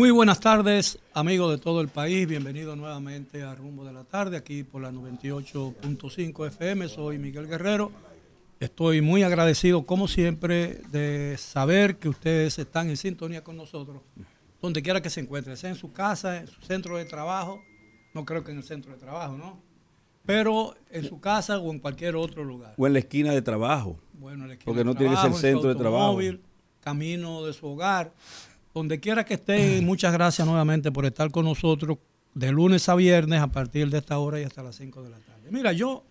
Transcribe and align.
Muy 0.00 0.10
buenas 0.12 0.40
tardes, 0.40 0.98
amigos 1.12 1.50
de 1.50 1.58
todo 1.58 1.82
el 1.82 1.88
país. 1.88 2.26
Bienvenidos 2.26 2.74
nuevamente 2.74 3.42
a 3.42 3.54
Rumbo 3.54 3.84
de 3.84 3.92
la 3.92 4.04
Tarde, 4.04 4.38
aquí 4.38 4.64
por 4.64 4.80
la 4.80 4.90
98.5 4.90 6.46
FM. 6.46 6.88
Soy 6.88 7.18
Miguel 7.18 7.46
Guerrero. 7.46 7.92
Estoy 8.60 9.02
muy 9.02 9.24
agradecido, 9.24 9.84
como 9.84 10.08
siempre, 10.08 10.80
de 10.90 11.36
saber 11.36 11.98
que 11.98 12.08
ustedes 12.08 12.58
están 12.58 12.88
en 12.88 12.96
sintonía 12.96 13.44
con 13.44 13.58
nosotros, 13.58 14.00
donde 14.62 14.80
quiera 14.80 15.02
que 15.02 15.10
se 15.10 15.20
encuentren, 15.20 15.58
sea 15.58 15.68
en 15.68 15.76
su 15.76 15.92
casa, 15.92 16.38
en 16.38 16.46
su 16.46 16.62
centro 16.62 16.96
de 16.96 17.04
trabajo. 17.04 17.60
No 18.14 18.24
creo 18.24 18.42
que 18.42 18.52
en 18.52 18.56
el 18.56 18.64
centro 18.64 18.92
de 18.92 18.98
trabajo, 18.98 19.36
¿no? 19.36 19.60
Pero 20.24 20.76
en 20.88 21.04
su 21.04 21.20
casa 21.20 21.58
o 21.58 21.70
en 21.70 21.78
cualquier 21.78 22.16
otro 22.16 22.42
lugar. 22.42 22.72
O 22.78 22.86
en 22.86 22.94
la 22.94 23.00
esquina 23.00 23.32
de 23.32 23.42
trabajo. 23.42 24.00
Bueno, 24.14 24.44
en 24.44 24.48
la 24.48 24.54
esquina 24.54 24.64
Porque 24.64 24.78
de 24.78 24.84
no 24.86 24.94
tiene 24.94 25.10
que 25.10 25.20
trabajo, 25.20 25.36
ser 25.36 25.52
su 25.52 25.58
centro 25.58 25.68
de 25.68 25.78
trabajo. 25.78 26.18
Camino 26.80 27.44
de 27.44 27.52
su 27.52 27.66
hogar. 27.66 28.14
Donde 28.72 29.00
quiera 29.00 29.24
que 29.24 29.34
esté, 29.34 29.80
muchas 29.80 30.12
gracias 30.12 30.46
nuevamente 30.46 30.92
por 30.92 31.04
estar 31.04 31.30
con 31.30 31.44
nosotros 31.44 31.98
de 32.34 32.52
lunes 32.52 32.88
a 32.88 32.94
viernes 32.94 33.40
a 33.40 33.48
partir 33.48 33.90
de 33.90 33.98
esta 33.98 34.18
hora 34.18 34.40
y 34.40 34.44
hasta 34.44 34.62
las 34.62 34.76
5 34.76 35.02
de 35.02 35.10
la 35.10 35.18
tarde. 35.18 35.48
Mira, 35.50 35.72
yo, 35.72 36.04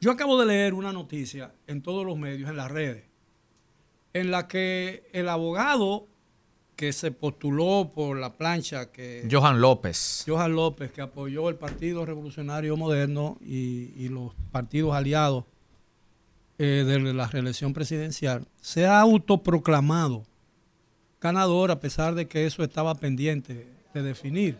yo 0.00 0.10
acabo 0.10 0.40
de 0.40 0.46
leer 0.46 0.74
una 0.74 0.92
noticia 0.92 1.52
en 1.66 1.82
todos 1.82 2.06
los 2.06 2.16
medios, 2.16 2.48
en 2.48 2.56
las 2.56 2.70
redes, 2.70 3.04
en 4.14 4.30
la 4.30 4.48
que 4.48 5.08
el 5.12 5.28
abogado 5.28 6.08
que 6.76 6.92
se 6.94 7.12
postuló 7.12 7.92
por 7.94 8.16
la 8.16 8.32
plancha 8.38 8.90
que 8.90 9.28
Johan 9.30 9.60
López. 9.60 10.24
Johan 10.26 10.54
López, 10.54 10.90
que 10.90 11.02
apoyó 11.02 11.50
el 11.50 11.56
Partido 11.56 12.06
Revolucionario 12.06 12.76
Moderno 12.76 13.36
y, 13.42 13.92
y 13.96 14.08
los 14.08 14.32
partidos 14.50 14.94
aliados 14.94 15.44
eh, 16.58 16.84
de 16.86 16.98
la 17.12 17.26
reelección 17.26 17.72
presidencial, 17.74 18.46
se 18.60 18.86
ha 18.86 19.00
autoproclamado 19.00 20.24
ganador 21.22 21.70
a 21.70 21.80
pesar 21.80 22.14
de 22.14 22.26
que 22.26 22.44
eso 22.46 22.64
estaba 22.64 22.94
pendiente 22.94 23.68
de 23.94 24.02
definir. 24.02 24.58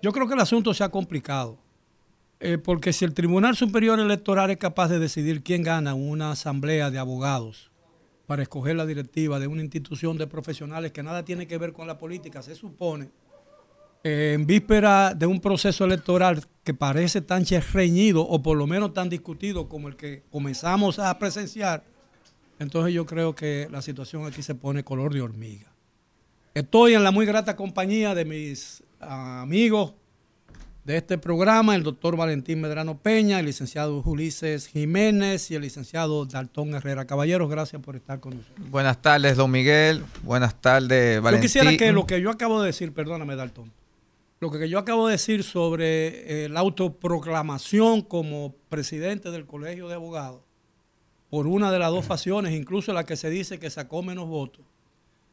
Yo 0.00 0.12
creo 0.12 0.28
que 0.28 0.34
el 0.34 0.40
asunto 0.40 0.72
se 0.72 0.84
ha 0.84 0.90
complicado, 0.90 1.58
eh, 2.38 2.58
porque 2.58 2.92
si 2.92 3.04
el 3.04 3.14
Tribunal 3.14 3.56
Superior 3.56 3.98
Electoral 3.98 4.50
es 4.50 4.58
capaz 4.58 4.88
de 4.88 4.98
decidir 4.98 5.42
quién 5.42 5.62
gana 5.62 5.94
una 5.94 6.30
asamblea 6.30 6.90
de 6.90 6.98
abogados 6.98 7.70
para 8.26 8.42
escoger 8.42 8.76
la 8.76 8.86
directiva 8.86 9.38
de 9.38 9.46
una 9.46 9.62
institución 9.62 10.16
de 10.18 10.26
profesionales 10.26 10.92
que 10.92 11.02
nada 11.02 11.24
tiene 11.24 11.46
que 11.46 11.58
ver 11.58 11.72
con 11.72 11.86
la 11.86 11.98
política, 11.98 12.42
se 12.42 12.54
supone 12.54 13.10
eh, 14.04 14.34
en 14.34 14.46
víspera 14.46 15.14
de 15.14 15.26
un 15.26 15.40
proceso 15.40 15.84
electoral 15.84 16.44
que 16.62 16.74
parece 16.74 17.22
tan 17.22 17.44
reñido 17.72 18.22
o 18.22 18.40
por 18.40 18.56
lo 18.56 18.66
menos 18.66 18.94
tan 18.94 19.08
discutido 19.08 19.68
como 19.68 19.88
el 19.88 19.96
que 19.96 20.22
comenzamos 20.30 21.00
a 21.00 21.18
presenciar, 21.18 21.84
entonces 22.58 22.94
yo 22.94 23.06
creo 23.06 23.34
que 23.34 23.68
la 23.70 23.82
situación 23.82 24.26
aquí 24.26 24.42
se 24.42 24.54
pone 24.54 24.84
color 24.84 25.12
de 25.12 25.20
hormiga. 25.20 25.72
Estoy 26.54 26.94
en 26.94 27.04
la 27.04 27.10
muy 27.10 27.26
grata 27.26 27.54
compañía 27.54 28.14
de 28.14 28.24
mis 28.24 28.82
amigos 29.00 29.94
de 30.86 30.96
este 30.96 31.18
programa, 31.18 31.74
el 31.74 31.82
doctor 31.82 32.16
Valentín 32.16 32.60
Medrano 32.60 32.96
Peña, 32.96 33.40
el 33.40 33.46
licenciado 33.46 34.00
Ulises 34.06 34.68
Jiménez 34.68 35.50
y 35.50 35.56
el 35.56 35.62
licenciado 35.62 36.24
Daltón 36.26 36.74
Herrera. 36.74 37.04
Caballeros, 37.06 37.50
gracias 37.50 37.82
por 37.82 37.96
estar 37.96 38.20
con 38.20 38.36
nosotros. 38.36 38.70
Buenas 38.70 39.02
tardes, 39.02 39.36
don 39.36 39.50
Miguel. 39.50 40.04
Buenas 40.22 40.60
tardes, 40.60 41.20
Valentín. 41.20 41.42
Yo 41.42 41.42
quisiera 41.42 41.76
que 41.76 41.90
lo 41.90 42.06
que 42.06 42.20
yo 42.20 42.30
acabo 42.30 42.60
de 42.60 42.68
decir, 42.68 42.94
perdóname, 42.94 43.34
Dalton, 43.34 43.72
lo 44.38 44.50
que 44.50 44.68
yo 44.68 44.78
acabo 44.78 45.08
de 45.08 45.12
decir 45.12 45.42
sobre 45.42 46.44
eh, 46.44 46.48
la 46.48 46.60
autoproclamación 46.60 48.02
como 48.02 48.54
presidente 48.68 49.32
del 49.32 49.44
Colegio 49.44 49.88
de 49.88 49.94
Abogados, 49.94 50.42
por 51.30 51.46
una 51.46 51.72
de 51.72 51.78
las 51.78 51.90
dos 51.90 52.04
facciones, 52.04 52.54
incluso 52.54 52.92
la 52.92 53.04
que 53.04 53.16
se 53.16 53.30
dice 53.30 53.58
que 53.58 53.70
sacó 53.70 54.02
menos 54.02 54.28
votos, 54.28 54.64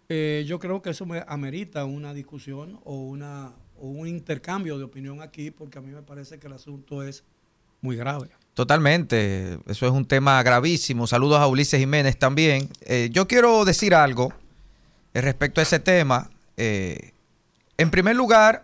eh, 0.09 0.43
yo 0.47 0.59
creo 0.59 0.81
que 0.81 0.89
eso 0.89 1.05
me 1.05 1.23
amerita 1.27 1.85
una 1.85 2.13
discusión 2.13 2.79
o, 2.83 2.95
una, 2.95 3.51
o 3.79 3.87
un 3.87 4.07
intercambio 4.07 4.77
de 4.77 4.83
opinión 4.83 5.21
aquí, 5.21 5.51
porque 5.51 5.79
a 5.79 5.81
mí 5.81 5.91
me 5.91 6.01
parece 6.01 6.39
que 6.39 6.47
el 6.47 6.53
asunto 6.53 7.03
es 7.03 7.23
muy 7.81 7.95
grave. 7.95 8.29
Totalmente, 8.53 9.59
eso 9.65 9.87
es 9.87 9.91
un 9.91 10.05
tema 10.05 10.41
gravísimo. 10.43 11.07
Saludos 11.07 11.39
a 11.39 11.47
Ulises 11.47 11.79
Jiménez 11.79 12.17
también. 12.17 12.69
Eh, 12.81 13.09
yo 13.11 13.27
quiero 13.27 13.65
decir 13.65 13.95
algo 13.95 14.31
eh, 15.13 15.21
respecto 15.21 15.59
a 15.59 15.63
ese 15.63 15.79
tema. 15.79 16.29
En 16.55 17.89
primer 17.89 18.15
lugar, 18.15 18.63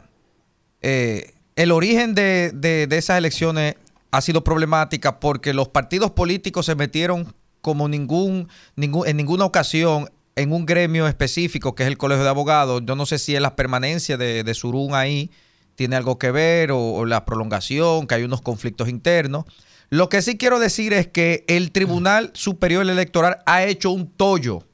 el 0.79 1.71
origen 1.71 2.13
de 2.13 2.87
esas 2.91 3.17
elecciones 3.17 3.75
ha 4.11 4.21
sido 4.21 4.43
problemática 4.43 5.19
porque 5.19 5.53
los 5.53 5.69
partidos 5.69 6.11
políticos 6.11 6.65
se 6.65 6.75
metieron 6.75 7.33
como 7.61 7.87
ningún, 7.87 8.47
ningún, 8.75 9.07
en 9.07 9.17
ninguna 9.17 9.45
ocasión 9.45 10.09
en 10.35 10.53
un 10.53 10.65
gremio 10.65 11.07
específico 11.07 11.75
que 11.75 11.83
es 11.83 11.87
el 11.87 11.97
Colegio 11.97 12.23
de 12.23 12.29
Abogados. 12.29 12.81
Yo 12.85 12.95
no 12.95 13.05
sé 13.05 13.19
si 13.19 13.35
es 13.35 13.41
la 13.41 13.55
permanencia 13.55 14.17
de, 14.17 14.43
de 14.43 14.53
Surún 14.53 14.95
ahí 14.95 15.31
tiene 15.75 15.95
algo 15.95 16.17
que 16.19 16.31
ver 16.31 16.71
o, 16.71 16.79
o 16.79 17.05
la 17.05 17.23
prolongación, 17.23 18.05
que 18.05 18.15
hay 18.15 18.23
unos 18.23 18.41
conflictos 18.41 18.89
internos. 18.89 19.45
Lo 19.89 20.09
que 20.09 20.21
sí 20.21 20.37
quiero 20.37 20.59
decir 20.59 20.93
es 20.93 21.07
que 21.07 21.45
el 21.47 21.71
Tribunal 21.71 22.31
Superior 22.33 22.87
Electoral 22.87 23.39
ha 23.45 23.63
hecho 23.63 23.91
un 23.91 24.07
tollo, 24.07 24.67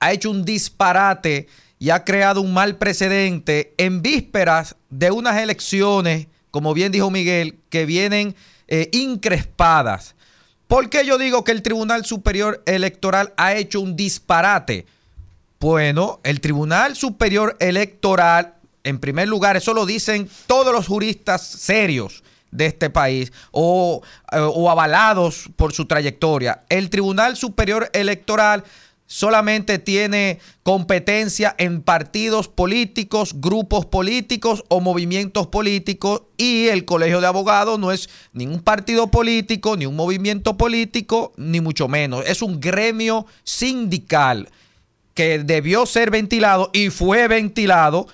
ha 0.00 0.12
hecho 0.12 0.30
un 0.30 0.44
disparate 0.44 1.46
y 1.78 1.90
ha 1.90 2.04
creado 2.04 2.40
un 2.40 2.52
mal 2.52 2.76
precedente 2.76 3.72
en 3.78 4.02
vísperas 4.02 4.76
de 4.90 5.10
unas 5.10 5.40
elecciones, 5.40 6.26
como 6.50 6.74
bien 6.74 6.92
dijo 6.92 7.10
Miguel, 7.10 7.60
que 7.70 7.86
vienen 7.86 8.34
eh, 8.68 8.88
increspadas. 8.92 10.14
¿Por 10.66 10.90
qué 10.90 11.04
yo 11.04 11.16
digo 11.16 11.44
que 11.44 11.52
el 11.52 11.62
Tribunal 11.62 12.04
Superior 12.04 12.62
Electoral 12.66 13.32
ha 13.36 13.54
hecho 13.54 13.80
un 13.80 13.96
disparate? 13.96 14.86
Bueno, 15.58 16.20
el 16.22 16.40
Tribunal 16.40 16.94
Superior 16.94 17.56
Electoral, 17.58 18.54
en 18.84 18.98
primer 18.98 19.28
lugar, 19.28 19.56
eso 19.56 19.74
lo 19.74 19.86
dicen 19.86 20.28
todos 20.46 20.72
los 20.72 20.86
juristas 20.86 21.42
serios 21.42 22.22
de 22.50 22.66
este 22.66 22.90
país 22.90 23.32
o, 23.50 24.02
eh, 24.30 24.38
o 24.38 24.70
avalados 24.70 25.48
por 25.56 25.72
su 25.72 25.86
trayectoria. 25.86 26.62
El 26.68 26.90
Tribunal 26.90 27.36
Superior 27.36 27.90
Electoral 27.92 28.64
solamente 29.08 29.78
tiene 29.78 30.38
competencia 30.62 31.56
en 31.58 31.82
partidos 31.82 32.46
políticos, 32.46 33.32
grupos 33.40 33.86
políticos 33.86 34.62
o 34.68 34.80
movimientos 34.80 35.48
políticos 35.48 36.22
y 36.36 36.68
el 36.68 36.84
Colegio 36.84 37.20
de 37.20 37.26
Abogados 37.26 37.80
no 37.80 37.90
es 37.90 38.08
ni 38.32 38.46
un 38.46 38.60
partido 38.60 39.10
político, 39.10 39.76
ni 39.76 39.86
un 39.86 39.96
movimiento 39.96 40.56
político, 40.56 41.32
ni 41.36 41.60
mucho 41.60 41.88
menos. 41.88 42.24
Es 42.26 42.42
un 42.42 42.60
gremio 42.60 43.26
sindical 43.42 44.50
que 45.14 45.38
debió 45.38 45.86
ser 45.86 46.10
ventilado 46.10 46.70
y 46.72 46.90
fue 46.90 47.26
ventilado 47.28 48.06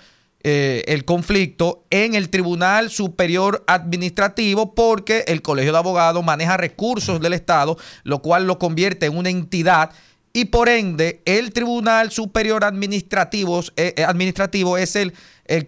eh, 0.44 0.84
el 0.87 1.05
conflicto 1.05 1.84
en 1.91 2.15
el 2.15 2.28
Tribunal 2.28 2.91
Superior 2.91 3.65
Administrativo 3.66 4.75
porque 4.75 5.25
el 5.26 5.43
Colegio 5.43 5.72
de 5.72 5.78
Abogados 5.78 6.25
maneja 6.25 6.56
recursos 6.56 7.21
del 7.21 7.32
Estado, 7.32 7.76
lo 8.05 8.22
cual 8.22 8.47
lo 8.47 8.61
convierte 8.61 9.06
en 9.06 9.16
una 9.16 9.31
entidad 9.31 9.91
y 10.36 10.46
por 10.46 10.68
ende 10.68 11.22
el 11.24 11.52
Tribunal 11.52 12.10
Superior 12.10 12.64
Administrativo, 12.64 13.60
eh, 13.76 13.94
eh, 13.96 14.04
administrativo 14.04 14.76
es 14.76 14.96
el, 14.96 15.14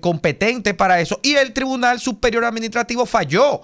competente 0.01 0.75
para 0.75 1.01
eso 1.01 1.21
y 1.23 1.35
el 1.37 1.53
Tribunal 1.53 2.01
Superior 2.01 2.45
Administrativo 2.45 3.07
falló 3.07 3.63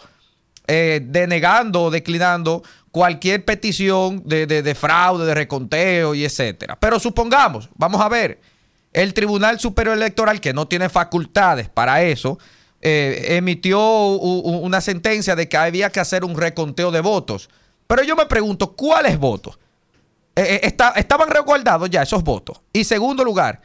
eh, 0.68 1.00
denegando 1.04 1.82
o 1.84 1.90
declinando 1.90 2.62
cualquier 2.92 3.44
petición 3.44 4.22
de, 4.24 4.46
de- 4.46 4.62
de 4.62 4.74
fraude, 4.76 5.26
de 5.26 5.34
reconteo 5.34 6.14
y 6.14 6.24
etcétera. 6.24 6.78
Pero 6.78 7.00
supongamos, 7.00 7.68
vamos 7.74 8.00
a 8.00 8.08
ver, 8.08 8.40
el 8.92 9.12
Tribunal 9.12 9.58
Superior 9.58 9.96
Electoral, 9.96 10.40
que 10.40 10.52
no 10.52 10.68
tiene 10.68 10.88
facultades 10.88 11.68
para 11.68 12.02
eso, 12.02 12.38
emitió 12.82 13.80
una 13.80 14.80
sentencia 14.80 15.34
de 15.34 15.48
que 15.48 15.56
había 15.56 15.90
que 15.90 16.00
hacer 16.00 16.24
un 16.24 16.36
reconteo 16.36 16.90
de 16.90 17.00
votos. 17.00 17.48
Pero 17.86 18.02
yo 18.02 18.14
me 18.16 18.26
pregunto, 18.26 18.72
¿cuáles 18.74 19.18
votos? 19.18 19.58
Eh, 20.34 20.60
eh, 20.62 20.74
estaban 20.96 21.28
resguardados 21.28 21.90
ya 21.90 22.02
esos 22.02 22.22
votos. 22.22 22.60
Y 22.72 22.84
segundo 22.84 23.22
lugar, 23.24 23.60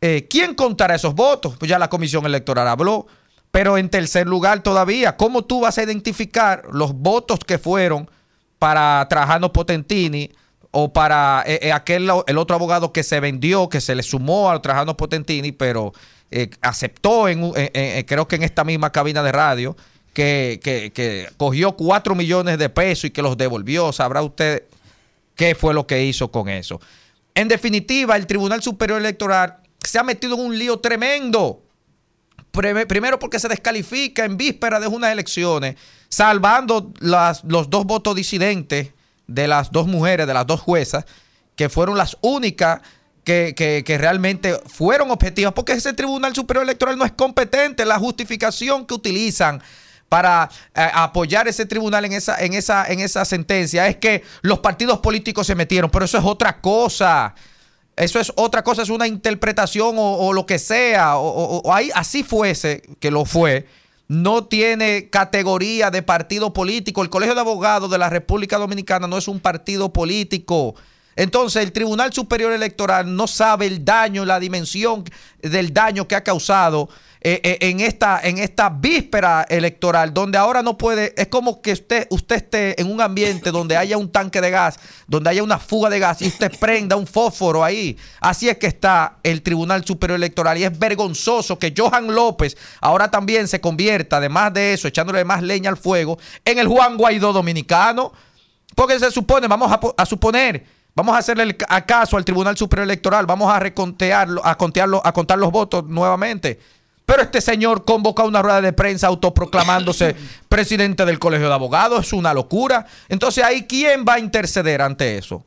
eh, 0.00 0.26
¿quién 0.28 0.54
contará 0.54 0.94
esos 0.94 1.14
votos? 1.14 1.56
Pues 1.58 1.68
ya 1.68 1.78
la 1.78 1.88
Comisión 1.88 2.24
Electoral 2.26 2.66
habló. 2.68 3.06
Pero 3.50 3.76
en 3.76 3.90
tercer 3.90 4.26
lugar 4.26 4.62
todavía, 4.62 5.16
¿cómo 5.18 5.42
tú 5.44 5.60
vas 5.60 5.76
a 5.76 5.82
identificar 5.82 6.62
los 6.72 6.94
votos 6.94 7.40
que 7.40 7.58
fueron 7.58 8.10
para 8.58 9.06
Trajano 9.10 9.52
Potentini 9.52 10.30
o 10.70 10.90
para 10.90 11.44
aquel 11.74 12.08
el 12.26 12.38
otro 12.38 12.56
abogado 12.56 12.92
que 12.94 13.02
se 13.02 13.20
vendió, 13.20 13.68
que 13.68 13.82
se 13.82 13.94
le 13.94 14.02
sumó 14.02 14.50
a 14.50 14.62
Trajano 14.62 14.96
Potentini, 14.96 15.52
pero 15.52 15.92
eh, 16.30 16.48
aceptó, 16.62 17.28
en, 17.28 17.52
creo 18.06 18.26
que 18.26 18.36
en 18.36 18.42
esta 18.42 18.64
misma 18.64 18.90
cabina 18.90 19.22
de 19.22 19.32
radio, 19.32 19.76
que, 20.14 20.58
que- 20.62 21.28
cogió 21.36 21.72
4 21.76 22.14
millones 22.14 22.56
de 22.56 22.70
pesos 22.70 23.04
y 23.04 23.10
que 23.10 23.20
los 23.20 23.36
devolvió? 23.36 23.92
Sabrá 23.92 24.22
usted 24.22 24.64
qué 25.34 25.54
fue 25.54 25.74
lo 25.74 25.86
que 25.86 26.04
hizo 26.04 26.30
con 26.30 26.48
eso. 26.48 26.80
En 27.34 27.48
definitiva, 27.48 28.16
el 28.16 28.26
Tribunal 28.26 28.62
Superior 28.62 28.98
Electoral 29.00 29.56
se 29.82 29.98
ha 29.98 30.02
metido 30.02 30.34
en 30.34 30.40
un 30.40 30.58
lío 30.58 30.78
tremendo. 30.80 31.62
Prime- 32.50 32.86
Primero 32.86 33.18
porque 33.18 33.38
se 33.38 33.48
descalifica 33.48 34.24
en 34.24 34.36
víspera 34.36 34.78
de 34.78 34.86
unas 34.86 35.10
elecciones, 35.10 35.76
salvando 36.08 36.92
los 37.00 37.70
dos 37.70 37.86
votos 37.86 38.14
disidentes 38.14 38.90
de 39.26 39.48
las 39.48 39.72
dos 39.72 39.86
mujeres, 39.86 40.26
de 40.26 40.34
las 40.34 40.46
dos 40.46 40.60
juezas, 40.60 41.06
que 41.56 41.68
fueron 41.70 41.96
las 41.96 42.18
únicas 42.20 42.82
que, 43.24 43.84
realmente 43.98 44.58
fueron 44.66 45.10
objetivas, 45.10 45.52
porque 45.54 45.72
ese 45.72 45.92
Tribunal 45.94 46.34
Superior 46.34 46.64
Electoral 46.64 46.98
no 46.98 47.04
es 47.04 47.12
competente. 47.12 47.86
La 47.86 47.98
justificación 47.98 48.84
que 48.84 48.94
utilizan 48.94 49.62
para 50.12 50.50
eh, 50.74 50.86
apoyar 50.92 51.48
ese 51.48 51.64
tribunal 51.64 52.04
en 52.04 52.12
esa, 52.12 52.38
en, 52.44 52.52
esa, 52.52 52.84
en 52.86 53.00
esa 53.00 53.24
sentencia 53.24 53.88
es 53.88 53.96
que 53.96 54.22
los 54.42 54.58
partidos 54.58 54.98
políticos 54.98 55.46
se 55.46 55.54
metieron, 55.54 55.90
pero 55.90 56.04
eso 56.04 56.18
es 56.18 56.24
otra 56.26 56.60
cosa. 56.60 57.34
Eso 57.96 58.20
es 58.20 58.30
otra 58.36 58.62
cosa, 58.62 58.82
es 58.82 58.90
una 58.90 59.06
interpretación 59.06 59.94
o, 59.96 60.34
lo 60.34 60.44
que 60.44 60.58
sea, 60.58 61.16
o, 61.16 61.60
o, 61.60 61.72
ahí, 61.72 61.90
así 61.94 62.24
fuese, 62.24 62.82
que 63.00 63.10
lo 63.10 63.24
fue, 63.24 63.66
no 64.06 64.44
tiene 64.44 65.08
categoría 65.08 65.90
de 65.90 66.02
partido 66.02 66.52
político. 66.52 67.00
El 67.00 67.08
Colegio 67.08 67.34
de 67.34 67.40
Abogados 67.40 67.90
de 67.90 67.96
la 67.96 68.10
República 68.10 68.58
Dominicana 68.58 69.06
no 69.06 69.16
es 69.16 69.28
un 69.28 69.40
partido 69.40 69.94
político. 69.94 70.74
Entonces 71.16 71.62
el 71.62 71.72
Tribunal 71.72 72.12
Superior 72.12 72.52
Electoral 72.52 73.16
no 73.16 73.26
sabe 73.26 73.66
el 73.66 73.82
daño, 73.82 74.26
la 74.26 74.40
dimensión 74.40 75.04
del 75.40 75.72
daño 75.72 76.06
que 76.06 76.16
ha 76.16 76.24
causado 76.24 76.90
eh, 77.24 77.40
eh, 77.44 77.58
en, 77.60 77.78
esta, 77.78 78.20
en 78.20 78.38
esta 78.38 78.68
víspera 78.68 79.46
electoral, 79.48 80.12
donde 80.12 80.38
ahora 80.38 80.60
no 80.60 80.76
puede, 80.76 81.14
es 81.16 81.28
como 81.28 81.62
que 81.62 81.70
usted, 81.70 82.08
usted 82.10 82.34
esté 82.34 82.80
en 82.80 82.90
un 82.90 83.00
ambiente 83.00 83.52
donde 83.52 83.76
haya 83.76 83.96
un 83.96 84.10
tanque 84.10 84.40
de 84.40 84.50
gas, 84.50 84.80
donde 85.06 85.30
haya 85.30 85.44
una 85.44 85.60
fuga 85.60 85.88
de 85.88 86.00
gas 86.00 86.20
y 86.20 86.26
usted 86.26 86.50
prenda 86.58 86.96
un 86.96 87.06
fósforo 87.06 87.62
ahí. 87.62 87.96
Así 88.20 88.48
es 88.48 88.58
que 88.58 88.66
está 88.66 89.18
el 89.22 89.42
Tribunal 89.42 89.84
Superior 89.84 90.16
Electoral 90.16 90.58
y 90.58 90.64
es 90.64 90.76
vergonzoso 90.76 91.60
que 91.60 91.72
Johan 91.76 92.12
López 92.12 92.56
ahora 92.80 93.08
también 93.08 93.46
se 93.46 93.60
convierta, 93.60 94.16
además 94.16 94.52
de 94.52 94.72
eso, 94.74 94.88
echándole 94.88 95.24
más 95.24 95.42
leña 95.42 95.70
al 95.70 95.76
fuego, 95.76 96.18
en 96.44 96.58
el 96.58 96.66
Juan 96.66 96.96
Guaidó 96.96 97.32
dominicano. 97.32 98.12
Porque 98.74 98.98
se 98.98 99.12
supone, 99.12 99.46
vamos 99.46 99.70
a, 99.96 100.06
suponer, 100.06 100.64
Vamos 100.94 101.14
a 101.14 101.18
hacerle 101.18 101.56
acaso 101.68 102.16
al 102.16 102.24
Tribunal 102.24 102.56
Superior 102.56 102.84
Electoral, 102.84 103.26
vamos 103.26 103.50
a 103.50 103.58
recontearlo, 103.60 104.44
a 104.44 104.58
contearlo, 104.58 105.00
a 105.04 105.12
contar 105.12 105.38
los 105.38 105.52
votos 105.52 105.84
nuevamente. 105.86 106.58
Pero 107.04 107.22
este 107.22 107.40
señor 107.40 107.84
convoca 107.84 108.24
una 108.24 108.42
rueda 108.42 108.60
de 108.60 108.72
prensa 108.72 109.08
autoproclamándose 109.08 110.14
presidente 110.48 111.04
del 111.04 111.18
Colegio 111.18 111.48
de 111.48 111.54
Abogados. 111.54 112.06
Es 112.06 112.12
una 112.12 112.32
locura. 112.32 112.86
Entonces 113.08 113.44
ahí, 113.44 113.66
¿quién 113.66 114.04
va 114.08 114.14
a 114.14 114.18
interceder 114.18 114.80
ante 114.82 115.18
eso? 115.18 115.44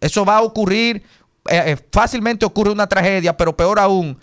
Eso 0.00 0.24
va 0.24 0.38
a 0.38 0.42
ocurrir, 0.42 1.02
eh, 1.48 1.62
eh, 1.66 1.76
fácilmente 1.92 2.44
ocurre 2.44 2.70
una 2.70 2.88
tragedia, 2.88 3.36
pero 3.36 3.56
peor 3.56 3.78
aún, 3.78 4.18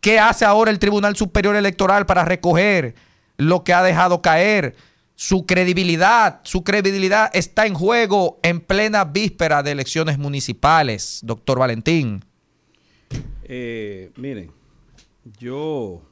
¿qué 0.00 0.18
hace 0.18 0.44
ahora 0.44 0.70
el 0.70 0.80
Tribunal 0.80 1.14
Superior 1.16 1.54
Electoral 1.54 2.04
para 2.04 2.24
recoger 2.24 2.94
lo 3.36 3.62
que 3.62 3.72
ha 3.72 3.82
dejado 3.82 4.22
caer? 4.22 4.74
Su 5.16 5.46
credibilidad, 5.46 6.40
su 6.42 6.64
credibilidad 6.64 7.30
está 7.32 7.66
en 7.66 7.74
juego 7.74 8.40
en 8.42 8.58
plena 8.58 9.04
víspera 9.04 9.62
de 9.62 9.70
elecciones 9.70 10.18
municipales, 10.18 11.20
doctor 11.22 11.60
Valentín. 11.60 12.24
Eh, 13.44 14.10
miren, 14.16 14.50
yo 15.38 16.02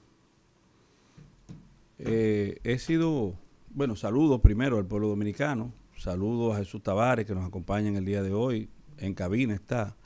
eh, 1.99 2.59
he 2.65 2.79
sido, 2.79 3.35
bueno, 3.71 3.97
saludos 3.97 4.41
primero 4.41 4.79
al 4.79 4.87
pueblo 4.87 5.09
dominicano, 5.09 5.73
saludos 5.97 6.55
a 6.55 6.59
Jesús 6.59 6.83
Tavares 6.83 7.27
que 7.27 7.35
nos 7.35 7.47
acompaña 7.47 7.89
en 7.89 7.97
el 7.97 8.05
día 8.05 8.23
de 8.23 8.33
hoy, 8.33 8.69
en 8.99 9.15
cabina 9.15 9.55
está. 9.55 9.97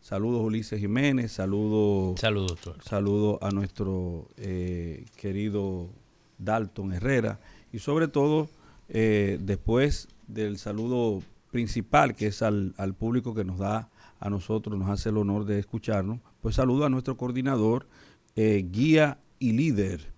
Saludos 0.00 0.42
Ulises 0.42 0.78
Jiménez, 0.78 1.32
saludos 1.32 2.20
saludos, 2.20 2.58
saludos 2.82 3.38
a 3.40 3.50
nuestro 3.50 4.28
eh, 4.36 5.06
querido 5.16 5.88
Dalton 6.36 6.92
Herrera 6.92 7.40
y 7.72 7.78
sobre 7.78 8.08
todo 8.08 8.50
eh, 8.90 9.38
después 9.40 10.08
del 10.28 10.58
saludo 10.58 11.22
principal 11.50 12.14
que 12.14 12.26
es 12.26 12.42
al, 12.42 12.74
al, 12.76 12.92
público 12.92 13.34
que 13.34 13.44
nos 13.44 13.58
da 13.58 13.88
a 14.20 14.28
nosotros, 14.28 14.78
nos 14.78 14.90
hace 14.90 15.08
el 15.08 15.16
honor 15.16 15.46
de 15.46 15.58
escucharnos, 15.58 16.18
pues 16.42 16.56
saludo 16.56 16.84
a 16.84 16.90
nuestro 16.90 17.16
coordinador, 17.16 17.86
guía 18.36 19.18
y 19.38 19.52
líder 19.52 20.14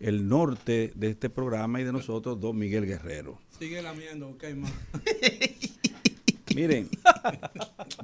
el 0.00 0.28
norte 0.28 0.92
de 0.94 1.10
este 1.10 1.28
programa 1.28 1.80
y 1.80 1.84
de 1.84 1.92
nosotros, 1.92 2.40
don 2.40 2.56
Miguel 2.56 2.86
Guerrero. 2.86 3.38
Sigue 3.58 3.82
lamiendo, 3.82 4.28
ok, 4.28 4.44
más. 4.56 4.72
Miren, 6.54 6.88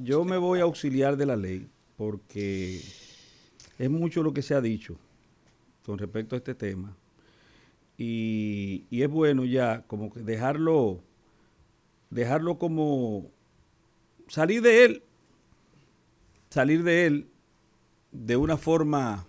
yo 0.02 0.24
me 0.24 0.36
voy 0.36 0.60
a 0.60 0.64
auxiliar 0.64 1.16
de 1.16 1.26
la 1.26 1.36
ley 1.36 1.68
porque 1.96 2.80
es 3.78 3.90
mucho 3.90 4.22
lo 4.22 4.32
que 4.32 4.42
se 4.42 4.54
ha 4.54 4.60
dicho 4.60 4.96
con 5.84 5.98
respecto 5.98 6.34
a 6.34 6.38
este 6.38 6.54
tema. 6.54 6.96
Y, 7.96 8.84
y 8.90 9.02
es 9.02 9.08
bueno 9.08 9.44
ya 9.44 9.82
como 9.86 10.12
que 10.12 10.20
dejarlo, 10.20 11.00
dejarlo 12.10 12.58
como 12.58 13.30
salir 14.26 14.62
de 14.62 14.84
él, 14.84 15.02
salir 16.50 16.82
de 16.82 17.06
él 17.06 17.28
de 18.10 18.36
una 18.36 18.56
forma 18.56 19.26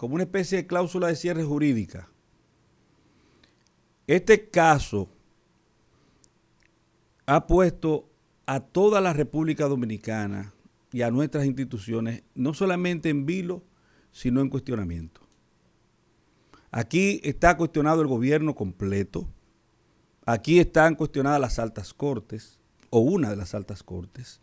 como 0.00 0.14
una 0.14 0.24
especie 0.24 0.56
de 0.56 0.66
cláusula 0.66 1.08
de 1.08 1.14
cierre 1.14 1.44
jurídica. 1.44 2.08
Este 4.06 4.48
caso 4.48 5.10
ha 7.26 7.46
puesto 7.46 8.08
a 8.46 8.60
toda 8.60 9.02
la 9.02 9.12
República 9.12 9.68
Dominicana 9.68 10.54
y 10.90 11.02
a 11.02 11.10
nuestras 11.10 11.44
instituciones 11.44 12.22
no 12.34 12.54
solamente 12.54 13.10
en 13.10 13.26
vilo, 13.26 13.62
sino 14.10 14.40
en 14.40 14.48
cuestionamiento. 14.48 15.20
Aquí 16.70 17.20
está 17.22 17.58
cuestionado 17.58 18.00
el 18.00 18.08
gobierno 18.08 18.54
completo, 18.54 19.28
aquí 20.24 20.60
están 20.60 20.94
cuestionadas 20.94 21.42
las 21.42 21.58
altas 21.58 21.92
cortes, 21.92 22.58
o 22.88 23.00
una 23.00 23.28
de 23.28 23.36
las 23.36 23.54
altas 23.54 23.82
cortes, 23.82 24.40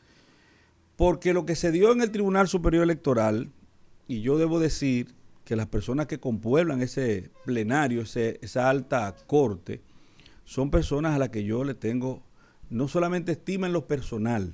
porque 0.96 1.34
lo 1.34 1.48
que 1.48 1.56
se 1.56 1.72
dio 1.72 1.92
en 1.94 2.04
el 2.04 2.12
Tribunal 2.12 2.48
Superior 2.48 2.84
Electoral, 2.84 3.50
y 4.08 4.22
yo 4.22 4.38
debo 4.38 4.60
decir 4.60 5.17
que 5.48 5.56
las 5.56 5.68
personas 5.68 6.08
que 6.08 6.20
compueblan 6.20 6.82
ese 6.82 7.32
plenario, 7.46 8.02
esa 8.02 8.70
alta 8.70 9.16
corte, 9.28 9.82
son 10.44 10.70
personas 10.70 11.16
a 11.16 11.20
las 11.20 11.30
que 11.30 11.46
yo 11.46 11.64
le 11.64 11.74
tengo 11.74 12.22
no 12.70 12.90
solamente 12.90 13.32
estima 13.32 13.66
en 13.66 13.72
lo 13.72 13.88
personal, 13.88 14.52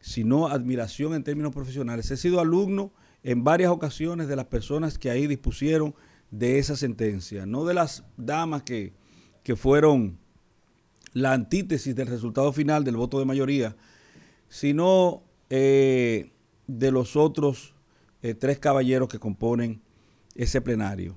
sino 0.00 0.48
admiración 0.48 1.12
en 1.12 1.22
términos 1.22 1.52
profesionales. 1.52 2.10
He 2.10 2.16
sido 2.16 2.40
alumno 2.40 2.94
en 3.22 3.44
varias 3.44 3.70
ocasiones 3.70 4.26
de 4.26 4.36
las 4.36 4.46
personas 4.46 4.96
que 4.96 5.10
ahí 5.10 5.26
dispusieron 5.26 5.94
de 6.30 6.58
esa 6.58 6.76
sentencia, 6.76 7.44
no 7.44 7.66
de 7.66 7.74
las 7.74 8.02
damas 8.16 8.62
que, 8.62 8.94
fueron 9.54 10.16
la 11.12 11.34
antítesis 11.34 11.94
del 11.94 12.06
resultado 12.06 12.54
final 12.54 12.84
del 12.84 12.96
voto 12.96 13.18
de 13.18 13.26
mayoría, 13.26 13.76
sino 14.48 15.24
eh, 15.50 16.32
de 16.66 16.90
los 16.90 17.16
otros 17.16 17.74
eh, 18.22 18.32
tres 18.32 18.58
caballeros 18.58 19.10
que 19.10 19.18
componen 19.18 19.82
ese 20.34 20.60
plenario. 20.60 21.16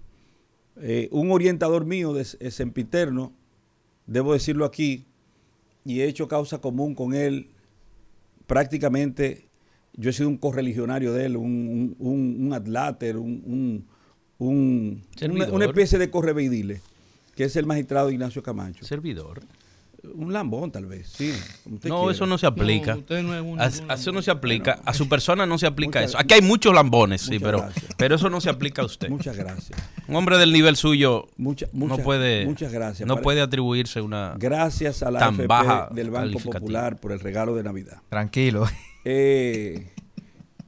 Eh, 0.82 1.08
un 1.12 1.32
orientador 1.32 1.86
mío 1.86 2.14
de, 2.14 2.26
Sempiterno, 2.26 3.34
debo 4.08 4.34
decirlo 4.34 4.66
aquí, 4.66 5.06
y 5.86 6.02
he 6.02 6.08
hecho 6.08 6.28
causa 6.28 6.60
común 6.60 6.96
con 6.96 7.14
él 7.14 7.50
prácticamente, 8.48 9.48
yo 9.94 10.10
he 10.10 10.14
sido 10.14 10.30
un 10.30 10.38
correligionario 10.38 11.14
de 11.14 11.26
él, 11.26 11.38
un, 11.38 11.96
un, 12.00 12.38
un 12.40 12.54
adláter, 12.54 13.18
un, 13.18 13.86
una, 14.38 15.66
especie 15.66 15.98
de 15.98 16.10
correveidile, 16.10 16.82
que 17.36 17.46
es 17.46 17.56
el 17.56 17.66
magistrado 17.66 18.10
Ignacio 18.12 18.44
Camacho. 18.44 18.86
Servidor. 18.86 19.42
Un 20.14 20.34
lambón, 20.34 20.72
tal 20.72 20.86
vez, 20.86 21.10
sí. 21.10 21.34
No, 21.84 22.12
eso 22.12 22.26
no 22.26 22.38
se 22.38 22.46
aplica. 22.46 22.98
a, 23.58 23.94
eso 23.94 24.12
no 24.12 24.22
se 24.22 24.32
aplica. 24.32 24.80
a 24.86 24.94
su 24.94 25.10
persona 25.10 25.46
no 25.46 25.58
se 25.58 25.68
aplica 25.68 26.04
eso. 26.04 26.18
Aquí 26.18 26.34
hay 26.34 26.42
muchos 26.42 26.74
lambones, 26.74 27.22
sí, 27.22 27.40
pero, 27.40 27.68
pero 27.98 28.16
eso 28.16 28.30
no 28.30 28.42
se 28.42 28.50
aplica 28.50 28.82
a 28.82 28.86
usted. 28.86 29.10
Muchas 29.10 29.38
gracias. 29.38 29.80
Un 30.08 30.16
hombre 30.16 30.38
del 30.38 30.52
nivel 30.52 30.76
suyo 30.76 31.28
no 31.38 31.98
puede 31.98 32.46
muchas 32.46 32.72
gracias. 32.72 33.08
no 33.08 33.22
puede 33.22 33.42
atribuirse 33.42 34.02
una 34.02 34.36
gracias 34.38 35.02
a 35.04 35.12
la 35.12 35.20
tan 35.20 35.48
baja 35.48 35.90
del 35.92 36.12
Banco 36.12 36.40
Popular 36.40 37.00
por 37.00 37.12
el 37.12 37.20
regalo 37.20 37.56
de 37.56 37.64
Navidad. 37.64 38.02
Tranquilo. 38.10 38.68
Eh, 39.08 39.92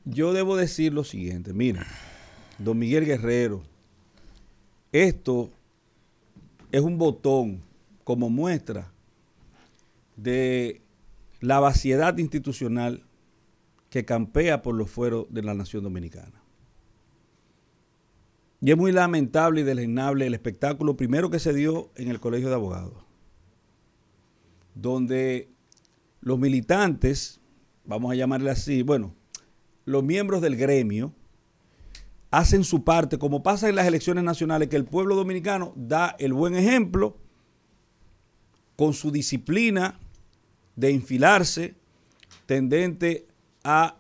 yo 0.06 0.32
debo 0.32 0.56
decir 0.56 0.94
lo 0.94 1.04
siguiente, 1.04 1.54
mira, 1.54 1.88
don 2.60 2.78
Miguel 2.78 3.04
Guerrero, 3.04 3.64
esto 4.92 5.50
es 6.72 6.82
un 6.82 6.98
botón 6.98 7.64
como 8.04 8.30
muestra 8.30 8.92
de 10.18 10.82
la 11.40 11.60
vaciedad 11.60 12.18
institucional 12.18 13.06
que 13.90 14.04
campea 14.04 14.62
por 14.62 14.76
los 14.76 14.90
fueros 14.90 15.28
de 15.30 15.44
la 15.44 15.54
nación 15.54 15.84
dominicana. 15.84 16.44
Y 18.60 18.72
es 18.72 18.78
muy 18.78 18.92
lamentable 18.92 19.62
y 19.62 19.64
deleznable 19.64 20.26
el 20.26 20.34
espectáculo 20.34 20.98
primero 20.98 21.30
que 21.30 21.40
se 21.40 21.54
dio 21.54 21.92
en 21.96 22.10
el 22.10 22.20
Colegio 22.20 22.50
de 22.50 22.56
Abogados, 22.56 23.06
donde 24.74 25.50
los 26.22 26.40
militantes, 26.40 27.40
vamos 27.86 28.12
a 28.12 28.16
llamarle 28.16 28.50
así, 28.50 28.82
bueno, 28.82 29.14
los 29.86 30.04
miembros 30.04 30.42
del 30.42 30.58
gremio, 30.58 31.14
hacen 32.32 32.64
su 32.64 32.84
parte, 32.84 33.20
como 33.20 33.44
pasa 33.44 33.70
en 33.70 33.76
las 33.76 33.88
elecciones 33.88 34.24
nacionales, 34.24 34.70
que 34.70 34.76
el 34.76 34.86
pueblo 34.86 35.16
dominicano 35.16 35.72
da 35.76 36.16
el 36.20 36.34
buen 36.34 36.56
ejemplo 36.56 37.16
con 38.76 38.94
su 38.94 39.12
disciplina 39.12 40.00
de 40.78 40.92
infilarse, 40.92 41.74
tendente 42.46 43.28
a 43.64 43.98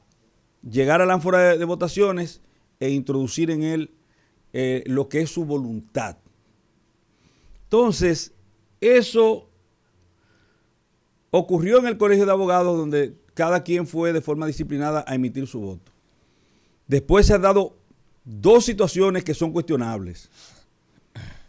llegar 0.62 1.01
a 1.01 1.05
la 1.05 1.15
ánfora 1.15 1.57
de, 1.57 1.65
votaciones 1.65 2.39
e 2.79 2.91
introducir 2.91 3.51
en 3.51 3.63
él 3.63 3.91
eh, 4.53 4.84
lo 4.86 5.10
que 5.10 5.22
es 5.22 5.31
su 5.31 5.43
voluntad. 5.43 6.17
Entonces, 7.63 8.31
eso 8.79 9.50
ocurrió 11.31 11.79
en 11.79 11.88
el 11.88 11.98
Colegio 11.98 12.25
de 12.25 12.31
Abogados 12.31 12.77
donde 12.77 13.15
cada 13.34 13.63
quien 13.63 13.88
fue 13.88 14.13
de 14.13 14.22
forma 14.22 14.48
disciplinada 14.48 15.03
a 15.07 15.15
emitir 15.15 15.48
su 15.48 15.60
voto. 15.60 15.91
Después 16.88 17.25
se 17.25 17.34
han 17.34 17.41
dado 17.41 17.75
dos 18.24 18.65
situaciones 18.65 19.24
que 19.24 19.34
son 19.34 19.51
cuestionables. 19.51 20.29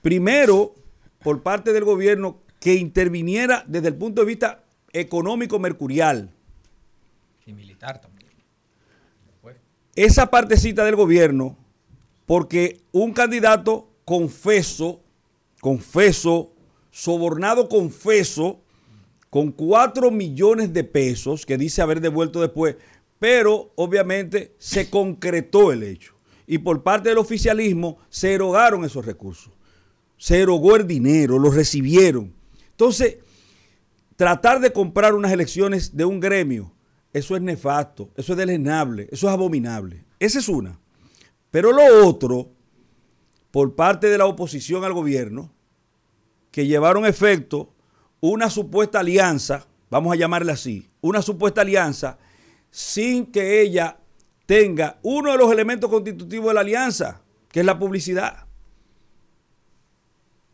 Primero, 0.01 0.75
por 1.23 1.43
parte 1.43 1.73
del 1.73 1.85
gobierno 1.85 2.41
que 2.61 2.75
interviniera 2.75 3.65
desde 3.69 3.89
el 3.89 3.95
punto 3.95 4.23
de 4.23 4.27
vista 4.27 4.65
económico 4.93 5.59
mercurial. 5.59 6.31
Y 7.47 7.53
militar 7.53 8.01
también. 8.01 8.19
Esa 9.95 10.31
partecita 10.31 10.85
del 10.85 10.95
gobierno, 10.95 11.57
porque 12.25 12.83
un 12.93 13.13
candidato 13.13 13.89
confeso, 14.05 15.01
confeso, 15.61 16.53
sobornado 16.93 17.69
confeso, 17.69 18.61
con 19.29 19.51
cuatro 19.51 20.11
millones 20.11 20.73
de 20.73 20.85
pesos, 20.85 21.45
que 21.45 21.59
dice 21.59 21.83
haber 21.83 22.01
devuelto 22.01 22.41
después, 22.41 22.77
pero 23.19 23.73
obviamente 23.75 24.55
se 24.59 24.89
concretó 24.89 25.73
el 25.73 25.83
hecho. 25.83 26.15
Y 26.47 26.59
por 26.59 26.83
parte 26.83 27.09
del 27.09 27.19
oficialismo 27.19 27.99
se 28.09 28.33
erogaron 28.33 28.85
esos 28.85 29.05
recursos. 29.05 29.53
Se 30.17 30.39
erogó 30.39 30.77
el 30.77 30.87
dinero, 30.87 31.39
lo 31.39 31.51
recibieron. 31.51 32.33
Entonces, 32.71 33.17
tratar 34.19 34.59
de 34.59 34.73
comprar 34.73 35.15
unas 35.15 35.31
elecciones 35.31 35.97
de 35.97 36.05
un 36.05 36.19
gremio, 36.19 36.73
eso 37.13 37.37
es 37.37 37.41
nefasto, 37.41 38.11
eso 38.17 38.33
es 38.33 38.39
deleznable, 38.39 39.09
eso 39.13 39.29
es 39.29 39.33
abominable. 39.33 40.05
Esa 40.19 40.41
es 40.41 40.49
una. 40.49 40.77
Pero 41.53 41.71
lo 41.71 42.05
otro, 42.05 42.51
por 43.53 43.77
parte 43.77 44.09
de 44.09 44.19
la 44.19 44.27
oposición 44.27 44.83
al 44.83 44.93
gobierno, 44.93 45.53
que 46.51 46.67
llevaron 46.67 47.07
efecto 47.07 47.73
una 48.19 48.51
supuesta 48.51 48.99
alianza, 48.99 49.69
vamos 49.89 50.13
a 50.13 50.17
llamarla 50.17 50.55
así, 50.55 50.91
una 51.01 51.23
supuesta 51.23 51.61
alianza 51.61 52.19
sin 52.73 53.27
que 53.27 53.61
ella 53.61 53.99
tenga 54.47 54.99
uno 55.03 55.31
de 55.31 55.39
los 55.39 55.53
elementos 55.53 55.89
constitutivos 55.89 56.49
de 56.49 56.55
la 56.55 56.63
alianza, 56.63 57.23
que 57.53 57.61
es 57.61 57.67
la 57.67 57.79
publicidad. 57.79 58.48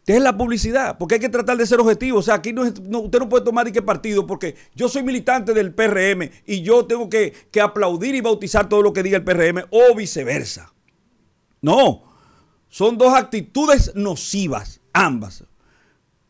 ¿Qué 0.05 0.17
es 0.17 0.23
la 0.23 0.37
publicidad? 0.37 0.99
Porque 0.99 1.15
hay 1.15 1.21
que 1.21 1.29
tratar 1.29 1.57
de 1.57 1.67
ser 1.67 1.81
objetivo. 1.81 2.19
O 2.19 2.23
sea, 2.23 2.35
aquí 2.35 2.53
no, 2.53 2.63
usted 2.63 3.19
no 3.19 3.29
puede 3.29 3.45
tomar 3.45 3.67
ni 3.67 3.73
qué 3.73 3.83
partido 3.83 4.27
porque 4.27 4.55
yo 4.75 4.89
soy 4.89 5.03
militante 5.03 5.55
del 5.55 5.75
PRM 5.75 6.31
y 6.47 6.63
yo 6.63 6.85
tengo 6.87 7.09
que, 7.09 7.33
que 7.51 7.61
aplaudir 7.61 8.15
y 8.15 8.21
bautizar 8.21 8.69
todo 8.69 8.83
lo 8.83 8.93
que 8.93 9.03
diga 9.03 9.17
el 9.17 9.25
PRM 9.25 9.65
o 9.71 9.95
viceversa. 9.95 10.73
No, 11.63 12.03
son 12.69 12.99
dos 12.99 13.15
actitudes 13.15 13.95
nocivas, 13.95 14.81
ambas. 14.93 15.45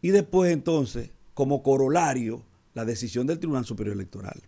Y 0.00 0.10
después 0.10 0.52
entonces, 0.52 1.10
como 1.34 1.62
corolario, 1.62 2.44
la 2.74 2.84
decisión 2.84 3.26
del 3.26 3.38
Tribunal 3.38 3.64
Superior 3.64 3.96
Electoral 3.96 4.40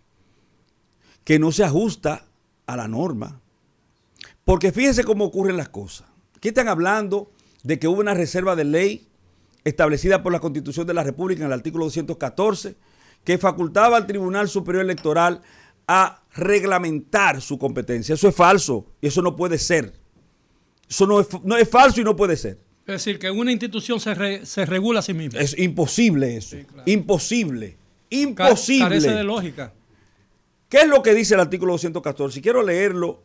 que 1.27 1.39
no 1.39 1.51
se 1.51 1.65
ajusta 1.65 2.25
a 2.67 2.77
la 2.77 2.87
norma. 2.87 3.41
Porque 4.45 4.71
fíjense 4.71 5.03
cómo 5.03 5.25
ocurren 5.25 5.57
las 5.57 5.67
cosas. 5.67 6.07
Aquí 6.37 6.47
están 6.47 6.69
hablando 6.69 7.29
de 7.63 7.79
que 7.79 7.89
hubo 7.89 7.99
una 7.99 8.13
reserva 8.13 8.55
de 8.55 8.63
ley 8.63 9.06
establecida 9.67 10.23
por 10.23 10.31
la 10.31 10.39
Constitución 10.39 10.87
de 10.87 10.93
la 10.93 11.03
República 11.03 11.41
en 11.41 11.47
el 11.47 11.53
artículo 11.53 11.85
214 11.85 12.75
que 13.23 13.37
facultaba 13.37 13.97
al 13.97 14.07
Tribunal 14.07 14.47
Superior 14.47 14.85
Electoral 14.85 15.41
a 15.87 16.23
reglamentar 16.33 17.41
su 17.41 17.57
competencia. 17.57 18.15
Eso 18.15 18.29
es 18.29 18.35
falso 18.35 18.85
y 19.01 19.07
eso 19.07 19.21
no 19.21 19.35
puede 19.35 19.57
ser. 19.57 19.93
Eso 20.89 21.05
no 21.05 21.19
es, 21.19 21.27
no 21.43 21.57
es 21.57 21.69
falso 21.69 21.99
y 21.99 22.03
no 22.03 22.15
puede 22.15 22.37
ser. 22.37 22.59
Es 22.85 22.93
decir, 22.93 23.19
que 23.19 23.29
una 23.29 23.51
institución 23.51 23.99
se, 23.99 24.45
se 24.45 24.65
regula 24.65 24.99
a 24.99 25.03
sí 25.03 25.13
misma. 25.13 25.39
Es 25.39 25.57
imposible 25.59 26.37
eso. 26.37 26.55
Imposible. 26.85 27.77
Imposible. 28.09 28.85
Carece 28.85 29.11
de 29.11 29.23
lógica. 29.25 29.73
¿Qué 30.69 30.79
es 30.79 30.87
lo 30.87 31.03
que 31.03 31.13
dice 31.13 31.33
el 31.33 31.41
artículo 31.41 31.73
214? 31.73 32.41
quiero 32.41 32.63
leerlo, 32.63 33.23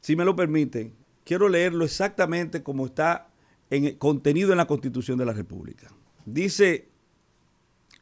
si 0.00 0.16
me 0.16 0.24
lo 0.24 0.34
permiten, 0.34 0.94
quiero 1.24 1.48
leerlo 1.48 1.84
exactamente 1.84 2.64
como 2.64 2.86
está 2.86 3.29
en, 3.70 3.96
contenido 3.96 4.50
en 4.50 4.58
la 4.58 4.66
Constitución 4.66 5.18
de 5.18 5.24
la 5.24 5.32
República. 5.32 5.88
Dice 6.26 6.88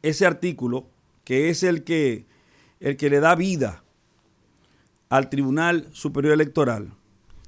ese 0.01 0.25
artículo, 0.25 0.89
que 1.23 1.49
es 1.49 1.63
el 1.63 1.83
que, 1.83 2.25
el 2.79 2.97
que 2.97 3.09
le 3.09 3.19
da 3.19 3.35
vida 3.35 3.83
al 5.09 5.29
Tribunal 5.29 5.87
Superior 5.91 6.33
Electoral. 6.33 6.93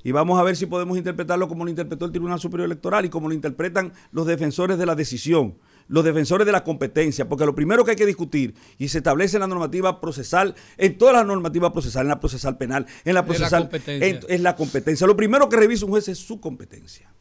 Y 0.04 0.12
vamos 0.12 0.40
a 0.40 0.44
ver 0.44 0.56
si 0.56 0.66
podemos 0.66 0.98
interpretarlo 0.98 1.48
como 1.48 1.64
lo 1.64 1.70
interpretó 1.70 2.06
el 2.06 2.12
Tribunal 2.12 2.40
Superior 2.40 2.66
Electoral 2.66 3.06
y 3.06 3.10
como 3.10 3.28
lo 3.28 3.36
interpretan 3.36 3.94
los 4.12 4.26
defensores 4.26 4.78
de 4.78 4.86
la 4.86 4.96
decisión 4.96 5.58
los 5.92 6.06
defensores 6.06 6.46
de 6.46 6.54
la 6.54 6.64
competencia, 6.64 7.28
porque 7.28 7.46
lo 7.46 7.54
primero 7.54 7.84
que 7.84 7.92
hay 7.92 7.98
que 7.98 8.06
discutir, 8.06 8.56
y 8.78 8.88
se 8.88 9.00
establece 9.00 9.36
en 9.36 9.42
la 9.42 9.48
normativa 9.48 10.00
procesal, 10.00 10.56
en 10.78 10.98
todas 10.98 11.14
las 11.14 11.26
normativas 11.26 11.72
procesales, 11.72 12.06
en 12.06 12.10
la 12.10 12.20
procesal 12.22 12.58
penal, 12.58 12.86
en 13.04 13.14
la 13.14 13.26
procesal, 13.26 13.70
es 13.86 14.40
la 14.40 14.56
competencia. 14.56 15.06
Lo 15.06 15.18
primero 15.18 15.50
que 15.50 15.58
revisa 15.58 15.86
un 15.86 15.92
juez 15.92 16.08
es 16.08 16.18
su 16.18 16.40
competencia. 16.40 17.12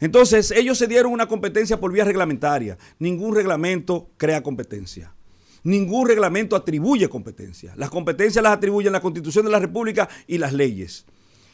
Entonces, 0.00 0.50
ellos 0.50 0.78
se 0.78 0.86
dieron 0.86 1.12
una 1.12 1.26
competencia 1.26 1.80
por 1.80 1.92
vía 1.92 2.04
reglamentaria. 2.04 2.78
Ningún 2.98 3.34
reglamento 3.34 4.10
crea 4.16 4.42
competencia. 4.42 5.14
Ningún 5.62 6.06
reglamento 6.06 6.56
atribuye 6.56 7.08
competencia. 7.08 7.72
Las 7.76 7.90
competencias 7.90 8.42
las 8.42 8.52
atribuyen 8.52 8.92
la 8.92 9.00
Constitución 9.00 9.46
de 9.46 9.50
la 9.50 9.58
República 9.58 10.08
y 10.26 10.38
las 10.38 10.52
leyes. 10.52 11.06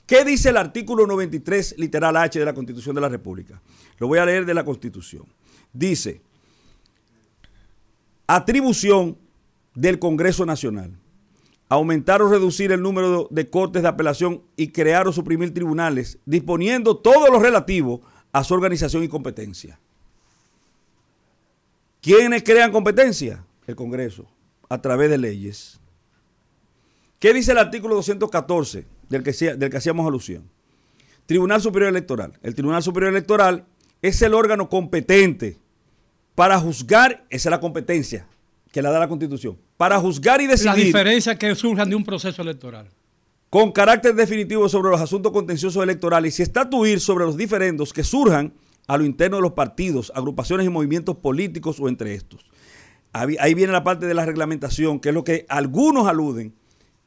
¿Qué 0.04 0.24
dice 0.24 0.48
el 0.48 0.56
artículo 0.56 1.06
93, 1.06 1.76
literal 1.78 2.16
H 2.16 2.36
de 2.36 2.44
la 2.44 2.52
Constitución 2.52 2.96
de 2.96 3.00
la 3.00 3.08
República? 3.08 3.62
Lo 3.98 4.08
voy 4.08 4.18
a 4.18 4.26
leer 4.26 4.44
de 4.44 4.54
la 4.54 4.64
Constitución. 4.64 5.24
Dice, 5.72 6.20
atribución 8.26 9.16
del 9.74 10.00
Congreso 10.00 10.44
Nacional. 10.44 10.98
Aumentar 11.68 12.20
o 12.20 12.28
reducir 12.28 12.72
el 12.72 12.82
número 12.82 13.28
de 13.30 13.48
cortes 13.48 13.82
de 13.82 13.88
apelación 13.88 14.42
y 14.56 14.72
crear 14.72 15.06
o 15.06 15.12
suprimir 15.12 15.54
tribunales, 15.54 16.18
disponiendo 16.26 16.96
todo 16.96 17.28
lo 17.28 17.38
relativo 17.38 18.02
a 18.32 18.44
su 18.44 18.54
organización 18.54 19.02
y 19.02 19.08
competencia. 19.08 19.78
¿Quiénes 22.00 22.42
crean 22.42 22.72
competencia? 22.72 23.44
El 23.66 23.76
Congreso, 23.76 24.26
a 24.68 24.80
través 24.80 25.10
de 25.10 25.18
leyes. 25.18 25.78
¿Qué 27.18 27.34
dice 27.34 27.52
el 27.52 27.58
artículo 27.58 27.94
214 27.96 28.86
del 29.08 29.22
que, 29.22 29.32
del 29.32 29.70
que 29.70 29.76
hacíamos 29.76 30.06
alusión? 30.06 30.48
Tribunal 31.26 31.60
Superior 31.60 31.90
Electoral. 31.90 32.38
El 32.42 32.54
Tribunal 32.54 32.82
Superior 32.82 33.12
Electoral 33.12 33.66
es 34.00 34.20
el 34.22 34.34
órgano 34.34 34.68
competente 34.68 35.58
para 36.34 36.58
juzgar, 36.58 37.24
esa 37.28 37.48
es 37.48 37.50
la 37.50 37.60
competencia 37.60 38.26
que 38.72 38.82
la 38.82 38.90
da 38.90 39.00
la 39.00 39.08
Constitución, 39.08 39.58
para 39.76 39.98
juzgar 39.98 40.40
y 40.40 40.46
decidir. 40.46 40.70
La 40.70 40.74
diferencia 40.76 41.36
que 41.36 41.54
surjan 41.54 41.90
de 41.90 41.96
un 41.96 42.04
proceso 42.04 42.40
electoral. 42.40 42.88
Con 43.50 43.72
carácter 43.72 44.14
definitivo 44.14 44.68
sobre 44.68 44.90
los 44.90 45.00
asuntos 45.00 45.32
contenciosos 45.32 45.82
electorales 45.82 46.38
y 46.38 46.42
estatuir 46.42 47.00
sobre 47.00 47.24
los 47.24 47.36
diferendos 47.36 47.92
que 47.92 48.04
surjan 48.04 48.54
a 48.86 48.96
lo 48.96 49.04
interno 49.04 49.38
de 49.38 49.42
los 49.42 49.54
partidos, 49.54 50.12
agrupaciones 50.14 50.66
y 50.66 50.70
movimientos 50.70 51.16
políticos 51.16 51.80
o 51.80 51.88
entre 51.88 52.14
estos. 52.14 52.46
Ahí 53.12 53.54
viene 53.54 53.72
la 53.72 53.82
parte 53.82 54.06
de 54.06 54.14
la 54.14 54.24
reglamentación, 54.24 55.00
que 55.00 55.08
es 55.08 55.14
lo 55.16 55.24
que 55.24 55.46
algunos 55.48 56.06
aluden, 56.06 56.54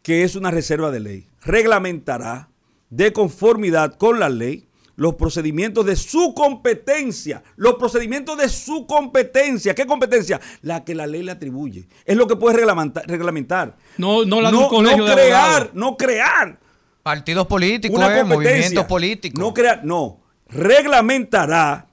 que 0.01 0.23
es 0.23 0.35
una 0.35 0.51
reserva 0.51 0.91
de 0.91 0.99
ley. 0.99 1.27
Reglamentará 1.41 2.49
de 2.89 3.13
conformidad 3.13 3.95
con 3.95 4.19
la 4.19 4.27
ley 4.27 4.67
los 4.95 5.15
procedimientos 5.15 5.85
de 5.85 5.95
su 5.95 6.33
competencia, 6.33 7.43
los 7.55 7.75
procedimientos 7.75 8.37
de 8.37 8.49
su 8.49 8.85
competencia. 8.85 9.73
¿Qué 9.73 9.85
competencia? 9.85 10.39
La 10.61 10.83
que 10.83 10.95
la 10.95 11.07
ley 11.07 11.23
le 11.23 11.31
atribuye. 11.31 11.87
Es 12.05 12.15
lo 12.15 12.27
que 12.27 12.35
puede 12.35 12.57
reglamentar. 12.57 13.77
No, 13.97 14.25
no 14.25 14.41
la 14.41 14.51
de 14.51 14.57
un 14.57 14.67
colegio 14.67 15.05
no 15.05 15.13
crear, 15.13 15.71
no 15.73 15.97
crear. 15.97 16.59
Partidos 17.01 17.47
políticos, 17.47 18.01
eh, 18.01 18.23
movimientos 18.23 18.85
políticos. 18.85 19.39
No 19.39 19.53
crear, 19.53 19.83
no. 19.83 20.21
Reglamentará, 20.47 21.87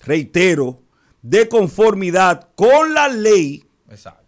reitero, 0.00 0.82
de 1.22 1.48
conformidad 1.48 2.48
con 2.54 2.94
la 2.94 3.08
ley. 3.08 3.64
Exacto 3.90 4.26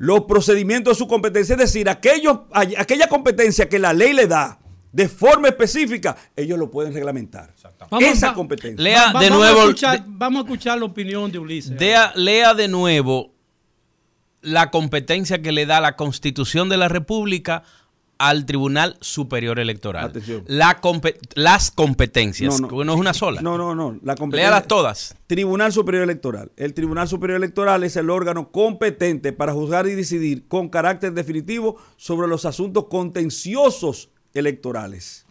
los 0.00 0.22
procedimientos 0.22 0.96
de 0.96 0.98
su 0.98 1.06
competencia, 1.06 1.52
es 1.52 1.58
decir, 1.58 1.86
aquellos, 1.90 2.38
aquella 2.54 3.06
competencia 3.06 3.68
que 3.68 3.78
la 3.78 3.92
ley 3.92 4.14
le 4.14 4.26
da 4.26 4.58
de 4.92 5.08
forma 5.08 5.48
específica, 5.48 6.16
ellos 6.34 6.58
lo 6.58 6.70
pueden 6.70 6.92
reglamentar. 6.92 7.54
Esa 8.00 8.34
competencia. 8.34 8.82
Lea 8.82 9.12
de 9.18 9.30
nuevo. 9.30 9.72
vamos 10.08 10.42
a 10.42 10.44
escuchar 10.44 10.78
la 10.78 10.84
opinión 10.84 11.30
de 11.30 11.38
Ulises. 11.38 11.76
lea 12.14 12.54
de 12.54 12.68
nuevo 12.68 13.32
la 14.42 14.70
competencia 14.70 15.42
que 15.42 15.52
le 15.52 15.66
da 15.66 15.80
la 15.80 15.96
Constitución 15.96 16.68
de 16.68 16.76
la 16.76 16.88
República 16.88 17.62
al 18.18 18.44
Tribunal 18.44 18.98
Superior 19.00 19.58
Electoral. 19.58 20.06
Atención. 20.06 20.44
las 20.46 21.70
competencias, 21.70 22.60
no, 22.60 22.84
no, 22.84 22.92
es 22.92 22.98
una 23.00 23.14
sola. 23.14 23.40
No, 23.40 23.56
no, 23.56 23.74
no. 23.74 23.98
La 24.02 24.14
Léalas 24.14 24.66
todas. 24.66 25.16
Tribunal 25.26 25.72
Superior 25.72 26.04
Electoral. 26.04 26.52
El 26.56 26.74
Tribunal 26.74 27.08
Superior 27.08 27.38
Electoral 27.38 27.82
es 27.82 27.96
el 27.96 28.10
órgano 28.10 28.50
competente 28.50 29.32
para 29.32 29.54
juzgar 29.54 29.86
y 29.86 29.94
decidir 29.94 30.46
con 30.48 30.68
carácter 30.68 31.14
definitivo 31.14 31.76
sobre 31.96 32.28
los 32.28 32.44
asuntos 32.44 32.86
contenciosos 32.90 34.10
electorales. 34.34 35.26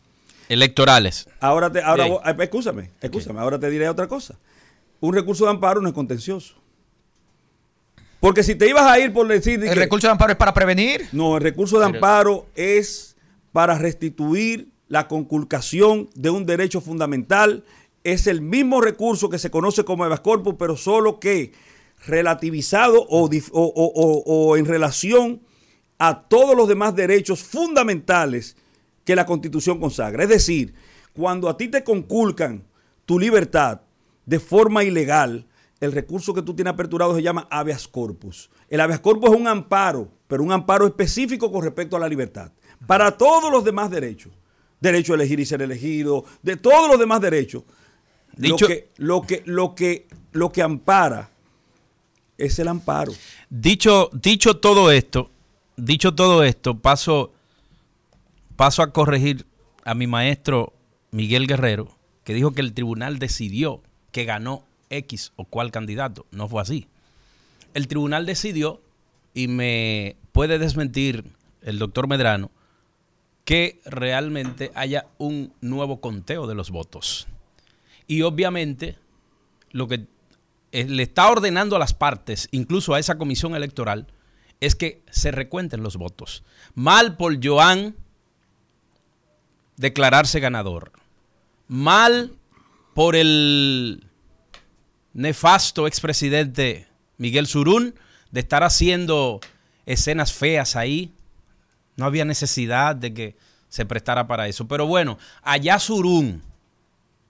Electorales. 0.48 1.28
Ahora 1.40 1.72
te, 1.72 1.82
ahora, 1.82 2.08
eh, 2.08 2.36
escúchame, 2.40 2.92
escúchame, 3.02 3.40
ahora 3.40 3.60
te 3.60 3.70
diré 3.70 3.88
otra 3.88 4.08
cosa. 4.08 4.36
Un 5.00 5.14
recurso 5.14 5.46
de 5.46 5.52
amparo 5.52 5.82
no 5.82 5.88
es 5.88 5.94
contencioso. 5.94 6.56
Porque 8.20 8.44
si 8.44 8.56
te 8.56 8.68
ibas 8.68 8.84
a 8.84 9.00
ir 9.00 9.14
por 9.14 9.28
decir... 9.28 9.64
¿El 9.64 9.76
recurso 9.76 10.08
de 10.08 10.12
amparo 10.12 10.32
es 10.32 10.38
para 10.38 10.54
prevenir? 10.54 11.08
No, 11.12 11.38
el 11.38 11.44
recurso 11.44 11.80
de 11.80 11.86
amparo 11.86 12.48
es 12.56 13.16
para 13.54 13.78
restituir 13.78 14.72
la 14.90 15.08
conculcación 15.08 16.10
de 16.16 16.30
un 16.30 16.46
derecho 16.46 16.82
fundamental. 16.82 17.64
Es 18.04 18.28
el 18.28 18.42
mismo 18.42 18.82
recurso 18.82 19.30
que 19.30 19.40
se 19.40 19.52
conoce 19.52 19.86
como 19.86 20.04
habeas 20.04 20.20
corpus, 20.20 20.56
pero 20.60 20.76
solo 20.76 21.20
que 21.20 21.54
relativizado 22.06 23.06
o, 23.10 23.30
o, 23.52 24.58
en 24.58 24.66
relación 24.66 25.42
a 25.98 26.24
todos 26.24 26.56
los 26.56 26.68
demás 26.68 26.96
derechos 26.96 27.42
fundamentales 27.42 28.56
que 29.04 29.16
la 29.16 29.26
Constitución 29.26 29.80
consagra. 29.80 30.24
Es 30.24 30.30
decir, 30.30 30.74
cuando 31.14 31.50
a 31.50 31.58
ti 31.58 31.68
te 31.68 31.84
conculcan 31.84 32.64
tu 33.06 33.20
libertad 33.20 33.82
de 34.26 34.40
forma 34.40 34.84
ilegal, 34.84 35.46
el 35.80 35.92
recurso 35.92 36.34
que 36.34 36.42
tú 36.42 36.54
tienes 36.54 36.74
aperturado 36.74 37.16
se 37.16 37.24
llama 37.24 37.48
habeas 37.50 37.88
corpus. 37.88 38.50
El 38.70 38.82
habeas 38.82 39.00
corpus 39.00 39.32
es 39.32 39.38
un 39.38 39.48
amparo, 39.48 40.10
pero 40.28 40.44
un 40.44 40.52
amparo 40.52 40.86
específico 40.86 41.52
con 41.52 41.64
respecto 41.64 41.96
a 41.96 42.00
la 42.00 42.08
libertad. 42.08 42.52
Para 42.86 43.18
todos 43.18 43.52
los 43.52 43.64
demás 43.64 43.90
derechos, 43.90 44.32
derecho 44.80 45.14
a 45.14 45.16
elegir 45.16 45.40
y 45.40 45.46
ser 45.46 45.62
elegido, 45.62 46.26
de 46.42 46.56
todos 46.56 46.90
los 46.90 47.00
demás 47.00 47.22
derechos, 47.22 47.64
Dicho, 48.36 48.68
lo, 48.68 48.68
que, 48.68 48.90
lo, 48.98 49.22
que, 49.22 49.44
lo, 49.46 49.76
que, 49.76 50.08
lo 50.32 50.52
que 50.52 50.62
ampara 50.62 51.30
es 52.38 52.58
el 52.60 52.68
amparo. 52.68 53.12
Dicho, 53.50 54.10
dicho 54.14 54.58
todo 54.58 54.92
esto, 54.92 55.30
dicho 55.76 56.16
todo 56.16 56.44
esto, 56.44 56.78
paso, 56.78 57.34
paso 58.60 58.84
a 58.84 58.92
corregir 58.92 59.46
a 59.86 59.94
mi 59.94 60.06
maestro 60.06 60.74
Miguel 61.12 61.48
Guerrero, 61.48 61.96
que 62.26 62.34
dijo 62.34 62.52
que 62.52 62.60
el 62.60 62.74
tribunal 62.74 63.18
decidió 63.18 63.82
que 64.12 64.26
ganó 64.26 64.66
X 64.90 65.32
o 65.38 65.46
cual 65.46 65.72
candidato. 65.72 66.26
No 66.32 66.50
fue 66.50 66.62
así. 66.62 66.90
El 67.74 67.88
tribunal 67.88 68.26
decidió, 68.26 68.82
y 69.34 69.48
me 69.48 70.18
puede 70.34 70.60
desmentir 70.60 71.24
el 71.62 71.80
doctor 71.80 72.10
Medrano, 72.10 72.52
que 73.46 73.80
realmente 73.86 74.74
haya 74.76 75.08
un 75.18 75.54
nuevo 75.62 76.02
conteo 76.02 76.46
de 76.46 76.56
los 76.56 76.70
votos. 76.70 77.30
Y 78.08 78.24
obviamente 78.24 78.98
lo 79.72 79.88
que 79.88 80.06
le 80.74 81.04
está 81.04 81.32
ordenando 81.32 81.78
a 81.78 81.80
las 81.80 81.94
partes, 81.94 82.50
incluso 82.52 82.94
a 82.94 83.00
esa 83.00 83.18
comisión 83.18 83.56
electoral, 83.56 84.08
es 84.60 84.76
que 84.76 85.02
se 85.12 85.32
recuenten 85.32 85.82
los 85.82 85.96
votos. 85.96 86.44
Mal 86.76 87.16
por 87.16 87.40
Joan 87.42 87.96
declararse 89.80 90.42
ganador. 90.42 90.92
Mal 91.70 92.34
por 92.94 93.16
el 93.16 94.06
nefasto 95.14 95.88
expresidente 95.88 96.88
Miguel 97.18 97.48
Surún 97.48 97.96
de 98.30 98.42
estar 98.42 98.64
haciendo 98.64 99.40
escenas 99.86 100.34
feas 100.34 100.76
ahí. 100.76 101.14
No 101.96 102.06
había 102.06 102.26
necesidad 102.26 102.94
de 102.94 103.14
que 103.14 103.36
se 103.70 103.86
prestara 103.86 104.28
para 104.28 104.50
eso. 104.50 104.68
Pero 104.68 104.86
bueno, 104.86 105.18
allá 105.42 105.80
Surún 105.80 106.44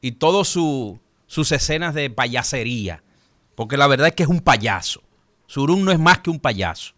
y 0.01 0.13
todas 0.13 0.48
su, 0.48 1.00
sus 1.27 1.51
escenas 1.51 1.94
de 1.94 2.10
payasería, 2.10 3.03
porque 3.53 3.77
la 3.77 3.86
verdad 3.86 4.08
es 4.08 4.15
que 4.15 4.24
es 4.24 4.29
un 4.29 4.41
payaso. 4.41 5.03
Surún 5.46 5.86
no 5.86 5.91
es 5.91 6.00
más 6.00 6.20
que 6.20 6.32
un 6.32 6.39
payaso. 6.39 6.94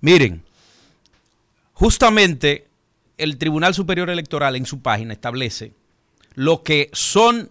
Miren, 0.00 0.42
justamente 1.74 2.68
el 3.18 3.38
Tribunal 3.38 3.74
Superior 3.74 4.10
Electoral 4.10 4.56
en 4.56 4.66
su 4.66 4.80
página 4.80 5.12
establece 5.12 5.72
lo 6.34 6.62
que 6.62 6.90
son 6.92 7.50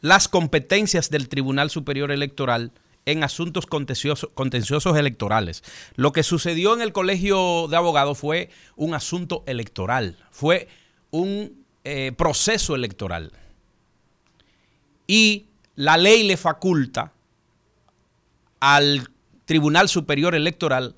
las 0.00 0.28
competencias 0.28 1.10
del 1.10 1.28
Tribunal 1.28 1.70
Superior 1.70 2.10
Electoral 2.10 2.72
en 3.06 3.24
asuntos 3.24 3.66
contenciosos, 3.66 4.96
electorales. 4.96 5.62
Lo 5.94 6.12
que 6.12 6.22
sucedió 6.22 6.74
en 6.74 6.80
el 6.80 6.92
Colegio 6.92 7.66
de 7.68 7.76
Abogados 7.76 8.18
fue 8.18 8.50
un 8.76 8.94
asunto 8.94 9.42
electoral, 9.46 10.16
fue 10.30 10.68
un 11.10 11.64
eh, 11.84 12.12
proceso 12.16 12.74
electoral. 12.74 13.32
Y 15.06 15.46
la 15.76 15.96
ley 15.96 16.24
le 16.24 16.36
faculta 16.36 17.12
al 18.60 19.08
Tribunal 19.44 19.88
Superior 19.88 20.34
Electoral 20.34 20.94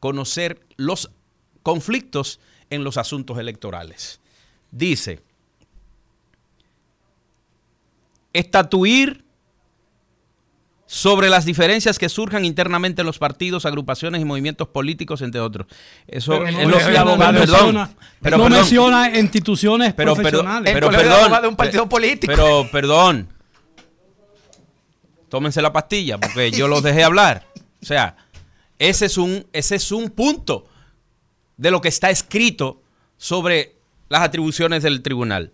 conocer 0.00 0.60
los 0.76 1.10
conflictos 1.62 2.40
en 2.70 2.84
los 2.84 2.96
asuntos 2.96 3.38
electorales. 3.38 4.20
Dice, 4.70 5.20
estatuir 8.32 9.24
sobre 10.86 11.28
las 11.28 11.44
diferencias 11.44 11.98
que 11.98 12.08
surjan 12.08 12.44
internamente 12.44 13.02
en 13.02 13.06
los 13.06 13.18
partidos, 13.18 13.66
agrupaciones 13.66 14.22
y 14.22 14.24
movimientos 14.24 14.68
políticos, 14.68 15.20
entre 15.20 15.40
otros. 15.40 15.66
Eso 16.06 16.38
no, 16.38 16.46
es 16.46 16.68
lo 16.68 16.78
que 16.78 17.32
menciona, 17.32 17.90
pero 18.20 18.38
no 18.38 18.48
menciona 18.48 19.18
instituciones 19.18 19.94
pero, 19.94 20.14
profesionales. 20.14 20.72
Pero, 20.72 20.90
perdón, 20.90 21.42
de 21.42 21.48
un 21.48 21.56
partido 21.56 21.88
político. 21.88 22.32
Pero 22.34 22.68
perdón. 22.70 23.28
Tómense 25.28 25.60
la 25.60 25.72
pastilla 25.72 26.18
porque 26.18 26.52
yo 26.52 26.68
los 26.68 26.84
dejé 26.84 27.02
hablar. 27.02 27.44
O 27.82 27.84
sea, 27.84 28.16
ese 28.78 29.06
es 29.06 29.18
un 29.18 29.44
ese 29.52 29.74
es 29.74 29.90
un 29.90 30.10
punto 30.10 30.68
de 31.56 31.70
lo 31.70 31.80
que 31.80 31.88
está 31.88 32.10
escrito 32.10 32.82
sobre 33.16 33.76
las 34.08 34.22
atribuciones 34.22 34.82
del 34.82 35.02
tribunal 35.02 35.52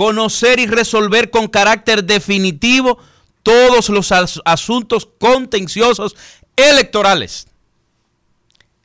conocer 0.00 0.58
y 0.60 0.66
resolver 0.66 1.28
con 1.28 1.46
carácter 1.46 2.04
definitivo 2.04 2.98
todos 3.42 3.90
los 3.90 4.12
asuntos 4.12 5.06
contenciosos 5.18 6.16
electorales. 6.56 7.48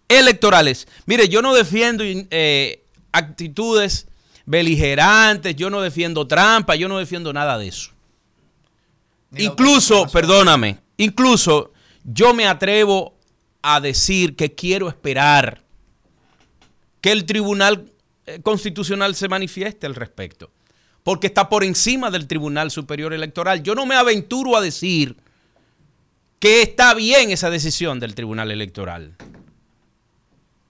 Electorales. 0.09 0.87
Mire, 1.05 1.29
yo 1.29 1.41
no 1.41 1.53
defiendo 1.53 2.03
eh, 2.05 2.83
actitudes 3.13 4.07
beligerantes, 4.45 5.55
yo 5.55 5.69
no 5.69 5.79
defiendo 5.79 6.27
trampa, 6.27 6.75
yo 6.75 6.89
no 6.89 6.99
defiendo 6.99 7.31
nada 7.31 7.57
de 7.57 7.69
eso. 7.69 7.91
incluso, 9.37 10.07
perdóname, 10.07 10.79
incluso 10.97 11.71
yo 12.03 12.33
me 12.33 12.45
atrevo 12.45 13.15
a 13.61 13.79
decir 13.79 14.35
que 14.35 14.53
quiero 14.53 14.89
esperar 14.89 15.63
que 17.05 17.11
el 17.11 17.27
Tribunal 17.27 17.91
eh, 18.25 18.41
Constitucional 18.41 19.13
se 19.13 19.27
manifieste 19.27 19.85
al 19.85 19.93
respecto 19.93 20.49
porque 21.03 21.27
está 21.27 21.49
por 21.49 21.63
encima 21.63 22.09
del 22.09 22.25
Tribunal 22.25 22.71
Superior 22.71 23.13
Electoral. 23.13 23.61
Yo 23.61 23.75
no 23.75 23.85
me 23.85 23.93
aventuro 23.93 24.57
a 24.57 24.61
decir 24.61 25.15
que 26.39 26.63
está 26.63 26.95
bien 26.95 27.29
esa 27.29 27.51
decisión 27.51 27.99
del 27.99 28.15
Tribunal 28.15 28.49
Electoral. 28.49 29.15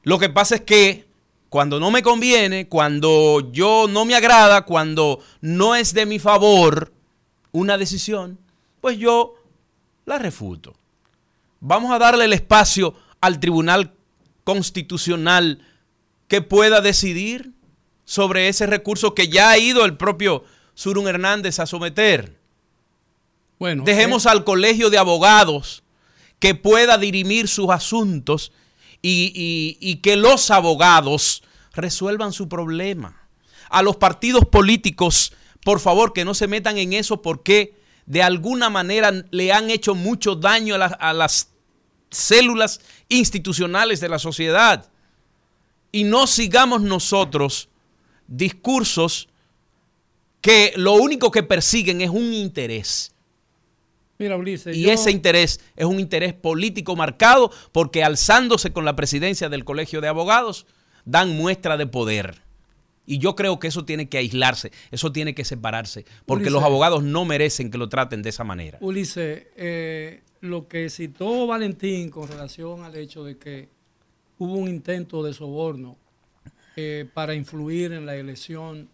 Lo 0.04 0.20
que 0.20 0.28
pasa 0.28 0.56
es 0.56 0.62
que 0.64 1.08
cuando 1.48 1.80
no 1.80 1.90
me 1.90 2.04
conviene, 2.04 2.68
cuando 2.68 3.50
yo 3.54 3.88
no 3.90 4.04
me 4.04 4.16
agrada, 4.16 4.64
cuando 4.64 5.22
no 5.40 5.74
es 5.74 5.94
de 5.94 6.06
mi 6.06 6.20
favor 6.20 6.92
una 7.54 7.78
decisión, 7.78 8.38
pues 8.82 8.98
yo 8.98 9.36
la 10.04 10.18
refuto. 10.18 10.76
Vamos 11.62 11.94
a 11.94 11.98
darle 11.98 12.26
el 12.26 12.34
espacio 12.34 12.94
al 13.22 13.40
Tribunal 13.40 13.94
Constitucional 14.44 15.62
que 16.28 16.42
pueda 16.42 16.82
decidir 16.82 17.52
sobre 18.06 18.48
ese 18.48 18.66
recurso 18.66 19.16
que 19.16 19.28
ya 19.28 19.50
ha 19.50 19.58
ido 19.58 19.86
el 19.86 19.98
propio 19.98 20.44
Surun 20.74 21.08
Hernández 21.08 21.60
a 21.60 21.66
someter. 21.66 22.40
Bueno, 23.60 23.84
Dejemos 23.84 24.26
eh, 24.26 24.30
al 24.30 24.44
colegio 24.44 24.90
de 24.90 24.98
abogados 24.98 25.84
que 26.40 26.56
pueda 26.56 26.98
dirimir 26.98 27.48
sus 27.48 27.70
asuntos 27.70 28.52
y, 29.02 29.78
y 29.80 29.96
que 29.98 30.16
los 30.16 30.52
abogados 30.52 31.44
resuelvan 31.74 32.34
su 32.34 32.50
problema. 32.50 33.28
A 33.70 33.82
los 33.82 33.98
partidos 33.98 34.46
políticos, 34.46 35.34
por 35.64 35.80
favor, 35.80 36.14
que 36.14 36.26
no 36.26 36.34
se 36.34 36.48
metan 36.48 36.78
en 36.78 36.94
eso 36.94 37.22
porque 37.22 37.76
de 38.06 38.24
alguna 38.24 38.70
manera 38.70 39.12
le 39.32 39.52
han 39.52 39.70
hecho 39.70 39.96
mucho 39.96 40.36
daño 40.36 40.76
a, 40.76 40.86
a 40.86 41.14
las 41.14 41.50
células 42.10 42.82
institucionales 43.10 44.00
de 44.00 44.10
la 44.10 44.20
sociedad. 44.20 44.90
Y 45.96 46.04
no 46.04 46.28
sigamos 46.28 46.82
nosotros 46.82 47.70
discursos 48.28 49.30
que 50.42 50.74
lo 50.76 50.96
único 50.96 51.32
que 51.32 51.42
persiguen 51.42 52.02
es 52.02 52.10
un 52.10 52.34
interés. 52.34 53.14
Mira, 54.18 54.36
Ulises, 54.36 54.76
y 54.76 54.90
ese 54.90 55.10
interés 55.12 55.62
es 55.74 55.86
un 55.86 56.02
interés 56.02 56.34
político 56.34 56.98
marcado 56.98 57.50
porque 57.72 58.04
alzándose 58.04 58.74
con 58.74 58.84
la 58.84 58.98
presidencia 58.98 59.48
del 59.48 59.64
Colegio 59.64 60.02
de 60.02 60.10
Abogados, 60.10 60.66
dan 61.06 61.38
muestra 61.38 61.78
de 61.78 61.88
poder. 61.88 62.42
Y 63.06 63.20
yo 63.20 63.36
creo 63.36 63.58
que 63.60 63.68
eso 63.70 63.86
tiene 63.86 64.10
que 64.10 64.18
aislarse, 64.18 64.74
eso 64.92 65.14
tiene 65.14 65.34
que 65.34 65.46
separarse, 65.46 66.04
porque 66.26 66.42
Ulises. 66.48 66.54
los 66.56 66.64
abogados 66.66 67.04
no 67.04 67.24
merecen 67.24 67.72
que 67.72 67.78
lo 67.78 67.88
traten 67.88 68.22
de 68.22 68.32
esa 68.32 68.44
manera. 68.44 68.80
Ulises, 68.82 69.48
eh, 69.56 70.24
lo 70.42 70.68
que 70.68 70.90
citó 70.90 71.48
Valentín 71.48 72.10
con 72.10 72.28
relación 72.28 72.84
al 72.84 72.98
hecho 72.98 73.24
de 73.24 73.38
que 73.38 73.75
hubo 74.38 74.54
un 74.54 74.68
intento 74.68 75.24
de 75.24 75.34
soborno 75.34 75.98
eh, 76.76 77.10
para 77.14 77.36
influir 77.36 77.94
en 77.94 78.06
la 78.06 78.16
elección 78.16 78.90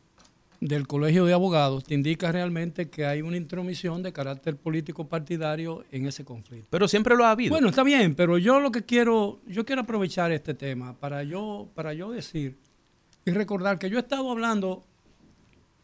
del 0.59 0.85
Colegio 0.85 1.25
de 1.25 1.33
Abogados, 1.33 1.83
te 1.83 1.95
indica 1.95 2.31
realmente 2.31 2.87
que 2.87 3.07
hay 3.07 3.23
una 3.23 3.35
intromisión 3.35 4.03
de 4.03 4.13
carácter 4.13 4.55
político 4.55 5.07
partidario 5.07 5.83
en 5.91 6.05
ese 6.05 6.23
conflicto. 6.23 6.67
Pero 6.69 6.87
siempre 6.87 7.15
lo 7.15 7.25
ha 7.25 7.31
habido. 7.31 7.53
Bueno, 7.53 7.69
está 7.69 7.83
bien, 7.83 8.13
pero 8.13 8.37
yo 8.37 8.59
lo 8.59 8.71
que 8.71 8.83
quiero, 8.83 9.39
yo 9.47 9.65
quiero 9.65 9.81
aprovechar 9.81 10.31
este 10.31 10.53
tema 10.53 10.93
para 10.93 11.23
yo, 11.23 11.67
para 11.73 11.93
yo 11.93 12.11
decir 12.11 12.57
y 13.25 13.31
recordar 13.31 13.79
que 13.79 13.89
yo 13.89 13.97
he 13.97 14.01
estado 14.01 14.29
hablando 14.29 14.83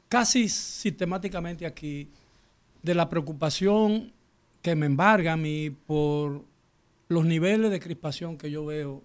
casi 0.09 0.47
sistemáticamente 0.47 1.65
aquí 1.65 2.09
de 2.83 2.93
la 2.93 3.09
preocupación 3.09 4.13
que 4.61 4.75
me 4.75 4.85
embarga 4.85 5.33
a 5.33 5.37
mí 5.37 5.71
por 5.71 6.43
los 7.07 7.25
niveles 7.25 7.71
de 7.71 7.79
crispación 7.79 8.37
que 8.37 8.51
yo 8.51 8.65
veo 8.65 9.03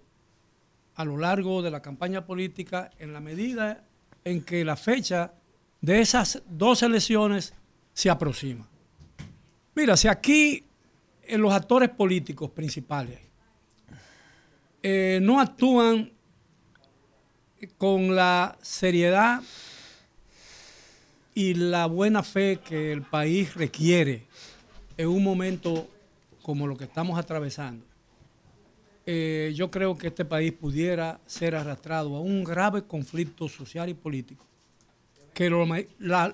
a 0.95 1.05
lo 1.05 1.17
largo 1.17 1.61
de 1.61 1.71
la 1.71 1.81
campaña 1.81 2.25
política 2.25 2.91
en 2.99 3.13
la 3.13 3.19
medida 3.19 3.83
en 4.23 4.43
que 4.43 4.63
la 4.63 4.75
fecha 4.75 5.33
de 5.81 5.99
esas 5.99 6.41
dos 6.47 6.83
elecciones 6.83 7.53
se 7.93 8.09
aproxima. 8.09 8.67
Mira, 9.75 9.97
si 9.97 10.07
aquí 10.07 10.63
eh, 11.23 11.37
los 11.37 11.53
actores 11.53 11.89
políticos 11.89 12.49
principales 12.51 13.19
eh, 14.81 15.19
no 15.21 15.39
actúan 15.39 16.11
con 17.77 18.15
la 18.15 18.57
seriedad 18.61 19.41
y 21.33 21.53
la 21.53 21.85
buena 21.85 22.21
fe 22.23 22.59
que 22.63 22.91
el 22.91 23.01
país 23.01 23.55
requiere 23.55 24.25
en 24.97 25.07
un 25.07 25.23
momento 25.23 25.87
como 26.41 26.67
lo 26.67 26.77
que 26.77 26.83
estamos 26.83 27.17
atravesando, 27.17 27.85
eh, 29.05 29.51
yo 29.55 29.69
creo 29.69 29.97
que 29.97 30.07
este 30.07 30.25
país 30.25 30.53
pudiera 30.53 31.19
ser 31.25 31.55
arrastrado 31.55 32.15
a 32.15 32.21
un 32.21 32.43
grave 32.43 32.83
conflicto 32.83 33.47
social 33.49 33.89
y 33.89 33.93
político 33.93 34.45
que 35.33 35.49
lo, 35.49 35.65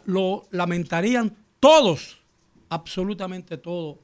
lo 0.05 0.43
lamentarían 0.51 1.35
todos, 1.59 2.21
absolutamente 2.69 3.57
todos, 3.57 3.97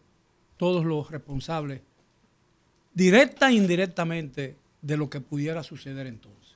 todos 0.57 0.85
los 0.85 1.11
responsables, 1.11 1.81
directa 2.93 3.49
e 3.49 3.53
indirectamente, 3.53 4.55
de 4.81 4.97
lo 4.97 5.09
que 5.09 5.19
pudiera 5.19 5.63
suceder 5.63 6.05
entonces. 6.05 6.55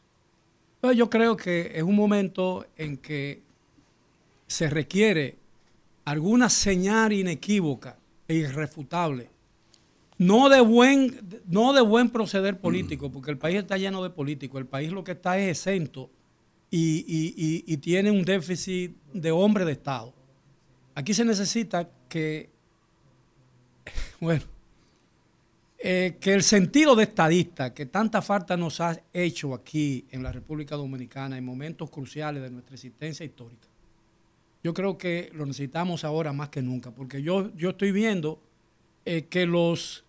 Entonces 0.76 0.98
yo 0.98 1.10
creo 1.10 1.36
que 1.36 1.72
es 1.74 1.84
un 1.84 1.95
momento 1.95 2.65
en 2.78 2.98
que 2.98 3.41
se 4.45 4.69
requiere 4.69 5.36
alguna 6.06 6.48
señal 6.50 7.12
inequívoca 7.12 7.98
e 8.28 8.36
irrefutable, 8.36 9.30
no 10.19 10.49
de 10.49 10.62
buen, 10.62 11.17
no 11.47 11.73
de 11.73 11.82
buen 11.82 12.10
proceder 12.12 12.60
político, 12.60 13.12
porque 13.12 13.32
el 13.32 13.38
país 13.39 13.58
está 13.58 13.77
lleno 13.77 14.03
de 14.03 14.12
políticos, 14.12 14.60
el 14.60 14.67
país 14.67 14.91
lo 14.91 15.03
que 15.03 15.13
está 15.13 15.39
es 15.39 15.49
exento 15.58 16.12
y, 16.69 16.99
y- 17.08 17.34
y- 17.36 17.63
y 17.73 17.77
tiene 17.77 18.12
un 18.12 18.23
déficit 18.23 18.91
de 19.13 19.32
hombre 19.32 19.65
de 19.65 19.71
Estado. 19.71 20.13
Aquí 20.93 21.13
se 21.15 21.25
necesita 21.25 21.89
que, 22.08 22.49
bueno, 24.19 24.43
eh, 25.82 26.17
que 26.19 26.34
el 26.34 26.43
sentido 26.43 26.93
de 26.97 27.03
estadista 27.03 27.73
que 27.73 27.86
tanta 27.86 28.21
falta 28.21 28.58
nos 28.58 28.82
ha 28.82 29.01
hecho 29.13 29.53
aquí 29.53 30.05
en 30.12 30.21
la 30.23 30.32
República 30.34 30.75
Dominicana 30.75 31.38
en 31.38 31.45
momentos 31.45 31.89
cruciales 31.89 32.43
de 32.43 32.49
nuestra 32.49 32.75
existencia 32.75 33.25
histórica, 33.25 33.67
yo 34.62 34.73
creo 34.73 34.97
que 34.97 35.29
lo 35.34 35.45
necesitamos 35.45 36.03
ahora 36.03 36.34
más 36.34 36.49
que 36.49 36.62
nunca, 36.62 36.91
porque 36.91 37.21
yo, 37.21 37.55
yo 37.55 37.69
estoy 37.69 37.93
viendo 37.93 38.41
eh, 39.05 39.27
que, 39.29 39.45
los, 39.45 40.03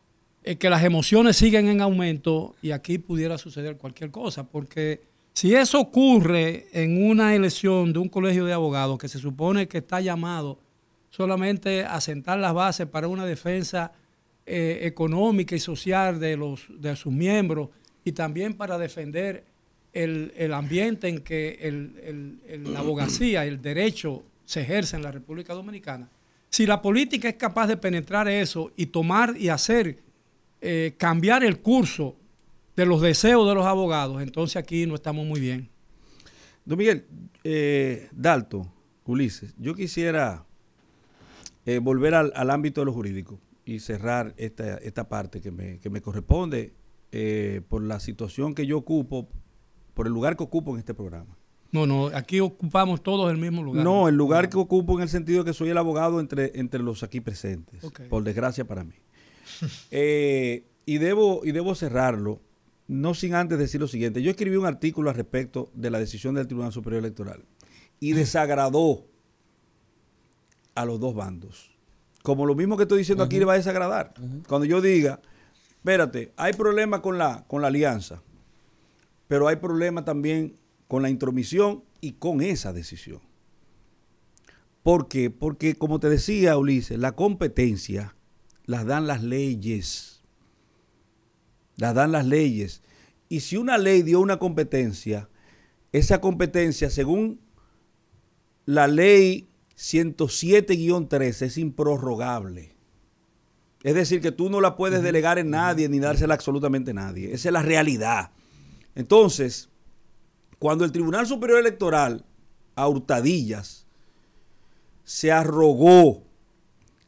que 0.59 0.70
las 0.70 0.83
emociones 0.85 1.37
siguen 1.37 1.68
en 1.68 1.81
aumento 1.81 2.55
y 2.62 2.70
aquí 2.70 2.98
pudiera 2.98 3.37
suceder 3.38 3.76
cualquier 3.76 4.11
cosa, 4.11 4.44
porque 4.44 5.00
si 5.33 5.55
eso 5.55 5.81
ocurre 5.81 6.66
en 6.72 7.05
una 7.05 7.35
elección 7.35 7.92
de 7.92 7.98
un 7.98 8.09
colegio 8.09 8.44
de 8.46 8.53
abogados 8.53 8.98
que 8.98 9.09
se 9.09 9.18
supone 9.18 9.68
que 9.68 9.79
está 9.79 10.00
llamado 10.00 10.59
solamente 11.11 11.85
a 11.85 12.00
sentar 12.00 12.38
las 12.38 12.55
bases 12.55 12.87
para 12.87 13.09
una 13.09 13.26
defensa 13.26 13.92
eh, 14.46 14.81
económica 14.83 15.55
y 15.55 15.61
social 15.61 16.18
de, 16.18 16.37
los, 16.37 16.62
de 16.81 16.96
sus 16.96 17.12
miembros 17.12 17.68
y 18.05 18.12
también 18.12 18.55
para 18.55 18.79
defender 18.79 19.44
el, 19.92 20.33
el 20.37 20.55
ambiente 20.55 21.09
en 21.09 21.20
que 21.20 21.59
el- 21.61 22.40
el- 22.48 22.72
la 22.72 22.79
abogacía, 22.81 23.44
el 23.44 23.61
derecho 23.61 24.22
se 24.44 24.62
ejerce 24.62 24.96
en 24.96 25.03
la 25.03 25.12
República 25.12 25.53
Dominicana. 25.53 26.09
Si 26.48 26.66
la 26.66 26.81
política 26.83 27.29
es 27.29 27.35
capaz 27.37 27.66
de 27.66 27.76
penetrar 27.76 28.26
eso 28.29 28.72
y 28.76 28.87
tomar 28.87 29.37
y 29.37 29.48
hacer 29.48 29.98
eh, 30.60 30.94
cambiar 30.96 31.44
el 31.44 31.60
curso 31.60 32.16
de 32.76 32.86
los 32.86 33.00
deseos 33.00 33.48
de 33.48 33.54
los 33.54 33.66
abogados, 33.66 34.22
entonces 34.22 34.56
aquí 34.56 34.86
no 34.86 34.94
estamos 34.94 35.26
muy 35.26 35.40
bien. 35.40 35.68
Don 36.64 36.78
Miguel, 36.78 37.06
eh, 37.44 38.08
Dalto, 38.12 38.66
Ulises, 39.04 39.54
yo 39.58 39.74
quisiera 39.74 40.44
eh, 41.66 41.78
volver 41.78 42.14
al, 42.14 42.32
al 42.34 42.50
ámbito 42.50 42.80
de 42.80 42.84
lo 42.86 42.92
jurídico 42.92 43.40
y 43.64 43.80
cerrar 43.80 44.34
esta, 44.36 44.76
esta 44.78 45.08
parte 45.08 45.40
que 45.40 45.50
me, 45.50 45.78
que 45.78 45.90
me 45.90 46.00
corresponde 46.00 46.72
eh, 47.12 47.60
por 47.68 47.82
la 47.82 48.00
situación 48.00 48.54
que 48.54 48.66
yo 48.66 48.78
ocupo, 48.78 49.28
por 49.94 50.06
el 50.06 50.12
lugar 50.12 50.36
que 50.36 50.44
ocupo 50.44 50.72
en 50.72 50.78
este 50.78 50.94
programa. 50.94 51.36
No, 51.72 51.86
no, 51.86 52.06
aquí 52.06 52.40
ocupamos 52.40 53.02
todos 53.02 53.30
el 53.30 53.36
mismo 53.36 53.62
lugar. 53.62 53.84
No, 53.84 54.08
el 54.08 54.16
lugar 54.16 54.48
que 54.48 54.56
ocupo 54.56 54.96
en 54.96 55.02
el 55.02 55.08
sentido 55.08 55.44
de 55.44 55.50
que 55.50 55.54
soy 55.54 55.68
el 55.70 55.78
abogado 55.78 56.18
entre, 56.18 56.58
entre 56.58 56.80
los 56.82 57.02
aquí 57.02 57.20
presentes, 57.20 57.84
por 58.08 58.24
desgracia 58.24 58.64
para 58.64 58.82
mí. 58.82 58.94
Eh, 59.90 60.64
y, 60.86 60.98
debo, 60.98 61.42
y 61.44 61.52
debo 61.52 61.74
cerrarlo, 61.74 62.40
no 62.88 63.14
sin 63.14 63.34
antes 63.34 63.58
decir 63.58 63.80
lo 63.80 63.88
siguiente. 63.88 64.22
Yo 64.22 64.30
escribí 64.30 64.56
un 64.56 64.66
artículo 64.66 65.10
al 65.10 65.16
respecto 65.16 65.70
de 65.74 65.90
la 65.90 65.98
decisión 65.98 66.34
del 66.34 66.46
Tribunal 66.46 66.72
Superior 66.72 67.00
Electoral 67.00 67.44
y 68.00 68.12
desagradó 68.12 69.06
a 70.74 70.84
los 70.84 70.98
dos 70.98 71.14
bandos. 71.14 71.70
Como 72.22 72.46
lo 72.46 72.54
mismo 72.54 72.76
que 72.76 72.84
estoy 72.84 72.98
diciendo 72.98 73.24
aquí 73.24 73.38
le 73.38 73.44
va 73.44 73.54
a 73.54 73.56
desagradar. 73.56 74.14
Cuando 74.48 74.64
yo 74.64 74.80
diga, 74.80 75.20
espérate, 75.76 76.32
hay 76.36 76.52
problema 76.52 77.02
con 77.02 77.18
la, 77.18 77.44
con 77.46 77.62
la 77.62 77.68
alianza, 77.68 78.22
pero 79.28 79.48
hay 79.48 79.56
problema 79.56 80.04
también 80.04 80.56
con 80.88 81.02
la 81.02 81.10
intromisión 81.10 81.84
y 82.00 82.12
con 82.12 82.40
esa 82.40 82.72
decisión. 82.72 83.20
¿Por 84.82 85.08
qué? 85.08 85.30
Porque, 85.30 85.74
como 85.74 86.00
te 86.00 86.08
decía 86.08 86.56
Ulises, 86.56 86.98
la 86.98 87.12
competencia 87.12 88.16
las 88.70 88.87
dan 88.87 89.09
las 89.09 89.24
leyes. 89.24 90.20
Las 91.74 91.92
dan 91.92 92.12
las 92.12 92.24
leyes. 92.24 92.83
Y 93.28 93.40
si 93.40 93.56
una 93.56 93.78
ley 93.78 94.02
dio 94.02 94.20
una 94.20 94.38
competencia, 94.38 95.28
esa 95.90 96.20
competencia, 96.20 96.88
según 96.88 97.40
la 98.66 98.87
ley 98.87 99.48
107-13, 99.76 101.42
es 101.42 101.59
improrrogable. 101.59 102.76
Es 103.83 103.96
decir, 103.96 104.20
que 104.20 104.30
tú 104.30 104.48
no 104.48 104.61
la 104.61 104.76
puedes 104.76 105.02
delegar 105.02 105.40
en 105.40 105.50
nadie 105.50 105.88
ni 105.88 105.98
dársela 105.98 106.35
a 106.35 106.37
absolutamente 106.37 106.94
nadie. 106.94 107.35
Esa 107.35 107.48
es 107.48 107.52
la 107.52 107.62
realidad. 107.62 108.30
Entonces, 108.94 109.68
cuando 110.61 110.85
el 110.85 110.92
Tribunal 110.92 111.26
Superior 111.26 111.59
Electoral, 111.59 112.24
a 112.76 112.87
hurtadillas, 112.87 113.88
se 115.02 115.33
arrogó 115.33 116.29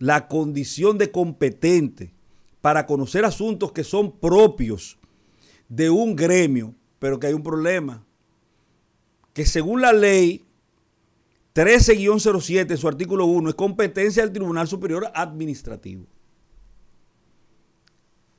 la 0.02 0.26
condición 0.26 0.98
de 0.98 1.12
competente 1.12 2.12
para 2.60 2.86
conocer 2.86 3.24
asuntos 3.24 3.70
que 3.70 3.84
son 3.84 4.10
propios 4.10 4.98
de 5.68 5.90
un 5.90 6.16
gremio, 6.16 6.74
pero 6.98 7.20
que 7.20 7.28
hay 7.28 7.34
un 7.34 7.44
problema, 7.44 8.04
que 9.32 9.46
según 9.46 9.80
la 9.80 9.92
ley 9.92 10.44
13-07 11.54 12.72
en 12.72 12.76
su 12.78 12.88
artículo 12.88 13.26
1 13.26 13.50
es 13.50 13.54
competencia 13.54 14.24
del 14.24 14.32
Tribunal 14.32 14.66
Superior 14.66 15.08
Administrativo. 15.14 16.04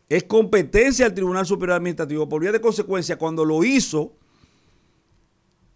Es 0.10 0.26
competencia 0.26 1.06
del 1.06 1.14
Tribunal 1.14 1.46
Superior 1.46 1.78
Administrativo. 1.78 2.28
Por 2.28 2.42
vía 2.42 2.52
de 2.52 2.60
consecuencia, 2.60 3.18
cuando 3.18 3.46
lo 3.46 3.64
hizo, 3.64 4.18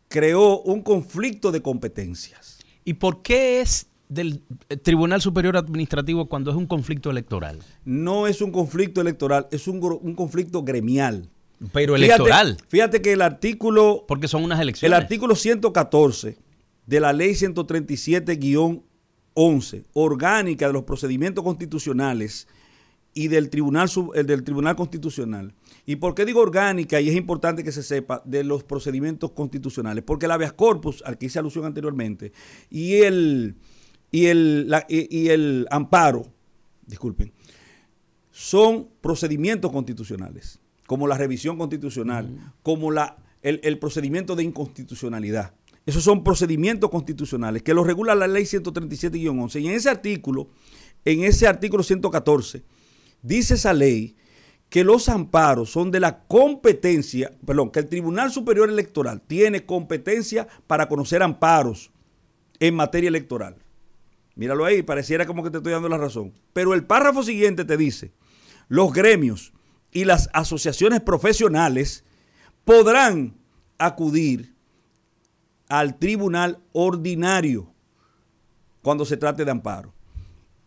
creó 0.10 0.60
un 0.64 0.82
conflicto 0.82 1.50
de 1.50 1.62
competencias. 1.62 2.60
¿Y 2.84 2.96
por 2.96 3.22
qué 3.22 3.62
es 3.62 3.87
del 4.10 4.42
eh, 4.70 4.78
Tribunal 4.78 5.22
Superior 5.22 5.58
Administrativo 5.58 6.28
cuando 6.28 6.52
es 6.52 6.58
un 6.58 6.66
conflicto 6.68 7.10
electoral? 7.10 7.60
No 7.86 8.28
es 8.28 8.42
un 8.42 8.52
conflicto 8.52 9.02
electoral, 9.02 9.48
es 9.52 9.68
un, 9.68 9.84
un 9.84 10.16
conflicto 10.16 10.64
gremial. 10.64 11.30
Pero 11.74 11.96
electoral, 11.96 12.58
Fíjate, 12.68 13.02
que 13.02 13.14
el 13.14 13.22
artículo, 13.22 14.06
porque 14.08 14.28
son 14.28 14.44
unas 14.44 14.60
el 14.60 14.64
elecciones. 14.64 15.00
artículo 15.00 15.36
114 15.36 16.38
de 16.86 17.00
la 17.00 17.14
ley 17.14 17.32
137-11, 17.32 18.84
orgánica 19.94 20.68
de 20.68 20.74
los 20.74 20.84
procedimientos 20.84 21.44
constitucionales 21.44 22.48
y 23.18 23.28
del 23.30 23.50
Tribunal, 23.50 23.90
el 24.14 24.28
del 24.28 24.44
Tribunal 24.44 24.76
Constitucional. 24.76 25.56
¿Y 25.88 25.96
por 25.96 26.14
qué 26.14 26.24
digo 26.24 26.40
orgánica? 26.42 27.02
Y 27.02 27.10
es 27.10 27.16
importante 27.16 27.64
que 27.64 27.72
se 27.72 27.82
sepa 27.82 28.22
de 28.26 28.44
los 28.44 28.64
procedimientos 28.64 29.32
constitucionales. 29.32 30.04
Porque 30.04 30.28
el 30.28 30.32
habeas 30.34 30.54
corpus, 30.54 31.02
al 31.04 31.18
que 31.18 31.26
hice 31.26 31.40
alusión 31.40 31.66
anteriormente, 31.66 32.32
y 32.70 32.98
el, 32.98 33.56
y 34.12 34.26
el, 34.28 34.70
la- 34.70 34.86
y- 34.90 35.08
y 35.16 35.30
el 35.30 35.68
amparo, 35.70 36.26
disculpen, 36.86 37.32
son 38.32 38.90
procedimientos 39.02 39.72
constitucionales, 39.72 40.60
como 40.86 41.08
la 41.08 41.18
revisión 41.18 41.58
constitucional, 41.58 42.54
como 42.64 42.92
la, 42.92 43.18
el, 43.42 43.60
el 43.64 43.80
procedimiento 43.80 44.36
de 44.36 44.44
inconstitucionalidad. 44.44 45.54
Esos 45.86 46.04
son 46.04 46.24
procedimientos 46.24 46.90
constitucionales 46.90 47.64
que 47.64 47.74
los 47.74 47.88
regula 47.88 48.14
la 48.14 48.28
ley 48.28 48.44
137-11. 48.44 49.62
Y 49.62 49.68
en 49.68 49.74
ese 49.74 49.90
artículo, 49.90 50.50
en 51.06 51.24
ese 51.24 51.48
artículo 51.48 51.82
114, 51.82 52.64
dice 53.22 53.54
esa 53.56 53.74
ley 53.74 54.16
que 54.70 54.84
los 54.84 55.08
amparos 55.08 55.72
son 55.72 55.92
de 55.92 56.02
la 56.02 56.26
competencia, 56.26 57.32
perdón, 57.46 57.72
que 57.72 57.80
el 57.80 57.88
Tribunal 57.88 58.32
Superior 58.32 58.70
Electoral 58.70 59.22
tiene 59.26 59.66
competencia 59.66 60.46
para 60.68 60.90
conocer 60.90 61.24
amparos 61.24 61.90
en 62.60 62.76
materia 62.76 63.08
electoral. 63.08 63.56
Míralo 64.38 64.64
ahí, 64.66 64.84
pareciera 64.84 65.26
como 65.26 65.44
que 65.44 65.50
te 65.50 65.58
estoy 65.58 65.74
dando 65.74 65.90
la 65.90 65.98
razón. 65.98 66.32
Pero 66.54 66.74
el 66.74 66.86
párrafo 66.86 67.24
siguiente 67.24 67.66
te 67.66 67.76
dice, 67.76 68.14
los 68.70 68.94
gremios 68.94 69.52
y 69.92 70.06
las 70.06 70.30
asociaciones 70.32 71.02
profesionales 71.02 72.04
podrán 72.64 73.36
acudir 73.80 74.54
al 75.70 75.98
tribunal 76.00 76.60
ordinario 76.72 77.74
cuando 78.82 79.06
se 79.06 79.18
trate 79.18 79.44
de 79.44 79.52
amparo. 79.52 79.94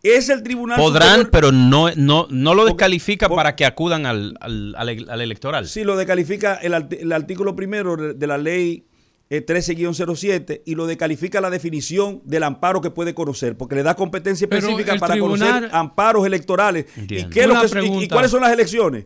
Es 0.03 0.29
el 0.29 0.41
tribunal 0.43 0.77
Podrán, 0.79 1.21
superior- 1.21 1.29
pero 1.31 1.51
no, 1.51 1.89
no, 1.95 2.27
no 2.29 2.53
lo 2.55 2.65
descalifica 2.65 3.27
porque- 3.27 3.37
para 3.39 3.55
que 3.55 3.65
acudan 3.65 4.05
al, 4.05 4.35
al, 4.41 4.75
al- 4.75 5.09
al 5.09 5.21
electoral. 5.21 5.67
Sí, 5.67 5.83
lo 5.83 5.95
descalifica 5.95 6.55
el, 6.55 6.73
artículo 7.13 7.55
primero 7.55 7.95
de 7.95 8.27
la 8.27 8.37
ley 8.37 8.85
eh, 9.33 9.45
13-07 9.45 10.61
y 10.65 10.75
lo 10.75 10.85
descalifica 10.87 11.39
la 11.39 11.49
definición 11.49 12.21
del 12.25 12.43
amparo 12.43 12.81
que 12.81 12.89
puede 12.91 13.13
conocer, 13.13 13.55
porque 13.55 13.75
le 13.75 13.83
da 13.83 13.95
competencia 13.95 14.43
específica 14.43 14.97
para 14.97 15.13
tribunal- 15.13 15.49
conocer 15.61 15.69
amparos 15.75 16.25
electorales. 16.27 16.85
¿Y, 16.97 16.99
Entiendo. 17.01 17.29
qué 17.33 17.39
es 17.41 17.47
lo 17.47 17.53
Una 17.53 17.61
que- 17.61 17.67
y- 17.67 17.69
y 17.69 17.71
pregunta. 17.71 18.15
cuáles 18.15 18.29
son 18.31 18.41
las 18.41 18.51
elecciones? 18.51 19.05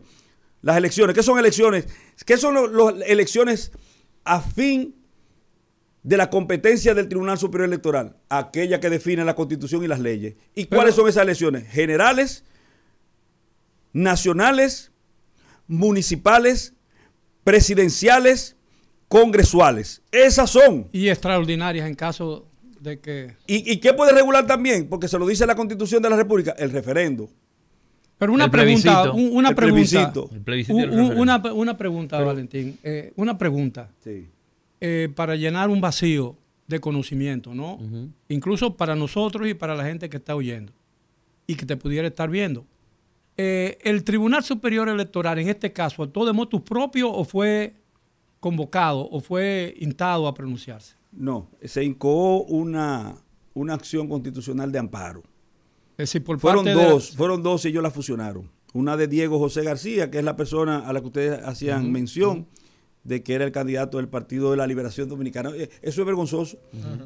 Las 0.62 0.76
elecciones, 0.78 1.14
¿qué 1.14 1.22
son 1.22 1.38
elecciones? 1.38 1.86
¿Qué 2.24 2.36
son 2.38 2.54
las 2.54 2.94
elecciones 3.08 3.70
a 4.24 4.40
fin 4.40 4.96
de 6.02 6.16
la 6.16 6.28
competencia 6.28 6.92
del 6.92 7.08
Tribunal 7.08 7.38
Superior 7.38 7.68
Electoral? 7.68 8.16
Aquella 8.28 8.80
que 8.80 8.90
define 8.90 9.24
la 9.24 9.36
Constitución 9.36 9.84
y 9.84 9.86
las 9.86 10.00
leyes. 10.00 10.34
¿Y 10.56 10.64
Pero- 10.66 10.78
cuáles 10.80 10.96
son 10.96 11.08
esas 11.08 11.22
elecciones? 11.22 11.68
Generales, 11.68 12.42
nacionales, 13.92 14.90
municipales, 15.68 16.74
presidenciales, 17.44 18.55
congresuales. 19.08 20.02
Esas 20.12 20.50
son. 20.50 20.88
Y 20.92 21.08
extraordinarias 21.08 21.86
en 21.86 21.94
caso 21.94 22.46
de 22.80 22.98
que... 23.00 23.34
¿Y, 23.46 23.72
y 23.72 23.76
qué 23.78 23.92
puede 23.94 24.12
regular 24.12 24.46
también? 24.46 24.88
Porque 24.88 25.08
se 25.08 25.18
lo 25.18 25.26
dice 25.26 25.46
la 25.46 25.54
Constitución 25.54 26.02
de 26.02 26.10
la 26.10 26.16
República, 26.16 26.54
el 26.58 26.70
referendo. 26.70 27.28
Pero 28.18 28.32
una 28.32 28.44
El 28.46 28.50
pregunta, 28.50 29.12
un- 29.12 29.30
una 29.36 29.50
El 29.50 29.54
pregunta, 29.54 29.56
plebiscito. 29.90 30.30
El 30.32 30.40
plebiscito 30.40 30.78
y 30.78 30.82
el 30.82 30.90
un- 30.90 30.94
un- 30.94 31.00
referendo. 31.10 31.22
una, 31.22 31.52
una 31.54 31.76
pregunta, 31.76 32.20
Valentín, 32.20 32.78
eh, 32.82 33.12
una 33.16 33.36
pregunta 33.36 33.90
Sí. 34.02 34.26
eh, 34.80 35.08
para 35.14 35.36
llenar 35.36 35.68
un 35.68 35.80
vacío 35.80 36.36
de 36.66 36.80
conocimiento, 36.80 37.54
¿no? 37.54 37.78
Incluso 38.28 38.76
para 38.76 38.96
nosotros 38.96 39.46
y 39.48 39.54
para 39.54 39.74
la 39.76 39.84
gente 39.84 40.08
que 40.08 40.16
está 40.16 40.34
oyendo 40.34 40.72
y 41.46 41.54
que 41.54 41.64
te 41.66 41.76
pudiera 41.76 42.08
estar 42.08 42.28
viendo. 42.28 42.64
Eh, 43.36 43.78
¿El 43.82 44.02
Tribunal 44.02 44.42
Superior 44.42 44.88
Electoral 44.88 45.38
en 45.38 45.48
este 45.48 45.72
caso 45.72 46.02
actuó 46.02 46.24
de 46.26 46.32
motu 46.32 46.64
propio 46.64 47.10
o 47.12 47.22
fue 47.24 47.74
convocado 48.40 49.08
o 49.10 49.20
fue 49.20 49.74
instado 49.78 50.26
a 50.28 50.34
pronunciarse? 50.34 50.94
No, 51.12 51.48
se 51.62 51.82
incoó 51.84 52.42
una, 52.44 53.16
una 53.54 53.74
acción 53.74 54.08
constitucional 54.08 54.70
de 54.70 54.78
amparo. 54.78 55.22
Es 55.92 56.10
decir, 56.10 56.22
por 56.24 56.38
Fueron 56.38 56.64
parte 56.64 56.78
de- 56.78 56.84
dos, 56.90 57.16
fueron 57.16 57.42
dos 57.42 57.64
y 57.64 57.68
ellos 57.68 57.82
la 57.82 57.90
fusionaron. 57.90 58.50
Una 58.74 58.96
de 58.98 59.08
Diego 59.08 59.38
José 59.38 59.62
García, 59.62 60.10
que 60.10 60.18
es 60.18 60.24
la 60.24 60.36
persona 60.36 60.86
a 60.86 60.92
la 60.92 61.00
que 61.00 61.06
ustedes 61.06 61.42
hacían 61.42 61.90
mención, 61.90 62.46
de 63.06 63.22
que 63.22 63.34
era 63.34 63.44
el 63.44 63.52
candidato 63.52 63.98
del 63.98 64.08
Partido 64.08 64.50
de 64.50 64.56
la 64.56 64.66
Liberación 64.66 65.08
Dominicana. 65.08 65.50
Eh, 65.56 65.70
Eso 65.80 66.00
es 66.00 66.06
vergonzoso. 66.06 66.58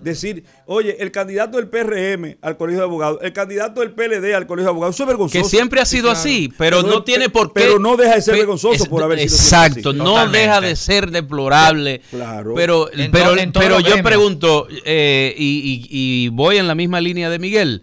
Decir, 0.03 0.45
oye, 0.65 0.97
el 1.01 1.11
candidato 1.11 1.59
del 1.59 1.69
PRM 1.69 2.39
al 2.41 2.57
Colegio 2.57 2.79
de 2.81 2.85
Abogados, 2.87 3.19
el 3.23 3.33
candidato 3.35 3.81
del 3.81 3.93
PLD 3.93 4.35
al 4.35 4.47
Colegio 4.47 4.65
de 4.69 4.71
Abogados, 4.71 4.97
eso 4.97 5.03
es 5.05 5.09
vergonzoso. 5.09 5.43
Que 5.45 5.49
siempre 5.49 5.81
ha 5.81 5.85
sido 5.85 6.05
claro. 6.05 6.19
así, 6.19 6.51
pero 6.57 6.79
Pero- 6.81 6.89
no 6.89 7.05
tiene 7.05 7.29
por 7.29 7.49
qué. 7.53 7.61
pero 7.61 7.79
no 7.79 7.97
deja 7.99 8.15
de 8.15 8.23
ser 8.23 8.35
vergonzoso 8.37 8.87
por 8.87 9.03
haber 9.03 9.19
sido 9.21 9.35
Exacto, 9.37 9.91
así. 9.91 9.99
no 9.99 10.05
Totalmente. 10.05 10.39
deja 10.39 10.61
de 10.63 10.77
ser 10.77 11.11
deplorable. 11.11 12.01
Claro. 12.11 12.55
Pero, 12.55 12.91
En 12.93 13.11
pero, 13.11 13.37
en 13.39 13.53
pero 13.53 13.81
yo 13.81 14.03
pregunto, 14.03 14.69
eh, 14.87 15.35
y, 15.37 15.87
y- 15.91 16.25
y 16.25 16.29
voy 16.31 16.57
en 16.57 16.67
la 16.67 16.75
misma 16.75 17.01
línea 17.03 17.29
de 17.29 17.39
Miguel, 17.39 17.83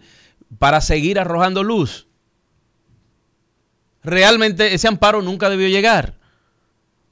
para 0.58 0.80
seguir 0.80 1.20
arrojando 1.20 1.62
luz. 1.62 2.08
Realmente 4.02 4.74
ese 4.74 4.88
amparo 4.88 5.22
nunca 5.22 5.50
debió 5.50 5.68
llegar. 5.68 6.17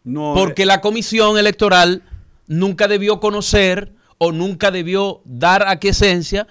No, 0.06 0.32
Porque 0.34 0.62
eh, 0.62 0.66
la 0.66 0.80
comisión 0.80 1.36
electoral 1.36 2.02
nunca 2.46 2.88
debió 2.88 3.20
conocer 3.20 3.92
o 4.18 4.32
nunca 4.32 4.70
debió 4.70 5.20
dar 5.26 5.66
aquiescencia 5.68 6.46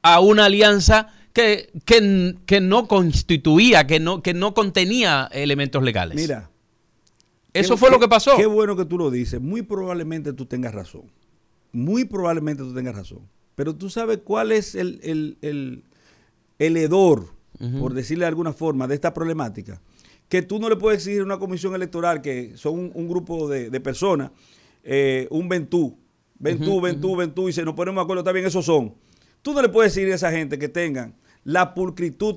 a 0.00 0.20
una 0.20 0.46
alianza 0.46 1.08
que, 1.34 1.70
que, 1.84 2.36
que 2.46 2.60
no 2.62 2.86
constituía, 2.88 3.86
que 3.86 4.00
no, 4.00 4.22
que 4.22 4.32
no 4.32 4.54
contenía 4.54 5.28
elementos 5.32 5.82
legales. 5.82 6.16
mira. 6.16 6.48
Eso 7.52 7.74
qué- 7.74 7.80
fue 7.80 7.90
lo 7.90 7.98
que 7.98 8.06
pasó. 8.08 8.36
Qué 8.36 8.46
bueno 8.46 8.76
que 8.76 8.84
tú 8.84 8.96
lo 8.96 9.10
dices. 9.10 9.40
Muy 9.40 9.62
probablemente 9.62 10.32
tú 10.32 10.46
tengas 10.46 10.72
razón. 10.72 11.10
Muy 11.72 12.04
probablemente 12.04 12.62
tú 12.62 12.72
tengas 12.72 12.94
razón. 12.94 13.28
Pero 13.56 13.74
tú 13.74 13.90
sabes 13.90 14.20
cuál 14.22 14.52
es 14.52 14.76
el, 14.76 15.00
el, 15.02 15.36
el, 15.42 15.82
el 16.60 16.76
hedor, 16.76 17.26
por 17.80 17.92
decirle 17.92 18.24
de 18.24 18.28
alguna 18.28 18.52
forma, 18.52 18.86
de 18.86 18.94
esta 18.94 19.12
problemática. 19.12 19.80
Que 20.30 20.40
tú 20.42 20.58
no 20.58 20.68
le 20.70 20.76
puedes 20.76 21.00
exigir 21.00 21.20
a 21.20 21.24
una 21.24 21.38
comisión 21.38 21.74
electoral 21.74 22.22
que 22.22 22.52
son 22.56 22.78
un, 22.78 22.90
un 22.94 23.08
grupo 23.08 23.48
de, 23.48 23.68
de 23.68 23.80
personas, 23.80 24.30
eh, 24.84 25.26
un 25.30 25.48
ventú, 25.48 25.98
ventú, 26.38 26.80
ventú, 26.80 27.16
ventú, 27.16 27.48
y 27.50 27.52
se 27.52 27.64
nos 27.64 27.74
ponemos 27.74 28.00
de 28.00 28.04
acuerdo, 28.04 28.20
está 28.20 28.32
bien, 28.32 28.46
esos 28.46 28.64
son. 28.64 28.94
Tú 29.42 29.52
no 29.52 29.60
le 29.60 29.68
puedes 29.68 29.92
decir 29.94 30.10
a 30.10 30.14
esa 30.14 30.30
gente 30.30 30.58
que 30.58 30.68
tengan 30.68 31.16
la 31.44 31.74
pulcritud 31.74 32.36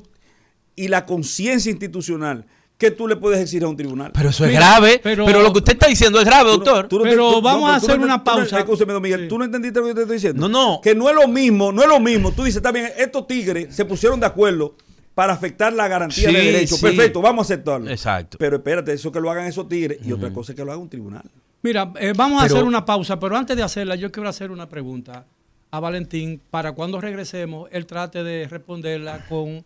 y 0.75 0.87
la 0.89 1.05
conciencia 1.05 1.71
institucional 1.71 2.45
que 2.79 2.89
tú 2.89 3.07
le 3.07 3.15
puedes 3.15 3.39
exigir 3.39 3.63
a 3.63 3.67
un 3.67 3.77
tribunal. 3.77 4.11
Pero 4.13 4.29
eso 4.29 4.43
es 4.43 4.49
Mira, 4.51 4.61
grave. 4.61 4.99
Pero, 5.03 5.25
pero- 5.25 5.41
lo 5.43 5.53
que 5.53 5.59
usted 5.59 5.73
está 5.73 5.87
diciendo 5.87 6.19
es 6.19 6.25
grave, 6.25 6.45
Tú 6.51 6.57
no- 6.57 6.65
doctor. 6.65 6.87
tú 6.87 6.97
no 6.97 7.03
Pero 7.03 7.31
tú- 7.33 7.41
vamos 7.43 7.69
a 7.69 7.75
hacer 7.75 7.99
no- 7.99 8.05
una 8.05 8.23
pausa. 8.23 8.57
Escúchame, 8.59 8.91
don 8.91 9.01
Miguel, 9.03 9.21
Sí. 9.21 9.27
tú 9.27 9.37
no 9.37 9.45
entendiste 9.45 9.79
lo 9.79 9.85
que 9.85 9.93
te 9.93 10.01
estoy 10.01 10.15
diciendo. 10.17 10.49
No, 10.49 10.49
no. 10.49 10.81
Que 10.81 10.95
no 10.95 11.07
es 11.09 11.15
lo 11.15 11.27
mismo, 11.27 11.71
no 11.71 11.83
es 11.83 11.87
lo 11.87 11.99
mismo. 11.99 12.31
Tú 12.31 12.43
dices, 12.43 12.57
está 12.57 12.71
bien, 12.71 12.89
estos 12.97 13.27
tigres 13.27 13.73
se 13.75 13.85
pusieron 13.85 14.19
de 14.19 14.25
acuerdo 14.25 14.75
para 15.15 15.33
afectar 15.33 15.71
la 15.73 15.87
garantía 15.87 16.29
Sí, 16.29 16.35
de 16.35 16.41
derechos. 16.41 16.79
sí. 16.79 16.85
Perfecto, 16.85 17.21
vamos 17.21 17.49
a 17.49 17.53
aceptarlo. 17.53 17.89
Exacto. 17.89 18.37
Pero 18.39 18.57
espérate, 18.57 18.93
eso 18.93 19.11
que 19.11 19.19
lo 19.19 19.29
hagan 19.29 19.45
esos 19.45 19.67
tigres 19.69 19.99
y 20.03 20.11
otra 20.11 20.31
cosa 20.33 20.51
es 20.51 20.55
que 20.55 20.65
lo 20.65 20.71
haga 20.71 20.81
un 20.81 20.89
tribunal. 20.89 21.23
Mira, 21.61 21.93
eh, 21.99 22.13
vamos 22.15 22.41
a 22.41 22.45
hacer 22.45 22.63
una 22.63 22.83
pausa, 22.83 23.19
pero 23.19 23.37
antes 23.37 23.55
de 23.55 23.63
hacerla, 23.63 23.95
yo 23.95 24.11
quiero 24.11 24.27
hacer 24.27 24.51
una 24.51 24.67
pregunta 24.67 25.25
a 25.71 25.79
Valentín 25.79 26.41
para 26.51 26.73
cuando 26.73 26.99
regresemos, 26.99 27.69
él 27.71 27.85
trate 27.85 28.23
de 28.23 28.47
responderla 28.47 29.25
con 29.27 29.63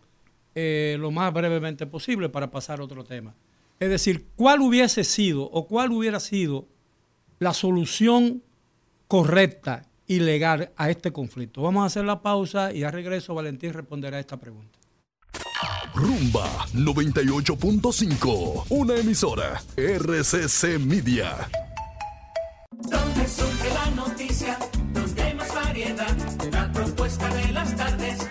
eh, 0.54 0.96
lo 0.98 1.10
más 1.10 1.32
brevemente 1.34 1.86
posible 1.86 2.28
para 2.28 2.50
pasar 2.50 2.80
a 2.80 2.84
otro 2.84 3.04
tema. 3.04 3.34
Es 3.80 3.90
decir, 3.90 4.26
¿cuál 4.36 4.60
hubiese 4.60 5.04
sido 5.04 5.42
o 5.44 5.66
cuál 5.66 5.92
hubiera 5.92 6.18
sido 6.20 6.66
la 7.38 7.52
solución 7.52 8.42
correcta 9.06 9.86
y 10.06 10.20
legal 10.20 10.70
a 10.76 10.90
este 10.90 11.12
conflicto? 11.12 11.62
Vamos 11.62 11.82
a 11.82 11.86
hacer 11.86 12.04
la 12.04 12.20
pausa 12.22 12.72
y 12.72 12.84
al 12.84 12.92
regreso 12.92 13.34
Valentín 13.34 13.72
responderá 13.72 14.18
esta 14.18 14.36
pregunta. 14.36 14.77
Rumba 15.94 16.66
98.5, 16.74 18.66
una 18.68 18.94
emisora 18.96 19.62
RCC 19.76 20.78
Media. 20.78 21.48
Donde 22.70 23.28
surge 23.28 23.74
la 23.74 23.90
noticia, 23.90 24.58
donde 24.92 25.22
hay 25.22 25.34
más 25.34 25.54
variedad. 25.54 26.16
La 26.52 26.70
propuesta 26.72 27.28
de 27.34 27.52
las 27.52 27.76
tardes 27.76 28.27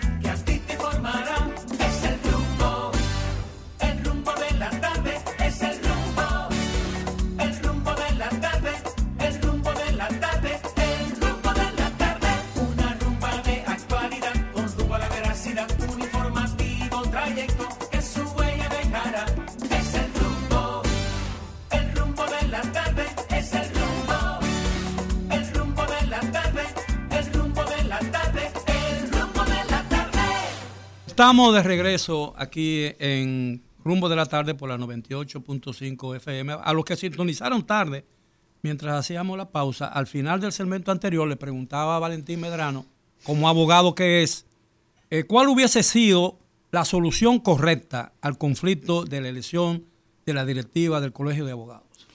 Estamos 31.18 31.52
de 31.52 31.64
regreso 31.64 32.32
aquí 32.36 32.92
en 33.00 33.60
rumbo 33.82 34.08
de 34.08 34.14
la 34.14 34.26
tarde 34.26 34.54
por 34.54 34.68
la 34.68 34.78
98.5 34.78 36.14
FM. 36.14 36.58
A 36.62 36.72
los 36.72 36.84
que 36.84 36.94
sintonizaron 36.94 37.66
tarde, 37.66 38.04
mientras 38.62 38.94
hacíamos 38.94 39.36
la 39.36 39.50
pausa, 39.50 39.88
al 39.88 40.06
final 40.06 40.40
del 40.40 40.52
segmento 40.52 40.92
anterior 40.92 41.26
le 41.26 41.34
preguntaba 41.34 41.96
a 41.96 41.98
Valentín 41.98 42.40
Medrano, 42.40 42.86
como 43.24 43.48
abogado 43.48 43.96
que 43.96 44.22
es, 44.22 44.46
eh, 45.10 45.24
¿cuál 45.24 45.48
hubiese 45.48 45.82
sido 45.82 46.38
la 46.70 46.84
solución 46.84 47.40
correcta 47.40 48.12
al 48.20 48.38
conflicto 48.38 49.04
de 49.04 49.20
la 49.20 49.28
elección 49.28 49.86
de 50.24 50.34
la 50.34 50.44
directiva 50.44 51.00
del 51.00 51.12
Colegio 51.12 51.44
de 51.44 51.50
Abogados? 51.50 52.06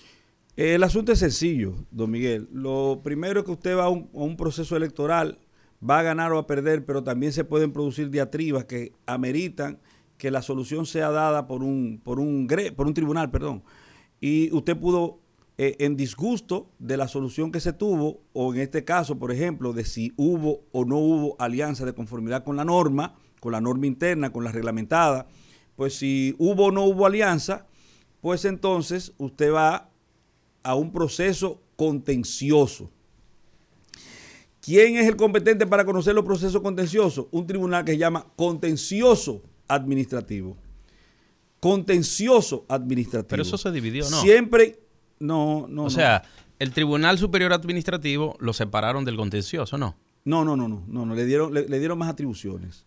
El 0.56 0.82
asunto 0.82 1.12
es 1.12 1.20
sencillo, 1.20 1.76
don 1.92 2.10
Miguel. 2.10 2.48
Lo 2.54 3.02
primero 3.04 3.42
es 3.42 3.46
que 3.46 3.52
usted 3.52 3.76
va 3.76 3.84
a 3.84 3.89
un, 3.89 4.10
a 4.13 4.20
un 4.20 4.38
proceso 4.38 4.78
electoral, 4.78 5.39
va 5.88 6.00
a 6.00 6.04
ganar 6.04 6.32
o 6.32 6.38
a 6.38 6.48
perder, 6.48 6.86
pero 6.86 7.04
también 7.04 7.34
se 7.34 7.43
pueden 7.43 7.72
producir 7.72 8.10
diatribas 8.10 8.65
que 8.65 8.93
ameritan 9.06 9.80
que 10.17 10.32
la 10.32 10.41
solución 10.41 10.86
sea 10.86 11.12
dada 11.12 11.48
por 11.48 11.63
un, 11.63 12.00
por 12.04 12.19
un, 12.19 12.48
tribunal, 12.93 13.30
perdón. 13.30 13.63
Y 14.22 14.54
usted 14.54 14.78
pudo, 14.78 15.19
eh, 15.58 15.76
en 15.80 15.98
disgusto 15.98 16.69
de 16.80 16.98
la 16.98 17.08
solución 17.08 17.52
que 17.52 17.60
se 17.60 17.74
tuvo, 17.74 18.22
o 18.32 18.54
en 18.54 18.62
este 18.62 18.86
caso, 18.86 19.19
por 19.19 19.32
ejemplo, 19.32 19.74
de 19.74 19.84
si 19.84 20.13
hubo 20.15 20.62
o 20.72 20.86
no 20.86 20.98
hubo 20.98 21.36
alianza 21.39 21.86
de 21.86 21.93
conformidad 21.93 22.43
con 22.43 22.56
la 22.56 22.63
norma, 22.63 23.15
con 23.39 23.52
la 23.52 23.60
norma 23.60 23.86
interna, 23.86 24.32
con 24.32 24.46
la 24.46 24.52
reglamentada, 24.52 25.28
pues 25.76 25.96
si 25.96 26.36
hubo 26.38 26.67
o 26.67 26.72
no 26.72 26.84
hubo 26.86 27.06
alianza, 27.06 27.67
pues 28.22 28.46
entonces 28.46 29.13
usted 29.17 29.52
va 29.52 29.89
a 30.63 30.76
un 30.76 30.93
proceso 30.93 31.62
contencioso. 31.76 32.89
¿Quién 34.63 34.95
es 34.95 35.06
el 35.08 35.17
competente 35.17 35.67
para 35.67 35.84
conocer 35.84 36.15
los 36.15 36.23
procesos 36.23 36.62
contenciosos? 36.62 37.26
Un 37.32 37.45
tribunal 37.45 37.84
que 37.84 37.91
se 37.91 37.97
llama 37.97 38.26
contencioso 38.38 39.43
administrativo. 39.67 40.56
Contencioso 41.60 42.65
administrativo. 42.69 43.28
Pero 43.28 43.43
eso 43.43 43.58
se 43.58 43.71
dividió, 43.73 44.10
¿no? 44.10 44.21
Siempre, 44.21 44.80
no, 45.19 45.65
no. 45.67 45.82
o 45.82 45.86
no. 45.86 45.89
sea, 45.89 46.23
el 46.60 46.71
Tribunal 46.71 47.17
Superior 47.17 47.52
Administrativo 47.52 48.38
lo 48.39 48.54
separaron 48.54 49.04
del 49.04 49.17
contencioso, 49.17 49.78
¿no? 49.78 49.97
No, 50.23 50.45
no, 50.45 50.56
no, 50.56 50.69
no, 50.69 50.82
no, 50.88 51.06
no, 51.06 51.13
le 51.13 51.26
dieron, 51.26 51.54
le, 51.54 51.67
le 51.67 51.80
dieron 51.80 51.97
más 51.97 52.10
atribuciones. 52.10 52.86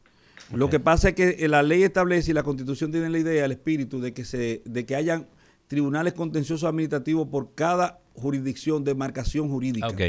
Lo 0.55 0.71
que 0.71 0.81
pasa 0.81 1.11
es 1.11 1.15
que 1.15 1.37
eh, 1.41 1.49
la 1.49 1.63
ley 1.63 1.83
establece 1.83 2.31
y 2.31 2.35
la 2.35 2.43
constitución 2.43 2.91
tiene 2.91 3.11
la 3.11 3.19
idea, 3.19 3.45
el 3.45 3.53
espíritu 3.53 4.01
de 4.01 4.15
que 4.15 4.25
se, 4.25 4.63
de 4.65 4.87
que 4.87 4.97
hayan 4.97 5.27
tribunales 5.67 6.15
contenciosos 6.15 6.67
administrativos 6.67 7.29
por 7.29 7.55
cada 7.55 8.01
jurisdicción, 8.15 8.83
demarcación 8.83 9.51
jurídica. 9.51 9.89
Ok. 9.89 10.01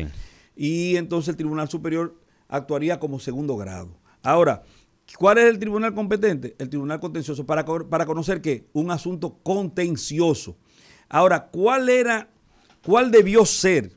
Y 0.58 0.96
entonces 0.98 1.30
el 1.30 1.36
Tribunal 1.38 1.70
Superior 1.70 2.16
actuaría 2.48 3.00
como 3.00 3.20
segundo 3.20 3.56
grado. 3.58 3.90
Ahora, 4.24 4.64
¿cuál 5.20 5.38
es 5.38 5.46
el 5.46 5.60
tribunal 5.60 5.94
competente? 5.94 6.56
El 6.58 6.70
Tribunal 6.70 7.00
Contencioso, 7.00 7.46
para, 7.46 7.64
para 7.64 8.06
conocer 8.06 8.42
qué? 8.42 8.66
Un 8.74 8.90
asunto 8.92 9.38
contencioso. 9.44 10.58
Ahora, 11.10 11.46
¿cuál 11.48 11.90
era, 11.90 12.30
cuál 12.84 13.12
debió 13.12 13.46
ser 13.46 13.92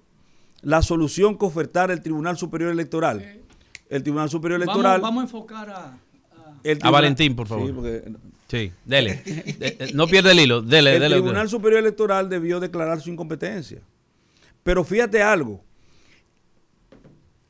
la 0.63 0.83
solución 0.83 1.39
que 1.39 1.47
ofertara 1.47 1.93
el 1.93 2.03
Tribunal 2.03 2.37
Superior 2.37 2.71
Electoral? 2.71 3.41
El 3.89 4.03
Tribunal 4.03 4.29
Superior 4.29 4.61
Electoral. 4.63 5.01
Vamos, 5.01 5.03
vamos 5.03 5.21
a 5.21 5.25
enfocar 5.25 5.71
a... 5.71 5.87
a- 5.87 5.99
el 6.63 6.79
A 6.83 6.91
Valentín, 6.91 7.35
por 7.35 7.47
favor. 7.49 7.67
Sí, 7.67 7.73
porque 7.73 8.13
Sí, 8.49 8.73
dele. 8.85 9.23
De- 9.25 9.77
eh, 9.79 9.91
no 9.95 10.07
pierde 10.09 10.33
el 10.33 10.41
hilo. 10.41 10.61
Dele, 10.61 10.95
el 10.97 11.01
dele. 11.01 11.15
Tribunal 11.17 11.49
Superior 11.49 11.81
Electoral 11.81 12.29
debió 12.29 12.61
declarar 12.61 13.01
su 13.01 13.09
incompetencia. 13.11 13.81
Pero 14.63 14.85
fíjate 14.85 15.23
algo, 15.23 15.65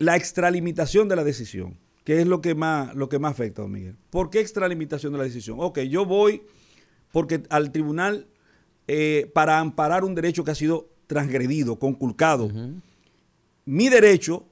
la 0.00 0.16
extralimitación 0.16 1.08
de 1.08 1.16
la 1.16 1.22
decisión, 1.22 1.76
que 2.04 2.20
es 2.22 2.26
lo 2.26 2.40
que 2.40 2.54
más, 2.54 2.94
lo 2.96 3.10
que 3.10 3.18
más 3.18 3.32
afecta, 3.32 3.62
don 3.62 3.70
Miguel. 3.70 3.96
¿Por 4.08 4.30
qué 4.30 4.40
extralimitación 4.40 5.12
de 5.12 5.18
la 5.18 5.24
decisión? 5.24 5.58
Ok, 5.60 5.80
yo 5.80 6.06
voy 6.06 6.42
porque 7.12 7.42
al 7.50 7.70
tribunal 7.70 8.26
eh, 8.88 9.30
para 9.34 9.58
amparar 9.60 10.02
un 10.04 10.14
derecho 10.14 10.42
que 10.42 10.52
ha 10.52 10.54
sido 10.54 10.88
transgredido, 11.06 11.78
conculcado. 11.78 12.50
Mi 13.66 13.90
derecho, 13.90 14.46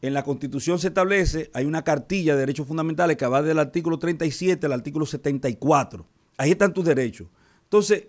en 0.00 0.14
la 0.14 0.22
Constitución 0.22 0.78
se 0.78 0.88
establece, 0.88 1.50
hay 1.54 1.64
una 1.64 1.82
cartilla 1.82 2.34
de 2.34 2.40
derechos 2.40 2.68
fundamentales 2.68 3.16
que 3.16 3.26
va 3.26 3.42
del 3.42 3.58
artículo 3.58 3.98
37 3.98 4.64
al 4.64 4.72
artículo 4.72 5.06
74. 5.06 6.06
Ahí 6.36 6.52
están 6.52 6.72
tus 6.72 6.84
derechos. 6.84 7.26
Entonces, 7.64 8.04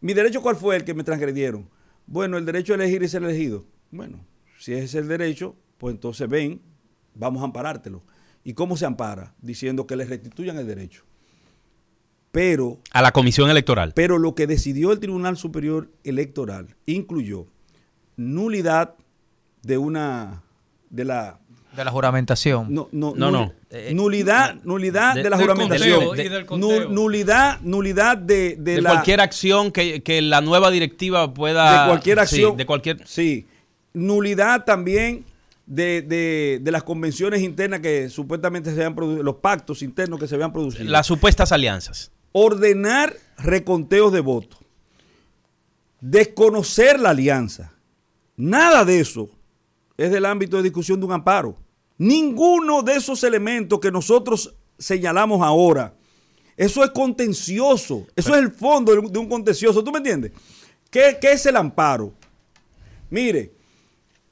¿mi 0.00 0.14
derecho 0.14 0.40
cuál 0.40 0.56
fue 0.56 0.76
el 0.76 0.84
que 0.84 0.94
me 0.94 1.04
transgredieron? 1.04 1.68
Bueno, 2.06 2.38
el 2.38 2.46
derecho 2.46 2.72
a 2.72 2.76
elegir 2.76 3.02
y 3.02 3.08
ser 3.08 3.22
elegido. 3.22 3.66
Bueno, 3.90 4.24
si 4.58 4.72
ese 4.72 4.84
es 4.84 4.94
el 4.94 5.08
derecho, 5.08 5.56
pues 5.80 5.94
entonces 5.94 6.28
ven, 6.28 6.60
vamos 7.14 7.40
a 7.40 7.46
amparártelo. 7.46 8.02
¿Y 8.44 8.52
cómo 8.52 8.76
se 8.76 8.84
ampara? 8.84 9.32
Diciendo 9.40 9.86
que 9.86 9.96
le 9.96 10.04
restituyan 10.04 10.58
el 10.58 10.66
derecho. 10.66 11.04
Pero 12.32 12.78
A 12.92 13.02
la 13.02 13.10
Comisión 13.12 13.50
Electoral. 13.50 13.92
pero 13.94 14.18
lo 14.18 14.34
que 14.36 14.46
decidió 14.46 14.92
el 14.92 15.00
Tribunal 15.00 15.36
Superior 15.36 15.90
Electoral 16.04 16.76
incluyó 16.86 17.46
nulidad 18.16 18.94
de 19.62 19.78
una 19.78 20.42
de 20.90 21.04
la 21.06 21.40
De 21.74 21.84
la 21.84 21.90
juramentación. 21.90 22.72
no 22.72 22.88
no 22.92 23.14
No, 23.16 23.30
nul- 23.30 23.32
no. 23.32 23.52
Eh, 23.70 23.92
nulidad 23.94 24.56
nulidad 24.64 25.14
de, 25.14 25.22
de- 25.24 25.30
la 25.30 25.36
del 25.38 25.46
juramentación 25.46 26.04
conteo 26.06 26.24
y 26.24 26.28
del 26.28 26.46
conteo. 26.46 26.84
Nu- 26.88 26.94
nulidad 26.94 27.60
nulidad 27.62 28.16
de, 28.18 28.56
de 28.58 28.74
de 28.76 28.82
la 28.82 28.90
cualquier 28.90 29.20
acción 29.20 29.72
que, 29.72 30.02
que 30.02 30.20
la 30.22 30.40
nueva 30.40 30.70
directiva 30.70 31.32
pueda. 31.34 31.82
de 31.84 31.88
cualquier 31.88 32.18
Sí, 32.18 32.22
acción 32.22 32.56
de 32.56 32.66
cualquier. 32.66 33.06
sí 33.08 33.46
nulidad 33.92 34.64
también 34.64 35.24
de, 35.72 36.02
de- 36.02 36.58
de 36.60 36.70
las 36.72 36.82
convenciones 36.82 37.42
internas 37.42 37.78
que 37.78 38.08
supuestamente 38.08 38.70
se 38.70 38.76
habían 38.76 38.96
producido 38.96 39.22
los 39.22 39.36
pactos 39.36 39.82
internos 39.82 40.18
que 40.18 40.26
se 40.26 40.34
habían 40.34 40.52
producido 40.52 40.82
Las 40.90 41.06
supuestas 41.06 41.52
alianzas. 41.52 42.10
ordenar 42.32 43.14
reconteos 43.38 44.12
de 44.12 44.18
votos, 44.20 44.58
desconocer 46.00 46.98
la 46.98 47.10
alianza. 47.10 47.72
Nada 48.36 48.84
de 48.84 49.00
eso 49.00 49.30
es 49.96 50.10
del 50.10 50.24
ámbito 50.24 50.56
de 50.56 50.62
discusión 50.64 50.98
de 50.98 51.06
un 51.06 51.12
amparo. 51.12 51.56
Ninguno 51.98 52.82
de 52.82 52.94
esos 52.96 53.22
elementos 53.24 53.78
que 53.78 53.92
nosotros 53.92 54.54
señalamos 54.78 55.42
ahora, 55.42 55.94
eso 56.56 56.82
es 56.82 56.90
contencioso, 56.90 58.06
eso 58.16 58.34
es 58.34 58.40
el 58.40 58.50
fondo 58.50 58.92
de 58.92 58.98
un- 58.98 59.12
de 59.12 59.18
un 59.18 59.28
contencioso, 59.28 59.84
¿tú 59.84 59.92
me 59.92 59.98
entiendes? 59.98 60.32
¿Qué, 60.90 61.18
qué 61.20 61.32
es 61.32 61.46
el 61.46 61.56
amparo? 61.56 62.12
Mire, 63.10 63.52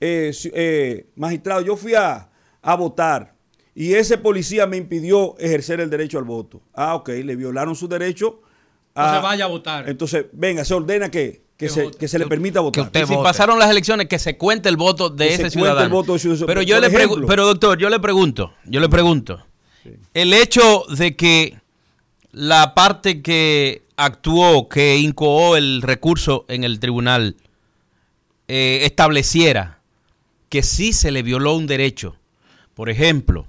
eh, 0.01 0.33
eh, 0.55 1.07
magistrado, 1.17 1.61
yo 1.61 1.77
fui 1.77 1.95
a, 1.95 2.29
a 2.63 2.75
votar 2.77 3.35
y 3.75 3.95
ese 3.95 4.19
policía 4.19 4.67
me 4.67 4.77
impidió 4.77 5.37
ejercer 5.39 5.81
el 5.81 5.89
derecho 5.91 6.19
al 6.19 6.25
voto. 6.25 6.63
Ah, 6.75 6.95
ok, 6.97 7.09
le 7.25 7.37
violaron 7.37 7.75
su 7.77 7.87
derecho. 7.89 8.41
Entonces 8.95 9.23
vaya 9.23 9.45
a 9.45 9.49
votar. 9.49 9.89
Entonces, 9.89 10.27
venga, 10.33 10.65
se 10.65 10.75
ordena 10.75 11.09
que, 11.11 11.43
que 11.57 11.67
Que 11.67 11.69
se, 11.69 11.83
vote. 11.85 11.99
que 11.99 12.09
se 12.09 12.19
le 12.19 12.25
Que- 12.25 12.29
permita 12.31 12.59
votar. 12.61 12.91
si 12.93 13.01
vote. 13.15 13.23
pasaron 13.23 13.57
las 13.59 13.71
elecciones, 13.71 14.09
que 14.09 14.19
se 14.19 14.37
cuente 14.37 14.69
el 14.69 14.77
voto 14.77 15.11
de 15.11 15.25
Que 15.29 15.31
se 15.31 15.35
ese 15.35 15.41
cuente 15.43 15.59
ciudadano. 15.59 15.85
el 15.87 15.93
voto 15.93 16.13
de 16.13 16.17
ese 16.17 16.23
ciudadano. 16.29 16.47
Pero 16.49 16.63
yo 16.63 16.81
le 16.81 16.87
ejemplo. 16.89 16.99
pregunto, 17.07 17.27
pero 17.29 17.47
doctor, 17.47 17.79
yo 17.79 17.89
le 17.91 18.01
pregunto, 18.01 18.53
yo 18.65 18.81
le 18.81 18.89
pregunto, 18.89 19.47
el 20.15 20.35
hecho 20.35 20.83
de 20.97 21.15
que 21.15 21.57
la 22.33 22.75
parte 22.75 23.23
que 23.23 23.83
actuó, 23.97 24.69
que 24.69 24.97
incoó 24.97 25.57
el 25.57 25.83
recurso 25.83 26.45
en 26.49 26.65
el 26.65 26.81
tribunal, 26.81 27.37
eh, 28.49 28.81
estableciera 28.83 29.78
que 30.49 30.63
sí 30.63 30.93
se 30.93 31.11
le 31.11 31.23
violó 31.23 31.55
un 31.55 31.67
derecho, 31.67 32.17
por 32.75 32.91
ejemplo, 32.91 33.47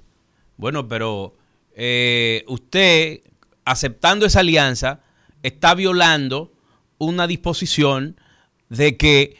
bueno, 0.56 0.88
pero 0.88 1.34
eh, 1.74 2.44
usted 2.48 3.20
aceptando 3.64 4.26
esa 4.26 4.40
alianza 4.40 5.00
está 5.42 5.74
violando 5.74 6.52
una 6.98 7.26
disposición 7.26 8.20
de 8.68 8.96
que 8.96 9.38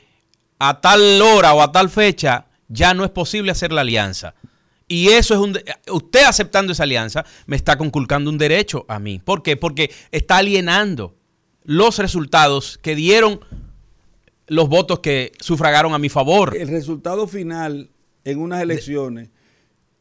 a 0.58 0.80
tal 0.80 1.20
hora 1.20 1.52
o 1.54 1.62
a 1.62 1.72
tal 1.72 1.90
fecha 1.90 2.46
ya 2.68 2.94
no 2.94 3.04
es 3.04 3.10
posible 3.10 3.50
hacer 3.50 3.72
la 3.72 3.82
alianza. 3.82 4.34
Y 4.88 5.08
eso 5.08 5.34
es 5.34 5.40
un... 5.40 5.58
Usted 5.92 6.24
aceptando 6.24 6.72
esa 6.72 6.82
alianza 6.82 7.24
me 7.46 7.56
está 7.56 7.76
conculcando 7.76 8.30
un 8.30 8.38
derecho 8.38 8.84
a 8.88 8.98
mí. 8.98 9.18
¿Por 9.18 9.42
qué? 9.42 9.56
Porque 9.56 9.92
está 10.10 10.38
alienando 10.38 11.14
los 11.64 11.98
resultados 11.98 12.78
que 12.78 12.94
dieron 12.94 13.40
los 14.50 14.68
votos 14.68 14.98
que 14.98 15.32
sufragaron 15.38 15.94
a 15.94 15.98
mi 16.00 16.08
favor. 16.08 16.56
El 16.56 16.66
resultado 16.66 17.28
final 17.28 17.88
en 18.24 18.40
unas 18.40 18.60
elecciones 18.60 19.30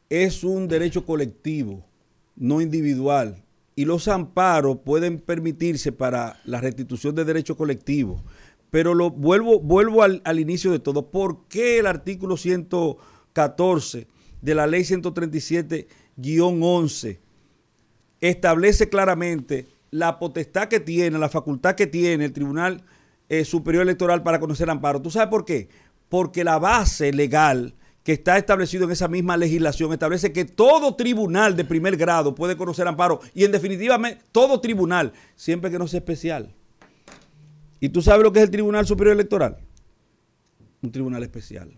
es 0.08 0.42
un 0.42 0.66
derecho 0.66 1.06
colectivo, 1.06 1.86
no 2.34 2.60
individual. 2.60 3.44
Y 3.76 3.84
los 3.84 4.08
amparos 4.08 4.78
pueden 4.84 5.20
permitirse 5.20 5.92
para 5.92 6.40
la 6.44 6.60
restitución 6.60 7.14
de 7.14 7.24
derechos 7.24 7.56
colectivos. 7.56 8.24
Pero 8.70 8.94
lo 8.94 9.12
vuelvo, 9.12 9.60
vuelvo 9.60 10.02
al, 10.02 10.20
al 10.24 10.40
inicio 10.40 10.72
de 10.72 10.80
todo. 10.80 11.12
¿Por 11.12 11.46
qué 11.46 11.78
el 11.78 11.86
artículo 11.86 12.36
114 12.36 14.08
de 14.42 14.54
la 14.56 14.66
ley 14.66 14.82
137-11 14.82 17.18
establece 18.20 18.88
claramente 18.88 19.68
la 19.92 20.18
potestad 20.18 20.66
que 20.66 20.80
tiene, 20.80 21.20
la 21.20 21.28
facultad 21.28 21.76
que 21.76 21.86
tiene 21.86 22.24
el 22.24 22.32
Tribunal 22.32 22.82
eh, 23.30 23.44
Superior 23.44 23.84
Electoral 23.84 24.22
para 24.22 24.40
conocer 24.40 24.68
amparo. 24.68 25.00
¿Tú 25.00 25.10
sabes 25.10 25.28
por 25.28 25.44
qué? 25.46 25.68
Porque 26.08 26.44
la 26.44 26.58
base 26.58 27.12
legal 27.12 27.74
que 28.02 28.12
está 28.12 28.36
establecido 28.36 28.84
en 28.84 28.90
esa 28.90 29.08
misma 29.08 29.36
legislación, 29.36 29.92
establece 29.92 30.32
que 30.32 30.44
todo 30.44 30.96
tribunal 30.96 31.54
de 31.54 31.64
primer 31.64 31.96
grado 31.96 32.34
puede 32.34 32.56
conocer 32.56 32.88
amparo 32.88 33.20
y 33.34 33.44
en 33.44 33.52
definitiva 33.52 34.00
todo 34.32 34.60
tribunal, 34.60 35.12
siempre 35.36 35.70
que 35.70 35.78
no 35.78 35.86
sea 35.86 35.98
especial. 35.98 36.52
¿Y 37.78 37.90
tú 37.90 38.02
sabes 38.02 38.22
lo 38.24 38.32
que 38.32 38.40
es 38.40 38.44
el 38.46 38.50
Tribunal 38.50 38.86
Superior 38.86 39.14
Electoral? 39.14 39.58
Un 40.82 40.90
tribunal 40.90 41.22
especial. 41.22 41.72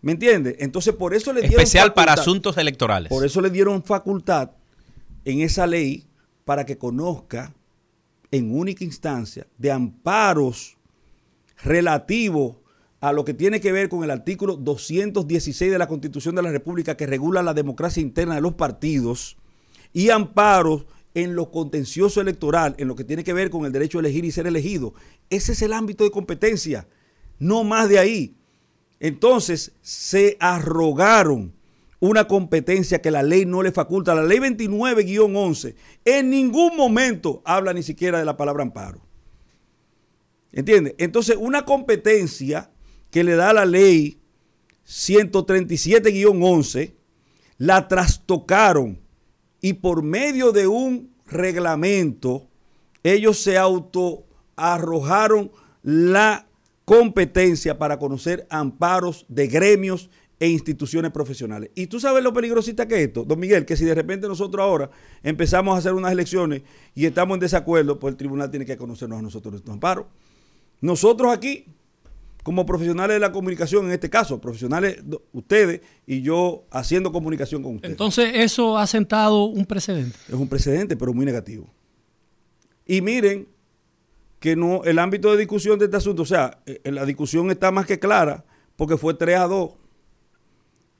¿Me 0.00 0.12
entiendes? 0.12 0.56
Entonces 0.58 0.94
por 0.94 1.14
eso 1.14 1.32
le 1.32 1.40
dieron 1.42 1.60
Especial 1.60 1.92
para 1.92 2.14
asuntos 2.14 2.56
electorales. 2.56 3.08
por 3.08 3.24
eso 3.24 3.40
le 3.40 3.50
dieron 3.50 3.82
facultad 3.82 4.52
en 5.24 5.40
esa 5.40 5.66
ley 5.66 6.06
para 6.44 6.64
que 6.64 6.78
conozca 6.78 7.54
en 8.34 8.52
única 8.52 8.82
instancia 8.82 9.46
de 9.58 9.70
amparos 9.70 10.76
relativos 11.62 12.56
a 13.00 13.12
lo 13.12 13.24
que 13.24 13.32
tiene 13.32 13.60
que 13.60 13.70
ver 13.70 13.88
con 13.88 14.02
el 14.02 14.10
artículo 14.10 14.56
216 14.56 15.70
de 15.70 15.78
la 15.78 15.86
Constitución 15.86 16.34
de 16.34 16.42
la 16.42 16.50
República 16.50 16.96
que 16.96 17.06
regula 17.06 17.42
la 17.42 17.54
democracia 17.54 18.00
interna 18.00 18.34
de 18.34 18.40
los 18.40 18.54
partidos 18.54 19.36
y 19.92 20.10
amparos 20.10 20.86
en 21.14 21.36
lo 21.36 21.52
contencioso 21.52 22.20
electoral, 22.20 22.74
en 22.78 22.88
lo 22.88 22.96
que 22.96 23.04
tiene 23.04 23.22
que 23.22 23.32
ver 23.32 23.50
con 23.50 23.66
el 23.66 23.72
derecho 23.72 23.98
a 23.98 24.00
elegir 24.00 24.24
y 24.24 24.32
ser 24.32 24.48
elegido. 24.48 24.94
Ese 25.30 25.52
es 25.52 25.62
el 25.62 25.72
ámbito 25.72 26.02
de 26.02 26.10
competencia, 26.10 26.88
no 27.38 27.62
más 27.62 27.88
de 27.88 28.00
ahí. 28.00 28.34
Entonces 28.98 29.72
se 29.80 30.36
arrogaron 30.40 31.52
una 32.08 32.28
competencia 32.28 33.00
que 33.00 33.10
la 33.10 33.22
ley 33.22 33.46
no 33.46 33.62
le 33.62 33.72
faculta. 33.72 34.14
La 34.14 34.24
ley 34.24 34.38
29-11 34.38 35.74
en 36.04 36.30
ningún 36.30 36.76
momento 36.76 37.42
habla 37.44 37.72
ni 37.72 37.82
siquiera 37.82 38.18
de 38.18 38.24
la 38.24 38.36
palabra 38.36 38.62
amparo. 38.62 39.00
¿Entiendes? 40.52 40.94
Entonces 40.98 41.36
una 41.38 41.64
competencia 41.64 42.70
que 43.10 43.24
le 43.24 43.36
da 43.36 43.52
la 43.52 43.64
ley 43.64 44.20
137-11 44.86 46.94
la 47.58 47.88
trastocaron 47.88 49.00
y 49.60 49.74
por 49.74 50.02
medio 50.02 50.52
de 50.52 50.66
un 50.66 51.14
reglamento 51.26 52.48
ellos 53.02 53.38
se 53.38 53.56
auto 53.56 54.26
arrojaron 54.56 55.50
la 55.82 56.48
competencia 56.84 57.78
para 57.78 57.98
conocer 57.98 58.46
amparos 58.50 59.24
de 59.28 59.46
gremios 59.46 60.10
e 60.44 60.48
instituciones 60.48 61.10
profesionales. 61.10 61.70
Y 61.74 61.86
tú 61.86 61.98
sabes 61.98 62.22
lo 62.22 62.34
peligrosita 62.34 62.86
que 62.86 62.96
es 62.96 63.06
esto, 63.06 63.24
don 63.24 63.40
Miguel, 63.40 63.64
que 63.64 63.78
si 63.78 63.86
de 63.86 63.94
repente 63.94 64.28
nosotros 64.28 64.62
ahora 64.62 64.90
empezamos 65.22 65.74
a 65.74 65.78
hacer 65.78 65.94
unas 65.94 66.12
elecciones 66.12 66.60
y 66.94 67.06
estamos 67.06 67.36
en 67.36 67.40
desacuerdo, 67.40 67.98
pues 67.98 68.12
el 68.12 68.18
tribunal 68.18 68.50
tiene 68.50 68.66
que 68.66 68.76
conocernos 68.76 69.18
a 69.18 69.22
nosotros 69.22 69.54
estos 69.54 69.72
amparos. 69.72 70.04
Nosotros 70.82 71.32
aquí, 71.32 71.64
como 72.42 72.66
profesionales 72.66 73.14
de 73.14 73.20
la 73.20 73.32
comunicación, 73.32 73.86
en 73.86 73.92
este 73.92 74.10
caso, 74.10 74.38
profesionales, 74.38 75.02
ustedes 75.32 75.80
y 76.06 76.20
yo 76.20 76.66
haciendo 76.70 77.10
comunicación 77.10 77.62
con 77.62 77.76
ustedes. 77.76 77.92
Entonces, 77.92 78.32
eso 78.34 78.76
ha 78.76 78.86
sentado 78.86 79.46
un 79.46 79.64
precedente. 79.64 80.14
Es 80.28 80.34
un 80.34 80.46
precedente, 80.46 80.94
pero 80.94 81.14
muy 81.14 81.24
negativo. 81.24 81.72
Y 82.84 83.00
miren 83.00 83.48
que 84.40 84.56
no, 84.56 84.84
el 84.84 84.98
ámbito 84.98 85.30
de 85.32 85.38
discusión 85.38 85.78
de 85.78 85.86
este 85.86 85.96
asunto, 85.96 86.20
o 86.20 86.26
sea, 86.26 86.58
eh, 86.66 86.82
la 86.90 87.06
discusión 87.06 87.50
está 87.50 87.70
más 87.70 87.86
que 87.86 87.98
clara, 87.98 88.44
porque 88.76 88.98
fue 88.98 89.14
3 89.14 89.38
a 89.38 89.46
2. 89.46 89.70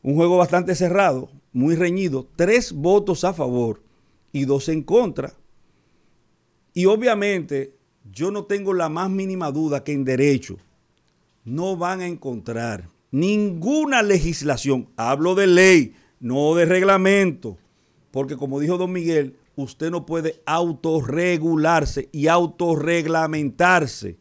Un 0.05 0.17
juego 0.17 0.37
bastante 0.37 0.75
cerrado, 0.75 1.31
muy 1.55 1.77
reñido, 1.77 2.29
tres 2.37 2.73
votos 2.73 3.25
a 3.25 3.33
favor 3.33 3.83
y 4.33 4.45
dos 4.45 4.69
en 4.69 4.83
contra. 4.83 5.33
Y 6.75 6.85
obviamente, 6.85 7.75
yo 8.13 8.31
no 8.31 8.45
tengo 8.45 8.75
la 8.75 8.91
más 8.91 9.09
mínima 9.09 9.51
duda 9.51 9.83
que 9.83 9.93
en 9.93 10.05
derecho 10.05 10.59
no 11.43 11.79
van 11.79 12.03
a 12.03 12.07
encontrar 12.07 12.91
ninguna 13.13 14.03
legislación, 14.03 14.91
hablo 14.97 15.35
de 15.35 15.47
ley, 15.47 15.97
no 16.21 16.55
de 16.55 16.67
reglamento, 16.67 17.57
porque 18.11 18.37
como 18.37 18.61
dijo 18.61 18.77
don 18.77 18.93
Miguel, 18.93 19.39
usted 19.57 19.91
no 19.91 20.05
puede 20.05 20.43
autorregularse 20.45 22.11
y 22.13 22.27
autorreglamentarse 22.27 24.19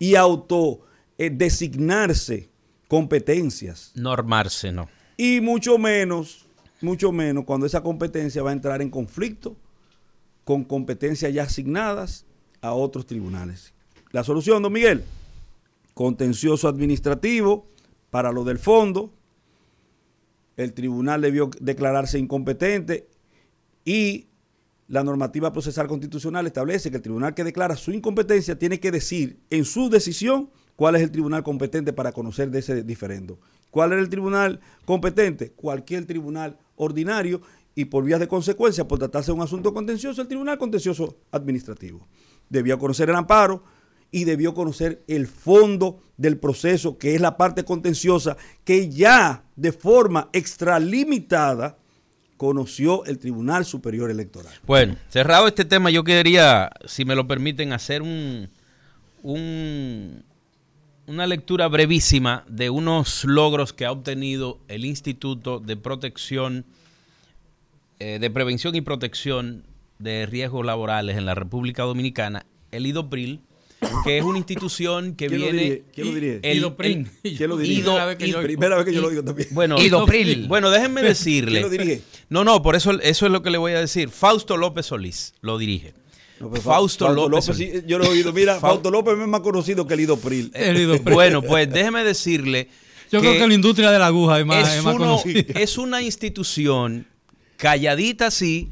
y 0.00 0.16
auto 0.16 0.80
eh, 1.16 1.30
competencias. 2.92 3.90
Normarse, 3.94 4.70
no. 4.70 4.86
Y 5.16 5.40
mucho 5.40 5.78
menos, 5.78 6.44
mucho 6.82 7.10
menos 7.10 7.46
cuando 7.46 7.64
esa 7.64 7.82
competencia 7.82 8.42
va 8.42 8.50
a 8.50 8.52
entrar 8.52 8.82
en 8.82 8.90
conflicto 8.90 9.56
con 10.44 10.62
competencias 10.62 11.32
ya 11.32 11.44
asignadas 11.44 12.26
a 12.60 12.74
otros 12.74 13.06
tribunales. 13.06 13.72
La 14.10 14.22
solución, 14.22 14.62
don 14.62 14.74
Miguel, 14.74 15.04
contencioso 15.94 16.68
administrativo 16.68 17.66
para 18.10 18.30
lo 18.30 18.44
del 18.44 18.58
fondo. 18.58 19.10
El 20.58 20.74
tribunal 20.74 21.22
debió 21.22 21.48
declararse 21.60 22.18
incompetente 22.18 23.08
y 23.86 24.26
la 24.88 25.02
normativa 25.02 25.50
procesal 25.50 25.88
constitucional 25.88 26.46
establece 26.46 26.90
que 26.90 26.98
el 26.98 27.02
tribunal 27.02 27.32
que 27.32 27.42
declara 27.42 27.74
su 27.74 27.90
incompetencia 27.90 28.58
tiene 28.58 28.80
que 28.80 28.90
decir 28.90 29.38
en 29.48 29.64
su 29.64 29.88
decisión 29.88 30.50
cuál 30.82 30.96
es 30.96 31.02
el 31.02 31.12
tribunal 31.12 31.44
competente 31.44 31.92
para 31.92 32.10
conocer 32.10 32.50
de 32.50 32.58
ese 32.58 32.82
diferendo. 32.82 33.38
¿Cuál 33.70 33.92
era 33.92 34.00
el 34.00 34.08
tribunal 34.08 34.58
competente? 34.84 35.52
Cualquier 35.52 36.06
tribunal 36.06 36.58
ordinario 36.74 37.40
y 37.76 37.84
por 37.84 38.02
vías 38.02 38.18
de 38.18 38.26
consecuencia, 38.26 38.88
por 38.88 38.98
tratarse 38.98 39.30
de 39.30 39.36
un 39.36 39.42
asunto 39.44 39.72
contencioso, 39.72 40.20
el 40.22 40.26
tribunal 40.26 40.58
contencioso 40.58 41.18
administrativo. 41.30 42.08
Debió 42.48 42.80
conocer 42.80 43.08
el 43.10 43.14
amparo 43.14 43.62
y 44.10 44.24
debió 44.24 44.54
conocer 44.54 45.04
el 45.06 45.28
fondo 45.28 46.00
del 46.16 46.36
proceso, 46.36 46.98
que 46.98 47.14
es 47.14 47.20
la 47.20 47.36
parte 47.36 47.64
contenciosa, 47.64 48.36
que 48.64 48.88
ya 48.88 49.44
de 49.54 49.70
forma 49.70 50.30
extralimitada 50.32 51.78
conoció 52.36 53.04
el 53.04 53.20
Tribunal 53.20 53.64
Superior 53.64 54.10
Electoral. 54.10 54.52
Bueno, 54.66 54.96
cerrado 55.10 55.46
este 55.46 55.64
tema, 55.64 55.90
yo 55.90 56.02
quería, 56.02 56.72
si 56.86 57.04
me 57.04 57.14
lo 57.14 57.28
permiten, 57.28 57.72
hacer 57.72 58.02
un, 58.02 58.48
un- 59.22 60.24
una 61.06 61.26
lectura 61.26 61.68
brevísima 61.68 62.44
de 62.48 62.70
unos 62.70 63.24
logros 63.24 63.72
que 63.72 63.84
ha 63.84 63.92
obtenido 63.92 64.60
el 64.68 64.84
Instituto 64.84 65.58
de 65.60 65.76
Protección, 65.76 66.64
eh, 67.98 68.18
de 68.20 68.30
Prevención 68.30 68.74
y 68.74 68.80
Protección 68.80 69.64
de 69.98 70.26
Riesgos 70.26 70.64
Laborales 70.64 71.16
en 71.16 71.26
la 71.26 71.34
República 71.34 71.82
Dominicana, 71.82 72.46
el 72.70 72.86
IDOPRIL, 72.86 73.40
que 74.04 74.18
es 74.18 74.24
una 74.24 74.38
institución 74.38 75.16
que 75.16 75.26
¿Quién 75.26 75.40
lo 75.40 75.46
viene... 75.46 75.62
dirige? 75.62 75.84
¿Quién 75.92 76.06
lo 76.06 76.14
dirige? 76.14 76.40
el- 76.50 76.58
Idoprin. 76.58 77.10
el- 77.24 77.36
¿Quién 77.36 77.50
lo 77.50 77.56
dirige? 77.56 77.80
Ido- 77.80 77.84
Primera 77.94 78.06
vez 78.06 78.16
que 78.16 78.28
yo- 78.28 78.42
Primera 78.42 78.76
vez 78.76 78.84
que 78.84 78.94
yo 78.94 79.00
lo 79.00 79.10
digo 79.10 79.24
también. 79.24 79.48
bueno, 79.50 79.80
Idopril. 79.82 80.46
Bueno, 80.46 80.70
déjenme 80.70 81.02
decirle. 81.02 81.50
¿Quién 81.60 81.62
lo 81.62 81.68
dirige? 81.68 82.02
No, 82.28 82.44
no, 82.44 82.62
por 82.62 82.76
eso, 82.76 82.92
eso 83.00 83.26
es 83.26 83.32
lo 83.32 83.42
que 83.42 83.50
le 83.50 83.58
voy 83.58 83.72
a 83.72 83.80
decir. 83.80 84.08
Fausto 84.08 84.56
López 84.56 84.86
Solís 84.86 85.34
lo 85.40 85.58
dirige. 85.58 85.94
No, 86.50 86.60
Fausto, 86.60 87.08
López. 87.12 87.56
sí, 87.56 87.70
yo 87.86 87.98
lo 87.98 88.04
he 88.04 88.08
oído. 88.08 88.32
Mira, 88.32 88.56
Fau- 88.56 88.60
Fausto 88.60 88.90
López 88.90 89.14
es 89.18 89.28
más 89.28 89.40
conocido 89.40 89.86
que 89.86 89.94
el 89.94 90.00
Idopril. 90.00 90.50
El. 90.54 90.98
Bueno, 91.00 91.42
pues 91.42 91.70
déjeme 91.70 92.04
decirle. 92.04 92.68
Yo 93.10 93.20
creo 93.20 93.34
que 93.34 93.46
la 93.46 93.54
industria 93.54 93.90
de 93.90 93.98
la 93.98 94.06
aguja 94.06 94.40
es 94.40 94.46
más, 94.46 94.68
es, 94.70 94.78
es 94.78 94.84
más 94.84 94.94
uno- 94.94 95.04
conocida. 95.20 95.60
es 95.60 95.78
una 95.78 96.00
institución 96.02 97.06
calladita 97.58 98.30
sí 98.30 98.70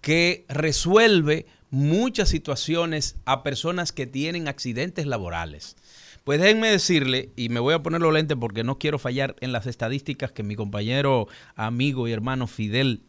que 0.00 0.44
resuelve 0.48 1.46
muchas 1.70 2.28
situaciones 2.28 3.16
a 3.24 3.42
personas 3.42 3.92
que 3.92 4.06
tienen 4.06 4.48
accidentes 4.48 5.06
laborales. 5.06 5.76
Pues 6.24 6.40
déjenme 6.40 6.70
decirle, 6.70 7.30
y 7.36 7.48
me 7.50 7.60
voy 7.60 7.74
a 7.74 7.82
poner 7.82 8.00
los 8.00 8.12
lentes 8.12 8.36
porque 8.40 8.64
no 8.64 8.78
quiero 8.78 8.98
fallar 8.98 9.36
en 9.40 9.52
las 9.52 9.66
estadísticas 9.66 10.32
que 10.32 10.42
mi 10.42 10.54
compañero, 10.56 11.28
amigo 11.56 12.08
y 12.08 12.12
hermano 12.12 12.46
Fidel 12.46 13.02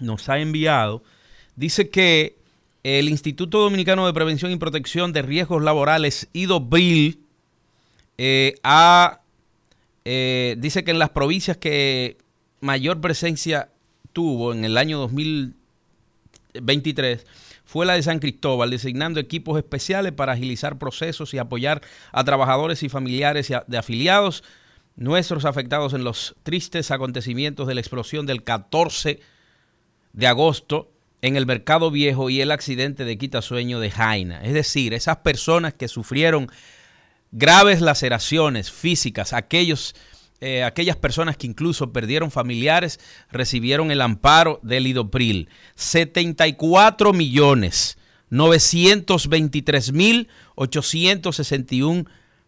nos 0.00 0.28
ha 0.28 0.38
enviado. 0.38 1.02
Dice 1.56 1.90
que 1.90 2.36
el 2.82 3.08
Instituto 3.08 3.60
Dominicano 3.60 4.06
de 4.06 4.12
Prevención 4.12 4.52
y 4.52 4.56
Protección 4.56 5.12
de 5.12 5.22
Riesgos 5.22 5.62
Laborales, 5.62 6.28
IDOBRIL, 6.32 7.20
eh, 8.18 8.56
ha 8.62 9.20
eh, 10.04 10.56
dice 10.58 10.84
que 10.84 10.90
en 10.90 10.98
las 10.98 11.10
provincias 11.10 11.56
que 11.56 12.18
mayor 12.60 13.00
presencia 13.00 13.70
tuvo 14.12 14.52
en 14.52 14.64
el 14.64 14.76
año 14.76 14.98
2023 14.98 17.24
fue 17.64 17.86
la 17.86 17.94
de 17.94 18.02
San 18.02 18.18
Cristóbal, 18.18 18.70
designando 18.70 19.20
equipos 19.20 19.56
especiales 19.56 20.12
para 20.12 20.32
agilizar 20.32 20.78
procesos 20.78 21.32
y 21.32 21.38
apoyar 21.38 21.80
a 22.10 22.24
trabajadores 22.24 22.82
y 22.82 22.88
familiares 22.88 23.52
de 23.66 23.78
afiliados. 23.78 24.42
Nuestros 24.94 25.46
afectados 25.46 25.94
en 25.94 26.04
los 26.04 26.36
tristes 26.42 26.90
acontecimientos 26.90 27.66
de 27.66 27.74
la 27.74 27.80
explosión 27.80 28.26
del 28.26 28.42
14 28.42 29.20
de 30.12 30.26
agosto 30.26 30.91
en 31.22 31.36
el 31.36 31.46
Mercado 31.46 31.90
Viejo 31.90 32.28
y 32.28 32.40
el 32.40 32.50
accidente 32.50 33.04
de 33.04 33.16
quitasueño 33.16 33.80
de 33.80 33.90
Jaina. 33.90 34.42
Es 34.42 34.52
decir, 34.52 34.92
esas 34.92 35.18
personas 35.18 35.72
que 35.72 35.88
sufrieron 35.88 36.50
graves 37.30 37.80
laceraciones 37.80 38.72
físicas, 38.72 39.32
aquellos, 39.32 39.94
eh, 40.40 40.64
aquellas 40.64 40.96
personas 40.96 41.36
que 41.36 41.46
incluso 41.46 41.92
perdieron 41.92 42.32
familiares, 42.32 42.98
recibieron 43.30 43.92
el 43.92 44.02
amparo 44.02 44.58
del 44.62 44.88
Idopril. 44.88 45.48
74 45.76 47.12
millones 47.12 47.96
923 48.30 49.92
mil 49.92 50.28
861 50.56 52.06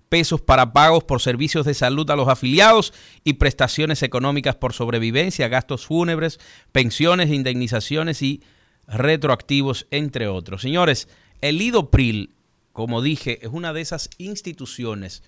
pesos 0.09 0.41
para 0.41 0.73
pagos 0.73 1.05
por 1.05 1.21
servicios 1.21 1.67
de 1.67 1.75
salud 1.75 2.11
a 2.11 2.17
los 2.17 2.29
afiliados 2.29 2.93
y 3.23 3.35
prestaciones 3.35 4.03
económicas 4.03 4.57
por 4.57 4.73
sobrevivencia, 4.73 5.49
gastos 5.49 5.87
fúnebres, 5.87 6.41
pensiones, 6.73 7.31
indemnizaciones 7.31 8.23
y 8.23 8.43
retroactivos, 8.87 9.87
entre 9.91 10.29
otros. 10.29 10.63
Señores, 10.63 11.09
el 11.41 11.61
IDOPRIL, 11.61 12.35
como 12.73 13.03
dije, 13.03 13.45
es 13.45 13.51
una 13.53 13.73
de 13.73 13.81
esas 13.81 14.11
instituciones 14.19 15.23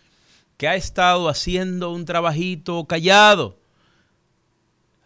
que 0.57 0.68
ha 0.68 0.74
estado 0.74 1.28
haciendo 1.28 1.92
un 1.92 2.04
trabajito 2.04 2.86
callado, 2.86 3.59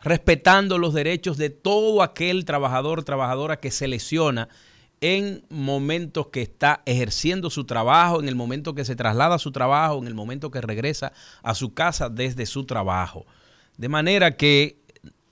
respetando 0.02 0.78
los 0.78 0.94
derechos 0.94 1.36
de 1.36 1.50
todo 1.50 2.02
aquel 2.02 2.44
trabajador, 2.44 3.04
trabajadora 3.04 3.58
que 3.58 3.70
se 3.70 3.88
lesiona 3.88 4.48
en 5.00 5.44
momentos 5.48 6.28
que 6.28 6.42
está 6.42 6.82
ejerciendo 6.84 7.50
su 7.50 7.64
trabajo, 7.64 8.20
en 8.20 8.28
el 8.28 8.34
momento 8.34 8.74
que 8.74 8.84
se 8.84 8.96
traslada 8.96 9.36
a 9.36 9.38
su 9.38 9.50
trabajo, 9.50 9.98
en 9.98 10.06
el 10.06 10.14
momento 10.14 10.50
que 10.50 10.60
regresa 10.60 11.12
a 11.42 11.54
su 11.54 11.74
casa 11.74 12.08
desde 12.08 12.46
su 12.46 12.64
trabajo. 12.64 13.26
De 13.78 13.88
manera 13.88 14.36
que 14.36 14.78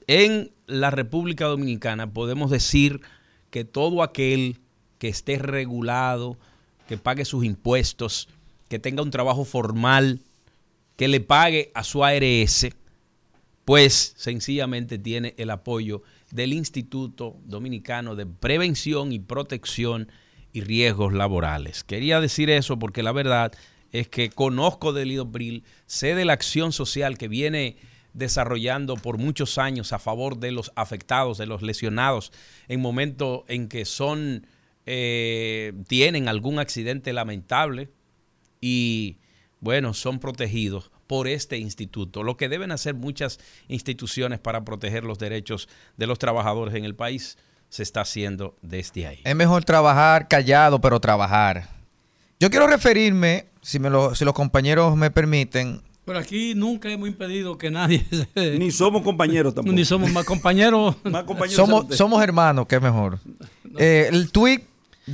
en 0.06 0.50
la 0.68 0.90
República 0.90 1.46
Dominicana 1.46 2.12
podemos 2.12 2.50
decir 2.50 3.00
que 3.50 3.64
todo 3.64 4.02
aquel 4.02 4.60
que 4.98 5.08
esté 5.08 5.38
regulado, 5.38 6.36
que 6.86 6.98
pague 6.98 7.24
sus 7.24 7.44
impuestos, 7.44 8.28
que 8.68 8.78
tenga 8.78 9.02
un 9.02 9.10
trabajo 9.10 9.44
formal, 9.44 10.20
que 10.96 11.08
le 11.08 11.20
pague 11.20 11.72
a 11.74 11.84
su 11.84 12.04
ARS, 12.04 12.68
pues 13.64 14.14
sencillamente 14.16 14.98
tiene 14.98 15.34
el 15.38 15.50
apoyo 15.50 16.02
del 16.30 16.52
Instituto 16.52 17.36
Dominicano 17.44 18.14
de 18.14 18.26
Prevención 18.26 19.12
y 19.12 19.18
Protección 19.18 20.08
y 20.52 20.60
Riesgos 20.60 21.12
Laborales. 21.12 21.84
Quería 21.84 22.20
decir 22.20 22.50
eso 22.50 22.78
porque 22.78 23.02
la 23.02 23.12
verdad 23.12 23.52
es 23.92 24.08
que 24.08 24.30
conozco 24.30 24.92
del 24.92 25.12
IDOPRIL, 25.12 25.64
sé 25.86 26.14
de 26.14 26.24
la 26.24 26.34
acción 26.34 26.72
social 26.72 27.16
que 27.16 27.28
viene 27.28 27.76
desarrollando 28.18 28.96
por 28.96 29.16
muchos 29.18 29.56
años 29.58 29.92
a 29.92 29.98
favor 29.98 30.38
de 30.38 30.52
los 30.52 30.72
afectados, 30.74 31.38
de 31.38 31.46
los 31.46 31.62
lesionados, 31.62 32.32
en 32.68 32.80
momentos 32.80 33.42
en 33.48 33.68
que 33.68 33.84
son, 33.84 34.46
eh, 34.86 35.72
tienen 35.86 36.28
algún 36.28 36.58
accidente 36.58 37.12
lamentable 37.12 37.88
y, 38.60 39.18
bueno, 39.60 39.94
son 39.94 40.18
protegidos 40.18 40.90
por 41.06 41.26
este 41.26 41.56
instituto, 41.56 42.22
lo 42.22 42.36
que 42.36 42.48
deben 42.50 42.70
hacer 42.70 42.94
muchas 42.94 43.38
instituciones 43.68 44.38
para 44.38 44.64
proteger 44.64 45.04
los 45.04 45.18
derechos 45.18 45.68
de 45.96 46.06
los 46.06 46.18
trabajadores 46.18 46.74
en 46.74 46.84
el 46.84 46.94
país 46.94 47.38
se 47.70 47.82
está 47.82 48.02
haciendo 48.02 48.56
desde 48.62 49.06
ahí. 49.06 49.20
Es 49.24 49.34
mejor 49.36 49.64
trabajar 49.64 50.28
callado, 50.28 50.80
pero 50.80 51.00
trabajar. 51.00 51.68
Yo 52.40 52.50
quiero 52.50 52.66
referirme, 52.66 53.46
si, 53.62 53.78
me 53.78 53.90
lo- 53.90 54.14
si 54.14 54.24
los 54.24 54.34
compañeros 54.34 54.96
me 54.96 55.10
permiten, 55.10 55.82
Pero 56.08 56.18
aquí 56.18 56.54
nunca 56.56 56.90
hemos 56.90 57.06
impedido 57.08 57.56
que 57.58 57.70
nadie 57.70 58.04
se- 58.34 58.58
Ni 58.58 58.70
somos 58.72 59.02
compañeros 59.02 59.54
tampoco. 59.54 59.74
ni 59.76 59.84
somos 59.84 60.10
más 60.10 60.24
compañeros. 60.24 60.96
Más 61.04 61.22
compañeros 61.24 61.54
somos, 61.54 61.94
somos 61.96 62.20
hermanos, 62.22 62.66
que 62.66 62.76
es 62.76 62.82
mejor. 62.82 63.20
Eh, 63.78 64.08
el 64.10 64.32
tweet 64.32 64.62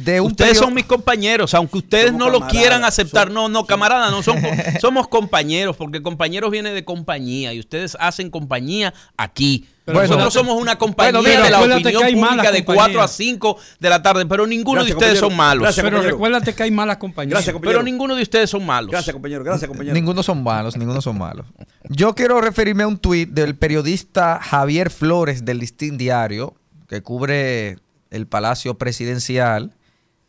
de 0.02 0.20
un 0.20 0.32
Ustedes 0.32 0.58
son 0.58 0.74
mis 0.74 0.84
compañeros, 0.86 1.54
aunque 1.54 1.78
ustedes 1.78 2.06
Somos 2.06 2.18
no 2.20 2.30
lo 2.30 2.46
quieran 2.48 2.84
aceptar. 2.84 3.28
somos- 3.28 3.34
no, 3.34 3.48
no, 3.48 3.64
camaradas, 3.66 4.10
no, 4.10 4.22
son, 4.22 4.38
somos 4.80 5.06
compañeros, 5.06 5.76
porque 5.76 6.02
compañeros 6.02 6.50
viene 6.50 6.72
de 6.72 6.84
compañía 6.84 7.52
y 7.54 7.60
ustedes 7.60 7.96
hacen 8.00 8.28
compañía 8.30 8.92
aquí. 9.16 9.68
Pero 9.84 10.00
Nosotros 10.00 10.28
acuérdate- 10.34 10.38
somos 10.48 10.60
una 10.62 10.76
compañía 10.78 11.12
Bueno, 11.12 11.28
mira, 11.28 11.44
de 11.44 11.50
la 11.50 11.60
opinión 11.60 12.02
pública 12.28 12.50
de 12.50 12.64
compañías. 12.64 12.86
4 12.96 13.02
a 13.02 13.08
5 13.08 13.58
de 13.80 13.90
la 13.90 14.02
tarde, 14.02 14.26
pero 14.26 14.46
ninguno 14.46 14.80
Gracias, 14.80 14.98
de 14.98 15.04
ustedes 15.04 15.18
son 15.20 15.36
malos. 15.36 15.62
Gracias, 15.62 15.84
Pero 15.84 15.96
compañero. 15.98 16.16
recuérdate 16.16 16.54
que 16.54 16.62
hay 16.62 16.70
malas 16.70 16.96
compañías. 16.96 17.30
Gracias, 17.32 17.52
compañero. 17.52 17.78
pero 17.80 17.84
ninguno 17.84 18.16
de 18.16 18.22
ustedes 18.22 18.48
son 18.50 18.64
malos. 18.66 18.90
Gracias, 18.90 19.12
compañero. 19.12 19.44
Gracias, 19.44 19.68
compañero. 19.68 19.94
Ninguno 19.94 20.22
son 20.22 20.42
malos, 20.42 20.76
ninguno 20.76 21.00
son 21.02 21.18
malos. 21.18 21.46
Yo 21.90 22.14
quiero 22.14 22.40
referirme 22.40 22.82
a 22.82 22.86
un 22.88 22.96
tuit 22.98 23.28
del 23.30 23.54
periodista 23.56 24.40
Javier 24.42 24.90
Flores 24.90 25.44
del 25.44 25.58
Listín 25.58 25.98
Diario, 25.98 26.54
que 26.88 27.02
cubre 27.02 27.76
el 28.10 28.26
Palacio 28.26 28.78
Presidencial. 28.78 29.72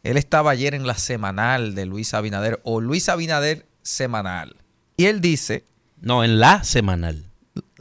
Él 0.06 0.18
estaba 0.18 0.52
ayer 0.52 0.74
en 0.76 0.86
la 0.88 0.96
semanal 0.96 1.76
de 1.76 1.86
Luis 1.86 2.14
Abinader, 2.14 2.60
o 2.64 2.80
Luis 2.82 3.10
Abinader 3.10 3.66
semanal. 3.82 4.56
Y 4.98 5.06
él 5.06 5.20
dice, 5.22 5.66
No, 6.00 6.24
en 6.24 6.40
la 6.40 6.64
semanal. 6.64 7.26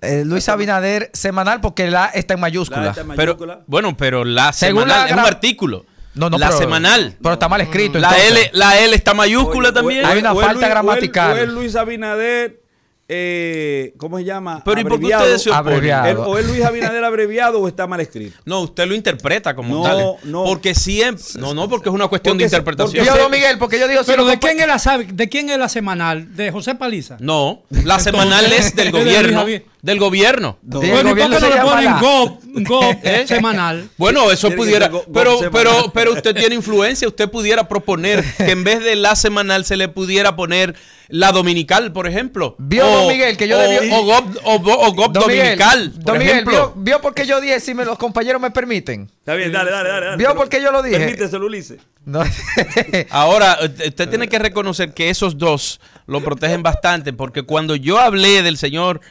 eh, 0.03 0.25
Luis 0.25 0.49
Abinader 0.49 1.11
semanal 1.13 1.61
porque 1.61 1.91
la 1.91 2.07
está 2.07 2.35
en 2.35 2.41
La 2.41 2.43
mayúscula. 2.43 2.89
esta 2.91 3.05
Pero, 3.05 3.33
mayúscula. 3.35 3.61
bueno, 3.67 3.97
pero 3.97 4.25
la 4.25 4.53
Según 4.53 4.83
semanal 4.85 5.03
la 5.03 5.07
es 5.09 5.13
un 5.13 5.19
artículo. 5.35 5.87
No, 6.15 6.31
no, 6.31 6.39
la 6.39 6.47
pero- 6.49 6.59
semanal. 6.61 7.17
Pero 7.21 7.33
está 7.35 7.49
mal 7.49 7.61
escrito. 7.61 7.99
La 7.99 8.09
entonces. 8.11 8.31
L, 8.31 8.51
la 8.55 8.79
L 8.79 8.95
está 8.97 9.15
mayúscula 9.15 9.69
Oye, 9.69 9.69
o- 9.69 9.73
también. 9.75 10.05
o- 10.05 10.09
Hay 10.09 10.19
una 10.21 10.33
o 10.33 10.41
es 10.41 10.47
falta 10.47 10.53
Luis- 10.55 10.63
o 10.63 10.67
es- 10.67 10.71
gramatical. 10.71 11.55
Luis 11.55 11.77
Abinader, 11.77 12.63
eh, 13.09 13.93
¿cómo 13.99 14.19
se 14.19 14.25
llama? 14.25 14.63
Pero 14.65 14.81
¿y 14.81 14.85
por 14.85 14.99
qué 14.99 15.07
ustedes 15.07 15.43
se 15.43 15.51
oponen? 15.51 16.17
O 16.19 16.39
es 16.39 16.47
Luis 16.47 16.63
Abinader 16.65 17.05
abreviado 17.05 17.61
o 17.61 17.69
está 17.69 17.87
mal 17.87 18.01
escrito. 18.01 18.39
No, 18.45 18.63
usted 18.63 18.87
lo 18.87 18.95
interpreta 18.95 19.55
como 19.55 19.77
No, 19.77 19.83
tal. 19.83 20.31
no. 20.31 20.45
Porque 20.45 20.75
siempre. 20.75 21.23
No, 21.39 21.53
no, 21.55 21.69
porque 21.69 21.89
es 21.91 21.95
una 21.95 22.09
cuestión 22.09 22.39
de 22.39 22.45
interpretación. 22.45 23.05
Yo, 23.05 23.17
don 23.17 23.31
Miguel, 23.31 23.59
porque 23.59 23.79
yo 23.79 23.89
digo... 23.89 24.03
si 24.05 24.11
Pero 24.11 24.25
¿de 24.25 24.39
quién, 24.39 24.59
es 24.61 24.67
la, 24.67 24.79
sabe- 24.79 25.09
¿de 25.13 25.29
quién 25.29 25.51
es 25.51 25.59
la 25.59 25.69
semanal? 25.69 26.35
¿De 26.35 26.51
José 26.51 26.75
Paliza? 26.75 27.17
No, 27.21 27.63
la 27.71 27.99
semanal 27.99 28.47
es 28.53 28.75
del 28.75 28.91
gobierno. 28.93 29.45
Del 29.85 29.99
gobierno. 29.99 30.57
Sí, 30.63 30.69
el 30.71 30.91
Bueno, 30.91 30.97
¿y 30.97 31.03
por 31.03 31.11
gobierno 31.11 31.37
qué 31.37 31.41
no 31.43 31.49
se 31.49 31.55
le 31.55 31.61
ponen 31.61 31.93
GOP, 32.01 32.41
GOP 32.67 32.97
¿Eh? 33.05 33.25
semanal? 33.27 33.91
Bueno, 33.99 34.31
eso 34.31 34.51
pudiera, 34.53 34.89
go- 34.89 35.05
go- 35.07 35.13
pero, 35.13 35.39
semanal. 35.39 35.51
pero, 35.53 35.91
pero 35.93 36.13
usted 36.15 36.35
tiene 36.35 36.55
influencia, 36.55 37.07
usted 37.07 37.29
pudiera 37.31 37.69
proponer 37.69 38.25
que 38.39 38.51
en 38.53 38.65
vez 38.65 38.83
de 38.83 38.97
la 38.97 39.15
semanal 39.15 39.67
se 39.67 39.77
le 39.77 39.89
pudiera 39.89 40.37
poner 40.37 40.75
la 41.09 41.33
dominical, 41.33 41.93
por 41.93 42.07
ejemplo. 42.07 42.55
Vio, 42.59 42.87
don 42.87 43.09
Miguel, 43.09 43.37
que 43.37 43.47
yo 43.47 43.59
o, 43.59 43.61
debió- 43.61 43.95
o 43.99 44.05
GOP, 44.05 44.37
o, 44.45 44.59
go- 44.61 44.79
o 44.87 44.93
GOP 44.95 45.13
Don 45.13 45.27
Miguel, 45.27 45.59
dominical, 45.59 45.91
por 45.93 46.03
don 46.05 46.19
Miguel, 46.19 46.33
ejemplo. 46.33 46.73
¿vio, 46.77 46.83
vio 46.83 47.01
por 47.03 47.13
qué 47.15 47.27
yo 47.27 47.41
dije, 47.43 47.61
si 47.61 47.75
me, 47.75 47.85
los 47.85 47.99
compañeros 47.99 48.41
me 48.41 48.51
permiten? 48.51 49.11
Está 49.19 49.35
bien, 49.35 49.53
dale, 49.53 49.71
dale, 49.71 49.91
dale. 49.91 50.07
dale. 50.07 50.17
¿Vio 50.17 50.35
por 50.35 50.49
qué 50.49 50.63
yo 50.63 50.73
lo 50.73 50.83
dije? 50.83 50.97
Permíteselo, 50.99 51.45
Ulises. 51.45 51.79
No. 52.07 52.23
Ahora, 53.11 53.59
usted 53.63 54.09
tiene 54.09 54.29
que 54.29 54.39
reconocer 54.39 54.95
que 54.95 55.11
esos 55.11 55.37
dos 55.37 55.79
lo 56.07 56.23
protegen 56.23 56.63
bastante, 56.63 57.13
porque 57.13 57.43
cuando 57.43 57.77
yo 57.77 57.99
hablé 57.99 58.43
del 58.43 58.57
señor 58.57 59.03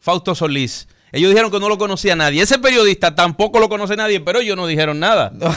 Fausto 0.00 0.34
Solís, 0.34 0.88
ellos 1.12 1.30
dijeron 1.30 1.50
que 1.50 1.58
no 1.58 1.68
lo 1.68 1.76
conocía 1.76 2.14
nadie. 2.14 2.40
Ese 2.42 2.58
periodista 2.60 3.14
tampoco 3.16 3.58
lo 3.58 3.68
conoce 3.68 3.96
nadie, 3.96 4.20
pero 4.20 4.38
ellos 4.40 4.56
no 4.56 4.66
dijeron 4.66 5.00
nada. 5.00 5.32
no, 5.38 5.50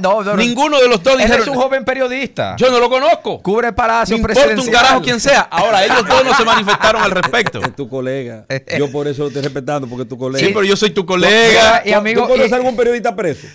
no, 0.00 0.22
no. 0.24 0.36
Ninguno 0.36 0.80
de 0.80 0.88
los 0.88 1.02
dos 1.02 1.16
dijeron. 1.16 1.40
es 1.42 1.46
un 1.48 1.54
joven 1.54 1.84
periodista. 1.84 2.56
Yo 2.58 2.68
no 2.70 2.80
lo 2.80 2.90
conozco. 2.90 3.40
Cubre 3.42 3.68
No 3.68 3.74
Palacio 3.76 4.16
importa 4.16 4.40
un 4.40 4.44
Presidencial. 4.46 4.82
carajo 4.82 5.02
quien 5.02 5.20
sea. 5.20 5.42
Ahora, 5.42 5.84
ellos 5.84 6.04
dos 6.08 6.24
no 6.24 6.34
se 6.36 6.44
manifestaron 6.44 7.00
al 7.02 7.10
respecto. 7.12 7.60
Es 7.64 7.76
tu 7.76 7.88
colega. 7.88 8.44
Yo 8.76 8.90
por 8.90 9.06
eso 9.06 9.22
lo 9.22 9.28
estoy 9.28 9.42
respetando, 9.42 9.86
porque 9.86 10.02
es 10.02 10.08
tu 10.08 10.18
colega. 10.18 10.44
Sí, 10.44 10.52
pero 10.52 10.64
yo 10.66 10.76
soy 10.76 10.90
tu 10.90 11.06
colega. 11.06 11.82
y 11.84 11.92
amigo, 11.92 12.22
¿Tú 12.22 12.28
conoces 12.30 12.50
y- 12.50 12.54
algún 12.54 12.74
periodista 12.76 13.14
preso? 13.14 13.46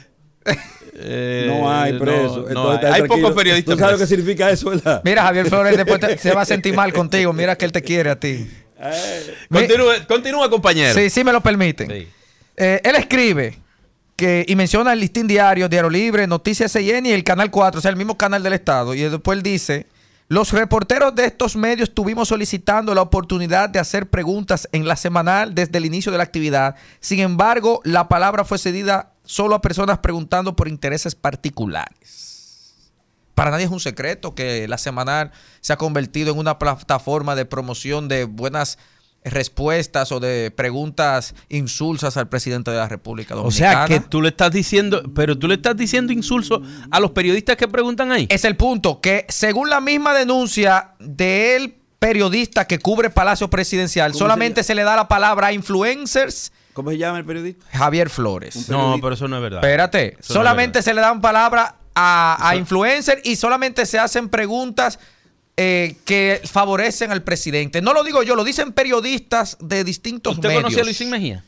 Eh, 0.99 1.45
No 1.47 1.69
hay 1.71 1.93
no, 1.93 1.99
preso. 1.99 2.37
no 2.39 2.47
Entonces, 2.47 2.89
hay. 2.89 3.01
Hay 3.01 3.07
pocos 3.07 3.33
periodistas 3.33 3.75
¿Tú 3.75 3.79
sabes 3.79 3.93
lo 3.93 3.99
que 3.99 4.07
significa 4.07 4.49
eso, 4.49 4.69
verdad? 4.69 5.01
Mira, 5.03 5.23
Javier 5.23 5.47
Flores 5.47 5.75
después 5.77 5.99
te- 5.99 6.17
se 6.17 6.31
va 6.33 6.41
a 6.41 6.45
sentir 6.45 6.73
mal 6.73 6.91
contigo. 6.93 7.33
Mira 7.33 7.55
que 7.57 7.65
él 7.65 7.71
te 7.71 7.81
quiere 7.83 8.09
a 8.09 8.15
ti. 8.19 8.47
Continúe, 9.49 10.07
continúa, 10.07 10.49
compañero. 10.49 10.93
Sí, 10.93 11.09
sí 11.09 11.23
me 11.23 11.31
lo 11.31 11.41
permiten. 11.41 11.89
Sí. 11.89 12.07
Eh, 12.55 12.81
él 12.83 12.95
escribe 12.95 13.57
que 14.15 14.45
y 14.47 14.55
menciona 14.55 14.93
el 14.93 14.99
listín 14.99 15.27
diario, 15.27 15.69
Diario 15.69 15.89
Libre, 15.89 16.27
Noticias 16.27 16.71
CN 16.71 17.07
y 17.07 17.11
el 17.11 17.23
Canal 17.23 17.51
4, 17.51 17.79
o 17.79 17.81
sea, 17.81 17.91
el 17.91 17.97
mismo 17.97 18.17
canal 18.17 18.41
del 18.43 18.53
Estado. 18.53 18.95
Y 18.95 19.01
después 19.01 19.37
él 19.37 19.43
dice, 19.43 19.85
los 20.27 20.51
reporteros 20.51 21.15
de 21.15 21.25
estos 21.25 21.55
medios 21.55 21.89
estuvimos 21.89 22.27
solicitando 22.27 22.93
la 22.93 23.01
oportunidad 23.01 23.69
de 23.69 23.79
hacer 23.79 24.09
preguntas 24.09 24.67
en 24.71 24.87
la 24.87 24.95
semanal 24.95 25.55
desde 25.55 25.77
el 25.77 25.85
inicio 25.85 26.11
de 26.11 26.17
la 26.17 26.23
actividad. 26.23 26.75
Sin 26.99 27.19
embargo, 27.19 27.79
la 27.85 28.09
palabra 28.09 28.43
fue 28.43 28.57
cedida 28.57 29.13
solo 29.23 29.55
a 29.55 29.61
personas 29.61 29.99
preguntando 29.99 30.55
por 30.55 30.67
intereses 30.67 31.15
particulares. 31.15 32.26
Para 33.37 33.51
nadie 33.51 33.65
es 33.65 33.71
un 33.71 33.79
secreto 33.79 34.33
que 34.33 34.67
la 34.67 34.79
semanal 34.79 35.29
se 35.61 35.71
ha 35.71 35.77
convertido 35.77 36.31
en 36.33 36.39
una 36.39 36.57
plataforma 36.57 37.35
de 37.35 37.45
promoción 37.45 38.07
de 38.07 38.23
buenas 38.23 38.79
respuestas 39.23 40.11
o 40.11 40.19
de 40.19 40.49
preguntas 40.49 41.35
insulsas 41.47 42.17
al 42.17 42.29
presidente 42.29 42.71
de 42.71 42.77
la 42.77 42.87
República 42.89 43.35
O 43.35 43.43
Dominicana. 43.43 43.85
sea, 43.85 43.99
que 43.99 43.99
tú 43.99 44.23
le 44.23 44.29
estás 44.29 44.51
diciendo, 44.51 45.03
pero 45.13 45.37
tú 45.37 45.47
le 45.47 45.53
estás 45.53 45.77
diciendo 45.77 46.13
insulso 46.13 46.63
a 46.89 46.99
los 46.99 47.11
periodistas 47.11 47.57
que 47.57 47.67
preguntan 47.67 48.11
ahí. 48.11 48.25
Es 48.31 48.43
el 48.43 48.55
punto, 48.57 49.01
que 49.01 49.27
según 49.29 49.69
la 49.69 49.81
misma 49.81 50.15
denuncia 50.15 50.93
del 50.97 51.75
periodista 51.99 52.65
que 52.65 52.79
cubre 52.79 53.11
Palacio 53.11 53.51
Presidencial, 53.51 54.13
¿Cómo 54.13 54.17
se 54.17 54.23
solamente 54.23 54.63
se, 54.63 54.73
le 54.73 54.81
da 54.81 54.95
la 54.95 55.07
palabra 55.07 55.47
a 55.47 55.53
influencers 55.53 56.51
¿Cómo 56.73 56.91
se 56.91 56.97
llama 56.99 57.17
el 57.17 57.25
periodista? 57.25 57.65
Javier 57.71 58.07
Flores. 58.07 58.69
No, 58.69 58.97
pero 59.01 59.13
eso 59.15 59.27
no 59.27 59.37
es 59.37 59.41
verdad. 59.41 59.63
Espérate, 59.63 60.07
Eso 60.09 60.15
no 60.15 60.21
es 60.21 60.27
solamente 60.27 60.77
verdad. 60.79 60.85
se 60.85 60.93
le 60.93 61.01
dan 61.01 61.21
palabra 61.21 61.76
a, 61.99 62.37
a 62.49 62.55
influencers 62.55 63.21
y 63.25 63.35
solamente 63.35 63.85
se 63.87 63.97
hacen 63.97 64.29
preguntas 64.29 64.99
eh, 65.57 65.95
que 66.05 66.39
favorecen 66.45 67.11
al 67.11 67.23
presidente. 67.23 67.81
No 67.81 67.93
lo 67.93 68.03
digo 68.03 68.21
yo, 68.21 68.35
lo 68.35 68.43
dicen 68.43 68.71
periodistas 68.73 69.57
de 69.59 69.83
distintos 69.83 70.35
¿Usted 70.35 70.49
medios. 70.49 70.63
conocía 70.63 70.83
a 70.83 70.85
Luisín 70.85 71.09
Mejía? 71.09 71.43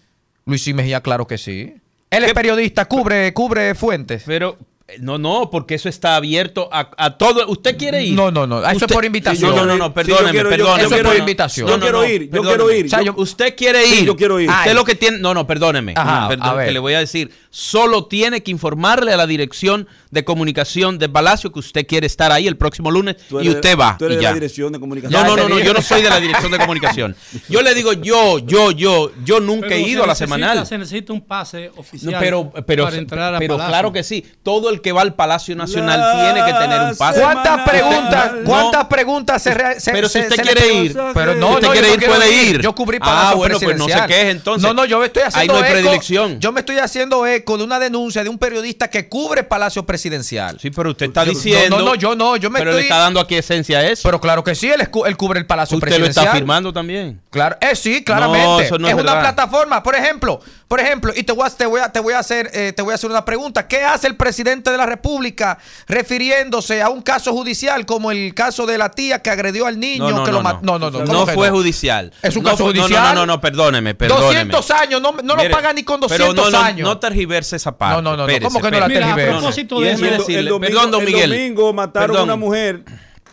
Luisín 0.46 0.76
Mejía, 0.76 1.02
claro 1.02 1.28
que 1.28 1.38
sí. 1.38 1.76
Él 2.10 2.24
es 2.24 2.34
periodista, 2.34 2.86
cubre, 2.86 3.32
cubre 3.36 3.76
fuentes. 3.76 4.24
Pero 4.26 4.58
No, 5.00 5.20
no, 5.20 5.52
porque 5.52 5.76
eso 5.76 5.88
está 5.88 6.16
abierto 6.16 6.68
a, 6.72 6.90
a 6.98 7.16
todo. 7.20 7.48
¿Usted 7.48 7.78
quiere 7.78 8.04
ir? 8.04 8.16
No, 8.16 8.32
no, 8.32 8.48
no. 8.48 8.62
Eso 8.62 8.70
es 8.72 8.82
Usted- 8.82 8.96
por 8.96 9.06
invitación. 9.06 9.56
No, 9.56 9.64
no, 9.64 9.78
no, 9.78 9.94
perdóneme, 9.94 10.42
perdóneme. 10.44 10.84
eso 10.88 10.96
es 10.96 11.04
por 11.04 11.16
invitación. 11.16 11.68
Yo 11.68 11.80
quiero 11.80 12.04
ir, 12.08 12.32
yo 12.32 12.42
quiero 12.42 12.72
ir. 12.72 12.88
O 12.88 12.90
sea, 12.90 13.04
yo- 13.04 13.14
Usted 13.16 13.56
quiere 13.56 13.86
ir. 13.86 13.94
Sí, 14.00 14.06
yo 14.06 14.16
quiero 14.16 14.40
ir. 14.40 14.50
Usted 14.50 14.72
Ay. 14.72 14.74
lo 14.76 14.84
que 14.84 14.96
tiene. 14.96 15.20
No, 15.20 15.36
no, 15.36 15.46
perdóneme. 15.46 15.94
Ajá, 15.96 16.30
Perdón, 16.30 16.48
a 16.48 16.54
ver. 16.56 16.66
que 16.66 16.72
le 16.72 16.80
voy 16.80 16.96
a 16.96 17.00
decir. 17.02 17.30
Solo 17.52 18.06
tiene 18.06 18.44
que 18.44 18.52
informarle 18.52 19.12
a 19.12 19.18
la 19.18 19.26
dirección 19.26 19.88
de 20.12 20.24
comunicación 20.24 21.00
de 21.00 21.10
Palacio 21.10 21.52
que 21.52 21.60
usted 21.60 21.88
quiere 21.88 22.06
estar 22.06 22.32
ahí 22.32 22.48
el 22.48 22.58
próximo 22.58 22.92
lunes 22.92 23.16
Tú 23.28 23.42
y 23.42 23.50
usted 23.50 23.78
va. 23.78 23.96
Tú 23.98 24.06
eres 24.06 24.16
y 24.16 24.18
de 24.18 24.24
ya. 24.24 24.30
la 24.30 24.34
dirección 24.36 24.72
de 24.72 24.80
comunicación. 24.80 25.24
No, 25.26 25.36
no, 25.36 25.44
no, 25.44 25.50
no, 25.50 25.60
yo 25.60 25.74
no 25.74 25.82
soy 25.82 26.02
de 26.04 26.10
la 26.10 26.20
dirección 26.20 26.52
de 26.52 26.60
comunicación. 26.60 27.16
Yo 27.50 27.62
le 27.64 27.74
digo 27.74 27.94
yo, 27.94 28.40
yo, 28.40 28.72
yo, 28.72 29.12
yo 29.26 29.40
nunca 29.40 29.68
Pero 29.70 29.80
he 29.80 29.88
ido 29.90 30.04
a 30.04 30.08
la 30.08 30.14
necesita- 30.14 30.36
semanal. 30.36 30.68
Se 30.68 30.78
necesita 30.78 31.14
un 31.14 31.22
pase 31.22 31.72
oficial 31.78 32.14
No, 32.14 32.20
pero 32.20 32.52
pero, 32.68 32.84
para 32.86 32.98
entrar 32.98 33.34
a 33.36 33.40
pero 33.40 33.56
Palacio. 33.56 33.70
claro 33.72 33.92
que 33.94 34.04
sí. 34.04 34.24
Todo 34.44 34.70
el 34.70 34.82
que 34.82 34.92
va 34.92 35.02
al 35.02 35.16
Palacio 35.16 35.56
Nacional 35.56 36.00
La 36.00 36.34
tiene 36.34 36.46
que 36.46 36.54
tener 36.60 36.82
un 36.82 36.96
pase. 36.98 37.20
¿Cuántas 37.22 37.68
preguntas, 37.70 38.32
No. 38.36 38.44
cuántas 38.46 38.86
preguntas 38.86 39.42
se, 39.42 39.80
se- 39.80 39.92
Pero 39.92 40.08
si 40.08 40.20
usted 40.20 40.36
se 40.36 40.42
quiere 40.44 40.74
ir, 40.74 40.98
Pero 41.14 41.36
no, 41.36 41.48
si 41.48 41.54
usted 41.56 41.68
no, 41.68 41.72
quiere 41.74 41.88
yo 41.88 41.94
ir, 41.96 42.06
puede 42.06 42.44
ir. 42.44 42.62
Yo 42.62 42.76
cubrí 42.76 42.98
Ah, 43.02 43.06
Palacio 43.06 43.38
bueno, 43.38 43.60
pues 43.60 43.78
no 43.78 43.86
se 43.86 43.92
Presidencial. 43.94 44.08
queje, 44.08 44.30
entonces. 44.32 44.64
No, 44.68 44.74
no, 44.74 44.86
yo 44.86 45.00
me 45.00 45.06
estoy 45.08 45.24
Ahí 45.24 45.28
haciendo 45.30 45.54
no 45.54 45.64
hay 45.64 45.72
predilección. 45.72 46.40
Yo 46.40 46.52
me 46.52 46.60
estoy 46.62 46.78
haciendo 46.78 47.26
de 47.46 47.64
una 47.64 47.80
denuncia 47.80 48.24
de 48.24 48.30
un 48.30 48.38
periodista 48.38 48.90
que 48.90 49.08
cubre 49.10 49.44
Palacio 49.44 49.86
Presidencial. 49.86 50.60
Sí, 50.60 50.70
pero 50.72 50.92
usted 50.92 51.08
está 51.08 51.24
Yo- 51.24 51.32
diciendo. 51.32 51.80
no, 51.80 51.86
no, 51.86 51.96
yo 51.96 52.16
no, 52.16 52.38
yo 52.38 52.50
me 52.50 52.60
pero 52.60 52.72
estoy- 52.72 52.84
le 52.84 52.88
está 52.90 52.98
dando 53.00 53.20
aquí 53.20 53.36
esencia 53.36 53.80
a 53.80 53.88
eso. 53.88 54.02
Pero 54.04 54.20
claro 54.22 54.44
que 54.44 54.56
sí, 54.56 54.68
él, 54.70 54.82
él 55.06 55.18
cubre 55.18 55.40
el 55.40 55.46
Palacio 55.46 55.78
usted 55.78 55.88
lo 55.88 55.96
Presidencial. 55.96 56.26
está 56.26 56.36
firmando 56.38 56.72
también. 56.74 57.22
Claro, 57.30 57.58
eh, 57.62 57.76
sí, 57.76 58.04
claramente. 58.04 58.66
eso 58.66 58.78
no 58.78 58.88
es 58.88 58.94
es 58.96 59.02
una 59.02 59.20
plataforma, 59.20 59.84
por 59.84 59.96
ejemplo, 59.96 60.40
por 60.70 60.80
ejemplo, 60.80 61.12
y 61.16 61.24
te 61.24 61.34
voy 61.34 61.48
a, 61.48 61.50
te 61.50 61.66
voy 61.66 61.82
a, 61.82 61.92
te 61.92 62.00
voy 62.00 62.14
a 62.14 62.20
hacer, 62.20 62.52
eh, 62.54 62.74
te 62.74 62.84
voy 62.84 62.92
a 62.92 62.96
hacer 62.96 63.10
una 63.10 63.26
pregunta. 63.26 63.68
¿Qué 63.68 63.84
hace 63.84 64.06
el 64.06 64.16
presidente 64.16 64.70
de 64.70 64.78
la 64.78 64.86
República 64.86 65.58
refiriéndose 65.88 66.84
a 66.84 66.90
un 66.90 67.02
caso 67.02 67.34
judicial 67.34 67.88
como 67.88 68.12
el 68.12 68.36
caso 68.36 68.68
de 68.68 68.78
la 68.78 68.92
tía 68.92 69.24
que 69.24 69.32
agredió 69.32 69.66
al 69.66 69.80
niño 69.80 70.12
No, 70.12 70.18
no, 70.18 70.24
que 70.24 70.30
no, 70.30 70.38
lo 70.38 70.44
mató? 70.44 70.60
No, 70.62 70.78
no, 70.78 70.92
no. 70.92 71.00
No 71.00 71.06
¿cómo 71.06 71.26
que 71.26 71.34
fue 71.34 71.48
no? 71.50 71.56
judicial. 71.56 72.14
Es 72.22 72.36
un 72.36 72.44
No 72.44 72.52
caso 72.52 72.66
no, 72.66 72.70
judicial. 72.70 73.16
No, 73.16 73.22
no, 73.22 73.26
no, 73.26 73.42
perdóneme, 73.42 73.96
perdóneme. 73.96 74.52
200 74.54 74.72
años, 74.72 75.02
no, 75.02 75.12
no 75.12 75.36
Mire, 75.38 75.50
lo 75.50 75.56
pagan 75.56 75.76
ni 75.76 75.82
con 75.82 76.02
pero 76.02 76.26
200 76.26 76.52
no, 76.52 76.60
no, 76.60 76.64
años. 76.64 76.88
No 76.88 77.00
tergiverse 77.00 77.56
esa 77.56 77.76
parte. 77.76 77.96
No, 77.96 78.02
no, 78.04 78.16
no, 78.16 78.28
no, 78.28 78.40
¿cómo 78.40 78.62
que 78.62 78.70
no 78.70 78.80
la 78.80 78.86
espérese. 78.86 78.88
Mira, 78.88 79.06
a 79.06 79.16
tergiverse? 79.16 79.40
propósito 79.40 79.82
de 79.82 79.92
eso, 79.92 80.06
el, 80.06 80.46
domingo, 80.46 80.60
perdón, 80.60 80.92
don 80.92 81.08
el 81.08 81.30
domingo 81.32 81.74
mataron 81.74 82.16
a 82.16 82.22
una 82.22 82.36
mujer. 82.36 82.84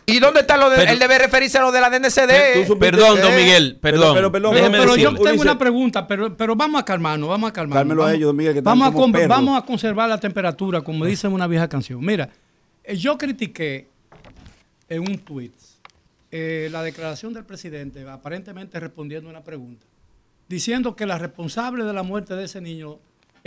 ¿Y 0.09 0.21
dónde 0.21 0.41
está 0.41 0.57
lo 0.57 0.71
de, 0.71 0.77
Pero- 0.77 0.93
él 0.93 0.99
debe 1.01 1.19
referirse 1.19 1.59
a 1.59 1.63
lo 1.63 1.73
de 1.73 1.81
la 1.81 1.91
DNCD? 1.91 2.65
Perdón, 2.79 3.21
don 3.21 3.35
Miguel, 3.35 3.77
perdón. 3.81 4.15
pero- 4.15 4.31
perdón, 4.31 4.53
Pero, 4.55 4.67
Déjeme 4.69 4.79
pero 4.79 4.97
yo 4.97 5.15
tengo 5.17 5.43
una 5.43 5.59
pregunta, 5.59 6.07
pero, 6.07 6.37
pero 6.37 6.55
vamos 6.55 6.81
a 6.81 6.85
calmarnos, 6.85 7.29
vamos 7.29 7.51
a 7.51 7.53
calmarnos. 7.53 7.81
Cálmelo 7.81 8.05
a 8.05 8.15
ellos, 8.15 8.27
don 8.29 8.37
Miguel, 8.37 8.53
que 8.53 8.59
están 8.61 8.71
vamos, 8.79 8.89
a 8.89 8.93
como 8.93 9.05
con- 9.07 9.13
perros. 9.13 9.29
vamos 9.29 9.61
a 9.61 9.67
conservar 9.67 10.09
la 10.09 10.21
temperatura, 10.21 10.81
como 10.83 11.05
dice 11.05 11.27
una 11.27 11.49
vieja 11.49 11.69
canción. 11.69 12.05
Mira, 12.05 12.29
eh, 12.85 12.97
yo 12.97 13.19
critiqué 13.19 13.89
en 14.89 15.01
un 15.01 15.19
tuit 15.19 15.53
eh, 16.31 16.69
la 16.71 16.83
declaración 16.85 17.33
del 17.35 17.45
presidente, 17.45 18.09
aparentemente 18.09 18.79
respondiendo 18.79 19.29
a 19.29 19.31
una 19.33 19.43
pregunta, 19.43 19.85
diciendo 20.49 20.95
que 20.95 21.05
la 21.07 21.19
responsable 21.19 21.83
de 21.85 21.93
la 21.93 22.05
muerte 22.05 22.35
de 22.37 22.45
ese 22.45 22.61
niño 22.61 22.99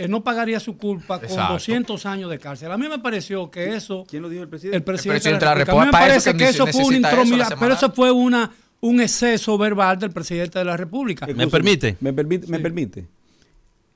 eh, 0.04 0.08
no 0.08 0.24
pagaría 0.24 0.58
su 0.60 0.76
culpa 0.76 1.18
con 1.18 1.28
Exacto. 1.28 1.52
200 1.54 2.06
años 2.06 2.30
de 2.30 2.38
cárcel. 2.38 2.70
A 2.72 2.78
mí 2.78 2.88
me 2.88 2.98
pareció 2.98 3.50
que 3.50 3.74
eso... 3.74 4.04
¿Quién 4.08 4.22
lo 4.22 4.28
dijo 4.28 4.42
el 4.42 4.48
presidente? 4.48 4.76
El 4.76 4.82
presidente, 4.82 5.20
presidente 5.20 5.44
de 5.44 5.46
la 5.46 5.50
de 5.52 5.58
la 5.58 5.64
República. 5.64 5.82
A 5.82 5.84
mí 5.84 5.86
me 5.86 5.92
parece 5.92 6.32
que 6.32 6.38
que 6.38 6.48
eso 6.48 6.66
fue 6.66 6.84
una 6.84 6.96
intromisión, 6.96 7.58
pero 7.58 7.74
eso 7.74 7.92
fue 7.92 8.10
una, 8.10 8.50
un 8.80 9.00
exceso 9.00 9.58
verbal 9.58 9.98
del 9.98 10.10
presidente 10.10 10.58
de 10.58 10.64
la 10.64 10.76
República. 10.76 11.26
¿Me 11.26 11.46
permite? 11.48 11.96
Me 12.00 12.12
permite. 12.12 12.46
Me 12.46 12.58
permite. 12.58 13.08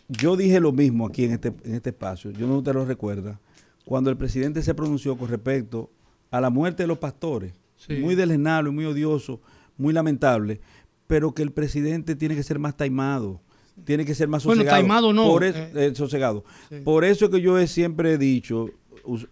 Yo 0.09 0.37
dije 0.37 0.61
lo 0.61 0.73
mismo 0.73 1.07
aquí 1.07 1.25
en 1.25 1.33
este, 1.33 1.49
en 1.65 1.75
este 1.75 1.91
espacio, 1.91 2.31
yo 2.31 2.47
no 2.47 2.63
te 2.63 2.73
lo 2.75 2.85
recuerda, 2.85 3.41
cuando 3.85 4.11
el 4.11 4.17
presidente 4.17 4.63
se 4.63 4.75
pronunció 4.75 5.17
con 5.17 5.29
respecto 5.29 5.91
a 6.31 6.41
la 6.41 6.51
muerte 6.51 6.83
de 6.83 6.87
los 6.87 6.99
pastores, 6.99 7.53
Sí. 7.77 7.95
muy 7.97 8.15
deslenable, 8.15 8.71
muy 8.71 8.85
odioso, 8.85 9.41
muy 9.77 9.93
lamentable, 9.93 10.61
pero 11.07 11.33
que 11.35 11.43
el 11.43 11.53
presidente 11.53 12.15
tiene 12.17 12.35
que 12.37 12.43
ser 12.43 12.59
más 12.59 12.77
taimado, 12.77 13.41
tiene 13.85 14.05
que 14.05 14.15
ser 14.15 14.29
más 14.29 14.45
Bueno, 14.45 14.61
sosegado. 14.63 14.81
taimado 14.83 15.13
no, 15.13 15.27
Por 15.27 15.45
es- 15.45 15.57
eh. 15.57 15.71
eh, 15.75 15.93
sosegado. 15.95 16.45
Sí. 16.69 16.77
Por 16.85 17.05
eso 17.05 17.31
que 17.31 17.41
yo 17.41 17.59
he 17.59 17.67
siempre 17.67 18.13
he 18.13 18.19
dicho, 18.19 18.71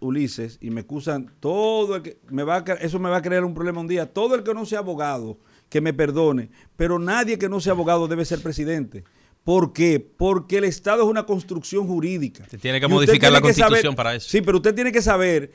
Ulises, 0.01 0.57
y 0.61 0.69
me 0.69 0.81
excusan 0.81 1.31
todo 1.39 1.95
el 1.95 2.01
que 2.03 2.17
me 2.29 2.43
va 2.43 2.57
a, 2.57 2.73
eso 2.81 2.99
me 2.99 3.09
va 3.09 3.17
a 3.17 3.21
crear 3.21 3.43
un 3.43 3.53
problema 3.53 3.81
un 3.81 3.87
día, 3.87 4.11
todo 4.11 4.35
el 4.35 4.43
que 4.43 4.53
no 4.53 4.65
sea 4.65 4.79
abogado, 4.79 5.37
que 5.69 5.81
me 5.81 5.93
perdone, 5.93 6.49
pero 6.75 6.99
nadie 6.99 7.39
que 7.39 7.49
no 7.49 7.59
sea 7.59 7.73
abogado 7.73 8.07
debe 8.07 8.25
ser 8.25 8.41
presidente. 8.41 9.03
¿Por 9.43 9.73
qué? 9.73 9.99
Porque 9.99 10.59
el 10.59 10.63
Estado 10.65 11.03
es 11.03 11.09
una 11.09 11.25
construcción 11.25 11.87
jurídica. 11.87 12.47
Se 12.49 12.57
tiene 12.57 12.79
que 12.79 12.85
Y 12.85 12.89
modificar 12.89 13.31
la 13.31 13.39
que 13.39 13.47
Constitución 13.53 13.95
para 13.95 14.15
eso. 14.15 14.29
Sí, 14.29 14.41
pero 14.41 14.57
usted 14.57 14.73
tiene 14.75 14.91
que 14.91 15.01
saber 15.01 15.51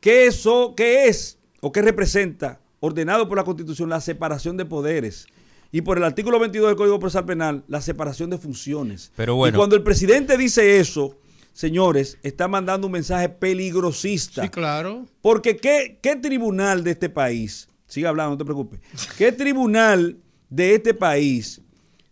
qué, 0.00 0.26
eso, 0.26 0.74
qué 0.76 1.06
es 1.06 1.38
o 1.60 1.70
qué 1.70 1.82
representa, 1.82 2.60
ordenado 2.80 3.28
por 3.28 3.36
la 3.36 3.44
Constitución, 3.44 3.88
la 3.88 4.00
separación 4.00 4.56
de 4.56 4.64
poderes. 4.64 5.26
Y 5.70 5.82
por 5.82 5.98
el 5.98 6.04
artículo 6.04 6.38
22 6.38 6.68
del 6.68 6.76
Código 6.76 6.98
Procesal 6.98 7.26
Penal, 7.26 7.64
la 7.68 7.80
separación 7.80 8.30
de 8.30 8.38
funciones. 8.38 9.12
Pero 9.16 9.34
bueno. 9.36 9.54
Y 9.54 9.58
cuando 9.58 9.76
el 9.76 9.82
presidente 9.82 10.36
dice 10.38 10.78
eso, 10.80 11.16
señores, 11.52 12.18
está 12.22 12.48
mandando 12.48 12.86
un 12.86 12.92
mensaje 12.94 13.28
peligrosista. 13.28 14.42
Sí, 14.42 14.48
claro. 14.48 15.06
Porque 15.20 15.56
¿qué, 15.58 15.98
qué 16.02 16.16
tribunal 16.16 16.84
de 16.84 16.92
este 16.92 17.10
país, 17.10 17.68
siga 17.86 18.08
hablando, 18.08 18.30
no 18.32 18.38
te 18.38 18.44
preocupes, 18.44 18.80
qué 19.18 19.30
tribunal 19.32 20.16
de 20.48 20.74
este 20.74 20.94
país 20.94 21.60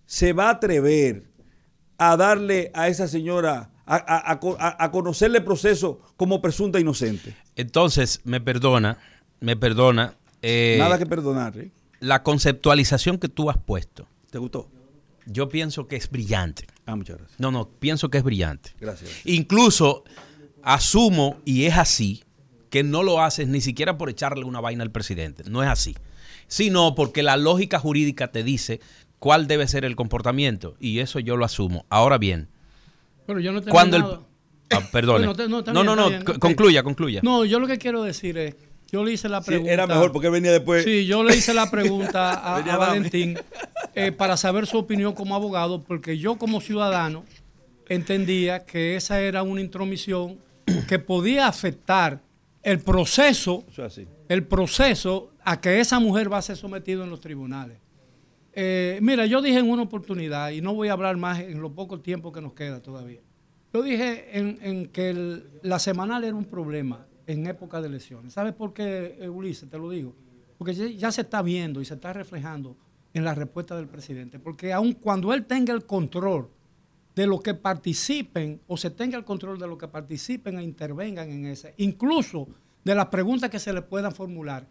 se 0.04 0.32
va 0.34 0.48
a 0.48 0.52
atrever 0.52 1.24
a 1.98 2.16
darle 2.18 2.70
a 2.74 2.88
esa 2.88 3.08
señora, 3.08 3.70
a, 3.86 3.96
a- 3.96 4.32
a- 4.58 4.84
a 4.84 4.90
conocerle 4.90 5.38
el 5.38 5.44
proceso 5.44 6.00
como 6.18 6.42
presunta 6.42 6.78
inocente? 6.78 7.34
Entonces, 7.56 8.20
me 8.24 8.38
perdona, 8.42 8.98
me 9.40 9.56
perdona. 9.56 10.14
eh, 10.42 10.76
Nada 10.78 10.98
que 10.98 11.06
perdonar, 11.06 11.56
¿eh? 11.58 11.70
La 12.00 12.22
conceptualización 12.22 13.18
que 13.18 13.28
tú 13.28 13.50
has 13.50 13.58
puesto, 13.58 14.06
¿Te 14.30 14.38
gustó? 14.38 14.68
yo 15.26 15.48
pienso 15.48 15.88
que 15.88 15.96
es 15.96 16.10
brillante. 16.10 16.66
Ah, 16.86 16.94
muchas 16.94 17.18
gracias. 17.18 17.40
No, 17.40 17.50
no, 17.50 17.68
pienso 17.68 18.10
que 18.10 18.18
es 18.18 18.24
brillante. 18.24 18.70
Gracias. 18.80 19.10
Incluso 19.24 20.04
asumo, 20.62 21.40
y 21.44 21.64
es 21.64 21.76
así, 21.76 22.22
que 22.70 22.82
no 22.82 23.02
lo 23.02 23.20
haces 23.22 23.48
ni 23.48 23.60
siquiera 23.60 23.96
por 23.98 24.10
echarle 24.10 24.44
una 24.44 24.60
vaina 24.60 24.82
al 24.82 24.90
presidente. 24.90 25.44
No 25.48 25.62
es 25.62 25.68
así. 25.68 25.96
Sino 26.48 26.94
porque 26.94 27.22
la 27.22 27.36
lógica 27.36 27.78
jurídica 27.78 28.30
te 28.30 28.42
dice 28.42 28.80
cuál 29.18 29.46
debe 29.46 29.66
ser 29.66 29.84
el 29.84 29.96
comportamiento. 29.96 30.76
Y 30.78 30.98
eso 31.00 31.18
yo 31.18 31.36
lo 31.36 31.44
asumo. 31.44 31.86
Ahora 31.88 32.18
bien, 32.18 32.48
Pero 33.26 33.40
yo 33.40 33.52
no 33.52 33.60
tengo 33.60 33.72
cuando 33.72 33.96
el... 33.96 34.04
Ah, 34.70 34.80
perdone. 34.90 35.26
No, 35.26 35.34
no, 35.34 35.84
no, 35.84 35.96
no, 35.96 36.06
ok. 36.08 36.38
concluya, 36.38 36.82
concluya. 36.82 37.20
No, 37.22 37.44
yo 37.44 37.60
lo 37.60 37.68
que 37.68 37.78
quiero 37.78 38.02
decir 38.02 38.36
es, 38.36 38.56
yo 38.90 39.04
le 39.04 39.12
hice 39.12 39.28
la 39.28 39.40
Sí, 39.42 39.46
pregunta. 39.48 39.72
era 39.72 39.86
mejor 39.86 40.12
porque 40.12 40.28
venía 40.30 40.52
después. 40.52 40.84
Sí, 40.84 41.06
yo 41.06 41.24
le 41.24 41.34
hice 41.36 41.52
la 41.54 41.70
pregunta 41.70 42.32
a. 42.56 42.76
Valentín 42.76 43.36
eh, 43.94 44.12
para 44.12 44.36
saber 44.36 44.66
su 44.66 44.78
opinión 44.78 45.12
como 45.14 45.34
abogado, 45.34 45.82
porque 45.82 46.18
yo 46.18 46.36
como 46.36 46.60
ciudadano 46.60 47.24
entendía 47.88 48.64
que 48.64 48.96
esa 48.96 49.20
era 49.20 49.42
una 49.42 49.60
intromisión 49.60 50.38
que 50.88 50.98
podía 50.98 51.46
afectar 51.46 52.20
el 52.62 52.80
proceso, 52.80 53.64
Eso 53.70 53.84
es 53.84 53.92
así. 53.92 54.08
el 54.28 54.44
proceso 54.44 55.30
a 55.44 55.60
que 55.60 55.78
esa 55.80 56.00
mujer 56.00 56.32
va 56.32 56.38
a 56.38 56.42
ser 56.42 56.56
sometida 56.56 57.04
en 57.04 57.10
los 57.10 57.20
tribunales. 57.20 57.78
Eh, 58.52 58.98
mira, 59.02 59.26
yo 59.26 59.40
dije 59.42 59.58
en 59.58 59.70
una 59.70 59.82
oportunidad, 59.82 60.50
y 60.50 60.60
no 60.60 60.74
voy 60.74 60.88
a 60.88 60.92
hablar 60.94 61.16
más 61.16 61.38
en 61.40 61.60
lo 61.60 61.70
poco 61.72 62.00
tiempo 62.00 62.32
que 62.32 62.40
nos 62.40 62.54
queda 62.54 62.80
todavía. 62.80 63.20
Yo 63.72 63.82
dije 63.82 64.36
en, 64.38 64.58
en 64.62 64.86
que 64.88 65.10
el- 65.10 65.44
la 65.62 65.78
semanal 65.78 66.24
era 66.24 66.34
un 66.34 66.46
problema 66.46 67.06
en 67.26 67.46
época 67.46 67.80
de 67.80 67.88
elecciones. 67.88 68.32
¿Sabes 68.32 68.52
por 68.54 68.72
qué, 68.72 69.16
eh, 69.20 69.28
Ulises? 69.28 69.68
Te 69.68 69.78
lo 69.78 69.90
digo. 69.90 70.14
Porque 70.58 70.74
ya, 70.96 71.10
se 71.12 71.20
está 71.22 71.42
viendo 71.42 71.80
y 71.80 71.84
se 71.84 71.94
está 71.94 72.12
reflejando 72.12 72.76
en 73.12 73.24
la 73.24 73.34
respuesta 73.34 73.76
del 73.76 73.88
presidente. 73.88 74.38
Porque 74.38 74.72
aun 74.72 74.92
cuando 74.92 75.32
él 75.34 75.44
tenga 75.44 75.74
el 75.74 75.84
control 75.84 76.48
de 77.14 77.26
lo 77.26 77.40
que 77.40 77.54
participen 77.54 78.60
o 78.66 78.76
se 78.76 78.90
tenga 78.90 79.16
el 79.18 79.24
control 79.24 79.58
de 79.58 79.66
lo 79.66 79.76
que 79.78 79.88
participen 79.88 80.58
e 80.58 80.62
intervengan 80.62 81.30
en 81.30 81.46
ese, 81.46 81.74
incluso 81.78 82.46
de 82.84 82.94
las 82.94 83.06
preguntas 83.06 83.50
que 83.50 83.58
se 83.58 83.72
le 83.72 83.82
puedan 83.82 84.12
formular, 84.12 84.66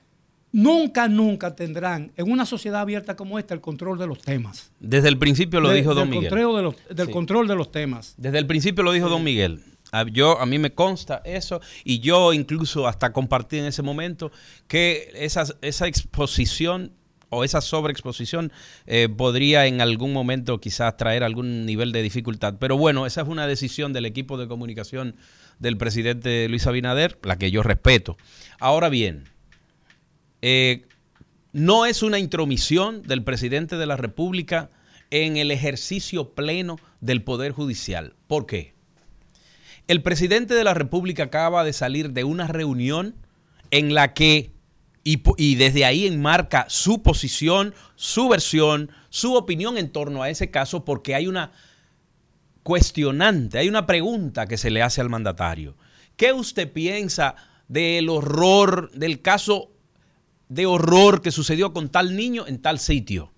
nunca, 0.51 1.08
nunca 1.08 1.56
tendrán 1.56 2.12
en 2.16 2.32
una 2.32 2.45
sociedad 2.45 2.82
abierta 2.82 3.16
como 3.16 3.38
esta 3.39 3.53
el 3.53 3.62
control 3.62 3.97
de 3.97 4.08
los 4.08 4.20
temas. 4.20 4.72
Desde 4.80 5.10
el 5.10 5.18
principio 5.18 5.60
lo 5.60 5.70
De- 5.70 5.76
dijo 5.76 5.93
Don 5.93 6.10
del 6.10 6.18
Miguel. 6.20 6.30
Control 6.30 6.56
de 6.58 6.62
los, 6.64 6.76
del 6.97 7.08
Sí. 7.08 7.12
control 7.14 7.47
de 7.47 7.56
los 7.56 7.72
temas. 7.72 8.14
Desde 8.18 8.38
el 8.39 8.47
principio 8.47 8.84
lo 8.84 8.91
dijo 8.91 9.10
Don 9.10 9.24
Miguel. 9.24 9.62
Yo, 10.12 10.39
a 10.39 10.46
mí 10.46 10.60
me 10.60 10.74
consta 10.74 11.22
eso 11.26 11.62
y 11.84 12.00
yo 12.00 12.34
incluso 12.34 12.88
hasta 12.88 13.14
compartí 13.14 13.58
en 13.58 13.66
ese 13.66 13.82
momento 13.82 14.32
que 14.68 15.12
esa, 15.16 15.46
esa 15.62 15.88
exposición 15.88 16.91
o 17.30 17.43
esa 17.43 17.62
sobreexposición 17.62 18.52
eh, 18.86 19.10
podría 19.10 19.66
en 19.66 19.82
algún 19.82 20.14
momento 20.14 20.60
quizás 20.60 20.96
traer 20.98 21.24
algún 21.24 21.66
nivel 21.66 21.91
de 21.91 22.02
dificultad. 22.02 22.56
Pero 22.60 22.78
bueno, 22.78 23.06
esa 23.06 23.22
es 23.22 23.28
una 23.28 23.48
decisión 23.48 23.93
del 23.93 24.06
equipo 24.06 24.38
de 24.38 24.48
comunicación 24.48 25.16
del 25.60 25.78
presidente 25.78 26.48
Luis 26.50 26.68
Abinader, 26.68 27.18
la 27.24 27.38
que 27.38 27.52
yo 27.52 27.64
respeto. 27.64 28.18
Ahora 28.60 28.89
bien, 28.89 29.26
eh, 30.41 30.86
no 31.52 31.86
es 31.86 32.04
una 32.04 32.20
intromisión 32.20 33.02
del 33.04 33.24
presidente 33.24 33.78
de 33.78 33.86
la 33.86 33.98
República 33.98 34.70
en 35.10 35.38
el 35.38 35.52
ejercicio 35.52 36.34
pleno 36.34 36.78
del 37.00 37.24
Poder 37.24 37.52
Judicial. 37.52 38.14
¿Por 38.28 38.46
qué? 38.46 38.74
El 39.88 40.01
presidente 40.01 40.55
de 40.55 40.63
la 40.63 40.73
República 40.73 41.23
acaba 41.23 41.63
de 41.63 41.73
salir 41.73 42.11
de 42.11 42.23
una 42.23 42.47
reunión 42.47 43.15
en 43.69 43.93
la 43.93 44.13
que, 44.13 44.51
y, 45.03 45.55
desde 45.55 45.86
ahí 45.86 46.07
enmarca 46.07 46.65
su 46.69 47.03
posición, 47.03 47.75
su 47.95 48.27
versión, 48.27 48.89
su 49.09 49.36
opinión 49.36 49.77
en 49.77 49.91
torno 49.91 50.23
a 50.23 50.29
ese 50.29 50.49
caso, 50.49 50.86
porque 50.86 51.13
hay 51.13 51.27
una 51.27 51.51
cuestionante, 52.63 53.59
hay 53.59 53.69
una 53.69 53.86
pregunta 53.86 54.47
que 54.47 54.57
se 54.57 54.71
le 54.71 54.81
hace 54.81 55.01
al 55.01 55.09
mandatario. 55.09 55.77
¿Qué 56.17 56.33
usted 56.33 56.71
piensa 56.71 57.36
del 57.67 58.09
horror, 58.09 58.89
del 58.91 59.21
caso 59.21 59.71
de 60.49 60.65
horror 60.65 61.21
que 61.21 61.31
sucedió 61.31 61.73
con 61.73 61.89
tal 61.89 62.15
niño 62.15 62.47
en 62.47 62.59
tal 62.59 62.79
sitio? 62.79 63.31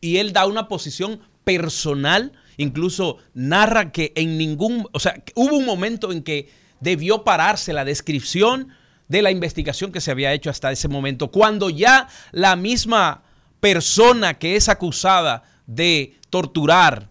Y 0.00 0.18
él 0.18 0.32
da 0.32 0.46
una 0.46 0.68
posición 0.68 1.18
personal, 1.42 2.32
incluso 2.56 3.18
narra 3.34 3.92
que 3.92 4.12
en 4.16 4.38
ningún, 4.38 4.86
o 4.92 5.00
sea, 5.00 5.22
hubo 5.34 5.56
un 5.56 5.64
momento 5.64 6.12
en 6.12 6.22
que 6.22 6.50
debió 6.80 7.24
pararse 7.24 7.72
la 7.72 7.84
descripción 7.84 8.68
de 9.08 9.22
la 9.22 9.30
investigación 9.30 9.92
que 9.92 10.00
se 10.00 10.10
había 10.10 10.32
hecho 10.32 10.50
hasta 10.50 10.72
ese 10.72 10.88
momento, 10.88 11.30
cuando 11.30 11.70
ya 11.70 12.08
la 12.32 12.56
misma 12.56 13.22
persona 13.60 14.34
que 14.34 14.56
es 14.56 14.68
acusada 14.68 15.42
de 15.66 16.18
torturar 16.30 17.08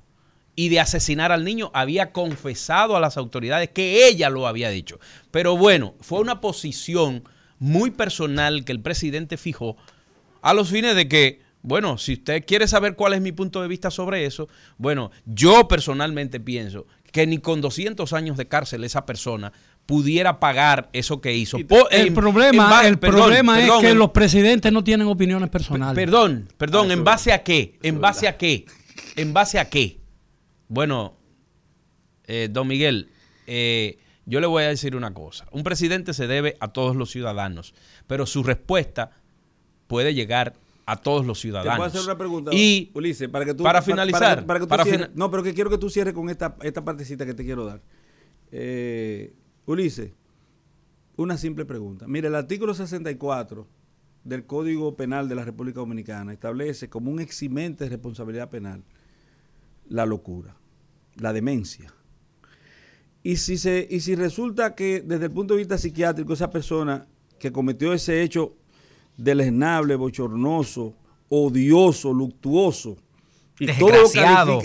y 0.56 0.70
de 0.70 0.80
asesinar 0.80 1.32
al 1.32 1.44
niño 1.44 1.72
había 1.74 2.12
confesado 2.12 2.96
a 2.96 3.00
las 3.00 3.18
autoridades 3.18 3.70
que 3.70 4.08
ella 4.08 4.30
lo 4.30 4.48
había 4.48 4.70
dicho. 4.70 5.00
Pero 5.32 5.58
bueno, 5.58 5.96
fue 6.02 6.20
una 6.20 6.42
posición 6.42 7.24
muy 7.60 7.92
personal 7.92 8.66
que 8.66 8.72
el 8.72 8.82
presidente 8.82 9.38
fijó 9.38 9.78
a 10.42 10.54
los 10.54 10.70
fines 10.70 10.96
de 10.96 11.08
que, 11.08 11.42
bueno, 11.64 11.98
si 11.98 12.14
usted 12.14 12.46
quiere 12.46 12.68
saber 12.68 12.96
cuál 12.96 13.14
es 13.14 13.22
mi 13.22 13.32
punto 13.32 13.62
de 13.62 13.68
vista 13.68 13.90
sobre 13.90 14.26
eso, 14.26 14.48
bueno, 14.78 15.10
yo 15.26 15.68
personalmente 15.68 16.40
pienso 16.40 16.86
que 17.12 17.26
ni 17.26 17.38
con 17.40 17.62
200 17.62 18.12
años 18.14 18.38
de 18.38 18.48
cárcel 18.48 18.84
esa 18.84 19.06
persona 19.06 19.52
pudiera 19.86 20.40
pagar 20.40 20.90
eso 20.94 21.20
que 21.22 21.34
hizo. 21.36 21.58
Po- 21.68 21.90
El 21.90 22.08
en- 22.08 22.14
problema, 22.14 22.64
en 22.66 22.70
ba- 22.70 22.88
el 22.88 23.00
perdón, 23.00 23.20
problema 23.22 23.56
perdón, 23.56 23.78
es 23.78 23.82
que 23.82 23.90
en- 23.92 23.98
los 24.00 24.12
presidentes 24.12 24.72
no 24.72 24.84
tienen 24.84 25.08
opiniones 25.08 25.50
personales. 25.50 25.96
Perdón, 25.96 26.48
perdón, 26.58 26.90
Ah, 26.90 26.94
¿en 26.94 27.04
base 27.04 27.32
a 27.34 27.44
qué? 27.44 27.78
¿En 27.82 28.00
base 28.02 28.28
a 28.28 28.38
qué? 28.38 28.66
¿En 29.16 29.34
base 29.34 29.60
a 29.60 29.70
qué? 29.70 30.00
Bueno, 30.68 31.16
eh, 32.28 32.48
don 32.52 32.68
Miguel, 32.68 33.10
eh, 33.48 33.98
yo 34.26 34.40
le 34.40 34.48
voy 34.48 34.64
a 34.64 34.70
decir 34.70 34.96
una 34.96 35.14
cosa. 35.14 35.46
Un 35.52 35.64
presidente 35.64 36.14
se 36.14 36.28
debe 36.28 36.56
a 36.60 36.70
todos 36.70 36.96
los 36.96 37.12
ciudadanos, 37.12 37.74
pero 38.08 38.26
su 38.26 38.44
respuesta 38.44 39.12
puede 39.88 40.14
llegar 40.14 40.54
a 40.86 40.98
todos 40.98 41.26
los 41.26 41.38
Te 41.38 41.44
ciudadanos. 41.44 41.76
puedo 41.78 41.88
hacer 41.88 42.02
una 42.02 42.18
pregunta, 42.18 42.52
Y 42.54 42.92
Ulises, 42.94 43.30
para 43.30 43.46
que 43.46 43.54
tú 43.54 43.64
para 43.64 43.80
pa- 43.80 43.86
finalizar, 43.86 44.46
que- 44.46 44.54
que 44.54 44.60
tú 44.60 44.68
para 44.68 44.84
cierres- 44.84 45.12
no, 45.16 45.32
pero 45.32 45.44
que 45.44 45.54
quiero 45.54 45.70
que 45.70 45.78
tú 45.78 45.90
cierres 45.90 46.14
con 46.14 46.30
esta, 46.30 46.58
esta 46.62 46.84
partecita 46.84 47.26
que 47.26 47.34
te 47.34 47.44
quiero 47.46 47.66
dar. 47.66 47.82
Eh, 48.52 49.34
Ulises, 49.66 50.12
una 51.16 51.38
simple 51.38 51.66
pregunta. 51.66 52.06
Mira, 52.08 52.28
el 52.28 52.36
artículo 52.36 52.74
64 52.74 53.68
del 54.24 54.46
Código 54.46 54.96
Penal 54.96 55.30
de 55.30 55.36
la 55.36 55.44
República 55.46 55.80
Dominicana 55.80 56.34
establece 56.34 56.90
como 56.90 57.12
un 57.12 57.20
eximente 57.20 57.84
de 57.86 57.90
responsabilidad 57.90 58.50
penal 58.50 58.84
la 59.90 60.06
locura, 60.06 60.56
la 61.16 61.34
demencia. 61.34 61.94
Y 63.22 63.38
si, 63.38 63.58
se, 63.58 63.88
y 63.90 64.02
si 64.02 64.16
resulta 64.16 64.76
que 64.76 65.02
desde 65.02 65.26
el 65.26 65.32
punto 65.32 65.54
de 65.54 65.60
vista 65.60 65.78
psiquiátrico 65.78 66.34
esa 66.34 66.50
persona 66.50 67.08
que 67.40 67.52
cometió 67.52 67.94
ese 67.94 68.22
hecho 68.22 68.56
deleznable, 69.18 69.96
bochornoso, 69.96 70.96
odioso, 71.30 72.14
luctuoso, 72.14 72.98
y 73.60 73.68
todo 73.78 73.92
lo, 73.92 74.62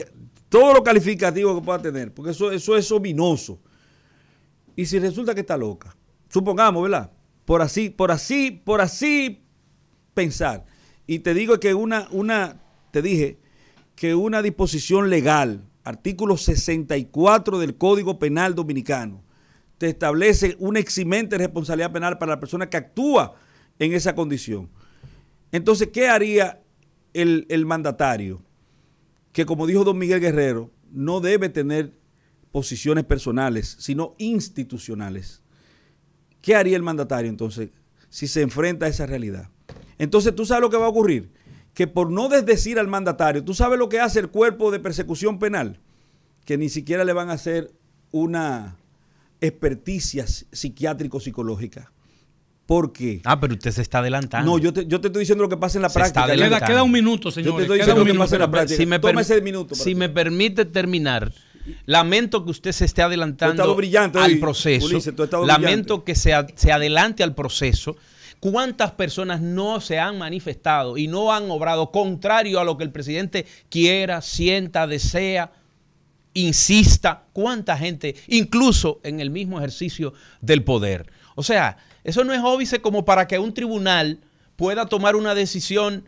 todo 0.49 0.75
lo 0.75 0.83
calificativo 0.83 1.55
que 1.55 1.65
pueda 1.65 1.81
tener, 1.81 2.13
porque 2.13 2.33
eso, 2.33 2.51
eso 2.51 2.77
es 2.77 2.91
ominoso. 2.91 3.59
Y 4.75 4.87
si 4.87 4.99
resulta 4.99 5.35
que 5.35 5.41
está 5.41 5.57
loca, 5.57 5.97
supongamos, 6.29 6.83
¿verdad? 6.83 7.11
Por 7.45 7.63
así, 7.63 7.91
por 7.91 8.11
así, 8.11 8.51
por 8.51 8.81
así 8.81 9.43
pensar. 10.15 10.67
Y 11.07 11.21
te 11.21 11.35
digo 11.35 11.59
que 11.59 11.75
una, 11.75 12.09
una, 12.11 12.61
te 12.91 13.03
dije 13.03 13.39
que 13.97 14.15
una 14.15 14.43
disposición 14.43 15.11
legal, 15.11 15.65
artículo 15.85 16.37
64 16.37 17.59
del 17.59 17.77
Código 17.77 18.19
Penal 18.19 18.55
Dominicano, 18.55 19.23
te 19.79 19.89
establece 19.89 20.57
una 20.59 20.81
eximente 20.81 21.39
responsabilidad 21.39 21.93
penal 21.93 22.19
para 22.19 22.35
la 22.35 22.41
persona 22.41 22.69
que 22.69 22.77
actúa 22.77 23.35
en 23.79 23.93
esa 23.93 24.15
condición. 24.15 24.69
Entonces, 25.53 25.89
¿qué 25.89 26.09
haría 26.09 26.61
el, 27.15 27.47
el 27.49 27.67
mandatario? 27.67 28.43
Que 29.33 29.47
como 29.47 29.67
dijo 29.67 29.85
don 29.85 29.99
Miguel 29.99 30.21
Guerrero, 30.21 30.71
no 30.91 31.21
debe 31.21 31.49
tener 31.49 31.93
posiciones 32.51 33.05
personales, 33.05 33.77
sino 33.79 34.15
institucionales. 34.19 35.43
¿Qué 36.41 36.55
haría 36.55 36.77
el 36.77 36.83
mandatario 36.83 37.31
entonces 37.31 37.71
si 38.09 38.27
se 38.27 38.43
enfrenta 38.43 38.87
a 38.87 38.89
esa 38.89 39.07
realidad? 39.07 39.51
Entonces, 39.99 40.35
¿tú 40.35 40.47
sabes 40.47 40.63
lo 40.63 40.71
que 40.71 40.77
va 40.77 40.87
a 40.87 40.91
ocurrir? 40.91 41.31
Que 41.75 41.87
por 41.87 42.11
no 42.11 42.29
desdecir 42.29 42.79
al 42.79 42.89
mandatario, 42.89 43.45
¿tú 43.45 43.55
sabes 43.55 43.79
lo 43.79 43.89
que 43.89 44.01
hace 44.01 44.21
el 44.21 44.29
cuerpo 44.29 44.71
de 44.71 44.81
persecución 44.81 45.39
penal? 45.39 45.81
Que 46.45 46.57
ni 46.57 46.69
siquiera 46.69 47.05
le 47.05 47.13
van 47.13 47.31
a 47.31 47.35
hacer 47.35 47.73
una 48.11 48.77
experticia 49.41 50.25
psiquiátrico-psicológica. 50.27 51.93
¿Por 52.69 52.93
qué? 52.93 53.23
Ah, 53.25 53.41
pero 53.41 53.55
usted 53.55 53.71
se 53.73 53.81
está 53.81 54.01
adelantando. 54.01 54.51
No, 54.53 54.59
yo 54.59 54.75
te, 54.75 54.85
yo 54.87 55.01
te 55.01 55.07
estoy 55.09 55.21
diciendo 55.21 55.43
lo 55.43 55.49
que 55.49 55.57
pasa 55.57 55.79
en 55.79 55.83
la 55.83 55.89
Se 55.89 55.93
está 55.93 56.01
práctica. 56.01 56.25
adelantando. 56.25 56.59
Queda, 56.59 56.67
queda 56.67 56.83
un 56.83 56.93
minuto, 56.93 57.31
Yo 57.31 57.35
te 57.35 57.41
estoy 57.41 57.55
Queda 57.65 57.75
diciendo 57.77 58.03
un 58.03 58.07
que 58.07 58.13
minuto. 58.13 58.25
pasa 58.27 58.37
en 58.37 58.41
la 58.43 58.51
práctica. 58.51 58.77
si 58.77 58.85
me, 58.85 58.99
Toma 58.99 59.13
permi- 59.15 59.21
ese 59.23 59.41
minuto 59.41 59.75
si 59.75 59.85
ti. 59.85 59.95
me 59.95 60.09
permite 60.11 60.65
terminar, 60.67 61.33
lamento 61.87 62.45
que 62.45 62.51
usted 62.51 62.73
se 62.73 62.85
esté 62.85 63.01
adelantando 63.01 63.55
estado 63.55 63.75
brillante 63.75 64.19
al 64.19 64.33
hoy, 64.33 64.37
proceso. 64.37 64.85
Ulises, 64.85 65.17
tú 65.17 65.23
has 65.23 65.29
estado 65.29 65.47
lamento 65.47 66.03
brillante. 66.05 66.05
que 66.05 66.55
se 66.61 66.71
adelante 66.73 67.23
al 67.23 67.35
proceso. 67.35 67.97
¿Cuántas 68.39 68.93
personas 68.93 69.41
no 69.41 69.81
se 69.81 69.99
han 69.99 70.19
manifestado 70.19 70.99
y 70.99 71.09
no 71.09 71.33
han 71.33 71.51
obrado 71.51 71.91
contrario 71.91 72.61
a 72.61 72.65
lo 72.65 72.77
que 72.77 72.85
el 72.85 72.93
presidente 72.93 73.47
quiera, 73.71 74.21
sienta, 74.21 74.87
desea, 74.87 75.51
insista? 76.35 77.25
¿Cuánta 77.33 77.77
gente, 77.77 78.15
incluso 78.29 79.01
en 79.03 79.21
el 79.21 79.31
mismo 79.31 79.59
ejercicio 79.59 80.13
del 80.41 80.63
poder? 80.65 81.11
O 81.35 81.43
sea, 81.43 81.79
eso 82.09 82.25
no 82.25 82.33
es 82.33 82.41
óbice 82.43 82.81
como 82.81 83.05
para 83.05 83.27
que 83.27 83.39
un 83.39 83.53
tribunal 83.53 84.19
pueda 84.57 84.87
tomar 84.87 85.15
una 85.15 85.35
decisión 85.35 86.07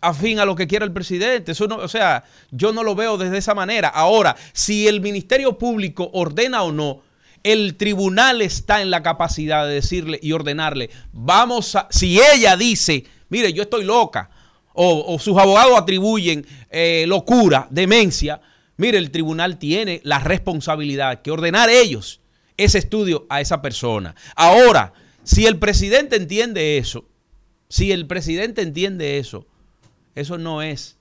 afín 0.00 0.38
a 0.38 0.46
lo 0.46 0.56
que 0.56 0.66
quiera 0.66 0.86
el 0.86 0.94
presidente. 0.94 1.52
Eso 1.52 1.68
no, 1.68 1.76
o 1.76 1.88
sea, 1.88 2.24
yo 2.50 2.72
no 2.72 2.82
lo 2.82 2.94
veo 2.94 3.18
desde 3.18 3.36
esa 3.36 3.54
manera. 3.54 3.88
Ahora, 3.88 4.34
si 4.54 4.88
el 4.88 5.02
Ministerio 5.02 5.58
Público 5.58 6.08
ordena 6.14 6.62
o 6.62 6.72
no, 6.72 7.02
el 7.42 7.76
tribunal 7.76 8.40
está 8.40 8.80
en 8.80 8.90
la 8.90 9.02
capacidad 9.02 9.66
de 9.66 9.74
decirle 9.74 10.18
y 10.22 10.32
ordenarle, 10.32 10.88
vamos 11.12 11.76
a, 11.76 11.86
si 11.90 12.18
ella 12.18 12.56
dice, 12.56 13.04
mire, 13.28 13.52
yo 13.52 13.64
estoy 13.64 13.84
loca, 13.84 14.30
o, 14.72 15.04
o 15.06 15.18
sus 15.18 15.36
abogados 15.36 15.78
atribuyen 15.78 16.46
eh, 16.70 17.04
locura, 17.06 17.66
demencia, 17.68 18.40
mire, 18.78 18.96
el 18.96 19.10
tribunal 19.10 19.58
tiene 19.58 20.00
la 20.02 20.18
responsabilidad 20.18 21.20
que 21.20 21.30
ordenar 21.30 21.68
ellos 21.68 22.22
ese 22.56 22.78
estudio 22.78 23.26
a 23.28 23.42
esa 23.42 23.60
persona. 23.60 24.14
Ahora, 24.34 24.94
si 25.24 25.46
el 25.46 25.58
presidente 25.58 26.16
entiende 26.16 26.78
eso, 26.78 27.04
si 27.68 27.92
el 27.92 28.06
presidente 28.06 28.62
entiende 28.62 29.18
eso, 29.18 29.46
eso 30.14 30.38
no 30.38 30.62
es 30.62 30.96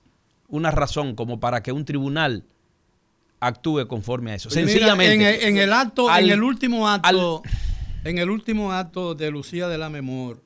una 0.47 0.71
razón 0.71 1.15
como 1.15 1.39
para 1.39 1.63
que 1.63 1.71
un 1.71 1.85
tribunal 1.85 2.43
actúe 3.39 3.87
conforme 3.87 4.31
a 4.31 4.35
eso. 4.35 4.49
Mira, 4.49 4.61
Sencillamente. 4.61 5.13
en, 5.15 5.21
el- 5.21 5.41
en 5.43 5.57
el 5.57 5.73
acto, 5.73 6.09
al- 6.09 6.25
en 6.25 6.31
el 6.31 6.43
último 6.43 6.87
acto, 6.87 7.07
al- 7.43 7.51
en 8.09 8.17
el 8.17 8.29
último 8.29 8.71
acto 8.71 9.15
de 9.15 9.31
Lucía 9.31 9.67
de 9.67 9.77
la 9.77 9.89
Memor, 9.89 10.41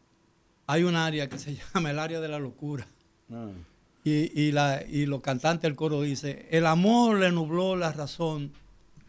hay 0.67 0.83
un 0.83 0.95
área 0.95 1.27
que 1.29 1.37
se 1.37 1.55
llama 1.73 1.91
el 1.91 1.99
área 1.99 2.19
de 2.19 2.27
la 2.27 2.39
locura. 2.39 2.87
Ah. 3.31 3.49
Y, 4.03 4.31
y, 4.39 4.51
la, 4.51 4.83
y 4.87 5.07
los 5.07 5.21
cantantes 5.21 5.63
del 5.63 5.75
coro 5.75 6.01
dice, 6.01 6.47
el 6.51 6.65
amor 6.67 7.17
le 7.19 7.31
nubló 7.31 7.75
la 7.75 7.91
razón 7.91 8.51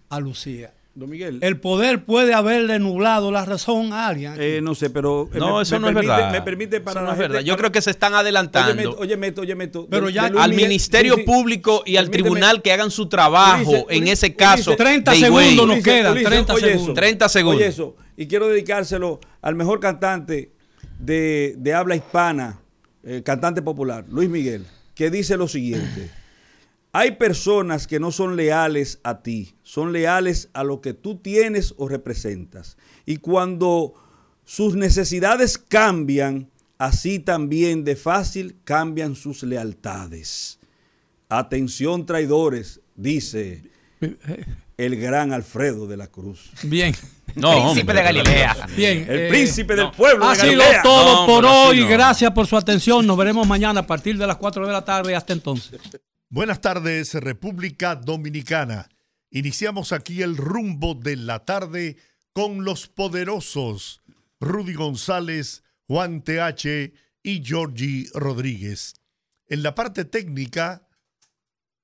a 0.09 0.21
Lucía. 0.21 0.73
Don 0.97 1.11
Miguel. 1.11 1.41
El 1.43 1.61
poder 1.61 2.05
puede 2.07 2.33
haberle 2.33 2.79
nublado 2.79 3.31
la 3.31 3.45
razón 3.45 3.93
a 3.93 4.07
alguien. 4.09 4.33
Eh, 4.39 4.61
no 4.63 4.75
sé, 4.75 4.89
pero. 4.89 5.29
eh, 5.33 5.39
no, 5.39 5.57
me- 5.57 5.63
eso 5.63 5.75
me 5.75 5.81
no 5.81 5.89
es 5.89 5.95
permite- 5.95 6.07
verdad. 6.17 6.33
Me 6.33 6.41
permite 6.41 6.81
para 6.81 7.01
Eso 7.01 7.07
no 7.07 7.13
es 7.13 7.19
verdad. 7.19 7.41
Yo 7.41 7.53
para- 7.53 7.59
creo 7.59 7.73
que 7.73 7.83
se 7.83 7.91
están 7.91 8.15
adelantando 8.15 8.97
Oye, 8.99 9.17
Meto, 9.19 9.43
oye, 9.43 9.55
Meto, 9.55 9.87
Pero 9.91 10.09
ya- 10.09 10.25
al 10.25 10.33
Miguel- 10.51 10.57
Ministerio. 10.57 11.23
Público 11.27 11.83
y 11.85 11.97
al 11.99 12.09
tribunal 12.11 12.63
que 12.63 12.73
hagan 12.73 12.91
su 12.91 13.09
trabajo 13.11 13.87
en 13.91 14.09
ese 14.09 14.35
caso. 14.35 14.71
Ulises, 14.71 14.77
30 14.85 15.11
de 15.13 15.19
segundos 15.19 15.53
Higüey. 15.53 15.67
nos 15.67 15.85
quedan, 15.85 16.13
Ulises, 16.13 16.29
30 16.31 16.55
oye 16.55 16.63
segundos. 16.67 16.85
eso. 16.87 16.95
30 16.95 17.29
segundos. 17.29 17.61
Oye 17.61 17.67
eso. 17.69 17.97
Y 18.17 18.27
quiero 18.27 18.49
dedicárselo 18.49 19.21
al 19.43 19.55
mejor 19.55 19.81
cantante 19.81 20.51
de, 20.99 21.55
de 21.59 21.75
habla 21.75 21.95
hispana, 21.97 22.59
eh, 23.05 23.21
cantante 23.23 23.61
popular, 23.61 24.07
Luis 24.09 24.31
Miguel, 24.31 24.65
que 24.95 25.11
dice 25.11 25.37
lo 25.37 25.47
siguiente. 25.47 26.11
Hay 26.99 27.13
personas 27.13 27.87
que 27.87 28.01
no 28.01 28.11
son 28.11 28.37
leales 28.37 29.01
a 29.03 29.21
ti, 29.23 29.55
son 29.63 29.93
leales 29.93 30.49
a 30.55 30.65
lo 30.65 30.81
que 30.81 30.95
tú 30.95 31.17
tienes 31.19 31.75
o 31.77 31.89
representas. 31.89 32.79
Y 33.05 33.19
cuando 33.19 33.93
sus 34.47 34.77
necesidades 34.77 35.59
cambian, 35.59 36.49
así 36.79 37.19
también 37.19 37.85
de 37.85 37.97
fácil 37.97 38.57
cambian 38.65 39.15
sus 39.15 39.43
lealtades. 39.43 40.59
Atención 41.29 42.07
traidores, 42.07 42.81
dice 42.95 43.63
El 44.79 44.97
gran 44.97 45.35
Alfredo 45.35 45.87
de 45.87 45.97
la 45.99 46.07
Cruz. 46.07 46.51
Bien, 46.63 46.95
No, 47.35 47.51
Príncipe 47.51 47.81
hombre, 47.81 47.97
de 47.97 48.03
Galilea. 48.05 48.57
bien. 48.75 49.07
El 49.09 49.21
eh, 49.21 49.29
príncipe 49.29 49.75
del 49.75 49.85
no. 49.87 49.93
pueblo 49.93 50.25
Ha 50.25 50.31
de 50.31 50.37
sido 50.37 50.47
Galilea. 50.63 50.83
todo 50.83 51.21
No, 51.21 51.27
por 51.27 51.45
hoy. 51.45 51.81
no. 51.81 51.89
Gracias 51.89 52.31
por 52.33 52.47
su 52.47 52.57
atención. 52.57 53.07
Nos 53.07 53.19
veremos 53.19 53.47
mañana 53.47 53.81
a 53.81 53.87
partir 53.87 54.17
de 54.17 54.27
las 54.27 54.37
4 54.37 54.67
de 54.67 54.73
la 54.73 54.83
tarde. 54.85 55.15
Hasta 55.15 55.35
entonces. 55.35 55.79
Buenas 56.29 56.61
tardes, 56.61 57.14
República 57.14 57.95
Dominicana. 57.95 58.89
Iniciamos 59.31 59.93
aquí 59.93 60.22
el 60.22 60.37
rumbo 60.37 60.97
de 60.97 61.14
la 61.14 61.45
tarde 61.45 61.99
con 62.33 62.64
los 62.64 62.89
poderosos 62.89 64.03
Rudy 64.41 64.74
González, 64.74 65.62
Juan 65.87 66.24
TH 66.24 66.93
y 67.22 67.45
Georgie 67.45 68.09
Rodríguez. 68.12 68.95
En 69.47 69.62
la 69.62 69.77
parte 69.77 70.05
técnica, 70.05 70.89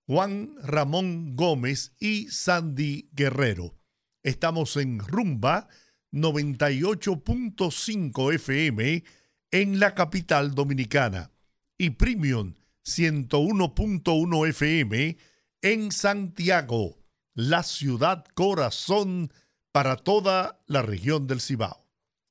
Juan 0.07 0.57
Ramón 0.61 1.37
Gómez 1.37 1.93
y 2.01 2.27
Sandy 2.27 3.11
Guerrero. 3.13 3.77
Estamos 4.25 4.77
en 4.77 4.99
Rumba 4.99 5.69
98.5 6.11 8.35
FM 8.35 9.05
en 9.53 9.79
la 9.79 9.95
capital 9.95 10.57
dominicana 10.57 11.31
y 11.79 11.91
Premium 11.91 12.55
101.1 12.85 14.49
FM 14.49 15.17
en 15.63 15.93
Santiago, 15.93 16.99
la 17.35 17.63
ciudad 17.63 18.25
corazón 18.35 19.33
para 19.71 19.97
toda 19.97 20.61
la 20.67 20.83
región 20.83 21.27
del 21.27 21.41
Cibao. 21.41 21.87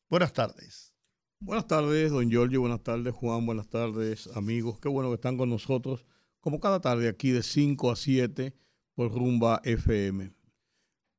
Buenas 0.10 0.34
tardes. 0.34 0.94
Buenas 1.40 1.68
tardes, 1.68 2.12
don 2.12 2.30
Giorgio. 2.30 2.60
Buenas 2.60 2.84
tardes, 2.84 3.14
Juan. 3.16 3.46
Buenas 3.46 3.68
tardes, 3.70 4.28
amigos. 4.36 4.80
Qué 4.80 4.90
bueno 4.90 5.10
que 5.10 5.16
están 5.16 5.38
con 5.38 5.50
nosotros, 5.50 6.06
como 6.42 6.60
cada 6.60 6.82
tarde, 6.82 7.08
aquí 7.08 7.32
de 7.32 7.44
5 7.44 7.90
a 7.90 7.96
7 7.96 8.54
por 8.94 9.12
Rumba 9.12 9.62
FM. 9.64 10.34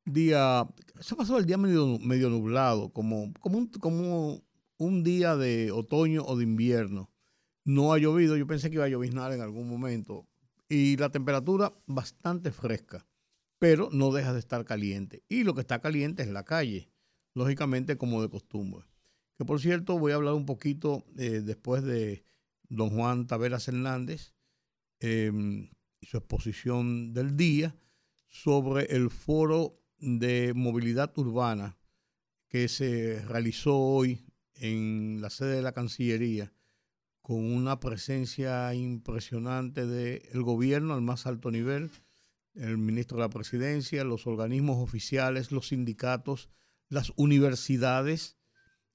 Día, 0.04 0.68
se 1.00 1.16
pasó 1.16 1.38
el 1.38 1.46
día 1.46 1.56
medio, 1.56 1.98
medio 1.98 2.28
nublado, 2.28 2.92
como, 2.92 3.32
como, 3.40 3.58
un, 3.58 3.68
como 3.68 4.42
un 4.76 5.02
día 5.02 5.36
de 5.36 5.70
otoño 5.72 6.22
o 6.24 6.36
de 6.36 6.44
invierno. 6.44 7.11
No 7.64 7.92
ha 7.92 7.98
llovido, 7.98 8.36
yo 8.36 8.46
pensé 8.46 8.70
que 8.70 8.76
iba 8.76 8.84
a 8.84 8.88
lloviznar 8.88 9.32
en 9.32 9.40
algún 9.40 9.68
momento. 9.68 10.26
Y 10.68 10.96
la 10.96 11.10
temperatura 11.10 11.72
bastante 11.86 12.50
fresca, 12.50 13.06
pero 13.58 13.88
no 13.92 14.10
deja 14.12 14.32
de 14.32 14.40
estar 14.40 14.64
caliente. 14.64 15.22
Y 15.28 15.44
lo 15.44 15.54
que 15.54 15.60
está 15.60 15.80
caliente 15.80 16.22
es 16.22 16.28
la 16.28 16.44
calle, 16.44 16.90
lógicamente 17.34 17.96
como 17.96 18.22
de 18.22 18.30
costumbre. 18.30 18.86
Que 19.36 19.44
por 19.44 19.60
cierto, 19.60 19.98
voy 19.98 20.12
a 20.12 20.16
hablar 20.16 20.34
un 20.34 20.46
poquito 20.46 21.04
eh, 21.16 21.42
después 21.44 21.82
de 21.82 22.24
don 22.68 22.90
Juan 22.90 23.26
Taveras 23.26 23.68
Hernández 23.68 24.34
eh, 25.00 25.30
y 26.00 26.06
su 26.06 26.16
exposición 26.16 27.12
del 27.12 27.36
día 27.36 27.76
sobre 28.26 28.86
el 28.96 29.10
foro 29.10 29.78
de 29.98 30.52
movilidad 30.54 31.16
urbana 31.18 31.78
que 32.48 32.68
se 32.68 33.22
realizó 33.26 33.78
hoy 33.78 34.24
en 34.54 35.20
la 35.20 35.30
sede 35.30 35.56
de 35.56 35.62
la 35.62 35.72
Cancillería 35.72 36.52
con 37.22 37.52
una 37.52 37.78
presencia 37.78 38.74
impresionante 38.74 39.86
del 39.86 40.42
gobierno 40.42 40.92
al 40.92 41.02
más 41.02 41.26
alto 41.26 41.50
nivel, 41.50 41.90
el 42.54 42.78
ministro 42.78 43.16
de 43.16 43.22
la 43.22 43.30
presidencia, 43.30 44.04
los 44.04 44.26
organismos 44.26 44.78
oficiales, 44.78 45.52
los 45.52 45.68
sindicatos, 45.68 46.50
las 46.88 47.12
universidades. 47.16 48.36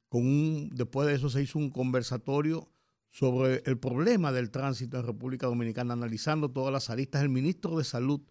Con 0.10 0.28
un, 0.28 0.70
después 0.74 1.08
de 1.08 1.16
eso 1.16 1.30
se 1.30 1.42
hizo 1.42 1.58
un 1.58 1.72
conversatorio 1.72 2.72
sobre 3.10 3.64
el 3.66 3.80
problema 3.80 4.32
del 4.32 4.52
tránsito 4.52 4.98
en 4.98 5.06
República 5.06 5.48
Dominicana, 5.48 5.94
analizando 5.94 6.52
todas 6.52 6.72
las 6.72 6.90
aristas. 6.90 7.24
El 7.24 7.30
ministro 7.30 7.78
de 7.78 7.84
Salud 7.84 8.22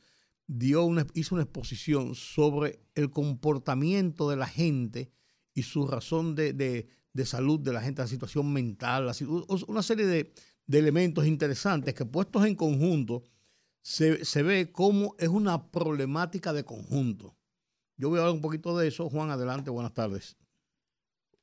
dio 0.47 0.85
una, 0.85 1.07
hizo 1.15 1.35
una 1.35 1.45
exposición 1.45 2.15
sobre 2.15 2.81
el 2.95 3.11
comportamiento 3.11 4.31
de 4.31 4.37
la 4.37 4.47
gente 4.47 5.11
y 5.55 5.63
su 5.63 5.87
razón 5.87 6.35
de, 6.35 6.53
de, 6.53 6.89
de 7.17 7.25
salud 7.25 7.59
de 7.59 7.73
la 7.73 7.81
gente, 7.81 8.03
la 8.03 8.09
situación 8.09 8.53
mental, 8.53 9.07
la, 9.07 9.15
una 9.67 9.83
serie 9.83 10.05
de, 10.05 10.33
de, 10.67 10.79
elementos 10.79 11.27
interesantes 11.27 11.95
que 11.95 12.05
puestos 12.05 12.45
en 12.45 12.55
conjunto 12.55 13.25
se, 13.81 14.25
se, 14.25 14.43
ve 14.43 14.71
cómo 14.71 15.15
es 15.19 15.29
una 15.29 15.71
problemática 15.71 16.53
de 16.53 16.65
conjunto. 16.65 17.35
Yo 17.97 18.11
voy 18.11 18.19
a 18.19 18.23
hablar 18.23 18.35
un 18.35 18.43
poquito 18.43 18.77
de 18.77 18.89
eso. 18.89 19.09
Juan, 19.09 19.31
adelante, 19.31 19.71
buenas 19.71 19.95
tardes. 19.95 20.37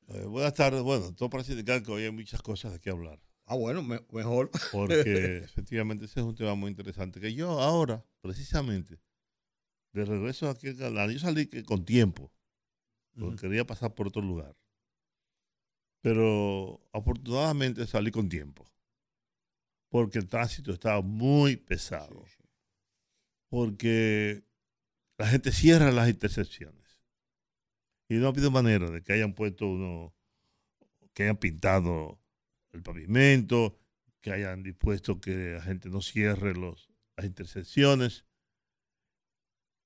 Eh, 0.08 0.24
buenas 0.26 0.54
tardes. 0.54 0.80
Bueno, 0.82 1.12
todo 1.12 1.28
parece 1.28 1.52
indicar 1.52 1.82
que 1.82 1.90
hoy 1.90 2.04
hay 2.04 2.12
muchas 2.12 2.40
cosas 2.40 2.72
de 2.72 2.78
qué 2.78 2.90
hablar. 2.90 3.20
Ah, 3.46 3.56
bueno, 3.56 3.82
me, 3.82 4.00
mejor. 4.12 4.50
Porque 4.70 5.38
efectivamente 5.44 6.04
ese 6.04 6.20
es 6.20 6.26
un 6.26 6.36
tema 6.36 6.54
muy 6.54 6.70
interesante. 6.70 7.20
Que 7.20 7.34
yo 7.34 7.60
ahora, 7.60 8.04
precisamente, 8.20 9.00
de 9.92 10.04
regreso 10.04 10.48
aquí 10.48 10.68
al 10.68 10.76
canal, 10.76 11.10
yo 11.10 11.18
salí 11.18 11.46
que 11.46 11.64
con 11.64 11.84
tiempo, 11.84 12.30
porque 13.14 13.26
uh 13.26 13.32
-huh. 13.32 13.40
quería 13.40 13.66
pasar 13.66 13.92
por 13.94 14.06
otro 14.06 14.22
lugar. 14.22 14.54
Pero 16.04 16.86
afortunadamente 16.92 17.86
salí 17.86 18.10
con 18.10 18.28
tiempo, 18.28 18.70
porque 19.88 20.18
el 20.18 20.28
tránsito 20.28 20.70
estaba 20.70 21.00
muy 21.00 21.56
pesado. 21.56 22.26
Porque 23.48 24.44
la 25.16 25.26
gente 25.26 25.50
cierra 25.50 25.92
las 25.92 26.10
intersecciones. 26.10 27.00
Y 28.06 28.16
no 28.16 28.26
ha 28.26 28.28
habido 28.28 28.50
manera 28.50 28.90
de 28.90 29.02
que 29.02 29.14
hayan 29.14 29.32
puesto 29.32 29.66
uno, 29.66 30.14
que 31.14 31.22
hayan 31.22 31.38
pintado 31.38 32.20
el 32.72 32.82
pavimento, 32.82 33.78
que 34.20 34.30
hayan 34.30 34.62
dispuesto 34.62 35.22
que 35.22 35.54
la 35.54 35.62
gente 35.62 35.88
no 35.88 36.02
cierre 36.02 36.52
los, 36.52 36.90
las 37.16 37.24
intersecciones. 37.24 38.26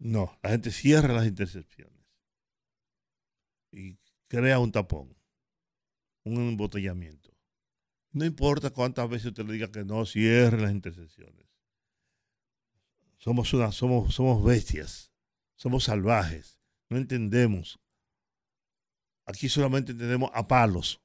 No, 0.01 0.37
la 0.43 0.51
gente 0.51 0.73
cierra 0.73 1.15
las 1.15 1.29
intersecciones 1.29 2.05
y 3.71 3.99
crea 4.27 4.59
un 4.59 4.73
tapón, 4.73 5.18
un 6.37 6.49
embotellamiento. 6.49 7.35
No 8.13 8.25
importa 8.25 8.71
cuántas 8.71 9.09
veces 9.09 9.27
usted 9.27 9.47
le 9.47 9.55
diga 9.55 9.71
que 9.71 9.85
no 9.85 10.05
cierre 10.07 10.61
las 10.61 10.73
intersecciones. 10.73 11.47
Somos, 13.19 13.53
una, 13.53 13.73
somos, 13.73 14.15
somos 14.15 14.45
bestias, 14.45 15.13
somos 15.57 15.85
salvajes, 15.85 16.61
no 16.89 16.97
entendemos. 16.97 17.79
Aquí 19.27 19.49
solamente 19.49 19.93
entendemos 19.93 20.31
a 20.33 20.47
palos 20.47 21.01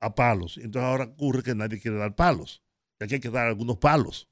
a 0.00 0.14
palos. 0.14 0.56
Entonces 0.58 0.88
ahora 0.88 1.04
ocurre 1.04 1.42
que 1.42 1.54
nadie 1.54 1.80
quiere 1.80 1.96
dar 1.96 2.14
palos. 2.14 2.62
Y 3.00 3.04
aquí 3.04 3.14
hay 3.14 3.20
que 3.20 3.30
dar 3.30 3.46
algunos 3.46 3.78
palos. 3.78 4.28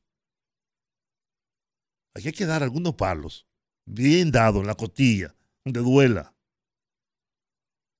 Aquí 2.14 2.28
hay 2.28 2.34
que 2.34 2.46
dar 2.46 2.62
algunos 2.62 2.94
palos. 2.94 3.46
Bien 3.84 4.30
dados 4.30 4.60
en 4.60 4.66
la 4.66 4.74
costilla, 4.74 5.36
donde 5.64 5.80
duela. 5.80 6.34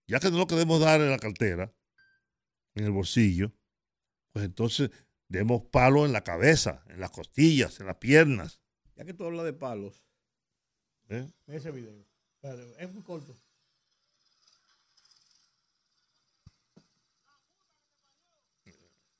Ya 0.07 0.21
que 0.21 0.31
no 0.31 0.39
lo 0.39 0.47
queremos 0.47 0.81
dar 0.81 1.01
en 1.01 1.11
la 1.11 1.19
cartera, 1.19 1.75
en 2.75 2.85
el 2.85 2.93
bolsillo, 2.93 3.53
pues 4.33 4.45
entonces 4.45 4.91
demos 5.29 5.65
palos 5.65 6.07
en 6.07 6.13
la 6.13 6.23
cabeza, 6.23 6.85
en 6.89 7.01
las 7.01 7.11
costillas, 7.11 7.81
en 7.81 7.87
las 7.87 7.97
piernas. 7.97 8.61
Ya 8.95 9.05
que 9.05 9.15
tú 9.15 9.25
hablas 9.25 9.45
de 9.45 9.53
palos, 9.53 10.05
¿Eh? 11.09 11.29
ese 11.49 11.73
video. 11.73 12.07
Es 12.79 12.93
muy 12.93 13.03
corto. 13.03 13.37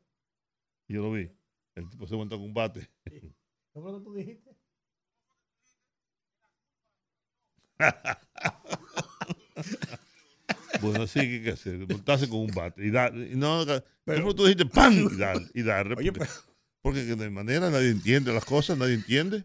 Yo 0.89 1.03
lo 1.03 1.13
vi. 1.13 1.31
El 1.75 1.91
tipo 1.91 2.07
se 2.07 2.17
monta 2.17 2.37
con 2.37 2.47
un 2.47 2.55
bate. 2.55 2.89
¿Qué 3.05 3.35
fue 3.75 3.93
lo 3.93 3.99
que 3.99 4.05
tú 4.05 4.15
dijiste? 4.15 4.57
bueno, 10.81 11.07
sí, 11.07 11.21
¿qué 11.21 11.35
hay 11.35 11.43
que 11.43 11.51
hacer? 11.51 11.79
Montarse 11.89 12.29
con 12.29 12.41
un 12.41 12.51
bate. 12.51 12.85
Y 12.85 12.91
dar. 12.91 13.15
Y 13.17 13.37
no, 13.37 13.65
pero, 14.05 14.35
tú 14.35 14.45
dijiste 14.45 14.67
¡pam! 14.67 14.95
Y 15.55 15.63
dar. 15.63 15.87
Y 15.87 15.93
Oye, 15.99 16.13
pero, 16.13 16.27
porque 16.83 17.05
de 17.05 17.31
manera 17.31 17.71
nadie 17.71 17.91
entiende 17.91 18.33
las 18.33 18.45
cosas, 18.45 18.77
nadie 18.79 18.95
entiende. 18.95 19.45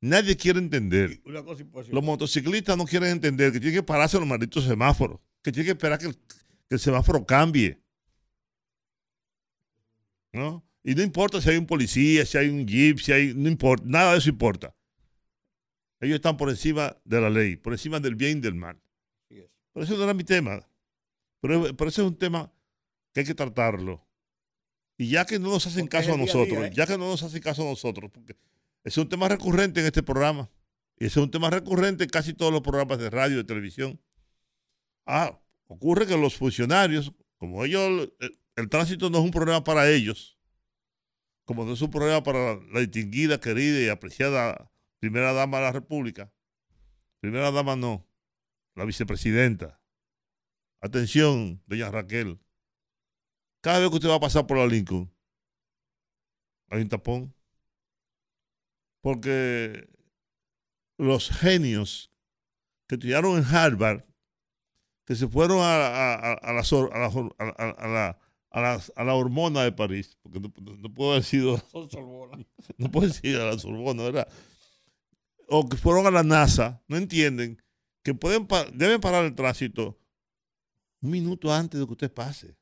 Nadie 0.00 0.36
quiere 0.36 0.58
entender. 0.58 1.20
Una 1.24 1.42
cosa 1.42 1.62
imposible. 1.62 1.94
Los 1.94 2.04
motociclistas 2.04 2.76
no 2.76 2.84
quieren 2.84 3.08
entender 3.10 3.52
que 3.52 3.58
tienen 3.58 3.80
que 3.80 3.82
pararse 3.82 4.18
los 4.18 4.28
malditos 4.28 4.64
semáforos. 4.64 5.18
Que 5.42 5.50
tienen 5.50 5.66
que 5.66 5.72
esperar 5.72 5.98
que 5.98 6.06
el, 6.06 6.14
que 6.14 6.74
el 6.74 6.78
semáforo 6.78 7.24
cambie. 7.24 7.80
¿no? 10.34 10.66
Y 10.82 10.94
no 10.94 11.02
importa 11.02 11.40
si 11.40 11.48
hay 11.48 11.56
un 11.56 11.66
policía, 11.66 12.26
si 12.26 12.36
hay 12.36 12.48
un 12.48 12.66
jeep, 12.66 12.98
si 12.98 13.12
hay. 13.12 13.32
No 13.34 13.48
importa, 13.48 13.84
nada 13.86 14.12
de 14.12 14.18
eso 14.18 14.28
importa. 14.28 14.74
Ellos 16.00 16.16
están 16.16 16.36
por 16.36 16.50
encima 16.50 16.96
de 17.04 17.20
la 17.20 17.30
ley, 17.30 17.56
por 17.56 17.72
encima 17.72 18.00
del 18.00 18.16
bien 18.16 18.38
y 18.38 18.40
del 18.42 18.54
mal. 18.54 18.78
Pero 19.74 19.84
eso 19.84 19.96
no 19.96 20.04
era 20.04 20.14
mi 20.14 20.24
tema. 20.24 20.66
Pero, 21.40 21.76
pero 21.76 21.90
ese 21.90 22.00
es 22.00 22.08
un 22.08 22.16
tema 22.16 22.50
que 23.12 23.20
hay 23.20 23.26
que 23.26 23.34
tratarlo. 23.34 24.02
Y 24.96 25.10
ya 25.10 25.26
que 25.26 25.38
no 25.38 25.50
nos 25.50 25.66
hacen 25.66 25.82
Porque 25.82 25.98
caso 25.98 26.14
a 26.14 26.16
nosotros, 26.16 26.58
día, 26.58 26.68
¿eh? 26.68 26.72
ya 26.72 26.86
que 26.86 26.96
no 26.96 27.08
nos 27.10 27.22
hacen 27.22 27.42
caso 27.42 27.62
a 27.62 27.66
nosotros, 27.66 28.10
porque 28.12 28.32
ese 28.32 28.38
es 28.84 28.96
un 28.98 29.08
tema 29.08 29.28
recurrente 29.28 29.80
en 29.80 29.86
este 29.86 30.02
programa. 30.02 30.48
Y 30.96 31.06
ese 31.06 31.18
es 31.18 31.24
un 31.24 31.30
tema 31.30 31.50
recurrente 31.50 32.04
en 32.04 32.10
casi 32.10 32.32
todos 32.32 32.52
los 32.52 32.62
programas 32.62 32.98
de 32.98 33.10
radio 33.10 33.34
y 33.34 33.38
de 33.38 33.44
televisión. 33.44 34.00
Ah, 35.04 35.38
ocurre 35.66 36.06
que 36.06 36.16
los 36.16 36.36
funcionarios, 36.36 37.12
como 37.36 37.64
ellos, 37.64 38.08
el, 38.20 38.38
el 38.56 38.68
tránsito 38.68 39.10
no 39.10 39.18
es 39.18 39.24
un 39.24 39.32
problema 39.32 39.64
para 39.64 39.90
ellos, 39.90 40.38
como 41.44 41.64
no 41.64 41.72
es 41.72 41.82
un 41.82 41.90
problema 41.90 42.22
para 42.22 42.56
la 42.72 42.80
distinguida, 42.80 43.40
querida 43.40 43.80
y 43.80 43.88
apreciada 43.88 44.70
primera 45.00 45.32
dama 45.32 45.58
de 45.58 45.64
la 45.64 45.72
República, 45.72 46.32
primera 47.20 47.50
dama 47.50 47.76
no, 47.76 48.06
la 48.74 48.84
vicepresidenta. 48.84 49.80
Atención, 50.80 51.62
doña 51.66 51.90
Raquel. 51.90 52.38
Cada 53.60 53.78
vez 53.78 53.88
que 53.88 53.96
usted 53.96 54.08
va 54.08 54.16
a 54.16 54.20
pasar 54.20 54.46
por 54.46 54.58
la 54.58 54.66
Lincoln, 54.66 55.10
hay 56.68 56.82
un 56.82 56.88
tapón. 56.88 57.34
Porque 59.00 59.88
los 60.98 61.30
genios 61.30 62.10
que 62.86 62.96
estudiaron 62.96 63.38
en 63.38 63.44
Harvard, 63.44 64.04
que 65.04 65.14
se 65.14 65.28
fueron 65.28 65.58
a, 65.60 66.38
la, 68.94 69.14
hormona 69.14 69.62
de 69.62 69.72
París, 69.72 70.18
porque 70.22 70.40
no, 70.40 70.52
no- 70.78 70.94
puedo 70.94 71.14
decir, 71.14 71.44
no 72.78 72.90
puedo 72.90 73.06
decir 73.06 73.36
a 73.36 73.46
la 73.46 73.58
Sorbona, 73.58 74.02
¿verdad? 74.04 74.28
O 75.48 75.68
que 75.68 75.76
fueron 75.76 76.06
a 76.06 76.10
la 76.10 76.22
NASA, 76.22 76.82
no 76.88 76.96
entienden 76.96 77.63
que 78.04 78.14
pueden 78.14 78.46
deben 78.74 79.00
parar 79.00 79.24
el 79.24 79.34
tránsito 79.34 79.98
un 81.00 81.10
minuto 81.10 81.52
antes 81.52 81.80
de 81.80 81.86
que 81.86 81.92
usted 81.92 82.12
pase. 82.12 82.56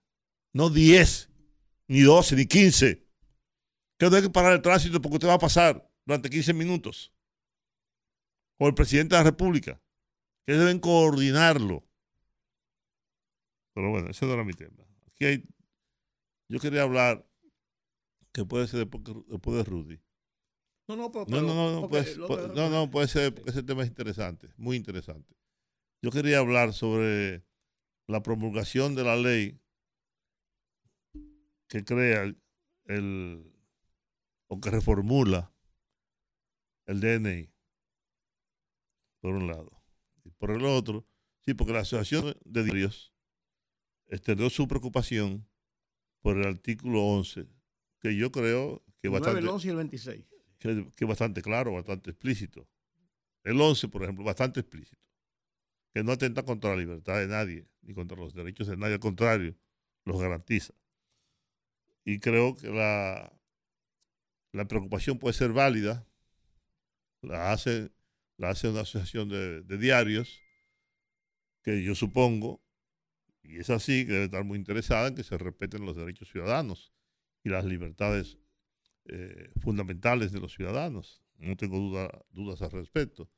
No 0.53 0.71
10, 0.71 1.31
ni 1.89 2.01
12, 2.01 2.37
ni 2.37 2.47
15. 2.47 3.07
Que 3.99 4.11
no 4.11 4.33
parar 4.33 4.55
el 4.55 4.63
tránsito 4.63 5.03
porque 5.03 5.17
usted 5.17 5.29
va 5.29 5.35
a 5.35 5.39
pasar 5.39 5.89
durante 6.07 6.31
15 6.31 6.55
minutos. 6.55 7.13
O 8.59 8.69
el 8.69 8.75
presidente 8.75 9.15
de 9.15 9.21
la 9.21 9.31
República. 9.31 9.81
Que 10.47 10.55
deben 10.55 10.79
coordinarlo. 10.79 11.85
Pero 13.75 13.91
bueno, 13.91 14.11
ese 14.11 14.27
no 14.27 14.35
era 14.35 14.45
mi 14.45 14.53
tema. 14.53 14.85
Aquí 15.07 15.25
hay. 15.25 15.45
Yo 16.49 16.61
quería 16.61 16.83
hablar 16.83 17.27
que 18.33 18.45
puede 18.45 18.69
ser 18.69 18.87
después 18.89 19.57
de 19.57 19.65
Rudy. 19.65 20.01
No, 20.89 20.97
no, 20.97 21.13
pero, 21.13 21.25
No, 21.29 21.41
no, 21.41 21.55
no, 21.55 21.81
no, 21.83 21.89
puede, 21.89 22.17
puede- 22.27 22.49
no, 22.55 22.69
no, 22.69 22.91
puede 22.91 23.09
ser, 23.09 23.35
ese 23.47 23.63
tema 23.63 23.83
es 23.83 23.89
interesante, 23.89 24.49
muy 24.57 24.77
interesante. 24.77 25.35
Yo 26.03 26.11
quería 26.11 26.39
hablar 26.39 26.73
sobre 26.73 27.45
la 28.09 28.23
promulgación 28.23 28.95
de 28.95 29.05
la 29.05 29.17
ley 29.17 29.61
que 31.69 31.85
crea 31.85 32.23
el, 32.25 32.43
el- 32.87 33.53
o 34.49 34.61
que 34.61 34.71
reformula 34.71 35.53
el 36.87 37.01
DNI, 37.01 37.51
por 39.21 39.35
un 39.35 39.47
lado. 39.47 39.71
Y 40.25 40.31
por 40.31 40.51
el 40.51 40.65
otro, 40.65 41.07
sí, 41.41 41.55
porque 41.55 41.73
la 41.73 41.81
Asociación 41.81 42.37
de 42.45 42.65
Diarios 42.65 43.15
extendió 44.09 44.51
su 44.51 44.69
preocupación 44.69 45.49
por 46.21 46.37
el 46.37 46.47
artículo 46.47 47.03
11, 47.05 47.47
que 48.01 48.17
yo 48.17 48.31
creo 48.31 48.85
que 49.01 49.09
el 49.09 49.13
9, 49.13 49.21
bastante 49.21 49.41
el 49.41 49.49
11 49.49 49.67
y 49.69 49.71
el 49.71 49.77
26. 49.77 50.25
Que, 50.63 51.05
es 51.05 51.09
bastante 51.09 51.43
claro, 51.43 51.73
bastante 51.73 52.11
explícito. 52.11 52.69
El 53.45 53.61
11, 53.61 53.89
por 53.89 54.03
ejemplo, 54.03 54.25
bastante 54.25 54.61
explícito. 54.61 55.03
Que 55.93 56.03
no 56.03 56.13
atenta 56.13 56.45
contra 56.45 56.71
la 56.71 56.77
libertad 56.77 57.19
de 57.19 57.27
nadie, 57.27 57.69
ni 57.83 57.95
contra 57.95 58.17
los 58.17 58.35
derechos 58.35 58.67
de 58.69 58.77
nadie, 58.77 58.95
al 58.95 59.01
contrario, 59.01 59.57
los 60.05 60.21
garantiza. 60.21 60.75
Y 62.05 62.19
creo 62.19 62.57
que 62.57 62.69
la, 62.69 63.33
la 64.53 64.67
preocupación 64.67 65.19
puede 65.19 65.35
ser 65.35 65.53
válida, 65.53 66.07
la 67.21 67.53
hace, 67.53 67.93
la 68.39 68.51
hace 68.51 68.69
una 68.69 68.81
asociación 68.81 69.29
de, 69.29 69.63
de 69.63 69.79
diarios, 69.79 70.41
que 71.63 71.83
yo 71.83 71.95
supongo, 71.95 72.63
y 73.43 73.59
es 73.59 73.71
así, 73.71 74.07
que 74.07 74.13
debe 74.13 74.25
estar 74.25 74.45
muy 74.45 74.59
interesada 74.59 75.09
en 75.09 75.15
que 75.15 75.25
se 75.25 75.37
respeten 75.37 75.85
los 75.85 75.97
derechos 75.97 76.29
ciudadanos 76.31 76.93
y 77.45 77.51
las 77.51 77.65
libertades 77.65 78.39
eh, 79.07 79.51
fundamentales 79.61 80.33
de 80.33 80.41
los 80.41 80.53
ciudadanos. 80.55 81.23
No 81.39 81.57
tengo 81.57 81.79
duda, 81.79 82.11
dudas 82.31 82.63
al 82.63 82.71
respecto. 82.71 83.31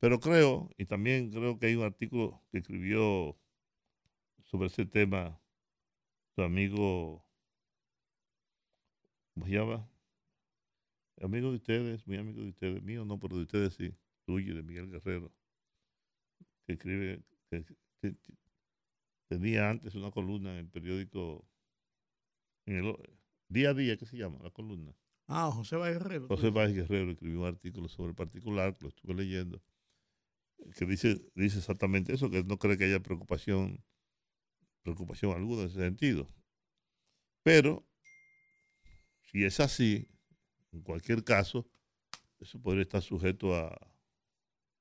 Pero 0.00 0.20
creo, 0.20 0.70
y 0.78 0.86
también 0.86 1.30
creo 1.30 1.58
que 1.58 1.66
hay 1.66 1.76
un 1.76 1.84
artículo 1.84 2.42
que 2.52 2.58
escribió 2.58 3.38
sobre 4.44 4.66
ese 4.68 4.86
tema 4.86 5.40
tu 6.36 6.42
amigo, 6.42 7.24
¿cómo 9.34 9.46
se 9.46 9.52
llama? 9.52 9.88
Amigo 11.22 11.48
de 11.50 11.56
ustedes, 11.56 12.06
muy 12.06 12.18
amigo 12.18 12.42
de 12.42 12.48
ustedes, 12.50 12.82
mío 12.82 13.04
no, 13.06 13.18
pero 13.18 13.36
de 13.36 13.42
ustedes 13.44 13.72
sí, 13.74 13.94
tuyo, 14.26 14.54
de 14.54 14.62
Miguel 14.62 14.90
Guerrero, 14.90 15.32
que 16.66 16.72
escribe, 16.74 17.22
que- 17.50 17.64
que 18.00 18.14
tenía 19.28 19.68
antes 19.68 19.94
una 19.96 20.10
columna 20.12 20.52
en 20.52 20.58
el 20.58 20.68
periódico, 20.68 21.44
en 22.66 22.76
el 22.76 22.96
día 23.52 23.70
a 23.70 23.74
día, 23.74 23.96
¿qué 23.96 24.06
se 24.06 24.16
llama? 24.16 24.38
La 24.42 24.50
columna. 24.50 24.94
Ah, 25.26 25.50
José 25.50 25.76
Valles 25.76 25.96
Herrero. 25.96 26.28
José 26.28 26.52
Páez 26.52 26.74
Guerrero 26.74 27.10
escribió 27.10 27.40
un 27.40 27.46
artículo 27.46 27.88
sobre 27.88 28.10
el 28.10 28.14
particular, 28.14 28.76
que 28.76 28.84
lo 28.84 28.88
estuve 28.88 29.14
leyendo, 29.14 29.62
que 30.76 30.84
dice, 30.84 31.24
dice 31.34 31.58
exactamente 31.58 32.12
eso, 32.12 32.30
que 32.30 32.44
no 32.44 32.58
cree 32.58 32.76
que 32.76 32.84
haya 32.84 33.00
preocupación, 33.00 33.82
preocupación 34.82 35.32
alguna 35.32 35.62
en 35.62 35.68
ese 35.68 35.78
sentido. 35.78 36.28
Pero, 37.42 37.86
si 39.30 39.44
es 39.44 39.58
así, 39.60 40.08
en 40.72 40.82
cualquier 40.82 41.24
caso, 41.24 41.66
eso 42.38 42.60
podría 42.60 42.82
estar 42.82 43.02
sujeto 43.02 43.54
a, 43.54 43.74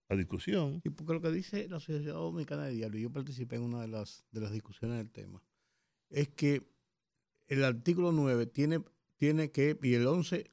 a 0.09 0.15
discusión. 0.15 0.82
Y 0.84 0.89
porque 0.89 1.13
lo 1.13 1.22
que 1.22 1.32
dice 1.32 1.67
la 1.69 1.80
Sociedad 1.80 2.15
Dominicana 2.15 2.65
de 2.65 2.74
Diario, 2.74 2.99
yo 2.99 3.11
participé 3.11 3.55
en 3.55 3.63
una 3.63 3.82
de 3.82 3.88
las, 3.88 4.26
de 4.32 4.41
las 4.41 4.51
discusiones 4.51 4.97
del 4.97 5.11
tema, 5.11 5.41
es 6.09 6.28
que 6.30 6.70
el 7.54 7.64
artículo 7.66 8.12
9 8.12 8.45
tiene, 8.45 8.84
tiene 9.18 9.52
que, 9.52 9.78
y 9.84 9.93
el 9.93 10.08
11 10.08 10.49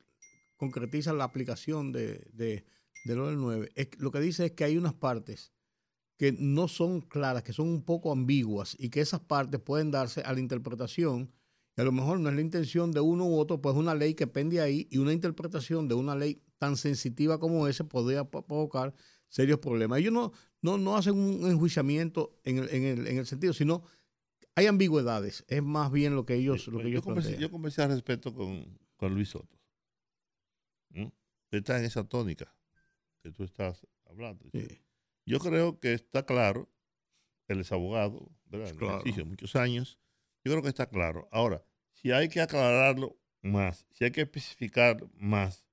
concretiza 0.56 1.12
la 1.12 1.24
aplicación 1.24 1.92
de, 1.92 2.26
de, 2.32 2.64
del 3.04 3.18
9. 3.40 3.70
Es, 3.76 3.88
lo 3.98 4.10
que 4.10 4.20
dice 4.20 4.46
es 4.46 4.52
que 4.52 4.64
hay 4.64 4.76
unas 4.76 4.94
partes 4.94 5.52
que 6.16 6.32
no 6.32 6.66
son 6.66 7.00
claras, 7.00 7.44
que 7.44 7.52
son 7.52 7.68
un 7.68 7.84
poco 7.84 8.10
ambiguas 8.10 8.74
y 8.78 8.88
que 8.88 9.00
esas 9.00 9.20
partes 9.20 9.60
pueden 9.60 9.92
darse 9.92 10.22
a 10.22 10.32
la 10.32 10.40
interpretación. 10.40 11.30
Y 11.76 11.80
a 11.80 11.84
lo 11.84 11.92
mejor 11.92 12.18
no 12.18 12.28
es 12.28 12.34
la 12.34 12.40
intención 12.40 12.90
de 12.90 12.98
uno 12.98 13.24
u 13.26 13.38
otro, 13.38 13.62
pues 13.62 13.76
una 13.76 13.94
ley 13.94 14.14
que 14.14 14.26
pende 14.26 14.60
ahí 14.60 14.88
y 14.90 14.98
una 14.98 15.12
interpretación 15.12 15.86
de 15.86 15.94
una 15.94 16.16
ley 16.16 16.42
tan 16.58 16.76
sensitiva 16.76 17.38
como 17.38 17.68
esa 17.68 17.84
podría 17.84 18.24
po- 18.24 18.44
provocar 18.44 18.92
serios 19.28 19.60
problemas. 19.60 20.00
Ellos 20.00 20.12
no, 20.12 20.32
no, 20.60 20.76
no 20.76 20.96
hacen 20.96 21.14
un 21.14 21.48
enjuiciamiento 21.48 22.40
en 22.42 22.58
el, 22.58 22.68
en, 22.70 22.82
el, 22.84 23.06
en 23.06 23.18
el 23.18 23.26
sentido, 23.26 23.52
sino 23.52 23.84
hay 24.58 24.66
ambigüedades. 24.66 25.44
Es 25.48 25.62
más 25.62 25.92
bien 25.92 26.14
lo 26.16 26.26
que 26.26 26.34
ellos, 26.34 26.66
lo 26.68 26.78
que 26.78 26.84
yo, 26.84 26.88
ellos 26.90 27.02
conversé, 27.04 27.30
plantean. 27.30 27.48
yo 27.48 27.52
conversé 27.52 27.82
al 27.82 27.90
respecto 27.90 28.34
con, 28.34 28.78
con 28.96 29.14
Luis 29.14 29.28
Soto. 29.30 29.56
¿Mm? 30.90 31.06
Está 31.52 31.78
en 31.78 31.84
esa 31.84 32.04
tónica 32.04 32.52
que 33.22 33.30
tú 33.30 33.44
estás 33.44 33.86
hablando. 34.06 34.44
Sí. 34.52 34.66
Yo 35.24 35.38
creo 35.38 35.78
que 35.78 35.92
está 35.92 36.24
claro, 36.26 36.68
él 37.46 37.60
es 37.60 37.70
abogado, 37.70 38.30
¿verdad? 38.46 38.70
En 38.70 38.76
Claro. 38.76 38.94
ejercicio 38.96 39.24
muchos 39.26 39.54
años. 39.56 39.98
Yo 40.44 40.52
creo 40.52 40.62
que 40.62 40.68
está 40.70 40.88
claro. 40.88 41.28
Ahora, 41.30 41.64
si 41.92 42.10
hay 42.10 42.28
que 42.28 42.40
aclararlo 42.40 43.16
más, 43.42 43.86
si 43.92 44.04
hay 44.04 44.10
que 44.10 44.22
especificar 44.22 45.06
más, 45.14 45.64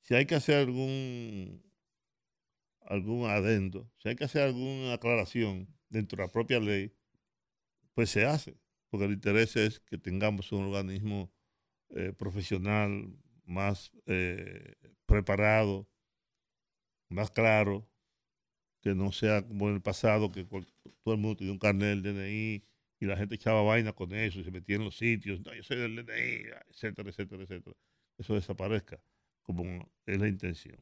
si 0.00 0.14
hay 0.14 0.26
que 0.26 0.34
hacer 0.34 0.56
algún 0.58 1.62
algún 2.82 3.28
adendo, 3.28 3.90
si 3.98 4.08
hay 4.08 4.16
que 4.16 4.24
hacer 4.24 4.42
alguna 4.42 4.94
aclaración 4.94 5.68
dentro 5.90 6.16
de 6.16 6.22
la 6.24 6.32
propia 6.32 6.58
ley, 6.58 6.92
pues 7.94 8.10
se 8.10 8.24
hace, 8.24 8.56
porque 8.88 9.06
el 9.06 9.12
interés 9.12 9.56
es 9.56 9.80
que 9.80 9.98
tengamos 9.98 10.52
un 10.52 10.64
organismo 10.64 11.32
eh, 11.90 12.12
profesional 12.12 13.12
más 13.44 13.90
eh, 14.06 14.74
preparado, 15.06 15.88
más 17.08 17.30
claro, 17.30 17.88
que 18.80 18.94
no 18.94 19.12
sea 19.12 19.46
como 19.46 19.68
en 19.68 19.74
el 19.74 19.82
pasado, 19.82 20.30
que 20.30 20.44
todo 20.44 21.14
el 21.14 21.20
mundo 21.20 21.36
tenía 21.36 21.52
un 21.52 21.58
carnet 21.58 22.00
del 22.00 22.02
DNI 22.02 22.64
y 23.00 23.06
la 23.06 23.16
gente 23.16 23.34
echaba 23.34 23.62
vaina 23.62 23.92
con 23.92 24.14
eso 24.14 24.40
y 24.40 24.44
se 24.44 24.50
metía 24.50 24.76
en 24.76 24.84
los 24.84 24.96
sitios, 24.96 25.40
no, 25.40 25.54
yo 25.54 25.62
soy 25.62 25.78
del 25.78 25.96
DNI, 25.96 26.50
etcétera, 26.68 27.10
etcétera, 27.10 27.42
etcétera. 27.42 27.76
Eso 28.18 28.34
desaparezca, 28.34 29.02
como 29.42 29.90
es 30.06 30.18
la 30.18 30.28
intención. 30.28 30.78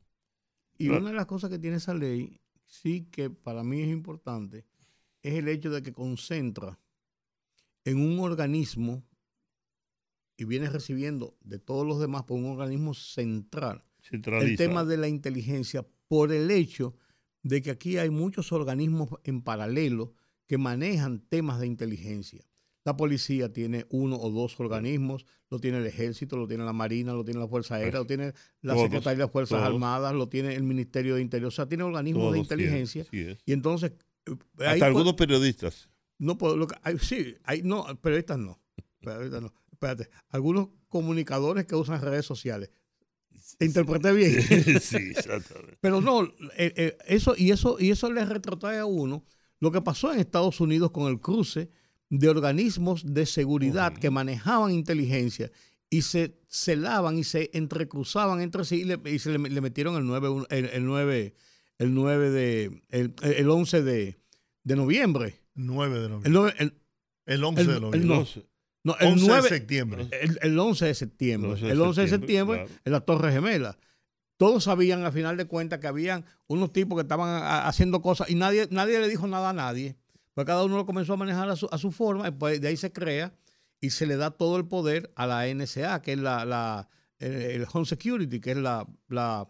Y 0.76 0.88
una 0.88 1.09
de 1.09 1.16
las 1.16 1.26
cosas 1.26 1.50
que 1.50 1.59
tiene 1.59 1.78
esa 1.78 1.94
ley, 1.94 2.40
sí 2.66 3.09
que 3.11 3.30
para 3.30 3.64
mí 3.64 3.80
es 3.80 3.88
importante, 3.88 4.64
es 5.22 5.34
el 5.34 5.48
hecho 5.48 5.70
de 5.70 5.82
que 5.82 5.92
concentra 5.92 6.78
en 7.89 7.99
un 8.01 8.18
organismo 8.20 9.05
y 10.36 10.45
viene 10.45 10.68
recibiendo 10.70 11.36
de 11.43 11.59
todos 11.59 11.86
los 11.86 11.99
demás 12.01 12.22
por 12.24 12.39
un 12.39 12.47
organismo 12.47 12.95
central 12.95 13.84
el 14.11 14.57
tema 14.57 14.84
de 14.84 14.97
la 14.97 15.09
inteligencia 15.09 15.86
por 16.07 16.32
el 16.32 16.51
hecho 16.51 16.95
de 17.43 17.61
que 17.62 17.70
aquí 17.70 17.99
hay 17.99 18.11
muchos 18.11 18.53
organismos 18.53 19.11
en 19.24 19.43
paralelo 19.43 20.12
que 20.47 20.57
manejan 20.59 21.20
temas 21.28 21.61
de 21.61 21.66
inteligencia. 21.66 22.45
La 22.84 22.97
policía 22.97 23.53
tiene 23.53 23.84
uno 23.91 24.16
o 24.16 24.30
dos 24.30 24.59
organismos, 24.61 25.26
lo 25.51 25.59
tiene 25.59 25.78
el 25.78 25.86
ejército, 25.86 26.36
lo 26.39 26.47
tiene 26.47 26.64
la 26.64 26.72
marina, 26.72 27.12
lo 27.12 27.22
tiene 27.24 27.41
la 27.41 27.49
Fuerza 27.49 27.74
Aérea, 27.74 28.01
lo 28.01 28.07
tiene 28.07 28.32
la 28.62 28.72
Todos, 28.74 28.84
Secretaría 28.84 29.18
de 29.18 29.24
las 29.24 29.30
Fuerzas 29.32 29.59
todos. 29.59 29.72
Armadas, 29.74 30.14
lo 30.14 30.28
tiene 30.28 30.55
el 30.55 30.62
Ministerio 30.62 31.16
de 31.16 31.20
Interior, 31.20 31.49
o 31.49 31.51
sea, 31.51 31.66
tiene 31.68 31.84
organismos 31.84 32.32
de 32.32 32.39
Todos 32.39 32.45
inteligencia. 32.45 33.05
es. 33.12 33.39
Y 33.45 33.53
entonces, 33.53 33.93
eh, 34.26 34.32
Hasta 34.64 34.78
po- 34.78 34.84
algunos 34.86 35.14
periodistas. 35.14 35.91
No 36.18 36.36
puedo, 36.38 36.56
lo 36.56 36.66
que- 36.66 36.76
hay- 36.82 36.98
sí, 36.98 37.34
hay, 37.44 37.62
no, 37.62 37.84
periodistas 38.00 38.38
no, 38.38 38.60
periodistas 39.00 39.42
no. 39.42 39.52
espérate, 39.72 40.08
algunos 40.30 40.68
comunicadores 40.88 41.66
que 41.66 41.74
usan 41.76 42.00
redes 42.02 42.26
sociales. 42.26 42.70
¿Te 43.56 43.64
interpreté 43.66 44.12
bien? 44.12 44.32
sí, 44.80 44.96
exactamente. 44.96 45.78
Pero 45.80 46.00
no, 46.00 46.24
eh, 46.24 46.32
eh, 46.76 46.98
eso, 47.06 47.34
y 47.36 47.50
eso, 47.50 47.76
y 47.78 47.90
eso 47.90 48.12
le 48.12 48.24
retrotrae 48.24 48.78
a 48.78 48.84
uno 48.84 49.24
lo 49.60 49.70
que 49.72 49.80
pasó 49.80 50.12
en 50.12 50.20
Estados 50.20 50.60
Unidos 50.60 50.90
con 50.90 51.10
el 51.10 51.20
cruce 51.20 51.70
de 52.10 52.28
organismos 52.28 53.02
de 53.14 53.26
seguridad 53.26 53.92
que 53.94 54.10
manejaban 54.10 54.72
inteligencia 54.72 55.50
y 55.90 56.02
se 56.02 56.38
celaban 56.48 57.18
y 57.18 57.24
se 57.24 57.50
entrecruzaban 57.54 58.40
entre 58.40 58.64
sí 58.64 58.80
y, 58.80 58.84
le, 58.84 59.00
y 59.10 59.18
se 59.18 59.30
le, 59.30 59.38
le 59.38 59.60
metieron 59.60 59.96
el 59.96 60.06
9, 60.06 60.46
el, 60.50 60.64
el 60.66 60.84
9, 60.84 61.34
el 61.78 61.94
9 61.94 62.30
de, 62.30 62.82
el, 62.90 63.14
el 63.22 63.50
11 63.50 63.82
de, 63.82 64.18
de 64.64 64.76
noviembre. 64.76 65.40
9 65.59 66.00
de 66.00 66.09
noviembre. 66.09 66.54
el- 66.59 66.74
El 67.26 67.44
11 67.44 67.61
el- 67.62 67.66
de 67.68 67.74
el 67.74 67.80
noviembre. 67.82 68.09
no. 68.16 68.26
no, 68.84 68.96
el 69.00 69.09
11 69.12 69.26
9 69.26 69.42
de 69.42 69.48
septiembre. 69.48 70.09
el, 70.22 70.38
el 70.40 70.59
11 70.59 70.86
de 70.86 70.94
septiembre. 70.94 71.48
El 71.50 71.52
11 71.54 71.66
de 71.66 71.72
el 71.72 71.80
11 71.82 72.00
de 72.02 72.09
septiembre, 72.09 72.59
claro. 72.64 72.80
en 72.84 72.92
la 72.92 73.00
Torre 73.00 73.32
Gemela. 73.32 73.78
Todos 74.38 74.64
sabían, 74.64 75.04
al 75.04 75.12
final 75.12 75.36
de 75.36 75.46
cuentas, 75.46 75.80
que 75.80 75.88
habían 75.88 76.24
unos 76.46 76.72
tipos 76.72 76.96
que 76.96 77.02
estaban 77.02 77.28
a- 77.28 77.66
haciendo 77.66 78.00
cosas 78.02 78.30
y 78.30 78.34
nadie, 78.36 78.68
nadie 78.70 79.00
le 79.00 79.09
dijo 79.09 79.26
nada 79.26 79.50
a 79.50 79.52
nadie. 79.52 79.96
Pues 80.34 80.46
cada 80.46 80.64
uno 80.64 80.76
lo 80.76 80.86
comenzó 80.86 81.14
a 81.14 81.16
manejar 81.16 81.50
a 81.50 81.56
su, 81.56 81.68
a 81.72 81.76
su 81.78 81.90
forma, 81.90 82.28
y 82.28 82.30
pues 82.30 82.61
de 82.61 82.68
ahí 82.68 82.76
se 82.76 82.92
crea 82.92 83.34
y 83.80 83.90
se 83.90 84.06
le 84.06 84.16
da 84.16 84.30
todo 84.30 84.56
el 84.56 84.66
poder 84.66 85.12
a 85.16 85.26
la 85.26 85.48
NSA, 85.48 86.00
que 86.02 86.12
es 86.12 86.18
la, 86.18 86.44
la- 86.44 86.88
el, 87.18 87.32
el 87.32 87.66
Home 87.72 87.84
Security, 87.84 88.40
que 88.40 88.52
es 88.52 88.56
la, 88.56 88.86
la 89.09 89.48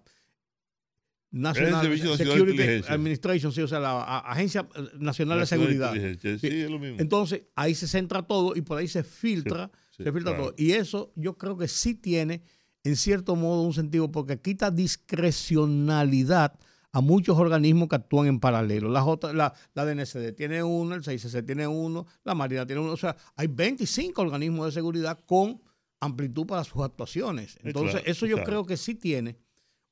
National 1.30 1.88
de 1.90 1.98
Security. 2.16 2.82
Administration, 2.88 3.52
sí, 3.52 3.60
o 3.60 3.68
sea, 3.68 3.80
la 3.80 4.18
Agencia 4.20 4.66
Nacional 4.98 4.98
de 4.98 5.04
Nacional 5.04 5.38
de 5.40 5.46
Seguridad. 5.46 5.92
Sí, 5.94 6.38
Sí. 6.38 6.46
es 6.46 6.70
lo 6.70 6.78
mismo. 6.78 6.96
Entonces, 7.00 7.42
ahí 7.54 7.74
se 7.74 7.86
centra 7.86 8.22
todo 8.22 8.54
y 8.56 8.62
por 8.62 8.78
ahí 8.78 8.88
se 8.88 9.02
filtra, 9.02 9.70
Sí, 9.90 10.04
se 10.04 10.12
filtra 10.12 10.32
claro. 10.32 10.44
todo. 10.46 10.54
Y 10.56 10.72
eso 10.72 11.12
yo 11.16 11.36
creo 11.36 11.58
que 11.58 11.68
sí 11.68 11.94
tiene, 11.94 12.42
en 12.82 12.96
cierto 12.96 13.36
modo, 13.36 13.62
un 13.62 13.74
sentido, 13.74 14.10
porque 14.10 14.40
quita 14.40 14.70
discrecionalidad 14.70 16.58
a 16.92 17.00
muchos 17.02 17.36
organismos 17.36 17.88
que 17.88 17.96
actúan 17.96 18.26
en 18.28 18.40
paralelo. 18.40 18.88
La, 18.88 19.02
J, 19.02 19.32
la, 19.34 19.52
la 19.74 19.84
DNCD 19.84 20.32
tiene 20.34 20.62
uno, 20.62 20.94
el 20.94 21.02
6CC 21.02 21.44
tiene 21.44 21.66
uno, 21.66 22.06
la 22.24 22.34
Marina 22.34 22.66
tiene 22.66 22.80
uno. 22.80 22.92
O 22.92 22.96
sea, 22.96 23.14
hay 23.36 23.46
25 23.48 24.20
organismos 24.22 24.66
de 24.66 24.72
seguridad 24.72 25.18
con 25.26 25.60
amplitud 26.00 26.46
para 26.46 26.64
sus 26.64 26.82
actuaciones. 26.82 27.58
Entonces, 27.62 27.96
claro, 27.96 28.06
eso 28.06 28.24
yo 28.26 28.36
claro. 28.36 28.46
creo 28.48 28.66
que 28.66 28.76
sí 28.78 28.94
tiene 28.94 29.36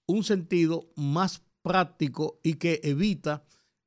un 0.06 0.22
sentido 0.24 0.90
más 0.96 1.42
práctico 1.62 2.40
y 2.42 2.54
que 2.54 2.80
evita 2.84 3.44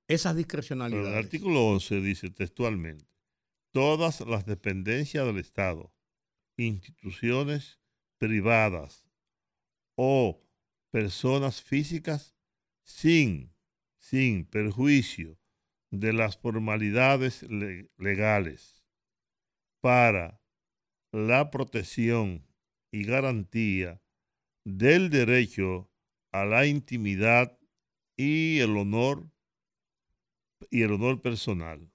esas 0.08 0.36
discrecionalidades. 0.36 1.08
el 1.12 1.18
artículo 1.18 1.68
11 1.68 2.02
dice 2.02 2.30
textualmente, 2.30 3.06
todas 3.72 4.22
las 4.22 4.46
dependencias 4.46 5.26
del 5.26 5.38
Estado, 5.38 5.94
instituciones 6.58 7.80
privadas 8.18 9.08
o 9.96 10.42
personas 10.92 11.62
físicas 11.62 12.36
sin, 12.84 13.54
sin 13.98 14.46
perjuicio 14.46 15.38
de 15.92 16.14
las 16.14 16.38
formalidades 16.38 17.44
le- 17.44 17.90
legales 17.98 18.84
para 19.82 20.42
la 21.12 21.50
protección 21.52 22.46
y 22.92 23.04
garantía 23.04 24.02
del 24.66 25.10
derecho 25.10 25.89
a 26.32 26.46
la 26.46 26.66
intimidad 26.66 27.58
y 28.18 28.60
el 28.60 28.76
honor 28.78 29.30
y 30.70 30.82
el 30.84 30.92
honor 30.94 31.22
personal 31.22 31.90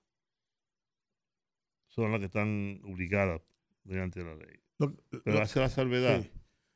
son 1.88 2.10
las 2.10 2.20
que 2.20 2.26
están 2.26 2.80
obligadas 2.84 3.40
mediante 3.84 4.22
la 4.24 4.34
ley. 4.34 4.58
Lo- 4.78 4.94
Pero 5.10 5.36
lo- 5.36 5.42
hace 5.42 5.60
la 5.60 5.68
salvedad, 5.68 6.22
sí. 6.22 6.30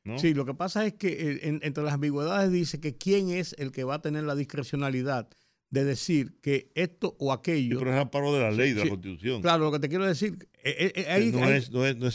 ¿no? 0.04 0.18
Sí, 0.18 0.34
lo 0.34 0.44
que 0.44 0.54
pasa 0.54 0.86
es 0.86 0.94
que 0.94 1.08
eh, 1.08 1.40
en- 1.48 1.60
entre 1.62 1.82
las 1.82 1.94
ambigüedades 1.94 2.52
dice 2.52 2.80
que 2.80 2.96
quién 2.96 3.30
es 3.30 3.54
el 3.58 3.72
que 3.72 3.84
va 3.84 3.96
a 3.96 4.02
tener 4.02 4.24
la 4.24 4.34
discrecionalidad 4.36 5.28
de 5.70 5.84
decir 5.84 6.38
que 6.40 6.70
esto 6.74 7.16
o 7.18 7.32
aquello. 7.32 7.78
pero 7.78 7.92
es 7.92 7.98
amparo 8.00 8.32
de 8.32 8.40
la 8.40 8.50
ley, 8.50 8.72
de 8.72 8.82
sí. 8.82 8.84
la 8.86 8.90
Constitución. 8.90 9.42
Claro, 9.42 9.64
lo 9.64 9.72
que 9.72 9.80
te 9.80 9.88
quiero 9.88 10.06
decir, 10.06 10.48
eh, 10.62 10.92
eh, 10.94 11.06
ahí, 11.08 11.30
no, 11.32 11.42
ahí- 11.44 11.52
es, 11.54 11.70
no, 11.70 11.84
es, 11.84 11.96
no 11.96 12.06
es 12.06 12.14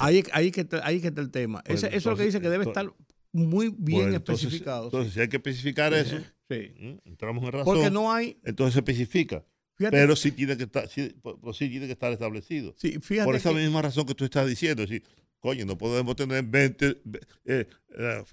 ahí- 0.00 0.24
ahí 0.32 0.50
que 0.50 0.62
está- 0.62 0.84
ahí 0.84 1.00
que 1.00 1.08
está 1.08 1.20
el 1.20 1.30
tema. 1.30 1.62
Pues 1.64 1.84
Ese- 1.84 1.88
eso 1.94 1.96
es 1.96 2.06
lo 2.06 2.16
que 2.16 2.24
dice 2.24 2.40
que 2.40 2.48
debe 2.48 2.64
estar 2.64 2.92
muy 3.32 3.68
bien 3.78 4.02
Pues 4.04 4.14
entonces- 4.16 4.44
especificado. 4.46 4.82
sí. 4.82 4.86
Entonces, 4.88 5.14
si 5.14 5.20
hay 5.20 5.28
que 5.28 5.36
especificar 5.36 5.94
eso, 5.94 6.16
Sí. 6.18 6.24
¿eh? 6.50 6.98
entramos 7.04 7.44
en 7.44 7.52
razón. 7.52 7.64
Porque 7.74 7.90
no 7.90 8.12
hay. 8.12 8.38
Entonces 8.44 8.74
se 8.74 8.80
especifica. 8.80 9.44
Fíjate, 9.76 9.96
Pero 9.96 10.14
sí 10.16 10.30
tiene 10.32 10.56
que 10.56 10.64
estar, 10.64 10.88
sí, 10.88 11.14
pues, 11.22 11.36
pues 11.40 11.56
sí 11.56 11.68
tiene 11.70 11.86
que 11.86 11.92
estar 11.92 12.12
establecido. 12.12 12.74
sí, 12.76 12.98
fíjate 13.00 13.24
Por 13.24 13.36
esa 13.36 13.48
que- 13.50 13.56
misma 13.56 13.80
razón 13.80 14.04
que 14.04 14.14
tú 14.14 14.24
estás 14.24 14.46
diciendo, 14.46 14.82
decir, 14.82 15.02
coño, 15.38 15.64
no 15.64 15.78
podemos 15.78 16.16
tener 16.16 16.42
20. 16.44 17.00
eh, 17.46 17.66
eh, 17.96 18.24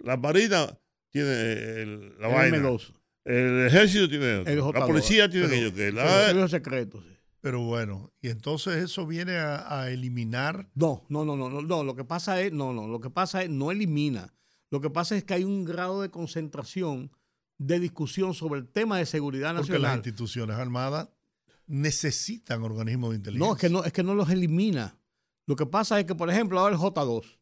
la 0.00 0.16
Marina 0.16 0.76
tiene 1.10 1.30
el- 1.82 2.18
la 2.18 2.28
el 2.28 2.34
vaina. 2.34 2.56
M2, 2.56 2.92
El 3.24 3.66
ejército 3.68 4.08
tiene 4.08 4.38
el 4.38 4.44
La 4.44 4.62
J2, 4.62 4.86
policía 4.88 5.28
tiene 5.30 5.46
pero- 5.46 5.56
aquello 5.60 5.74
que 5.76 5.92
la, 5.92 6.24
servicio 6.26 6.48
secreto. 6.48 7.04
Pero 7.42 7.60
bueno, 7.60 8.12
y 8.22 8.28
entonces 8.28 8.76
eso 8.76 9.04
viene 9.06 9.36
a, 9.36 9.80
a 9.82 9.90
eliminar. 9.90 10.70
No, 10.74 11.04
no, 11.10 11.24
no, 11.24 11.36
no, 11.36 11.50
no, 11.50 11.60
no. 11.60 11.84
Lo 11.84 11.94
que 11.94 12.04
pasa 12.04 12.40
es, 12.40 12.52
no, 12.52 12.72
no, 12.72 12.86
lo 12.88 13.00
que 13.00 13.10
pasa 13.10 13.42
es, 13.42 13.50
no 13.50 13.70
elimina. 13.70 14.32
Lo 14.70 14.80
que 14.80 14.88
pasa 14.88 15.16
es 15.16 15.24
que 15.24 15.34
hay 15.34 15.44
un 15.44 15.64
grado 15.64 16.00
de 16.02 16.08
concentración 16.10 17.10
de 17.58 17.78
discusión 17.80 18.32
sobre 18.32 18.60
el 18.60 18.68
tema 18.68 18.96
de 18.98 19.06
seguridad 19.06 19.54
Porque 19.56 19.72
las 19.72 19.80
nacional. 19.80 19.98
instituciones 19.98 20.56
armadas 20.56 21.08
necesitan 21.66 22.62
organismos 22.62 23.10
de 23.10 23.16
inteligencia. 23.16 23.48
No, 23.48 23.54
es 23.54 23.60
que 23.60 23.68
no, 23.68 23.84
es 23.84 23.92
que 23.92 24.02
no 24.02 24.14
los 24.14 24.30
elimina. 24.30 24.96
Lo 25.46 25.56
que 25.56 25.66
pasa 25.66 25.98
es 25.98 26.06
que, 26.06 26.14
por 26.14 26.30
ejemplo, 26.30 26.60
ahora 26.60 26.74
el 26.76 26.80
J2, 26.80 27.38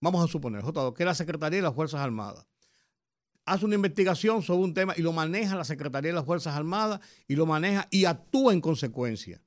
vamos 0.00 0.24
a 0.24 0.30
suponer, 0.30 0.60
el 0.60 0.66
J2, 0.66 0.94
que 0.94 1.02
es 1.04 1.06
la 1.06 1.14
Secretaría 1.14 1.58
de 1.58 1.62
las 1.62 1.74
Fuerzas 1.74 2.00
Armadas, 2.00 2.46
hace 3.46 3.64
una 3.64 3.74
investigación 3.74 4.42
sobre 4.42 4.64
un 4.64 4.74
tema 4.74 4.94
y 4.96 5.02
lo 5.02 5.12
maneja 5.12 5.54
la 5.56 5.64
Secretaría 5.64 6.10
de 6.10 6.16
las 6.16 6.24
Fuerzas 6.24 6.54
Armadas 6.54 7.00
y 7.28 7.36
lo 7.36 7.46
maneja 7.46 7.86
y 7.90 8.04
actúa 8.06 8.52
en 8.52 8.60
consecuencia. 8.60 9.40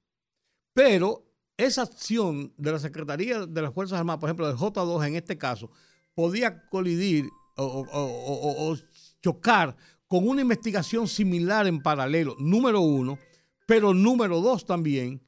Pero 0.74 1.26
esa 1.58 1.84
acción 1.84 2.54
de 2.58 2.72
la 2.72 2.80
Secretaría 2.80 3.46
de 3.46 3.62
las 3.62 3.74
Fuerzas 3.74 4.00
Armadas, 4.00 4.20
por 4.20 4.30
ejemplo, 4.30 4.48
del 4.48 4.58
J2 4.58 5.08
en 5.08 5.16
este 5.16 5.38
caso, 5.38 5.72
podía 6.14 6.68
colidir 6.70 7.26
o, 7.56 7.86
o- 7.92 8.78
chocar 9.22 9.76
con 10.08 10.28
una 10.28 10.42
investigación 10.42 11.08
similar 11.08 11.66
en 11.68 11.82
paralelo, 11.82 12.36
número 12.40 12.82
uno, 12.82 13.18
pero 13.66 13.94
número 13.94 14.40
dos 14.42 14.66
también, 14.66 15.22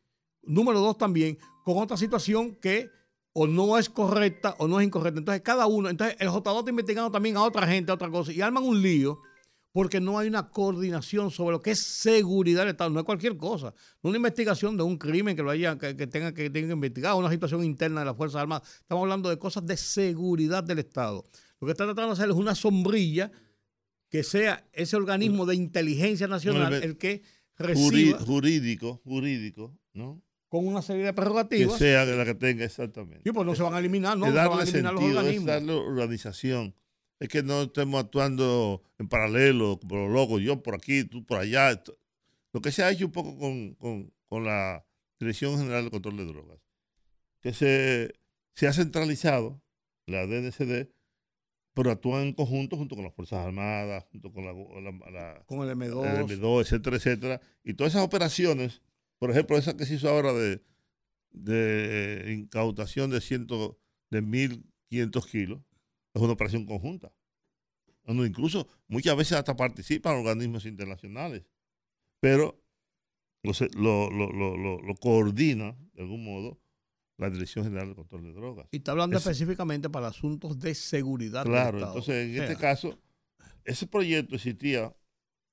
número 0.43 0.79
dos 0.79 0.97
también, 0.97 1.37
con 1.65 1.77
otra 1.79 1.97
situación 1.97 2.55
que 2.55 2.89
o 3.33 3.47
no 3.47 3.77
es 3.77 3.89
correcta 3.89 4.55
o 4.59 4.67
no 4.67 4.79
es 4.79 4.87
incorrecta. 4.87 5.19
Entonces, 5.19 5.41
cada 5.43 5.67
uno, 5.67 5.89
entonces 5.89 6.15
el 6.19 6.29
J2 6.29 6.59
está 6.59 6.69
investigando 6.71 7.11
también 7.11 7.37
a 7.37 7.43
otra 7.43 7.67
gente, 7.67 7.91
a 7.91 7.95
otra 7.95 8.09
cosa, 8.09 8.31
y 8.31 8.41
arman 8.41 8.63
un 8.63 8.81
lío 8.81 9.19
porque 9.71 10.01
no 10.01 10.17
hay 10.17 10.27
una 10.27 10.49
coordinación 10.49 11.29
sobre 11.29 11.51
lo 11.53 11.61
que 11.61 11.71
es 11.71 11.79
seguridad 11.79 12.61
del 12.61 12.69
Estado. 12.69 12.89
No 12.89 12.99
es 12.99 13.05
cualquier 13.05 13.37
cosa. 13.37 13.73
No 14.01 14.09
una 14.09 14.17
investigación 14.17 14.75
de 14.75 14.83
un 14.83 14.97
crimen 14.97 15.35
que 15.35 15.43
lo 15.43 15.51
haya, 15.51 15.77
que, 15.77 15.95
que 15.95 16.07
tenga 16.07 16.33
que 16.33 16.49
tenga 16.49 16.67
que 16.69 16.73
investigar, 16.73 17.13
una 17.13 17.29
situación 17.29 17.63
interna 17.63 17.99
de 18.01 18.07
las 18.07 18.17
Fuerzas 18.17 18.41
Armadas. 18.41 18.67
Estamos 18.81 19.03
hablando 19.03 19.29
de 19.29 19.37
cosas 19.37 19.65
de 19.67 19.77
seguridad 19.77 20.63
del 20.63 20.79
Estado. 20.79 21.23
Lo 21.61 21.67
que 21.67 21.71
está 21.73 21.85
tratando 21.85 22.07
de 22.07 22.13
hacer 22.13 22.29
es 22.29 22.35
una 22.35 22.55
sombrilla 22.55 23.31
que 24.09 24.23
sea 24.23 24.67
ese 24.73 24.95
organismo 24.95 25.45
de 25.45 25.55
inteligencia 25.55 26.27
nacional 26.27 26.73
el- 26.73 26.97
que 26.97 27.21
reciba 27.55 28.17
jurídico, 28.25 29.01
jurídico, 29.03 29.77
¿no? 29.93 30.19
Con 30.49 30.67
una 30.67 30.81
serie 30.81 31.03
de 31.03 31.09
Que 31.09 31.13
prerrogativas. 31.13 31.77
sea 31.77 32.03
la 32.05 32.25
que 32.25 32.33
tenga 32.35 32.65
exactamente. 32.65 33.21
Sí, 33.23 33.31
pues 33.31 33.45
no 33.45 33.55
se 33.55 33.63
van 33.63 33.75
a 33.75 33.79
eliminar, 33.79 34.17
no, 34.17 34.25
es 34.27 34.33
no 34.33 34.41
se 34.41 34.47
van 34.49 34.59
a 34.59 34.63
eliminar 34.63 34.93
los 34.93 35.01
sentido, 35.01 35.19
es 35.21 35.25
organismos. 35.25 35.45
darle 35.47 35.73
organización. 35.73 36.75
Es 37.19 37.27
que 37.29 37.43
no 37.43 37.63
estemos 37.63 38.03
actuando 38.03 38.81
en 38.97 39.07
paralelo, 39.09 39.79
como 39.79 39.95
los 39.95 40.09
locos, 40.11 40.41
yo 40.41 40.61
por 40.63 40.75
aquí, 40.75 41.03
tú 41.03 41.25
por 41.25 41.37
allá. 41.39 41.71
Esto- 41.71 41.97
Lo 42.51 42.61
que 42.61 42.71
se 42.71 42.81
ha 42.83 42.89
hecho 42.91 43.05
un 43.05 43.11
poco 43.11 43.37
con, 43.37 43.75
con- 43.75 44.11
con 44.25 44.43
la 44.45 44.85
Dirección 45.19 45.57
General 45.57 45.83
de 45.85 45.91
Control 45.91 46.17
de 46.17 46.25
Drogas, 46.25 46.59
que 47.41 47.53
se, 47.53 48.13
se 48.55 48.67
ha 48.67 48.73
centralizado 48.73 49.61
la 50.07 50.25
DNCD, 50.25 50.87
pero 51.75 51.91
actúan 51.91 52.23
en 52.23 52.33
conjunto 52.33 52.75
junto 52.77 52.95
con 52.95 53.03
las 53.05 53.13
Fuerzas 53.13 53.45
Armadas, 53.45 54.05
junto 54.11 54.31
con 54.31 54.45
la, 54.45 54.53
la- 54.53 55.11
la- 55.11 55.43
Con 55.45 55.59
el 55.59 55.75
M2. 55.75 56.05
el 56.05 56.25
M2, 56.39 56.61
etcétera, 56.61 56.95
etcétera. 56.95 57.41
Y 57.63 57.73
todas 57.75 57.93
esas 57.93 58.03
operaciones, 58.05 58.81
por 59.19 59.29
ejemplo, 59.31 59.57
esa 59.57 59.75
que 59.77 59.85
se 59.85 59.95
hizo 59.95 60.09
ahora 60.09 60.33
de, 60.33 60.63
de 61.31 62.33
incautación 62.37 63.09
de, 63.11 63.21
ciento, 63.21 63.79
de 64.09 64.21
1.500 64.23 65.25
kilos, 65.29 65.61
es 66.13 66.21
una 66.21 66.33
operación 66.33 66.65
conjunta. 66.65 67.11
Incluso 68.07 68.67
muchas 68.87 69.15
veces 69.15 69.37
hasta 69.37 69.55
participan 69.55 70.15
organismos 70.15 70.65
internacionales, 70.65 71.43
pero 72.19 72.59
lo, 73.43 73.53
coordina, 74.99 75.77
de 75.93 76.01
algún 76.01 76.23
modo, 76.23 76.59
la 77.17 77.29
Dirección 77.29 77.65
General 77.65 77.89
de 77.89 77.95
Control 77.95 78.23
de 78.23 78.33
Drogas. 78.33 78.67
Y 78.71 78.77
está 78.77 78.91
hablando 78.91 79.17
Es- 79.17 79.25
específicamente 79.25 79.89
para 79.89 80.07
asuntos 80.07 80.57
de 80.59 80.73
seguridad. 80.73 81.45
Claro, 81.45 81.77
entonces 81.79 82.15
en 82.27 82.31
O 82.31 82.35
sea, 82.37 82.43
este 82.45 82.59
caso, 82.59 82.99
ese 83.63 83.85
proyecto 83.87 84.35
existía, 84.35 84.95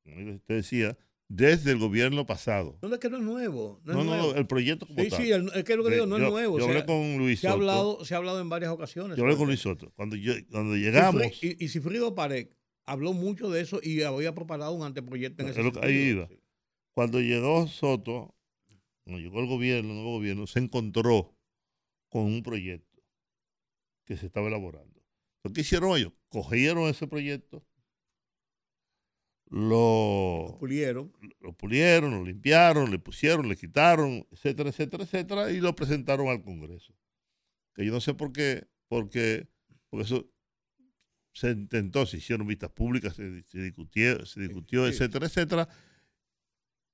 como 0.04 0.34
usted 0.36 0.54
decía, 0.56 0.96
desde 1.28 1.72
el 1.72 1.78
gobierno 1.78 2.24
pasado. 2.26 2.78
No, 2.82 2.92
es 2.94 3.00
que 3.00 3.10
no 3.10 3.16
es 3.16 3.22
nuevo. 3.22 3.80
No, 3.84 3.94
No, 3.94 4.00
es 4.00 4.06
no, 4.06 4.16
nuevo. 4.16 4.34
el 4.36 4.46
proyecto 4.46 4.86
como 4.86 5.02
Sí, 5.02 5.08
tal. 5.10 5.22
sí, 5.22 5.30
el- 5.32 5.50
es 5.54 5.64
que 5.64 5.76
lo 5.76 5.84
que 5.84 5.90
digo, 5.94 6.06
no 6.06 6.16
es 6.16 6.22
nuevo. 6.22 6.58
Yo 6.58 6.66
hablé 6.66 6.80
ha- 6.80 6.86
con 6.86 7.18
Luis 7.18 7.40
se 7.40 7.48
ha, 7.48 7.50
Soto. 7.50 7.60
hablado, 7.62 8.04
se 8.04 8.14
ha 8.14 8.18
hablado 8.18 8.40
en 8.40 8.48
varias 8.48 8.70
ocasiones. 8.70 9.16
Yo 9.16 9.24
hablé 9.24 9.36
con 9.36 9.46
Luis. 9.46 9.60
Soto. 9.60 9.92
Cuando, 9.96 10.14
yo- 10.16 10.34
cuando 10.50 10.76
llegamos, 10.76 11.22
Y, 11.42 11.64
y 11.64 11.68
Cifrido 11.68 12.14
Pared 12.14 12.48
habló 12.84 13.12
mucho 13.12 13.50
de 13.50 13.60
eso 13.60 13.80
y 13.82 14.02
había 14.02 14.34
preparado 14.34 14.72
un 14.72 14.84
anteproyecto 14.84 15.42
en 15.42 15.48
Es 15.48 15.56
ese 15.56 15.72
que- 15.72 15.84
ahí 15.84 15.94
iba. 16.10 16.28
cuando 16.94 17.20
llegó 17.20 17.66
Soto, 17.66 18.34
cuando 19.04 19.20
llegó 19.20 19.40
el 19.40 19.46
gobierno, 19.46 19.90
el 19.90 19.96
nuevo 19.96 20.12
gobierno, 20.18 20.46
se 20.46 20.60
encontró 20.60 21.36
con 22.08 22.22
un 22.26 22.42
proyecto 22.42 23.02
que 24.04 24.16
se 24.16 24.26
estaba 24.26 24.46
elaborando. 24.48 25.02
¿Qué 25.52 25.60
hicieron 25.60 25.96
ellos? 25.96 26.12
Cogieron 26.28 26.88
ese 26.88 27.06
proyecto, 27.08 27.64
lo, 29.48 30.56
Pulieron. 30.58 31.12
lo 31.40 31.52
pulieron, 31.52 32.10
lo 32.12 32.24
limpiaron, 32.24 32.90
le 32.90 32.98
pusieron, 32.98 33.48
le 33.48 33.56
quitaron, 33.56 34.26
etcétera, 34.32 34.70
etcétera, 34.70 35.04
etcétera, 35.04 35.50
y 35.52 35.60
lo 35.60 35.74
presentaron 35.74 36.28
al 36.28 36.42
Congreso. 36.42 36.92
Que 37.74 37.84
yo 37.86 37.92
no 37.92 38.00
sé 38.00 38.14
por 38.14 38.32
qué, 38.32 38.66
porque, 38.88 39.46
porque 39.88 40.04
eso 40.04 40.28
se 41.32 41.50
intentó, 41.50 42.06
se 42.06 42.16
hicieron 42.16 42.46
vistas 42.46 42.70
públicas, 42.70 43.14
se, 43.14 43.42
se 43.44 43.60
discutió, 43.60 44.24
se 44.26 44.40
discutió 44.40 44.84
Sí. 44.86 44.92
etcétera, 44.94 45.26
etcétera. 45.26 45.68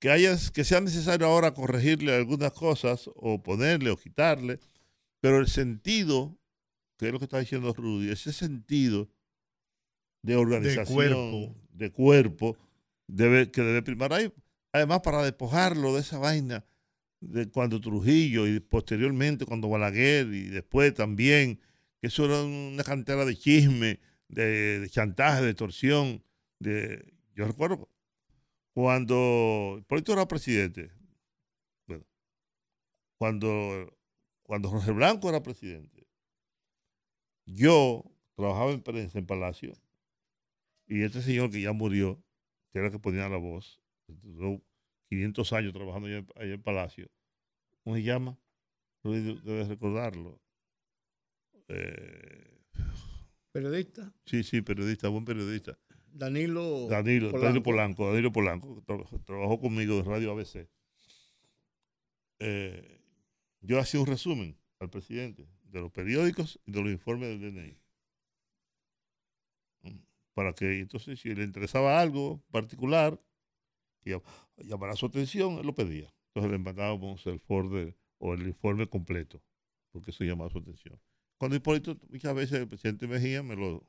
Que, 0.00 0.10
haya, 0.10 0.36
que 0.52 0.64
sea 0.64 0.80
necesario 0.80 1.28
ahora 1.28 1.54
corregirle 1.54 2.14
algunas 2.14 2.52
cosas, 2.52 3.08
o 3.14 3.40
ponerle, 3.42 3.90
o 3.90 3.96
quitarle, 3.96 4.58
pero 5.20 5.38
el 5.38 5.46
sentido, 5.46 6.36
que 6.98 7.06
es 7.06 7.12
lo 7.12 7.18
que 7.20 7.26
está 7.26 7.38
diciendo 7.38 7.72
Rudy, 7.72 8.10
ese 8.10 8.32
sentido 8.32 9.08
de 10.22 10.34
organización, 10.36 10.86
cuerpo. 10.94 11.54
De 11.72 11.90
cuerpo, 11.90 12.56
debe, 13.06 13.50
que 13.50 13.62
debe 13.62 13.82
primar 13.82 14.12
ahí. 14.12 14.32
Además, 14.72 15.00
para 15.00 15.22
despojarlo 15.22 15.94
de 15.94 16.00
esa 16.00 16.18
vaina 16.18 16.64
de 17.20 17.48
cuando 17.50 17.80
Trujillo 17.80 18.46
y 18.46 18.58
posteriormente 18.60 19.46
cuando 19.46 19.68
Balaguer 19.68 20.26
y 20.28 20.48
después 20.48 20.92
también, 20.94 21.60
que 22.00 22.08
eso 22.08 22.24
era 22.24 22.42
una 22.42 22.82
cantera 22.82 23.24
de 23.24 23.36
chisme, 23.36 24.00
de, 24.28 24.86
chantaje, 24.90 25.42
de 25.42 25.54
torsión. 25.54 26.24
De, 26.58 27.14
yo 27.34 27.46
recuerdo 27.46 27.88
cuando 28.72 29.76
Hipólito 29.78 30.12
era 30.12 30.26
presidente, 30.26 30.90
bueno, 31.86 32.04
cuando, 33.18 33.98
cuando 34.42 34.70
Jorge 34.70 34.92
Blanco 34.92 35.28
era 35.28 35.42
presidente, 35.42 36.06
yo 37.44 38.04
trabajaba 38.34 38.72
en 38.72 39.26
Palacio 39.26 39.74
y 40.94 41.02
este 41.02 41.22
señor 41.22 41.50
que 41.50 41.60
ya 41.60 41.72
murió, 41.72 42.22
que 42.72 42.78
era 42.78 42.86
el 42.88 42.92
que 42.92 42.98
ponía 42.98 43.28
la 43.28 43.36
voz, 43.38 43.80
duró 44.06 44.62
500 45.08 45.52
años 45.52 45.72
trabajando 45.72 46.08
allá, 46.08 46.18
en- 46.18 46.28
allá 46.36 46.54
en 46.54 46.62
Palacio, 46.62 47.10
¿cómo 47.82 47.96
se 47.96 48.02
llama? 48.02 48.38
Debes 49.02 49.68
recordarlo. 49.68 50.40
Eh, 51.68 52.60
Periodista. 53.52 54.12
sí, 54.26 54.42
sí, 54.42 54.62
periodista, 54.62 55.08
buen 55.08 55.24
periodista. 55.24 55.78
Danilo. 56.14 56.88
Danilo, 56.88 57.30
Polanco. 57.30 57.44
Danilo 57.46 57.62
Polanco, 57.62 58.06
Danilo 58.10 58.32
Polanco, 58.32 58.84
trabajó 59.24 59.60
conmigo 59.60 59.96
de 59.96 60.02
Radio 60.02 60.32
ABC. 60.32 60.68
Eh, 62.38 63.00
yo 63.60 63.78
hacía 63.78 64.00
un 64.00 64.06
resumen 64.06 64.58
al 64.80 64.90
presidente 64.90 65.46
de 65.64 65.80
los 65.80 65.90
periódicos 65.92 66.60
y 66.66 66.72
de 66.72 66.82
los 66.82 66.90
informes 66.92 67.28
del 67.40 67.52
DNI. 67.54 67.78
Para 70.34 70.52
que 70.54 70.80
entonces, 70.80 71.20
si 71.20 71.34
le 71.34 71.44
interesaba 71.44 72.00
algo 72.00 72.42
particular, 72.50 73.20
llamara 74.56 74.96
su 74.96 75.06
atención, 75.06 75.58
él 75.58 75.66
lo 75.66 75.74
pedía. 75.74 76.12
Entonces 76.28 76.50
le 76.50 76.58
mandábamos 76.58 77.26
el 77.26 77.40
folder 77.40 77.96
o 78.18 78.34
el 78.34 78.46
informe 78.46 78.88
completo, 78.88 79.42
porque 79.90 80.10
eso 80.10 80.24
llamaba 80.24 80.50
su 80.50 80.58
atención. 80.58 80.98
Cuando 81.36 81.56
Hipólito, 81.56 81.98
muchas 82.08 82.34
veces 82.34 82.60
el 82.60 82.68
presidente 82.68 83.06
Mejía 83.06 83.42
me 83.42 83.56
lo, 83.56 83.86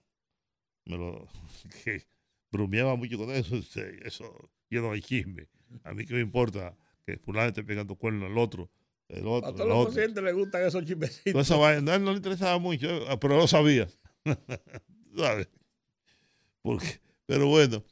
me 0.86 0.98
lo, 0.98 1.28
que 1.84 2.06
bromeaba 2.52 2.96
mucho 2.96 3.18
con 3.18 3.30
eso, 3.32 3.56
eso 4.04 4.52
lleno 4.70 4.92
de 4.92 5.02
chisme. 5.02 5.48
A 5.84 5.94
mí 5.94 6.06
que 6.06 6.14
me 6.14 6.22
importa 6.22 6.76
que 7.06 7.18
fulano 7.18 7.50
esté 7.50 7.64
pegando 7.64 7.96
cuerno 7.96 8.26
al 8.26 8.38
otro, 8.38 8.70
el 9.08 9.28
otro, 9.28 9.48
A 9.48 9.52
el 9.52 9.56
todos 9.56 9.70
los 9.70 9.86
pacientes 9.88 10.24
les 10.24 10.34
gustan 10.34 10.64
esos 10.66 10.84
chismecitos. 10.86 11.50
él 11.52 11.86
no 11.86 12.12
le 12.12 12.18
interesaba 12.18 12.58
mucho, 12.58 12.88
eh, 12.88 13.18
pero 13.20 13.38
lo 13.38 13.48
sabía. 13.48 13.88
¿Sabes? 15.16 15.50
Porque, 16.64 17.00
pero 17.28 17.48
bueno, 17.48 17.84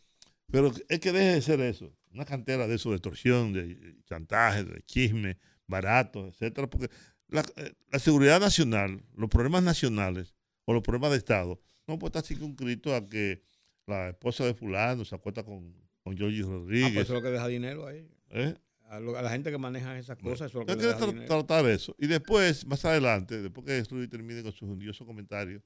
pero 0.52 0.72
es 0.89 0.99
que 0.99 1.11
deje 1.11 1.35
de 1.35 1.41
ser 1.43 1.60
eso, 1.61 1.95
una 2.11 2.26
cantera 2.26 2.68
de 2.68 2.76
eso, 2.76 2.89
de 2.89 2.95
extorsión, 2.95 3.53
de 3.53 3.98
chantaje, 4.06 4.64
de 4.64 4.81
chisme, 4.84 5.38
barato, 5.68 6.27
etcétera, 6.27 6.68
porque 6.69 6.89
la, 7.27 7.41
eh, 7.57 7.73
la 7.91 7.99
seguridad 7.99 8.39
nacional, 8.39 9.03
los 9.15 9.30
problemas 9.30 9.61
nacionales 9.64 10.34
o 10.65 10.73
los 10.73 10.81
problemas 10.81 11.11
de 11.11 11.18
Estado, 11.18 11.60
no 11.88 11.99
puede 11.99 12.10
estar 12.10 12.23
circunscrito 12.26 12.95
a 12.95 13.07
que 13.07 13.43
la 13.88 14.10
esposa 14.10 14.45
de 14.45 14.53
fulano 14.53 15.06
se 15.06 15.15
acuesta 15.15 15.43
con, 15.43 15.73
con 16.03 16.18
Georgie 16.18 16.41
Ah, 16.41 16.45
pues 16.48 16.53
Rodríguez. 16.60 16.91
eso 16.93 17.02
es 17.02 17.10
lo 17.10 17.22
que 17.22 17.30
deja 17.30 17.48
dinero 17.48 17.85
ahí. 17.88 18.07
¿eh? 18.31 18.56
A, 18.89 18.99
lo- 18.99 19.18
a 19.18 19.22
la 19.22 19.30
gente 19.31 19.52
que 19.52 19.57
maneja 19.57 19.98
esas 19.98 20.18
cosas, 20.18 20.49
eso 20.52 20.61
es 20.61 20.68
lo 20.68 20.77
que 20.77 20.81
deja 20.81 20.98
tra- 20.98 21.07
dinero. 21.11 21.27
tratar 21.27 21.65
eso. 21.69 21.95
Y 21.98 22.07
después, 22.07 22.65
más 22.68 22.84
adelante, 22.85 23.41
después 23.41 23.65
que 23.65 23.81
Rudy 23.84 24.07
termine 24.10 24.43
con 24.43 24.52
sus 24.52 24.69
hundiosos 24.69 25.07
comentarios, 25.07 25.64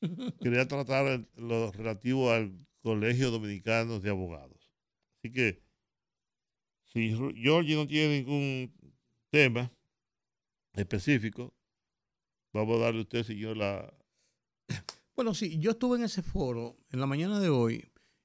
quería 0.40 0.66
tratar 0.68 1.06
el- 1.06 1.28
lo 1.36 1.70
relativo 1.72 2.30
al 2.30 2.66
Colegio 2.82 3.30
Dominicano 3.30 4.00
de 4.00 4.10
Abogados. 4.10 4.70
Así 5.18 5.32
que, 5.32 5.62
si 6.86 7.14
Georgie 7.36 7.76
no 7.76 7.86
tiene 7.86 8.18
ningún 8.18 8.72
tema 9.30 9.72
específico, 10.74 11.54
vamos 12.52 12.76
a 12.80 12.84
darle 12.84 13.00
a 13.00 13.02
usted, 13.02 13.22
señor, 13.24 13.56
la... 13.56 13.92
Bueno, 15.16 15.34
sí, 15.34 15.58
yo 15.58 15.72
estuve 15.72 15.98
en 15.98 16.04
ese 16.04 16.22
foro 16.22 16.78
en 16.90 17.00
la 17.00 17.06
mañana 17.06 17.38
de 17.40 17.50
hoy. 17.50 17.84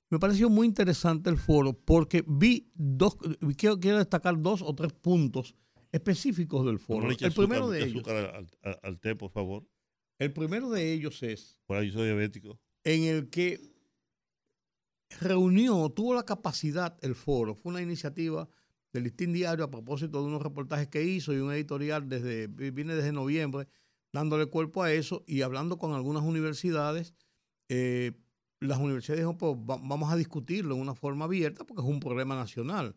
Me 0.10 0.18
pareció 0.20 0.50
muy 0.50 0.66
interesante 0.68 1.30
el 1.30 1.38
foro 1.38 1.74
porque 1.74 2.24
vi 2.26 2.72
dos, 2.74 3.18
quiero, 3.58 3.80
quiero 3.80 3.98
destacar 3.98 4.40
dos 4.42 4.62
o 4.62 4.74
tres 4.74 4.94
puntos 4.94 5.56
específicos 5.92 6.66
del 6.66 6.80
foro. 6.80 7.08
El 7.26 7.34
primero 7.34 7.70
de 7.70 7.80
ellos, 7.90 8.08
al, 8.08 8.48
al- 8.64 8.80
al 8.82 9.00
té, 9.00 9.16
por 9.16 9.32
favor. 9.32 9.68
El 10.20 10.34
primero 10.34 10.70
de 10.70 10.94
ellos 10.94 11.22
es 11.24 11.58
Por 11.66 11.78
ahí 11.78 11.92
soy 11.92 12.06
diabético. 12.06 12.60
en 12.84 13.04
el 13.04 13.30
que 13.30 13.74
reunió, 15.20 15.90
tuvo 15.90 16.14
la 16.16 16.24
capacidad 16.24 16.98
el 17.02 17.16
foro. 17.16 17.56
Fue 17.56 17.72
una 17.72 17.82
iniciativa 17.82 18.48
del 18.92 19.04
Listín 19.04 19.34
Diario 19.34 19.66
a 19.66 19.72
propósito 19.72 20.20
de 20.22 20.28
unos 20.28 20.42
reportajes 20.42 20.88
que 20.88 21.04
hizo 21.04 21.34
y 21.34 21.38
un 21.38 21.52
editorial 21.52 22.08
desde, 22.10 22.48
viene 22.48 22.96
desde 22.96 23.12
noviembre, 23.12 23.68
dándole 24.14 24.46
cuerpo 24.48 24.84
a 24.84 24.92
eso 24.94 25.24
y 25.28 25.42
hablando 25.42 25.78
con 25.78 25.94
algunas 25.94 26.24
universidades. 26.24 27.14
eh, 27.70 28.12
las 28.62 28.78
universidades 28.80 29.20
dijeron, 29.20 29.38
pues 29.38 29.54
va- 29.56 29.80
vamos 29.84 30.12
a 30.12 30.16
discutirlo 30.16 30.76
en 30.76 30.82
una 30.82 30.96
forma 30.96 31.26
abierta 31.26 31.66
porque 31.66 31.82
es 31.84 31.88
un 31.88 32.00
problema 32.00 32.36
nacional. 32.36 32.96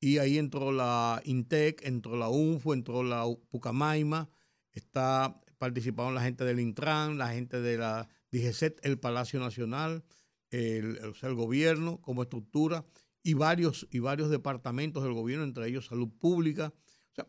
Y 0.00 0.18
ahí 0.18 0.38
entró 0.38 0.72
la 0.72 1.22
INTEC, 1.24 1.84
entró 1.86 2.16
la 2.16 2.28
UNFO, 2.28 2.74
entró 2.74 3.02
la 3.04 3.24
Pucamaima, 3.48 4.28
está 4.72 5.40
participaron 5.62 6.16
la 6.16 6.22
gente 6.22 6.44
del 6.44 6.58
Intran, 6.58 7.18
la 7.18 7.28
gente 7.28 7.60
de 7.60 7.78
la 7.78 8.08
DGCET, 8.32 8.84
el 8.84 8.98
Palacio 8.98 9.38
Nacional, 9.38 10.02
el, 10.50 10.98
gobierno 11.36 12.00
como 12.00 12.24
estructura 12.24 12.84
y 13.22 13.34
varios, 13.34 13.86
y 13.92 14.00
varios 14.00 14.28
departamentos 14.28 15.04
del 15.04 15.12
gobierno, 15.12 15.44
entre 15.44 15.68
ellos 15.68 15.86
salud 15.86 16.08
pública. 16.18 16.74
O 16.74 17.14
sea, 17.14 17.28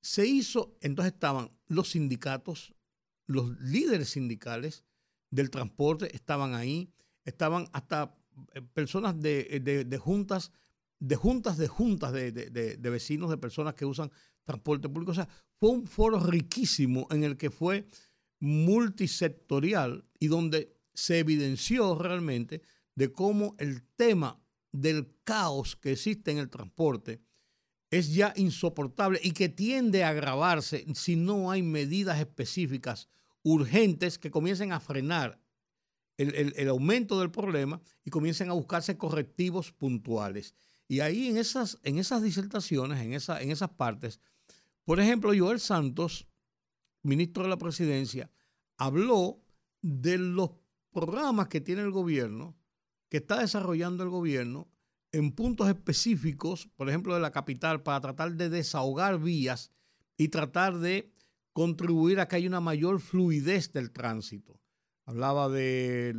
se 0.00 0.26
hizo, 0.26 0.78
entonces 0.80 1.12
estaban 1.12 1.50
los 1.66 1.90
sindicatos, 1.90 2.74
los 3.26 3.60
líderes 3.60 4.08
sindicales 4.08 4.86
del 5.28 5.50
transporte 5.50 6.16
estaban 6.16 6.54
ahí, 6.54 6.90
estaban 7.26 7.68
hasta 7.74 8.16
eh, 8.54 8.62
personas 8.62 9.20
de, 9.20 9.60
de- 9.62 9.84
de 9.84 9.98
juntas, 9.98 10.52
de 11.04 11.16
juntas 11.16 11.56
de 11.56 11.66
juntas 11.66 12.12
de, 12.12 12.30
de- 12.30 12.50
de- 12.76 12.90
vecinos, 12.90 13.28
de 13.28 13.36
personas 13.36 13.74
que 13.74 13.84
usan 13.84 14.10
transporte 14.44 14.88
público. 14.88 15.10
O 15.10 15.14
sea, 15.14 15.28
fue 15.58 15.70
un 15.70 15.86
foro 15.86 16.20
riquísimo 16.20 17.08
en 17.10 17.24
el 17.24 17.36
que 17.36 17.50
fue 17.50 17.86
multisectorial 18.40 20.04
y 20.20 20.28
donde 20.28 20.76
se 20.94 21.18
evidenció 21.18 21.96
realmente 21.98 22.62
de 22.94 23.10
cómo 23.12 23.54
el 23.58 23.82
tema 23.96 24.40
del 24.72 25.16
caos 25.24 25.76
que 25.76 25.92
existe 25.92 26.30
en 26.30 26.38
el 26.38 26.50
transporte 26.50 27.20
es 27.90 28.14
ya 28.14 28.32
insoportable 28.36 29.20
y 29.22 29.32
que 29.32 29.48
tiende 29.48 30.04
a 30.04 30.10
agravarse 30.10 30.84
si 30.94 31.16
no 31.16 31.50
hay 31.50 31.62
medidas 31.62 32.18
específicas 32.20 33.08
urgentes 33.42 34.18
que 34.18 34.30
comiencen 34.30 34.72
a 34.72 34.80
frenar 34.80 35.40
el, 36.16 36.34
el- 36.34 36.54
el 36.56 36.68
aumento 36.68 37.18
del 37.18 37.30
problema 37.30 37.80
y 38.04 38.10
comiencen 38.10 38.48
a 38.50 38.54
buscarse 38.54 38.96
correctivos 38.96 39.72
puntuales. 39.72 40.54
Y 40.92 41.00
ahí 41.00 41.28
en 41.28 41.38
esas, 41.38 41.78
en 41.84 41.96
esas 41.96 42.22
disertaciones, 42.22 43.00
en, 43.00 43.14
esa, 43.14 43.40
en 43.40 43.50
esas 43.50 43.70
partes, 43.70 44.20
por 44.84 45.00
ejemplo, 45.00 45.32
Joel 45.34 45.58
Santos, 45.58 46.28
ministro 47.02 47.44
de 47.44 47.48
la 47.48 47.56
presidencia, 47.56 48.30
habló 48.76 49.42
de 49.80 50.18
los 50.18 50.50
programas 50.90 51.48
que 51.48 51.62
tiene 51.62 51.80
el 51.80 51.92
gobierno, 51.92 52.58
que 53.08 53.16
está 53.16 53.40
desarrollando 53.40 54.04
el 54.04 54.10
gobierno 54.10 54.68
en 55.12 55.32
puntos 55.32 55.66
específicos, 55.70 56.68
por 56.76 56.90
ejemplo, 56.90 57.14
de 57.14 57.20
la 57.20 57.32
capital, 57.32 57.82
para 57.82 58.02
tratar 58.02 58.34
de 58.34 58.50
desahogar 58.50 59.18
vías 59.18 59.72
y 60.18 60.28
tratar 60.28 60.76
de 60.76 61.10
contribuir 61.54 62.20
a 62.20 62.28
que 62.28 62.36
haya 62.36 62.48
una 62.48 62.60
mayor 62.60 63.00
fluidez 63.00 63.72
del 63.72 63.92
tránsito. 63.92 64.60
Hablaba 65.06 65.48
de 65.48 66.14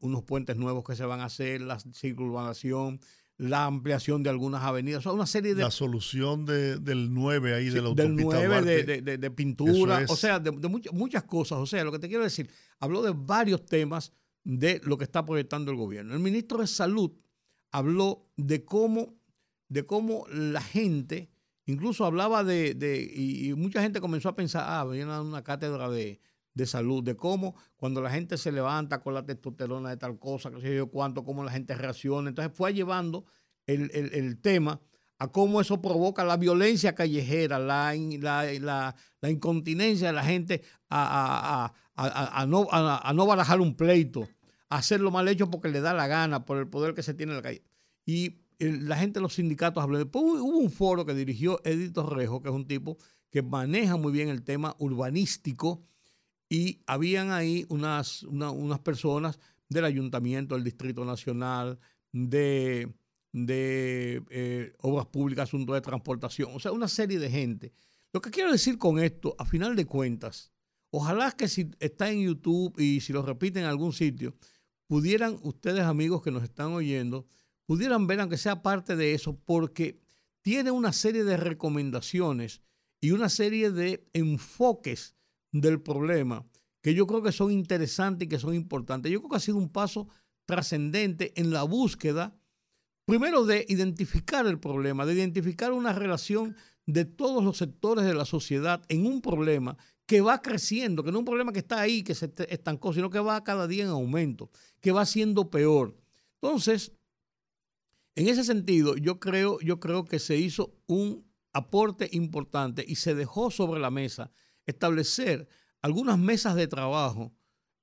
unos 0.00 0.24
puentes 0.24 0.56
nuevos 0.56 0.82
que 0.82 0.96
se 0.96 1.04
van 1.04 1.20
a 1.20 1.26
hacer, 1.26 1.60
la 1.60 1.78
circunvalación, 1.78 2.98
la 3.38 3.66
ampliación 3.66 4.22
de 4.24 4.30
algunas 4.30 4.62
avenidas, 4.64 4.98
o 4.98 5.02
sea, 5.04 5.12
una 5.12 5.26
serie 5.26 5.54
de 5.54 5.62
La 5.62 5.70
solución 5.70 6.44
de- 6.44 6.78
del 6.78 7.14
9 7.14 7.54
ahí 7.54 7.66
de 7.70 7.80
la 7.80 7.90
del 7.90 8.06
autopista 8.08 8.16
9 8.24 8.40
de, 8.40 8.48
Duarte. 8.48 8.84
de- 8.86 9.02
de- 9.02 9.18
de 9.18 9.30
pintura, 9.30 10.02
es. 10.02 10.10
o 10.10 10.16
sea, 10.16 10.40
de, 10.40 10.50
de 10.50 10.68
muchas- 10.68 10.92
muchas 10.92 11.22
cosas. 11.24 11.58
O 11.58 11.66
sea, 11.66 11.84
lo 11.84 11.92
que 11.92 12.00
te 12.00 12.08
quiero 12.08 12.24
decir, 12.24 12.50
habló 12.80 13.00
de 13.00 13.12
varios 13.16 13.64
temas 13.64 14.12
de 14.42 14.80
lo 14.84 14.98
que 14.98 15.04
está 15.04 15.24
proyectando 15.24 15.70
el 15.70 15.76
gobierno. 15.76 16.14
El 16.14 16.20
ministro 16.20 16.58
de 16.58 16.66
Salud 16.66 17.12
habló 17.70 18.26
de 18.36 18.64
cómo, 18.64 19.14
de 19.68 19.86
cómo 19.86 20.26
la 20.32 20.60
gente, 20.60 21.30
incluso 21.66 22.04
hablaba 22.06 22.42
de, 22.42 22.74
de- 22.74 23.02
y, 23.14 23.54
mucha 23.54 23.82
gente 23.82 24.00
comenzó 24.00 24.30
a 24.30 24.34
pensar, 24.36 24.64
ah, 24.66 24.84
viene 24.84 25.12
a 25.12 25.20
una 25.22 25.44
cátedra 25.44 25.88
de, 25.90 26.18
de 26.58 26.66
salud, 26.66 27.02
de 27.02 27.16
cómo 27.16 27.54
cuando 27.76 28.02
la 28.02 28.10
gente 28.10 28.36
se 28.36 28.52
levanta 28.52 29.00
con 29.00 29.14
la 29.14 29.24
testosterona 29.24 29.90
de 29.90 29.96
tal 29.96 30.18
cosa, 30.18 30.50
que 30.50 30.60
sé 30.60 30.76
yo 30.76 30.88
cuánto, 30.90 31.24
cómo 31.24 31.42
la 31.44 31.52
gente 31.52 31.74
reacciona. 31.74 32.28
Entonces 32.28 32.52
fue 32.54 32.74
llevando 32.74 33.24
el, 33.66 33.90
el- 33.94 34.40
tema 34.40 34.80
a 35.18 35.28
cómo 35.32 35.60
eso 35.60 35.80
provoca 35.80 36.24
la 36.24 36.36
violencia 36.36 36.94
callejera, 36.94 37.58
la, 37.58 37.94
la, 37.94 38.94
la- 39.20 39.30
incontinencia 39.30 40.08
de 40.08 40.12
la 40.14 40.24
gente 40.24 40.62
a, 40.90 41.72
a- 41.94 42.40
a- 42.42 42.46
no, 42.46 42.66
a- 42.70 43.12
no 43.14 43.24
barajar 43.26 43.60
un 43.60 43.74
pleito, 43.76 44.28
a 44.68 44.76
hacerlo 44.78 45.10
mal 45.10 45.28
hecho 45.28 45.48
porque 45.50 45.68
le 45.68 45.80
da 45.80 45.94
la 45.94 46.06
gana, 46.08 46.44
por 46.44 46.58
el 46.58 46.68
poder 46.68 46.94
que 46.94 47.02
se 47.02 47.14
tiene 47.14 47.32
en 47.32 47.36
la 47.36 47.42
calle. 47.42 47.62
Y 48.04 48.40
la 48.58 48.96
gente 48.96 49.20
los 49.20 49.34
sindicatos 49.34 49.82
habló. 49.82 49.98
Después 49.98 50.24
hubo 50.24 50.58
un 50.58 50.70
foro 50.70 51.06
que 51.06 51.14
dirigió 51.14 51.60
Edito 51.64 52.04
Rejo, 52.04 52.42
que 52.42 52.48
es 52.48 52.54
un 52.54 52.66
tipo 52.66 52.96
que 53.30 53.42
maneja 53.42 53.96
muy 53.96 54.10
bien 54.12 54.28
el 54.30 54.42
tema 54.42 54.74
urbanístico, 54.78 55.82
y 56.48 56.80
habían 56.86 57.30
ahí 57.30 57.66
unas, 57.68 58.22
una- 58.24 58.50
unas 58.50 58.78
personas 58.80 59.38
del 59.68 59.84
Ayuntamiento, 59.84 60.54
del 60.54 60.64
Distrito 60.64 61.04
Nacional, 61.04 61.78
de, 62.12 62.92
de 63.32 64.22
eh, 64.30 64.72
Obras 64.80 65.06
Públicas, 65.06 65.48
Asuntos 65.48 65.74
de 65.74 65.80
Transportación, 65.82 66.50
o 66.54 66.60
sea, 66.60 66.72
una 66.72 66.88
serie 66.88 67.18
de 67.18 67.30
gente. 67.30 67.72
Lo 68.12 68.20
que 68.22 68.30
quiero 68.30 68.50
decir 68.50 68.78
con 68.78 68.98
esto, 68.98 69.34
a 69.38 69.44
final 69.44 69.76
de 69.76 69.84
cuentas, 69.84 70.50
ojalá 70.90 71.32
que 71.32 71.48
si 71.48 71.70
está 71.80 72.10
en 72.10 72.22
YouTube 72.22 72.78
y 72.80 73.00
si 73.00 73.12
lo 73.12 73.20
repiten 73.22 73.64
en 73.64 73.68
algún 73.68 73.92
sitio, 73.92 74.34
pudieran 74.86 75.38
ustedes, 75.42 75.82
amigos 75.82 76.22
que 76.22 76.30
nos 76.30 76.42
están 76.42 76.68
oyendo, 76.68 77.26
pudieran 77.66 78.06
ver, 78.06 78.20
aunque 78.20 78.38
sea 78.38 78.62
parte 78.62 78.96
de 78.96 79.12
eso, 79.12 79.38
porque 79.44 80.00
tiene 80.40 80.70
una 80.70 80.94
serie 80.94 81.24
de 81.24 81.36
recomendaciones 81.36 82.62
y 83.02 83.10
una 83.10 83.28
serie 83.28 83.70
de 83.70 84.08
enfoques 84.14 85.14
del 85.52 85.80
problema 85.80 86.44
que 86.82 86.94
yo 86.94 87.06
creo 87.06 87.22
que 87.22 87.32
son 87.32 87.50
interesantes 87.50 88.26
y 88.26 88.28
que 88.28 88.38
son 88.38 88.54
importantes. 88.54 89.10
Yo 89.10 89.20
creo 89.20 89.30
que 89.30 89.36
ha 89.36 89.40
sido 89.40 89.56
un 89.56 89.68
paso 89.68 90.08
trascendente 90.46 91.32
en 91.36 91.50
la 91.50 91.62
búsqueda, 91.64 92.36
primero 93.04 93.44
de 93.44 93.66
identificar 93.68 94.46
el 94.46 94.58
problema, 94.58 95.04
de 95.04 95.14
identificar 95.14 95.72
una 95.72 95.92
relación 95.92 96.56
de 96.86 97.04
todos 97.04 97.44
los 97.44 97.58
sectores 97.58 98.04
de 98.04 98.14
la 98.14 98.24
sociedad 98.24 98.82
en 98.88 99.06
un 99.06 99.20
problema 99.20 99.76
que 100.06 100.22
va 100.22 100.40
creciendo, 100.40 101.04
que 101.04 101.10
no 101.10 101.18
es 101.18 101.20
un 101.20 101.26
problema 101.26 101.52
que 101.52 101.58
está 101.58 101.80
ahí, 101.80 102.02
que 102.02 102.14
se 102.14 102.32
estancó, 102.48 102.94
sino 102.94 103.10
que 103.10 103.18
va 103.18 103.44
cada 103.44 103.66
día 103.66 103.84
en 103.84 103.90
aumento, 103.90 104.50
que 104.80 104.92
va 104.92 105.04
siendo 105.04 105.50
peor. 105.50 105.94
Entonces, 106.40 106.92
en 108.14 108.28
ese 108.28 108.42
sentido, 108.42 108.96
yo 108.96 109.20
creo, 109.20 109.60
yo 109.60 109.78
creo 109.78 110.06
que 110.06 110.18
se 110.18 110.38
hizo 110.38 110.74
un 110.86 111.26
aporte 111.52 112.08
importante 112.12 112.84
y 112.86 112.94
se 112.94 113.14
dejó 113.14 113.50
sobre 113.50 113.80
la 113.80 113.90
mesa 113.90 114.30
establecer 114.68 115.48
algunas 115.82 116.18
mesas 116.18 116.54
de 116.54 116.68
trabajo 116.68 117.32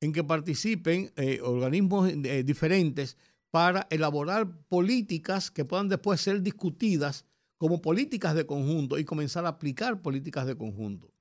en 0.02 0.14
que 0.14 0.24
participen 0.24 1.12
eh, 1.16 1.40
organismos 1.42 2.10
eh, 2.10 2.44
diferentes 2.44 3.18
para 3.52 3.88
elaborar 3.90 4.60
políticas 4.68 5.50
que 5.52 5.66
puedan 5.66 5.90
después 5.90 6.22
ser 6.22 6.42
discutidas 6.42 7.26
como 7.58 7.82
políticas 7.82 8.36
de 8.36 8.46
conjunto 8.46 9.00
y 9.00 9.06
comenzar 9.06 9.46
a 9.46 9.50
aplicar 9.50 10.02
políticas 10.02 10.46
de 10.46 10.58
conjunto. 10.58 11.14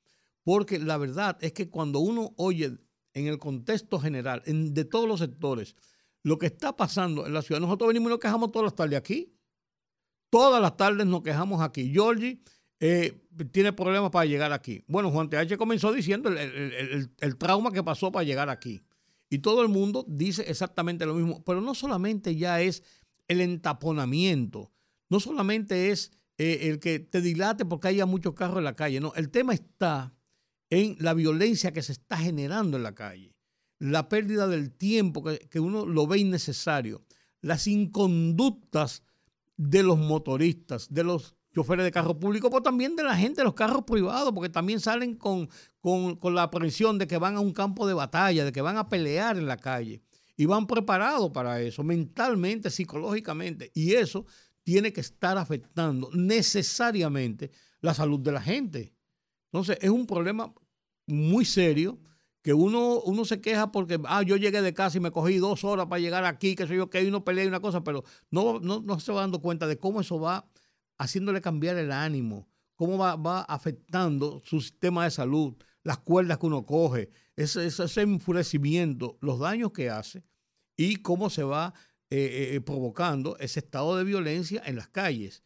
Porque 0.43 0.78
la 0.78 0.99
verdad 0.99 1.39
es 1.41 1.53
que 1.53 1.70
cuando 1.70 2.01
uno 2.01 2.35
oye 2.36 2.77
en 3.15 3.27
el 3.28 3.39
contexto 3.39 3.99
general, 4.01 4.43
en- 4.47 4.74
de 4.74 4.85
todos 4.85 5.09
los 5.09 5.20
sectores, 5.20 5.77
lo 6.24 6.39
que 6.39 6.47
está 6.47 6.74
pasando 6.77 7.27
en 7.27 7.32
la 7.32 7.43
ciudad, 7.43 7.61
nosotros 7.61 7.89
venimos 7.89 8.09
y 8.09 8.11
nos 8.11 8.19
quejamos 8.19 8.51
todas 8.51 8.65
las 8.65 8.74
tardes 8.74 8.99
aquí. 8.99 9.32
Todas 10.31 10.61
las 10.61 10.77
tardes 10.77 11.07
nos 11.07 11.23
quejamos 11.23 11.62
aquí. 11.62 11.93
Georgie 11.93 12.43
eh, 12.86 13.19
tiene 13.51 13.73
problemas 13.73 14.11
para 14.11 14.27
llegar 14.27 14.52
aquí. 14.52 14.85
Bueno, 14.86 15.11
Juan 15.11 15.31
TH 15.31 15.56
comenzó 15.56 15.90
diciendo 15.90 16.28
el, 16.28 16.36
el- 16.36 17.11
el- 17.19 17.36
trauma 17.39 17.73
que 17.73 17.82
pasó 17.82 18.12
para 18.12 18.24
llegar 18.24 18.51
aquí. 18.51 18.82
Y 19.31 19.39
todo 19.39 19.62
el 19.62 19.69
mundo 19.69 20.05
dice 20.06 20.43
exactamente 20.48 21.06
lo 21.06 21.15
mismo. 21.15 21.43
Pero 21.44 21.62
no 21.62 21.74
solamente 21.74 22.36
ya 22.36 22.61
es 22.61 22.82
el 23.27 23.40
entaponamiento, 23.40 24.70
no 25.09 25.19
solamente 25.19 25.90
es 25.93 26.12
eh, 26.36 26.59
el 26.69 26.78
que 26.78 26.98
te 26.98 27.23
dilate 27.23 27.65
porque 27.65 27.89
haya 27.89 28.05
muchos 28.05 28.35
carros 28.35 28.59
en 28.59 28.65
la 28.65 28.77
calle. 28.77 29.01
No, 29.01 29.15
el 29.15 29.31
tema 29.31 29.55
está 29.55 30.12
en 30.69 30.97
la 30.98 31.15
violencia 31.15 31.73
que 31.73 31.81
se 31.82 31.93
está 31.93 32.19
generando 32.19 32.77
en 32.77 32.82
la 32.82 32.94
calle, 32.94 33.35
la 33.78 34.11
pérdida 34.11 34.47
del 34.47 34.70
tiempo 34.73 35.23
que, 35.24 35.39
que 35.39 35.59
uno 35.59 35.86
lo 35.86 36.06
ve 36.06 36.19
innecesario, 36.19 37.02
las 37.40 37.66
inconductas 37.66 39.02
de 39.56 39.82
los 39.82 39.98
motoristas, 39.98 40.93
de 40.93 41.05
los 41.05 41.35
choferes 41.55 41.85
de 41.85 41.93
carro 41.93 42.18
público, 42.18 42.51
pero 42.51 42.62
también 42.62 42.97
de 42.97 43.05
la 43.05 43.16
gente 43.16 43.40
de 43.40 43.44
los 43.44 43.55
carros 43.55 43.85
privados, 43.85 44.32
porque 44.32 44.48
también 44.48 44.81
salen 44.81 45.14
con, 45.14 45.48
con, 45.81 46.16
con 46.16 46.35
la 46.35 46.43
aprensión 46.44 46.98
de 46.98 47.06
que 47.06 47.16
van 47.16 47.36
a 47.36 47.40
un 47.40 47.52
campo 47.52 47.86
de 47.86 47.94
batalla, 47.94 48.44
de 48.44 48.52
que 48.52 48.60
van 48.60 48.76
a 48.76 48.89
pelear 48.89 49.36
en 49.36 49.47
la 49.47 49.56
calle. 49.56 50.02
Y 50.36 50.47
van 50.47 50.66
preparados 50.66 51.31
para 51.31 51.60
eso, 51.60 51.85
mentalmente, 51.85 52.70
psicológicamente. 52.70 53.70
Y 53.72 53.93
eso 53.93 54.26
tiene 54.64 54.93
que 54.93 55.01
estar 55.01 55.39
afectando 55.39 56.10
necesariamente 56.12 57.52
la 57.81 57.94
salud 57.94 58.18
de 58.18 58.32
la 58.32 58.40
gente. 58.40 58.94
Entonces, 59.52 59.78
es 59.81 59.90
un 59.90 60.06
problema 60.06 60.52
muy 61.06 61.44
serio 61.44 62.01
que 62.43 62.52
uno, 62.52 63.01
uno 63.02 63.24
se 63.24 63.40
queja 63.40 63.70
porque, 63.70 64.01
ah, 64.06 64.22
yo 64.22 64.36
llegué 64.36 64.60
de 64.60 64.74
casa 64.74 64.98
y 64.98 65.01
me 65.01 65.12
cogí 65.12 65.39
dos 65.39 65.62
horas 65.62 65.86
para 65.86 66.01
llegar 66.01 66.24
aquí, 66.24 66.56
que 66.56 66.66
soy 66.66 66.78
yo, 66.78 66.90
que 66.90 66.98
hay 66.98 67.06
uno 67.06 67.24
pelea 67.24 67.44
y 67.44 67.48
una 67.48 67.60
cosa, 67.60 67.85
pero 67.85 68.02
no, 68.31 68.59
no, 68.59 68.81
no 68.81 68.98
se 68.98 69.12
va 69.12 69.20
dando 69.20 69.40
cuenta 69.40 69.66
de 69.66 69.78
cómo 69.78 70.01
eso 70.01 70.18
va 70.18 70.47
haciéndole 70.99 71.41
cambiar 71.41 71.77
el 71.77 71.93
ánimo, 71.93 72.49
cómo 72.75 72.99
va, 72.99 73.43
afectando 73.43 74.43
su 74.45 74.61
sistema 74.61 75.05
de 75.05 75.11
salud, 75.11 75.55
las 75.83 75.99
cuerdas 75.99 76.39
que 76.39 76.47
uno 76.47 76.65
coge, 76.65 77.11
ese, 77.37 77.69
enfurecimiento, 78.03 79.19
los 79.21 79.39
daños 79.39 79.73
que 79.73 79.91
hace 79.91 80.25
y 80.77 80.97
cómo 80.97 81.31
se 81.31 81.43
va 81.43 81.75
eh, 82.11 82.53
eh, 82.55 82.61
provocando 82.61 83.37
ese 83.39 83.61
estado 83.61 83.97
de 83.97 84.05
violencia 84.05 84.62
en 84.65 84.77
las 84.77 84.89
calles. 84.89 85.43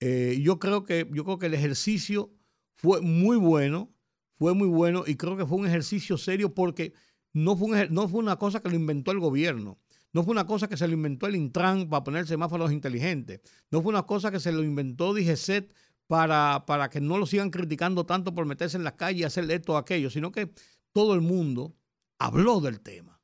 Eh, 0.00 0.40
yo, 0.42 0.58
creo 0.58 0.84
que, 0.84 1.08
yo 1.12 1.24
creo 1.24 1.38
que 1.38 1.46
el 1.46 1.54
ejercicio 1.54 2.32
fue 2.74 3.00
muy 3.00 3.36
bueno, 3.36 3.92
fue 4.34 4.54
muy 4.54 4.68
bueno 4.68 5.04
y 5.06 5.16
creo 5.16 5.36
que 5.36 5.46
fue 5.46 5.58
un 5.58 5.66
ejercicio 5.66 6.16
serio 6.16 6.54
porque 6.54 6.92
no 7.32 7.56
fue, 7.56 7.88
no 7.90 8.08
fue 8.08 8.20
una 8.20 8.36
cosa 8.36 8.60
que 8.60 8.68
lo 8.68 8.76
inventó 8.76 9.10
el 9.10 9.18
gobierno. 9.18 9.78
No 10.12 10.22
fue 10.24 10.32
una 10.32 10.46
cosa 10.46 10.68
que 10.68 10.76
se 10.76 10.88
lo 10.88 10.94
inventó 10.94 11.26
el 11.26 11.36
Intran 11.36 11.88
para 11.88 12.04
poner 12.04 12.26
semáforos 12.26 12.72
inteligentes. 12.72 13.40
No 13.70 13.82
fue 13.82 13.90
una 13.90 14.04
cosa 14.04 14.30
que 14.30 14.40
se 14.40 14.52
lo 14.52 14.62
inventó 14.62 15.12
DGCET 15.12 15.74
para, 16.06 16.64
para 16.66 16.88
que 16.88 17.00
no 17.00 17.18
lo 17.18 17.26
sigan 17.26 17.50
criticando 17.50 18.06
tanto 18.06 18.34
por 18.34 18.46
meterse 18.46 18.76
en 18.78 18.84
las 18.84 18.94
calles 18.94 19.20
y 19.20 19.24
hacer 19.24 19.50
esto 19.50 19.74
o 19.74 19.76
aquello, 19.76 20.10
sino 20.10 20.32
que 20.32 20.50
todo 20.92 21.14
el 21.14 21.20
mundo 21.20 21.76
habló 22.18 22.60
del 22.60 22.80
tema. 22.80 23.20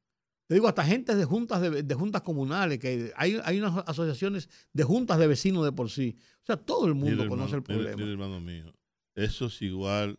Te 0.46 0.54
digo, 0.54 0.68
hasta 0.68 0.84
gente 0.84 1.16
de 1.16 1.24
juntas, 1.24 1.62
de, 1.62 1.82
de 1.82 1.94
juntas 1.94 2.20
comunales, 2.20 2.78
que 2.78 3.12
hay, 3.16 3.40
hay 3.42 3.58
unas 3.58 3.82
asociaciones 3.86 4.50
de 4.74 4.84
juntas 4.84 5.18
de 5.18 5.26
vecinos 5.26 5.64
de 5.64 5.72
por 5.72 5.90
sí. 5.90 6.16
O 6.42 6.46
sea, 6.46 6.58
todo 6.58 6.86
el 6.86 6.94
mundo 6.94 7.26
conoce 7.26 7.56
hermano, 7.56 7.80
el 7.80 7.94
problema. 7.94 8.12
hermano 8.12 8.40
mío, 8.40 8.74
eso 9.14 9.46
es 9.46 9.62
igual 9.62 10.18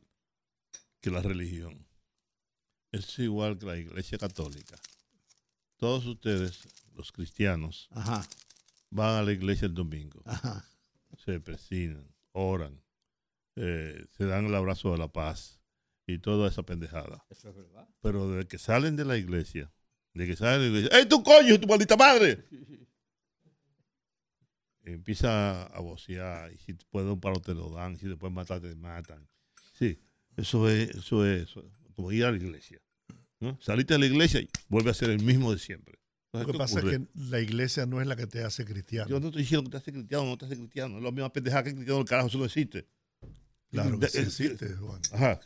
que 0.99 1.11
la 1.11 1.21
religión. 1.21 1.85
Eso 2.91 3.07
es 3.07 3.19
igual 3.19 3.59
que 3.59 3.67
la 3.67 3.77
iglesia 3.77 4.17
católica. 4.17 4.75
Todos 5.85 6.07
ustedes, 6.07 6.67
los 6.95 7.11
cristianos, 7.11 7.89
Ajá, 7.91 8.27
van 8.89 9.19
a 9.19 9.21
la 9.21 9.31
iglesia 9.31 9.67
el 9.67 9.75
domingo, 9.75 10.19
ajá. 10.25 10.65
se 11.23 11.39
persignan, 11.39 12.11
oran, 12.31 12.81
eh, 13.55 14.03
se 14.17 14.25
dan 14.25 14.45
el 14.47 14.55
abrazo 14.55 14.91
de 14.93 14.97
la 14.97 15.09
paz 15.09 15.61
y 16.07 16.17
toda 16.17 16.49
esa 16.49 16.63
pendejada. 16.63 17.23
Eso 17.29 17.49
es 17.49 17.55
verdad. 17.55 17.87
Pero 18.01 18.27
desde 18.31 18.47
que 18.47 18.57
salen 18.57 18.95
de 18.95 19.05
la 19.05 19.15
iglesia, 19.15 19.71
de 20.15 20.25
que 20.25 20.35
salen 20.35 20.61
de 20.61 20.69
la 20.69 20.77
iglesia, 20.79 20.97
¡Ey, 20.97 21.05
tu 21.07 21.21
coño, 21.21 21.59
tu 21.59 21.67
maldita 21.67 21.95
madre! 21.95 22.43
Empieza 24.81 25.67
a 25.67 25.79
vocear, 25.81 26.51
y 26.51 26.57
si 26.57 26.73
te 26.73 26.83
puede 26.89 27.11
un 27.11 27.19
palo 27.21 27.39
te 27.41 27.53
lo 27.53 27.69
dan, 27.69 27.95
si 27.99 28.07
te 28.07 28.17
pueden 28.17 28.33
matar 28.33 28.59
te 28.59 28.73
matan. 28.73 29.29
Sí, 29.73 29.99
eso 30.35 30.67
es, 30.67 30.89
eso 30.95 31.23
es, 31.27 31.43
eso 31.43 31.59
es 31.59 31.93
como 31.93 32.11
ir 32.11 32.25
a 32.25 32.31
la 32.31 32.37
iglesia. 32.37 32.81
¿No? 33.39 33.57
Saliste 33.61 33.93
de 33.93 33.99
la 33.99 34.05
iglesia 34.07 34.41
y 34.41 34.49
vuelve 34.69 34.91
a 34.91 34.93
ser 34.93 35.09
el 35.09 35.21
mismo 35.21 35.51
de 35.51 35.59
siempre. 35.59 35.99
Lo 36.33 36.45
que 36.45 36.51
¿qué 36.51 36.57
pasa 36.57 36.79
ocurre? 36.79 36.95
es 36.95 36.99
que 36.99 37.05
la 37.29 37.39
iglesia 37.39 37.85
no 37.85 38.01
es 38.01 38.07
la 38.07 38.15
que 38.17 38.27
te 38.27 38.43
hace 38.43 38.65
cristiano. 38.65 39.09
Yo 39.09 39.19
no 39.19 39.27
estoy 39.27 39.43
diciendo 39.43 39.63
que 39.63 39.71
te 39.71 39.77
hace 39.77 39.91
cristiano, 39.93 40.25
no 40.25 40.37
te 40.37 40.45
hace 40.45 40.57
cristiano. 40.57 40.97
Es 40.97 41.03
la 41.03 41.11
misma 41.11 41.31
pendeja 41.31 41.63
que 41.63 41.71
cristiano 41.73 41.97
del 41.99 42.07
carajo, 42.07 42.27
eso 42.27 42.37
no 42.37 42.45
existe. 42.45 42.87
claro 43.71 43.99
que 43.99 44.07
sí 44.09 44.17
existe, 44.19 44.73
Juan. 44.75 45.01
Ajá, 45.13 45.39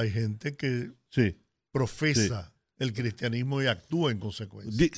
Hay 0.00 0.10
gente 0.10 0.54
que 0.56 0.90
sí. 1.10 1.38
profesa 1.72 2.52
el 2.78 2.92
cristianismo 2.92 3.62
y 3.62 3.66
actúa 3.66 4.10
en 4.12 4.18
consecuencia. 4.18 4.76
Di- 4.76 4.90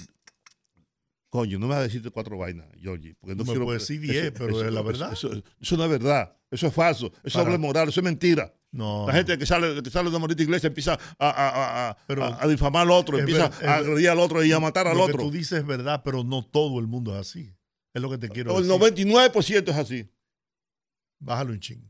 Coño, 1.31 1.59
no 1.59 1.67
me 1.67 1.75
vas 1.75 1.81
a 1.81 1.83
decirte 1.83 2.11
cuatro 2.11 2.39
vainas, 2.39 2.67
Georgie. 2.81 3.15
Porque 3.21 3.37
no 3.37 3.45
Me 3.45 3.51
quiero- 3.51 3.67
puedes 3.67 3.83
decir 3.83 4.01
diez, 4.01 4.33
pero 4.33 4.65
es 4.67 4.73
la 4.73 4.81
verdad. 4.83 5.13
Eso, 5.13 5.31
eso- 5.61 5.77
no 5.77 5.85
es 5.85 5.91
verdad. 5.91 6.35
Eso 6.51 6.67
es 6.69 6.73
falso. 6.75 7.13
Eso 7.23 7.39
es 7.41 7.45
doble 7.45 7.59
moral. 7.59 7.91
Eso 7.91 8.01
es 8.01 8.05
mentira. 8.05 8.53
No. 8.71 9.07
La 9.07 9.15
gente 9.15 9.39
que 9.39 9.47
sale, 9.47 9.83
que 9.83 9.91
sale 9.91 10.05
de 10.05 10.17
una 10.17 10.19
maldita 10.21 10.43
iglesia 10.43 10.67
empieza 10.67 10.93
a, 10.95 10.99
a- 11.19 11.31
a- 11.31 11.91
a- 11.91 11.97
Pero 12.07 12.25
a- 12.25 12.47
difamar 12.47 12.83
al 12.83 12.91
otro, 12.91 13.19
empieza 13.19 13.49
ver- 13.49 13.69
a 13.69 13.77
agredir 13.77 14.11
al 14.11 14.19
otro 14.19 14.45
y 14.45 14.53
a 14.53 14.61
matar 14.61 14.87
al 14.87 14.97
lo 14.97 15.05
otro. 15.05 15.17
que 15.19 15.25
tú 15.25 15.31
dices 15.31 15.61
es 15.61 15.67
verdad, 15.67 16.03
pero 16.05 16.23
no 16.23 16.45
todo 16.45 16.79
el 16.79 16.87
mundo 16.87 17.15
es 17.15 17.21
así. 17.21 17.55
Es 17.95 18.03
lo 18.03 18.11
que 18.11 18.19
te 18.19 18.29
quiero 18.29 18.51
El 18.59 18.65
decir. 18.69 18.79
99% 18.79 19.71
es 19.71 19.77
así. 19.77 20.11
Bájalo 21.19 21.53
un 21.53 21.61
ching. 21.61 21.83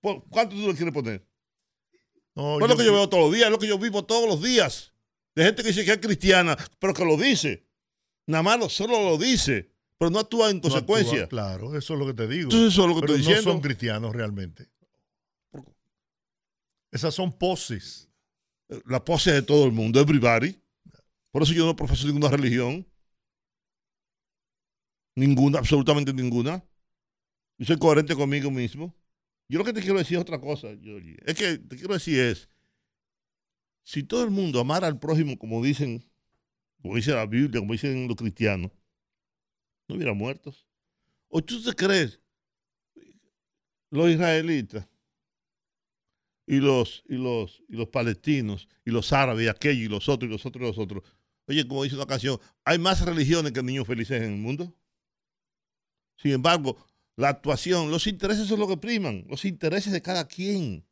¿Por- 0.00 0.24
¿Cuánto 0.30 0.56
tú 0.56 0.66
le 0.66 0.74
quieres 0.74 0.94
poner? 0.94 1.26
No, 2.34 2.58
es 2.58 2.68
lo 2.68 2.76
que 2.76 2.84
yo 2.84 2.92
veo 2.94 3.08
todos 3.10 3.24
los 3.24 3.32
días, 3.34 3.46
es 3.46 3.52
lo 3.52 3.58
que 3.58 3.66
yo 3.68 3.78
vivo 3.78 4.04
todos 4.04 4.26
los 4.26 4.42
días. 4.42 4.94
De 5.34 5.44
gente 5.44 5.62
que 5.62 5.68
dice 5.68 5.84
que 5.84 5.92
es 5.92 5.98
cristiana, 5.98 6.56
pero 6.78 6.94
que 6.94 7.04
lo 7.04 7.16
dice. 7.18 7.66
Nada 8.26 8.42
más 8.42 8.58
lo- 8.58 8.68
solo 8.70 9.02
lo 9.04 9.18
dice, 9.18 9.70
pero 9.98 10.10
no 10.10 10.18
actúa 10.20 10.48
en 10.48 10.56
no 10.56 10.58
actúa, 10.68 10.70
consecuencia. 10.70 11.28
claro, 11.28 11.76
eso 11.76 11.92
es 11.94 12.00
lo 12.00 12.06
que 12.06 12.14
te 12.14 12.26
digo. 12.26 12.44
Entonces 12.44 12.72
eso 12.72 12.82
es 12.82 12.88
lo 12.88 12.94
que 12.94 13.00
pero 13.02 13.12
estoy 13.14 13.22
no 13.24 13.28
diciendo. 13.28 13.52
son 13.52 13.60
cristianos 13.60 14.16
realmente. 14.16 14.68
Esas 16.92 17.14
son 17.14 17.36
poses. 17.36 18.08
La 18.86 19.04
pose 19.04 19.32
de 19.32 19.42
todo 19.42 19.66
el 19.66 19.72
mundo, 19.72 19.98
everybody. 19.98 20.56
Por 21.30 21.42
eso 21.42 21.52
yo 21.54 21.64
no 21.64 21.74
profeso 21.74 22.06
ninguna 22.06 22.28
religión. 22.28 22.86
Ninguna, 25.16 25.58
absolutamente 25.58 26.12
ninguna. 26.12 26.64
Yo 27.58 27.66
soy 27.66 27.78
coherente 27.78 28.14
conmigo 28.14 28.50
mismo. 28.50 28.94
Yo 29.48 29.58
lo 29.58 29.64
que 29.64 29.72
te 29.72 29.80
quiero 29.80 29.98
decir 29.98 30.16
es 30.16 30.22
otra 30.22 30.40
cosa. 30.40 30.68
Es 30.70 31.34
que 31.34 31.58
te 31.58 31.76
quiero 31.76 31.94
decir 31.94 32.20
es, 32.20 32.48
si 33.82 34.02
todo 34.02 34.22
el 34.24 34.30
mundo 34.30 34.60
amara 34.60 34.86
al 34.86 34.98
prójimo 34.98 35.38
como 35.38 35.62
dicen, 35.62 36.04
como 36.80 36.96
dice 36.96 37.12
la 37.12 37.26
Biblia, 37.26 37.60
como 37.60 37.72
dicen 37.72 38.06
los 38.06 38.16
cristianos, 38.16 38.70
no 39.88 39.96
hubiera 39.96 40.12
muertos. 40.12 40.66
¿O 41.28 41.42
tú 41.42 41.62
te 41.62 41.72
crees? 41.74 42.20
Los 43.90 44.10
israelitas 44.10 44.86
y 46.46 46.56
los, 46.56 47.04
y 47.08 47.14
los, 47.14 47.62
y 47.68 47.76
los 47.76 47.88
palestinos 47.88 48.68
y 48.84 48.90
los 48.90 49.12
árabes 49.12 49.46
y 49.46 49.48
aquellos 49.48 49.84
y 49.84 49.88
los 49.88 50.08
otros 50.08 50.28
y 50.28 50.32
los 50.32 50.44
otros 50.46 50.62
y 50.62 50.66
los 50.66 50.78
otros. 50.78 51.02
Oye, 51.46 51.66
como 51.66 51.84
dice 51.84 51.96
una 51.96 52.06
canción, 52.06 52.40
hay 52.64 52.78
más 52.78 53.04
religiones 53.04 53.52
que 53.52 53.62
niños 53.62 53.86
felices 53.86 54.22
en 54.22 54.32
el 54.32 54.38
mundo. 54.38 54.74
Sin 56.16 56.32
embargo, 56.32 56.76
la 57.16 57.28
actuación, 57.28 57.90
los 57.90 58.06
intereses 58.06 58.46
son 58.46 58.60
lo 58.60 58.68
que 58.68 58.76
priman, 58.76 59.24
los 59.28 59.44
intereses 59.44 59.92
de 59.92 60.02
cada 60.02 60.26
quien. 60.26 60.84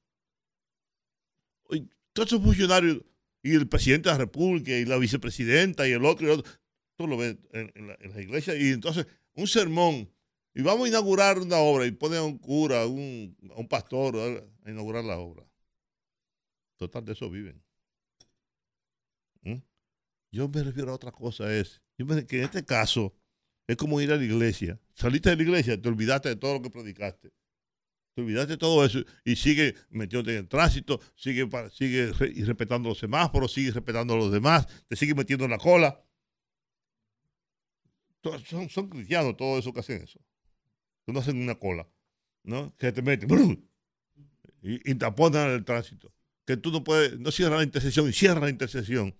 Oye, 1.65 1.89
todos 2.13 2.29
esos 2.29 2.43
funcionarios 2.43 3.03
y 3.43 3.55
el 3.55 3.69
presidente 3.69 4.09
de 4.09 4.15
la 4.15 4.19
República 4.19 4.73
y 4.73 4.85
la 4.85 4.99
vicepresidenta 4.99 5.89
y 5.89 5.93
el 5.93 6.05
otro 6.05 6.27
y 6.27 6.31
el 6.31 6.39
otro, 6.41 6.53
tú 6.97 7.07
lo 7.07 7.17
ves 7.17 7.37
en, 7.53 7.73
en 7.75 7.87
la, 7.89 7.97
en 8.01 8.13
la 8.13 8.21
iglesia 8.21 8.55
y 8.57 8.69
entonces 8.69 9.07
un 9.35 9.47
sermón 9.47 10.11
y 10.55 10.63
vamos 10.63 10.87
a 10.87 10.89
inaugurar 10.89 11.39
una 11.39 11.59
obra 11.59 11.87
y 11.87 11.93
ponen 11.93 12.19
a 12.19 12.25
un 12.25 12.39
cura, 12.39 12.83
a 12.83 12.87
un, 12.87 13.37
a 13.55 13.61
un 13.61 13.69
pastor 13.69 14.17
a 14.17 14.71
inaugurar 14.71 15.05
la 15.05 15.19
obra. 15.19 15.47
Total, 16.77 17.05
de 17.05 17.13
eso 17.13 17.31
viven. 17.31 17.63
¿Mm? 19.43 19.57
Yo 20.33 20.49
me 20.49 20.63
refiero 20.63 20.91
a 20.91 20.95
otra 20.95 21.13
cosa, 21.13 21.53
es 21.55 21.83
yo 21.99 22.07
me- 22.07 22.27
que 22.27 22.39
en 22.39 22.45
este 22.45 22.65
caso 22.65 23.15
es 23.67 23.77
como 23.77 24.01
ir 24.01 24.13
a 24.13 24.17
la 24.17 24.25
iglesia. 24.25 24.81
Saliste 24.95 25.31
de 25.31 25.37
la 25.37 25.43
iglesia, 25.43 25.81
te 25.81 25.89
olvidaste 25.89 26.31
de 26.31 26.37
todo 26.37 26.55
lo 26.55 26.63
que 26.63 26.71
predicaste. 26.71 27.33
Te 28.15 28.23
olvidaste 28.23 28.53
de 28.55 28.59
todo 28.59 28.85
eso 28.85 28.99
y 29.25 29.37
sigue 29.37 29.77
metiéndote 29.91 30.33
en 30.33 30.39
el 30.39 30.49
tránsito, 30.49 31.01
sigue, 31.15 31.49
sigue 31.71 32.13
y 32.35 32.43
respetando 32.45 32.89
los 32.89 32.99
semáforos, 32.99 33.53
sigue 33.53 33.71
respetando 33.71 34.15
a 34.15 34.17
los 34.17 34.33
demás, 34.33 34.67
te 34.89 34.97
sigue 34.97 35.15
metiendo 35.15 35.45
en 35.45 35.53
la 35.53 35.59
cola. 35.59 36.03
Son, 38.45 38.69
son 38.69 38.89
cristianos 38.89 39.37
todos 39.37 39.61
esos 39.61 39.73
que 39.73 39.81
hacen 39.81 40.03
eso. 40.03 40.21
Que 41.11 41.15
no 41.15 41.21
hacen 41.21 41.43
una 41.43 41.57
cola, 41.59 41.89
¿no? 42.45 42.75
Que 42.77 42.93
te 42.93 43.03
meten 43.03 43.69
y, 44.63 44.91
y 44.91 44.95
taponan 44.95 45.51
el 45.51 45.65
tránsito. 45.65 46.13
Que 46.47 46.57
tú 46.57 46.71
no 46.71 46.85
puedes, 46.85 47.19
no 47.19 47.31
cierras 47.31 47.59
la 47.59 47.65
intersección 47.65 48.09
y 48.09 48.13
cierras 48.13 48.43
la 48.43 48.51
intersección. 48.51 49.15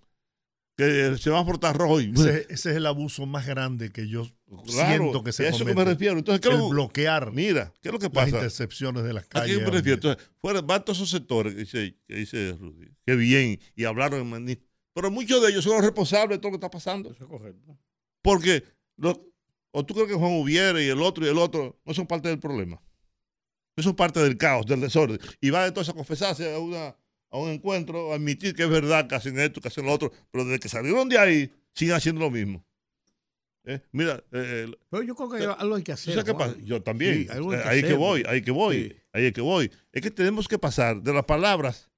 Que 0.77 1.05
el 1.07 1.19
semáforo 1.19 1.55
está 1.55 1.73
rojo 1.73 1.99
y 2.01 2.11
Ese, 2.13 2.47
ese 2.49 2.71
es 2.71 2.75
el 2.77 2.85
abuso 2.85 3.25
más 3.25 3.45
grande 3.45 3.91
que 3.91 4.07
yo 4.07 4.25
Claro, 4.65 5.03
siento 5.03 5.23
que 5.23 5.31
se 5.31 5.45
a 5.45 5.49
eso 5.49 5.59
que 5.59 5.63
comete. 5.73 5.79
me 5.79 5.85
refiero. 5.93 6.17
Entonces, 6.17 6.41
¿qué 6.41 6.47
es 6.49 6.53
el 6.55 6.59
lo- 6.61 6.69
bloquear 6.69 7.31
Mira, 7.31 7.73
¿qué 7.81 7.89
es 7.89 7.93
lo 7.93 7.99
que 7.99 8.05
las 8.05 8.13
pasa? 8.13 8.29
intercepciones 8.29 9.03
de 9.03 9.13
las 9.13 9.25
¿A 9.25 9.27
calles. 9.27 9.57
qué 9.57 9.63
me 9.65 9.69
refiero? 9.71 9.95
Entonces, 9.95 10.29
fuera, 10.39 10.61
van 10.61 10.83
todos 10.85 10.97
esos 10.99 11.09
sectores 11.09 11.53
que 11.53 11.59
dice, 11.61 11.97
que 12.07 12.15
dice 12.15 12.55
Rudy. 12.59 12.87
Qué 13.05 13.15
bien. 13.15 13.59
Y 13.75 13.83
hablaron 13.83 14.21
en 14.21 14.29
Maní. 14.29 14.57
Pero 14.93 15.11
muchos 15.11 15.41
de 15.41 15.49
ellos 15.49 15.63
son 15.63 15.73
los 15.73 15.83
responsables 15.83 16.37
de 16.37 16.41
todo 16.41 16.51
lo 16.51 16.59
que 16.59 16.65
está 16.65 16.71
pasando. 16.71 17.11
Eso 17.11 17.23
es 17.23 17.29
correcto. 17.29 17.77
Porque, 18.21 18.63
lo- 18.97 19.30
o 19.71 19.85
tú 19.85 19.93
crees 19.93 20.09
que 20.09 20.15
Juan 20.15 20.33
Ubiere 20.33 20.83
y 20.83 20.87
el 20.89 21.01
otro 21.01 21.25
y 21.25 21.29
el 21.29 21.37
otro 21.37 21.79
no 21.85 21.93
son 21.93 22.07
parte 22.07 22.29
del 22.29 22.39
problema. 22.39 22.81
No 23.75 23.83
son 23.83 23.95
parte 23.95 24.19
del 24.19 24.37
caos, 24.37 24.65
del 24.65 24.81
desorden. 24.81 25.19
Y 25.39 25.49
va 25.49 25.65
entonces 25.65 25.93
a 25.93 25.95
confesarse 25.95 26.53
a, 26.53 26.59
una, 26.59 26.87
a 27.29 27.37
un 27.37 27.49
encuentro, 27.49 28.11
a 28.11 28.15
admitir 28.15 28.53
que 28.53 28.63
es 28.63 28.69
verdad 28.69 29.07
que 29.07 29.15
hacen 29.15 29.39
esto, 29.39 29.61
que 29.61 29.69
hacen 29.69 29.85
lo 29.85 29.93
otro. 29.93 30.11
Pero 30.29 30.43
desde 30.45 30.59
que 30.59 30.67
salieron 30.69 31.07
de 31.07 31.17
ahí, 31.17 31.53
siguen 31.73 31.95
haciendo 31.95 32.19
lo 32.21 32.29
mismo. 32.29 32.65
¿Eh? 33.63 33.79
Mira, 33.91 34.23
eh, 34.31 34.69
Pero 34.89 35.03
yo 35.03 35.15
creo 35.15 35.29
que 35.29 35.45
algo 35.45 35.75
hay 35.75 35.83
que 35.83 35.91
hacer. 35.91 36.15
Yo 36.63 36.81
también. 36.81 37.23
Sí, 37.23 37.27
algo 37.29 37.51
hay 37.51 37.57
Eh, 37.59 37.61
que 37.61 37.69
ahí 37.69 37.83
que 37.83 37.93
voy, 37.93 38.23
ahí 38.27 38.41
que 38.41 38.51
voy, 38.51 38.75
Sí. 38.89 38.95
ahí 39.13 39.31
que 39.31 39.41
voy. 39.41 39.71
Es 39.91 40.01
que 40.01 40.11
tenemos 40.11 40.47
que 40.47 40.57
pasar 40.59 41.01
de 41.01 41.13
las 41.13 41.25
palabras 41.25 41.89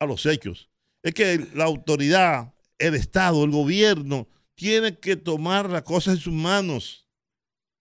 a 0.00 0.06
los 0.06 0.26
hechos. 0.26 0.68
Es 1.02 1.14
que 1.14 1.46
la 1.54 1.64
autoridad, 1.64 2.52
el 2.78 2.94
Estado, 2.94 3.44
el 3.44 3.50
gobierno, 3.50 4.28
tiene 4.54 4.98
que 4.98 5.16
tomar 5.16 5.70
las 5.70 5.82
cosas 5.82 6.16
en 6.16 6.20
sus 6.20 6.32
manos 6.34 7.03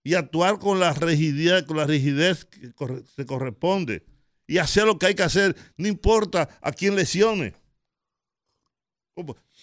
y 0.03 0.15
actuar 0.15 0.59
con 0.59 0.79
la 0.79 0.93
rigidez, 0.93 1.63
con 1.63 1.77
la 1.77 1.85
rigidez 1.85 2.45
que 2.45 2.71
se 3.15 3.25
corresponde 3.25 4.05
y 4.47 4.57
hacer 4.57 4.85
lo 4.85 4.99
que 4.99 5.07
hay 5.07 5.15
que 5.15 5.23
hacer, 5.23 5.55
no 5.77 5.87
importa 5.87 6.49
a 6.61 6.71
quién 6.71 6.95
lesione. 6.95 7.53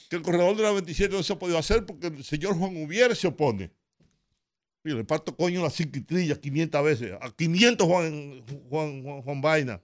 Que 0.09 0.17
el 0.17 0.23
corredor 0.23 0.57
de 0.57 0.63
la 0.63 0.73
27 0.73 1.15
no 1.15 1.23
se 1.23 1.33
ha 1.33 1.39
podido 1.39 1.59
hacer 1.59 1.85
porque 1.85 2.07
el 2.07 2.25
señor 2.25 2.57
Juan 2.57 2.77
Ubiere 2.77 3.15
se 3.15 3.27
opone. 3.27 3.71
Mira, 4.83 4.97
le 4.97 5.05
parto 5.05 5.37
coño 5.37 5.63
las 5.63 5.75
cinquitrillas 5.75 6.39
500 6.39 6.85
veces. 6.85 7.13
A 7.21 7.31
500 7.31 7.87
Juan, 7.87 8.45
Juan, 8.71 9.03
Juan, 9.03 9.23
Juan 9.23 9.41
Vaina. 9.41 9.83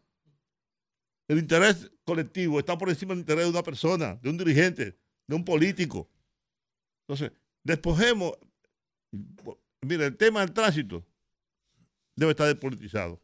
El 1.28 1.38
interés 1.38 1.90
colectivo 2.04 2.58
está 2.58 2.78
por 2.78 2.88
encima 2.88 3.10
del 3.10 3.20
interés 3.20 3.44
de 3.44 3.50
una 3.50 3.62
persona, 3.62 4.18
de 4.22 4.30
un 4.30 4.38
dirigente, 4.38 4.96
de 5.26 5.34
un 5.34 5.44
político. 5.44 6.08
Entonces, 7.06 7.32
despojemos. 7.62 8.32
Mira, 9.82 10.06
el 10.06 10.16
tema 10.16 10.40
del 10.40 10.52
tránsito 10.52 11.04
debe 12.16 12.32
estar 12.32 12.46
despolitizado. 12.46 13.20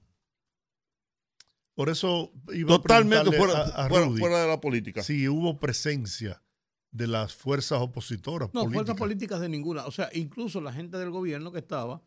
Por 1.74 1.88
eso 1.88 2.30
iba 2.52 2.68
Totalmente 2.68 3.30
a 3.34 3.38
fuera, 3.38 3.54
preguntarle 3.54 3.72
a- 3.82 3.84
a 3.84 3.88
fuera- 3.88 4.06
Rudy 4.06 4.20
fuera 4.20 4.42
de 4.42 4.48
la 4.48 4.60
política. 4.60 5.02
si 5.02 5.26
hubo 5.28 5.58
presencia 5.58 6.42
de 6.90 7.06
las 7.06 7.34
fuerzas 7.34 7.80
opositoras 7.80 8.48
No, 8.52 8.60
políticas. 8.64 8.74
fuerzas 8.74 8.96
políticas 8.98 9.40
de 9.40 9.48
ninguna. 9.48 9.86
O 9.86 9.90
sea, 9.90 10.10
incluso 10.12 10.60
la 10.60 10.72
gente 10.72 10.98
del 10.98 11.10
gobierno 11.10 11.50
que 11.50 11.60
estaba 11.60 12.02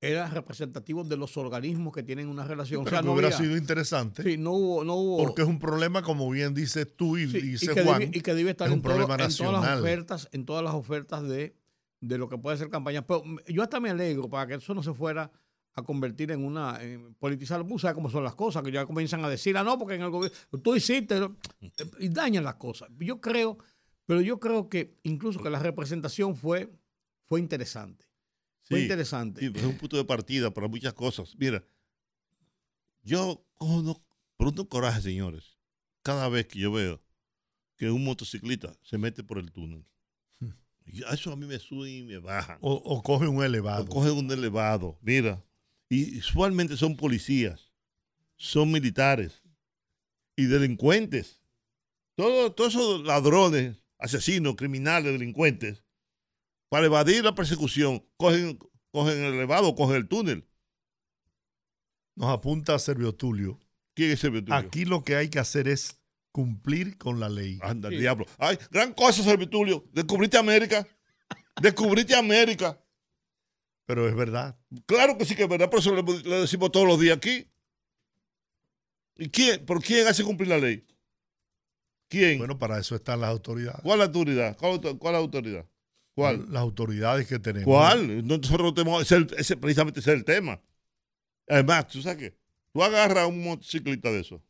era 0.00 0.26
representativo 0.30 1.04
de 1.04 1.18
los 1.18 1.36
organismos 1.36 1.92
que 1.92 2.02
tienen 2.02 2.28
una 2.28 2.44
relación. 2.46 2.84
Pero 2.84 2.96
o 2.96 3.00
sea, 3.00 3.02
no 3.06 3.12
hubiera 3.12 3.28
había- 3.28 3.36
sido 3.38 3.54
interesante 3.58 4.22
Sí, 4.22 4.38
no 4.38 4.52
hubo, 4.52 4.82
no 4.82 4.94
hubo. 4.94 5.18
porque 5.18 5.42
es 5.42 5.48
un 5.48 5.58
problema, 5.58 6.00
como 6.00 6.30
bien 6.30 6.54
dices 6.54 6.88
tú 6.96 7.18
y 7.18 7.28
Sí, 7.30 7.36
y, 7.36 7.40
dice 7.42 7.74
que 7.74 7.82
Juan, 7.84 7.98
debe, 8.00 8.16
y 8.16 8.20
que 8.22 8.32
debe 8.34 8.50
estar 8.52 8.68
es 8.68 8.72
en, 8.72 8.78
un 8.78 8.82
todo- 8.82 8.94
problema 8.94 9.12
en 9.12 9.18
todas 9.18 9.38
las 9.38 9.38
nacional. 9.60 9.80
ofertas, 9.80 10.28
en 10.32 10.46
todas 10.46 10.64
las 10.64 10.72
ofertas 10.72 11.22
de, 11.28 11.54
de 12.00 12.18
lo 12.18 12.28
que 12.28 12.38
puede 12.38 12.56
ser 12.56 12.70
campaña. 12.70 13.06
Pero 13.06 13.22
mm, 13.24 13.38
yo 13.48 13.62
hasta 13.62 13.80
me 13.80 13.90
alegro 13.90 14.28
para 14.28 14.46
que 14.46 14.54
eso 14.54 14.74
no 14.74 14.82
se 14.82 14.92
fuera 14.92 15.30
a 15.74 15.82
convertir 15.82 16.32
en 16.32 16.44
una 16.44 16.82
en 16.82 17.14
politizar, 17.14 17.64
sabes 17.78 17.94
cómo 17.94 18.10
son 18.10 18.24
las 18.24 18.34
cosas, 18.34 18.62
que 18.62 18.72
ya 18.72 18.86
comienzan 18.86 19.24
a 19.24 19.28
decir, 19.28 19.56
ah, 19.56 19.62
no, 19.62 19.78
porque 19.78 19.94
en 19.94 20.02
el 20.02 20.10
gobierno, 20.10 20.36
tú 20.62 20.74
hiciste, 20.74 21.20
¿no? 21.20 21.36
y 21.98 22.08
dañan 22.08 22.44
las 22.44 22.56
cosas. 22.56 22.88
Yo 22.98 23.20
creo, 23.20 23.58
pero 24.04 24.20
yo 24.20 24.40
creo 24.40 24.68
que 24.68 24.98
incluso 25.04 25.40
que 25.40 25.50
la 25.50 25.60
representación 25.60 26.34
fue, 26.34 26.72
fue 27.26 27.40
interesante. 27.40 28.06
Fue 28.62 28.78
Sí, 28.78 28.82
interesante. 28.84 29.40
Sí, 29.40 29.52
es 29.54 29.64
un 29.64 29.76
punto 29.76 29.96
de 29.96 30.04
partida 30.04 30.52
para 30.52 30.66
muchas 30.66 30.92
cosas. 30.92 31.36
Mira, 31.38 31.64
yo 33.02 33.44
cojo 33.56 34.02
un 34.38 34.66
coraje, 34.66 35.00
señores, 35.02 35.58
cada 36.02 36.28
vez 36.28 36.46
que 36.46 36.58
yo 36.58 36.72
veo 36.72 37.00
que 37.76 37.90
un 37.90 38.04
motociclista 38.04 38.74
se 38.82 38.98
mete 38.98 39.22
por 39.22 39.38
el 39.38 39.52
túnel. 39.52 39.86
Y 40.84 41.02
Eso 41.04 41.32
a 41.32 41.36
mí 41.36 41.46
me 41.46 41.58
sube 41.58 41.90
y 41.90 42.02
me 42.02 42.18
baja. 42.18 42.58
o, 42.60 42.72
o 42.74 43.02
coge 43.02 43.28
un 43.28 43.42
elevado. 43.42 43.84
O 43.84 43.86
cogen 43.86 44.12
un 44.12 44.30
elevado. 44.30 44.98
Mira, 45.02 45.44
y 45.88 46.18
usualmente 46.18 46.76
son 46.76 46.96
policías, 46.96 47.72
son 48.36 48.70
militares 48.70 49.42
y 50.36 50.44
delincuentes. 50.46 51.40
Todos, 52.16 52.54
todos 52.54 52.74
esos 52.74 53.04
ladrones, 53.04 53.76
asesinos, 53.98 54.56
criminales, 54.56 55.12
delincuentes, 55.12 55.84
para 56.68 56.86
evadir 56.86 57.24
la 57.24 57.34
persecución, 57.34 58.06
cogen, 58.16 58.58
cogen 58.92 59.24
el 59.24 59.34
elevado, 59.34 59.74
cogen 59.74 59.96
el 59.96 60.08
túnel. 60.08 60.46
Nos 62.14 62.28
apunta 62.30 62.78
Servio 62.78 63.14
Tulio. 63.14 63.58
¿Quién 63.94 64.10
es 64.10 64.20
Servio 64.20 64.40
Tulio? 64.44 64.54
Aquí 64.54 64.84
lo 64.84 65.02
que 65.04 65.16
hay 65.16 65.28
que 65.28 65.38
hacer 65.38 65.68
es 65.68 65.99
cumplir 66.32 66.96
con 66.98 67.20
la 67.20 67.28
ley. 67.28 67.58
Anda, 67.62 67.88
el 67.88 67.98
diablo. 67.98 68.26
Ay, 68.38 68.58
gran 68.70 68.92
cosa, 68.92 69.22
Servitulio. 69.22 69.84
Descubriste 69.92 70.38
América. 70.38 70.86
Descubriste 71.60 72.14
América. 72.14 72.80
Pero 73.86 74.08
es 74.08 74.14
verdad. 74.14 74.58
Claro 74.86 75.18
que 75.18 75.24
sí 75.24 75.34
que 75.34 75.44
es 75.44 75.48
verdad, 75.48 75.68
por 75.68 75.80
eso 75.80 75.94
le, 75.94 76.02
le 76.02 76.40
decimos 76.40 76.70
todos 76.70 76.86
los 76.86 77.00
días 77.00 77.16
aquí. 77.16 77.46
¿Y 79.16 79.28
quién? 79.28 79.64
¿Por 79.66 79.82
quién 79.82 80.06
hace 80.06 80.24
cumplir 80.24 80.48
la 80.48 80.58
ley? 80.58 80.86
¿Quién? 82.08 82.38
Bueno, 82.38 82.58
para 82.58 82.78
eso 82.78 82.96
están 82.96 83.20
las 83.20 83.30
autoridades. 83.30 83.80
¿Cuál 83.82 84.02
autoridad? 84.02 84.56
¿Cuál, 84.56 84.80
cuál 84.98 85.14
autoridad? 85.14 85.66
¿Cuál? 86.14 86.46
Las 86.50 86.62
autoridades 86.62 87.26
que 87.26 87.38
tenemos. 87.38 87.64
¿Cuál? 87.66 88.26
Nosotros 88.26 88.74
tenemos, 88.74 89.10
ese, 89.10 89.56
precisamente 89.56 90.00
ese 90.00 90.12
es 90.12 90.18
el 90.18 90.24
tema. 90.24 90.60
Además, 91.48 91.86
¿tú 91.88 92.02
sabes 92.02 92.18
qué? 92.18 92.38
Tú 92.72 92.82
agarras 92.82 93.24
a 93.24 93.26
un 93.26 93.42
motociclista 93.42 94.10
de 94.10 94.20
eso. 94.20 94.42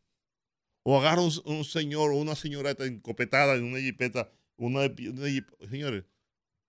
O 0.82 0.98
agarras 0.98 1.38
un, 1.38 1.56
un 1.56 1.64
señor 1.64 2.10
o 2.12 2.16
una 2.16 2.34
señorita 2.34 2.84
encopetada 2.86 3.54
en 3.54 3.64
una 3.64 3.78
jipeta. 3.78 4.30
Una, 4.56 4.80
una 4.80 5.68
señores, 5.70 6.04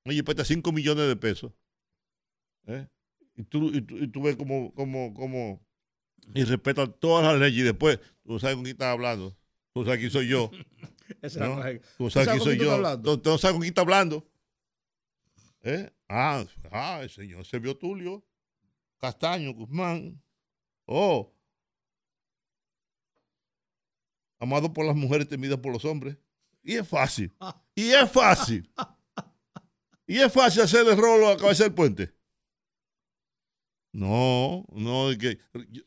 una 0.06 0.14
jipeta 0.14 0.44
de 0.44 0.48
5 0.48 0.72
millones 0.72 1.08
de 1.08 1.16
pesos. 1.16 1.52
¿eh? 2.68 2.88
Y, 3.36 3.44
tú, 3.44 3.70
y, 3.74 3.82
tú, 3.82 3.98
y 3.98 4.08
tú 4.08 4.22
ves 4.22 4.36
como, 4.36 4.74
como, 4.74 5.14
como, 5.14 5.62
y 6.34 6.44
respetan 6.44 6.94
todas 7.00 7.26
las 7.26 7.40
leyes. 7.40 7.60
Y 7.60 7.64
después, 7.64 8.00
tú 8.24 8.40
sabes 8.40 8.56
con 8.56 8.64
quién 8.64 8.76
estás 8.76 8.94
hablando. 8.94 9.36
Tú 9.74 9.84
sabes 9.84 10.00
quién 10.00 10.12
soy 10.12 10.28
yo. 10.28 10.52
¿no? 11.40 11.62
Tú 11.98 12.10
sabes 12.10 12.30
quién 12.30 12.42
soy 12.42 12.58
yo. 12.58 12.76
estás? 12.76 13.02
Tú, 13.02 13.22
no 13.24 13.38
sabes 13.38 13.54
con 13.54 13.62
quién 13.62 13.72
está 13.72 13.82
hablando. 13.82 14.28
¿Eh? 15.64 15.92
Ah, 16.08 16.44
ah, 16.72 17.00
el 17.04 17.10
señor 17.10 17.46
Servio 17.46 17.78
Tulio, 17.78 18.26
Castaño, 18.98 19.54
Guzmán. 19.54 20.22
Oh. 20.86 21.34
Amado 24.42 24.74
por 24.74 24.86
las 24.88 24.96
mujeres, 24.96 25.28
temido 25.28 25.62
por 25.62 25.72
los 25.72 25.86
hombres. 25.86 26.18
Y 26.64 26.74
es 26.74 26.88
fácil. 26.88 27.32
Y 27.76 27.92
es 27.92 28.12
fácil. 28.12 28.68
Y 30.08 30.18
es 30.18 30.34
fácil 30.34 30.64
hacer 30.64 30.88
el 30.88 30.98
rolo 30.98 31.30
a 31.30 31.38
cabeza 31.38 31.64
del 31.64 31.76
puente. 31.76 32.12
No, 33.94 34.66
no, 34.72 35.10
que, 35.18 35.38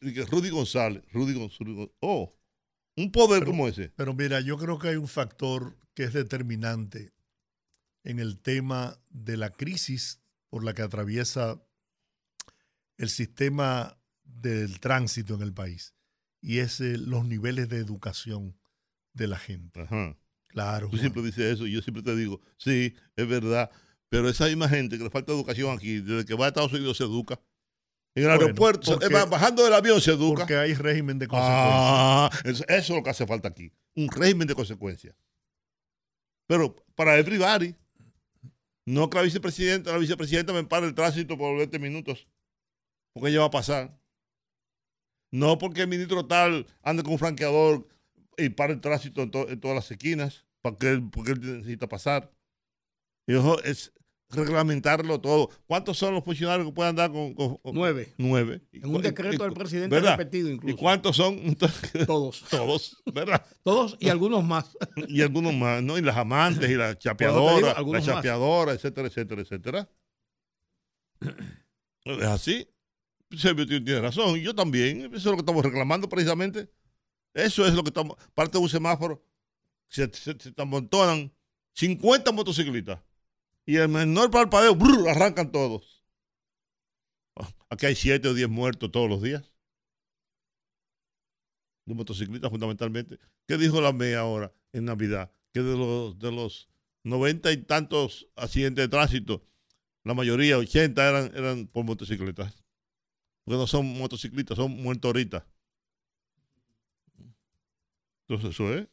de 0.00 0.14
que 0.14 0.24
Rudy 0.24 0.50
González, 0.50 1.02
Rudy 1.12 1.34
González, 1.34 1.90
oh, 1.98 2.38
un 2.96 3.10
poder 3.10 3.44
como 3.44 3.66
ese. 3.66 3.90
Pero 3.96 4.14
mira, 4.14 4.40
yo 4.40 4.56
creo 4.56 4.78
que 4.78 4.88
hay 4.88 4.96
un 4.96 5.08
factor 5.08 5.76
que 5.92 6.04
es 6.04 6.12
determinante 6.12 7.12
en 8.04 8.20
el 8.20 8.40
tema 8.40 9.00
de 9.10 9.36
la 9.36 9.50
crisis 9.50 10.22
por 10.48 10.62
la 10.62 10.74
que 10.74 10.82
atraviesa 10.82 11.60
el 12.98 13.08
sistema 13.08 13.98
del 14.22 14.78
tránsito 14.78 15.34
en 15.34 15.42
el 15.42 15.52
país 15.52 15.94
y 16.46 16.58
es 16.58 16.78
eh, 16.80 16.98
los 16.98 17.24
niveles 17.24 17.70
de 17.70 17.78
educación 17.78 18.54
de 19.14 19.26
la 19.28 19.38
gente. 19.38 19.80
Ajá. 19.80 20.16
Claro. 20.48 20.86
Tú 20.86 20.90
Juan. 20.90 21.00
siempre 21.00 21.22
dices 21.22 21.54
eso 21.54 21.66
y 21.66 21.72
yo 21.72 21.80
siempre 21.80 22.02
te 22.02 22.14
digo, 22.14 22.40
sí, 22.58 22.94
es 23.16 23.26
verdad, 23.26 23.70
pero 24.10 24.28
esa 24.28 24.44
misma 24.46 24.68
gente 24.68 24.98
que 24.98 25.04
le 25.04 25.10
falta 25.10 25.32
educación 25.32 25.74
aquí, 25.76 26.00
desde 26.00 26.26
que 26.26 26.34
va 26.34 26.44
a 26.44 26.48
Estados 26.48 26.72
Unidos 26.72 26.98
se 26.98 27.04
educa. 27.04 27.40
En 28.14 28.22
el 28.24 28.28
Bueno, 28.28 28.42
aeropuerto, 28.44 28.98
porque- 29.00 29.08
bajando 29.08 29.64
del 29.64 29.72
avión 29.72 30.00
se 30.00 30.12
educa. 30.12 30.40
Porque 30.42 30.56
hay 30.56 30.74
régimen 30.74 31.18
de 31.18 31.26
consecuencias. 31.26 31.72
Ah, 31.74 32.30
eso, 32.44 32.64
es 32.68 32.88
lo 32.90 33.02
que 33.02 33.10
hace 33.10 33.26
falta 33.26 33.48
aquí, 33.48 33.72
un 33.96 34.08
régimen 34.08 34.46
de 34.46 34.54
consecuencias. 34.54 35.16
Pero 36.46 36.76
para 36.94 37.16
everybody, 37.18 37.74
no 38.86 39.08
que 39.10 39.16
la 39.16 39.22
vicepresidenta, 39.24 39.92
la 39.92 39.98
vicepresidenta 39.98 40.52
me 40.52 40.62
pare 40.64 40.86
el 40.86 40.94
tránsito 40.94 41.36
por 41.38 41.56
20 41.56 41.78
minutos, 41.78 42.28
porque 43.14 43.30
ella 43.30 43.40
va 43.40 43.46
a 43.46 43.50
pasar. 43.50 43.98
No 45.34 45.58
porque 45.58 45.80
el 45.82 45.88
ministro 45.88 46.24
tal 46.26 46.64
ande 46.82 47.02
con 47.02 47.12
un 47.14 47.18
franqueador 47.18 47.88
y 48.36 48.50
para 48.50 48.72
el 48.72 48.80
tránsito 48.80 49.20
en, 49.22 49.30
to- 49.32 49.48
en 49.48 49.58
todas 49.58 49.74
las 49.74 49.90
esquinas, 49.90 50.44
porque 50.62 50.90
él, 50.90 51.10
porque 51.10 51.32
él 51.32 51.40
necesita 51.40 51.88
pasar. 51.88 52.30
Y 53.26 53.34
ojo, 53.34 53.60
es 53.62 53.92
reglamentarlo 54.30 55.20
todo. 55.20 55.50
¿Cuántos 55.66 55.98
son 55.98 56.14
los 56.14 56.22
funcionarios 56.24 56.68
que 56.68 56.72
pueden 56.72 56.90
andar 56.90 57.10
con, 57.10 57.34
con- 57.34 57.56
con- 57.56 57.74
Nueve. 57.74 58.14
Nueve. 58.16 58.60
En 58.72 58.94
un 58.94 59.02
decreto 59.02 59.34
y- 59.34 59.38
del 59.38 59.52
presidente 59.54 59.94
¿verdad? 59.96 60.16
repetido 60.16 60.48
incluso. 60.50 60.72
¿Y 60.72 60.78
cuántos 60.78 61.16
son? 61.16 61.56
Todos. 62.06 62.44
Todos, 62.50 63.02
¿verdad? 63.12 63.44
Todos 63.64 63.96
y 63.98 64.10
algunos 64.10 64.44
más. 64.44 64.76
Y 65.08 65.20
algunos 65.22 65.52
más, 65.52 65.82
¿no? 65.82 65.98
Y 65.98 66.02
las 66.02 66.16
amantes 66.16 66.70
y 66.70 66.74
las 66.76 66.96
chapeadoras, 66.98 67.56
digo, 67.56 67.66
la 67.68 67.72
algunos 67.72 68.06
más. 68.06 68.14
chapeadora, 68.16 68.72
etcétera, 68.72 69.08
etcétera, 69.08 69.42
etcétera. 69.42 69.88
Es 72.04 72.22
así. 72.24 72.68
Tiene 73.36 74.00
razón. 74.00 74.36
Yo 74.40 74.54
también. 74.54 75.06
Eso 75.06 75.16
es 75.16 75.24
lo 75.24 75.34
que 75.34 75.40
estamos 75.40 75.64
reclamando 75.64 76.08
precisamente. 76.08 76.70
Eso 77.32 77.66
es 77.66 77.74
lo 77.74 77.82
que 77.82 77.88
estamos. 77.88 78.16
Parte 78.34 78.58
de 78.58 78.62
un 78.62 78.68
semáforo. 78.68 79.24
Se, 79.88 80.12
se, 80.12 80.38
se 80.38 80.52
amontonan 80.56 81.32
50 81.74 82.32
motociclistas. 82.32 83.00
Y 83.66 83.76
el 83.76 83.88
menor 83.88 84.30
parpadeo, 84.30 84.76
arrancan 85.08 85.50
todos. 85.50 86.02
Aquí 87.68 87.86
hay 87.86 87.94
7 87.94 88.28
o 88.28 88.34
10 88.34 88.48
muertos 88.48 88.90
todos 88.92 89.08
los 89.08 89.22
días. 89.22 89.42
De 91.86 91.94
motociclistas 91.94 92.50
fundamentalmente. 92.50 93.18
¿Qué 93.46 93.56
dijo 93.56 93.80
la 93.80 93.92
MEA 93.92 94.20
ahora 94.20 94.52
en 94.72 94.84
Navidad? 94.84 95.32
Que 95.52 95.60
de 95.60 95.76
los, 95.76 96.18
de 96.18 96.32
los 96.32 96.68
90 97.02 97.52
y 97.52 97.56
tantos 97.58 98.28
accidentes 98.36 98.84
de 98.84 98.88
tránsito, 98.88 99.42
la 100.04 100.14
mayoría, 100.14 100.58
80 100.58 101.08
eran, 101.08 101.32
eran 101.34 101.66
por 101.66 101.84
motocicletas. 101.84 102.63
Porque 103.44 103.58
no 103.58 103.66
son 103.66 103.98
motociclistas, 103.98 104.56
son 104.56 104.72
muertoritas. 104.82 105.44
Entonces, 108.26 108.50
eso 108.50 108.72
es. 108.72 108.88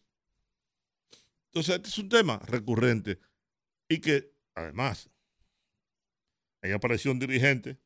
Entonces, 1.48 1.76
este 1.76 1.90
es 1.90 1.98
un 1.98 2.10
tema 2.10 2.38
recurrente. 2.40 3.20
Y 3.88 4.00
que, 4.00 4.34
además, 4.54 5.10
ahí 6.62 6.72
apareció 6.72 7.12
un 7.12 7.20
dirigente 7.20 7.80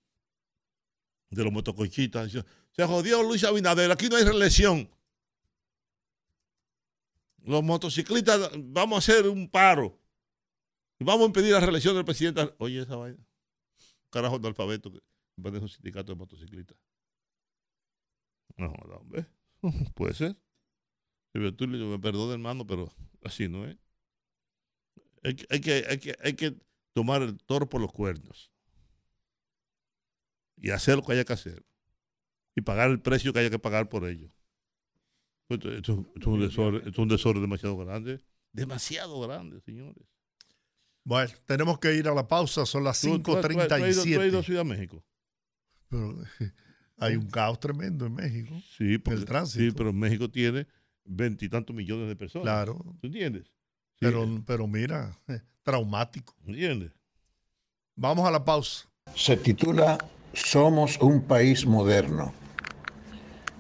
de 1.29 1.43
los 1.43 1.53
motoconchistas. 1.53 2.31
Se 2.71 2.85
jodió 2.85 3.21
Luis 3.23 3.43
Abinader, 3.43 3.91
aquí 3.91 4.09
no 4.09 4.15
hay 4.15 4.23
reelección. 4.23 4.89
Los 7.43 7.63
motociclistas, 7.63 8.49
vamos 8.55 8.95
a 8.95 8.99
hacer 9.11 9.27
un 9.27 9.47
paro. 9.47 9.99
Vamos 10.99 11.23
a 11.23 11.25
impedir 11.27 11.51
la 11.51 11.59
reelección 11.59 11.93
del 11.95 12.05
presidente. 12.05 12.55
Oye, 12.57 12.81
esa 12.81 12.95
vaina. 12.95 13.23
Carajo 14.09 14.39
de 14.39 14.47
alfabeto 14.47 14.91
que 15.35 15.41
parece 15.41 15.61
un 15.63 15.69
sindicato 15.69 16.11
de 16.13 16.17
motociclistas. 16.17 16.77
No, 18.57 18.67
no, 18.87 18.95
hombre. 18.95 19.25
Puede 19.95 20.13
ser. 20.13 20.37
Silvio 21.33 21.53
Tulio, 21.55 21.85
me 21.87 21.99
perdone, 21.99 22.33
hermano, 22.33 22.65
pero 22.65 22.93
así 23.23 23.47
no 23.49 23.65
es. 23.65 23.77
Hay, 25.23 25.35
que- 25.35 25.45
hay 25.49 25.59
que, 25.61 25.73
hay, 25.89 25.97
que, 25.99 26.15
hay 26.23 26.33
que 26.33 26.55
tomar 26.93 27.21
el 27.21 27.37
toro 27.43 27.67
por 27.67 27.81
los 27.81 27.91
cuernos. 27.91 28.51
Y 30.57 30.69
hacer 30.69 30.95
lo 30.95 31.03
que 31.03 31.11
haya 31.13 31.25
que 31.25 31.33
hacer. 31.33 31.65
Y 32.55 32.61
pagar 32.61 32.89
el 32.89 33.01
precio 33.01 33.33
que 33.33 33.39
haya 33.39 33.49
que 33.49 33.59
pagar 33.59 33.89
por 33.89 34.05
ello. 34.07 34.31
Esto, 35.49 35.69
esto- 35.73 35.93
esto 36.15 36.19
es 36.21 36.27
un 36.27 36.39
desorden, 36.39 36.77
esto 36.79 36.89
es 36.91 36.97
un 36.99 37.07
desorden 37.09 37.41
demasiado 37.41 37.75
grande. 37.77 38.21
Demasiado 38.53 39.19
grande, 39.19 39.59
señores. 39.61 40.07
Bueno, 41.03 41.31
tenemos 41.45 41.77
que 41.79 41.93
ir 41.93 42.07
a 42.07 42.15
la 42.15 42.27
pausa, 42.27 42.65
son 42.65 42.83
las 42.85 43.01
Tú- 43.01 43.09
tú- 43.17 43.23
tú- 43.23 43.41
tú 43.41 43.41
tú 43.41 43.59
has 43.59 43.59
ido 43.59 44.01
a 44.01 44.05
5.37. 44.05 44.43
Ciudad 44.43 44.61
de 44.61 44.69
México. 44.69 45.03
Pero 45.89 46.15
hay 46.97 47.15
un 47.15 47.27
caos 47.27 47.59
tremendo 47.59 48.05
en 48.05 48.15
México. 48.15 48.53
Sí, 48.77 48.97
porque, 48.97 49.19
el 49.19 49.25
tránsito. 49.25 49.63
sí, 49.63 49.71
pero 49.75 49.93
México 49.93 50.29
tiene 50.29 50.67
veintitantos 51.03 51.75
millones 51.75 52.07
de 52.07 52.15
personas. 52.15 52.45
Claro. 52.45 52.79
¿Tú 53.01 53.07
entiendes? 53.07 53.43
Sí, 53.45 53.99
Pero, 54.01 54.25
pero 54.45 54.67
mira, 54.67 55.17
traumático. 55.63 56.35
¿Entiendes? 56.45 56.91
Vamos 57.95 58.27
a 58.27 58.31
la 58.31 58.43
pausa. 58.43 58.89
Se 59.15 59.37
titula 59.37 59.97
Somos 60.33 60.97
un 60.99 61.21
país 61.21 61.65
moderno. 61.65 62.33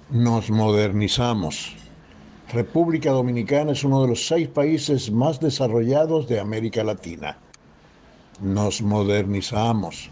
Nos 0.09 0.49
modernizamos. 0.49 1.75
República 2.51 3.11
Dominicana 3.11 3.71
es 3.71 3.83
uno 3.83 4.01
de 4.03 4.09
los 4.09 4.27
seis 4.27 4.47
países 4.47 5.09
más 5.11 5.39
desarrollados 5.39 6.27
de 6.27 6.39
América 6.39 6.83
Latina. 6.83 7.37
Nos 8.41 8.81
modernizamos. 8.81 10.09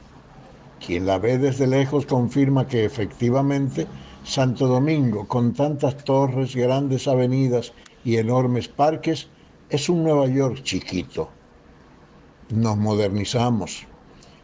Quien 0.86 1.06
la 1.06 1.18
ve 1.18 1.38
desde 1.38 1.66
lejos 1.66 2.06
confirma 2.06 2.68
que 2.68 2.84
efectivamente 2.84 3.88
Santo 4.26 4.68
Domingo, 4.68 5.26
con 5.28 5.54
tantas 5.54 6.04
torres, 6.04 6.56
grandes 6.56 7.08
avenidas 7.08 7.72
y 8.04 8.18
enormes 8.18 8.68
parques, 8.68 9.28
es 9.70 9.88
un 9.88 10.04
Nueva 10.04 10.28
York 10.28 10.62
chiquito. 10.64 11.30
Nos 12.50 12.76
modernizamos. 12.76 13.86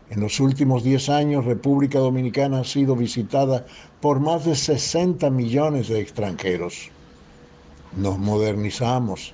En 0.09 0.21
los 0.21 0.39
últimos 0.39 0.83
10 0.83 1.09
años, 1.09 1.45
República 1.45 1.99
Dominicana 1.99 2.61
ha 2.61 2.63
sido 2.63 2.95
visitada 2.95 3.65
por 3.99 4.21
más 4.21 4.45
de 4.45 4.55
60 4.55 5.29
millones 5.29 5.89
de 5.89 5.99
extranjeros. 5.99 6.89
Nos 7.97 8.17
modernizamos. 8.17 9.33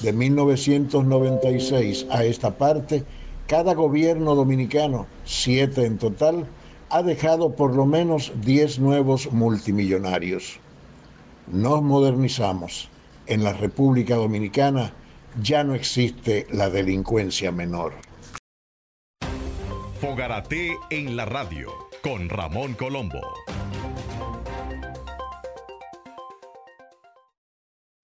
De 0.00 0.12
1996 0.12 2.06
a 2.10 2.24
esta 2.24 2.56
parte, 2.56 3.04
Cada 3.46 3.74
gobierno 3.74 4.34
dominicano, 4.34 5.06
siete 5.24 5.84
en 5.84 5.98
total, 5.98 6.46
ha 6.90 7.02
dejado 7.02 7.54
por 7.54 7.74
lo 7.74 7.86
menos 7.86 8.32
10 8.42 8.78
nuevos 8.78 9.32
multimillonarios. 9.32 10.60
Nos 11.46 11.82
modernizamos. 11.82 12.88
En 13.26 13.44
la 13.44 13.52
República 13.52 14.16
Dominicana 14.16 14.92
ya 15.40 15.64
no 15.64 15.74
existe 15.74 16.46
la 16.50 16.68
delincuencia 16.70 17.52
menor. 17.52 17.94
Fogarate 20.00 20.76
en 20.90 21.16
la 21.16 21.24
radio 21.24 21.70
con 22.02 22.28
Ramón 22.28 22.74
Colombo. 22.74 23.20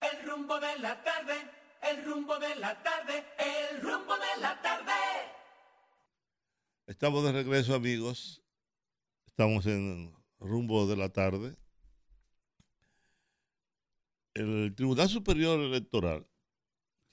El 0.01 0.29
rumbo 0.29 0.59
de 0.59 0.79
la 0.79 1.03
tarde, 1.03 1.33
el 1.91 2.05
rumbo 2.05 2.39
de 2.39 2.55
la 2.55 2.81
tarde, 2.81 3.23
Estamos 6.89 7.23
de 7.23 7.31
regreso, 7.31 7.75
amigos. 7.75 8.41
Estamos 9.27 9.67
en 9.67 10.11
rumbo 10.39 10.87
de 10.87 10.97
la 10.97 11.09
tarde. 11.09 11.55
El 14.33 14.73
Tribunal 14.75 15.07
Superior 15.07 15.59
Electoral. 15.59 16.27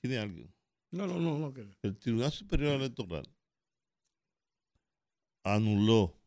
¿Tiene 0.00 0.16
alguien? 0.16 0.54
No, 0.90 1.06
no, 1.06 1.20
no, 1.20 1.38
no. 1.38 1.52
El 1.82 1.98
Tribunal 1.98 2.32
Superior 2.32 2.76
Electoral 2.76 3.28
anuló 5.44 6.18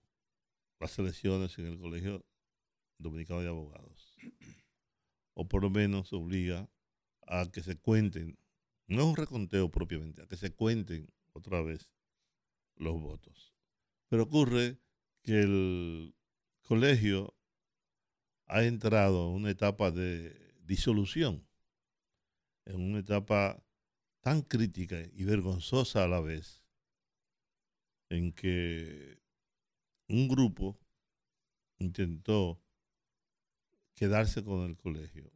las 0.80 1.00
elecciones 1.00 1.58
en 1.58 1.66
el 1.66 1.80
Colegio 1.80 2.24
Dominicano 3.00 3.42
de 3.42 3.48
Abogados. 3.48 4.16
O 5.34 5.48
por 5.48 5.64
lo 5.64 5.72
menos 5.72 6.14
obliga 6.14 6.70
a 7.26 7.50
que 7.52 7.64
se 7.64 7.76
cuenten, 7.80 8.38
no 8.86 9.02
es 9.02 9.08
un 9.08 9.16
reconteo 9.16 9.72
propiamente, 9.72 10.22
a 10.22 10.28
que 10.28 10.38
se 10.38 10.54
cuenten 10.54 11.12
otra 11.34 11.64
vez 11.64 11.92
los 12.80 13.00
votos. 13.00 13.54
Pero 14.08 14.24
ocurre 14.24 14.80
que 15.22 15.42
el 15.42 16.16
colegio 16.64 17.36
ha 18.48 18.64
entrado 18.64 19.30
en 19.30 19.36
una 19.36 19.52
etapa 19.52 19.92
de 19.92 20.56
disolución, 20.64 21.48
en 22.66 22.82
una 22.82 23.00
etapa 23.00 23.64
tan 24.22 24.42
crítica 24.42 24.98
y 25.14 25.24
vergonzosa 25.24 26.04
a 26.04 26.08
la 26.08 26.20
vez, 26.20 26.64
en 28.10 28.34
que 28.34 29.22
un 30.08 30.28
grupo 30.28 30.80
intentó 31.78 32.62
quedarse 33.94 34.44
con 34.44 34.66
el 34.66 34.78
colegio, 34.78 35.32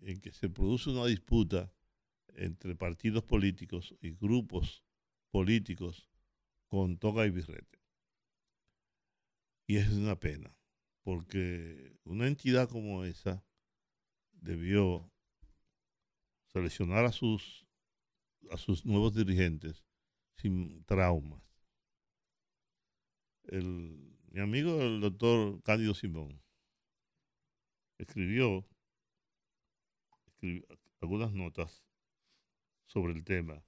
en 0.00 0.20
que 0.20 0.32
se 0.32 0.48
produce 0.48 0.90
una 0.90 1.06
disputa 1.06 1.72
entre 2.28 2.74
partidos 2.74 3.24
políticos 3.24 3.94
y 4.00 4.12
grupos 4.12 4.83
políticos 5.34 6.08
con 6.68 6.96
toga 6.96 7.26
y 7.26 7.30
birrete. 7.30 7.80
Y 9.66 9.78
es 9.78 9.88
una 9.88 10.14
pena, 10.14 10.56
porque 11.02 11.98
una 12.04 12.28
entidad 12.28 12.68
como 12.68 13.02
esa 13.02 13.44
debió 14.30 15.10
seleccionar 16.52 17.04
a 17.04 17.10
sus, 17.10 17.66
a 18.48 18.56
sus 18.58 18.86
nuevos 18.86 19.12
dirigentes 19.12 19.84
sin 20.36 20.84
traumas. 20.84 21.42
El, 23.42 24.16
mi 24.28 24.40
amigo 24.40 24.80
el 24.82 25.00
doctor 25.00 25.60
Cándido 25.64 25.94
Simón 25.94 26.40
escribió, 27.98 28.64
escribió 30.28 30.64
algunas 31.00 31.32
notas 31.32 31.84
sobre 32.86 33.14
el 33.14 33.24
tema 33.24 33.64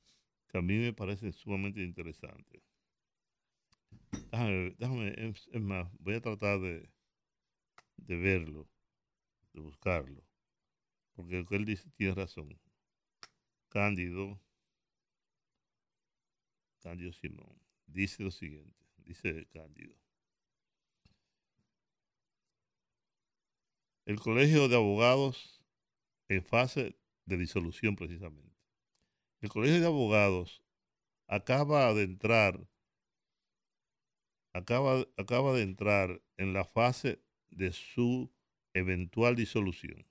que 0.48 0.58
a 0.58 0.62
mí 0.62 0.76
me 0.78 0.92
parecen 0.92 1.32
sumamente 1.32 1.82
interesantes. 1.82 2.62
Déjame, 4.30 4.74
déjame, 4.78 5.28
es, 5.28 5.60
más, 5.60 5.88
voy 5.98 6.14
a 6.14 6.20
tratar 6.20 6.60
de, 6.60 6.88
de 7.96 8.16
verlo, 8.16 8.68
de 9.52 9.60
buscarlo, 9.60 10.22
porque 11.14 11.44
él 11.50 11.64
dice 11.64 11.90
tiene 11.96 12.14
razón. 12.14 12.58
Cándido, 13.68 14.40
Cándido 16.80 17.12
Simón, 17.12 17.58
dice 17.86 18.22
lo 18.22 18.30
siguiente, 18.30 18.86
dice 18.98 19.46
Cándido. 19.52 19.94
El 24.06 24.20
Colegio 24.20 24.68
de 24.68 24.76
Abogados 24.76 25.60
en 26.28 26.44
fase 26.44 26.96
de 27.24 27.36
disolución 27.36 27.96
precisamente. 27.96 28.55
El 29.42 29.50
Colegio 29.50 29.80
de 29.80 29.86
Abogados 29.86 30.62
acaba 31.28 31.92
de 31.92 32.04
entrar 32.04 32.66
acaba, 34.54 35.06
acaba 35.18 35.52
de 35.52 35.62
entrar 35.62 36.22
en 36.38 36.54
la 36.54 36.64
fase 36.64 37.22
de 37.50 37.72
su 37.72 38.32
eventual 38.72 39.36
disolución. 39.36 40.06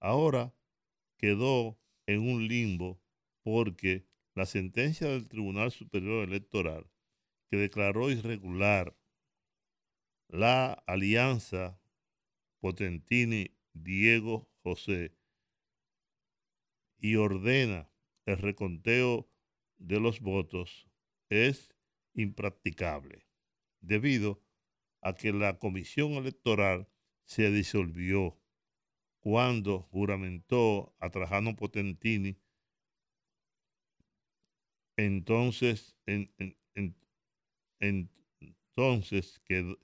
Ahora 0.00 0.54
quedó 1.16 1.80
en 2.06 2.20
un 2.20 2.46
limbo 2.46 3.00
porque 3.42 4.06
la 4.34 4.46
sentencia 4.46 5.08
del 5.08 5.28
Tribunal 5.28 5.72
Superior 5.72 6.28
Electoral 6.28 6.88
que 7.50 7.56
declaró 7.56 8.10
irregular 8.10 8.96
la 10.28 10.74
alianza 10.86 11.80
Potentini-Diego 12.60 14.48
José 14.62 15.16
y 16.98 17.16
ordena 17.16 17.90
el 18.28 18.36
reconteo 18.36 19.26
de 19.78 20.00
los 20.00 20.20
votos 20.20 20.86
es 21.30 21.74
impracticable 22.14 23.26
debido 23.80 24.42
a 25.00 25.14
que 25.14 25.32
la 25.32 25.58
comisión 25.58 26.12
electoral 26.12 26.88
se 27.24 27.50
disolvió 27.50 28.38
cuando 29.20 29.80
juramentó 29.80 30.94
a 31.00 31.08
Trajano 31.10 31.56
Potentini. 31.56 32.38
Entonces 34.96 35.96
en, 36.04 36.30
en- 36.38 36.56
en- 36.74 36.96
en- 37.80 38.10
entonces 38.40 39.40
que 39.44 39.78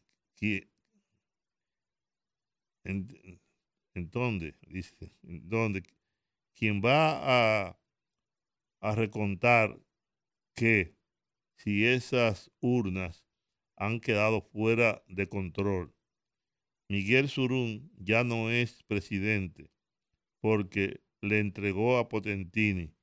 dice 4.66 5.12
en 5.22 5.48
dónde 5.48 5.82
quien 6.54 6.82
va 6.82 7.68
a 7.68 7.78
a 8.84 8.94
recontar 8.94 9.80
que 10.54 10.96
si 11.56 11.86
esas 11.86 12.50
urnas 12.60 13.24
han 13.76 14.00
quedado 14.00 14.42
fuera 14.42 15.02
de 15.08 15.28
control 15.28 15.94
Miguel 16.88 17.28
Surún 17.28 17.90
ya 17.98 18.24
no 18.24 18.50
es 18.50 18.82
presidente 18.84 19.70
porque 20.40 21.00
le 21.20 21.40
entregó 21.40 21.98
a 21.98 22.08
Potentini. 22.08 22.94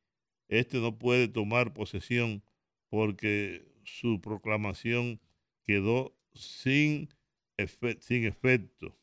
Este 0.47 0.79
no 0.79 0.99
puede 0.99 1.27
tomar 1.27 1.73
posesión 1.73 2.43
porque 2.89 3.65
su 3.83 4.21
proclamación 4.21 5.19
quedó 5.65 6.15
sin, 6.33 7.09
efe- 7.57 7.99
sin 8.01 8.25
efecto. 8.25 8.97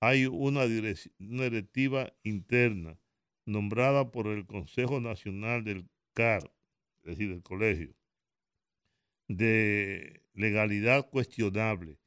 Hay 0.00 0.26
una 0.26 0.66
directiva 0.66 2.14
interna 2.22 2.98
nombrada 3.46 4.10
por 4.10 4.26
el 4.26 4.46
Consejo 4.46 5.00
Nacional 5.00 5.64
del 5.64 5.88
CAR, 6.14 6.52
es 7.02 7.10
decir, 7.10 7.28
del 7.30 7.42
colegio, 7.42 7.94
de 9.28 10.22
legalidad 10.34 11.08
cuestionable 11.10 11.98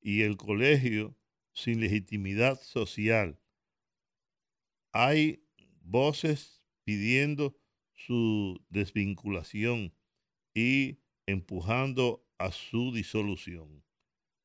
y 0.00 0.22
el 0.22 0.36
colegio 0.36 1.16
sin 1.52 1.80
legitimidad 1.80 2.60
social. 2.60 3.38
Hay 4.92 5.44
voces 5.80 6.62
pidiendo 6.84 7.56
su 7.92 8.62
desvinculación 8.68 9.94
y 10.52 10.98
empujando 11.26 12.26
a 12.38 12.52
su 12.52 12.92
disolución. 12.92 13.82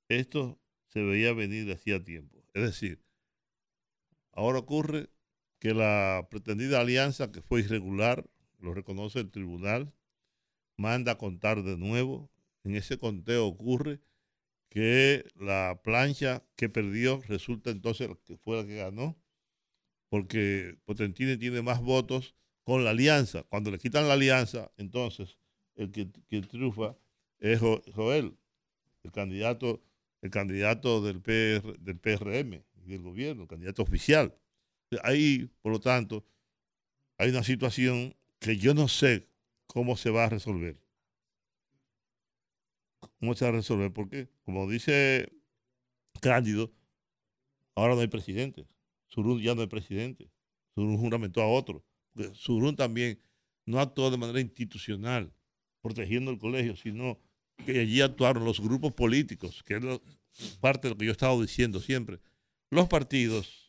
Esto 0.07 0.59
se 0.87 1.01
veía 1.01 1.33
venir 1.33 1.71
hacía 1.71 2.03
tiempo. 2.03 2.43
Es 2.53 2.63
decir, 2.63 3.03
ahora 4.31 4.59
ocurre 4.59 5.09
que 5.59 5.73
la 5.73 6.27
pretendida 6.31 6.79
alianza 6.81 7.31
que 7.31 7.41
fue 7.41 7.61
irregular, 7.61 8.29
lo 8.59 8.73
reconoce 8.73 9.19
el 9.19 9.31
tribunal, 9.31 9.93
manda 10.77 11.13
a 11.13 11.17
contar 11.17 11.63
de 11.63 11.77
nuevo. 11.77 12.31
En 12.63 12.75
ese 12.75 12.97
conteo 12.97 13.45
ocurre 13.47 13.99
que 14.69 15.25
la 15.35 15.79
plancha 15.83 16.43
que 16.55 16.69
perdió 16.69 17.21
resulta 17.27 17.71
entonces 17.71 18.09
que 18.25 18.37
fue 18.37 18.57
la 18.57 18.65
que 18.67 18.75
ganó, 18.77 19.17
porque 20.09 20.77
Potentini 20.85 21.37
tiene 21.37 21.61
más 21.61 21.81
votos 21.81 22.35
con 22.63 22.83
la 22.83 22.91
alianza. 22.91 23.43
Cuando 23.43 23.71
le 23.71 23.79
quitan 23.79 24.07
la 24.07 24.13
alianza, 24.13 24.71
entonces 24.77 25.37
el 25.75 25.91
que, 25.91 26.05
triunfa 26.05 26.97
es 27.39 27.59
Jo- 27.59 27.81
Joel, 27.93 28.37
el 29.03 29.11
candidato, 29.11 29.81
el 30.21 30.29
candidato 30.29 31.01
del, 31.01 31.21
PR, 31.21 31.77
del 31.79 31.97
PRM 31.97 32.63
del 32.85 33.01
gobierno, 33.01 33.43
el 33.43 33.47
candidato 33.47 33.83
oficial. 33.83 34.35
Ahí, 35.03 35.49
por 35.61 35.71
lo 35.71 35.79
tanto, 35.79 36.25
hay 37.17 37.29
una 37.29 37.43
situación 37.43 38.15
que 38.39 38.57
yo 38.57 38.73
no 38.73 38.87
sé 38.87 39.27
cómo 39.67 39.97
se 39.97 40.09
va 40.09 40.25
a 40.25 40.29
resolver. 40.29 40.79
¿Cómo 43.19 43.35
se 43.35 43.45
va 43.45 43.49
a 43.49 43.53
resolver? 43.53 43.91
Porque, 43.91 44.29
como 44.43 44.69
dice 44.69 45.31
Cándido, 46.21 46.71
ahora 47.75 47.95
no 47.95 48.01
hay 48.01 48.07
presidente. 48.07 48.65
Surún 49.07 49.41
ya 49.41 49.55
no 49.55 49.61
hay 49.61 49.67
presidente. 49.67 50.31
Surún 50.73 50.97
juramentó 50.97 51.41
a 51.41 51.47
otro. 51.47 51.83
Surún 52.33 52.75
también 52.75 53.19
no 53.65 53.79
actuó 53.79 54.09
de 54.09 54.17
manera 54.17 54.39
institucional, 54.39 55.33
protegiendo 55.81 56.31
el 56.31 56.39
colegio, 56.39 56.75
sino 56.75 57.19
que 57.65 57.79
allí 57.79 58.01
actuaron 58.01 58.45
los 58.45 58.59
grupos 58.59 58.93
políticos, 58.93 59.63
que 59.63 59.75
es 59.75 60.57
parte 60.57 60.87
de 60.87 60.93
lo 60.93 60.97
que 60.97 61.05
yo 61.05 61.11
he 61.11 61.13
estado 61.13 61.41
diciendo 61.41 61.79
siempre. 61.79 62.19
Los 62.71 62.87
partidos, 62.87 63.68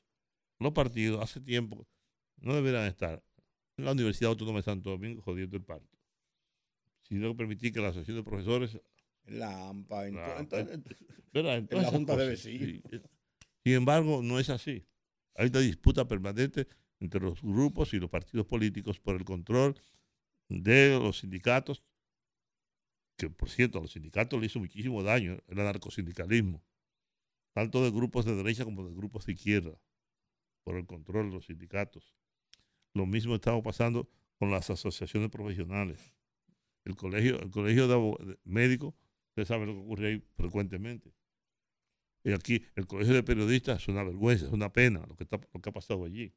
los 0.60 0.72
partidos 0.72 1.22
hace 1.22 1.40
tiempo 1.40 1.86
no 2.36 2.54
deberían 2.54 2.84
estar 2.84 3.22
en 3.76 3.84
la 3.84 3.92
Universidad 3.92 4.30
Autónoma 4.30 4.58
de 4.58 4.62
Santo 4.64 4.90
Domingo 4.90 5.22
jodiendo 5.22 5.56
el 5.56 5.64
parto, 5.64 5.98
sino 7.02 7.36
permitir 7.36 7.72
que 7.72 7.80
la 7.80 7.88
Asociación 7.88 8.18
de 8.18 8.22
Profesores 8.22 8.78
La 9.26 9.68
AMPA, 9.68 10.06
en, 10.08 10.14
to- 10.14 10.20
Ah, 10.20 11.56
en 11.56 11.66
la 11.82 11.90
Junta 11.90 12.16
de 12.16 12.28
Vecinos. 12.28 12.68
sí. 12.68 13.00
Sin 13.62 13.72
embargo, 13.74 14.22
no 14.22 14.38
es 14.38 14.48
así. 14.50 14.86
Hay 15.34 15.48
una 15.48 15.60
disputa 15.60 16.06
permanente 16.08 16.66
entre 16.98 17.20
los 17.20 17.40
grupos 17.42 17.92
y 17.94 17.98
los 18.00 18.10
partidos 18.10 18.46
políticos 18.46 18.98
por 19.00 19.16
el 19.16 19.24
control 19.24 19.74
de 20.48 20.98
los 20.98 21.18
sindicatos, 21.20 21.82
que 23.16 23.28
por 23.30 23.48
cierto 23.50 23.78
a 23.78 23.82
los 23.82 23.92
sindicatos 23.92 24.40
le 24.40 24.46
hizo 24.46 24.58
muchísimo 24.58 25.02
daño 25.02 25.38
el 25.46 25.60
anarcosindicalismo, 25.60 26.62
tanto 27.54 27.84
de 27.84 27.90
grupos 27.90 28.24
de 28.24 28.34
derecha 28.34 28.64
como 28.64 28.86
de 28.86 28.94
grupos 28.94 29.26
de 29.26 29.32
izquierda, 29.32 29.78
por 30.64 30.76
el 30.76 30.86
control 30.86 31.30
de 31.30 31.36
los 31.36 31.46
sindicatos. 31.46 32.14
Lo 32.94 33.06
mismo 33.06 33.34
estaba 33.34 33.62
pasando 33.62 34.08
con 34.38 34.50
las 34.50 34.70
asociaciones 34.70 35.30
profesionales. 35.30 36.14
El 36.84 36.96
colegio, 36.96 37.40
el 37.40 37.50
colegio 37.50 37.88
de, 37.88 38.38
médicos, 38.44 38.94
ustedes 39.28 39.48
saben 39.48 39.68
lo 39.68 39.74
que 39.74 39.80
ocurre 39.80 40.08
ahí 40.08 40.24
frecuentemente. 40.34 41.14
Y 42.24 42.32
aquí 42.32 42.64
el 42.74 42.86
colegio 42.86 43.14
de 43.14 43.22
periodistas 43.22 43.82
es 43.82 43.88
una 43.88 44.02
vergüenza, 44.02 44.46
es 44.46 44.52
una 44.52 44.72
pena 44.72 45.04
lo 45.06 45.16
que, 45.16 45.24
está, 45.24 45.40
lo 45.52 45.60
que 45.60 45.68
ha 45.68 45.72
pasado 45.72 46.04
allí. 46.04 46.34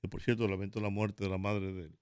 Que 0.00 0.08
por 0.08 0.22
cierto, 0.22 0.48
lamento 0.48 0.80
la 0.80 0.90
muerte 0.90 1.24
de 1.24 1.30
la 1.30 1.38
madre 1.38 1.72
del, 1.72 1.98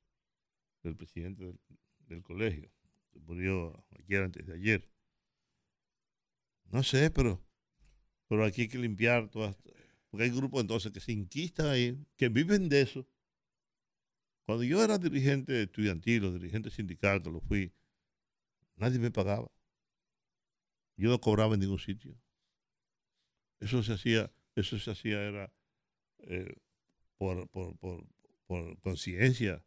del 0.83 0.97
presidente 0.97 1.45
del, 1.45 1.61
del 2.07 2.23
colegio. 2.23 2.71
que 3.13 3.21
Murió 3.21 3.85
ayer 3.99 4.23
antes 4.23 4.47
de 4.47 4.55
ayer. 4.55 4.91
No 6.71 6.83
sé, 6.83 7.11
pero, 7.11 7.43
pero 8.29 8.45
aquí 8.45 8.63
hay 8.63 8.69
que 8.69 8.79
limpiar 8.79 9.29
todas. 9.29 9.57
Porque 10.11 10.25
hay 10.25 10.31
grupos 10.31 10.61
entonces 10.61 10.93
que 10.93 11.01
se 11.01 11.13
inquistan 11.13 11.67
ahí, 11.67 11.99
que 12.17 12.29
viven 12.29 12.69
de 12.69 12.83
eso. 12.83 13.07
Cuando 14.45 14.65
yo 14.65 14.83
era 14.83 14.99
dirigente 14.99 15.63
estudiantil 15.63 16.25
o 16.25 16.33
dirigente 16.33 16.71
sindical, 16.71 17.23
que 17.23 17.31
lo 17.31 17.41
fui, 17.41 17.73
nadie 18.77 18.99
me 18.99 19.11
pagaba. 19.11 19.51
Yo 20.97 21.11
no 21.11 21.21
cobraba 21.21 21.55
en 21.55 21.61
ningún 21.61 21.79
sitio. 21.79 22.17
Eso 23.61 23.83
se 23.83 23.93
hacía, 23.93 24.33
eso 24.57 24.79
se 24.79 24.91
hacía 24.91 25.23
era 25.23 25.53
eh, 26.19 26.57
por, 27.17 27.49
por, 27.49 27.77
por, 27.79 28.05
por 28.47 28.81
conciencia, 28.81 29.65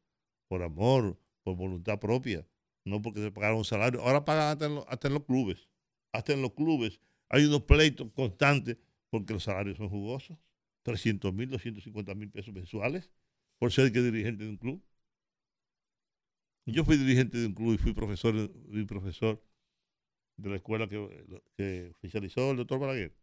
por 0.48 0.61
amor, 0.61 1.18
por 1.44 1.56
voluntad 1.56 1.99
propia, 1.99 2.45
no 2.84 3.02
porque 3.02 3.22
se 3.22 3.32
pagara 3.32 3.56
un 3.56 3.65
salario. 3.65 4.02
Ahora 4.02 4.26
pagan 4.26 4.52
hasta 4.52 4.65
en, 4.65 4.76
los, 4.76 4.86
hasta 4.90 5.07
en 5.07 5.14
los 5.14 5.24
clubes. 5.24 5.70
Hasta 6.11 6.34
en 6.34 6.41
los 6.41 6.53
clubes 6.53 6.99
hay 7.30 7.45
unos 7.45 7.64
pleitos 7.64 8.11
constantes 8.11 8.78
porque 9.14 9.34
los 9.34 9.44
salarios 9.44 9.77
son 9.77 9.90
jugosos. 9.90 10.38
300 10.81 11.31
mil, 11.34 11.48
250 11.49 12.15
mil 12.15 12.31
pesos 12.31 12.52
mensuales 12.53 13.11
por 13.60 13.72
ser 13.72 13.91
que 13.94 14.02
dirigente 14.02 14.44
de 14.44 14.49
un 14.49 14.57
club. 14.57 14.84
Yo 16.65 16.84
fui 16.84 16.98
dirigente 16.98 17.38
de 17.38 17.48
un 17.48 17.53
club 17.53 17.73
y 17.76 17.77
fui 17.77 17.94
profesor, 17.94 18.34
fui 18.72 18.85
profesor 18.85 19.41
de 20.38 20.49
la 20.49 20.56
escuela 20.57 20.88
que, 20.90 21.26
que 21.57 21.91
oficializó 21.98 22.52
el 22.52 22.57
doctor 22.57 22.80
Balaguer. 22.80 23.14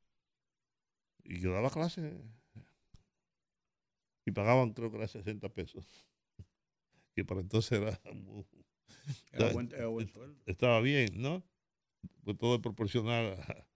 Y 1.24 1.40
yo 1.40 1.52
daba 1.52 1.70
clases 1.70 2.12
y 4.26 4.30
pagaban 4.32 4.72
creo 4.72 4.90
que 4.90 4.98
era 4.98 5.08
60 5.08 5.48
pesos. 5.48 5.86
Que 7.14 7.24
para 7.24 7.40
entonces 7.40 7.72
era, 7.80 7.98
muy- 8.14 8.46
Era 9.32 9.52
buen- 9.52 9.72
era 9.72 9.88
buen 9.88 10.08
estaba 10.46 10.80
bien, 10.80 11.20
¿no? 11.20 11.42
Pues 12.24 12.38
todo 12.38 12.56
es 12.56 12.60
proporcional 12.60 13.34
a- 13.40 13.66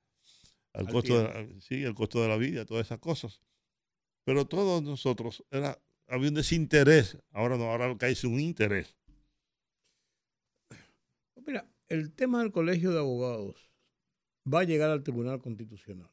al 0.75 0.87
Al 0.87 0.93
costo 0.93 1.19
de 1.19 1.25
la, 1.25 1.61
sí, 1.61 1.85
al 1.85 1.95
costo 1.95 2.21
de 2.23 2.29
la 2.29 2.37
vida, 2.37 2.65
todas 2.67 2.87
esas 2.87 2.99
cosas. 2.99 3.41
Pero 4.25 4.47
todos 4.47 4.83
nosotros 4.83 5.45
era 5.51 5.79
había 6.09 6.29
un 6.29 6.35
desinterés. 6.35 7.19
Ahora 7.31 7.57
no, 7.57 7.65
ahora 7.65 7.89
lo 7.89 7.99
que 7.99 8.07
hay 8.07 8.13
es 8.13 8.25
un 8.25 8.41
interés. 8.41 8.97
Mira, 11.47 11.69
el 11.89 12.13
tema 12.13 12.43
del 12.43 12.53
colegio 12.53 12.91
de 12.93 12.99
abogados 12.99 13.71
va 14.53 14.61
a 14.61 14.65
llegar 14.65 14.91
al 14.91 15.03
Tribunal 15.03 15.41
Constitucional. 15.41 16.11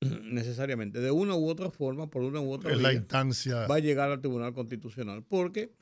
Necesariamente, 0.00 1.00
de 1.00 1.10
una 1.10 1.34
u 1.34 1.48
otra 1.48 1.70
forma, 1.70 2.10
por 2.10 2.22
una 2.22 2.40
u 2.40 2.52
otra 2.52 2.72
Es 2.72 2.80
la 2.80 2.92
instancia. 2.92 3.66
va 3.66 3.76
a 3.76 3.80
llegar 3.80 4.10
al 4.10 4.20
Tribunal 4.20 4.52
Constitucional. 4.52 5.24
Porque 5.24 5.74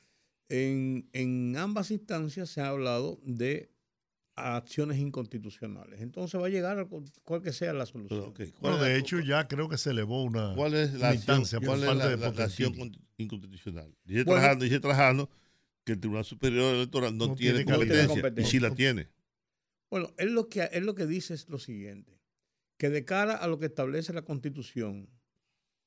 en, 0.49 1.09
en 1.13 1.55
ambas 1.57 1.91
instancias 1.91 2.49
se 2.49 2.61
ha 2.61 2.69
hablado 2.69 3.19
de 3.23 3.72
acciones 4.35 4.97
inconstitucionales. 4.97 6.01
Entonces 6.01 6.39
va 6.41 6.47
a 6.47 6.49
llegar 6.49 6.79
a 6.79 6.85
cu- 6.85 7.03
cual 7.23 7.41
que 7.41 7.53
sea 7.53 7.73
la 7.73 7.85
solución. 7.85 8.33
Pero, 8.33 8.49
ok, 8.49 8.55
¿cuál 8.59 8.73
Bueno, 8.73 8.83
de 8.85 8.97
hecho, 8.97 9.19
ya 9.19 9.47
creo 9.47 9.69
que 9.69 9.77
se 9.77 9.91
elevó 9.91 10.23
una, 10.23 10.53
¿Cuál 10.55 10.73
es 10.73 10.93
la 10.93 11.09
acción, 11.09 11.37
instancia 11.37 11.59
por 11.59 11.67
cuál 11.79 11.79
es 11.81 11.85
la- 11.97 12.07
de 12.09 12.17
la- 12.17 12.31
la 12.31 12.43
acción 12.45 12.73
inconstitucional? 13.17 13.95
Dice 14.03 14.23
Bueno. 14.23 14.41
Trajano, 14.41 14.63
dice 14.63 14.79
Trajano 14.79 15.29
que 15.83 15.91
el 15.93 15.99
Tribunal 15.99 16.25
Superior 16.25 16.75
Electoral 16.75 17.17
no, 17.17 17.27
No 17.27 17.35
tiene, 17.35 17.59
tiene 17.63 17.71
competencia, 17.71 18.07
competencia. 18.07 18.47
y 18.47 18.51
sí 18.51 18.59
la 18.59 18.73
tiene. 18.73 19.09
Bueno, 19.91 20.11
él 20.17 20.33
lo, 20.33 20.49
que, 20.49 20.63
él 20.71 20.85
lo 20.85 20.95
que 20.95 21.05
dice 21.05 21.33
es 21.35 21.47
lo 21.49 21.59
siguiente, 21.59 22.19
que 22.77 22.89
de 22.89 23.05
cara 23.05 23.35
a 23.35 23.47
lo 23.47 23.59
que 23.59 23.67
establece 23.67 24.13
la 24.13 24.23
Constitución, 24.23 25.09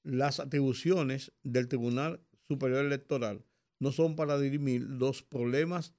las 0.05 0.39
atribuciones 0.39 1.33
del 1.43 1.67
Tribunal 1.67 2.21
Superior 2.47 2.85
Electoral 2.85 3.45
no 3.81 3.91
son 3.91 4.15
para 4.15 4.39
dirimir 4.39 4.83
los 4.83 5.23
problemas 5.25 5.93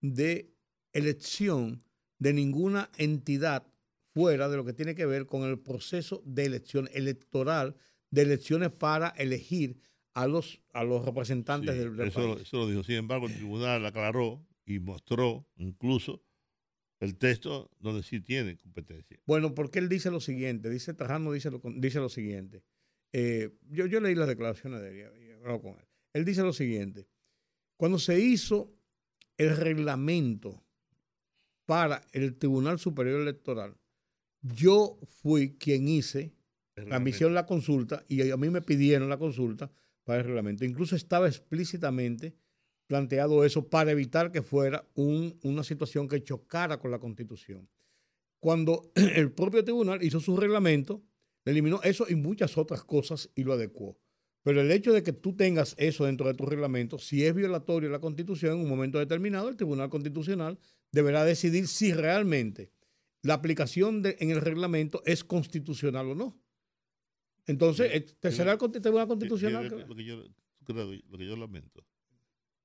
de 0.00 0.52
elección 0.92 1.80
de 2.22 2.32
ninguna 2.32 2.88
entidad 2.98 3.66
fuera 4.14 4.48
de 4.48 4.56
lo 4.56 4.64
que 4.64 4.72
tiene 4.72 4.94
que 4.94 5.06
ver 5.06 5.26
con 5.26 5.42
el 5.42 5.58
proceso 5.58 6.22
de 6.24 6.44
elección 6.44 6.88
electoral, 6.92 7.74
de 8.10 8.22
elecciones 8.22 8.70
para 8.70 9.08
elegir 9.08 9.80
a 10.14 10.26
los, 10.26 10.60
a 10.72 10.84
los 10.84 11.04
representantes 11.04 11.74
Sí, 11.74 11.80
del, 11.80 11.96
del 11.96 12.08
eso, 12.08 12.20
lo- 12.20 12.34
país. 12.34 12.46
eso 12.46 12.56
lo 12.58 12.68
dijo. 12.68 12.84
Sin 12.84 12.96
embargo, 12.96 13.26
el 13.26 13.34
tribunal 13.34 13.84
aclaró 13.86 14.46
y 14.66 14.78
mostró 14.78 15.48
incluso 15.56 16.22
el 17.00 17.16
texto 17.16 17.70
donde 17.80 18.02
sí 18.04 18.20
tiene 18.20 18.56
competencia. 18.56 19.18
Bueno, 19.26 19.54
porque 19.54 19.78
él 19.80 19.88
dice 19.88 20.10
lo 20.10 20.20
siguiente, 20.20 20.70
dice 20.70 20.94
Trajano 20.94 21.32
dice 21.32 21.50
lo, 21.50 21.60
dice 21.76 21.98
lo 21.98 22.08
siguiente. 22.08 22.62
Eh, 23.12 23.50
yo, 23.70 23.86
yo 23.86 24.00
leí 24.00 24.14
las 24.14 24.28
declaraciones 24.28 24.80
de 24.82 25.00
él 25.02 25.60
con 25.60 25.72
él. 25.78 25.86
Él 26.12 26.24
dice 26.24 26.42
lo 26.42 26.52
siguiente. 26.52 27.08
Cuando 27.76 27.98
se 27.98 28.20
hizo 28.20 28.72
el 29.38 29.56
reglamento 29.56 30.62
para 31.66 32.02
el 32.12 32.36
Tribunal 32.36 32.78
Superior 32.78 33.20
Electoral, 33.20 33.74
yo 34.42 34.98
fui 35.06 35.56
quien 35.56 35.88
hice 35.88 36.34
la 36.74 36.98
misión 37.00 37.34
la 37.34 37.46
consulta 37.46 38.04
y 38.08 38.30
a 38.30 38.36
mí 38.36 38.48
me 38.50 38.62
pidieron 38.62 39.08
la 39.08 39.18
consulta 39.18 39.70
para 40.04 40.20
el 40.20 40.24
reglamento. 40.26 40.64
Incluso 40.64 40.96
estaba 40.96 41.28
explícitamente 41.28 42.34
planteado 42.86 43.44
eso 43.44 43.68
para 43.68 43.92
evitar 43.92 44.32
que 44.32 44.42
fuera 44.42 44.84
un- 44.94 45.38
una 45.44 45.62
situación 45.64 46.08
que 46.08 46.22
chocara 46.22 46.78
con 46.78 46.90
la 46.90 46.98
constitución. 46.98 47.68
Cuando 48.40 48.90
el 48.94 49.30
propio 49.32 49.62
tribunal 49.64 50.02
hizo 50.02 50.18
su 50.18 50.36
reglamento, 50.36 51.02
eliminó 51.44 51.80
eso 51.82 52.06
y 52.08 52.14
muchas 52.16 52.58
otras 52.58 52.84
cosas 52.84 53.30
y 53.34 53.44
lo 53.44 53.52
adecuó. 53.52 53.98
Pero 54.42 54.60
el 54.60 54.72
hecho 54.72 54.92
de 54.92 55.04
que 55.04 55.12
tú 55.12 55.36
tengas 55.36 55.74
eso 55.78 56.06
dentro 56.06 56.26
de 56.26 56.34
tu 56.34 56.44
reglamento, 56.46 56.98
si 56.98 57.24
es 57.24 57.32
violatorio 57.34 57.88
la 57.90 58.00
constitución 58.00 58.54
en 58.56 58.60
un 58.64 58.68
momento 58.68 58.98
determinado, 58.98 59.48
el 59.48 59.56
Tribunal 59.56 59.88
Constitucional 59.88 60.58
deberá 60.92 61.24
decidir 61.24 61.66
si 61.68 61.92
realmente 61.92 62.70
la 63.22 63.34
aplicación 63.34 64.02
de- 64.02 64.16
en 64.20 64.30
el 64.30 64.40
reglamento 64.40 65.02
es 65.06 65.24
constitucional 65.24 66.08
o 66.10 66.14
no. 66.14 66.38
Entonces, 67.46 67.90
eh, 67.92 68.00
te 68.20 68.30
será 68.30 68.52
el 68.52 68.58
Tribunal 68.58 69.08
Constitucional. 69.08 69.68
yo- 69.68 69.76
que- 69.78 69.86
lo, 69.86 69.96
que 69.96 70.04
yo, 70.04 70.24
creo- 70.64 70.92
lo 71.08 71.18
que 71.18 71.26
yo 71.26 71.36
lamento, 71.36 71.84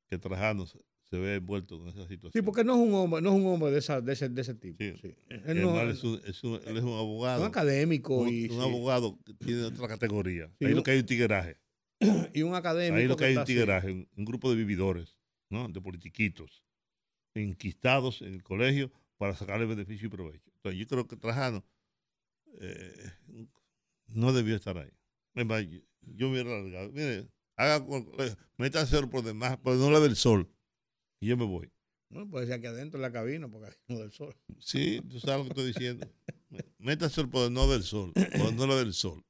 que 0.10 0.18
Trajano 0.20 0.66
se, 0.68 0.80
se 1.10 1.18
ve 1.18 1.36
envuelto 1.36 1.80
con 1.80 1.88
esa 1.88 2.02
situación. 2.08 2.32
Sí, 2.34 2.42
porque 2.44 2.64
no 2.64 2.74
es 2.76 2.80
un 2.88 2.94
hombre, 2.94 3.22
no 3.22 3.30
es 3.30 3.36
un 3.36 3.48
hombre 3.48 3.72
de, 3.72 3.80
esa, 3.80 4.02
de, 4.02 4.14
ese, 4.14 4.30
de 4.30 4.42
ese 4.42 4.54
tipo. 4.56 4.84
Sí. 4.84 4.94
sí. 5.02 5.16
Que 5.30 5.52
Él 5.52 5.62
no- 5.62 5.82
es 5.82 6.04
un, 6.04 6.22
es 6.26 6.44
un- 6.44 6.60
él 6.66 6.78
es 6.78 6.84
un 6.84 6.94
abogado. 6.94 7.42
un 7.42 7.48
académico 7.48 8.18
un, 8.18 8.30
y, 8.30 8.44
un 8.50 8.50
sí, 8.52 8.60
abogado 8.62 9.20
que 9.24 9.34
tiene 9.34 9.64
otra 9.64 9.88
categoría. 9.88 10.52
Ahí 10.62 10.74
lo 10.74 10.84
que 10.84 10.92
hay 10.92 11.00
un 11.00 11.06
tigueraje. 11.06 11.58
y 12.34 12.42
un 12.44 12.54
académico. 12.54 12.98
Ahí 12.98 13.08
lo 13.08 13.16
que 13.18 13.26
hay 13.26 13.32
es 13.32 13.38
está 13.38 13.42
un 13.42 13.48
tigueraje, 13.48 13.92
un, 13.92 14.08
un 14.16 14.26
grupo 14.26 14.52
de 14.52 14.58
vividores, 14.58 15.18
¿no? 15.50 15.68
de 15.70 15.82
politiquitos, 15.82 16.64
enquistados 17.38 18.22
en 18.22 18.34
el 18.34 18.44
colegio 18.44 18.92
para 19.18 19.36
sacarle 19.36 19.66
beneficio 19.66 20.08
y 20.08 20.10
provecho. 20.12 20.52
Entonces, 20.56 20.80
yo 20.80 20.88
creo 20.88 21.08
que 21.08 21.18
Trajano 21.18 21.64
eh, 22.60 23.12
no 24.08 24.34
debió 24.34 24.56
estar 24.56 24.78
ahí. 24.78 24.92
Yo, 25.36 25.44
yo 26.02 26.30
me 26.30 26.42
hubiera 26.42 26.62
largado. 26.62 26.92
Mire, 26.92 27.30
haga, 27.56 27.86
eh, 28.20 28.36
meta 28.58 28.86
cero 28.86 29.10
por 29.10 29.24
demás, 29.24 29.58
pero 29.64 29.76
no 29.76 29.92
le 29.92 30.00
dé 30.00 30.08
el 30.08 30.16
sol. 30.16 30.50
Y 31.20 31.28
yo 31.28 31.38
me 31.38 31.46
voy. 31.46 31.72
Bueno, 32.10 32.30
puede 32.30 32.46
ser 32.46 32.56
aquí 32.56 32.68
adentro 32.68 32.98
en 32.98 33.02
la 33.02 33.12
cabina, 33.12 33.50
porque 33.50 33.68
aquí 33.68 33.78
no 33.88 34.00
del 34.00 34.12
sol. 34.12 34.36
Sí, 34.60 35.02
tú 35.10 35.20
sabes 35.20 35.40
lo 35.40 35.44
que 35.44 35.50
estoy 35.50 35.74
diciendo. 35.74 36.08
Métase 36.78 37.22
el 37.22 37.30
poder 37.30 37.52
no 37.52 37.68
del 37.68 37.84
sol, 37.84 38.14
poder 38.14 38.54
no 38.56 38.68
lo 38.68 38.78
del 38.78 38.94
sol. 38.94 39.26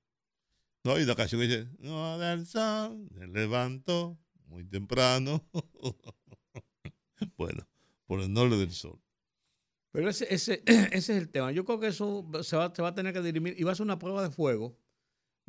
No, 0.84 0.94
hay 0.94 1.04
una 1.04 1.16
canción 1.16 1.42
dice, 1.42 1.68
no 1.80 2.18
del 2.20 2.46
sol, 2.46 3.10
me 3.12 3.28
levanto 3.28 4.18
muy 4.46 4.64
temprano. 4.64 5.44
bueno, 7.38 7.68
por 8.08 8.20
el 8.22 8.32
norte 8.34 8.58
del 8.58 8.72
sol. 8.72 9.00
Pero 9.92 10.10
ese, 10.10 10.34
ese, 10.34 10.64
ese 10.66 10.96
es 10.98 11.10
el 11.10 11.30
tema. 11.30 11.52
Yo 11.52 11.64
creo 11.66 11.80
que 11.80 11.88
eso 11.88 12.28
se 12.42 12.56
va, 12.58 12.74
se 12.74 12.82
va 12.82 12.90
a 12.90 12.96
tener 12.96 13.14
que 13.14 13.22
dirimir 13.22 13.56
y 13.58 13.64
va 13.64 13.72
a 13.74 13.76
ser 13.76 13.84
una 13.86 14.00
prueba 14.00 14.24
de 14.24 14.32
fuego. 14.32 14.78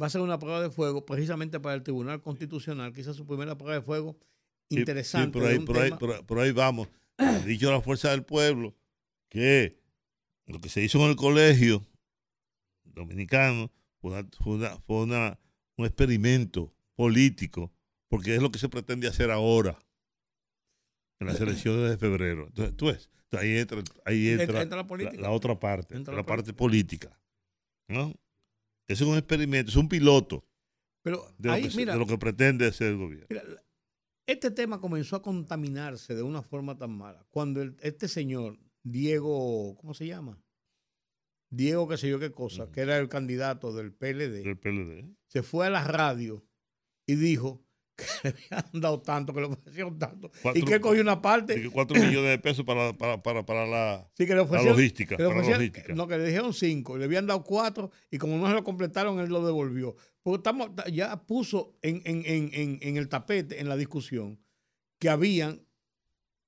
Va 0.00 0.06
a 0.06 0.10
ser 0.10 0.20
una 0.20 0.38
prueba 0.38 0.60
de 0.60 0.70
fuego 0.70 1.04
precisamente 1.04 1.58
para 1.58 1.74
el 1.74 1.82
Tribunal 1.82 2.22
Constitucional, 2.22 2.92
quizás 2.92 3.16
su 3.16 3.26
primera 3.26 3.56
prueba 3.58 3.74
de 3.76 3.82
fuego 3.82 4.16
interesante. 4.70 5.38
Sí, 5.38 5.42
por, 5.42 5.50
ahí, 5.50 5.58
un 5.58 5.64
por, 5.64 5.76
ahí, 5.78 5.84
tema- 5.90 5.98
por, 5.98 6.26
por 6.26 6.38
ahí 6.38 6.52
vamos. 6.52 6.88
Ha 7.16 7.38
dicho 7.40 7.70
la 7.72 7.80
fuerza 7.80 8.10
del 8.10 8.24
pueblo 8.24 8.76
que 9.28 9.80
lo 10.46 10.60
que 10.60 10.68
se 10.68 10.82
hizo 10.84 10.98
en 11.04 11.10
el 11.10 11.16
colegio 11.16 11.84
dominicano 12.84 13.70
fue, 14.00 14.12
una- 14.12 14.28
fue 14.42 14.54
una- 14.54 14.76
fue 14.80 14.96
una- 15.02 15.38
un 15.76 15.86
experimento 15.86 16.72
político, 16.94 17.72
porque 18.08 18.34
es 18.34 18.42
lo 18.42 18.50
que 18.50 18.58
se 18.58 18.68
pretende 18.68 19.08
hacer 19.08 19.30
ahora 19.30 19.78
en 21.20 21.26
las 21.26 21.40
elecciones 21.40 21.90
de 21.90 21.98
febrero. 21.98 22.46
Entonces, 22.48 22.76
tú 22.76 22.86
ves, 22.86 23.10
ahí 23.32 23.56
entra, 23.58 23.82
ahí 24.04 24.28
Entra- 24.28 24.64
la 24.76 24.86
política. 24.86 25.20
la 25.22 25.30
otra 25.30 25.58
parte, 25.58 25.96
Entra 25.96 26.12
la 26.14 26.20
la 26.20 26.26
parte 26.26 26.52
política. 26.52 27.18
¿no? 27.88 28.14
Es 28.86 29.00
un 29.00 29.16
experimento, 29.16 29.70
es 29.70 29.76
un 29.76 29.88
piloto 29.88 30.44
Pero 31.02 31.24
de 31.38 31.48
lo, 31.48 31.54
ahí, 31.54 31.62
que, 31.64 31.70
se- 31.70 31.76
mira, 31.76 31.92
de 31.94 31.98
lo 31.98 32.06
que 32.06 32.18
pretende 32.18 32.66
hacer 32.66 32.88
el 32.88 32.96
gobierno. 32.98 33.26
Mira, 33.30 33.44
la- 33.44 33.62
este 34.26 34.50
tema 34.50 34.78
comenzó 34.80 35.16
a 35.16 35.22
contaminarse 35.22 36.14
de 36.14 36.22
una 36.22 36.42
forma 36.42 36.76
tan 36.76 36.90
mala. 36.96 37.26
Cuando 37.30 37.62
el- 37.62 37.76
este 37.80 38.08
señor, 38.08 38.58
Diego, 38.82 39.74
¿cómo 39.80 39.94
se 39.94 40.06
llama? 40.06 40.38
Diego, 41.50 41.88
qué 41.88 41.96
sé 41.96 42.10
yo 42.10 42.18
qué 42.18 42.30
cosa, 42.30 42.70
que 42.70 42.82
era 42.82 42.98
el 42.98 43.08
candidato 43.08 43.72
del 43.72 43.92
PLD, 43.94 44.42
Del 44.42 44.58
PLD. 44.58 45.16
se 45.28 45.42
fue 45.42 45.66
a 45.66 45.70
la 45.70 45.82
radio 45.82 46.46
y 47.06 47.14
dijo 47.14 47.64
que 48.22 48.28
le 48.28 48.34
habían 48.50 48.80
dado 48.80 49.00
tanto, 49.02 49.34
que 49.34 49.40
le 49.40 49.46
ofrecieron 49.46 49.98
tanto, 49.98 50.30
y 50.54 50.62
que 50.62 50.80
cogió 50.80 51.02
una 51.02 51.20
parte. 51.20 51.68
cuatro 51.70 51.96
millones 51.96 52.30
de 52.30 52.38
pesos 52.38 52.64
para, 52.64 52.96
para, 52.96 53.20
para, 53.22 53.44
para 53.44 53.66
la, 53.66 54.08
Sí, 54.16 54.24
que 54.24 54.30
le 54.30 54.36
la 54.36 54.42
ofrecieron, 54.42 54.76
logística. 54.76 55.16
que 55.16 55.22
le 55.22 55.28
para 55.28 55.40
la 55.40 55.42
ofrecieron- 55.42 55.60
logística. 55.66 55.94
No, 55.94 56.06
que 56.06 56.18
le 56.18 56.24
dijeron 56.26 56.54
cinco, 56.54 56.96
le 56.96 57.04
habían 57.06 57.26
dado 57.26 57.42
cuatro 57.42 57.90
y 58.10 58.18
como 58.18 58.36
no 58.38 58.46
se 58.46 58.52
lo 58.54 58.62
completaron, 58.64 59.18
él 59.20 59.28
lo 59.30 59.44
devolvió. 59.44 59.96
Porque 60.22 60.36
estamos, 60.38 60.70
ya 60.92 61.24
puso 61.26 61.76
en, 61.82 62.02
en- 62.04 62.22
en- 62.24 62.50
en- 62.52 62.78
en 62.82 62.96
el 62.96 63.08
tapete, 63.08 63.60
en 63.60 63.68
la 63.68 63.76
discusión, 63.76 64.38
que 65.00 65.08
habían 65.08 65.66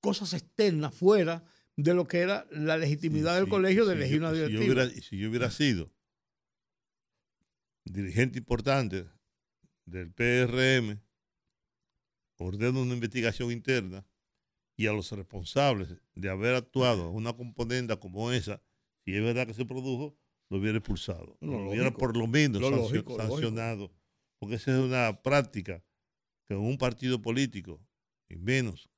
cosas 0.00 0.32
externas 0.34 0.94
fuera 0.94 1.44
de 1.76 1.94
lo 1.94 2.06
que 2.06 2.18
era 2.20 2.46
la 2.50 2.76
legitimidad 2.76 3.34
del 3.36 3.44
Sí, 3.44 3.50
colegio 3.50 3.86
de 3.86 3.94
si 3.94 3.98
elegir 4.00 4.20
yo- 4.20 4.26
una 4.28 4.30
si 4.34 4.36
yo 4.40 4.46
directiva. 4.48 4.64
hubiera- 4.84 5.00
si 5.02 5.18
yo 5.18 5.28
hubiera 5.30 5.50
sido 5.50 5.90
dirigente 7.84 8.38
importante 8.38 9.06
del 9.86 10.12
PRM, 10.12 11.00
ordeno 12.40 12.82
una 12.82 12.94
investigación 12.94 13.52
interna 13.52 14.04
y 14.76 14.86
a 14.86 14.92
los 14.92 15.12
responsables 15.12 15.94
de 16.14 16.28
haber 16.30 16.54
actuado 16.54 17.10
una 17.10 17.34
componenda 17.34 17.98
como 17.98 18.32
esa, 18.32 18.62
si 19.04 19.14
es 19.14 19.22
verdad 19.22 19.46
que 19.46 19.54
se 19.54 19.64
produjo, 19.66 20.16
lo 20.48 20.58
hubiera 20.58 20.78
expulsado. 20.78 21.36
Lo 21.40 21.52
lo 21.62 21.70
hubiera 21.70 21.90
por 21.92 22.16
lo 22.16 22.26
menos 22.26 22.60
Lo 22.62 22.70
sancio- 22.70 22.76
lógico, 22.96 23.12
lo 23.12 23.18
lógico. 23.24 23.40
sancionado. 23.40 23.92
Porque 24.38 24.54
esa 24.56 24.72
es 24.72 24.78
una 24.82 25.20
práctica 25.22 25.84
que 26.48 26.54
un 26.54 26.78
partido 26.78 27.20
político, 27.20 27.80
y 28.28 28.36
menos 28.36 28.88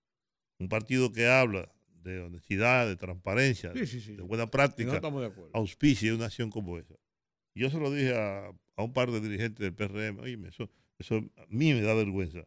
un 0.58 0.68
partido 0.68 1.10
que 1.12 1.26
habla 1.26 1.70
de 2.02 2.20
honestidad, 2.20 2.86
de 2.86 2.96
transparencia, 2.96 3.72
Sí, 3.74 3.86
sí, 3.86 4.00
sí. 4.00 4.16
de 4.16 4.22
buena 4.22 4.44
no 4.44 4.50
práctica, 4.50 4.94
estamos 4.94 5.20
de 5.20 5.26
una 6.14 6.26
acción 6.26 6.50
como 6.50 6.78
esa. 6.78 6.94
Yo 7.54 7.68
se 7.70 7.78
lo 7.78 7.90
dije 7.90 8.14
a, 8.16 8.46
a 8.76 8.82
un 8.82 8.92
par 8.92 9.10
de 9.10 9.20
dirigentes 9.20 9.58
del 9.58 9.74
PRM, 9.74 10.20
oye, 10.20 10.38
eso, 10.48 10.70
eso 10.98 11.16
a 11.16 11.46
mí 11.48 11.74
me 11.74 11.82
da 11.82 11.94
vergüenza. 11.94 12.46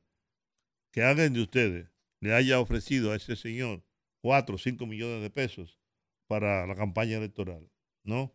Que 0.95 1.03
alguien 1.03 1.33
de 1.33 1.41
ustedes 1.41 1.89
le 2.21 2.33
haya 2.33 2.57
ofrecido 2.61 3.11
a 3.11 3.17
ese 3.17 3.35
señor 3.35 3.83
4 4.21 4.55
o 4.55 4.57
5 4.57 4.85
millones 4.87 5.21
de 5.21 5.29
pesos 5.29 5.77
para 6.27 6.65
la 6.65 6.73
campaña 6.75 7.17
electoral, 7.17 7.69
¿no? 8.05 8.33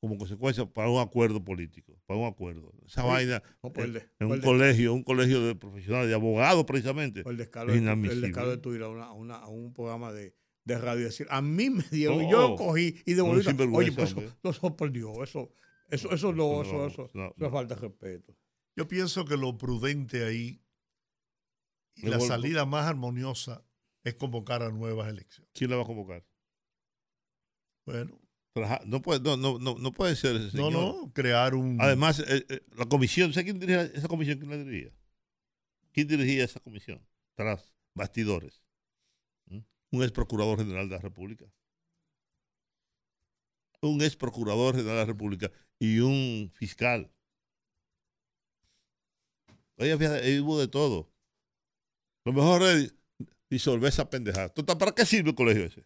Como 0.00 0.18
consecuencia 0.18 0.66
para 0.66 0.90
un 0.90 1.00
acuerdo 1.00 1.44
político, 1.44 1.96
para 2.06 2.18
un 2.18 2.26
acuerdo. 2.26 2.72
Esa 2.84 3.04
vaina 3.04 3.40
no, 3.62 3.72
el 3.76 4.02
en 4.18 4.26
un 4.26 4.40
de- 4.40 4.44
colegio, 4.44 4.92
un 4.94 5.04
colegio 5.04 5.46
de 5.46 5.54
profesionales, 5.54 6.08
de 6.08 6.14
abogados 6.16 6.64
precisamente, 6.64 7.22
el 7.24 7.36
descaro, 7.36 7.72
es 7.72 7.80
de, 7.80 7.92
el 7.92 8.20
descaro 8.20 8.50
de 8.50 8.56
tu 8.58 8.74
ir 8.74 8.82
a, 8.82 8.88
una- 8.88 9.04
a 9.04 9.12
una- 9.12 9.36
a 9.36 9.46
un 9.46 9.72
programa 9.72 10.12
de, 10.12 10.34
de 10.64 10.78
radio 10.78 11.02
y 11.02 11.04
decir, 11.04 11.28
a 11.30 11.40
mí 11.40 11.70
me 11.70 11.84
dieron, 11.92 12.20
y 12.20 12.26
Oh, 12.26 12.30
yo 12.32 12.48
lo 12.48 12.56
cogí 12.56 12.96
y 13.06 13.14
devolví. 13.14 13.44
sinvergüenza, 13.44 13.78
Oye, 13.78 13.92
pues 13.92 14.10
eso, 14.10 14.36
no, 14.42 14.50
eso 14.50 14.76
por 14.76 14.90
Dios, 14.90 15.12
eso, 15.22 15.54
eso, 15.88 16.10
eso 16.12 16.32
no, 16.32 16.62
eso, 16.62 16.72
No, 16.72 16.86
eso, 16.88 17.10
no, 17.14 17.26
eso 17.36 17.46
es 17.46 17.52
falta 17.52 17.76
de 17.76 17.80
respeto. 17.82 18.36
Yo 18.74 18.88
pienso 18.88 19.24
que 19.24 19.36
lo 19.36 19.56
prudente 19.56 20.24
ahí 20.24 20.60
y 21.94 22.08
la 22.08 22.20
salida 22.20 22.64
más 22.66 22.86
armoniosa 22.86 23.64
es 24.04 24.14
convocar 24.14 24.62
a 24.62 24.70
nuevas 24.70 25.08
elecciones. 25.08 25.50
¿Quién 25.54 25.70
la 25.70 25.76
va 25.76 25.82
a 25.82 25.86
convocar? 25.86 26.24
Bueno, 27.84 28.18
No 28.86 29.02
puede, 29.02 29.20
no, 29.20 29.36
no, 29.36 29.58
no, 29.58 29.76
no 29.78 29.92
puede 29.92 30.16
ser 30.16 30.36
ese 30.36 30.56
no, 30.56 30.68
señor. 30.68 30.72
no, 30.72 31.12
crear 31.12 31.54
un... 31.54 31.80
Además, 31.80 32.20
eh, 32.20 32.44
eh, 32.48 32.60
la 32.76 32.86
comisión, 32.86 33.32
¿sabes 33.32 33.44
quién 33.44 33.58
dirigía 33.58 33.82
esa 33.82 34.08
comisión? 34.08 34.38
¿Quién 34.38 34.50
la 34.50 34.56
dirigía? 34.58 34.92
¿Quién 35.92 36.08
dirigía 36.08 36.44
esa 36.44 36.60
comisión? 36.60 37.06
Tras 37.34 37.74
bastidores. 37.94 38.62
¿Mm? 39.46 39.60
Un 39.90 40.02
ex 40.02 40.12
procurador 40.12 40.58
general 40.58 40.88
de 40.88 40.96
la 40.96 41.02
República. 41.02 41.46
Un 43.80 44.00
ex 44.02 44.16
procurador 44.16 44.74
general 44.76 44.94
de 44.96 45.00
la 45.00 45.06
República 45.06 45.50
y 45.78 45.98
un 45.98 46.50
fiscal. 46.54 47.10
Oye, 49.76 49.92
había, 49.92 50.12
ahí 50.12 50.38
hubo 50.38 50.60
de 50.60 50.68
todo. 50.68 51.11
Lo 52.24 52.32
mejor 52.32 52.62
es 52.62 52.94
disolver 53.50 53.88
esa 53.88 54.08
pendejada. 54.08 54.48
Total, 54.48 54.78
¿Para 54.78 54.92
qué 54.92 55.04
sirve 55.04 55.30
el 55.30 55.36
colegio 55.36 55.64
ese? 55.64 55.84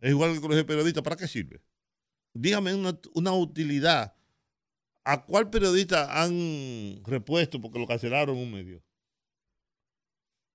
Es 0.00 0.10
igual 0.10 0.30
que 0.30 0.36
el 0.36 0.40
colegio 0.42 0.62
de 0.62 0.68
periodistas, 0.68 1.02
¿para 1.02 1.16
qué 1.16 1.28
sirve? 1.28 1.62
dígame 2.34 2.74
una, 2.74 2.98
una 3.14 3.32
utilidad. 3.32 4.16
¿A 5.04 5.24
cuál 5.26 5.50
periodista 5.50 6.22
han 6.22 7.02
repuesto 7.04 7.60
porque 7.60 7.78
lo 7.78 7.86
cancelaron 7.86 8.36
un 8.36 8.52
medio? 8.52 8.82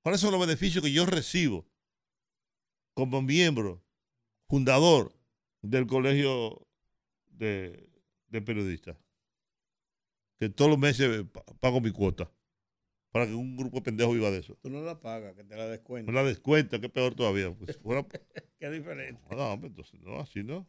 ¿Cuáles 0.01 0.21
son 0.21 0.31
los 0.31 0.39
beneficios 0.39 0.83
que 0.83 0.91
yo 0.91 1.05
recibo 1.05 1.67
como 2.93 3.21
miembro, 3.21 3.83
fundador 4.47 5.13
del 5.61 5.85
colegio 5.85 6.65
de, 7.27 7.89
de 8.27 8.41
periodistas? 8.41 8.97
Que 10.39 10.49
todos 10.49 10.71
los 10.71 10.79
meses 10.79 11.25
pa- 11.31 11.43
pago 11.59 11.81
mi 11.81 11.91
cuota 11.91 12.31
para 13.11 13.25
que 13.25 13.33
un 13.33 13.55
grupo 13.57 13.77
de 13.77 13.81
pendejos 13.83 14.13
viva 14.15 14.29
de 14.31 14.39
eso. 14.39 14.57
Tú 14.61 14.69
no 14.69 14.81
la 14.81 14.99
pagas, 14.99 15.35
que 15.35 15.43
te 15.43 15.55
la 15.55 15.65
No 15.65 15.69
descuento. 15.71 16.11
la 16.11 16.23
descuenta, 16.23 16.79
que 16.79 16.89
peor 16.89 17.15
todavía. 17.15 17.53
Pues, 17.55 17.77
fuera- 17.77 18.05
Qué 18.59 18.69
diferente. 18.69 19.21
no, 19.31 19.59
pues, 19.59 19.69
entonces, 19.71 19.99
no, 20.01 20.19
así 20.19 20.43
no. 20.43 20.67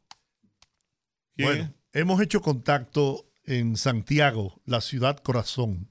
¿Quién 1.35 1.49
Bueno, 1.49 1.75
hemos 1.93 2.21
hecho 2.21 2.41
contacto 2.41 3.31
en 3.45 3.77
Santiago, 3.77 4.61
la 4.67 4.81
ciudad 4.81 5.19
corazón, 5.19 5.91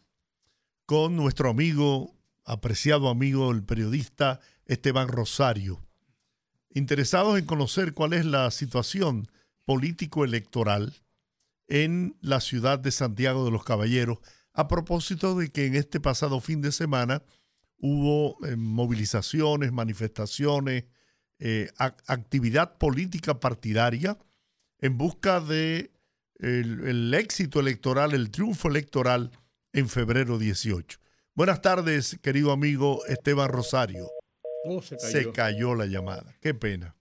con 0.86 1.16
nuestro 1.16 1.50
amigo, 1.50 2.16
apreciado 2.46 3.10
amigo, 3.10 3.52
el 3.52 3.64
periodista 3.64 4.40
Esteban 4.66 5.08
Rosario, 5.08 5.86
interesados 6.74 7.38
en 7.40 7.46
conocer 7.46 7.94
cuál 7.94 8.14
es 8.14 8.26
la 8.26 8.52
situación 8.52 9.28
político-electoral 9.66 10.94
en 11.68 12.16
la 12.22 12.40
ciudad 12.40 12.80
de 12.80 12.92
Santiago 12.92 13.44
de 13.44 13.52
los 13.52 13.64
Caballeros, 13.64 14.20
a 14.58 14.68
propósito 14.68 15.36
de 15.36 15.50
que 15.52 15.68
en 15.68 15.76
este 15.76 16.00
pasado 16.00 16.42
fin 16.42 16.62
de 16.62 16.72
semana 16.72 17.24
hubo 17.78 18.44
eh, 18.46 18.56
movilizaciones, 18.56 19.72
manifestaciones, 19.72 20.86
eh, 21.40 21.70
ac- 21.78 22.02
actividad 22.08 22.78
política 22.80 23.40
partidaria 23.40 24.18
en 24.80 24.98
busca 24.98 25.40
de 25.40 25.92
el, 26.40 26.88
el 26.88 27.14
éxito 27.14 27.60
electoral, 27.60 28.14
el 28.14 28.32
triunfo 28.32 28.68
electoral 28.68 29.32
en 29.74 29.88
febrero 29.90 30.40
18. 30.40 31.00
Buenas 31.36 31.62
tardes, 31.62 32.18
querido 32.24 32.52
amigo 32.52 33.06
Esteban 33.06 33.50
Rosario. 33.50 34.08
Oh, 34.66 34.82
se 34.82 34.98
cayó. 34.98 35.12
Se 35.12 35.32
cayó 35.32 35.76
la 35.76 35.86
llamada. 35.86 36.36
Qué 36.42 36.56
pena. 36.56 36.96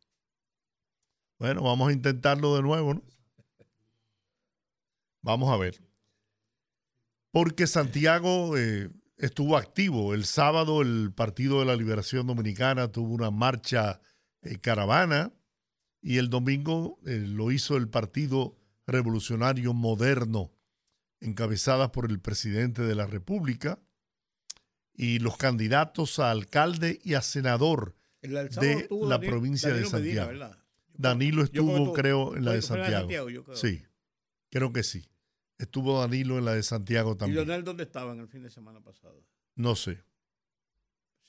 Bueno, 1.38 1.62
vamos 1.62 1.88
a 1.88 1.92
intentarlo 1.92 2.54
de 2.54 2.60
nuevo, 2.62 2.94
¿no? 2.94 3.02
Vamos 5.22 5.50
a 5.50 5.56
ver. 5.56 5.85
Porque 7.36 7.66
Santiago 7.66 8.56
eh, 8.56 8.88
estuvo 9.18 9.58
activo. 9.58 10.14
El 10.14 10.24
sábado 10.24 10.80
el 10.80 11.12
Partido 11.14 11.60
de 11.60 11.66
la 11.66 11.76
Liberación 11.76 12.26
Dominicana 12.26 12.90
tuvo 12.90 13.12
una 13.12 13.30
marcha 13.30 14.00
eh, 14.40 14.56
caravana 14.58 15.34
y 16.00 16.16
el 16.16 16.30
domingo 16.30 16.98
eh, 17.04 17.22
lo 17.28 17.52
hizo 17.52 17.76
el 17.76 17.90
Partido 17.90 18.56
Revolucionario 18.86 19.74
Moderno, 19.74 20.50
encabezada 21.20 21.92
por 21.92 22.10
el 22.10 22.20
presidente 22.20 22.80
de 22.80 22.94
la 22.94 23.06
República. 23.06 23.80
y 24.94 25.18
los 25.18 25.36
candidatos 25.36 26.18
a 26.18 26.30
alcalde 26.30 27.00
y 27.04 27.12
a 27.12 27.20
senador 27.20 27.96
de 28.22 28.88
la 29.02 29.20
provincia 29.20 29.74
de 29.74 29.82
Danilo 29.82 29.90
Santiago. 29.90 30.56
Danilo 30.94 31.44
estuvo, 31.44 31.92
creo, 31.92 32.34
en 32.34 32.46
la 32.46 32.52
de 32.52 32.62
Santiago. 32.62 33.10
Sí, 33.52 33.84
creo 34.48 34.72
que 34.72 34.82
sí. 34.82 35.06
Estuvo 35.58 35.98
Danilo 36.00 36.38
en 36.38 36.44
la 36.44 36.54
de 36.54 36.62
Santiago 36.62 37.12
¿Y 37.12 37.16
también. 37.16 37.36
Leonel 37.46 37.64
dónde 37.64 37.84
estaba 37.84 38.12
en 38.12 38.20
el 38.20 38.28
fin 38.28 38.42
de 38.42 38.50
semana 38.50 38.80
pasado? 38.82 39.24
No 39.54 39.74
sé. 39.74 40.02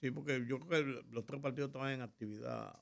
Sí, 0.01 0.11
porque 0.11 0.45
yo 0.47 0.59
creo 0.59 0.83
que 0.85 1.03
los 1.11 1.25
tres 1.25 1.41
partidos 1.41 1.69
estaban 1.69 1.91
en 1.93 2.01
actividad. 2.01 2.73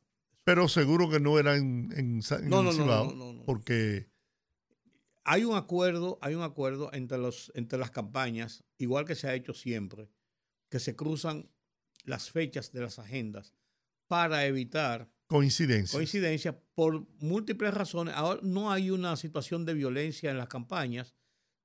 Pero 0.44 0.68
seguro 0.68 1.10
que 1.10 1.20
no 1.20 1.40
era 1.40 1.56
en, 1.56 1.92
en, 1.96 2.22
Sa- 2.22 2.38
en 2.40 2.50
No, 2.50 2.58
no, 2.64 2.72
no, 2.72 2.84
Cibao, 2.84 3.06
no, 3.06 3.16
no, 3.16 3.34
no. 3.34 3.44
porque 3.46 4.10
Hay 5.24 5.44
un 5.44 5.56
acuerdo, 5.56 6.20
hay 6.22 6.36
un 6.36 6.44
acuerdo 6.44 6.92
entre 6.94 7.18
los 7.18 7.52
entre 7.56 7.80
las 7.80 7.90
campañas, 7.92 8.64
igual 8.78 9.06
que 9.06 9.16
se 9.16 9.28
ha 9.28 9.34
hecho 9.34 9.54
siempre, 9.54 10.10
que 10.70 10.80
se 10.80 10.96
cruzan 10.96 11.50
las 12.04 12.30
fechas 12.32 12.72
de 12.72 12.82
las 12.82 13.00
agendas 13.00 13.54
para 14.08 14.46
evitar 14.46 15.10
coincidencia. 15.28 15.98
coincidencias 15.98 16.56
por 16.76 17.08
múltiples 17.22 17.74
razones. 17.74 18.14
Ahora 18.16 18.40
no 18.44 18.72
hay 18.72 18.92
una 18.92 19.16
situación 19.16 19.66
de 19.66 19.74
violencia 19.74 20.30
en 20.30 20.38
las 20.38 20.48
campañas, 20.48 21.16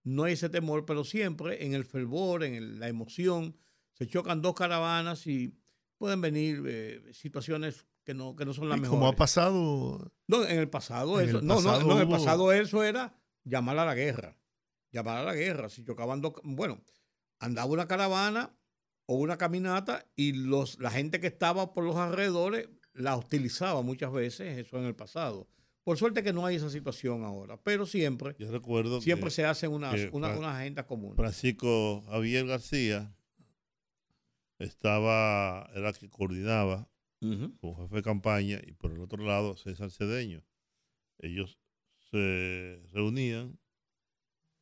no 0.05 0.25
hay 0.25 0.33
ese 0.35 0.49
temor, 0.49 0.85
pero 0.87 1.05
siempre 1.05 1.65
en 1.65 1.75
el 1.75 1.85
fervor, 1.85 2.43
en 2.45 2.55
el- 2.55 2.81
la 2.81 2.89
emoción, 2.89 3.57
se 3.93 4.07
chocan 4.07 4.41
dos 4.43 4.55
caravanas 4.55 5.27
y 5.27 5.55
pueden 5.99 6.21
venir 6.21 6.63
eh, 6.67 7.03
situaciones 7.13 7.87
que 8.05 8.15
no, 8.15 8.35
que 8.35 8.45
no 8.47 8.55
son 8.55 8.69
las 8.69 8.79
Y 8.79 8.81
mejores. 8.81 8.99
como 8.99 9.09
ha 9.09 9.17
pasado, 9.17 10.13
No, 10.27 10.45
en 10.47 10.59
el 10.59 10.71
pasado 10.71 11.21
En 11.21 11.29
eso. 11.29 11.39
el 11.41 11.47
no, 11.47 11.57
no, 11.61 11.63
pasado 11.69 11.87
no, 11.89 11.95
en 11.97 12.01
el 12.01 12.09
pasado 12.09 12.53
eso 12.53 12.83
era 12.83 13.15
llamar 13.45 13.79
a 13.79 13.85
la 13.85 13.95
guerra. 13.95 14.37
Llamar 14.93 15.19
a 15.19 15.23
la 15.25 15.35
guerra. 15.35 15.69
Si 15.69 15.85
chocaban 15.85 16.21
dos. 16.21 16.33
Bueno, 16.43 16.81
andaba 17.39 17.71
una 17.71 17.87
caravana 17.87 18.57
o 19.07 19.17
una 19.17 19.37
caminata 19.37 20.07
y 20.17 20.33
los, 20.33 20.79
la 20.81 20.91
gente 20.91 21.21
que 21.21 21.27
estaba 21.27 21.75
por 21.75 21.85
los 21.85 21.97
alrededores 21.97 22.69
la 22.95 23.17
hostilizaba 23.17 23.83
muchas 23.83 24.13
veces, 24.13 24.59
eso 24.59 24.79
en 24.79 24.85
el 24.85 24.97
pasado. 24.97 25.47
Por 25.83 25.97
suerte 25.97 26.23
que 26.23 26.33
no 26.33 26.45
hay 26.45 26.57
esa 26.57 26.69
situación 26.71 27.25
ahora, 27.25 27.57
pero 27.63 27.87
siempre, 27.87 28.37
Yo 28.39 28.51
recuerdo 28.51 29.01
siempre 29.01 29.27
que, 29.29 29.31
se 29.35 29.45
hacen 29.47 29.71
unas, 29.73 29.95
que 29.95 30.11
una- 30.13 30.29
Fra- 30.29 30.39
unas 30.39 30.57
agendas 30.57 30.85
comunes. 30.85 31.17
Francisco 31.17 32.03
Javier 32.07 32.47
García 32.47 33.15
estaba, 34.59 35.71
era 35.75 35.93
que 35.93 36.09
coordinaba 36.11 36.89
Ujú. 37.23 37.57
como 37.61 37.77
jefe 37.83 37.97
de 37.97 38.03
campaña 38.03 38.61
y 38.67 38.73
por 38.73 38.93
el 38.93 39.01
otro 39.01 39.25
lado 39.25 39.57
César 39.57 39.91
Cedeño. 39.91 40.45
Ellos 41.19 41.59
se 42.11 42.83
reunían 42.93 43.59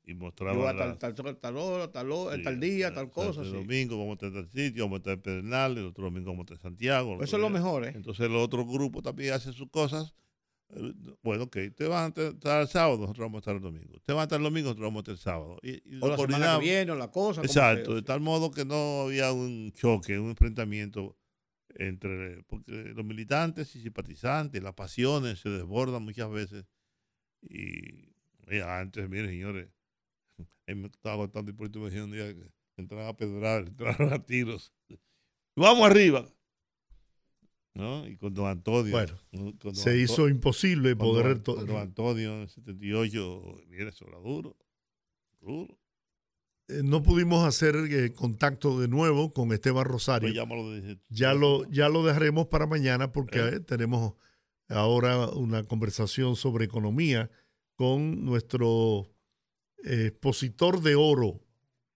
y 0.04 0.14
mostraban 0.14 0.56
Yo 0.62 0.68
a 0.68 0.76
tal, 0.76 0.88
las- 0.90 0.98
tal, 0.98 1.14
tal, 1.14 1.36
tal 1.36 1.56
hora, 1.56 1.90
tal, 1.92 2.10
hora, 2.12 2.36
sí, 2.36 2.42
tal 2.42 2.60
día, 2.60 2.94
tal 2.94 3.10
cosa. 3.10 3.40
El 3.42 3.46
sí. 3.48 3.52
domingo 3.52 3.98
vamos 3.98 4.12
a 4.12 4.14
estar 4.14 4.28
en 4.28 4.34
tal 4.34 4.48
sitio, 4.50 4.84
vamos 4.84 4.96
a 4.96 4.98
estar 4.98 5.12
en 5.14 5.20
Pedernal, 5.22 5.78
el 5.78 5.86
otro 5.86 6.04
domingo 6.04 6.30
vamos 6.30 6.42
a 6.50 6.54
estar 6.54 6.56
en 6.56 6.62
Santiago. 6.72 7.14
el 7.16 7.24
Eso 7.24 7.36
otro 7.36 7.46
es 7.46 7.52
lo 7.52 7.58
mejor, 7.58 7.84
¿eh? 7.84 7.92
Entonces 7.94 8.30
los 8.30 8.42
otros 8.42 8.66
grupos 8.66 9.02
también 9.02 9.34
hacen 9.34 9.52
sus 9.52 9.68
cosas. 9.70 10.14
Bueno, 11.22 11.44
ok, 11.44 11.56
ustedes 11.68 11.88
van 11.88 12.12
a 12.14 12.20
estar 12.22 12.60
el 12.60 12.68
sábado, 12.68 12.98
nosotros 12.98 13.24
vamos 13.24 13.36
a 13.36 13.40
estar 13.40 13.56
el 13.56 13.62
domingo. 13.62 13.96
Ustedes 13.96 14.14
van 14.14 14.20
a 14.20 14.22
estar 14.24 14.38
el 14.38 14.44
domingo, 14.44 14.66
nosotros 14.68 14.86
vamos 14.86 14.98
a 14.98 15.00
estar 15.00 15.14
el 15.14 15.18
sábado. 15.18 15.58
Y, 15.62 15.96
y 15.96 15.98
O 16.02 16.08
la 16.08 16.16
semana 16.16 16.58
que 16.58 16.64
viene, 16.64 16.92
o 16.92 16.94
la 16.94 17.10
cosa. 17.10 17.40
Exacto, 17.40 17.84
sea, 17.86 17.94
de 17.94 18.00
sí. 18.00 18.04
tal 18.04 18.20
modo 18.20 18.50
que 18.50 18.64
no 18.64 19.02
había 19.02 19.32
un 19.32 19.72
choque, 19.72 20.18
un 20.18 20.30
enfrentamiento 20.30 21.16
entre 21.74 22.42
porque 22.44 22.72
los 22.94 23.04
militantes 23.04 23.74
y 23.76 23.80
simpatizantes, 23.80 24.62
las 24.62 24.74
pasiones 24.74 25.40
se 25.40 25.48
desbordan 25.48 26.02
muchas 26.02 26.30
veces. 26.30 26.66
Y 27.40 28.12
mira, 28.46 28.80
antes, 28.80 29.08
miren, 29.08 29.30
señores, 29.30 29.70
me 30.66 30.86
estaba 30.86 31.16
contando 31.16 31.50
y 31.50 31.54
por 31.54 31.74
me 31.74 31.86
dijeron 31.86 32.10
un 32.10 32.12
día 32.12 32.34
que 32.34 32.50
entraron 32.76 33.08
a 33.08 33.16
pedrar, 33.16 33.66
entraron 33.68 34.12
a 34.12 34.24
tiros. 34.24 34.72
Vamos 35.56 35.90
arriba. 35.90 36.28
¿No? 37.74 38.06
Y 38.08 38.16
con 38.16 38.34
don 38.34 38.46
Antonio. 38.46 38.90
Bueno, 38.92 39.14
¿no? 39.32 39.44
Con 39.58 39.58
don 39.58 39.74
se 39.76 39.90
Anto- 39.90 40.02
hizo 40.02 40.28
imposible 40.28 40.96
con 40.96 40.98
poder... 41.08 41.26
don- 41.34 41.42
to- 41.42 41.54
con 41.56 41.66
don 41.66 41.76
Antonio 41.76 42.34
en 42.34 42.40
el 42.42 42.48
78, 42.48 43.56
mire, 43.68 43.88
eso 43.90 44.06
era 44.08 44.18
duro. 44.18 44.56
Duro. 45.40 45.78
eh, 46.70 46.82
no 46.84 47.02
pudimos 47.02 47.46
hacer 47.46 47.76
eh, 47.90 48.12
contacto 48.12 48.78
de 48.80 48.88
nuevo 48.88 49.30
con 49.32 49.52
Esteban 49.52 49.84
Rosario. 49.86 50.28
Pues 50.46 50.82
de- 50.82 50.98
Ya 51.08 51.32
lo, 51.34 51.64
ya 51.70 51.88
lo 51.88 52.04
dejaremos 52.04 52.48
para 52.48 52.66
mañana 52.66 53.12
porque 53.12 53.38
Eh. 53.38 53.60
tenemos 53.60 54.14
ahora 54.68 55.28
una 55.28 55.62
conversación 55.64 56.36
sobre 56.36 56.64
economía 56.66 57.30
con 57.76 58.24
nuestro 58.24 59.08
expositor 59.84 60.82
de 60.82 60.94
oro 60.96 61.40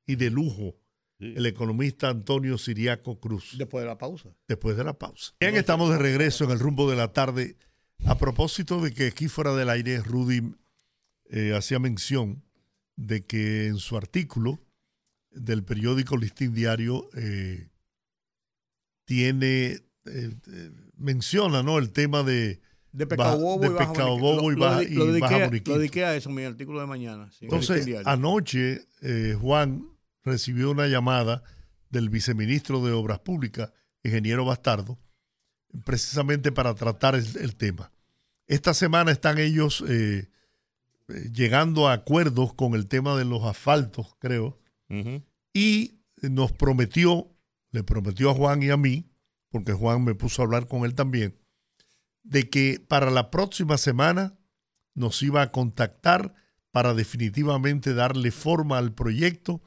y 0.07 0.15
de 0.17 0.31
lujo, 0.31 0.77
Sí. 1.23 1.35
el 1.37 1.47
economista 1.47 2.09
Antonio 2.09 2.59
Siriaco 2.59 3.21
Cruz, 3.21 3.55
Después 3.57 3.83
de 3.85 3.89
la 3.89 3.97
pausa. 3.97 4.31
después 4.49 4.77
de 4.77 4.83
la 4.83 4.95
pausa. 4.99 5.33
Bien, 5.39 5.55
estamos 5.55 5.89
de 5.91 5.99
regreso 5.99 6.43
en 6.45 6.51
el 6.51 6.59
rumbo 6.59 6.91
de 6.91 6.97
la 6.97 7.13
tarde. 7.13 7.57
A 8.07 8.19
propósito 8.19 8.81
de 8.81 8.93
que 8.93 9.07
aquí 9.07 9.29
fuera 9.29 9.55
del 9.55 9.71
aire, 9.71 10.01
Rudy 10.03 10.43
eh, 11.31 11.55
hacía 11.57 11.79
mención 11.79 12.43
de 12.97 13.23
que 13.23 13.69
en 13.69 13.77
su 13.77 13.97
artículo 13.97 14.59
del 15.31 15.63
periódico 15.63 16.17
Listín 16.17 16.53
Diario 16.55 17.09
eh, 17.15 17.69
tiene, 19.05 19.79
eh, 20.07 20.31
menciona 20.97 21.63
¿no? 21.63 21.79
el 21.79 21.93
tema 21.93 22.23
de, 22.25 22.61
De 22.91 23.07
pescado 23.07 23.39
bobo 23.39 23.61
de 23.61 23.67
y 23.69 23.71
baja 23.71 23.93
pescado 23.93 24.19
bobo 24.19 24.51
y 24.51 24.55
Lo- 24.57 24.61
lo 24.61 24.65
baja- 24.67 24.83
y 24.83 24.95
lo 24.95 25.07
dediqué 25.07 25.21
baja 25.21 25.37
a- 25.37 25.47
boniquito. 25.47 25.71
Lo 25.71 25.79
dediqué 25.79 26.05
a 26.05 26.17
eso 26.17 26.29
en 26.31 26.35
mi 26.35 26.43
artículo 26.43 26.81
de 26.81 26.87
mañana. 26.87 27.31
sí, 27.31 27.45
Entonces, 27.45 27.87
anoche 28.05 28.87
eh, 29.03 29.37
Juan 29.41 29.87
recibió 30.25 30.71
una 30.71 30.87
llamada 30.87 31.43
del 31.91 32.09
viceministro 32.09 32.85
de 32.85 32.93
Obras 32.93 33.21
Públicas, 33.21 33.73
ingeniero 34.03 34.45
Bastardo, 34.45 34.99
precisamente 35.85 36.53
para 36.53 36.75
tratar 36.75 37.15
el, 37.15 37.27
el 37.39 37.57
tema. 37.57 37.93
Esta 38.47 38.75
semana 38.75 39.13
están 39.13 39.39
ellos 39.39 39.85
eh, 39.89 40.29
eh, 41.09 41.31
llegando 41.33 41.89
a 41.89 41.95
acuerdos 41.95 42.55
con 42.55 42.75
el 42.75 42.87
tema 42.87 43.17
de 43.17 43.25
los 43.25 43.45
asfaltos, 43.45 44.17
creo, 44.19 44.59
y 45.55 46.03
nos 46.21 46.53
prometió, 46.53 47.35
le 47.71 47.83
prometió 47.83 48.31
a 48.31 48.35
Juan 48.35 48.63
y 48.63 48.69
a 48.69 48.77
mí, 48.77 49.11
porque 49.49 49.73
Juan 49.73 50.05
me 50.05 50.15
puso 50.15 50.43
a 50.43 50.45
hablar 50.45 50.67
con 50.67 50.85
él 50.85 50.95
también, 50.95 51.39
de 52.23 52.51
que 52.51 52.85
para 52.87 53.11
la 53.11 53.31
próxima 53.31 53.79
semana 53.79 54.39
nos 54.95 55.23
iba 55.23 55.41
a 55.41 55.51
contactar 55.51 56.35
para 56.73 56.93
definitivamente 56.93 57.95
darle 57.95 58.31
forma 58.31 58.77
al 58.77 58.93
proyecto 58.93 59.63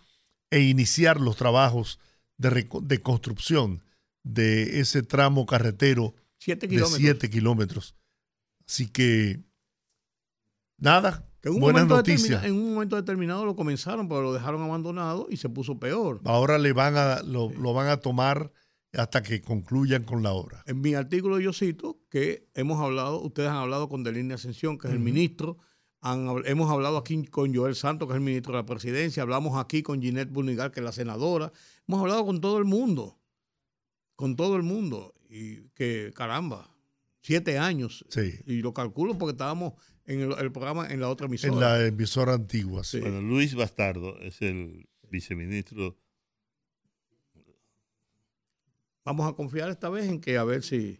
e 0.55 0.61
iniciar 0.61 1.19
los 1.19 1.35
trabajos 1.35 1.99
de, 2.37 2.69
de 2.83 3.01
construcción 3.01 3.83
de 4.23 4.79
ese 4.79 5.03
tramo 5.03 5.45
carretero 5.45 6.15
Siete 6.37 6.65
de 6.65 6.75
kilómetros. 6.75 7.01
7 7.01 7.29
kilómetros. 7.29 7.95
Así 8.65 8.87
que, 8.87 9.43
nada, 10.77 11.27
Que 11.41 11.49
en 11.49 11.55
un 11.55 11.59
buenas 11.59 11.87
noticias. 11.87 12.45
En 12.45 12.53
un 12.53 12.73
momento 12.73 12.95
determinado 12.95 13.43
lo 13.43 13.57
comenzaron, 13.57 14.07
pero 14.07 14.21
lo 14.21 14.31
dejaron 14.31 14.61
abandonado 14.61 15.27
y 15.29 15.35
se 15.35 15.49
puso 15.49 15.77
peor. 15.77 16.21
Ahora 16.23 16.57
le 16.57 16.71
van 16.71 16.95
a, 16.95 17.21
lo, 17.21 17.49
lo 17.49 17.73
van 17.73 17.89
a 17.89 17.97
tomar 17.97 18.53
hasta 18.93 19.23
que 19.23 19.41
concluyan 19.41 20.03
con 20.03 20.23
la 20.23 20.31
obra. 20.31 20.63
En 20.67 20.79
mi 20.79 20.93
artículo 20.93 21.37
yo 21.41 21.51
cito 21.51 21.99
que 22.09 22.47
hemos 22.53 22.79
hablado, 22.79 23.21
ustedes 23.21 23.49
han 23.49 23.57
hablado 23.57 23.89
con 23.89 24.05
Deline 24.05 24.31
Ascensión, 24.31 24.77
que 24.77 24.87
es 24.87 24.93
el 24.93 25.01
ministro, 25.01 25.57
han 26.05 26.27
hemos 26.45 26.69
hablado 26.71 26.97
aquí 26.97 27.25
con 27.25 27.53
Joel 27.53 27.75
Santos, 27.75 28.07
que 28.07 28.13
es 28.13 28.17
el 28.17 28.23
ministro 28.23 28.53
de 28.53 28.59
la 28.59 28.65
presidencia, 28.65 29.23
hablamos 29.23 29.57
aquí 29.57 29.81
con 29.81 30.01
Ginette 30.01 30.29
Bunigal, 30.31 30.71
que 30.71 30.79
es 30.79 30.83
la 30.83 30.91
senadora, 30.91 31.51
hemos 31.87 31.99
hablado 31.99 32.25
con 32.25 32.39
todo 32.39 32.59
el 32.59 32.65
mundo, 32.65 33.17
con 34.15 34.35
todo 34.35 34.55
el 34.55 34.61
mundo, 34.63 35.13
y 35.29 35.61
que 35.73 36.11
caramba, 36.15 36.69
siete 37.21 37.57
años, 37.57 38.05
Sí, 38.09 38.33
y 38.45 38.61
lo 38.61 38.71
calculo 38.73 39.17
porque 39.17 39.31
estábamos 39.31 39.73
en 40.05 40.21
el, 40.21 40.33
el 40.37 40.51
programa 40.51 40.87
en 40.91 40.99
la 40.99 41.09
otra 41.09 41.25
emisora. 41.25 41.53
en 41.53 41.59
la 41.59 41.85
emisora 41.87 42.33
antigua. 42.33 42.83
sí. 42.83 42.99
Bueno, 42.99 43.21
Luis 43.21 43.55
Bastardo 43.55 44.19
es 44.19 44.41
el 44.43 44.87
viceministro. 45.09 45.97
Vamos 49.03 49.27
a 49.27 49.33
confiar 49.33 49.69
esta 49.69 49.89
vez 49.89 50.07
en 50.07 50.19
que 50.21 50.37
a 50.37 50.43
ver 50.43 50.63
si... 50.63 50.99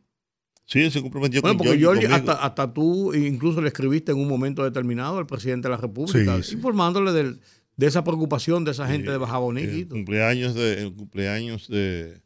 Sí, 0.67 0.89
se 0.89 1.01
comprometió 1.01 1.41
Bueno, 1.41 1.57
con 1.57 1.67
porque 1.67 1.79
Giorgi 1.79 2.05
hasta, 2.05 2.33
hasta 2.33 2.73
tú 2.73 3.13
incluso 3.13 3.61
le 3.61 3.67
escribiste 3.67 4.11
en 4.11 4.17
un 4.17 4.27
momento 4.27 4.63
determinado 4.63 5.17
al 5.19 5.27
presidente 5.27 5.67
de 5.67 5.71
la 5.75 5.77
República, 5.81 6.37
Sí, 6.37 6.43
sí. 6.49 6.55
informándole 6.55 7.11
del- 7.11 7.39
de 7.77 7.87
esa 7.87 8.03
preocupación 8.03 8.63
de 8.65 8.71
esa 8.71 8.87
gente 8.87 9.11
de 9.11 9.17
Baja 9.17 9.35
el 9.37 9.41
Boniquito. 9.43 9.93
cumpleaños 9.95 10.55
de 10.55 10.81
el 10.81 10.93
cumpleaños 10.93 11.67
de 11.67 12.21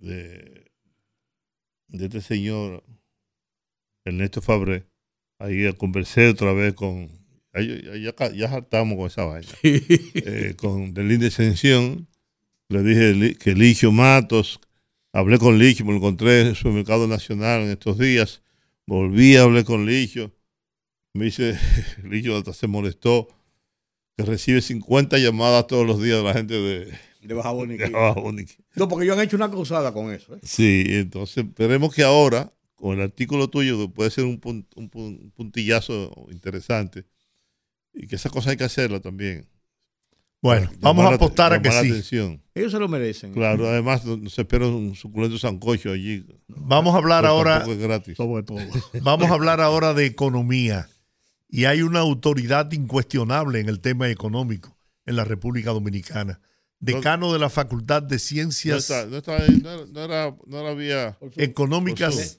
de, 0.00 0.70
de 1.88 2.04
este 2.04 2.20
señor 2.20 2.82
Ernesto 4.04 4.40
Fabré 4.40 4.86
ahí 5.38 5.72
conversé 5.74 6.28
otra 6.28 6.52
vez 6.52 6.74
con 6.74 7.08
ya, 7.54 8.12
ya, 8.18 8.32
ya 8.32 8.52
hartamos 8.52 8.96
con 8.98 9.06
esa 9.06 9.24
vaina 9.24 9.48
Eh, 9.62 10.54
con 10.56 10.92
Delín 10.92 11.20
de 11.20 11.28
Ascensión 11.28 12.08
le 12.68 12.82
dije 12.82 13.36
que 13.38 13.54
Licho 13.54 13.92
Matos 13.92 14.60
hablé 15.18 15.38
con 15.38 15.58
Licho 15.58 15.84
me 15.84 15.92
lo 15.92 15.96
encontré 15.98 16.42
en 16.42 16.46
el 16.48 16.56
supermercado 16.56 17.06
nacional 17.08 17.62
en 17.62 17.70
estos 17.70 17.98
días 17.98 18.42
volví 18.86 19.36
a 19.36 19.42
hablar 19.42 19.64
con 19.64 19.86
Licho 19.86 20.32
me 21.14 21.26
dice 21.26 21.58
Licho 22.04 22.36
hasta 22.36 22.52
se 22.52 22.66
molestó 22.66 23.28
que 24.16 24.24
recibe 24.24 24.60
50 24.62 25.18
llamadas 25.18 25.66
todos 25.66 25.86
los 25.86 26.02
días 26.02 26.18
de 26.18 26.24
la 26.24 26.32
gente 26.32 26.54
de, 26.54 26.92
De 27.90 27.90
Baja 27.90 28.20
Boniquí. 28.20 28.56
No, 28.74 28.88
porque 28.88 29.04
ellos 29.04 29.18
han 29.18 29.24
hecho 29.24 29.36
una 29.36 29.50
cruzada 29.50 29.92
con 29.92 30.10
eso. 30.10 30.34
¿eh? 30.36 30.38
Sí, 30.42 30.84
entonces 30.88 31.44
esperemos 31.44 31.94
que 31.94 32.02
ahora, 32.02 32.50
con 32.76 32.96
el 32.96 33.02
artículo 33.02 33.48
tuyo, 33.50 33.78
que 33.78 33.92
puede 33.92 34.10
ser 34.10 34.24
un, 34.24 34.40
pun- 34.40 34.66
un 34.74 34.90
un 34.94 35.30
puntillazo 35.32 36.26
interesante, 36.30 37.04
y 37.92 38.06
que 38.06 38.16
esa 38.16 38.30
cosa 38.30 38.50
hay 38.50 38.56
que 38.56 38.64
hacerla 38.64 39.00
también. 39.00 39.46
Bueno, 40.42 40.70
vamos 40.80 41.04
a 41.10 41.14
apostar 41.14 41.52
a 41.52 41.60
que 41.62 41.70
sí. 41.70 41.76
atención. 41.76 42.42
Ellos 42.54 42.72
se 42.72 42.78
lo 42.78 42.88
merecen. 42.88 43.32
Claro, 43.32 43.68
además 43.68 44.04
nos 44.04 44.38
espera 44.38 44.66
un 44.66 44.94
suculento 44.94 45.38
sancocho 45.38 45.90
allí. 45.90 46.24
Vamos 46.48 46.94
a 46.94 46.98
hablar 46.98 47.22
Pues 47.22 47.30
ahora. 47.30 47.52
tampoco 47.58 47.72
es 47.72 47.78
gratis. 47.78 48.16
Sobre 48.16 48.42
todo. 48.42 48.58
Vamos 49.02 49.30
a 49.30 49.34
hablar 49.34 49.60
ahora 49.60 49.92
de 49.94 50.06
economía. 50.06 50.88
Y 51.48 51.64
hay 51.64 51.82
una 51.82 52.00
autoridad 52.00 52.70
incuestionable 52.72 53.60
en 53.60 53.68
el 53.68 53.80
tema 53.80 54.08
económico 54.08 54.76
en 55.06 55.16
la 55.16 55.24
República 55.24 55.70
Dominicana. 55.70 56.40
Decano 56.78 57.32
de 57.32 57.38
la 57.38 57.48
Facultad 57.48 58.02
de 58.02 58.16
No, 58.16 58.20
Ciencias 58.20 58.78
está- 58.90 59.06
no, 59.06 59.16
está- 59.16 59.38
no 59.38 59.70
era, 59.70 59.86
no 59.86 60.04
era, 60.04 60.36
no 60.46 60.60
era 60.60 60.74
vía. 60.74 61.18
Económicas 61.36 62.38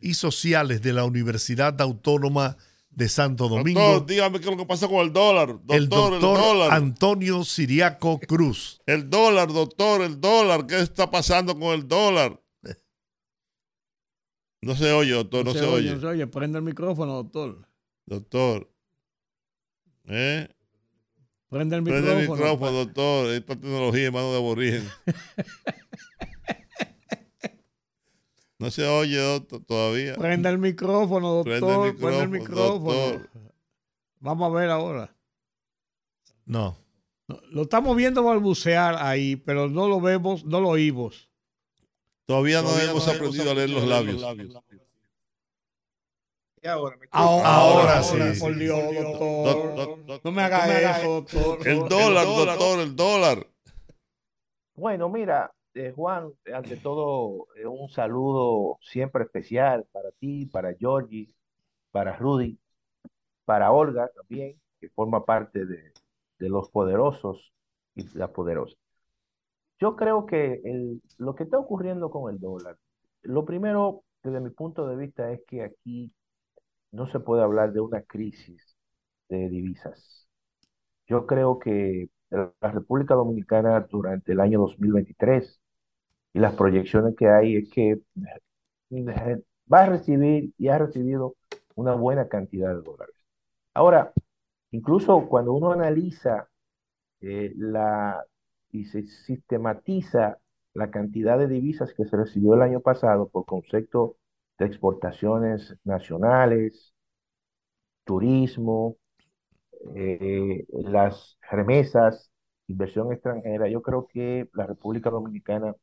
y 0.00 0.14
Sociales 0.14 0.82
de 0.82 0.92
la 0.92 1.04
Universidad 1.04 1.80
Autónoma 1.80 2.56
de 2.56 2.62
Santo 3.08 3.48
Domingo. 3.48 3.80
Doctor, 3.80 4.06
dígame 4.06 4.38
qué 4.38 4.44
es 4.44 4.50
lo 4.50 4.56
que 4.56 4.66
pasa 4.66 4.86
con 4.86 4.98
el 4.98 5.12
dólar. 5.12 5.48
Doctor, 5.48 5.76
el 5.76 5.88
doctor 5.88 6.20
dólar. 6.20 6.72
Antonio 6.72 7.44
Siriaco 7.44 8.20
Cruz. 8.20 8.80
El 8.86 9.08
dólar, 9.08 9.52
doctor, 9.52 10.02
el 10.02 10.20
dólar. 10.20 10.66
¿Qué 10.66 10.80
está 10.80 11.10
pasando 11.10 11.58
con 11.58 11.74
el 11.74 11.88
dólar? 11.88 12.38
No 14.60 14.76
se 14.76 14.92
oye, 14.92 15.10
doctor, 15.10 15.44
no, 15.44 15.52
se, 15.52 15.64
oye. 15.64 15.94
No 15.94 16.00
se 16.00 16.06
oye. 16.06 16.26
Prende 16.28 16.58
el 16.58 16.64
micrófono, 16.64 17.14
doctor. 17.14 17.66
Doctor. 18.06 18.70
¿Eh? 20.06 20.48
Prende 21.48 21.76
el 21.76 21.82
Prende 21.82 22.00
micrófono. 22.14 22.20
el 22.20 22.28
micrófono, 22.30 22.72
doctor. 22.72 23.30
Esta 23.30 23.56
tecnología 23.56 24.06
en 24.06 24.12
mano 24.12 24.30
de 24.30 24.36
aborigen. 24.36 24.88
no 28.62 28.70
se 28.70 28.86
oye, 28.86 29.18
doctor, 29.18 29.62
todavía. 29.64 30.14
Prende 30.16 30.48
el 30.48 30.58
micrófono, 30.58 31.42
Prende 31.42 31.60
doctor. 31.60 31.86
el 31.88 31.96
Prende 31.96 32.20
el 32.22 32.28
micrófono, 32.28 32.78
micrófono. 32.78 33.12
doctor. 33.18 33.30
Vamos 34.20 34.50
a 34.52 34.54
ver 34.58 34.70
ahora. 34.70 35.16
No. 36.46 36.76
No, 37.28 37.40
Lo 37.50 37.62
estamos 37.62 37.96
viendo 37.96 38.22
balbucear 38.22 38.96
ahí, 38.98 39.36
pero 39.36 39.68
no 39.68 39.88
lo 39.88 40.00
vemos, 40.00 40.44
no 40.44 40.60
lo 40.60 40.68
oímos. 40.70 41.28
Todavía 42.26 42.62
no 42.62 42.78
hemos 42.78 43.06
aprendido 43.08 43.50
a 43.50 43.54
leer 43.54 43.70
los 43.70 43.84
labios. 43.86 44.22
Ahora, 46.64 46.96
Ahora 47.10 48.02
sí. 48.02 48.16
Por 48.38 48.56
Dios, 48.56 48.78
doctor. 48.94 49.74
Doc- 49.74 49.98
doc- 50.06 50.20
No 50.24 50.30
me 50.30 50.42
haga 50.42 50.98
eso, 51.00 51.08
doctor. 51.22 51.66
El 51.66 51.88
dólar, 51.88 52.24
doctor, 52.26 52.80
el 52.80 52.94
dólar. 52.94 53.46
Bueno, 54.74 55.08
mira, 55.08 55.52
eh, 55.74 55.92
Juan, 55.94 56.32
ante 56.54 56.76
todo, 56.76 57.48
eh, 57.56 57.66
un 57.66 57.88
saludo 57.88 58.78
siempre 58.82 59.24
especial 59.24 59.86
para 59.92 60.10
ti, 60.12 60.46
para 60.46 60.74
Georgie, 60.74 61.34
para 61.90 62.16
Rudy, 62.16 62.58
para 63.44 63.72
Olga 63.72 64.10
también, 64.14 64.60
que 64.80 64.90
forma 64.90 65.24
parte 65.24 65.66
de, 65.66 65.92
de 66.38 66.48
los 66.48 66.70
poderosos 66.70 67.52
y 67.94 68.08
las 68.18 68.30
poderosas. 68.30 68.78
Yo 69.80 69.96
creo 69.96 70.26
que 70.26 70.60
lo 71.18 71.34
que 71.34 71.44
está 71.44 71.58
ocurriendo 71.58 72.10
con 72.10 72.32
el 72.32 72.40
dólar, 72.40 72.78
lo 73.22 73.44
primero, 73.44 74.04
desde 74.22 74.40
mi 74.40 74.50
punto 74.50 74.86
de 74.86 74.96
vista, 74.96 75.32
es 75.32 75.42
que 75.46 75.62
aquí 75.62 76.12
no 76.92 77.08
se 77.08 77.20
puede 77.20 77.42
hablar 77.42 77.72
de 77.72 77.80
una 77.80 78.02
crisis 78.02 78.76
de 79.28 79.48
divisas. 79.48 80.28
Yo 81.08 81.26
creo 81.26 81.58
que 81.58 82.10
la 82.30 82.52
República 82.62 83.14
Dominicana 83.14 83.80
durante 83.90 84.32
el 84.32 84.40
año 84.40 84.60
2023 84.60 85.61
y 86.34 86.38
las 86.40 86.54
proyecciones 86.54 87.14
que 87.16 87.28
hay 87.28 87.56
es 87.56 87.70
que 87.70 88.00
eh, 88.90 89.42
va 89.72 89.82
a 89.82 89.86
recibir 89.86 90.52
y 90.58 90.68
ha 90.68 90.78
recibido 90.78 91.36
una 91.74 91.94
buena 91.94 92.28
cantidad 92.28 92.74
de 92.74 92.82
dólares. 92.82 93.14
Ahora, 93.74 94.12
incluso 94.70 95.28
cuando 95.28 95.52
uno 95.54 95.72
analiza 95.72 96.48
eh, 97.20 97.52
la 97.56 98.24
y 98.72 98.86
se 98.86 99.02
sistematiza 99.06 100.38
la 100.74 100.90
cantidad 100.90 101.38
de 101.38 101.48
divisas 101.48 101.92
que 101.94 102.06
se 102.06 102.16
recibió 102.16 102.54
el 102.54 102.62
año 102.62 102.80
pasado 102.80 103.28
por 103.28 103.44
concepto 103.44 104.16
de 104.58 104.66
exportaciones 104.66 105.76
nacionales, 105.84 106.94
turismo, 108.04 108.96
eh, 109.94 110.64
las 110.70 111.38
remesas, 111.50 112.30
inversión 112.68 113.12
extranjera, 113.12 113.68
yo 113.68 113.82
creo 113.82 114.06
que 114.06 114.48
la 114.54 114.66
República 114.66 115.10
Dominicana 115.10 115.74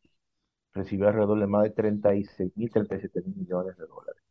recibió 0.74 1.08
alrededor 1.08 1.40
de 1.40 1.48
más 1.48 1.64
de 1.64 1.72
36 1.72 2.52
mil, 2.56 2.72
37 2.72 3.22
mil 3.22 3.36
millones 3.36 3.78
de 3.78 3.86
dólares. 3.86 4.24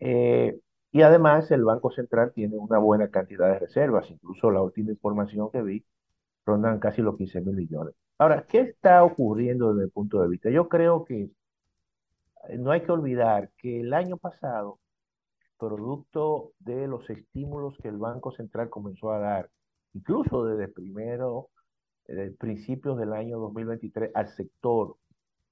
Eh, 0.00 0.60
y 0.92 1.02
además 1.02 1.50
el 1.50 1.64
Banco 1.64 1.90
Central 1.90 2.32
tiene 2.34 2.56
una 2.56 2.78
buena 2.78 3.08
cantidad 3.10 3.48
de 3.52 3.58
reservas, 3.58 4.10
incluso 4.10 4.50
la 4.50 4.62
última 4.62 4.90
información 4.92 5.50
que 5.50 5.62
vi 5.62 5.84
rondan 6.46 6.78
casi 6.78 7.02
los 7.02 7.16
15 7.16 7.40
mil 7.42 7.56
millones. 7.56 7.94
Ahora, 8.18 8.46
¿qué 8.48 8.60
está 8.60 9.02
ocurriendo 9.04 9.74
desde 9.74 9.86
el 9.86 9.90
punto 9.92 10.20
de 10.22 10.28
vista? 10.28 10.50
Yo 10.50 10.68
creo 10.68 11.04
que 11.04 11.30
eh, 12.48 12.58
no 12.58 12.70
hay 12.70 12.82
que 12.82 12.92
olvidar 12.92 13.50
que 13.58 13.80
el 13.80 13.92
año 13.94 14.16
pasado, 14.18 14.78
producto 15.58 16.52
de 16.60 16.86
los 16.88 17.08
estímulos 17.10 17.76
que 17.78 17.88
el 17.88 17.96
Banco 17.98 18.32
Central 18.32 18.70
comenzó 18.70 19.12
a 19.12 19.18
dar, 19.18 19.50
incluso 19.94 20.44
desde 20.44 20.68
primero, 20.68 21.50
principios 22.38 22.98
del 22.98 23.12
año 23.12 23.38
2023, 23.38 24.10
al 24.14 24.28
sector, 24.28 24.96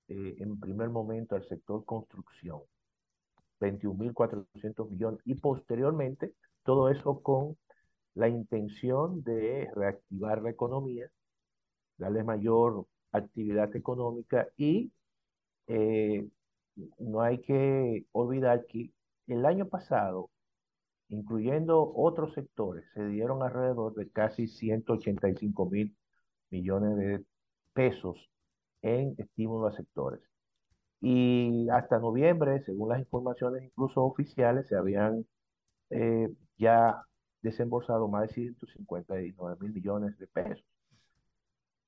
eh, 0.09 0.37
en 0.39 0.59
primer 0.59 0.91
momento 0.91 1.37
al 1.37 1.47
sector 1.49 1.85
construcción, 1.85 2.61
21.400 3.61 4.91
millones, 4.91 5.21
y 5.25 5.35
posteriormente 5.35 6.33
todo 6.65 6.89
eso 6.89 7.23
con 7.23 7.57
la 8.15 8.29
intención 8.29 9.23
de 9.23 9.71
reactivar 9.75 10.43
la 10.43 10.51
economía, 10.51 11.11
darle 11.97 12.25
mayor 12.25 12.87
actividad 13.13 13.75
económica 13.77 14.49
y 14.57 14.91
eh, 15.69 16.29
no 16.99 17.21
hay 17.23 17.41
que 17.41 18.07
olvidar 18.13 18.67
que 18.67 18.91
el 19.27 19.47
año 19.47 19.69
pasado, 19.69 20.31
incluyendo 21.09 21.93
otros 21.95 22.35
sectores, 22.35 22.85
se 22.95 23.07
dieron 23.07 23.43
alrededor 23.43 23.95
de 23.95 24.11
casi 24.11 24.49
185 24.49 25.71
mil 25.71 25.97
millones 26.51 26.97
de 26.97 27.25
pesos 27.73 28.32
en 28.83 29.15
estímulo 29.19 29.69
a 29.69 29.73
sectores. 29.73 30.21
Y 31.01 31.69
hasta 31.71 31.99
noviembre, 31.99 32.63
según 32.65 32.91
las 32.91 33.01
informaciones 33.01 33.65
incluso 33.65 34.05
oficiales, 34.05 34.69
se 34.69 34.77
habían 34.77 35.27
eh, 35.91 36.29
ya 36.59 37.05
desembolsado 37.43 38.09
más 38.09 38.29
de 38.29 38.35
159 38.35 39.57
mil 39.61 39.73
millones 39.73 40.19
de 40.19 40.27
pesos. 40.29 40.65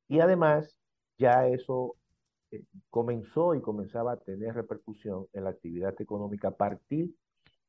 Y 0.09 0.21
además, 0.21 0.77
ya 1.19 1.47
eso 1.49 1.97
eh, 2.51 2.63
comenzó 2.91 3.55
y 3.55 3.63
comenzaba 3.63 4.13
a 4.13 4.17
tener 4.19 4.55
repercusión 4.55 5.27
en 5.33 5.45
la 5.45 5.51
actividad 5.51 5.95
económica 6.01 6.49
a 6.49 6.57
partir 6.57 7.15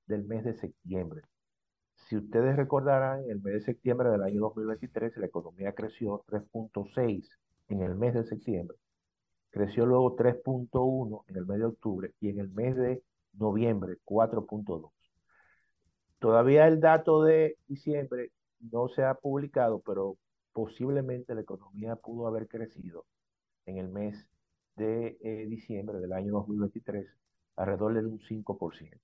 del 0.07 0.25
mes 0.25 0.43
de 0.45 0.55
septiembre. 0.55 1.21
Si 1.95 2.17
ustedes 2.17 2.55
recordarán, 2.55 3.23
en 3.23 3.31
el 3.31 3.41
mes 3.41 3.53
de 3.55 3.61
septiembre 3.61 4.09
del 4.09 4.23
año 4.23 4.41
2023 4.41 5.17
la 5.17 5.25
economía 5.27 5.73
creció 5.73 6.23
3.6 6.27 7.27
en 7.69 7.81
el 7.81 7.95
mes 7.95 8.13
de 8.13 8.23
septiembre, 8.25 8.77
creció 9.55 9.85
luego 9.85 10.17
3.1 10.17 11.23
en 11.29 11.37
el 11.37 11.45
mes 11.45 11.59
de 11.59 11.65
octubre 11.65 12.13
y 12.19 12.27
en 12.27 12.39
el 12.39 12.49
mes 12.49 12.75
de 12.75 13.01
noviembre 13.35 13.95
4.2. 14.03 14.91
Todavía 16.19 16.67
el 16.67 16.81
dato 16.81 17.23
de 17.23 17.57
diciembre 17.65 18.33
no 18.59 18.89
se 18.89 19.05
ha 19.05 19.13
publicado, 19.13 19.79
pero 19.79 20.17
posiblemente 20.51 21.33
la 21.33 21.39
economía 21.39 21.95
pudo 21.95 22.27
haber 22.27 22.49
crecido 22.49 23.05
en 23.65 23.77
el 23.77 23.87
mes 23.87 24.27
de 24.75 25.17
eh, 25.21 25.45
diciembre 25.47 25.99
del 25.99 26.11
año 26.11 26.33
2023 26.33 27.07
alrededor 27.55 27.93
de 27.93 28.05
un 28.05 28.19
5%. 28.19 28.99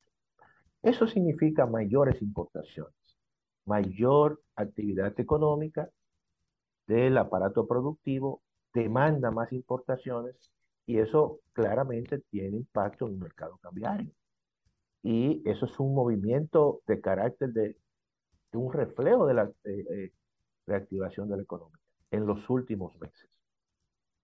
Eso 0.83 1.07
significa 1.07 1.65
mayores 1.65 2.21
importaciones, 2.21 2.93
mayor 3.63 4.41
actividad 4.57 5.17
económica 5.17 5.89
del 6.87 7.17
aparato 7.17 7.65
productivo, 7.69 8.41
demanda 8.73 9.31
más 9.31 9.51
importaciones 9.53 10.35
y 10.85 10.97
eso 10.99 11.39
claramente 11.53 12.19
tiene 12.29 12.57
impacto 12.57 13.07
en 13.07 13.13
el 13.13 13.19
mercado 13.19 13.57
cambiario. 13.57 14.11
Y 15.03 15.41
eso 15.49 15.65
es 15.65 15.79
un 15.79 15.95
movimiento 15.95 16.81
de 16.87 17.01
carácter 17.01 17.51
de, 17.53 17.77
de 18.51 18.57
un 18.57 18.71
reflejo 18.71 19.25
de 19.25 19.33
la 19.33 19.51
eh, 19.63 20.11
reactivación 20.67 21.29
de 21.29 21.37
la 21.37 21.43
economía 21.43 21.77
en 22.11 22.25
los 22.25 22.49
últimos 22.49 22.99
meses. 22.99 23.29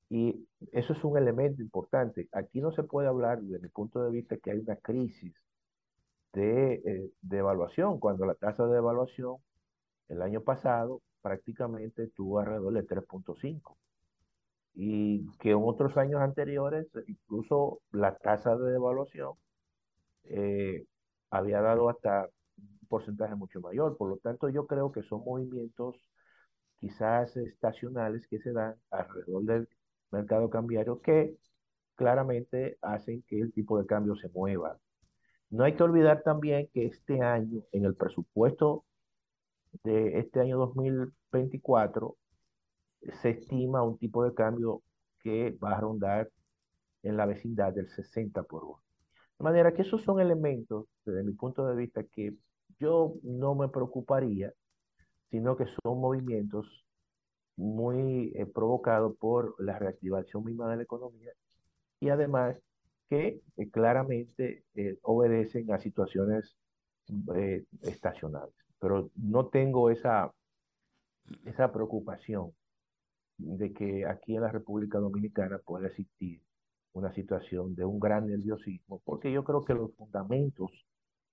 Y 0.09 0.47
eso 0.71 0.93
es 0.93 1.03
un 1.03 1.17
elemento 1.17 1.61
importante. 1.61 2.29
Aquí 2.31 2.61
no 2.61 2.71
se 2.71 2.83
puede 2.83 3.07
hablar, 3.07 3.41
desde 3.41 3.59
mi 3.59 3.69
punto 3.69 4.03
de 4.03 4.11
vista, 4.11 4.37
que 4.37 4.51
hay 4.51 4.59
una 4.59 4.77
crisis 4.77 5.33
de, 6.33 6.73
eh, 6.75 7.11
de 7.21 7.37
evaluación, 7.37 7.99
cuando 7.99 8.25
la 8.25 8.35
tasa 8.35 8.65
de 8.67 8.77
evaluación 8.77 9.37
el 10.07 10.21
año 10.21 10.41
pasado 10.41 11.01
prácticamente 11.21 12.07
tuvo 12.07 12.39
alrededor 12.39 12.73
de 12.73 12.85
3.5. 12.85 13.75
y 14.79 15.27
que 15.39 15.51
en 15.51 15.59
otros 15.63 15.97
años 15.97 16.21
anteriores 16.21 16.87
incluso 17.07 17.81
la 17.91 18.15
tasa 18.15 18.55
de 18.55 18.73
devaluación 18.73 19.33
eh, 20.25 20.85
había 21.31 21.61
dado 21.61 21.89
hasta 21.89 22.29
un 22.57 22.87
porcentaje 22.87 23.33
mucho 23.33 23.59
mayor. 23.59 23.97
Por 23.97 24.09
lo 24.09 24.17
tanto, 24.17 24.49
yo 24.49 24.67
creo 24.67 24.91
que 24.91 25.01
son 25.01 25.23
movimientos 25.25 25.95
quizás 26.79 27.35
estacionales 27.37 28.27
que 28.27 28.37
se 28.39 28.53
dan 28.53 28.75
alrededor 28.91 29.43
del 29.45 29.69
mercado 30.11 30.47
cambiario 30.51 31.01
que 31.01 31.35
claramente 31.95 32.77
hacen 32.83 33.23
que 33.23 33.39
el 33.41 33.51
tipo 33.53 33.79
de 33.79 33.87
cambio 33.87 34.15
se 34.15 34.29
mueva. 34.29 34.77
No 35.49 35.63
hay 35.63 35.75
que 35.75 35.83
olvidar 35.83 36.21
también 36.21 36.69
que 36.71 36.85
este 36.85 37.23
año, 37.23 37.63
en 37.71 37.85
el 37.85 37.95
presupuesto 37.95 38.85
de 39.83 40.19
este 40.19 40.39
año 40.39 40.59
2024, 40.59 42.15
se 43.21 43.29
estima 43.31 43.83
un 43.83 43.97
tipo 43.97 44.23
de 44.23 44.33
cambio 44.33 44.81
que 45.19 45.51
va 45.63 45.75
a 45.75 45.79
rondar 45.79 46.29
en 47.03 47.17
la 47.17 47.25
vecindad 47.25 47.73
del 47.73 47.89
60 47.89 48.43
por 48.43 48.63
1. 48.63 48.81
De 49.39 49.43
manera 49.43 49.73
que 49.73 49.83
esos 49.83 50.03
son 50.03 50.19
elementos, 50.19 50.85
desde 51.05 51.23
mi 51.23 51.33
punto 51.33 51.65
de 51.67 51.75
vista, 51.75 52.03
que 52.03 52.33
yo 52.79 53.15
no 53.23 53.55
me 53.55 53.69
preocuparía, 53.69 54.53
sino 55.29 55.55
que 55.57 55.65
son 55.65 55.99
movimientos 55.99 56.85
muy 57.55 58.31
eh, 58.35 58.45
provocados 58.45 59.17
por 59.17 59.55
la 59.59 59.77
reactivación 59.79 60.43
misma 60.45 60.69
de 60.69 60.77
la 60.77 60.83
economía 60.83 61.31
y 61.99 62.09
además 62.09 62.55
que 63.09 63.41
eh, 63.57 63.69
claramente 63.71 64.63
eh, 64.75 64.97
obedecen 65.01 65.71
a 65.71 65.79
situaciones 65.79 66.55
estacionales. 67.81 68.53
Pero 68.79 69.09
no 69.15 69.47
tengo 69.47 69.89
esa, 69.89 70.33
esa 71.45 71.71
preocupación 71.71 72.51
de 73.38 73.72
que 73.73 74.05
aquí 74.05 74.35
en 74.35 74.41
la 74.41 74.51
República 74.51 74.97
Dominicana 74.97 75.59
pueda 75.59 75.88
existir 75.88 76.41
una 76.93 77.14
situación 77.14 77.76
de 77.76 77.85
un 77.85 77.99
gran 77.99 78.27
nerviosismo, 78.27 79.01
porque 79.05 79.31
yo 79.31 79.43
creo 79.43 79.64
que 79.64 79.76
los 79.76 79.93
fundamentos 79.95 80.72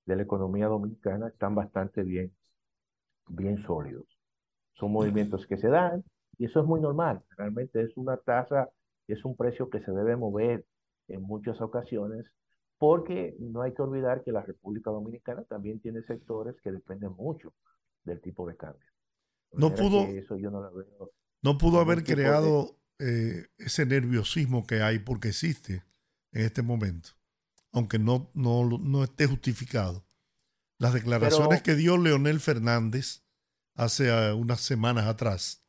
de 0.04 0.16
la 0.16 0.22
economía 0.22 0.66
dominicana 0.66 1.28
están 1.28 1.54
bastante 1.54 2.02
bien, 2.02 2.34
bien 3.28 3.62
sólidos. 3.62 4.06
Son 4.74 4.92
movimientos 4.92 5.46
que 5.46 5.56
se 5.56 5.68
dan 5.68 6.04
y 6.36 6.46
eso 6.46 6.60
es 6.60 6.66
muy 6.66 6.80
normal. 6.80 7.22
Realmente 7.38 7.80
es 7.80 7.96
una 7.96 8.18
tasa, 8.18 8.68
es 9.08 9.24
un 9.24 9.36
precio 9.36 9.70
que 9.70 9.80
se 9.80 9.92
debe 9.92 10.16
mover 10.16 10.66
en 11.08 11.22
muchas 11.22 11.60
ocasiones, 11.62 12.26
porque 12.76 13.34
no 13.38 13.62
hay 13.62 13.72
que 13.72 13.82
olvidar 13.82 14.22
que 14.22 14.32
la 14.32 14.42
República 14.42 14.90
Dominicana 14.90 15.44
también 15.44 15.80
tiene 15.80 16.02
sectores 16.02 16.56
que 16.62 16.72
dependen 16.72 17.12
mucho 17.12 17.54
del 18.04 18.20
tipo 18.20 18.46
de 18.46 18.56
cambio. 18.56 18.86
No 19.52 19.70
pudo, 19.70 20.02
eso 20.02 20.36
yo 20.36 20.50
no 20.50 20.60
lo 20.60 20.74
veo 20.74 21.10
no 21.44 21.58
pudo 21.58 21.78
haber 21.78 22.04
creado 22.04 22.80
eh, 22.98 23.46
ese 23.58 23.84
nerviosismo 23.84 24.66
que 24.66 24.80
hay 24.82 24.98
porque 24.98 25.28
existe 25.28 25.84
en 26.32 26.46
este 26.46 26.62
momento, 26.62 27.10
aunque 27.70 27.98
no, 27.98 28.30
no, 28.34 28.66
no 28.78 29.04
esté 29.04 29.26
justificado. 29.26 30.06
Las 30.78 30.94
declaraciones 30.94 31.60
Pero- 31.60 31.62
que 31.62 31.74
dio 31.74 31.98
Leonel 31.98 32.40
Fernández 32.40 33.22
hace 33.76 34.08
eh, 34.08 34.32
unas 34.32 34.62
semanas 34.62 35.04
atrás, 35.04 35.62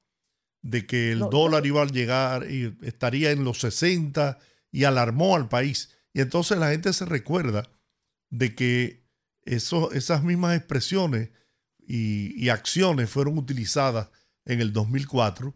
de 0.62 0.88
que 0.88 1.12
el 1.12 1.20
No, 1.20 1.30
dólar 1.30 1.66
iba 1.66 1.82
a 1.84 1.88
llegar 1.88 2.50
y 2.50 2.76
estaría 2.82 3.32
en 3.32 3.44
los 3.44 3.60
60 3.60 4.40
y 4.72 4.86
alarmó 4.86 5.36
al 5.36 5.50
país. 5.50 5.90
Y 6.14 6.22
entonces 6.22 6.58
la 6.58 6.72
gente 6.72 6.94
se 6.94 7.06
recuerda 7.06 7.70
de 8.30 8.56
que 8.56 9.06
eso, 9.44 9.92
esas 9.92 10.24
mismas 10.24 10.56
expresiones 10.58 11.32
y, 11.86 12.34
y 12.42 12.50
acciones 12.50 13.10
fueron 13.10 13.38
utilizadas 13.38 14.10
en 14.46 14.62
el 14.62 14.72
2004 14.74 15.54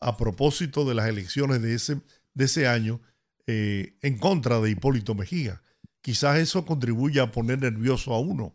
a 0.00 0.16
propósito 0.16 0.84
de 0.84 0.94
las 0.94 1.08
elecciones 1.08 1.62
de 1.62 1.74
ese, 1.74 2.00
de 2.34 2.44
ese 2.44 2.66
año 2.68 3.00
eh, 3.46 3.96
en 4.02 4.18
contra 4.18 4.60
de 4.60 4.70
Hipólito 4.70 5.14
Mejía. 5.14 5.62
Quizás 6.02 6.38
eso 6.38 6.64
contribuya 6.64 7.24
a 7.24 7.32
poner 7.32 7.60
nervioso 7.60 8.14
a 8.14 8.20
uno. 8.20 8.54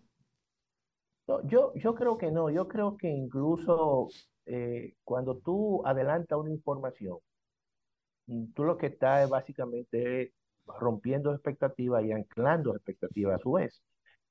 No, 1.27 1.41
yo, 1.47 1.73
yo 1.76 1.95
creo 1.95 2.17
que 2.17 2.31
no, 2.31 2.49
yo 2.49 2.67
creo 2.67 2.97
que 2.97 3.07
incluso 3.09 4.09
eh, 4.45 4.93
cuando 5.03 5.38
tú 5.38 5.81
adelantas 5.85 6.38
una 6.39 6.51
información, 6.51 7.17
tú 8.53 8.63
lo 8.63 8.77
que 8.77 8.88
estás 8.88 9.23
es 9.23 9.30
básicamente 9.30 10.34
rompiendo 10.80 11.34
expectativas 11.34 12.03
y 12.05 12.11
anclando 12.11 12.76
expectativas 12.76 13.35
a 13.39 13.43
su 13.43 13.51
vez. 13.53 13.81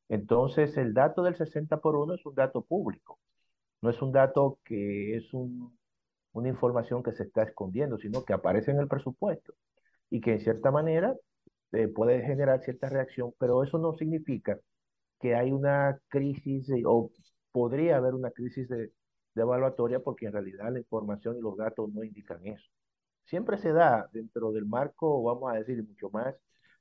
Entonces, 0.08 0.76
el 0.76 0.94
dato 0.94 1.22
del 1.22 1.36
60 1.36 1.80
por 1.80 1.96
1 1.96 2.14
es 2.14 2.26
un 2.26 2.34
dato 2.34 2.62
público, 2.64 3.20
no 3.82 3.90
es 3.90 4.02
un 4.02 4.12
dato 4.12 4.58
que 4.64 5.16
es 5.16 5.32
un- 5.34 5.78
una 6.34 6.50
información 6.50 7.02
que 7.04 7.12
se 7.12 7.24
está 7.24 7.44
escondiendo, 7.44 7.98
sino 7.98 8.24
que 8.24 8.34
aparece 8.34 8.72
en 8.72 8.80
el 8.80 8.88
presupuesto 8.88 9.54
y 10.10 10.20
que 10.20 10.34
en 10.34 10.40
cierta 10.40 10.70
manera 10.72 11.14
eh, 11.72 11.88
puede 11.88 12.22
generar 12.22 12.62
cierta 12.62 12.88
reacción, 12.88 13.32
pero 13.38 13.62
eso 13.64 13.78
no 13.78 13.94
significa 13.94 14.58
que 15.20 15.34
hay 15.34 15.52
una 15.52 15.98
crisis 16.08 16.66
de- 16.66 16.82
o 16.86 17.10
podría 17.52 17.96
haber 17.96 18.14
una 18.14 18.30
crisis 18.30 18.68
de, 18.68 18.78
de 19.34 19.42
evaluatoria 19.42 20.00
porque 20.00 20.26
en 20.26 20.32
realidad 20.32 20.72
la 20.72 20.78
información 20.80 21.36
y 21.38 21.40
los 21.40 21.56
datos 21.56 21.92
no 21.92 22.04
indican 22.04 22.44
eso. 22.46 22.68
Siempre 23.24 23.58
se 23.58 23.72
da 23.72 24.08
dentro 24.12 24.52
del 24.52 24.66
marco, 24.66 25.22
vamos 25.22 25.52
a 25.52 25.56
decir, 25.58 25.82
mucho 25.86 26.10
más, 26.10 26.34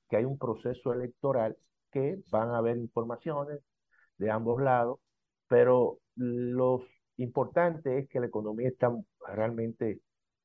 que 0.09 0.17
hay 0.17 0.25
un 0.25 0.37
proceso 0.37 0.93
electoral 0.93 1.57
que 1.91 2.19
van 2.31 2.49
a 2.51 2.57
haber 2.57 2.77
informaciones 2.77 3.61
de 4.17 4.31
ambos 4.31 4.61
lados, 4.61 4.99
pero 5.47 5.99
lo 6.15 6.83
importante 7.17 7.99
es 7.99 8.09
que 8.09 8.19
la 8.19 8.27
economía 8.27 8.69
está 8.69 8.91
realmente 9.27 10.01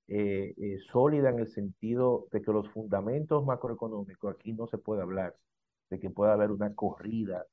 eh, 0.09 0.55
eh, 0.57 0.79
sólida 0.91 1.31
en 1.31 1.41
el 1.41 1.49
sentido 1.49 2.29
de 2.33 2.41
que 2.43 2.53
los 2.53 2.69
fundamentos 2.71 3.45
macroeconómicos 3.45 4.35
aquí 4.35 4.53
no 4.53 4.67
se 4.67 4.79
puede 4.79 5.03
hablar 5.03 5.37
de 5.91 6.01
que 6.01 6.11
pueda 6.11 6.33
haber 6.35 6.51
una 6.51 6.75
corrida 6.75 7.47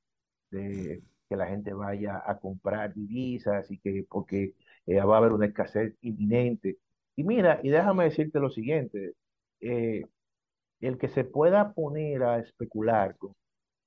de 0.50 1.02
que 1.28 1.36
la 1.36 1.46
gente 1.48 1.74
vaya 1.74 2.22
a 2.24 2.38
comprar 2.38 2.94
divisas 2.94 3.70
y 3.70 3.78
que 3.78 4.06
porque 4.08 4.54
eh, 4.86 5.00
va 5.00 5.16
a 5.16 5.18
haber 5.18 5.32
una 5.32 5.46
escasez 5.46 5.96
inminente. 6.02 6.78
Y 7.16 7.24
mira, 7.24 7.60
y 7.62 7.70
déjame 7.70 8.04
decirte 8.04 8.40
lo 8.40 8.50
siguiente, 8.50 9.14
el 9.60 10.98
que 10.98 11.08
se 11.08 11.24
pueda 11.24 11.72
poner 11.72 12.22
a 12.22 12.38
especular 12.38 13.16
con 13.16 13.34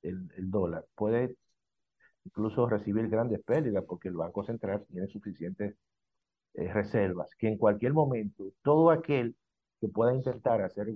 el 0.02 0.30
dólar 0.50 0.86
puede 0.96 1.36
incluso 2.30 2.68
recibir 2.70 3.10
grandes 3.10 3.42
pérdidas 3.44 3.86
porque 3.88 4.10
el 4.10 4.16
Banco 4.18 4.44
Central 4.46 4.86
tiene 4.90 5.08
suficientes 5.08 5.76
eh, 6.56 6.74
reservas, 6.74 7.36
que 7.38 7.48
en 7.48 7.58
cualquier 7.58 7.94
momento 7.94 8.46
todo 8.64 8.92
aquel 8.92 9.36
que 9.82 9.88
pueda 9.90 10.14
intentar 10.16 10.62
hacer 10.62 10.88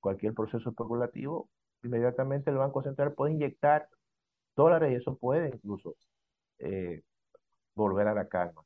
cualquier 0.00 0.34
proceso 0.34 0.70
especulativo, 0.70 1.50
inmediatamente 1.82 2.50
el 2.50 2.58
Banco 2.58 2.82
Central 2.82 3.14
puede 3.14 3.32
inyectar 3.34 3.88
dólares 4.56 4.92
y 4.92 4.96
eso 4.96 5.16
puede 5.18 5.48
incluso 5.54 5.96
eh, 6.58 7.02
volver 7.74 8.08
a 8.08 8.14
la 8.14 8.28
calma 8.28 8.62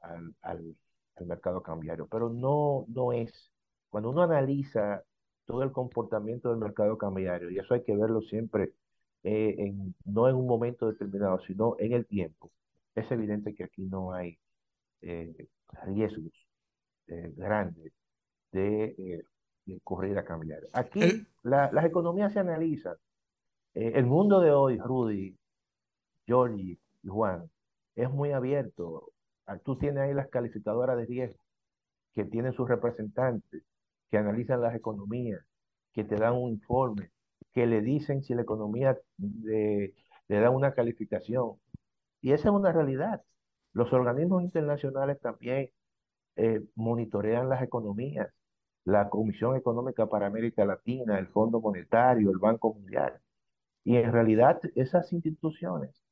al, 0.00 0.34
al- 0.42 0.76
al 1.16 1.26
mercado 1.26 1.62
cambiario. 1.62 2.08
Pero 2.08 2.30
no, 2.30 2.86
no 2.88 3.12
es. 3.12 3.52
Cuando 3.90 4.10
uno 4.10 4.22
analiza 4.22 5.04
todo 5.46 5.62
el 5.62 5.72
comportamiento 5.72 6.50
del 6.50 6.58
mercado 6.58 6.98
cambiario, 6.98 7.50
y 7.50 7.58
eso 7.58 7.74
hay 7.74 7.84
que 7.84 7.96
verlo 7.96 8.20
siempre, 8.22 8.74
eh, 9.26 9.54
en, 9.58 9.94
no 10.04 10.28
en 10.28 10.36
un 10.36 10.46
momento 10.46 10.86
determinado, 10.90 11.40
sino 11.40 11.76
en 11.80 11.92
el 11.92 12.06
tiempo, 12.06 12.52
es 12.94 13.10
evidente 13.10 13.54
que 13.54 13.64
aquí 13.64 13.82
no 13.82 14.12
hay 14.12 14.38
eh, 15.02 15.48
riesgos 15.84 16.32
eh, 17.08 17.32
grandes 17.36 17.92
de, 18.52 19.24
de 19.66 19.80
corrida 19.82 20.24
cambiaria. 20.24 20.68
Aquí 20.72 21.02
El- 21.02 21.26
la- 21.42 21.70
las 21.72 21.84
economías 21.84 22.32
se 22.32 22.38
analizan. 22.40 22.96
El 23.74 24.06
mundo 24.06 24.40
de 24.40 24.52
hoy, 24.52 24.78
Rudy, 24.78 25.36
Georgie 26.26 26.78
y 27.02 27.08
Juan, 27.08 27.50
es 27.94 28.10
muy 28.10 28.32
abierto. 28.32 29.10
Ah, 29.46 29.58
Tú 29.58 29.76
tienes 29.76 29.98
ahí 29.98 30.14
las 30.14 30.28
calificadoras 30.28 30.96
de 30.96 31.04
riesgo 31.06 31.38
que 32.14 32.24
tienen 32.24 32.52
sus 32.54 32.68
representantes, 32.68 33.62
que 34.10 34.18
analizan 34.18 34.60
las 34.62 34.74
economías, 34.74 35.40
que 35.92 36.04
te 36.04 36.16
dan 36.16 36.34
un 36.34 36.50
informe, 36.50 37.10
que 37.56 37.66
le 37.66 37.80
dicen 37.80 38.22
si 38.22 38.34
la 38.34 38.42
economía 38.42 38.98
le, 39.16 39.94
da 40.28 40.50
una 40.50 40.74
calificación. 40.74 41.54
Y 42.20 42.32
esa 42.32 42.50
es 42.50 42.54
una 42.54 42.70
realidad. 42.72 43.22
Los 43.72 43.92
organismos 43.94 44.42
internacionales 44.42 45.18
también 45.20 45.70
eh, 46.36 46.62
monitorean 46.74 47.48
las 47.48 47.62
economías. 47.62 48.28
La 48.84 49.08
Comisión 49.08 49.56
Económica 49.56 50.06
para 50.06 50.26
América 50.26 50.66
Latina, 50.66 51.18
el 51.18 51.28
Fondo 51.28 51.60
Monetario, 51.60 52.30
el 52.30 52.38
Banco 52.38 52.74
Mundial. 52.74 53.20
Y 53.84 53.96
en 53.96 54.12
realidad 54.12 54.60
esas 54.74 55.12
instituciones, 55.14 56.04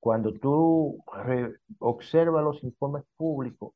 cuando 0.00 0.32
tú 0.32 1.04
observas 1.80 2.44
los 2.44 2.64
informes 2.64 3.04
públicos, 3.16 3.74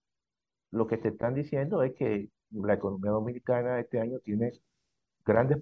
lo 0.71 0.87
que 0.87 0.99
te 0.99 1.09
están 1.09 1.35
diciendo 1.35 1.83
es 1.83 1.95
que 1.95 2.31
la 2.53 2.75
economía 2.75 3.11
dominicana 3.13 3.81
este 3.81 4.01
año 4.01 4.19
tiene 4.21 4.53
grandes 5.27 5.59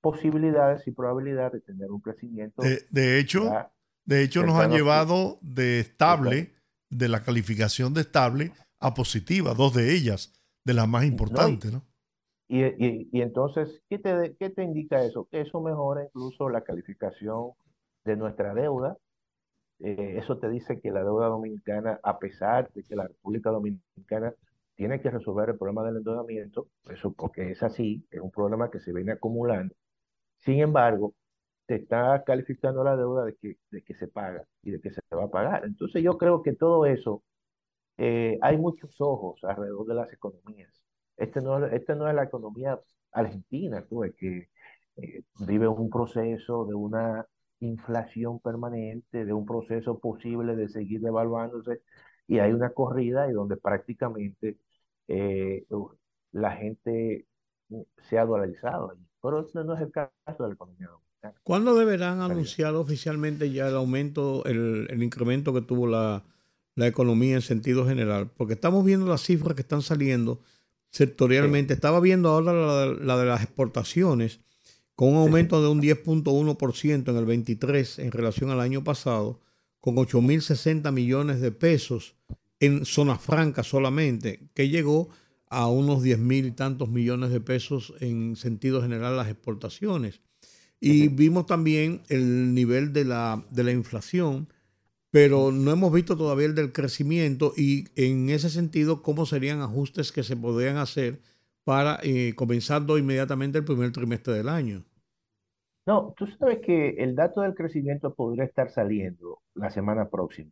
posibilidades 0.00 0.86
y 0.86 0.92
probabilidades 0.92 1.52
de 1.52 1.60
tener 1.60 1.90
un 1.90 2.00
crecimiento. 2.00 2.62
De, 2.62 2.82
de 2.90 3.18
hecho, 3.18 3.44
ya 3.44 3.70
de 4.04 4.22
hecho 4.22 4.42
nos 4.42 4.60
han 4.60 4.70
llevado 4.72 5.38
de 5.42 5.80
estable, 5.80 6.54
de 6.90 7.08
la 7.08 7.22
calificación 7.22 7.94
de 7.94 8.00
estable 8.02 8.52
a 8.80 8.94
positiva, 8.94 9.54
dos 9.54 9.74
de 9.74 9.94
ellas, 9.94 10.32
de 10.64 10.74
las 10.74 10.88
más 10.88 11.04
importantes, 11.04 11.72
¿no? 11.72 11.84
Y, 12.48 12.64
y- 12.64 13.08
y 13.12 13.20
entonces, 13.22 13.80
¿qué 13.88 13.98
te, 13.98 14.34
qué 14.38 14.50
te 14.50 14.64
indica 14.64 15.04
eso? 15.04 15.28
Que 15.30 15.42
eso 15.42 15.60
mejora 15.60 16.04
incluso 16.04 16.48
la 16.48 16.62
calificación 16.62 17.52
de 18.04 18.16
nuestra 18.16 18.54
deuda. 18.54 18.96
Eh, 19.78 20.16
eso 20.18 20.38
te 20.38 20.48
dice 20.50 20.80
que 20.80 20.90
la 20.90 21.02
deuda 21.04 21.28
dominicana, 21.28 22.00
a 22.02 22.18
pesar 22.18 22.70
de 22.74 22.82
que 22.82 22.96
la 22.96 23.06
República 23.06 23.50
Dominicana 23.50 24.34
tiene 24.74 25.00
que 25.00 25.10
resolver 25.10 25.50
el 25.50 25.58
problema 25.58 25.84
del 25.84 25.98
endeudamiento, 25.98 26.68
eso 26.90 27.12
porque 27.12 27.50
es 27.50 27.62
así, 27.62 28.04
es 28.10 28.20
un 28.20 28.30
problema 28.30 28.70
que 28.70 28.80
se 28.80 28.92
viene 28.92 29.12
acumulando. 29.12 29.74
Sin 30.40 30.60
embargo, 30.60 31.14
te 31.66 31.76
está 31.76 32.22
calificando 32.24 32.84
la 32.84 32.96
deuda 32.96 33.24
de 33.24 33.36
que, 33.36 33.56
de 33.70 33.82
que 33.82 33.94
se 33.94 34.08
paga 34.08 34.46
y 34.62 34.70
de 34.72 34.80
que 34.80 34.90
se 34.92 35.00
va 35.16 35.24
a 35.24 35.30
pagar. 35.30 35.64
Entonces 35.64 36.02
yo 36.02 36.18
creo 36.18 36.42
que 36.42 36.54
todo 36.54 36.86
eso, 36.86 37.22
eh, 37.98 38.38
hay 38.42 38.56
muchos 38.58 39.00
ojos 39.00 39.42
alrededor 39.44 39.86
de 39.86 39.94
las 39.94 40.12
economías. 40.12 40.72
Este 41.16 41.40
no, 41.40 41.64
es- 41.66 41.72
este 41.74 41.94
no 41.96 42.08
es 42.08 42.14
la 42.14 42.24
economía 42.24 42.80
argentina, 43.12 43.84
tú 43.88 44.00
ves 44.00 44.14
que 44.16 44.48
eh, 44.96 45.22
vive 45.46 45.68
un 45.68 45.90
proceso 45.90 46.64
de 46.66 46.74
una 46.74 47.26
inflación 47.60 48.40
permanente, 48.40 49.24
de 49.24 49.32
un 49.32 49.46
proceso 49.46 49.98
posible 49.98 50.56
de 50.56 50.68
seguir 50.68 51.00
devaluándose, 51.02 51.82
y 52.26 52.38
hay 52.38 52.52
una 52.52 52.70
corrida 52.72 53.28
y 53.28 53.32
donde 53.32 53.56
prácticamente 53.56 54.58
eh, 55.08 55.66
la 56.32 56.52
gente 56.52 57.26
se 58.08 58.18
ha 58.18 58.24
dolarizado. 58.24 58.96
Pero 59.22 59.40
este 59.40 59.64
no 59.64 59.74
es 59.74 59.80
el 59.80 59.90
caso 59.90 60.10
de 60.38 60.48
la 60.48 60.54
economía 60.54 60.88
dominicana. 60.88 61.34
¿Cuándo 61.42 61.74
deberán 61.74 62.22
anunciar 62.22 62.74
oficialmente 62.74 63.50
ya 63.50 63.68
el 63.68 63.76
aumento, 63.76 64.44
el, 64.46 64.86
el 64.88 65.02
incremento 65.02 65.52
que 65.52 65.60
tuvo 65.60 65.86
la, 65.86 66.24
la 66.74 66.86
economía 66.86 67.34
en 67.34 67.42
sentido 67.42 67.86
general? 67.86 68.30
Porque 68.36 68.54
estamos 68.54 68.84
viendo 68.84 69.06
las 69.06 69.22
cifras 69.22 69.54
que 69.54 69.62
están 69.62 69.82
saliendo 69.82 70.40
sectorialmente. 70.90 71.74
Estaba 71.74 72.00
viendo 72.00 72.30
ahora 72.30 72.52
la, 72.52 72.86
la 72.86 73.18
de 73.18 73.26
las 73.26 73.42
exportaciones 73.42 74.40
con 75.00 75.10
un 75.10 75.16
aumento 75.16 75.62
de 75.62 75.68
un 75.68 75.80
10.1% 75.80 77.08
en 77.08 77.16
el 77.16 77.24
23 77.24 78.00
en 78.00 78.12
relación 78.12 78.50
al 78.50 78.60
año 78.60 78.84
pasado, 78.84 79.40
con 79.80 79.96
8.060 79.96 80.92
millones 80.92 81.40
de 81.40 81.52
pesos 81.52 82.16
en 82.58 82.84
zonas 82.84 83.22
francas 83.22 83.66
solamente, 83.66 84.50
que 84.52 84.68
llegó 84.68 85.08
a 85.50 85.68
unos 85.68 86.02
10 86.02 86.18
mil 86.18 86.46
y 86.46 86.52
tantos 86.52 86.88
millones 86.88 87.30
de 87.30 87.40
pesos 87.40 87.92
en 88.00 88.36
sentido 88.36 88.80
general 88.80 89.16
las 89.16 89.28
exportaciones. 89.28 90.22
Y 90.80 91.08
vimos 91.08 91.44
también 91.44 92.00
el 92.08 92.54
nivel 92.54 92.94
de 92.94 93.04
la, 93.04 93.44
de 93.50 93.64
la 93.64 93.72
inflación, 93.72 94.48
pero 95.10 95.52
no 95.52 95.72
hemos 95.72 95.92
visto 95.92 96.16
todavía 96.16 96.46
el 96.46 96.54
del 96.54 96.72
crecimiento 96.72 97.52
y 97.54 97.88
en 97.96 98.30
ese 98.30 98.48
sentido, 98.48 99.02
cómo 99.02 99.26
serían 99.26 99.60
ajustes 99.60 100.10
que 100.10 100.22
se 100.22 100.36
podrían 100.36 100.78
hacer 100.78 101.20
para 101.64 101.98
eh, 102.02 102.32
comenzando 102.34 102.96
inmediatamente 102.96 103.58
el 103.58 103.64
primer 103.64 103.92
trimestre 103.92 104.34
del 104.34 104.48
año. 104.48 104.84
No, 105.86 106.14
tú 106.16 106.26
sabes 106.38 106.60
que 106.60 106.90
el 106.98 107.14
dato 107.14 107.40
del 107.40 107.54
crecimiento 107.54 108.14
podría 108.14 108.44
estar 108.44 108.70
saliendo 108.70 109.40
la 109.54 109.70
semana 109.70 110.08
próxima, 110.08 110.50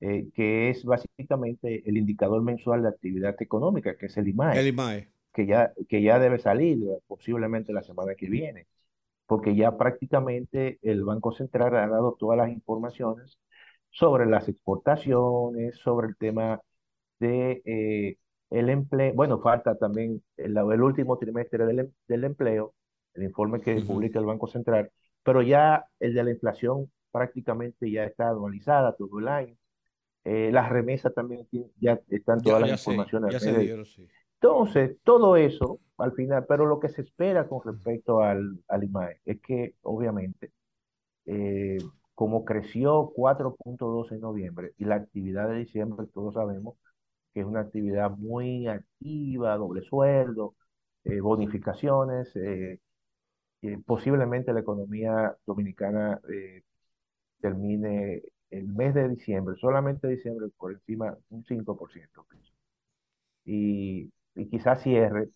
eh, 0.00 0.28
que 0.34 0.70
es 0.70 0.84
básicamente 0.84 1.88
el 1.88 1.96
indicador 1.96 2.42
mensual 2.42 2.82
de 2.82 2.88
actividad 2.88 3.36
económica, 3.40 3.96
que 3.96 4.06
es 4.06 4.16
el 4.16 4.28
IMAE, 4.28 4.60
El 4.60 4.66
IMAE. 4.68 5.08
que 5.32 5.46
ya, 5.46 5.72
que 5.88 6.02
ya 6.02 6.18
debe 6.18 6.38
salir 6.38 6.78
posiblemente 7.06 7.72
la 7.72 7.82
semana 7.82 8.14
que 8.14 8.28
viene, 8.28 8.66
porque 9.26 9.54
ya 9.56 9.76
prácticamente 9.76 10.78
el 10.82 11.04
Banco 11.04 11.32
Central 11.32 11.76
ha 11.76 11.86
dado 11.88 12.16
todas 12.18 12.38
las 12.38 12.50
informaciones 12.50 13.38
sobre 13.90 14.26
las 14.26 14.48
exportaciones, 14.48 15.76
sobre 15.78 16.08
el 16.08 16.16
tema 16.16 16.60
de 17.20 17.62
eh, 17.64 18.16
el 18.50 18.70
empleo. 18.70 19.14
Bueno, 19.14 19.40
falta 19.40 19.76
también 19.76 20.22
el, 20.36 20.56
el 20.56 20.82
último 20.82 21.18
trimestre 21.18 21.66
del, 21.66 21.80
em- 21.80 21.92
del 22.08 22.24
empleo, 22.24 22.74
el 23.14 23.24
informe 23.24 23.60
que 23.60 23.80
publica 23.82 24.18
el 24.18 24.26
Banco 24.26 24.46
Central, 24.48 24.90
pero 25.22 25.42
ya 25.42 25.86
el 26.00 26.14
de 26.14 26.24
la 26.24 26.30
inflación 26.30 26.90
prácticamente 27.10 27.90
ya 27.90 28.04
está 28.04 28.30
anualizada 28.30 28.94
todo 28.96 29.18
el 29.18 29.28
año. 29.28 29.54
Eh, 30.24 30.50
las 30.52 30.68
remesas 30.68 31.14
también 31.14 31.46
ya 31.80 32.00
están 32.08 32.40
todas 32.42 32.60
las 32.60 32.70
ya 32.70 32.74
informaciones. 32.76 33.32
ya 33.32 33.40
se 33.40 33.50
alrededor. 33.50 33.66
dieron, 33.66 33.86
sí. 33.86 34.06
Entonces, 34.40 34.96
todo 35.02 35.36
eso 35.36 35.80
al 35.96 36.12
final, 36.12 36.46
pero 36.46 36.66
lo 36.66 36.78
que 36.78 36.88
se 36.90 37.02
espera 37.02 37.48
con 37.48 37.60
respecto 37.64 38.20
al, 38.20 38.58
al 38.68 38.84
IMAE 38.84 39.20
es 39.24 39.40
que 39.40 39.74
obviamente, 39.82 40.52
eh, 41.26 41.78
como 42.14 42.44
creció 42.44 43.12
4.2 43.14 44.12
en 44.12 44.20
noviembre 44.20 44.72
y 44.78 44.84
la 44.84 44.96
actividad 44.96 45.48
de 45.48 45.58
diciembre, 45.58 46.06
todos 46.12 46.34
sabemos 46.34 46.76
que 47.34 47.40
es 47.40 47.46
una 47.46 47.60
actividad 47.60 48.10
muy 48.10 48.66
activa, 48.68 49.56
doble 49.56 49.82
sueldo, 49.82 50.54
eh, 51.04 51.20
bonificaciones, 51.20 52.32
posiblemente 53.86 54.52
la 54.52 54.60
economía 54.60 55.36
dominicana 55.46 56.20
termine 57.40 58.22
el 58.50 58.68
mes 58.68 58.94
de 58.94 59.08
diciembre, 59.08 59.56
solamente 59.60 60.08
diciembre, 60.08 60.48
por 60.56 60.72
encima 60.72 61.16
un 61.30 61.44
5% 61.44 62.24
y, 63.44 64.10
y 64.34 64.48
quizás 64.50 64.82
cierre 64.82 65.28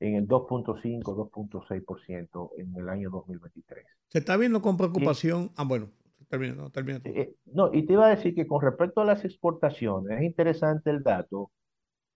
en 0.00 0.16
el 0.16 0.26
2.5, 0.26 1.02
2.6% 1.02 2.50
en 2.56 2.76
el 2.76 2.88
año 2.88 3.10
2023. 3.10 3.84
Se 4.08 4.18
está 4.18 4.36
viendo 4.36 4.60
con 4.60 4.76
preocupación. 4.76 5.52
Ah, 5.56 5.64
bueno, 5.64 5.90
termina, 6.28 6.54
no, 6.54 6.70
termina 6.70 7.00
tú. 7.00 7.10
Eh, 7.10 7.34
no, 7.46 7.72
y 7.72 7.86
te 7.86 7.92
iba 7.92 8.06
a 8.06 8.16
decir 8.16 8.34
que 8.34 8.46
con 8.46 8.62
respecto 8.62 9.02
a 9.02 9.04
las 9.04 9.24
exportaciones, 9.24 10.18
es 10.18 10.24
interesante 10.24 10.90
el 10.90 11.02
dato, 11.02 11.52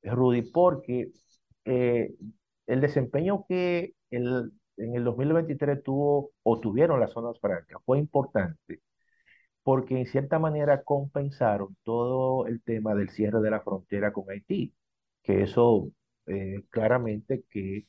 Rudy, 0.03 0.43
porque 0.51 1.13
eh, 1.67 2.15
el 2.67 2.81
desempeño 2.81 3.45
que 3.49 3.95
el, 4.11 4.53
en 4.77 4.97
el 4.97 5.05
2023 5.05 5.83
tuvo 5.83 6.33
o 6.43 6.59
tuvieron 6.61 7.01
las 7.01 7.13
zonas 7.13 7.39
francas 7.39 7.81
fue 7.85 7.99
importante, 7.99 8.81
porque 9.65 9.99
en 9.99 10.07
cierta 10.07 10.41
manera 10.41 10.85
compensaron 10.85 11.77
todo 11.85 12.47
el 12.49 12.63
tema 12.63 12.95
del 12.97 13.11
cierre 13.11 13.41
de 13.43 13.51
la 13.53 13.63
frontera 13.63 14.13
con 14.15 14.31
Haití, 14.31 14.75
que 15.25 15.43
eso 15.45 15.91
eh, 16.27 16.65
claramente 16.71 17.45
que 17.51 17.87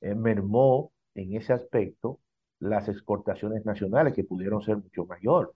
eh, 0.00 0.14
mermó 0.14 0.92
en 1.14 1.36
ese 1.36 1.52
aspecto 1.52 2.20
las 2.60 2.88
exportaciones 2.88 3.64
nacionales, 3.66 4.14
que 4.14 4.24
pudieron 4.24 4.62
ser 4.62 4.76
mucho 4.78 5.06
mayor 5.06 5.54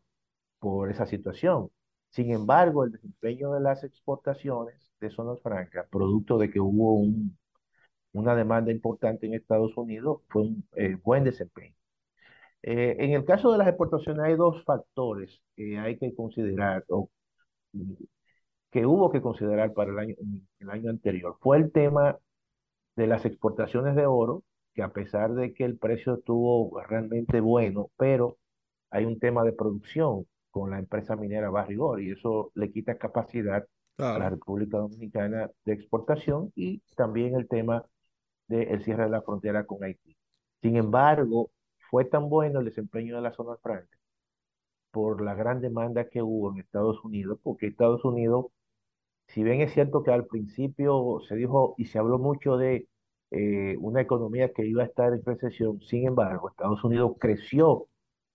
por 0.61 0.90
esa 0.90 1.07
situación. 1.07 1.70
Sin 2.11 2.32
embargo, 2.32 2.85
el 2.85 2.93
desempeño 2.93 3.53
de 3.53 3.61
las 3.61 3.85
exportaciones 3.85 4.90
de 5.01 5.11
zonas 5.11 5.40
francas, 5.43 5.86
producto 5.90 6.39
de 6.39 6.51
que 6.51 6.61
hubo 6.61 6.95
un- 6.95 7.39
una 8.12 8.36
demanda 8.36 8.73
importante 8.73 9.27
en 9.27 9.35
Estados 9.35 9.77
Unidos, 9.78 10.23
fue 10.31 10.43
un 10.45 10.69
eh, 10.77 10.97
buen 11.05 11.24
desempeño. 11.24 11.74
Eh, 12.62 12.97
en 12.98 13.12
el 13.12 13.24
caso 13.24 13.52
de 13.52 13.59
las 13.59 13.68
exportaciones 13.68 14.22
hay 14.22 14.36
dos 14.36 14.64
factores 14.64 15.40
que 15.56 15.78
hay 15.78 15.97
que 15.98 16.14
considerar 16.14 16.85
o 16.89 17.09
que 18.70 18.86
hubo 18.86 19.10
que 19.10 19.22
considerar 19.22 19.72
para 19.72 19.93
el 19.93 19.98
año, 19.98 20.14
el 20.59 20.70
año 20.70 20.90
anterior. 20.90 21.36
Fue 21.40 21.56
el 21.56 21.72
tema 21.72 22.18
de 22.97 23.06
las 23.06 23.24
exportaciones 23.24 23.97
de 23.97 24.06
oro, 24.06 24.44
que 24.74 24.82
a 24.82 24.93
pesar 24.93 25.35
de 25.35 25.55
que 25.55 25.64
el 25.64 25.78
precio 25.78 26.14
estuvo 26.14 26.80
realmente 26.80 27.40
bueno, 27.40 27.90
pero 27.97 28.39
hay 28.90 29.05
un 29.05 29.18
tema 29.18 29.44
de 29.44 29.52
producción 29.52 30.26
con 30.51 30.70
la 30.70 30.78
empresa 30.78 31.16
minera 31.16 31.51
Barrigor 31.51 32.01
y 32.02 32.12
eso 32.12 32.51
le 32.55 32.70
quita 32.72 32.98
capacidad 32.98 33.66
a 33.98 34.18
la. 34.18 34.30
República 34.30 34.78
Dominicana 34.78 35.51
de 35.64 35.72
exportación 35.72 36.52
y 36.55 36.80
también 36.97 37.35
el 37.35 37.48
tema 37.48 37.85
del 38.48 38.82
cierre 38.85 39.05
de 39.05 39.10
la 39.10 39.22
frontera 39.22 39.64
con 39.64 39.82
Haití. 39.85 40.16
Sin 40.62 40.76
embargo, 40.76 41.51
fue 41.90 42.05
tan 42.05 42.28
bueno 42.28 42.60
el 42.60 42.66
desempeño 42.66 43.16
de 43.16 43.23
la 43.23 43.32
zona 43.32 43.56
franca 43.59 43.98
por 44.90 45.23
la 45.23 45.35
gran 45.35 45.60
demanda 45.60 46.09
que 46.09 46.23
hubo 46.23 46.51
en 46.52 46.59
Estados 46.60 47.05
Unidos, 47.05 47.39
porque 47.43 47.66
Estados 47.66 48.05
Unidos, 48.05 48.47
si 49.28 49.43
bien 49.44 49.60
es 49.60 49.73
cierto 49.73 50.02
que 50.02 50.10
al 50.12 50.27
principio 50.27 51.20
se 51.28 51.36
dijo 51.36 51.74
y 51.78 51.86
se 51.86 51.98
habló 51.98 52.19
mucho 52.19 52.56
de 52.56 52.89
eh, 53.31 53.77
una 53.81 54.01
economía 54.01 54.52
que 54.52 54.66
iba 54.66 54.82
a 54.82 54.86
estar 54.86 55.12
en 55.12 55.24
recesión, 55.24 55.81
sin 55.82 56.06
embargo, 56.06 56.48
Estados 56.51 56.82
Unidos 56.85 57.12
creció 57.20 57.89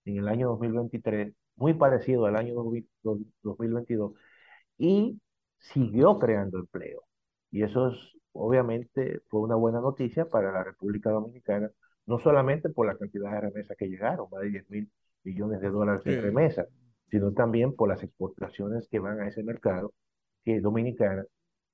en 0.05 0.17
el 0.17 0.27
año 0.27 0.49
2023, 0.49 1.34
muy 1.55 1.73
parecido 1.73 2.25
al 2.25 2.35
año 2.35 2.55
2000 2.55 2.88
2022, 3.43 4.13
y 4.77 5.19
siguió 5.59 6.19
creando 6.19 6.59
empleo. 6.59 7.03
Y 7.51 7.63
eso 7.63 7.89
es, 7.89 7.97
obviamente, 8.34 9.21
fue 9.30 9.41
una 9.41 9.55
buena 9.55 9.81
noticia 9.81 10.30
para 10.30 10.51
la 10.51 10.63
República 10.63 11.11
Dominicana, 11.11 11.71
no 12.05 12.19
solamente 12.19 12.69
por 12.69 12.88
la 12.88 12.97
cantidad 12.97 13.31
de 13.31 13.41
remesas 13.41 13.77
que 13.77 13.88
llegaron, 13.88 14.27
más 14.31 14.41
de 14.41 14.49
10 14.49 14.69
mil 14.69 14.91
millones 15.23 15.61
de 15.61 15.69
dólares 15.69 16.05
en 16.05 16.15
Sí. 16.15 16.21
remesas, 16.21 16.67
sino 17.09 17.31
también 17.34 17.73
por 17.75 17.89
las 17.89 18.03
exportaciones 18.03 18.88
que 18.89 18.99
van 18.99 19.19
a 19.21 19.27
ese 19.27 19.43
mercado 19.43 19.93
que 20.43 20.59
dominicana, 20.61 21.25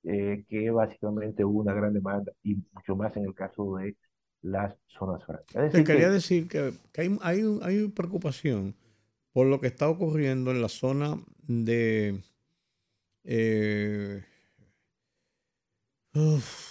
eh, 0.03 0.45
que 0.47 0.69
básicamente 0.71 1.43
hubo 1.45 1.59
una 1.61 1.73
gran 1.73 1.93
demanda 1.93 2.31
y 2.43 2.55
mucho 2.73 2.95
más 2.95 3.15
en 3.17 3.25
el 3.25 3.33
caso 3.33 3.77
de 3.77 3.95
las 4.41 4.75
zonas 4.87 5.23
francas. 5.25 5.47
Te 5.71 5.83
quería 5.83 6.07
que- 6.07 6.13
decir 6.13 6.47
que, 6.47 6.73
que 6.91 7.01
hay, 7.01 7.17
hay, 7.21 7.59
hay 7.61 7.87
preocupación 7.89 8.75
por 9.33 9.47
lo 9.47 9.59
que 9.61 9.67
está 9.67 9.89
ocurriendo 9.89 10.51
en 10.51 10.61
la 10.61 10.69
zona 10.69 11.17
de 11.47 12.21
eh, 13.23 14.23
uf, 16.15 16.68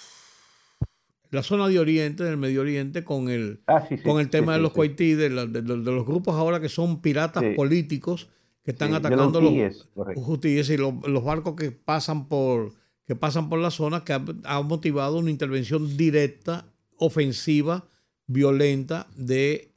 la 1.30 1.42
zona 1.42 1.68
de 1.68 1.78
Oriente, 1.78 2.24
del 2.24 2.36
Medio 2.36 2.60
Oriente, 2.62 3.04
con 3.04 3.28
el, 3.28 3.60
Ah, 3.66 3.84
sí, 3.88 3.96
sí, 3.96 4.02
con 4.02 4.20
el 4.20 4.30
tema 4.30 4.52
sí, 4.54 4.58
de 4.58 4.62
los. 4.62 4.72
Kuwaití, 4.72 5.14
de, 5.14 5.30
la- 5.30 5.46
de- 5.46 5.62
de- 5.62 5.76
de 5.78 5.92
los 5.92 6.06
grupos 6.06 6.34
ahora 6.34 6.60
que 6.60 6.68
son 6.68 7.00
piratas 7.02 7.44
políticos 7.56 8.28
que 8.64 8.70
están 8.72 8.90
los 8.90 8.98
atacando 9.00 9.40
los 9.40 9.50
hutíes, 9.50 9.88
correcto. 9.94 10.20
hutíes 10.26 10.70
y 10.70 10.76
los, 10.76 10.94
los 11.06 11.24
barcos 11.24 11.54
que 11.56 11.70
pasan 11.70 12.28
por 12.28 12.72
que 13.06 13.16
pasan 13.16 13.48
por 13.48 13.58
la 13.58 13.70
zona 13.70 14.04
que 14.04 14.12
ha, 14.12 14.22
ha 14.44 14.60
motivado 14.62 15.16
una 15.18 15.30
intervención 15.30 15.96
directa, 15.96 16.66
ofensiva, 16.98 17.88
violenta 18.26 19.06
de 19.16 19.72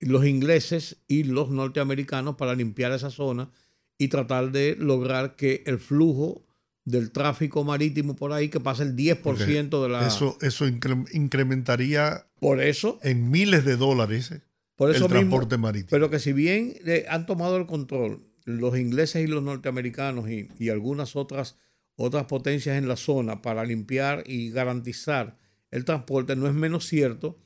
los 0.00 0.26
ingleses 0.26 0.98
y 1.08 1.24
los 1.24 1.48
norteamericanos 1.50 2.36
para 2.36 2.54
limpiar 2.54 2.92
esa 2.92 3.08
zona 3.10 3.48
y 3.96 4.08
tratar 4.08 4.52
de 4.52 4.76
lograr 4.78 5.34
que 5.36 5.62
el 5.66 5.78
flujo 5.78 6.42
del 6.84 7.10
tráfico 7.12 7.64
marítimo 7.64 8.14
por 8.14 8.32
ahí, 8.32 8.48
que 8.50 8.60
pasa 8.60 8.82
el 8.82 8.94
10% 8.94 9.82
de 9.82 9.88
la... 9.88 10.06
Eso, 10.06 10.36
eso 10.42 10.66
incre- 10.68 11.08
incrementaría 11.14 12.26
por 12.40 12.60
eso, 12.60 12.98
en 13.02 13.30
miles 13.30 13.64
de 13.64 13.76
dólares 13.76 14.30
eh, 14.32 14.42
por 14.76 14.90
eso 14.90 15.06
el 15.06 15.12
mismo, 15.12 15.18
transporte 15.30 15.56
marítimo. 15.56 15.88
Pero 15.90 16.10
que 16.10 16.18
si 16.18 16.32
bien 16.32 16.74
eh, 16.84 17.06
han 17.08 17.24
tomado 17.26 17.56
el 17.56 17.66
control 17.66 18.26
los 18.44 18.76
ingleses 18.78 19.24
y 19.24 19.26
los 19.26 19.42
norteamericanos 19.42 20.28
y, 20.28 20.48
y 20.58 20.68
algunas 20.68 21.16
otras, 21.16 21.56
otras 21.96 22.24
potencias 22.26 22.76
en 22.76 22.86
la 22.88 22.96
zona 22.96 23.40
para 23.40 23.64
limpiar 23.64 24.22
y 24.26 24.50
garantizar 24.50 25.38
el 25.70 25.86
transporte, 25.86 26.36
no 26.36 26.46
es 26.46 26.52
menos 26.54 26.86
cierto 26.86 27.38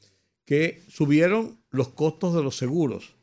que 0.44 0.82
subieron 0.88 1.60
los 1.70 1.90
costos 1.90 2.34
de 2.34 2.42
los 2.42 2.56
seguros, 2.56 3.14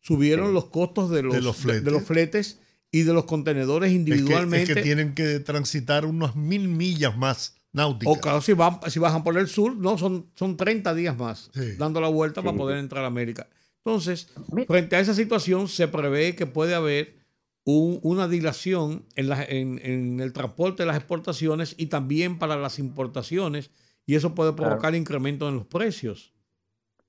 subieron 0.00 0.52
los 0.52 0.66
costos 0.66 1.10
de 1.10 1.22
los, 1.22 1.34
De 1.34 1.40
los 1.42 1.64
de- 1.64 1.80
de 1.80 1.90
los 1.90 2.02
fletes. 2.02 2.58
Y 2.96 3.02
de 3.02 3.12
los 3.12 3.24
contenedores 3.24 3.88
Es 3.88 3.92
que- 3.92 3.96
individualmente. 3.98 4.72
Es 4.72 4.76
que, 4.78 4.82
tienen 4.82 5.14
que 5.14 5.40
transitar 5.40 6.06
unas 6.06 6.36
mil 6.36 6.68
millas 6.68 7.16
más 7.16 7.56
náuticas. 7.72 8.16
O 8.16 8.20
claro, 8.20 8.40
si, 8.40 8.52
van, 8.52 8.78
si 8.88 8.98
bajan 9.00 9.24
por 9.24 9.36
el 9.36 9.48
sur, 9.48 9.76
no, 9.76 9.98
son, 9.98 10.26
son 10.36 10.56
30 10.56 10.94
días 10.94 11.16
más 11.18 11.50
Sí. 11.52 11.76
dando 11.76 12.00
la 12.00 12.08
vuelta 12.08 12.40
para 12.42 12.56
poder 12.56 12.78
entrar 12.78 13.02
a 13.04 13.08
América. 13.08 13.48
Entonces, 13.84 14.28
frente 14.66 14.96
a 14.96 15.00
esa 15.00 15.12
situación, 15.14 15.66
se 15.68 15.88
prevé 15.88 16.34
que 16.36 16.46
puede 16.46 16.74
haber 16.74 17.16
un- 17.64 17.98
una 18.02 18.28
dilación 18.28 19.04
en, 19.16 19.28
la- 19.28 19.42
en- 19.44 19.80
en 19.82 20.20
el 20.20 20.32
transporte 20.32 20.82
de 20.84 20.86
las 20.86 20.96
exportaciones 20.96 21.74
y 21.78 21.86
también 21.86 22.38
para 22.38 22.56
las 22.56 22.78
importaciones, 22.78 23.70
y 24.06 24.14
eso 24.14 24.34
puede 24.34 24.54
Claro. 24.54 24.68
provocar 24.70 24.94
incremento 24.94 25.48
en 25.48 25.56
los 25.56 25.66
precios. 25.66 26.32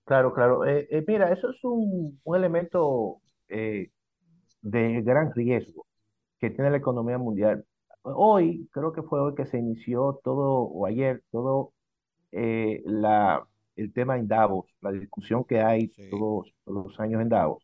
Claro, 0.06 0.34
claro. 0.34 0.66
Eh, 0.66 0.88
eh, 0.92 1.04
mira, 1.08 1.32
eso 1.32 1.50
es 1.50 1.58
un, 1.64 2.20
un 2.24 2.36
elemento 2.36 3.22
eh, 3.50 3.92
de 4.66 5.02
gran 5.04 5.34
riesgo 5.34 5.88
que 6.40 6.50
tiene 6.52 6.72
la 6.72 6.78
economía 6.78 7.18
mundial. 7.20 7.66
Hoy, 8.04 8.70
creo 8.74 8.94
que 8.94 9.04
fue 9.04 9.22
hoy 9.22 9.36
que 9.36 9.46
se 9.48 9.58
inició 9.60 10.22
todo, 10.24 10.62
o 10.64 10.86
ayer, 10.88 11.24
todo 11.32 11.74
eh, 12.32 12.82
la, 12.86 13.48
el 13.76 13.94
tema 13.94 14.18
en 14.18 14.28
Davos, 14.28 14.68
la 14.82 14.92
discusión 14.92 15.44
que 15.46 15.62
hay 15.62 15.90
Sí. 15.90 16.10
todos, 16.10 16.54
todos 16.66 16.88
los 16.88 17.00
años 17.00 17.22
en 17.22 17.30
Davos. 17.30 17.64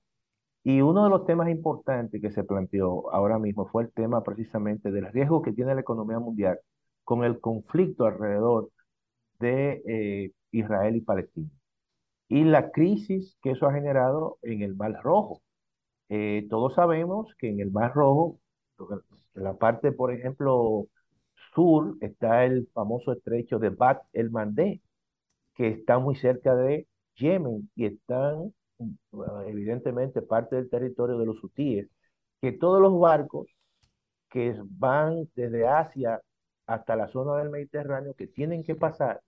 Y 0.64 0.82
uno 0.82 1.04
de 1.06 1.10
los 1.10 1.26
temas 1.26 1.50
importantes 1.50 2.22
que 2.22 2.32
se 2.32 2.44
planteó 2.44 3.12
ahora 3.14 3.40
mismo 3.40 3.68
fue 3.68 3.84
el 3.84 3.92
tema 3.94 4.24
precisamente 4.24 4.92
del 4.92 5.12
riesgo 5.12 5.42
que 5.42 5.54
tiene 5.54 5.76
la 5.76 5.82
economía 5.82 6.20
mundial 6.20 6.60
con 7.04 7.24
el 7.24 7.40
conflicto 7.40 8.06
alrededor 8.06 8.70
de 9.40 9.84
eh, 9.88 10.32
Israel 10.52 10.96
y 10.98 11.02
Palestina 11.02 11.50
y 12.30 12.44
la 12.46 12.72
crisis 12.72 13.38
que 13.42 13.52
eso 13.52 13.68
ha 13.68 13.74
generado 13.74 14.38
en 14.42 14.62
el 14.64 14.76
Mar 14.76 15.00
Rojo. 15.04 15.42
Eh, 16.14 16.46
todos 16.50 16.76
sabemos 16.76 17.34
que 17.40 17.50
en 17.50 17.62
el 17.62 17.72
Mar 17.72 17.94
Rojo, 17.96 18.38
la 19.34 19.54
parte, 19.54 19.94
por 19.94 20.14
ejemplo, 20.14 20.88
sur, 21.56 21.96
está 22.02 22.44
el 22.46 22.68
famoso 22.74 23.14
estrecho 23.14 23.60
de 23.60 23.70
Bab 23.70 24.02
el 24.12 24.30
Mandeb, 24.30 24.82
que 25.56 25.70
está 25.70 26.00
muy 26.00 26.16
cerca 26.16 26.56
de 26.56 26.88
Yemen 27.16 27.70
y 27.76 27.86
están, 27.86 28.54
bueno, 29.12 29.44
evidentemente, 29.44 30.22
parte 30.22 30.58
del 30.58 30.70
territorio 30.70 31.18
de 31.18 31.26
los 31.28 31.44
hutíes, 31.44 31.88
que 32.42 32.52
todos 32.52 32.82
los 32.82 33.00
barcos 33.00 33.48
que 34.30 34.56
van 34.64 35.30
desde 35.36 35.68
Asia 35.68 36.22
hasta 36.68 36.98
la 36.98 37.08
zona 37.10 37.38
del 37.38 37.52
Mediterráneo, 37.52 38.16
que 38.16 38.28
tienen 38.28 38.64
que 38.64 38.76
pasar 38.76 39.22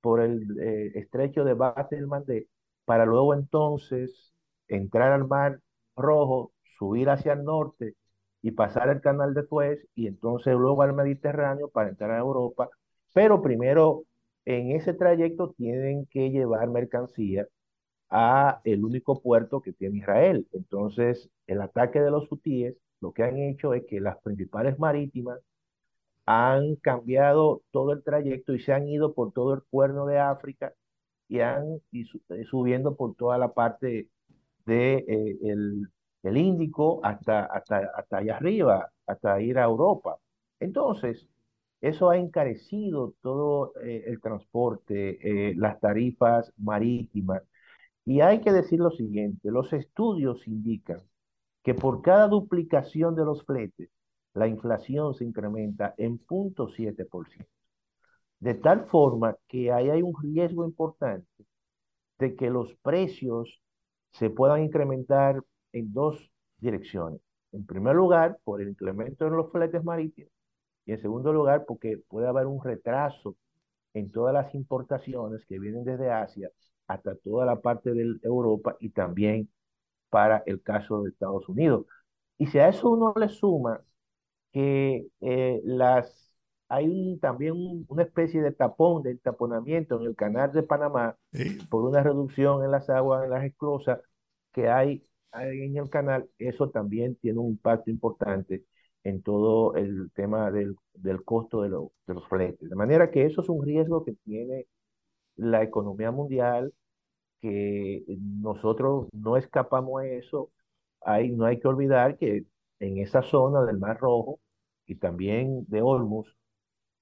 por 0.00 0.20
el 0.20 0.58
eh, 0.60 0.92
estrecho 0.96 1.44
de 1.44 1.54
Bab 1.54 1.88
el 1.92 2.08
Mandeb, 2.08 2.46
para 2.84 3.06
luego 3.06 3.34
entonces 3.34 4.34
entrar 4.68 5.12
al 5.12 5.28
Mar 5.28 5.60
Rojo, 5.96 6.52
subir 6.78 7.10
hacia 7.10 7.32
el 7.34 7.44
norte 7.44 7.94
y 8.42 8.52
pasar 8.52 8.88
el 8.90 9.00
canal 9.00 9.34
de 9.34 9.46
Suez 9.46 9.86
y 9.94 10.06
entonces 10.06 10.54
luego 10.54 10.82
al 10.82 10.94
Mediterráneo 10.94 11.68
para 11.68 11.88
entrar 11.90 12.10
a 12.12 12.18
Europa. 12.18 12.68
Pero 13.14 13.42
primero 13.42 14.04
en 14.44 14.72
ese 14.72 14.94
trayecto 14.94 15.52
tienen 15.56 16.06
que 16.06 16.30
llevar 16.30 16.68
mercancía 16.68 17.46
a 18.10 18.60
el 18.64 18.84
único 18.84 19.20
puerto 19.22 19.60
que 19.60 19.72
tiene 19.72 19.98
Israel. 19.98 20.46
Entonces, 20.52 21.30
el 21.46 21.60
ataque 21.60 22.00
de 22.00 22.10
los 22.10 22.30
hutíes, 22.30 22.76
lo 23.00 23.12
que 23.12 23.24
han 23.24 23.38
hecho 23.38 23.74
es 23.74 23.84
que 23.86 24.00
las 24.00 24.18
principales 24.22 24.78
marítimas 24.78 25.40
han 26.26 26.76
cambiado 26.76 27.62
todo 27.70 27.92
el 27.92 28.02
trayecto 28.02 28.54
y 28.54 28.60
se 28.60 28.72
han 28.72 28.88
ido 28.88 29.14
por 29.14 29.32
todo 29.32 29.54
el 29.54 29.62
cuerno 29.70 30.06
de 30.06 30.18
África 30.18 30.74
y 31.28 31.40
han 31.40 31.80
y 31.92 32.02
eh, 32.30 32.44
subiendo 32.50 32.96
por 32.96 33.14
toda 33.16 33.38
la 33.38 33.52
parte 33.54 34.08
de 34.66 34.96
eh, 35.08 35.38
el, 35.42 35.88
el 36.22 36.36
Índico 36.36 37.00
hasta, 37.04 37.44
hasta, 37.46 37.90
hasta 37.96 38.18
allá 38.18 38.36
arriba, 38.36 38.90
hasta 39.06 39.40
ir 39.40 39.58
a 39.58 39.64
Europa. 39.64 40.18
Entonces, 40.60 41.26
eso 41.80 42.10
ha 42.10 42.16
encarecido 42.18 43.14
todo 43.22 43.72
eh, 43.82 44.04
el 44.06 44.20
transporte, 44.20 45.50
eh, 45.50 45.54
las 45.56 45.80
tarifas 45.80 46.52
marítimas. 46.58 47.42
Y 48.04 48.20
hay 48.20 48.40
que 48.40 48.52
decir 48.52 48.80
lo 48.80 48.90
siguiente, 48.90 49.50
los 49.50 49.72
estudios 49.72 50.46
indican 50.48 51.02
que 51.62 51.74
por 51.74 52.02
cada 52.02 52.28
duplicación 52.28 53.14
de 53.16 53.24
los 53.24 53.44
fletes, 53.44 53.90
la 54.34 54.48
inflación 54.48 55.14
se 55.14 55.24
incrementa 55.24 55.94
en 55.98 56.18
0.7%. 56.18 57.46
De 58.40 58.54
tal 58.54 58.86
forma 58.88 59.36
que 59.48 59.72
ahí 59.72 59.90
hay 59.90 60.02
un 60.02 60.14
riesgo 60.22 60.64
importante 60.66 61.46
de 62.18 62.36
que 62.36 62.50
los 62.50 62.74
precios 62.82 63.60
se 64.12 64.30
puedan 64.30 64.62
incrementar 64.62 65.42
en 65.72 65.92
dos 65.92 66.30
direcciones. 66.58 67.20
En 67.52 67.66
primer 67.66 67.94
lugar, 67.96 68.38
por 68.44 68.60
el 68.60 68.68
incremento 68.68 69.26
en 69.26 69.36
los 69.36 69.50
fletes 69.52 69.84
marítimos 69.84 70.32
y 70.84 70.92
en 70.92 71.00
segundo 71.00 71.32
lugar, 71.32 71.64
porque 71.66 71.98
puede 72.08 72.28
haber 72.28 72.46
un 72.46 72.62
retraso 72.62 73.36
en 73.94 74.10
todas 74.12 74.34
las 74.34 74.54
importaciones 74.54 75.44
que 75.46 75.58
vienen 75.58 75.84
desde 75.84 76.10
Asia 76.10 76.50
hasta 76.86 77.16
toda 77.16 77.46
la 77.46 77.60
parte 77.60 77.92
de 77.92 78.18
Europa 78.22 78.76
y 78.80 78.90
también 78.90 79.50
para 80.10 80.42
el 80.46 80.62
caso 80.62 81.02
de 81.02 81.10
Estados 81.10 81.48
Unidos. 81.48 81.86
Y 82.38 82.46
si 82.46 82.58
a 82.58 82.68
eso 82.68 82.90
uno 82.90 83.14
le 83.16 83.28
suma 83.28 83.80
que 84.52 85.08
eh, 85.20 85.60
las, 85.64 86.35
hay 86.68 86.88
un- 86.88 87.18
también 87.20 87.52
un- 87.54 87.84
una 87.88 88.02
especie 88.02 88.42
de 88.42 88.52
tapón, 88.52 89.02
de 89.02 89.16
taponamiento 89.18 90.00
en 90.00 90.06
el 90.08 90.16
canal 90.16 90.52
de 90.52 90.62
Panamá 90.62 91.16
Sí. 91.32 91.58
por 91.70 91.84
una 91.84 92.02
reducción 92.02 92.64
en 92.64 92.70
las 92.72 92.90
aguas, 92.90 93.24
en 93.24 93.30
las 93.30 93.44
esclusas 93.44 94.00
que 94.52 94.68
hay, 94.68 95.04
hay 95.32 95.62
en 95.62 95.76
el 95.76 95.90
canal, 95.90 96.28
eso 96.38 96.70
también 96.70 97.16
tiene 97.16 97.38
un 97.38 97.50
impacto 97.52 97.90
importante 97.90 98.64
en 99.04 99.22
todo 99.22 99.74
el 99.76 100.10
tema 100.14 100.50
del, 100.50 100.74
del 100.94 101.24
costo 101.24 101.62
de, 101.62 101.68
lo- 101.68 101.92
de 102.06 102.14
los 102.14 102.26
fletes. 102.28 102.68
De 102.68 102.74
manera 102.76 103.10
que 103.10 103.24
eso 103.26 103.42
es 103.42 103.48
un 103.48 103.64
riesgo 103.64 104.04
que 104.04 104.14
tiene 104.24 104.66
la 105.36 105.62
economía 105.62 106.10
mundial, 106.10 106.72
que 107.40 108.04
nosotros 108.40 109.08
no 109.12 109.36
escapamos 109.36 110.02
a 110.02 110.06
eso. 110.06 110.50
Hay, 111.02 111.30
no 111.32 111.44
hay 111.46 111.58
que 111.60 111.68
olvidar 111.68 112.16
que 112.16 112.44
en 112.80 112.98
esa 112.98 113.22
zona 113.22 113.64
del 113.64 113.78
Mar 113.78 113.98
Rojo 114.00 114.40
y 114.86 114.96
también 114.96 115.64
de 115.68 115.82
Hormuz, 115.82 116.28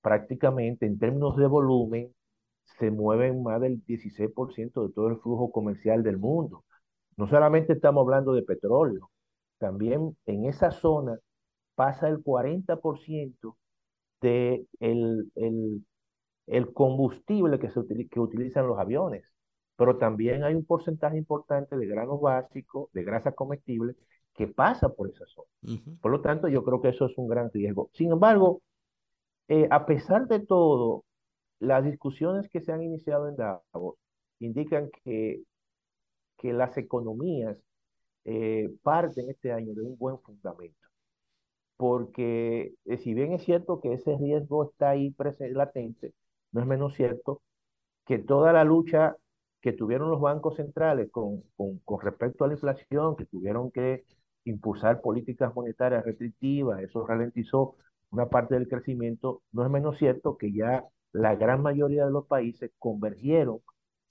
prácticamente 0.05 0.87
en 0.87 1.01
términos 1.01 1.37
de 1.39 1.49
volumen, 1.49 2.15
se 2.79 2.93
mueven 2.93 3.43
más 3.45 3.61
del 3.63 3.83
16% 3.87 4.87
de 4.87 4.95
todo 4.95 5.09
el 5.09 5.19
flujo 5.21 5.53
comercial 5.53 6.05
del 6.05 6.19
mundo. 6.19 6.65
No 7.17 7.29
solamente 7.29 7.75
estamos 7.75 8.03
hablando 8.03 8.35
de 8.35 8.43
petróleo, 8.45 9.11
también 9.59 10.17
en 10.27 10.47
esa 10.47 10.71
zona 10.73 11.19
pasa 11.77 12.09
el 12.09 12.23
40% 12.23 13.59
de 14.23 14.67
el, 14.81 15.31
el, 15.37 15.85
el 16.47 16.73
combustible 16.73 17.59
que, 17.59 17.71
se 17.71 17.81
utili- 17.81 18.09
que 18.09 18.21
utilizan 18.21 18.67
los 18.67 18.79
aviones. 18.79 19.25
Pero 19.77 19.99
también 19.99 20.45
hay 20.45 20.55
un 20.55 20.65
porcentaje 20.65 21.17
importante 21.19 21.77
de 21.77 21.87
granos 21.87 22.21
básicos, 22.21 22.91
de 22.93 23.05
grasa 23.05 23.33
comestible, 23.33 23.97
que 24.35 24.47
pasa 24.49 24.89
por 24.91 25.09
esa 25.11 25.27
zona. 25.27 25.49
Por 26.01 26.13
lo 26.13 26.21
tanto, 26.21 26.49
yo 26.49 26.65
creo 26.65 26.81
que 26.83 26.91
eso 26.91 27.07
es 27.07 27.19
un 27.19 27.29
gran 27.29 27.51
riesgo. 27.53 27.91
Sin 27.95 28.13
embargo, 28.13 28.63
eh, 29.49 29.69
a 29.71 29.87
pesar 29.87 30.27
de 30.29 30.41
todo, 30.41 31.05
las 31.61 31.85
discusiones 31.85 32.49
que 32.51 32.61
se 32.61 32.73
han 32.73 32.83
iniciado 32.83 33.29
en 33.29 33.37
Davos 33.37 33.97
indican 34.41 34.91
que, 35.05 35.43
que 36.39 36.53
las 36.53 36.77
economías 36.79 37.59
eh, 38.25 38.71
parten 38.83 39.31
este 39.31 39.53
año 39.53 39.75
de 39.75 39.83
un 39.83 39.97
buen 39.99 40.19
fundamento. 40.21 40.89
Porque 41.77 42.75
eh, 42.85 42.99
si 42.99 43.15
bien 43.15 43.33
es 43.33 43.45
cierto 43.45 43.81
que 43.81 43.95
ese 43.95 44.17
riesgo 44.17 44.65
está 44.71 44.91
ahí 44.91 45.11
presente, 45.11 45.55
latente, 45.55 46.15
no 46.53 46.61
es 46.61 46.67
menos 46.67 46.95
cierto 46.95 47.43
que 48.07 48.19
toda 48.19 48.53
la 48.53 48.65
lucha 48.65 49.17
que 49.61 49.73
tuvieron 49.73 50.11
los 50.11 50.21
bancos 50.21 50.57
centrales 50.57 51.11
con, 51.11 51.43
con, 51.57 51.79
con 51.81 52.01
respecto 52.01 52.45
a 52.45 52.49
la 52.49 52.55
inflación, 52.55 53.17
que 53.17 53.27
tuvieron 53.27 53.71
que 53.71 54.05
impulsar 54.45 55.01
políticas 55.01 55.55
monetarias 55.55 56.05
restrictivas, 56.05 56.83
eso 56.83 57.07
ralentizó 57.07 57.77
una 58.15 58.29
parte 58.29 58.55
del 58.55 58.69
crecimiento, 58.69 59.43
no 59.53 59.65
es 59.65 59.71
menos 59.71 59.99
cierto 59.99 60.37
que 60.39 60.53
ya 60.53 60.85
la 61.13 61.35
gran 61.37 61.63
mayoría 61.63 62.05
de 62.07 62.13
los 62.13 62.27
países 62.27 62.71
convergieron 62.79 63.61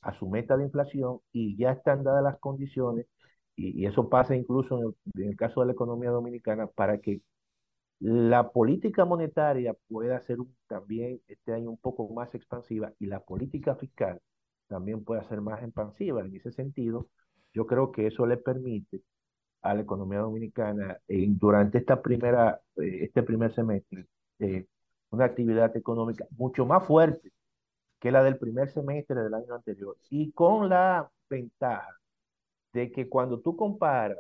a 0.02 0.14
su 0.20 0.30
meta 0.30 0.58
de 0.58 0.66
inflación 0.66 1.20
y 1.32 1.58
ya 1.58 1.72
están 1.72 2.04
dadas 2.04 2.24
las 2.24 2.40
condiciones, 2.40 3.08
y, 3.56 3.86
eso 3.86 4.10
pasa 4.10 4.36
incluso 4.36 4.80
en 5.16 5.30
el, 5.30 5.38
caso 5.38 5.62
de 5.62 5.68
la 5.68 5.74
economía 5.74 6.10
dominicana, 6.12 6.68
para 6.68 7.00
que 7.00 7.22
la 8.00 8.52
política 8.52 9.06
monetaria 9.06 9.76
pueda 9.88 10.22
ser 10.22 10.38
también 10.68 11.22
este 11.28 11.54
año 11.54 11.70
un 11.72 11.78
poco 11.78 12.10
más 12.14 12.34
expansiva 12.36 12.94
y 13.00 13.08
la 13.08 13.22
política 13.22 13.76
fiscal 13.76 14.22
también 14.68 15.04
pueda 15.06 15.24
ser 15.30 15.42
más 15.42 15.64
expansiva. 15.64 16.22
En 16.22 16.36
ese 16.36 16.52
sentido, 16.52 17.08
yo 17.54 17.68
creo 17.68 17.92
que 17.92 18.08
eso 18.08 18.26
le 18.26 18.38
permite 18.38 19.04
a 19.64 19.74
la 19.76 19.82
economía 19.82 20.20
dominicana 20.20 21.00
en- 21.08 21.38
durante 21.40 21.80
esta 21.80 22.02
primera, 22.02 22.62
eh, 22.78 23.00
este 23.06 23.24
primer 23.24 23.54
semestre 23.56 24.08
eh, 24.40 24.68
una 25.12 25.26
actividad 25.26 25.76
económica 25.78 26.26
mucho 26.38 26.66
más 26.66 26.86
fuerte 26.88 27.32
que 28.00 28.12
la 28.12 28.24
del 28.24 28.38
primer 28.38 28.70
semestre 28.72 29.22
del 29.24 29.34
año 29.34 29.56
anterior 29.56 29.98
y 30.10 30.32
con 30.34 30.70
la 30.70 31.10
ventaja 31.30 31.90
de 32.74 32.92
que 32.92 33.10
cuando 33.10 33.40
tú 33.42 33.56
comparas 33.56 34.18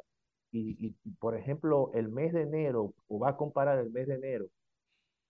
y, 0.51 0.77
y, 0.87 0.95
por 1.19 1.35
ejemplo 1.35 1.91
el 1.93 2.09
mes 2.09 2.33
de 2.33 2.43
enero 2.43 2.93
o 3.07 3.19
va 3.19 3.29
a 3.31 3.37
comparar 3.37 3.79
el 3.79 3.91
mes 3.91 4.07
de 4.07 4.15
enero 4.15 4.45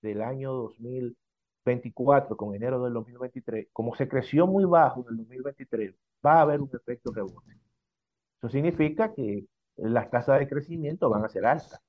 del 0.01 0.21
año 0.21 0.51
2024 0.53 2.35
con 2.37 2.55
enero 2.55 2.83
del 2.83 2.93
2023, 2.93 3.67
como 3.73 3.95
se 3.95 4.07
creció 4.07 4.47
muy 4.47 4.65
bajo 4.65 5.01
en 5.01 5.07
el 5.11 5.17
2023, 5.17 5.95
va 6.25 6.35
a 6.39 6.41
haber 6.41 6.61
un 6.61 6.69
efecto 6.73 7.11
rebote. 7.13 7.57
Eso 8.39 8.49
significa 8.49 9.13
que 9.13 9.45
las 9.77 10.09
tasas 10.09 10.39
de 10.39 10.47
crecimiento 10.47 11.09
van 11.09 11.25
a 11.25 11.29
ser 11.29 11.45
altas, 11.45 11.81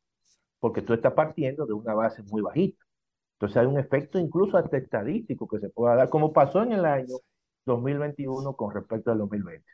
porque 0.60 0.82
tú 0.82 0.94
estás 0.94 1.12
partiendo 1.14 1.66
de 1.66 1.74
una 1.74 1.94
base 1.94 2.22
muy 2.24 2.42
bajita. 2.42 2.84
Entonces 3.34 3.56
hay 3.58 3.66
un 3.66 3.78
efecto 3.78 4.18
incluso 4.18 4.56
hasta 4.56 4.76
estadístico 4.78 5.48
que 5.48 5.58
se 5.60 5.70
pueda 5.70 5.96
dar, 5.96 6.08
como 6.08 6.32
pasó 6.32 6.62
en 6.62 6.72
el 6.72 6.84
año 6.84 7.16
2021 7.66 8.54
con 8.56 8.74
respecto 8.74 9.10
al 9.10 9.18
2020. 9.18 9.64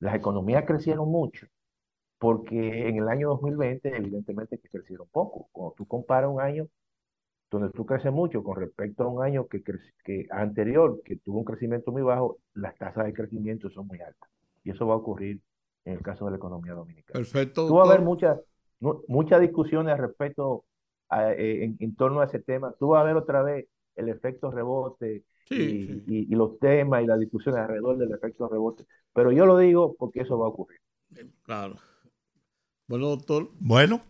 Las 0.00 0.14
economías 0.14 0.64
crecieron 0.66 1.08
mucho, 1.10 1.46
porque 2.18 2.88
en 2.88 2.98
el 2.98 3.08
año 3.08 3.30
2020 3.30 3.96
evidentemente 3.96 4.58
que 4.58 4.68
crecieron 4.68 5.08
poco. 5.10 5.48
Cuando 5.52 5.74
tú 5.76 5.86
comparas 5.86 6.30
un 6.30 6.40
año 6.40 6.68
donde 7.50 7.70
tú 7.70 7.84
creces 7.84 8.12
mucho 8.12 8.42
con 8.44 8.56
respecto 8.56 9.04
a 9.04 9.08
un 9.08 9.22
año 9.22 9.48
que, 9.48 9.62
que 10.04 10.26
anterior, 10.30 11.02
que 11.04 11.16
tuvo 11.16 11.38
un 11.38 11.44
crecimiento 11.44 11.90
muy 11.92 12.02
bajo, 12.02 12.38
las 12.54 12.76
tasas 12.76 13.06
de 13.06 13.12
crecimiento 13.12 13.70
son 13.70 13.88
muy 13.88 14.00
altas. 14.00 14.30
Y 14.62 14.70
eso 14.70 14.86
va 14.86 14.94
a 14.94 14.98
ocurrir 14.98 15.40
en 15.84 15.94
el 15.94 16.02
caso 16.02 16.24
de 16.26 16.32
la 16.32 16.36
economía 16.36 16.74
dominicana. 16.74 17.18
Perfecto. 17.18 17.66
Tú 17.66 17.74
va 17.76 17.82
a 17.84 17.86
haber 17.86 18.02
muchas 18.02 18.38
mu- 18.80 19.02
muchas 19.08 19.40
discusiones 19.40 19.94
al 19.94 20.00
respecto 20.00 20.64
a- 21.08 21.32
eh, 21.32 21.64
en, 21.64 21.76
en 21.80 21.94
torno 21.96 22.20
a 22.20 22.26
ese 22.26 22.40
tema. 22.40 22.74
Tú 22.78 22.88
vas 22.88 23.00
a 23.00 23.04
ver 23.04 23.16
otra 23.16 23.42
vez 23.42 23.66
el 23.96 24.08
efecto 24.08 24.50
rebote 24.50 25.24
Sí, 25.48 25.54
y, 25.56 25.86
sí. 25.86 26.04
y- 26.06 26.32
y 26.32 26.34
los 26.36 26.58
temas 26.60 27.02
y 27.02 27.06
las 27.06 27.18
discusiones 27.18 27.60
alrededor 27.60 27.98
del 27.98 28.12
efecto 28.12 28.48
rebote. 28.48 28.86
Pero 29.12 29.32
yo 29.32 29.46
lo 29.46 29.58
digo 29.58 29.96
porque 29.98 30.20
eso 30.20 30.38
va 30.38 30.46
a 30.46 30.50
ocurrir. 30.50 30.78
Claro. 31.42 31.76
Bueno, 32.86 33.08
doctor, 33.08 33.50
Bueno, 33.58 34.02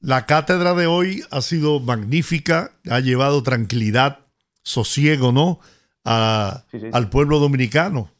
la 0.00 0.26
cátedra 0.26 0.74
de 0.74 0.86
hoy 0.86 1.22
ha 1.30 1.40
sido 1.40 1.80
magnífica, 1.80 2.72
ha 2.90 3.00
llevado 3.00 3.42
tranquilidad, 3.42 4.26
sosiego, 4.62 5.32
¿no? 5.32 5.58
A- 6.04 6.64
Sí, 6.70 6.80
sí. 6.80 6.86
Al 6.92 7.08
pueblo 7.10 7.38
dominicano. 7.38 8.10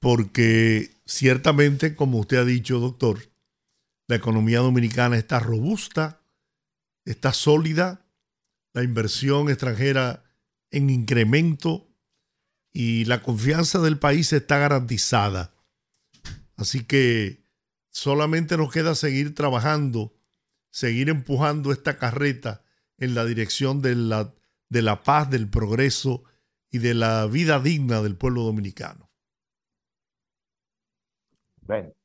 Porque 0.00 0.90
ciertamente, 1.08 1.96
como 1.96 2.18
usted 2.18 2.36
ha 2.36 2.44
dicho, 2.44 2.78
doctor, 2.78 3.32
la 4.06 4.16
economía 4.16 4.60
dominicana 4.60 5.16
está 5.16 5.40
robusta, 5.40 6.20
está 7.04 7.32
sólida, 7.32 8.06
la 8.74 8.84
inversión 8.84 9.48
extranjera 9.48 10.22
en 10.70 10.90
incremento 10.90 11.88
y 12.72 13.06
la 13.06 13.22
confianza 13.22 13.80
del 13.80 13.98
país 13.98 14.32
está 14.32 14.58
garantizada. 14.58 15.54
Así 16.56 16.84
que 16.84 17.42
solamente 17.90 18.56
nos 18.58 18.70
queda 18.70 18.94
seguir 18.94 19.34
trabajando, 19.34 20.14
seguir 20.70 21.08
empujando 21.08 21.72
esta 21.72 21.96
carreta 21.96 22.62
en 22.98 23.14
la 23.14 23.24
dirección 23.24 23.80
de 23.80 23.94
la, 23.94 24.34
de 24.68 24.82
la 24.82 25.02
paz, 25.02 25.30
del 25.30 25.48
progreso 25.48 26.24
y 26.70 26.78
de 26.78 26.92
la 26.92 27.26
vida 27.26 27.60
digna 27.60 28.02
del 28.02 28.16
pueblo 28.16 28.42
dominicano. 28.42 29.07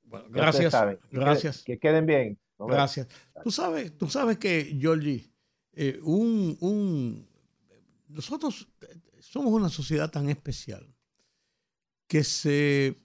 Bueno, 0.04 0.26
gracias. 0.30 0.72
saben. 0.72 0.98
Que 0.98 1.08
queden- 1.10 1.20
Gracias. 1.22 1.64
Que 1.64 1.80
queden 1.80 2.06
bien. 2.06 2.40
Gracias. 2.60 3.08
Tú 3.44 3.52
sabes, 3.52 3.98
tú 3.98 4.08
sabes 4.08 4.38
que, 4.38 4.78
Georgie, 4.80 5.30
eh, 5.74 6.00
un, 6.04 6.56
un- 6.62 7.28
nosotros 8.08 8.68
eh, 8.82 9.00
somos 9.20 9.52
una 9.52 9.70
sociedad 9.70 10.12
tan 10.12 10.30
especial 10.30 10.88
que 12.08 12.24
se 12.24 13.02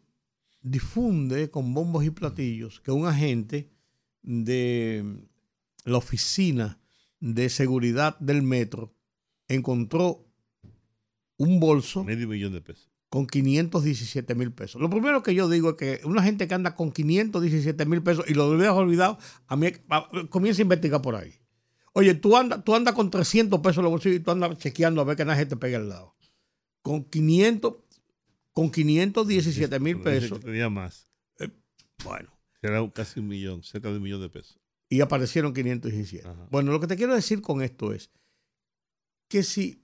difunde 0.61 1.51
con 1.51 1.73
bombos 1.73 2.05
y 2.05 2.11
platillos 2.11 2.81
que 2.81 2.91
un 2.91 3.07
agente 3.07 3.71
de 4.23 5.03
la 5.85 5.97
oficina 5.97 6.79
de 7.21 7.49
seguridad 7.49 8.19
del 8.19 8.43
metro 8.43 8.95
encontró 9.49 10.27
un 11.39 11.59
bolso 11.59 12.05
Medio 12.05 12.29
millón 12.29 12.53
de 12.53 12.61
pesos. 12.61 12.91
Con 13.11 13.27
517 13.27 14.35
mil 14.35 14.53
pesos. 14.53 14.81
Lo 14.81 14.91
primero 14.91 15.23
que 15.23 15.35
yo 15.35 15.49
digo 15.49 15.71
es 15.71 15.77
que 15.77 16.01
una 16.05 16.23
gente 16.23 16.47
que 16.47 16.55
anda 16.55 16.75
con 16.75 16.93
517 16.93 17.87
mil 17.87 18.03
pesos 18.03 18.25
y 18.29 18.35
lo 18.35 18.47
hubieras 18.49 18.75
olvidado, 18.75 19.19
a 19.47 19.57
mí 19.57 19.69
comienza 20.29 20.61
a 20.61 20.65
investigar 20.65 21.01
por 21.01 21.15
ahí. 21.17 21.35
Oye, 21.95 22.15
tú 22.15 22.37
andas 22.37 22.63
tú 22.65 22.75
andas 22.75 22.95
con 22.95 23.11
300 23.11 23.61
pesos 23.61 23.79
en 23.79 23.85
los 23.85 23.91
bolsillos 23.93 24.21
y 24.21 24.23
tú 24.23 24.31
andas 24.31 24.59
chequeando 24.59 25.01
a 25.01 25.05
ver 25.05 25.17
que 25.17 25.25
nadie 25.25 25.47
te 25.47 25.57
pegue 25.57 25.77
al 25.77 25.89
lado. 25.89 26.15
Con 26.83 27.05
500, 27.05 27.75
con 28.53 28.71
517 28.71 29.81
mil 29.81 30.01
pesos, 30.01 30.41
Tenía 30.41 30.69
más. 30.69 31.11
bueno, 32.05 32.31
Era 32.63 32.89
casi 32.93 33.21
un 33.21 33.29
millón, 33.29 33.63
cerca 33.63 33.91
de 33.91 33.97
un 33.97 34.03
millón 34.03 34.21
de 34.21 34.29
pesos. 34.29 34.61
y 34.91 35.01
aparecieron 35.01 35.53
517. 35.55 36.29
Ajá. 36.29 36.47
Bueno, 36.51 36.73
lo 36.73 36.81
que 36.81 36.87
te 36.87 36.97
quiero 36.97 37.15
decir 37.15 37.41
con 37.41 37.63
esto 37.63 37.93
es 37.93 38.11
que 39.29 39.43
si 39.43 39.83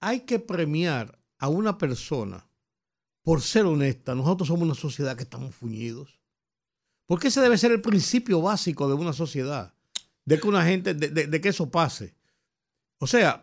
hay 0.00 0.20
que 0.20 0.38
premiar 0.38 1.18
a 1.38 1.48
una 1.48 1.78
persona 1.78 2.48
por 3.22 3.40
ser 3.40 3.66
honesta, 3.66 4.14
nosotros 4.14 4.48
somos 4.48 4.64
una 4.64 4.74
sociedad 4.74 5.16
que 5.16 5.22
estamos 5.22 5.54
fuñidos. 5.54 6.20
Porque 7.06 7.28
ese 7.28 7.40
debe 7.40 7.58
ser 7.58 7.72
el 7.72 7.80
principio 7.80 8.40
básico 8.40 8.88
de 8.88 8.94
una 8.94 9.12
sociedad, 9.12 9.74
de 10.24 10.38
que 10.40 10.48
una 10.48 10.64
gente, 10.64 10.94
de, 10.94 11.08
de- 11.08 11.26
de 11.26 11.40
que 11.40 11.48
eso 11.50 11.70
pase. 11.70 12.14
O 12.98 13.06
sea, 13.06 13.42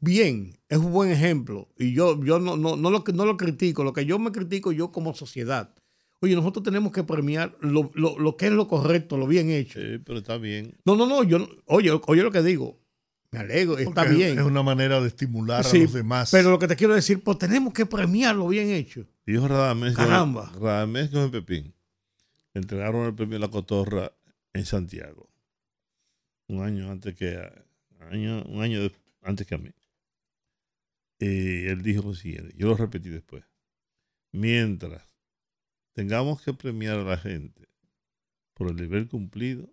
bien, 0.00 0.58
es 0.68 0.78
un 0.78 0.92
buen 0.92 1.10
ejemplo. 1.10 1.68
Y 1.78 1.92
yo, 1.92 2.22
yo 2.24 2.38
no, 2.38 2.56
no, 2.56 2.76
no, 2.76 2.90
lo, 2.90 3.04
no 3.12 3.24
lo 3.26 3.36
critico, 3.36 3.84
lo 3.84 3.92
que 3.92 4.06
yo 4.06 4.18
me 4.18 4.32
critico 4.32 4.72
yo 4.72 4.90
como 4.92 5.14
sociedad. 5.14 5.74
Oye, 6.20 6.34
nosotros 6.34 6.62
tenemos 6.64 6.92
que 6.92 7.04
premiar 7.04 7.56
lo, 7.60 7.90
lo- 7.94 8.18
lo 8.18 8.36
que 8.36 8.46
es 8.46 8.52
lo 8.52 8.66
correcto, 8.68 9.16
lo 9.18 9.26
bien 9.26 9.50
hecho. 9.50 9.80
Sí, 9.80 9.98
pero 10.04 10.18
está 10.18 10.38
bien. 10.38 10.74
No, 10.84 10.96
no, 10.96 11.06
no, 11.06 11.22
yo, 11.24 11.46
oye, 11.66 11.90
oye 12.06 12.22
lo 12.22 12.30
que 12.32 12.42
digo. 12.42 12.80
Me 13.34 13.40
alegro, 13.40 13.76
está 13.78 14.02
Porque 14.02 14.14
bien. 14.14 14.38
Es 14.38 14.44
una 14.44 14.62
manera 14.62 15.00
de 15.00 15.08
estimular 15.08 15.64
Sí, 15.64 15.80
a 15.80 15.82
los 15.84 15.92
demás. 15.92 16.30
Pero 16.30 16.50
lo 16.50 16.58
que 16.58 16.68
te 16.68 16.76
quiero 16.76 16.94
decir, 16.94 17.22
pues 17.22 17.38
tenemos 17.38 17.72
que 17.72 17.84
premiar 17.86 18.34
lo 18.36 18.48
bien 18.48 18.68
hecho. 18.70 19.06
Dijo 19.26 19.46
Radamés, 19.48 19.94
Caramba. 19.94 20.50
Radamés 20.60 21.10
con 21.10 21.30
Pepín. 21.30 21.74
Le 22.52 22.60
entregaron 22.60 23.06
el 23.06 23.14
premio 23.14 23.36
a 23.36 23.40
la 23.40 23.48
cotorra 23.48 24.12
en 24.52 24.64
Santiago. 24.64 25.28
Un 26.48 26.62
año 26.62 26.90
antes 26.90 27.14
que 27.14 27.36
a- 27.36 27.64
año, 28.10 28.42
un 28.44 28.62
año 28.62 28.80
de- 28.82 28.92
antes 29.22 29.46
que 29.46 29.54
a 29.54 29.58
mí. 29.58 29.70
Y 31.18 31.66
él 31.66 31.82
dijo 31.82 32.02
lo 32.02 32.14
siguiente, 32.14 32.54
yo 32.56 32.68
lo 32.68 32.76
repetí 32.76 33.08
después. 33.08 33.44
Mientras 34.32 35.02
tengamos 35.94 36.42
que 36.42 36.52
premiar 36.52 36.98
a 36.98 37.04
la 37.04 37.16
gente 37.16 37.68
por 38.52 38.68
el 38.68 38.76
deber 38.76 39.08
cumplido, 39.08 39.72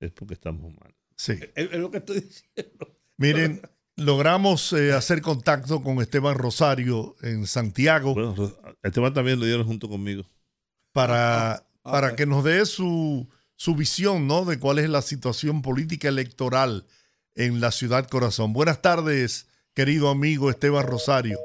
es 0.00 0.10
porque 0.12 0.34
estamos 0.34 0.72
mal. 0.78 0.94
Sí. 1.16 1.32
Es, 1.54 1.70
es 1.72 1.78
lo 1.78 1.90
que 1.90 1.98
estoy 1.98 2.20
diciendo. 2.54 2.96
Miren, 3.16 3.62
logramos 3.96 4.72
eh, 4.72 4.92
hacer 4.92 5.22
contacto 5.22 5.82
con 5.82 6.00
Esteban 6.00 6.36
Rosario 6.36 7.14
en 7.22 7.46
Santiago 7.46 8.14
Bueno, 8.14 8.34
Esteban 8.82 9.14
también 9.14 9.38
lo 9.38 9.46
dieron 9.46 9.66
junto 9.66 9.88
conmigo. 9.88 10.24
para, 10.92 11.52
Ah, 11.54 11.66
para 11.82 12.08
ok. 12.08 12.14
que 12.16 12.26
nos 12.26 12.44
dé 12.44 12.64
su, 12.66 13.28
su 13.56 13.74
visión 13.74 14.26
¿no? 14.26 14.44
de 14.44 14.58
cuál 14.58 14.78
es 14.78 14.88
la 14.88 15.02
situación 15.02 15.62
política 15.62 16.08
electoral 16.08 16.86
en 17.34 17.60
la 17.60 17.70
ciudad 17.72 18.06
corazón. 18.08 18.52
Buenas 18.52 18.82
tardes, 18.82 19.46
querido 19.74 20.08
amigo 20.08 20.50
Esteban 20.50 20.86
Rosario. 20.86 21.38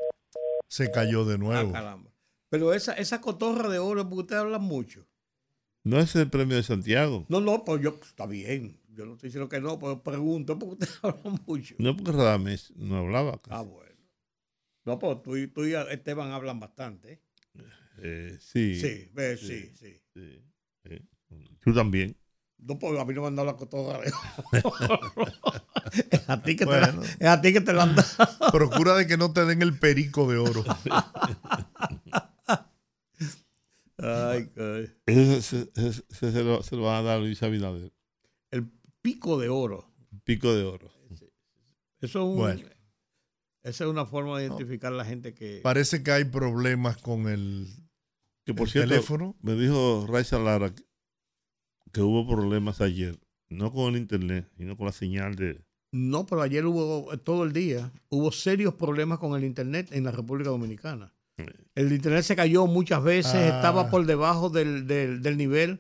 Se 0.70 0.92
cayó 0.92 1.26
de 1.26 1.36
Ah, 1.36 1.38
nuevo. 1.38 1.72
caramba. 1.72 2.12
Pero 2.50 2.74
esa, 2.74 2.94
esa 2.94 3.20
cotorra 3.22 3.68
de 3.70 3.80
oro, 3.80 4.04
porque 4.08 4.22
ustedes 4.22 4.42
hablan 4.42 4.62
mucho. 4.64 5.06
No 5.84 6.00
es 6.00 6.14
el 6.16 6.30
premio 6.30 6.56
de 6.58 6.64
Santiago. 6.64 7.26
No, 7.30 7.40
no, 7.42 7.64
pues 7.66 7.82
yo, 7.82 7.98
está 8.02 8.26
bien. 8.26 8.80
Yo 8.98 9.06
no 9.06 9.14
estoy 9.14 9.28
diciendo 9.28 9.48
que 9.48 9.62
no, 9.62 9.78
pero 9.78 10.02
pregunto 10.02 10.58
porque 10.58 10.74
ustedes 10.74 11.00
hablan 11.04 11.40
mucho. 11.46 11.76
No 11.78 11.96
porque 11.96 12.12
Radamés 12.12 12.74
no 12.76 12.98
hablaba. 12.98 13.40
casi. 13.42 13.56
Ah, 13.56 13.62
bueno. 13.62 13.86
No, 14.86 14.98
pues 14.98 15.22
tú, 15.22 15.38
y- 15.38 15.48
tú 15.48 15.66
y 15.66 15.76
Esteban 15.76 16.32
hablan 16.32 16.60
bastante. 16.60 17.14
¿eh? 17.14 17.22
Eh, 18.02 18.38
sí. 18.40 18.80
Sí, 18.80 19.12
sí, 19.38 19.72
sí. 20.14 20.44
Tú 21.60 21.74
también. 21.74 22.18
No, 22.58 22.80
pues 22.80 23.00
a 23.00 23.06
mí 23.06 23.14
no 23.14 23.22
me 23.22 23.28
han 23.28 23.36
dado 23.36 23.46
la 23.46 23.56
cotorra. 23.56 24.00
es, 24.04 24.14
a 26.28 26.42
ti 26.42 26.56
que 26.56 26.66
te 26.66 26.72
la- 26.72 27.04
es 27.20 27.28
a 27.28 27.40
ti 27.42 27.54
que 27.54 27.62
te 27.62 27.74
la 27.74 27.84
han 27.84 27.96
dado. 27.96 28.08
Procura 28.52 28.96
de 28.96 29.06
que 29.06 29.18
no 29.18 29.32
te 29.32 29.46
den 29.46 29.62
el 29.62 29.78
perico 29.78 30.28
de 30.32 30.38
oro. 30.40 30.64
Ay, 34.00 34.50
ay. 34.58 34.92
Ese 35.06 35.42
se, 35.42 36.44
lo, 36.44 36.62
se 36.64 36.76
lo 36.76 36.84
van 36.84 36.98
a 36.98 37.02
dar 37.02 37.18
a 37.18 37.20
Luis 37.20 37.42
Abinader. 37.44 37.92
El 38.52 38.72
pico 39.14 39.40
de 39.40 39.48
oro. 39.50 39.90
Pico 40.26 40.54
de 40.54 40.64
oro. 40.66 40.92
Eso 41.12 41.30
es 42.02 42.16
un- 42.16 42.36
Bueno. 42.36 42.62
Esa 43.64 43.84
es 43.86 43.90
una 43.90 44.06
forma 44.06 44.38
de 44.40 44.46
identificar 44.48 44.92
a 44.94 44.96
la 44.96 45.06
gente 45.06 45.34
que. 45.34 45.60
Parece 45.64 46.04
que 46.04 46.12
hay 46.12 46.26
problemas 46.26 46.98
con 46.98 47.28
el, 47.28 47.68
Que 48.46 48.54
por 48.54 48.68
el 48.68 48.72
cierto, 48.72 48.90
teléfono. 48.90 49.36
me 49.42 49.56
dijo 49.56 50.06
Raiza 50.10 50.40
Lara 50.40 50.74
que, 50.74 50.84
que 51.92 52.02
hubo 52.02 52.28
problemas 52.28 52.80
ayer, 52.82 53.18
no 53.50 53.72
con 53.72 53.94
el 53.96 54.02
internet, 54.02 54.50
sino 54.58 54.76
con 54.78 54.86
la 54.86 54.92
señal 54.92 55.36
de. 55.36 55.62
No, 55.92 56.26
pero 56.26 56.42
ayer 56.42 56.66
hubo, 56.66 57.18
todo 57.20 57.44
el 57.46 57.54
día, 57.54 57.92
hubo 58.10 58.32
serios 58.32 58.74
problemas 58.76 59.20
con 59.20 59.36
el 59.38 59.46
Internet 59.46 59.88
en 59.92 60.04
la 60.04 60.12
República 60.12 60.50
Dominicana. 60.50 61.14
El 61.76 61.92
Internet 61.94 62.24
se 62.24 62.36
cayó 62.36 62.68
muchas 62.68 63.02
veces, 63.04 63.34
Ah. 63.36 63.56
estaba 63.56 63.90
por 63.90 64.06
debajo 64.06 64.50
del, 64.50 64.86
del- 64.86 65.22
del 65.22 65.38
nivel. 65.38 65.80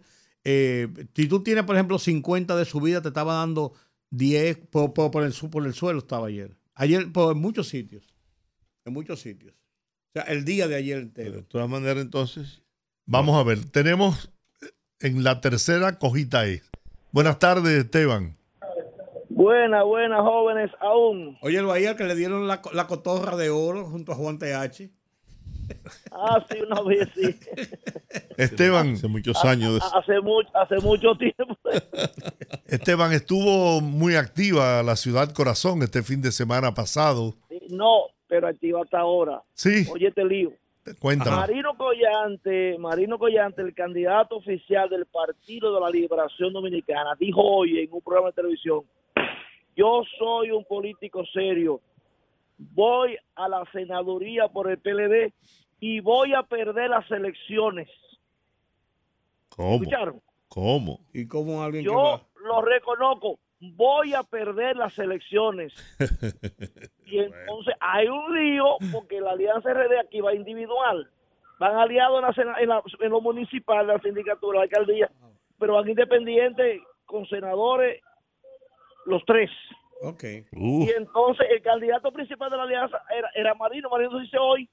Eh, 0.49 0.87
si 1.13 1.27
tú 1.27 1.43
tienes, 1.43 1.65
por 1.65 1.75
ejemplo, 1.75 1.99
50 1.99 2.55
de 2.55 2.63
subida, 2.63 3.01
te 3.01 3.09
estaba 3.09 3.33
dando 3.33 3.73
10 4.11 4.57
por, 4.69 4.93
por- 4.93 5.11
por 5.11 5.23
el, 5.23 5.33
su- 5.33 5.49
por 5.49 5.65
el 5.65 5.73
suelo 5.73 5.99
estaba 5.99 6.27
ayer. 6.27 6.55
Ayer, 6.73 7.11
por 7.11 7.35
en 7.35 7.41
muchos 7.41 7.67
sitios. 7.67 8.13
En 8.85 8.93
muchos 8.93 9.19
sitios. 9.19 9.53
O 9.53 10.11
sea, 10.13 10.21
el 10.23 10.45
día 10.45 10.69
de 10.69 10.75
ayer 10.75 10.99
entero. 10.99 11.33
De 11.33 11.41
todas 11.43 11.67
maneras, 11.69 11.97
entonces, 12.01 12.61
Vamos 13.05 13.37
a 13.37 13.43
ver, 13.43 13.65
tenemos 13.65 14.31
en 15.01 15.23
la 15.23 15.41
tercera 15.41 15.97
cojita 15.97 16.47
E. 16.47 16.61
Buenas 17.11 17.39
tardes, 17.39 17.83
Esteban. 17.85 18.37
Buenas, 19.29 19.83
buenas, 19.85 20.21
jóvenes 20.21 20.71
aún. 20.79 21.37
Oye, 21.41 21.57
el 21.57 21.65
Bahía 21.65 21.95
que 21.95 22.03
le 22.05 22.15
dieron 22.15 22.47
la, 22.47 22.61
la 22.73 22.87
cotorra 22.87 23.35
de 23.37 23.49
oro 23.49 23.85
junto 23.85 24.11
a 24.11 24.15
Juan 24.15 24.39
TH. 24.39 24.89
Ah, 26.11 26.43
sí, 26.49 26.57
una 26.69 26.81
vez 26.81 27.07
sí. 27.15 27.35
Esteban, 28.37 28.93
hace 28.93 29.07
muchos 29.07 29.43
años. 29.45 29.73
de- 29.75 29.79
Hace 29.97 30.19
mucho, 30.21 30.49
hace 30.55 30.75
mucho 30.77 31.15
tiempo. 31.15 31.57
Esteban 32.67 33.13
estuvo 33.13 33.81
muy 33.81 34.15
activa 34.15 34.81
la 34.83 34.95
ciudad 34.95 35.31
corazón 35.33 35.81
este 35.83 36.03
fin 36.03 36.21
de 36.21 36.31
semana 36.31 36.73
pasado. 36.73 37.33
No, 37.69 38.03
pero 38.27 38.47
activa 38.47 38.81
hasta 38.83 38.99
ahora. 38.99 39.41
Sí, 39.53 39.85
Oye, 39.91 40.11
te 40.11 40.23
lío. 40.25 40.51
cuéntame. 40.99 41.35
Marino 41.35 41.75
Collante, 41.77 42.77
Marino 42.79 43.17
Collante, 43.19 43.61
el 43.61 43.73
candidato 43.73 44.37
oficial 44.37 44.89
del 44.89 45.05
Partido 45.05 45.73
de 45.75 45.81
la 45.81 45.89
Liberación 45.89 46.53
Dominicana, 46.53 47.11
dijo 47.19 47.41
hoy 47.41 47.79
en 47.79 47.89
un 47.91 48.01
programa 48.01 48.27
de 48.29 48.33
televisión, 48.33 48.81
yo 49.75 50.01
soy 50.17 50.51
un 50.51 50.63
político 50.65 51.23
serio, 51.33 51.81
voy 52.57 53.17
a 53.35 53.47
la 53.47 53.63
senaduría 53.71 54.47
por 54.47 54.69
el 54.69 54.77
PLD 54.79 55.33
y 55.79 55.99
voy 55.99 56.33
a 56.33 56.43
perder 56.43 56.89
las 56.89 57.09
elecciones. 57.11 57.89
¿Cómo? 59.49 59.75
¿Escucharon? 59.75 60.21
¿Cómo? 60.49 60.99
Y 61.13 61.27
como 61.27 61.63
alguien 61.63 61.83
que 61.83 61.89
Yo 61.91 61.97
va- 61.97 62.21
lo 62.43 62.61
reconozco, 62.61 63.39
voy 63.59 64.13
a 64.13 64.23
perder 64.23 64.75
las 64.77 64.97
elecciones. 64.99 65.73
Y 67.09 67.19
entonces 67.19 67.73
hay 67.79 68.09
un 68.09 68.35
lío 68.37 68.75
porque 68.91 69.21
la 69.21 69.31
Alianza 69.31 69.73
RD 69.73 69.97
aquí 69.97 70.19
va 70.19 70.33
individual. 70.35 71.09
Van 71.57 71.77
aliados 71.77 72.37
en, 72.37 72.47
la 72.47 72.59
en, 72.61 72.67
la- 72.67 72.83
en 72.99 73.09
lo 73.09 73.21
municipal, 73.21 73.87
la 73.87 73.97
sindicatura, 73.99 74.57
la 74.59 74.63
alcaldía, 74.63 75.09
pero 75.57 75.75
van 75.75 75.87
independientes 75.87 76.81
con 77.05 77.25
senadores, 77.27 78.01
los 79.05 79.23
tres. 79.25 79.49
Ok. 80.01 80.23
Y 80.53 80.89
entonces 80.97 81.47
el 81.49 81.61
candidato 81.61 82.11
principal 82.11 82.49
de 82.51 82.57
la 82.57 82.63
alianza 82.63 83.01
era, 83.15 83.29
era 83.35 83.53
Marino. 83.55 83.89
Marino 83.89 84.19
dice 84.19 84.37
hoy, 84.37 84.69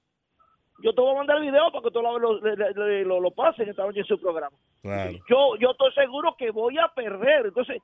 yo 0.82 0.92
te 0.92 1.00
voy 1.00 1.14
a 1.14 1.18
mandar 1.18 1.36
el 1.38 1.44
video 1.44 1.70
para 1.72 1.82
que 1.82 1.90
tú 1.90 2.02
lo, 2.02 2.18
lo, 2.18 2.40
lo- 2.40 3.20
lo 3.20 3.30
pasen 3.30 3.68
esta 3.68 3.84
noche 3.84 4.00
en 4.00 4.06
su 4.06 4.20
programa. 4.20 4.56
Claro. 4.82 5.12
Yo, 5.30 5.56
yo 5.60 5.70
estoy 5.70 5.92
seguro 5.94 6.34
que 6.38 6.50
voy 6.50 6.76
a 6.78 6.88
perder. 6.88 7.46
Entonces, 7.46 7.78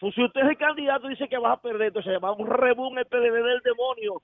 pues 0.00 0.14
si 0.14 0.22
usted 0.24 0.40
es 0.42 0.48
el 0.50 0.56
candidato 0.58 1.06
y 1.06 1.10
dice 1.10 1.28
que 1.28 1.38
vas 1.38 1.58
a 1.58 1.60
perder, 1.60 1.88
entonces 1.88 2.12
va 2.22 2.32
un 2.32 2.46
rebú 2.46 2.88
en 2.92 2.98
el 2.98 3.06
PLD 3.06 3.42
del 3.44 3.60
demonio. 3.64 4.22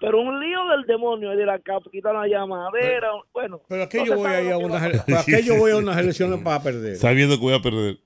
Pero 0.00 0.20
un 0.20 0.38
lío 0.38 0.64
del 0.68 0.84
demonio, 0.86 1.30
de 1.30 1.44
la 1.44 1.58
capa, 1.58 1.90
quitar 1.90 2.14
la 2.14 2.28
llamadera, 2.28 3.10
bueno. 3.32 3.60
Pero 3.68 3.82
es 3.82 3.88
que 3.88 3.98
no 3.98 4.04
yo 4.04 4.16
voy 4.16 4.30
a 4.30 4.42
ir 4.42 4.52
a 4.52 4.58
que 4.58 4.64
unas, 4.64 4.82
va 4.82 4.86
ele- 4.86 4.98
¿para 4.98 5.24
qué 5.24 5.70
a 5.72 5.76
unas 5.78 5.98
elecciones 5.98 6.40
para 6.44 6.62
perder? 6.62 6.94
Sabiendo 6.96 7.34
que 7.34 7.40
voy 7.40 7.54
a 7.54 7.58
perder. 7.60 7.96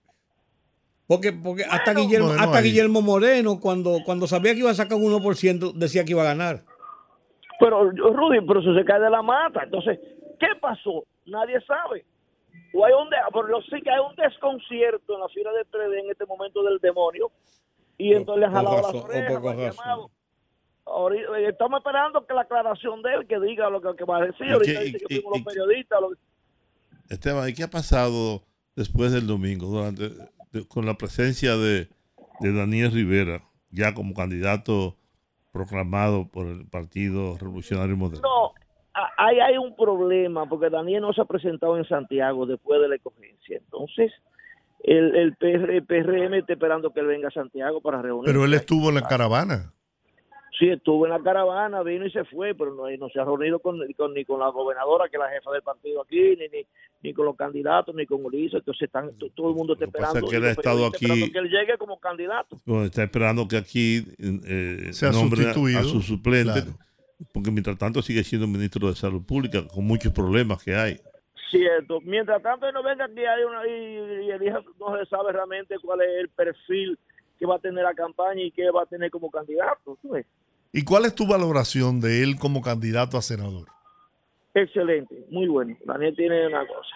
Porque, 1.06 1.32
porque 1.32 1.64
hasta, 1.64 1.92
Guillermo, 1.94 2.28
Bueno, 2.28 2.42
hasta. 2.42 2.60
Guillermo 2.62 3.02
Moreno, 3.02 3.58
cuando, 3.60 3.98
cuando 4.04 4.26
sabía 4.26 4.52
que 4.54 4.60
iba 4.60 4.70
a 4.70 4.74
sacar 4.74 4.96
un 4.98 5.12
1%, 5.12 5.72
decía 5.74 6.04
que 6.04 6.12
iba 6.12 6.22
a 6.22 6.26
ganar. 6.26 6.62
Pero, 7.60 7.90
Rudy, 7.90 8.40
pero 8.46 8.60
eso 8.60 8.74
se 8.74 8.84
cae 8.84 9.00
de 9.00 9.10
la 9.10 9.22
mata. 9.22 9.62
Entonces, 9.64 9.98
¿qué 10.40 10.48
pasó? 10.60 11.04
Nadie 11.26 11.60
sabe. 11.66 12.04
O 12.74 12.84
hay 12.84 12.92
un 12.94 13.10
de- 13.10 13.16
pero 13.32 13.48
yo 13.48 13.60
sé 13.68 13.82
que 13.82 13.90
hay 13.90 14.00
un 14.00 14.16
desconcierto 14.16 15.14
en 15.14 15.20
la 15.20 15.28
fila 15.28 15.50
del 15.52 15.66
PLD 15.66 16.00
en 16.00 16.10
este 16.10 16.24
momento 16.26 16.62
del 16.62 16.78
demonio. 16.78 17.30
Y 17.98 18.14
entonces 18.14 18.40
le 18.40 18.46
Con 18.46 18.54
jalado 18.54 18.76
las 18.92 19.04
orejas. 19.04 19.76
Ahorita- 20.84 21.38
eh, 21.38 21.48
estamos 21.48 21.78
esperando 21.78 22.26
que 22.26 22.34
la 22.34 22.40
aclaración 22.42 23.02
de 23.02 23.14
él, 23.14 23.26
que 23.28 23.38
diga 23.38 23.70
lo 23.70 23.80
que, 23.80 23.94
que 23.96 24.04
va 24.04 24.18
a 24.18 24.26
decir. 24.26 24.46
¿Y 24.46 24.50
Ahorita 24.52 24.80
dice 24.80 24.98
y- 24.98 25.06
que 25.06 25.14
y- 25.16 25.22
los 25.22 25.42
periodistas. 25.44 26.00
lo- 26.00 26.10
Esteban, 27.08 27.48
¿y 27.48 27.52
qué 27.54 27.62
ha 27.64 27.68
pasado 27.70 28.42
después 28.74 29.12
del 29.12 29.26
domingo 29.26 29.66
durante 29.66 30.10
de- 30.52 30.66
con 30.66 30.86
la 30.86 30.94
presencia 30.94 31.56
de, 31.56 31.88
de 32.40 32.52
Daniel 32.52 32.92
Rivera 32.92 33.42
ya 33.70 33.94
como 33.94 34.14
candidato 34.14 34.96
proclamado 35.52 36.28
por 36.28 36.46
el 36.46 36.66
Partido 36.66 37.36
Revolucionario 37.38 37.96
Moderno? 37.96 38.22
No, 38.22 38.52
a- 38.94 39.10
ahí 39.26 39.38
hay 39.40 39.56
un 39.58 39.74
problema, 39.76 40.48
porque 40.48 40.70
Daniel 40.70 41.02
no 41.02 41.12
se 41.12 41.20
ha 41.20 41.24
presentado 41.24 41.76
en 41.76 41.84
Santiago 41.86 42.46
después 42.46 42.80
de 42.80 42.88
la 42.88 42.96
escogencia. 42.96 43.58
Entonces, 43.58 44.12
el, 44.84 45.14
el, 45.14 45.36
PR 45.36 45.76
el 45.76 45.84
PRM 45.84 46.34
está 46.34 46.52
esperando 46.54 46.92
que 46.92 47.00
él 47.00 47.06
venga 47.06 47.28
a 47.28 47.32
Santiago 47.32 47.80
para 47.80 48.02
reunirse. 48.02 48.32
Pero 48.32 48.44
él 48.44 48.54
estuvo 48.54 48.88
en 48.88 48.96
la 48.96 49.02
caravana. 49.02 49.72
Sí, 50.58 50.68
estuvo 50.68 51.06
en 51.06 51.12
la 51.12 51.22
caravana, 51.22 51.82
vino 51.82 52.04
y 52.06 52.10
se 52.10 52.24
fue, 52.24 52.54
pero 52.54 52.74
no, 52.74 52.84
no 52.90 53.08
se 53.08 53.18
ha 53.18 53.24
reunido 53.24 53.58
con, 53.60 53.78
con- 53.94 54.12
ni 54.12 54.24
con 54.24 54.38
la 54.38 54.48
gobernadora, 54.48 55.08
que 55.08 55.16
es 55.16 55.20
la 55.22 55.30
jefa 55.30 55.50
del 55.50 55.62
partido 55.62 56.02
aquí, 56.02 56.20
ni, 56.36 56.46
ni, 56.48 56.66
ni 57.02 57.14
con 57.14 57.24
los 57.24 57.36
candidatos, 57.36 57.94
ni 57.94 58.04
con 58.04 58.22
Ulises. 58.24 58.58
Entonces, 58.60 58.82
están, 58.82 59.16
to- 59.16 59.30
todo 59.30 59.48
el 59.48 59.54
mundo 59.56 59.72
está 59.72 59.86
pasa 59.86 60.18
esperando. 60.18 60.26
es 60.26 60.30
que 60.30 60.36
él 60.36 60.42
y 60.42 60.46
ha 60.46 60.50
estado 60.50 60.86
esperando 60.86 61.24
aquí- 61.24 61.32
que 61.32 61.38
él 61.38 61.48
llegue 61.48 61.78
como 61.78 61.98
candidato. 61.98 62.58
Bueno, 62.66 62.84
está 62.84 63.02
esperando 63.02 63.48
que 63.48 63.56
aquí 63.56 64.04
eh, 64.18 64.92
Sea 64.92 65.10
nombren 65.10 65.40
a- 65.48 65.54
sustituido, 65.54 65.80
a 65.80 65.84
su 65.84 66.02
suplente, 66.02 66.52
claro. 66.62 66.78
porque 67.32 67.50
mientras 67.50 67.78
tanto 67.78 68.02
sigue 68.02 68.22
siendo 68.22 68.46
ministro 68.46 68.88
de 68.88 68.94
Salud 68.94 69.24
Pública 69.24 69.66
con 69.66 69.86
muchos 69.86 70.12
problemas 70.12 70.62
que 70.62 70.74
hay. 70.74 70.98
Cierto. 71.50 72.00
Mientras 72.02 72.42
tanto, 72.42 72.66
él 72.66 72.74
no 72.74 72.82
venga 72.82 73.06
aquí 73.06 73.20
hay 73.20 73.42
una, 73.44 73.66
y, 73.66 74.26
y 74.26 74.30
elija, 74.30 74.60
no 74.78 74.98
se 74.98 75.06
sabe 75.06 75.32
realmente 75.32 75.76
cuál 75.82 76.00
es 76.02 76.08
el 76.20 76.28
perfil 76.28 76.98
que 77.42 77.46
va 77.46 77.56
a 77.56 77.58
tener 77.58 77.82
la 77.82 77.92
campaña 77.92 78.40
y 78.40 78.52
qué 78.52 78.70
va 78.70 78.84
a 78.84 78.86
tener 78.86 79.10
como 79.10 79.28
candidato. 79.28 79.98
¿tú 80.00 80.10
ves? 80.10 80.24
¿Y 80.72 80.84
cuál 80.84 81.06
es 81.06 81.14
tu 81.16 81.26
valoración 81.26 82.00
de 82.00 82.22
él 82.22 82.36
como 82.38 82.62
candidato 82.62 83.18
a 83.18 83.22
senador? 83.22 83.66
Excelente, 84.54 85.26
muy 85.28 85.48
bueno. 85.48 85.76
Daniel 85.84 86.14
tiene 86.14 86.46
una 86.46 86.64
cosa. 86.64 86.94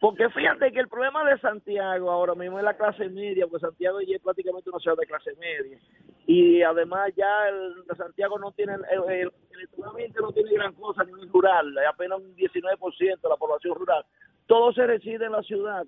Porque 0.00 0.28
fíjate 0.30 0.72
que 0.72 0.80
el 0.80 0.88
problema 0.88 1.22
de 1.30 1.38
Santiago 1.38 2.10
ahora 2.10 2.34
mismo 2.34 2.58
es 2.58 2.64
la 2.64 2.76
clase 2.76 3.08
media, 3.10 3.46
porque 3.46 3.64
Santiago 3.64 4.00
ya 4.00 4.16
es 4.16 4.22
prácticamente 4.22 4.70
una 4.70 4.80
ciudad 4.80 4.96
de 4.96 5.06
clase 5.06 5.30
media. 5.38 5.78
Y 6.26 6.62
además 6.62 7.12
ya 7.16 7.48
el, 7.48 7.96
Santiago 7.96 8.40
no 8.40 8.50
tiene, 8.50 8.74
el, 8.90 9.30
electoralmente 9.52 10.20
no 10.20 10.32
tiene 10.32 10.50
gran 10.50 10.72
cosa, 10.72 11.04
ni 11.04 11.12
es 11.12 11.30
rural, 11.30 11.78
hay 11.78 11.86
apenas 11.86 12.18
un 12.18 12.34
19% 12.34 12.98
de 12.98 13.28
la 13.28 13.36
población 13.36 13.76
rural. 13.76 14.04
Todo 14.48 14.72
se 14.72 14.84
reside 14.84 15.26
en 15.26 15.32
la 15.32 15.42
ciudad. 15.44 15.86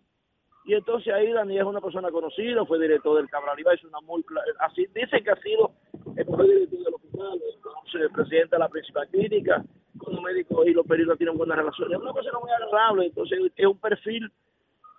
Y 0.69 0.75
entonces 0.75 1.13
ahí 1.15 1.33
Daniel 1.33 1.63
es 1.63 1.67
una 1.67 1.81
persona 1.81 2.11
conocida, 2.11 2.63
fue 2.67 2.79
director 2.79 3.17
del 3.17 3.31
Cabral 3.31 3.59
Iba, 3.59 3.73
es 3.73 3.83
una 3.85 4.01
muy, 4.03 4.23
así 4.61 4.87
dicen 4.95 5.25
que 5.25 5.31
ha 5.31 5.41
sido 5.41 5.73
el 6.15 6.27
mejor 6.27 6.45
director 6.47 6.79
del 6.85 6.95
hospital, 6.95 7.41
entonces 7.55 8.11
presidente 8.13 8.55
de 8.57 8.59
la 8.59 8.69
principal 8.69 9.09
clínica, 9.09 9.65
como 9.97 10.21
médico 10.21 10.67
y 10.67 10.75
los 10.75 10.87
periodistas 10.87 11.17
tienen 11.17 11.39
buenas 11.39 11.57
relaciones. 11.57 11.97
Es 11.97 12.03
una 12.03 12.13
persona 12.13 12.39
muy 12.39 12.51
agradable, 12.51 13.07
entonces 13.07 13.39
es 13.57 13.67
un 13.67 13.79
perfil 13.79 14.31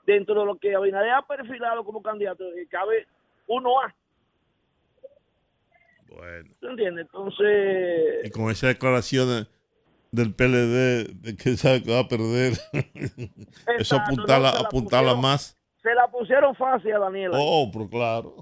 dentro 0.07 0.39
de 0.39 0.45
lo 0.47 0.55
que 0.57 0.73
Abinader 0.73 1.11
ha 1.11 1.21
perfilado 1.21 1.83
como 1.83 2.01
candidato, 2.01 2.45
que 2.55 2.65
cabe 2.65 3.05
uno 3.45 3.79
a, 3.79 3.93
Bueno. 6.07 6.49
¿tú 6.59 6.67
entiendes? 6.67 7.05
Entonces, 7.05 8.25
Y 8.25 8.31
con 8.31 8.49
esas 8.49 8.69
declaraciones 8.73 9.47
del 10.11 10.33
PLD 10.33 11.13
de 11.21 11.37
que 11.37 11.55
sabe 11.57 11.83
que 11.83 11.91
va 11.93 11.99
a 11.99 12.07
perder, 12.07 12.53
eso 12.73 13.95
Exacto, 13.97 14.13
apuntarla, 14.13 14.47
no, 14.47 14.55
se 14.57 14.61
la 14.63 14.67
apuntarla 14.67 15.11
pusieron. 15.11 15.21
más. 15.21 15.58
Se 15.81 15.93
la 15.93 16.07
pusieron 16.07 16.55
fácil 16.55 16.93
a 16.93 16.99
Daniela. 16.99 17.37
Oh, 17.39 17.69
pero 17.71 17.89
claro. 17.89 18.35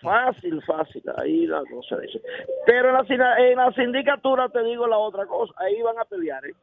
Fácil, 0.00 0.62
fácil, 0.62 1.02
ahí 1.18 1.46
la 1.46 1.62
cosa 1.70 1.98
dice. 1.98 2.20
Pero 2.64 2.88
en 2.88 3.18
la, 3.18 3.38
en 3.38 3.56
la 3.58 3.72
sindicatura 3.72 4.48
te 4.48 4.62
digo 4.64 4.86
la 4.86 4.96
otra 4.98 5.26
cosa, 5.26 5.52
ahí 5.58 5.80
van 5.82 5.98
a 5.98 6.04
pelear, 6.04 6.44
¿eh? 6.46 6.54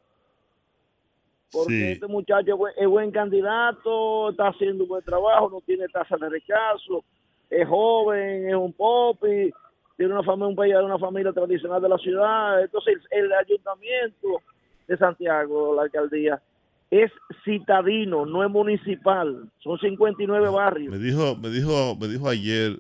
Porque 1.52 1.74
Sí. 1.74 1.92
este 1.94 2.08
muchacho 2.08 2.52
es 2.54 2.58
buen, 2.58 2.74
es 2.76 2.88
buen 2.88 3.12
candidato, 3.12 4.30
está 4.32 4.48
haciendo 4.48 4.84
un 4.84 4.90
buen 4.90 5.04
trabajo, 5.04 5.50
no 5.50 5.62
tiene 5.62 5.88
tasa 5.88 6.18
de 6.18 6.28
rechazo, 6.30 7.04
es 7.50 7.68
joven, 7.68 8.50
es 8.50 8.56
un 8.56 8.74
popi, 8.74 9.52
tiene 9.96 10.14
una 10.14 10.24
familia, 10.24 10.48
un 10.48 10.56
país 10.56 10.74
de 10.74 10.84
una 10.84 11.00
familia 11.00 11.32
tradicional 11.32 11.82
de 11.82 11.90
la 11.90 11.98
ciudad. 12.00 12.62
Entonces 12.64 12.98
el, 13.12 13.26
el 13.26 13.34
ayuntamiento 13.34 14.42
de 14.88 14.98
Santiago, 14.98 15.76
la 15.76 15.84
alcaldía, 15.84 16.42
es 16.90 17.12
citadino, 17.44 18.26
no 18.26 18.44
es 18.44 18.50
municipal. 18.50 19.50
Son 19.60 19.78
59 19.78 20.50
barrios. 20.50 20.92
Me 20.92 21.00
dijo, 21.00 21.36
me 21.36 21.50
dijo, 21.50 21.96
me 22.00 22.08
dijo 22.08 22.30
ayer 22.30 22.80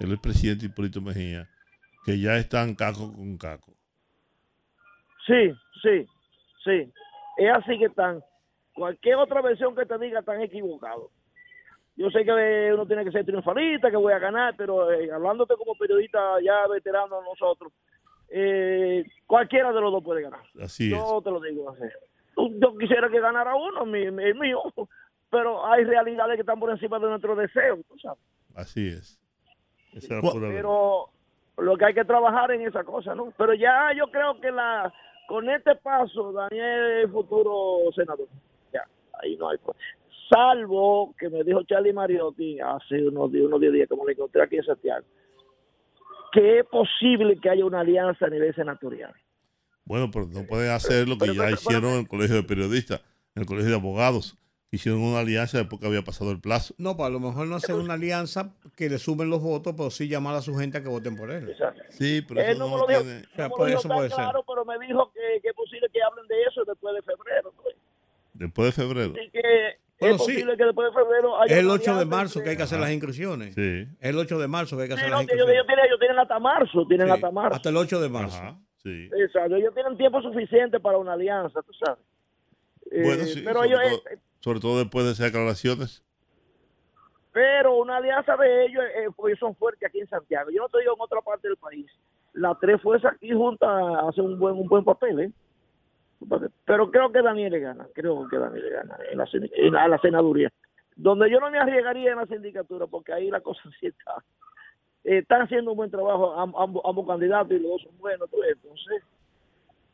el 0.00 0.12
expresidente 0.12 0.66
Hipólito 0.66 1.00
Mejía 1.00 1.48
que 2.04 2.18
ya 2.18 2.36
están 2.36 2.74
caco 2.74 3.12
con 3.12 3.36
caco. 3.36 3.72
Sí, 5.26 5.52
sí, 5.82 6.06
sí. 6.64 6.92
Es 7.36 7.50
así 7.54 7.78
que 7.78 7.86
están. 7.86 8.22
Cualquier 8.74 9.16
otra 9.16 9.42
versión 9.42 9.74
que 9.76 9.84
te 9.84 9.98
diga 9.98 10.20
están 10.20 10.40
equivocados. 10.40 11.10
Yo 11.96 12.08
sé 12.10 12.24
que 12.24 12.70
uno 12.72 12.86
tiene 12.86 13.04
que 13.04 13.10
ser 13.10 13.26
triunfalista, 13.26 13.90
que 13.90 13.96
voy 13.96 14.12
a 14.12 14.20
ganar, 14.20 14.54
pero 14.56 14.90
eh, 14.90 15.10
hablándote 15.12 15.54
como 15.56 15.74
periodista 15.74 16.18
ya 16.42 16.66
veterano 16.68 17.20
nosotros, 17.22 17.72
eh, 18.28 19.04
cualquiera 19.26 19.72
de 19.72 19.80
los 19.80 19.92
dos 19.92 20.04
puede 20.04 20.22
ganar. 20.22 20.44
Así 20.62 20.92
es. 20.92 20.98
Yo 20.98 21.20
te 21.22 21.30
lo 21.30 21.40
digo 21.40 21.70
así. 21.70 21.82
Yo 22.60 22.76
quisiera 22.78 23.08
que 23.08 23.20
ganara 23.20 23.54
uno, 23.56 23.84
mi, 23.86 24.10
mi- 24.10 24.24
el 24.24 24.34
mío, 24.36 24.62
pero 25.30 25.66
hay 25.66 25.84
realidades 25.84 26.36
que 26.36 26.40
están 26.42 26.60
por 26.60 26.70
encima 26.70 26.98
de 26.98 27.08
nuestros 27.08 27.36
deseos, 27.36 27.80
tú 27.88 27.98
sabes. 27.98 28.18
Así 28.54 28.88
es. 28.88 29.20
Esa 29.92 30.20
pero 30.54 31.06
lo 31.58 31.76
que 31.76 31.84
hay 31.86 31.94
que 31.94 32.04
trabajar 32.04 32.50
en 32.52 32.62
esa 32.62 32.84
cosa, 32.84 33.14
¿no? 33.14 33.32
Pero 33.36 33.54
ya 33.54 33.90
yo 33.96 34.06
creo 34.10 34.40
que 34.40 34.50
la 34.50 34.92
con 35.26 35.48
este 35.50 35.74
paso 35.76 36.32
Daniel 36.32 37.04
es 37.04 37.10
futuro 37.10 37.90
senador. 37.94 38.26
Ya, 38.72 38.82
ahí 39.22 39.36
no 39.36 39.48
hay. 39.48 39.58
Salvo 40.30 41.14
que 41.18 41.28
me 41.30 41.42
dijo 41.42 41.62
Charlie 41.64 41.92
Mariotti 41.92 42.60
hace 42.60 43.06
unos, 43.08 43.32
días- 43.32 43.46
unos 43.46 43.60
10 43.60 43.72
días 43.72 43.88
me 43.90 43.96
lo 43.96 44.08
encontré 44.10 44.42
aquí 44.42 44.56
en 44.56 44.64
Santiago, 44.64 45.06
que 46.32 46.60
es 46.60 46.66
posible 46.66 47.38
que 47.40 47.50
haya 47.50 47.64
una 47.64 47.80
alianza 47.80 48.26
a 48.26 48.30
nivel 48.30 48.54
senatorial. 48.54 49.12
Bueno, 49.88 50.10
pero 50.10 50.26
no 50.26 50.44
pueden 50.46 50.70
hacer 50.70 51.08
lo 51.08 51.16
que 51.18 51.34
ya 51.34 51.50
hicieron 51.50 51.92
en 51.94 52.00
el 52.00 52.08
colegio 52.08 52.36
de 52.36 52.42
periodistas, 52.42 53.00
en 53.34 53.42
el 53.42 53.46
colegio 53.46 53.70
de 53.70 53.76
abogados. 53.76 54.36
Hicieron 54.70 55.00
una 55.00 55.20
alianza 55.20 55.56
después 55.56 55.80
que 55.80 55.86
había 55.86 56.02
pasado 56.02 56.30
el 56.30 56.40
plazo. 56.40 56.74
No, 56.76 56.94
pues 56.94 57.06
a 57.06 57.10
lo 57.10 57.20
mejor 57.20 57.46
no 57.46 57.56
hacer 57.56 57.74
una 57.74 57.94
alianza 57.94 58.52
que 58.76 58.90
le 58.90 58.98
sumen 58.98 59.30
los 59.30 59.40
votos, 59.40 59.72
pero 59.74 59.88
sí 59.90 60.08
llamar 60.08 60.34
a 60.36 60.42
su 60.42 60.54
gente 60.54 60.76
a 60.76 60.82
que 60.82 60.90
voten 60.90 61.16
por 61.16 61.30
él. 61.30 61.56
Sí, 61.88 62.22
pero 62.28 62.42
Él 62.42 62.50
eso 62.50 62.58
no 62.58 62.68
no 62.68 62.76
lo 62.82 62.86
dijo, 62.86 63.00
tiene... 63.00 63.22
O 63.32 63.34
sea, 63.34 63.48
no 63.48 63.54
pues 63.56 63.74
eso 63.74 63.88
puede 63.88 64.08
ser. 64.10 64.16
claro, 64.16 64.44
pero 64.46 64.64
me 64.66 64.78
dijo 64.86 65.10
que, 65.14 65.40
que 65.40 65.48
es 65.48 65.54
posible 65.54 65.88
que 65.90 66.02
hablen 66.02 66.26
de 66.28 66.34
eso 66.42 66.62
después 66.66 66.94
de 66.94 67.00
febrero. 67.00 67.54
¿no? 67.56 67.62
Después 68.34 68.66
de 68.66 68.72
febrero. 68.82 69.12
Así 69.18 69.30
que 69.32 69.40
Bueno, 70.00 70.16
es 70.16 70.20
sí. 70.26 70.32
posible 70.34 70.56
que 70.58 70.64
después 70.64 70.88
de 70.88 71.00
febrero 71.00 71.40
haya 71.40 71.54
Es 71.54 71.58
el 71.60 71.64
una 71.64 71.74
8 71.74 71.96
de 72.00 72.04
marzo 72.04 72.42
que 72.42 72.50
hay 72.50 72.56
que 72.58 72.62
hacer 72.64 72.78
las 72.78 72.90
inscripciones. 72.92 73.54
Sí. 73.54 73.86
Es 74.00 74.10
el 74.10 74.18
8 74.18 74.38
de 74.38 74.48
marzo 74.48 74.76
que 74.76 74.82
hay 74.82 74.88
que 74.90 74.94
Sí, 74.96 75.00
hacer 75.00 75.10
no, 75.12 75.16
las 75.16 75.26
que 75.26 75.32
ellos, 75.32 75.48
inscripciones. 75.48 75.56
ellos 75.56 75.66
tienen, 75.66 75.84
ellos 75.86 75.98
tienen 75.98 76.18
hasta 76.18 76.38
marzo, 76.38 76.86
tienen 76.86 77.06
Sí, 77.06 77.12
hasta 77.14 77.30
marzo. 77.30 77.56
Hasta 77.56 77.68
el 77.70 77.76
8 77.78 78.00
de 78.02 78.08
marzo. 78.10 78.36
Ajá, 78.36 78.58
sí. 78.88 79.10
Exacto, 79.22 79.56
ellos 79.56 79.74
tienen 79.74 79.96
tiempo 79.96 80.20
suficiente 80.22 80.80
para 80.80 80.98
una 80.98 81.12
alianza, 81.12 81.62
tú 81.62 81.72
sabes. 81.74 82.04
Eh, 82.90 83.02
Bueno, 83.04 83.24
sí, 83.24 83.42
pero 83.44 83.62
sobre, 83.62 83.68
ellos, 83.68 83.80
todo, 84.02 84.12
eh, 84.12 84.18
sobre 84.40 84.60
todo 84.60 84.78
después 84.78 85.04
de 85.04 85.12
esas 85.12 85.26
declaraciones. 85.26 86.04
pero 87.32 87.76
una 87.76 87.98
alianza 87.98 88.36
de 88.36 88.66
ellos, 88.66 88.82
eh, 88.96 89.08
pues 89.14 89.38
son 89.38 89.54
fuertes 89.54 89.88
aquí 89.88 90.00
en 90.00 90.08
Santiago. 90.08 90.50
Yo 90.50 90.62
no 90.62 90.68
te 90.68 90.80
digo 90.80 90.94
en 90.94 91.00
otra 91.00 91.20
parte 91.20 91.48
del 91.48 91.56
país. 91.56 91.86
Las 92.32 92.58
tres 92.60 92.80
fuerzas 92.82 93.12
aquí 93.14 93.30
juntas 93.32 93.68
hacen 94.08 94.24
un 94.24 94.38
buen 94.38 94.54
un 94.54 94.66
buen 94.68 94.84
papel, 94.84 95.20
¿eh? 95.20 95.32
Pero 96.64 96.90
creo 96.90 97.12
que 97.12 97.22
Daniel 97.22 97.52
le 97.52 97.60
gana, 97.60 97.86
creo 97.94 98.26
que 98.28 98.38
Daniel 98.38 98.64
le 98.64 98.70
gana 98.70 98.98
en 99.10 99.18
la, 99.18 99.24
en 99.32 99.72
la, 99.72 99.84
en 99.84 99.90
la 99.90 99.98
senaduría. 100.00 100.52
Donde 100.96 101.30
yo 101.30 101.38
no 101.38 101.48
me 101.50 101.58
arriesgaría 101.58 102.10
en 102.10 102.16
la 102.18 102.26
sindicatura, 102.26 102.86
porque 102.88 103.12
ahí 103.12 103.30
la 103.30 103.40
cosa 103.40 103.60
sí 103.80 103.86
está. 103.86 104.14
Eh, 105.04 105.18
están 105.18 105.42
haciendo 105.42 105.70
un 105.72 105.76
buen 105.76 105.90
trabajo 105.90 106.34
am- 106.38 106.54
ambos, 106.56 106.82
ambos 106.84 107.06
candidatos 107.06 107.52
y 107.52 107.58
los 107.60 107.70
dos 107.72 107.82
son 107.82 107.98
buenos, 107.98 108.30
ves, 108.30 108.56
entonces 108.62 109.02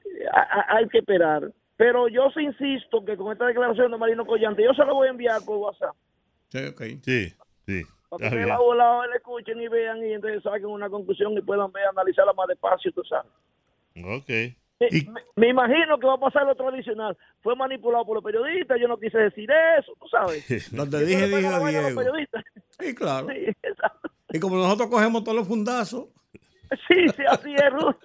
eh, 0.07 0.27
a- 0.33 0.41
a- 0.61 0.77
hay 0.77 0.89
que 0.89 0.99
esperar. 0.99 1.51
Pero 1.77 2.07
yo 2.09 2.31
sí 2.31 2.41
insisto 2.43 3.05
que 3.05 3.17
con 3.17 3.33
esta 3.33 3.47
declaración 3.47 3.91
de 3.91 3.99
Marino 3.99 4.25
Collante, 4.25 4.63
yo 4.63 4.73
se 4.75 4.85
lo 4.85 4.95
voy 4.95 5.09
a 5.09 5.11
enviar 5.11 5.45
por 5.45 5.57
WhatsApp. 5.57 5.95
Sí, 6.49 6.67
ok. 6.67 6.81
Sí, 7.03 7.35
sí. 7.67 7.83
Para 8.09 8.31
que 8.31 8.37
la 8.47 8.59
lado 8.77 9.07
le 9.07 9.17
escuchen 9.17 9.61
y 9.61 9.67
vean 9.67 9.99
y 10.07 10.13
entonces 10.13 10.41
saquen 10.45 10.67
una 10.67 10.89
conclusión 10.89 11.33
y 11.37 11.41
puedan 11.43 11.73
ver, 11.73 11.85
analizarla 11.87 12.33
más 12.33 12.47
despacio, 12.47 12.93
tú 12.93 13.03
sabes. 13.03 13.31
Ok. 13.97 14.55
Me, 15.37 15.49
imagino 15.49 15.99
que 15.99 16.07
va 16.07 16.15
a 16.15 16.19
pasar 16.21 16.47
lo 16.47 16.55
tradicional. 16.55 17.17
Fue 17.43 17.57
manipulado 17.57 18.05
por 18.05 18.17
los 18.17 18.25
periodistas, 18.25 18.79
yo 18.81 18.87
no 18.87 18.99
quise 18.99 19.19
decir 19.19 19.49
eso, 19.79 19.93
tú 20.01 20.07
sabes. 20.09 20.45
Donde 20.73 21.05
dije, 21.05 21.27
dije 21.27 21.43
la 21.43 21.59
Diego. 21.59 21.89
periodistas. 21.97 22.45
Sí, 22.79 22.95
claro. 22.95 23.27
Sí, 23.33 23.47
exacto. 23.63 24.11
Y 24.35 24.41
como 24.41 24.57
nosotros 24.57 24.91
cogemos 24.91 25.23
todos 25.23 25.39
los 25.39 25.47
fundazos, 25.47 26.07
Sí, 26.89 27.09
sí, 27.17 27.23
así 27.29 27.55
es, 27.55 27.73
Ruth. 27.73 27.97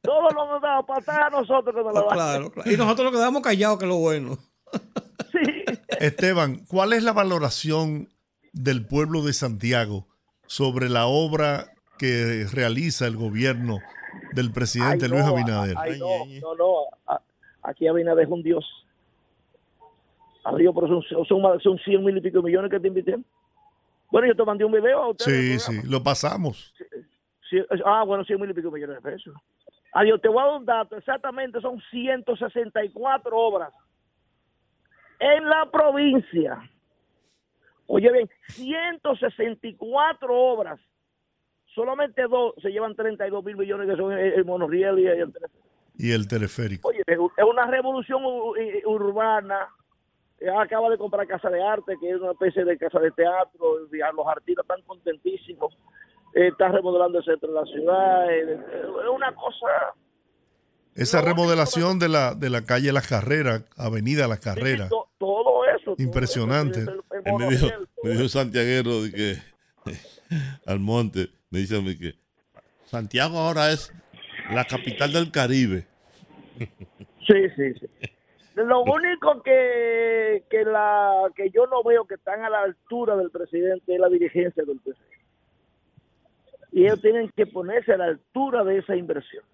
Todos 0.00 0.34
lo 0.34 0.44
hemos 0.44 0.62
dado 0.62 0.86
patada 0.86 1.26
a 1.26 1.30
nosotros 1.30 1.74
que 1.74 1.82
nos 1.82 1.94
lo 1.94 2.08
claro, 2.08 2.50
claro. 2.50 2.70
Y 2.70 2.76
nosotros 2.76 3.06
lo 3.06 3.12
quedamos 3.12 3.42
callados, 3.42 3.78
que 3.78 3.84
es 3.84 3.88
lo 3.88 3.98
bueno. 3.98 4.38
Esteban, 6.00 6.64
¿cuál 6.66 6.92
es 6.92 7.02
la 7.02 7.12
valoración 7.12 8.08
del 8.52 8.86
pueblo 8.86 9.22
de 9.22 9.32
Santiago 9.32 10.06
sobre 10.46 10.88
la 10.88 11.06
obra 11.06 11.72
que 11.98 12.46
realiza 12.52 13.06
el 13.06 13.16
gobierno 13.16 13.78
del 14.32 14.52
presidente 14.52 15.06
Ay, 15.06 15.10
Luis 15.10 15.24
Abinader? 15.24 15.76
ay, 15.78 15.98
no, 15.98 16.24
no, 16.26 16.54
no. 16.54 17.18
Aquí 17.62 17.86
Abinader 17.88 18.24
es 18.24 18.30
un 18.30 18.42
dios. 18.42 18.64
Adiós, 20.44 20.74
pero 20.74 20.88
son, 20.88 21.26
son, 21.26 21.60
son 21.60 21.78
100 21.78 22.04
mil 22.04 22.16
y 22.18 22.20
pico 22.20 22.42
millones 22.42 22.70
que 22.70 22.80
te 22.80 22.88
invité. 22.88 23.16
Bueno, 24.14 24.28
yo 24.28 24.36
te 24.36 24.44
mandé 24.44 24.64
un 24.64 24.70
video 24.70 25.02
a 25.02 25.08
ustedes. 25.08 25.60
Sí, 25.64 25.72
sí, 25.72 25.88
lo 25.88 26.00
pasamos. 26.00 26.72
Sí, 27.50 27.58
ah, 27.84 28.04
bueno, 28.06 28.24
100 28.24 28.40
mil 28.40 28.48
y 28.48 28.54
pico 28.54 28.70
millones 28.70 29.02
de 29.02 29.10
pesos. 29.10 29.34
Adiós, 29.92 30.20
te 30.22 30.28
voy 30.28 30.38
a 30.38 30.46
dar 30.46 30.54
un 30.54 30.64
dato. 30.64 30.96
Exactamente, 30.96 31.60
son 31.60 31.82
164 31.90 33.36
obras 33.36 33.74
en 35.18 35.48
la 35.48 35.68
provincia. 35.68 36.62
Oye 37.88 38.12
bien, 38.12 38.30
164 38.50 40.32
obras. 40.32 40.78
Solamente 41.74 42.22
dos 42.28 42.54
se 42.62 42.70
llevan 42.70 42.94
32 42.94 43.44
mil 43.44 43.56
millones 43.56 43.88
que 43.88 43.96
son 43.96 44.12
el, 44.12 44.34
el 44.34 44.44
monorriel 44.44 45.00
y 45.00 45.06
el 45.08 45.32
teleférico. 45.32 45.68
Y 45.98 46.12
el 46.12 46.28
teleférico. 46.28 46.88
Oye, 46.88 47.02
es 47.08 47.44
una 47.44 47.66
revolución 47.66 48.22
urbana. 48.84 49.70
Eh, 50.40 50.48
Acaba 50.50 50.90
de 50.90 50.98
comprar 50.98 51.26
Casa 51.26 51.48
de 51.50 51.62
Arte, 51.62 51.94
que 52.00 52.10
es 52.10 52.16
una 52.20 52.32
especie 52.32 52.64
de 52.64 52.76
casa 52.78 52.98
de 52.98 53.10
teatro. 53.12 53.86
y 53.92 54.00
a 54.00 54.12
Los 54.12 54.26
artistas 54.26 54.64
están 54.64 54.82
contentísimos. 54.82 55.76
Eh, 56.34 56.48
Está 56.48 56.68
remodelando 56.68 57.18
el 57.18 57.24
centro 57.24 57.48
de 57.52 57.54
la 57.60 57.66
ciudad. 57.66 58.30
eh, 58.30 58.42
eh, 58.52 58.60
Es 59.02 59.08
una 59.14 59.34
cosa. 59.34 59.66
Esa 60.96 61.20
remodelación 61.22 61.98
de 61.98 62.08
la, 62.08 62.34
de 62.34 62.50
la 62.50 62.64
calle 62.64 62.92
Las 62.92 63.08
Carreras, 63.08 63.64
Avenida 63.76 64.28
Las 64.28 64.38
Carreras. 64.40 64.88
to- 64.90 65.08
todo 65.18 65.64
eso. 65.66 65.96
todo 65.96 65.96
Impresionante. 65.98 66.80
eso, 66.80 66.90
el- 66.92 67.00
el 67.12 67.22
Él 67.26 67.34
me 67.38 67.48
dijo, 67.48 67.66
me 68.04 68.10
dijo 68.10 68.28
santiaguero 68.28 69.02
de 69.02 69.10
que 69.12 69.36
al 70.66 70.78
monte, 70.80 71.30
me 71.50 71.58
dice 71.60 71.76
a 71.78 71.80
mí 71.80 71.98
que 71.98 72.14
Santiago 72.84 73.38
ahora 73.38 73.72
es 73.72 73.92
la 74.52 74.64
capital 74.64 75.12
del 75.12 75.30
Caribe. 75.32 75.86
Sí, 76.58 77.48
sí, 77.56 77.74
sí. 77.80 77.86
Lo 78.54 78.82
único 78.82 79.42
que, 79.42 80.44
que, 80.48 80.64
la, 80.64 81.30
que 81.34 81.50
yo 81.50 81.66
no 81.66 81.82
veo 81.82 82.04
que 82.06 82.14
están 82.14 82.44
a 82.44 82.50
la 82.50 82.62
altura 82.62 83.16
del 83.16 83.30
presidente 83.30 83.94
es 83.94 84.00
la 84.00 84.08
dirigencia 84.08 84.62
del 84.64 84.78
presidente. 84.80 85.18
Y 86.70 86.84
ellos 86.84 87.00
tienen 87.00 87.30
que 87.36 87.46
ponerse 87.46 87.92
a 87.92 87.96
la 87.96 88.04
altura 88.06 88.62
de 88.64 88.78
esa 88.78 88.94
inversión. 88.96 89.44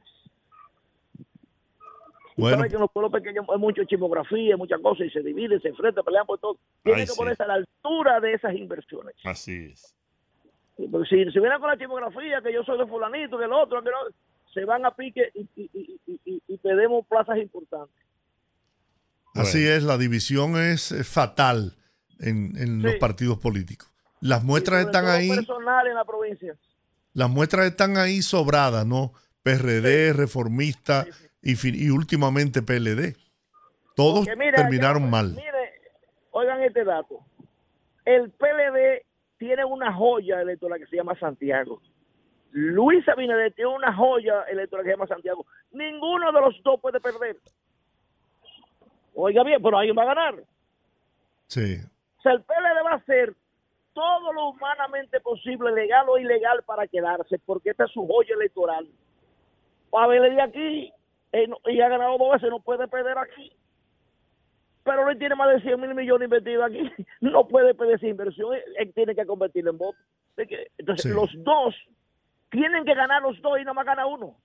Bueno, 2.36 2.56
Sabes 2.56 2.70
que 2.70 2.76
en 2.76 2.80
los 2.80 2.90
pueblos 2.90 3.12
pequeños 3.12 3.44
hay 3.52 3.58
mucha 3.58 3.84
chimografía, 3.84 4.56
muchas 4.56 4.80
cosas, 4.80 5.06
y 5.06 5.10
se 5.10 5.20
dividen, 5.20 5.60
se 5.60 5.68
enfrentan, 5.68 6.04
pelean 6.04 6.24
por 6.26 6.38
todo. 6.38 6.56
Tienen 6.82 7.00
Ay, 7.00 7.06
que 7.06 7.12
sí. 7.12 7.18
ponerse 7.18 7.42
a 7.42 7.46
la 7.46 7.54
altura 7.54 8.20
de 8.20 8.32
esas 8.32 8.54
inversiones. 8.54 9.14
Así 9.24 9.70
es. 9.72 9.94
Porque 10.90 11.08
si, 11.08 11.30
si 11.30 11.38
vienen 11.40 11.60
con 11.60 11.68
la 11.68 11.76
chimografía, 11.76 12.40
que 12.40 12.52
yo 12.52 12.62
soy 12.64 12.78
de 12.78 12.86
fulanito, 12.86 13.36
del 13.36 13.52
otro, 13.52 13.82
que 13.82 13.90
no, 13.90 13.96
se 14.54 14.64
van 14.64 14.86
a 14.86 14.90
pique 14.94 15.30
y, 15.34 15.40
y, 15.56 15.70
y, 15.74 16.00
y- 16.06 16.20
y- 16.24 16.42
y 16.48 16.56
perdemos 16.58 17.06
plazas 17.06 17.36
importantes. 17.38 17.94
Así 19.34 19.66
es, 19.66 19.82
la 19.82 19.96
división 19.98 20.56
es 20.56 20.92
eh, 20.92 21.04
fatal 21.04 21.76
en, 22.18 22.56
en 22.56 22.82
los 22.82 22.92
Sí. 22.92 22.98
partidos 22.98 23.38
políticos. 23.38 23.88
Las 24.20 24.44
muestras 24.44 24.84
están 24.84 25.06
ahí, 25.06 25.30
personal 25.30 25.86
en 25.86 25.94
la 25.94 26.04
provincia. 26.04 26.54
las 27.14 27.30
muestras 27.30 27.66
están 27.66 27.96
ahí 27.96 28.20
sobradas, 28.22 28.86
¿no? 28.86 29.12
PRD, 29.42 30.12
reformista 30.12 31.06
y, 31.42 31.54
fin- 31.56 31.74
y 31.74 31.88
últimamente 31.90 32.60
PLD. 32.62 33.16
Todos 33.96 34.26
mira, 34.36 34.56
terminaron 34.56 35.04
ya- 35.04 35.08
mal. 35.10 35.30
Mire, 35.34 35.80
oigan 36.32 36.62
este 36.62 36.84
dato. 36.84 37.20
El 38.04 38.30
PLD 38.30 39.06
tiene 39.38 39.64
una 39.64 39.92
joya 39.94 40.40
electoral 40.42 40.78
que 40.78 40.86
se 40.86 40.96
llama 40.96 41.18
Santiago. 41.18 41.80
Luis 42.52 43.08
Abinader 43.08 43.52
tiene 43.54 43.70
una 43.74 43.94
joya 43.94 44.42
electoral 44.50 44.84
que 44.84 44.90
se 44.90 44.96
llama 44.96 45.06
Santiago. 45.06 45.46
Ninguno 45.72 46.32
de 46.32 46.40
los 46.40 46.54
dos 46.62 46.80
puede 46.80 47.00
perder. 47.00 47.36
Oiga 49.14 49.42
bien, 49.42 49.62
pero 49.62 49.78
alguien 49.78 49.96
va 49.96 50.02
a 50.02 50.14
ganar. 50.14 50.34
Sí. 51.46 51.76
O 52.18 52.22
sea, 52.22 52.32
el 52.32 52.42
PLD 52.42 52.84
va 52.84 52.92
a 52.92 52.96
hacer 52.96 53.34
todo 53.92 54.32
lo 54.32 54.48
humanamente 54.50 55.20
posible, 55.20 55.72
legal 55.72 56.08
o 56.08 56.18
ilegal, 56.18 56.62
para 56.64 56.86
quedarse, 56.86 57.38
porque 57.44 57.70
esta 57.70 57.84
es 57.84 57.90
su 57.90 58.06
joya 58.06 58.34
electoral. 58.34 58.86
Pavel 59.90 60.36
de 60.36 60.42
aquí 60.42 60.92
eh, 61.32 61.46
no- 61.48 61.58
y 61.66 61.80
ha 61.80 61.88
ganado 61.88 62.16
dos 62.18 62.32
veces, 62.32 62.50
no 62.50 62.60
puede 62.60 62.86
perder 62.88 63.18
aquí. 63.18 63.52
Pero 64.84 65.08
él 65.10 65.18
tiene 65.18 65.34
más 65.34 65.50
de 65.54 65.60
100 65.60 65.80
mil 65.80 65.94
millones 65.94 66.26
invertidos 66.26 66.64
aquí. 66.64 66.80
No 67.20 67.46
puede 67.48 67.74
perder 67.74 67.96
esa 67.96 68.06
inversión, 68.06 68.54
él, 68.54 68.62
él 68.78 68.92
tiene 68.94 69.14
que 69.14 69.26
convertirlo 69.26 69.72
en 70.36 70.46
que- 70.48 70.70
Entonces, 70.78 71.10
Sí. 71.10 71.16
los 71.16 71.30
dos 71.44 71.74
tienen 72.50 72.84
que 72.84 72.94
ganar 72.94 73.22
los 73.22 73.40
dos 73.42 73.58
y 73.58 73.62
nada 73.62 73.74
más 73.74 73.86
gana 73.86 74.06
uno. 74.06 74.36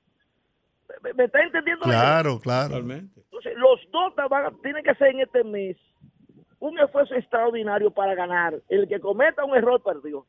¿Me, 1.04 1.14
me 1.14 1.24
está 1.26 1.42
entendiendo? 1.44 1.84
Claro, 1.84 2.40
claro. 2.40 2.78
Entonces, 2.78 3.54
los 3.58 3.80
dos 3.92 4.14
van 4.30 4.46
a- 4.46 4.52
tienen 4.62 4.84
que 4.84 4.92
hacer 4.92 5.08
en 5.10 5.22
este 5.22 5.44
mes 5.44 5.78
un 6.60 6.78
esfuerzo 6.80 7.14
extraordinario 7.16 7.92
para 7.92 8.16
ganar. 8.16 8.56
El 8.70 8.88
que 8.88 9.00
cometa 9.00 9.44
un 9.46 9.56
error 9.56 9.82
perdió. 9.84 10.26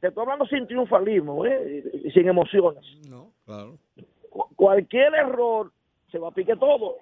Te 0.00 0.08
estoy 0.08 0.22
hablando 0.22 0.46
sin 0.46 0.66
triunfalismo, 0.66 1.46
¿eh? 1.46 1.82
y 2.04 2.10
sin 2.10 2.28
emociones. 2.28 2.84
No, 3.08 3.32
claro. 3.44 3.78
Cu- 4.30 4.48
cualquier 4.54 5.14
error 5.14 5.72
se 6.10 6.18
va 6.18 6.28
a 6.28 6.32
pique 6.32 6.54
todo. 6.56 6.96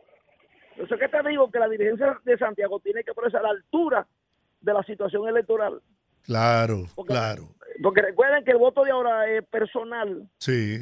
Yo 0.77 0.87
sé 0.87 0.97
que 0.99 1.09
te 1.09 1.29
digo 1.29 1.51
que 1.51 1.59
la 1.59 1.69
dirigencia 1.69 2.19
de 2.25 2.39
Santiago 2.39 2.79
tiene 2.81 3.03
que 3.05 3.13
ponerse 3.15 3.37
a 3.37 3.43
la 3.43 3.51
altura 3.51 4.07
de 4.61 4.73
la 4.73 4.83
situación 4.85 5.29
electoral. 5.29 5.81
Claro, 6.23 6.85
Porque- 6.95 7.13
claro. 7.13 7.43
Porque 7.83 8.03
recuerden 8.03 8.45
que 8.45 8.53
el 8.53 8.59
voto 8.59 8.85
de 8.85 8.93
ahora 8.93 9.29
es 9.29 9.45
personal. 9.49 10.29
Sí, 10.39 10.79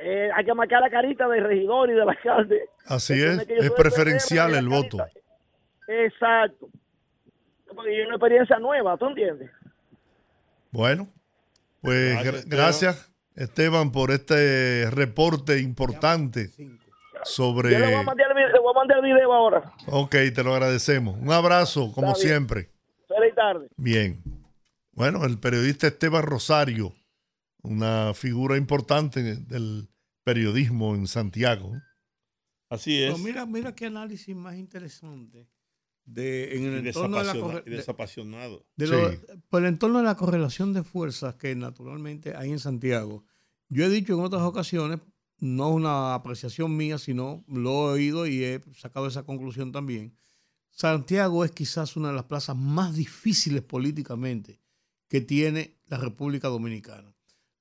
Eh, 0.00 0.30
hay 0.34 0.44
que 0.44 0.54
marcar 0.54 0.80
la 0.80 0.90
carita 0.90 1.26
del 1.28 1.44
regidor 1.44 1.90
y 1.90 1.94
del 1.94 2.08
alcalde. 2.08 2.68
así 2.86 3.14
es. 3.14 3.46
es 3.48 3.70
preferencial 3.72 4.54
el 4.54 4.68
voto. 4.68 4.98
Exacto. 5.88 6.68
Porque 7.74 8.00
es 8.00 8.06
una 8.06 8.16
experiencia 8.16 8.58
nueva, 8.58 8.96
¿tú 8.96 9.06
entiendes? 9.06 9.50
Bueno, 10.70 11.08
pues 11.80 12.12
Gracias, 12.14 12.34
gra- 12.34 12.38
Esteban. 12.38 12.58
gracias 12.58 13.12
Esteban 13.34 13.92
por 13.92 14.10
este 14.10 14.90
reporte 14.90 15.58
importante 15.60 16.50
sobre... 17.24 17.72
Yo 17.72 17.78
le 17.78 17.86
voy, 17.86 17.94
a 17.94 18.02
mandar 18.02 18.26
el 18.30 18.34
video, 18.36 18.48
le 18.52 18.58
voy 18.58 18.70
a 18.70 18.78
mandar 18.78 18.98
el 18.98 19.04
video 19.04 19.32
ahora. 19.32 19.72
Ok, 19.86 20.14
te 20.34 20.42
lo 20.44 20.54
agradecemos. 20.54 21.16
Un 21.16 21.32
abrazo, 21.32 21.92
como 21.92 22.14
siempre. 22.14 22.70
Feliz 23.06 23.34
tarde. 23.34 23.68
Bien. 23.76 24.22
Bueno, 24.92 25.24
el 25.24 25.38
periodista 25.38 25.86
Esteban 25.86 26.22
Rosario, 26.24 26.92
una 27.62 28.12
figura 28.14 28.56
importante 28.56 29.36
del 29.36 29.88
periodismo 30.24 30.94
en 30.94 31.06
Santiago. 31.06 31.72
Así 32.70 33.02
es. 33.02 33.12
Pero 33.12 33.24
mira, 33.24 33.46
mira 33.46 33.74
qué 33.74 33.86
análisis 33.86 34.34
más 34.36 34.56
interesante 34.56 35.48
de, 36.04 36.56
en 36.56 36.64
el 36.66 36.84
Y 36.84 36.88
entorno 36.88 37.18
de 37.18 37.24
la 37.24 37.32
de- 37.62 37.70
desapasionado. 37.76 38.66
de 38.76 38.86
Sí. 38.86 38.92
lo- 38.92 39.40
por 39.48 39.62
el 39.62 39.68
entorno 39.68 39.98
de 39.98 40.04
la 40.04 40.16
correlación 40.16 40.72
de 40.72 40.82
fuerzas 40.84 41.34
que 41.36 41.54
naturalmente 41.54 42.34
hay 42.36 42.50
en 42.50 42.58
Santiago. 42.58 43.24
Yo 43.68 43.84
he 43.84 43.88
dicho 43.88 44.14
en 44.14 44.20
otras 44.20 44.42
ocasiones, 44.42 45.00
no 45.40 45.68
es 45.70 45.76
una 45.76 46.14
apreciación 46.14 46.76
mía, 46.76 46.98
sino 46.98 47.44
lo 47.48 47.70
he 47.90 47.92
oído 47.94 48.26
y 48.26 48.42
he 48.44 48.60
sacado 48.74 49.06
esa 49.06 49.22
conclusión 49.24 49.72
también. 49.72 50.14
Santiago 50.70 51.44
es 51.44 51.50
quizás 51.52 51.96
una 51.96 52.08
de 52.08 52.14
las 52.14 52.24
plazas 52.24 52.56
más 52.56 52.94
difíciles 52.94 53.62
políticamente 53.62 54.60
que 55.08 55.20
tiene 55.20 55.78
la 55.86 55.96
República 55.98 56.48
Dominicana, 56.48 57.14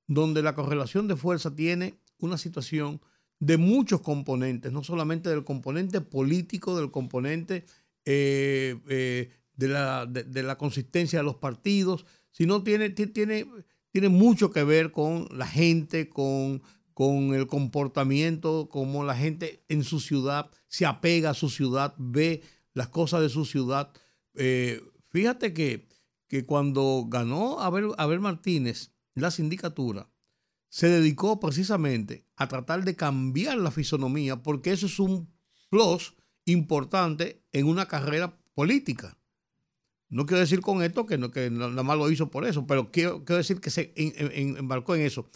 donde 0.07 0.41
la 0.41 0.55
correlación 0.55 1.07
de 1.07 1.15
fuerza 1.15 1.53
tiene 1.55 1.99
una 2.19 2.37
situación 2.37 3.01
de 3.39 3.57
muchos 3.57 4.01
componentes, 4.01 4.71
no 4.71 4.83
solamente 4.83 5.29
del 5.29 5.43
componente 5.43 6.01
político, 6.01 6.75
del 6.77 6.89
componente 6.89 7.65
eh, 8.05 8.79
eh, 8.89 9.29
de, 9.53 9.67
la, 9.67 10.05
de, 10.05 10.43
la 10.43 10.57
consistencia 10.57 11.19
de 11.19 11.25
los 11.25 11.35
partidos, 11.35 12.05
sino 12.31 12.63
tiene, 12.63 12.89
ti- 12.89 13.07
tiene, 13.07 13.45
tiene 13.91 14.09
mucho 14.09 14.49
que 14.51 14.63
ver 14.63 14.91
con 14.91 15.27
la 15.31 15.45
gente, 15.45 16.09
con, 16.09 16.63
con 16.93 17.35
el 17.35 17.45
comportamiento, 17.45 18.69
como 18.69 19.03
la 19.03 19.15
gente 19.15 19.63
en 19.67 19.83
su 19.83 19.99
ciudad 19.99 20.49
se 20.67 20.85
apega 20.85 21.31
a 21.31 21.35
su 21.35 21.49
ciudad, 21.49 21.93
ve 21.97 22.41
las 22.73 22.87
cosas 22.87 23.21
de 23.21 23.29
su 23.29 23.45
ciudad. 23.45 23.91
Eh, 24.35 24.81
fíjate 25.09 25.53
que, 25.53 25.87
que 26.27 26.45
cuando 26.45 27.05
ganó 27.07 27.59
Abel, 27.59 27.91
Abel 27.97 28.19
Martínez 28.19 28.93
la 29.21 29.31
sindicatura, 29.31 30.09
se 30.69 30.89
dedicó 30.89 31.39
precisamente 31.39 32.25
a 32.35 32.47
tratar 32.47 32.83
de 32.83 32.95
cambiar 32.95 33.57
la 33.57 33.71
fisonomía, 33.71 34.43
porque 34.43 34.71
eso 34.71 34.85
es 34.85 34.99
un 34.99 35.33
plus 35.69 36.15
importante 36.45 37.43
en 37.51 37.67
una 37.67 37.87
carrera 37.87 38.39
política. 38.53 39.17
No 40.09 40.25
quiero 40.25 40.39
decir 40.39 40.61
con 40.61 40.81
esto 40.81 41.05
que, 41.05 41.17
no, 41.17 41.31
que 41.31 41.49
nada 41.49 41.83
más 41.83 41.97
lo 41.97 42.09
hizo 42.09 42.31
por 42.31 42.45
eso, 42.45 42.65
pero 42.65 42.91
quiero, 42.91 43.25
quiero 43.25 43.37
decir 43.37 43.59
que 43.59 43.69
se 43.69 43.93
embarcó 43.95 44.95
en 44.95 45.01
eso. 45.01 45.29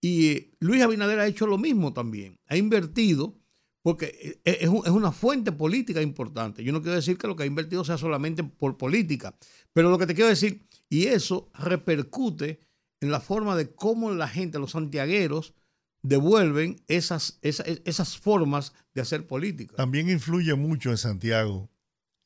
Y 0.00 0.28
eh, 0.28 0.56
Luis 0.60 0.82
Abinader 0.82 1.20
ha 1.20 1.26
hecho 1.26 1.46
lo 1.46 1.58
mismo 1.58 1.92
también. 1.92 2.38
Ha 2.46 2.56
invertido, 2.56 3.38
porque 3.82 4.40
eh, 4.44 4.58
es, 4.60 4.68
es 4.68 4.90
una 4.90 5.12
fuente 5.12 5.52
política 5.52 6.02
importante. 6.02 6.62
Yo 6.62 6.72
no 6.72 6.82
quiero 6.82 6.96
decir 6.96 7.16
que 7.16 7.26
lo 7.26 7.36
que 7.36 7.44
ha 7.44 7.46
invertido 7.46 7.84
sea 7.84 7.96
solamente 7.96 8.44
por 8.44 8.76
política, 8.76 9.34
pero 9.72 9.90
lo 9.90 9.98
que 9.98 10.06
te 10.06 10.14
quiero 10.14 10.28
decir, 10.28 10.66
y 10.88 11.06
eso 11.06 11.50
repercute 11.54 12.60
en 13.00 13.10
la 13.10 13.20
forma 13.20 13.56
de 13.56 13.72
cómo 13.74 14.10
la 14.12 14.28
gente, 14.28 14.58
los 14.58 14.72
santiagueros, 14.72 15.54
devuelven 16.02 16.82
esas, 16.88 17.38
esas, 17.42 17.66
esas 17.84 18.16
formas 18.18 18.72
de 18.94 19.02
hacer 19.02 19.26
política. 19.26 19.76
También 19.76 20.08
influye 20.10 20.54
mucho 20.54 20.90
en 20.90 20.96
Santiago, 20.98 21.70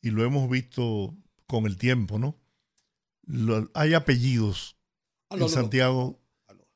y 0.01 0.11
lo 0.11 0.25
hemos 0.25 0.49
visto 0.51 1.17
con 1.47 1.67
el 1.67 1.77
tiempo, 1.77 2.19
¿no? 2.19 2.39
Lo- 3.27 3.71
hay 3.75 3.95
apellidos 3.95 4.77
Ah, 5.31 5.37
en. 5.39 5.49
Santiago 5.49 6.21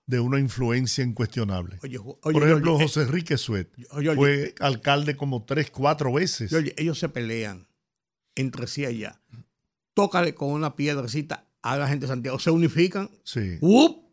de 0.07 0.21
una 0.21 0.39
influencia 0.41 1.05
incuestionable. 1.05 1.79
Oye, 1.83 1.99
Ju- 1.99 2.19
oye, 2.23 2.33
Por 2.33 2.43
ejemplo, 2.49 2.77
oye, 2.77 2.85
José 2.85 3.03
Enrique 3.03 3.37
Suet 3.37 3.69
fue 4.17 4.55
alcalde 4.59 5.17
como 5.17 5.45
tres, 5.45 5.71
cuatro 5.71 6.13
veces. 6.13 6.51
Ellos 6.77 6.99
se 6.99 7.09
pelean 7.11 7.69
entre 8.35 8.67
sí 8.67 8.87
allá. 8.87 9.21
Tócale 9.95 10.35
con 10.35 10.51
una 10.51 10.75
piedrecita 10.77 11.48
a 11.73 11.79
la 11.79 11.89
gente 11.89 12.07
de 12.07 12.09
Santiago. 12.13 12.39
Se 12.39 12.51
unifican. 12.51 13.11
Sí. 13.25 13.59
¡up! 13.61 14.05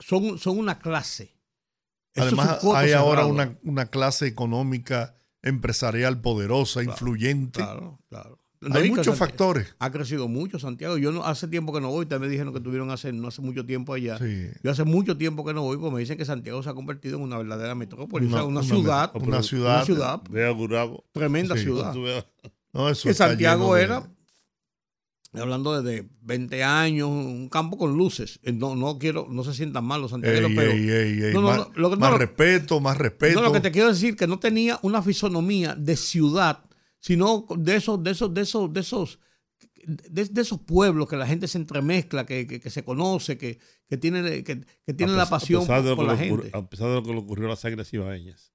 Son, 0.00 0.38
son 0.38 0.58
una 0.58 0.78
clase. 0.78 1.36
Eso 2.14 2.26
Además, 2.26 2.58
hay 2.74 2.92
ahora 2.92 3.24
una, 3.26 3.56
una 3.62 3.86
clase 3.86 4.26
económica 4.26 5.16
empresarial 5.42 6.20
poderosa, 6.20 6.82
influyente. 6.82 7.60
Claro, 7.60 7.98
claro. 8.08 8.38
Hay 8.72 8.90
No, 8.90 8.96
muchos 8.96 9.18
factores. 9.18 9.74
Ha 9.80 9.90
crecido 9.90 10.28
mucho 10.28 10.58
Santiago. 10.60 10.96
Yo 10.96 11.10
no 11.10 11.24
hace 11.24 11.48
tiempo 11.48 11.72
que 11.72 11.80
no 11.80 11.90
voy. 11.90 12.06
También 12.06 12.28
me 12.28 12.32
dijeron 12.32 12.54
que 12.54 12.60
tuvieron 12.60 12.90
hace, 12.92 13.12
no 13.12 13.26
hace 13.28 13.42
mucho 13.42 13.66
tiempo 13.66 13.92
allá. 13.94 14.18
Sí. 14.18 14.48
Yo 14.62 14.70
hace 14.70 14.84
mucho 14.84 15.16
tiempo 15.16 15.44
que 15.44 15.52
no 15.52 15.62
voy, 15.62 15.78
porque 15.78 15.94
me 15.94 16.00
dicen 16.00 16.16
que 16.16 16.24
Santiago 16.24 16.62
se 16.62 16.70
ha 16.70 16.74
convertido 16.74 17.16
en 17.16 17.22
una 17.24 17.38
verdadera 17.38 17.74
metrópoli. 17.74 18.26
Una- 18.26 18.36
o 18.36 18.38
sea, 18.38 18.46
una, 18.46 18.60
una 18.60 18.68
ciudad. 18.68 19.10
una 19.16 19.42
ciudad. 19.42 19.76
Una 19.76 19.84
ciudad. 19.84 20.22
A 20.46 20.50
Gurabo. 20.50 21.04
Tremenda 21.12 21.56
Sí. 21.56 21.62
ciudad. 21.62 21.92
No, 22.72 22.88
eso 22.88 23.08
que 23.08 23.14
Santiago 23.14 23.74
de- 23.74 23.82
era, 23.82 24.08
hablando 25.40 25.80
de 25.82 26.06
20 26.20 26.62
años, 26.62 27.08
un 27.08 27.48
campo 27.48 27.78
con 27.78 27.96
luces. 27.96 28.38
Eh, 28.42 28.52
No, 28.52 28.74
no 28.76 28.98
quiero, 28.98 29.26
no 29.30 29.44
se 29.44 29.54
sientan 29.54 29.84
mal 29.84 30.00
los 30.02 30.10
santiagueros, 30.10 30.50
Ey, 30.50 30.56
pero. 30.56 30.72
ey, 30.72 30.88
ey, 30.90 31.32
No, 31.32 31.40
no, 31.40 31.46
más, 31.48 31.56
no, 31.58 31.70
lo 31.76 31.96
más 31.96 32.18
respeto, 32.18 32.80
más 32.80 32.98
respeto. 32.98 33.40
No, 33.40 33.46
lo 33.46 33.52
que 33.52 33.60
te 33.60 33.70
quiero 33.72 33.88
decir 33.88 34.14
que 34.16 34.26
no 34.26 34.38
tenía 34.38 34.78
una 34.82 35.00
fisonomía 35.02 35.74
de 35.74 35.96
ciudad, 35.96 36.64
sino 37.00 37.46
de 37.56 37.76
esos, 37.76 38.02
de 38.02 38.10
esos, 38.10 38.34
de 38.34 38.40
esos, 38.42 38.72
de 38.72 38.80
esos, 38.80 39.18
de, 39.84 40.24
de 40.26 40.40
esos 40.42 40.60
pueblos 40.60 41.08
que 41.08 41.16
la 41.16 41.26
gente 41.26 41.48
se 41.48 41.58
entremezcla, 41.58 42.26
que, 42.26 42.46
que- 42.46 42.60
que 42.60 42.70
se 42.70 42.84
conoce, 42.84 43.38
que, 43.38 43.58
que 43.88 43.96
tiene, 43.96 44.44
que, 44.44 44.60
que 44.86 44.94
tiene 44.94 45.12
la 45.14 45.28
pasión 45.28 45.66
por 45.66 45.76
que 45.82 45.82
la 45.82 45.92
ocurrió- 46.14 46.16
gente. 46.42 46.50
A 46.52 46.68
pesar 46.68 46.88
de 46.88 46.94
lo 46.96 47.02
que 47.02 47.12
le 47.12 47.18
ocurrió 47.18 47.46
a 47.46 47.50
las 47.50 47.64
águilas 47.64 47.92
ibaeñas. 47.92 48.52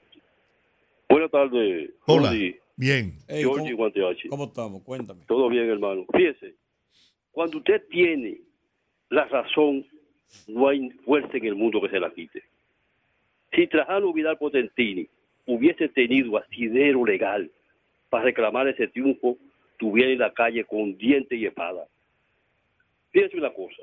Buenas 1.09 1.31
tardes. 1.31 1.91
Hola. 2.07 2.31
Rudy, 2.31 2.57
Bien. 2.77 3.15
Ey, 3.27 3.41
Georgie 3.43 3.73
¿cómo, 3.73 3.77
Guanteachi. 3.79 4.29
cómo 4.29 4.45
estamos? 4.45 4.83
Cuéntame. 4.85 5.25
Todo 5.27 5.49
bien, 5.49 5.69
hermano. 5.69 6.05
Fíjese, 6.13 6.55
cuando 7.33 7.59
usted 7.59 7.83
tiene 7.91 8.41
la 9.11 9.25
razón, 9.25 9.85
no 10.47 10.69
hay 10.69 10.89
fuerza 11.05 11.37
en 11.37 11.47
el 11.47 11.57
mundo 11.57 11.81
que 11.81 11.89
se 11.89 11.99
la 11.99 12.13
quite. 12.13 12.41
Si 13.53 13.67
Trajano 13.67 14.13
Vidal 14.13 14.39
Potentini 14.39 15.09
hubiese 15.49 15.89
tenido 15.89 16.37
asidero 16.37 17.05
legal 17.05 17.51
para 18.11 18.25
reclamar 18.25 18.69
ese 18.69 18.87
triunfo 18.89 19.37
estuviera 19.73 20.11
en 20.11 20.19
la 20.19 20.33
calle 20.33 20.65
con 20.65 20.97
dientes 20.97 21.39
y 21.39 21.47
espada. 21.47 21.87
Fíjense 23.11 23.37
una 23.39 23.51
cosa. 23.53 23.83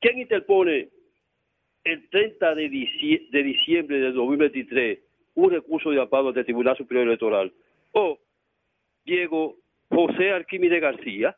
¿Quién 0.00 0.18
interpone 0.18 0.88
el 1.84 2.08
30 2.10 2.54
de, 2.54 2.70
dicie- 2.70 3.28
de 3.30 3.42
diciembre 3.42 4.00
de 4.00 4.12
2023 4.12 4.98
un 5.34 5.50
recurso 5.50 5.90
de 5.90 6.00
amparo 6.00 6.28
ante 6.28 6.40
el 6.40 6.46
Tribunal 6.46 6.76
Superior 6.76 7.06
Electoral? 7.06 7.52
O 7.92 8.18
Diego 9.04 9.56
José 9.90 10.32
Arquímedes 10.32 10.80
García. 10.80 11.36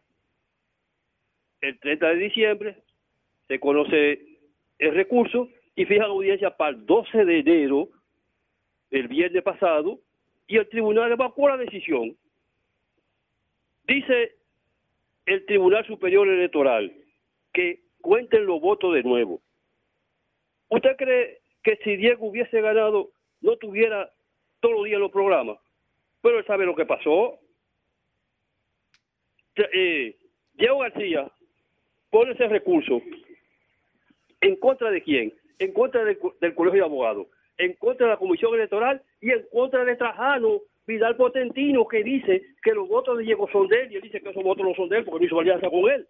El 1.60 1.78
30 1.78 2.08
de 2.08 2.16
diciembre 2.16 2.76
se 3.48 3.60
conoce 3.60 4.20
el 4.78 4.94
recurso 4.94 5.48
y 5.76 5.84
fija 5.84 6.04
la 6.06 6.12
audiencia 6.14 6.56
para 6.56 6.70
el 6.70 6.86
12 6.86 7.24
de 7.26 7.38
enero, 7.40 7.88
el 8.90 9.08
viernes 9.08 9.42
pasado, 9.42 10.00
y 10.46 10.56
el 10.56 10.68
tribunal 10.68 11.12
evacuó 11.12 11.48
la 11.48 11.56
decisión. 11.56 12.16
Dice 13.84 14.36
el 15.26 15.44
Tribunal 15.46 15.86
Superior 15.86 16.26
Electoral 16.28 16.92
que 17.52 17.82
cuenten 18.00 18.46
los 18.46 18.60
votos 18.60 18.94
de 18.94 19.02
nuevo. 19.02 19.40
¿Usted 20.68 20.96
cree 20.96 21.40
que 21.62 21.76
si 21.84 21.96
Diego 21.96 22.26
hubiese 22.26 22.60
ganado 22.60 23.10
no 23.40 23.56
tuviera 23.56 24.10
todos 24.60 24.74
los 24.76 24.84
días 24.84 25.00
los 25.00 25.10
programas? 25.12 25.58
Pero 26.22 26.38
él 26.38 26.46
sabe 26.46 26.66
lo 26.66 26.74
que 26.74 26.86
pasó. 26.86 27.38
Eh, 29.72 30.16
Diego 30.54 30.78
García 30.78 31.30
pone 32.10 32.32
ese 32.32 32.48
recurso 32.48 33.00
en 34.40 34.56
contra 34.56 34.90
de 34.90 35.02
quién? 35.02 35.32
En 35.58 35.72
contra 35.72 36.04
del, 36.04 36.18
co- 36.18 36.34
del 36.40 36.54
Colegio 36.54 36.80
de 36.80 36.86
Abogados, 36.86 37.26
en 37.60 37.74
contra 37.74 38.06
de 38.06 38.12
la 38.12 38.18
Comisión 38.18 38.54
Electoral 38.54 39.02
y 39.20 39.30
en 39.30 39.44
contra 39.52 39.84
de 39.84 39.96
Trajano 39.96 40.62
Vidal 40.86 41.16
Potentino 41.16 41.86
que 41.86 42.02
dice 42.02 42.42
que 42.62 42.72
los 42.72 42.88
votos 42.88 43.18
de 43.18 43.24
Diego 43.24 43.48
son 43.52 43.68
de 43.68 43.82
él 43.82 43.92
y 43.92 43.96
él 43.96 44.02
dice 44.02 44.20
que 44.20 44.30
esos 44.30 44.42
votos 44.42 44.64
no 44.64 44.74
son 44.74 44.88
de 44.88 44.98
él 44.98 45.04
porque 45.04 45.20
no 45.20 45.26
hizo 45.26 45.40
alianza 45.40 45.68
con 45.68 45.90
él. 45.90 46.08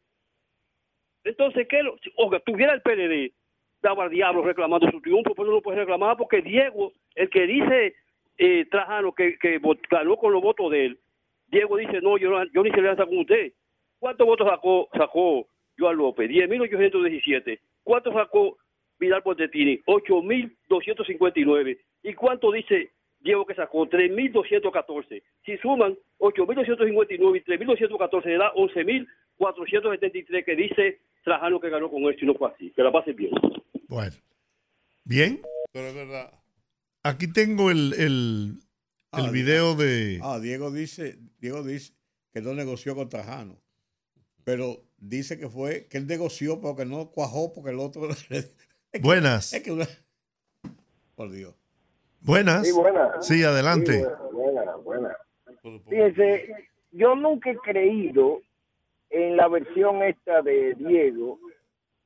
Entonces, 1.24 1.66
¿qué? 1.68 1.82
Lo, 1.82 1.96
oiga, 2.16 2.40
tuviera 2.40 2.72
el 2.72 2.82
PLD, 2.82 3.34
daba 3.82 4.04
al 4.04 4.10
diablo 4.10 4.42
reclamando 4.42 4.90
su 4.90 5.00
triunfo, 5.00 5.34
pero 5.34 5.48
no 5.48 5.54
lo 5.54 5.62
puede 5.62 5.78
reclamar 5.78 6.16
porque 6.16 6.40
Diego, 6.40 6.92
el 7.16 7.28
que 7.28 7.46
dice 7.46 7.94
eh, 8.38 8.64
Trajano 8.70 9.12
que, 9.12 9.36
que 9.38 9.60
ganó 9.90 10.16
con 10.16 10.32
los 10.32 10.42
votos 10.42 10.70
de 10.70 10.86
él, 10.86 10.98
Diego 11.48 11.76
dice, 11.76 12.00
no, 12.00 12.16
yo, 12.16 12.30
yo 12.54 12.62
ni 12.62 12.70
se 12.70 12.78
alianza 12.78 13.04
con 13.04 13.18
usted. 13.18 13.52
¿Cuántos 13.98 14.26
votos 14.26 14.48
sacó, 14.48 14.88
sacó 14.96 15.48
Joan 15.76 15.96
López? 15.96 16.30
10.817. 16.30 17.60
¿Cuántos 17.82 18.14
sacó 18.14 18.56
Vidal 19.00 19.22
Potetini? 19.22 19.78
8.259. 19.86 21.78
¿Y 22.02 22.14
cuánto 22.14 22.52
dice 22.52 22.90
Diego 23.20 23.46
que 23.46 23.54
sacó? 23.54 23.86
3.214. 23.88 25.22
Si 25.44 25.56
suman 25.58 25.96
8.259 26.18 27.36
y 27.36 27.40
3.214 27.50 28.24
le 28.26 28.38
da 28.38 28.52
11.473 28.54 30.44
que 30.44 30.54
dice 30.56 31.00
Trajano 31.24 31.60
que 31.60 31.70
ganó 31.70 31.90
con 31.90 32.02
él, 32.04 32.16
si 32.20 32.26
no 32.26 32.34
fue 32.34 32.50
así. 32.50 32.70
Que 32.70 32.82
la 32.82 32.92
pasen 32.92 33.16
bien. 33.16 33.32
Bueno. 33.88 34.14
Bien. 35.04 35.40
Pero 35.72 35.86
es 35.88 35.94
verdad. 35.94 36.32
Aquí 37.02 37.32
tengo 37.32 37.70
el, 37.70 37.94
el, 37.94 38.58
el 39.12 39.24
Ah, 39.26 39.30
video 39.30 39.74
de... 39.74 40.20
Ah, 40.22 40.38
Diego 40.38 40.70
dice, 40.70 41.16
Diego 41.40 41.62
dice 41.62 41.94
que 42.32 42.42
no 42.42 42.54
negoció 42.54 42.94
con 42.94 43.08
Trajano. 43.08 43.58
Pero 44.44 44.84
dice 44.98 45.38
que 45.38 45.48
fue, 45.48 45.86
que 45.88 45.98
él 45.98 46.06
negoció, 46.06 46.60
pero 46.60 46.76
que 46.76 46.84
no 46.84 47.10
cuajó 47.10 47.52
porque 47.52 47.70
el 47.70 47.78
otro. 47.78 48.02
es 48.92 49.00
que- 49.00 49.06
Buenas. 49.06 49.52
Es 49.52 49.62
que 49.62 49.72
una- 49.72 49.86
Por 51.14 51.30
Dios. 51.30 51.54
Buenas. 52.20 52.66
Sí, 52.66 52.72
buenas. 52.72 53.26
Sí, 53.26 53.42
adelante. 53.44 53.92
Sí, 54.00 54.04
buena, 54.32 54.76
buena, 54.76 55.16
buena. 55.62 55.80
Fíjense, 55.88 56.68
yo 56.92 57.14
nunca 57.14 57.50
he 57.50 57.56
creído 57.58 58.40
en 59.10 59.36
la 59.36 59.48
versión 59.48 60.02
esta 60.02 60.40
de 60.42 60.74
Diego 60.74 61.38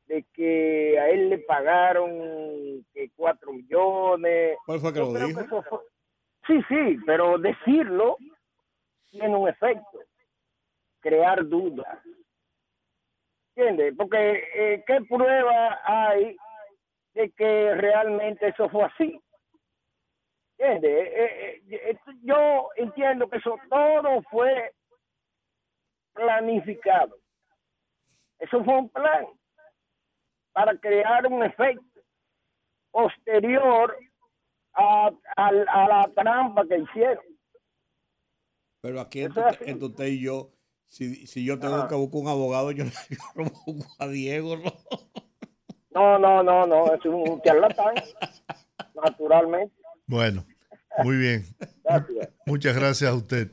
de 0.07 0.25
que 0.35 0.99
a 0.99 1.09
él 1.11 1.31
le 1.31 1.39
pagaron 1.39 2.85
que 2.93 3.11
cuatro 3.17 3.53
millones. 3.53 4.57
¿Cuál 4.67 4.81
fue 4.81 4.93
que 4.93 4.99
Yo 4.99 5.13
lo 5.13 5.27
dijo? 5.27 5.63
fue- 5.63 5.79
Sí, 6.47 6.61
sí, 6.69 6.99
pero 7.07 7.39
decirlo 7.39 8.17
tiene 9.11 9.35
un 9.37 9.49
efecto, 9.49 10.01
crear 11.01 11.47
dudas. 11.49 11.99
¿Entiendes? 13.57 13.95
Porque 13.97 14.43
eh, 14.55 14.85
¿qué 14.87 15.01
prueba 15.09 15.79
hay 15.85 16.37
de 17.15 17.31
que 17.31 17.75
realmente 17.75 18.49
eso 18.49 18.69
fue 18.69 18.85
así? 18.85 19.21
¿Entiendes? 20.59 20.91
Eh, 21.09 21.63
eh, 21.71 21.91
eh, 21.91 21.99
yo 22.23 22.69
entiendo 22.77 23.29
que 23.29 23.39
eso 23.39 23.57
todo 23.69 24.23
fue 24.31 24.73
planificado. 26.13 27.17
Eso 28.39 28.63
fue 28.65 28.77
un 28.79 28.89
plan 28.89 29.27
para 30.53 30.77
crear 30.79 31.27
un 31.27 31.43
efecto 31.43 31.83
posterior 32.91 33.97
a, 34.75 35.11
a- 35.37 35.49
a 35.49 35.89
la 35.89 36.11
trampa 36.15 36.67
que 36.67 36.79
hicieron. 36.79 37.25
Pero 38.81 39.01
aquí 39.01 39.23
entre, 39.23 39.43
usted 39.87 40.07
y 40.07 40.23
yo, 40.23 40.51
si, 40.87 41.27
si 41.27 41.45
yo 41.45 41.59
tengo 41.59 41.89
que 41.89 41.95
buscar 41.95 42.21
un 42.21 42.29
abogado, 42.29 42.71
yo, 42.71 42.85
yo 42.85 43.17
no 43.37 43.51
busco 43.67 43.93
a 43.99 44.07
Diego. 44.09 44.57
¿no? 44.57 44.71
No, 45.95 46.19
no, 46.19 46.43
no, 46.43 46.67
no, 46.67 46.93
es 46.95 47.05
un 47.05 47.41
charlatán, 47.43 47.95
naturalmente. 49.05 49.75
Bueno, 50.07 50.45
muy 51.05 51.17
bien. 51.17 51.57
Gracias. 51.85 52.29
Muchas 52.47 52.75
gracias 52.77 53.11
a 53.11 53.15
usted. 53.15 53.51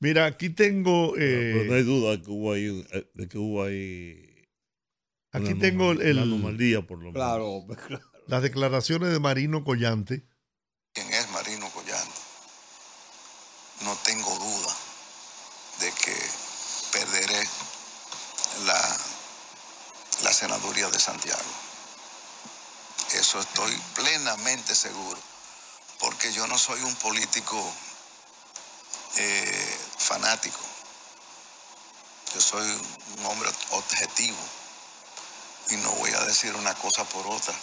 Mira, 0.00 0.26
aquí 0.26 0.50
tengo... 0.50 1.14
eh, 1.16 1.52
Pero 1.54 1.64
no 1.64 1.74
hay 1.74 1.82
duda 1.82 2.10
de 2.16 2.22
que 2.22 2.30
hubo 2.30 2.52
ahí, 2.52 2.68
un- 2.68 2.86
eh, 2.92 3.10
de 3.14 3.28
que 3.28 3.38
hubo 3.38 3.62
ahí 3.62 4.30
Aquí 5.32 5.52
una 5.52 5.60
tengo 5.60 5.84
anomalía- 5.92 6.10
el- 6.10 6.16
una 6.18 6.22
anomalía, 6.22 6.82
por 6.82 6.98
lo 6.98 7.12
menos. 7.12 7.14
Claro, 7.14 7.64
claro. 7.86 8.04
las 8.26 8.42
declaraciones 8.42 9.10
de 9.12 9.20
Marino 9.20 9.64
Collante. 9.64 10.24
quién 10.92 11.08
es 11.12 11.30
Marino 11.30 11.68
Collante. 11.70 12.20
No 13.84 13.96
tengo 14.04 14.30
duda 14.36 14.74
de 15.80 15.86
que 16.04 16.14
perderé 16.92 17.42
la, 18.66 18.80
la 20.24 20.32
senaduría 20.32 20.88
de 20.90 20.98
Santiago. 20.98 21.40
Estoy 23.40 23.76
plenamente 23.94 24.76
seguro, 24.76 25.20
porque 25.98 26.32
yo 26.32 26.46
no 26.46 26.56
soy 26.56 26.80
un 26.82 26.94
político 26.96 27.60
eh, 29.16 29.78
fanático. 29.98 30.60
Yo 32.32 32.40
soy 32.40 32.66
un 33.18 33.26
hombre 33.26 33.50
objetivo 33.70 34.38
y 35.70 35.76
no 35.76 35.90
voy 35.92 36.12
a 36.12 36.20
decir 36.26 36.54
una 36.54 36.74
cosa 36.76 37.04
por 37.04 37.26
otra. 37.26 37.54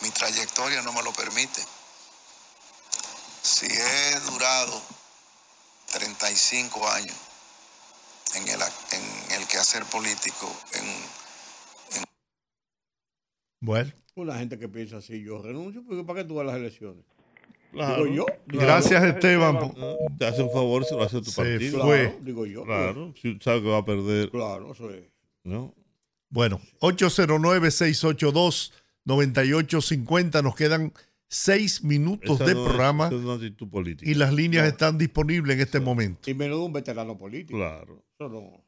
Mi 0.00 0.10
trayectoria 0.10 0.80
no 0.80 0.92
me 0.92 1.02
lo 1.02 1.12
permite. 1.12 1.64
Si 3.42 3.66
he 3.66 4.20
durado 4.20 4.82
35 5.92 6.88
años 6.88 7.16
en 8.34 8.48
el, 8.48 8.62
en 8.62 9.32
el 9.32 9.46
quehacer 9.48 9.84
político, 9.86 10.50
en, 10.72 11.17
Bueno, 13.60 13.90
Una 14.14 14.38
gente 14.38 14.58
que 14.58 14.68
piensa 14.68 14.96
así, 14.98 15.22
yo 15.22 15.40
renuncio, 15.42 15.82
porque 15.86 16.04
¿para 16.04 16.22
qué 16.22 16.28
tú 16.28 16.34
vas 16.36 16.44
a 16.44 16.46
las 16.52 16.56
elecciones? 16.56 17.04
Claro, 17.72 18.04
Digo 18.04 18.16
yo. 18.16 18.26
claro. 18.46 18.66
Gracias, 18.66 19.04
Esteban. 19.04 19.58
Te 20.18 20.26
hace 20.26 20.42
un 20.42 20.50
favor 20.50 20.84
si 20.84 20.94
lo 20.94 21.02
hace 21.02 21.20
tu 21.20 21.30
Se 21.30 21.42
partido. 21.42 21.80
fue. 21.84 22.04
Claro, 22.08 22.18
digo 22.24 22.46
yo. 22.46 22.64
Claro, 22.64 23.12
si 23.20 23.38
sabe 23.40 23.62
que 23.62 23.68
va 23.68 23.78
a 23.78 23.84
perder. 23.84 24.30
Claro, 24.30 24.72
eso 24.72 24.90
es. 24.90 25.04
¿no? 25.44 25.74
Bueno, 26.30 26.60
809-682-9850. 29.06 30.42
Nos 30.42 30.54
quedan 30.54 30.92
seis 31.28 31.82
minutos 31.84 32.36
Esa 32.36 32.44
de 32.46 32.54
no 32.54 32.60
es- 32.62 32.66
programa 32.68 33.06
es 33.08 33.12
una 33.14 33.34
actitud 33.34 33.68
política. 33.68 34.10
y 34.10 34.14
las 34.14 34.32
líneas 34.32 34.66
están 34.66 34.96
disponibles 34.98 35.56
en 35.56 35.60
este 35.62 35.80
momento. 35.80 36.30
Y 36.30 36.34
menos 36.34 36.58
de 36.58 36.64
un 36.64 36.72
veterano 36.72 37.16
político. 37.18 37.58
Claro. 37.58 38.02
Eso 38.18 38.28
no. 38.28 38.64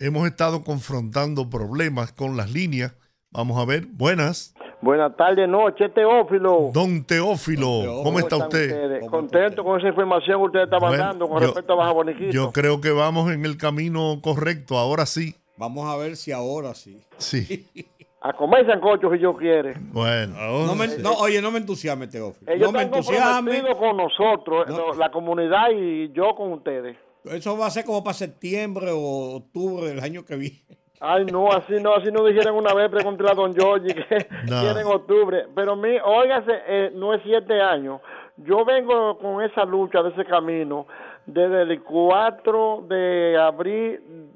Hemos 0.00 0.26
estado 0.28 0.62
confrontando 0.62 1.48
problemas 1.50 2.12
con 2.12 2.36
las 2.36 2.52
líneas. 2.52 2.94
Vamos 3.30 3.58
a 3.58 3.64
ver. 3.64 3.86
Buenas. 3.86 4.54
Buenas 4.80 5.16
tardes, 5.16 5.48
noche, 5.48 5.88
Teófilo. 5.88 6.70
Don 6.72 7.04
Teófilo, 7.04 8.00
¿cómo 8.04 8.20
está 8.20 8.36
usted? 8.36 9.00
Contento 9.10 9.64
con 9.64 9.78
esa 9.78 9.88
información 9.88 10.38
que 10.40 10.46
usted 10.46 10.62
está 10.62 10.78
Bueno, 10.78 10.96
mandando 10.98 11.28
con 11.28 11.40
yo- 11.40 11.46
respecto 11.46 11.72
a 11.72 11.76
Baja 11.76 11.92
Boniquito. 11.92 12.30
Yo 12.30 12.52
creo 12.52 12.80
que 12.80 12.90
vamos 12.92 13.30
en 13.32 13.44
el 13.44 13.56
camino 13.56 14.20
correcto. 14.22 14.78
Ahora 14.78 15.04
sí. 15.04 15.34
Vamos 15.56 15.92
a 15.92 15.96
ver 15.96 16.16
si 16.16 16.30
ahora 16.32 16.74
sí. 16.74 17.02
Sí. 17.18 17.66
A 18.20 18.32
comer 18.32 18.66
sancocho 18.66 19.12
si 19.12 19.20
yo 19.20 19.32
quiere. 19.32 19.74
Bueno. 19.92 20.34
No 20.66 20.74
me- 20.74 20.88
no, 20.98 21.12
oye, 21.14 21.40
no 21.40 21.52
me 21.52 21.58
entusiasme, 21.58 22.08
Teófilo. 22.08 22.50
Ellos 22.50 22.72
no 22.72 22.76
me 22.78 22.82
entusiasme. 22.84 23.62
con 23.78 23.96
nosotros, 23.96 24.66
no, 24.68 24.92
la 24.94 25.10
comunidad 25.12 25.70
y 25.72 26.10
yo 26.12 26.34
con 26.36 26.52
ustedes. 26.52 26.96
Eso 27.24 27.56
va 27.56 27.66
a 27.66 27.70
ser 27.70 27.84
como 27.84 28.02
para 28.02 28.14
septiembre 28.14 28.90
o 28.92 29.36
octubre 29.36 29.86
del 29.88 30.00
año 30.00 30.24
que 30.24 30.34
viene. 30.36 30.58
Ay, 31.00 31.24
no, 31.26 31.52
así 31.52 31.74
no, 31.80 31.94
así 31.94 32.10
no 32.10 32.24
dijeron 32.24 32.56
una 32.56 32.74
vez, 32.74 32.90
pregunté 32.90 33.24
a 33.30 33.34
don 33.34 33.54
Giorgi 33.54 33.94
que 33.94 34.26
No. 34.48 34.60
quieren 34.60 34.86
octubre. 34.86 35.46
Pero 35.54 35.76
mi, 35.76 35.96
óigase, 36.04 36.62
eh, 36.66 36.90
no 36.94 37.14
es 37.14 37.22
siete 37.22 37.60
años. 37.60 38.00
Yo 38.36 38.64
vengo 38.64 39.18
con 39.18 39.42
esa 39.42 39.64
lucha 39.64 40.02
de 40.02 40.10
ese 40.10 40.24
camino 40.24 40.86
desde 41.26 41.62
el 41.62 41.82
4 41.82 42.84
de 42.88 43.36
abril, 43.38 44.30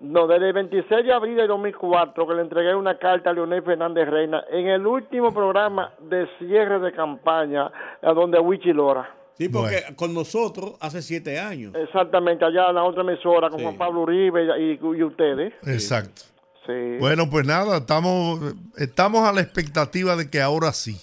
no, 0.00 0.26
desde 0.26 0.48
el 0.48 0.52
26 0.52 1.06
de 1.06 1.12
abril 1.12 1.36
de 1.36 1.46
2004 1.46 2.26
que 2.26 2.34
le 2.34 2.42
entregué 2.42 2.74
una 2.74 2.98
carta 2.98 3.30
a 3.30 3.32
Leonel 3.32 3.62
Fernández 3.62 4.08
Reina 4.08 4.44
en 4.50 4.68
el 4.68 4.86
último 4.86 5.32
programa 5.32 5.92
de 5.98 6.28
cierre 6.38 6.78
de 6.78 6.92
campaña 6.92 7.70
a 8.02 8.12
donde 8.12 8.38
Wichi 8.38 8.72
Lora. 8.72 9.08
Sí, 9.36 9.48
porque 9.48 9.82
con 9.96 10.14
nosotros 10.14 10.74
hace 10.80 11.02
siete 11.02 11.40
años. 11.40 11.74
Exactamente, 11.74 12.44
allá 12.44 12.68
en 12.68 12.76
la 12.76 12.84
otra 12.84 13.02
emisora 13.02 13.50
con 13.50 13.58
Sí. 13.58 13.64
Juan 13.64 13.76
Pablo 13.76 14.02
Uribe 14.02 14.44
y, 14.60 14.78
y 14.80 15.02
ustedes. 15.02 15.52
Exacto. 15.66 16.22
Sí. 16.66 16.98
Bueno, 17.00 17.28
pues 17.28 17.44
nada, 17.46 17.78
estamos, 17.78 18.40
estamos 18.76 19.28
a 19.28 19.32
la 19.32 19.40
expectativa 19.40 20.14
de 20.16 20.30
que 20.30 20.40
ahora 20.40 20.72
sí. 20.72 20.96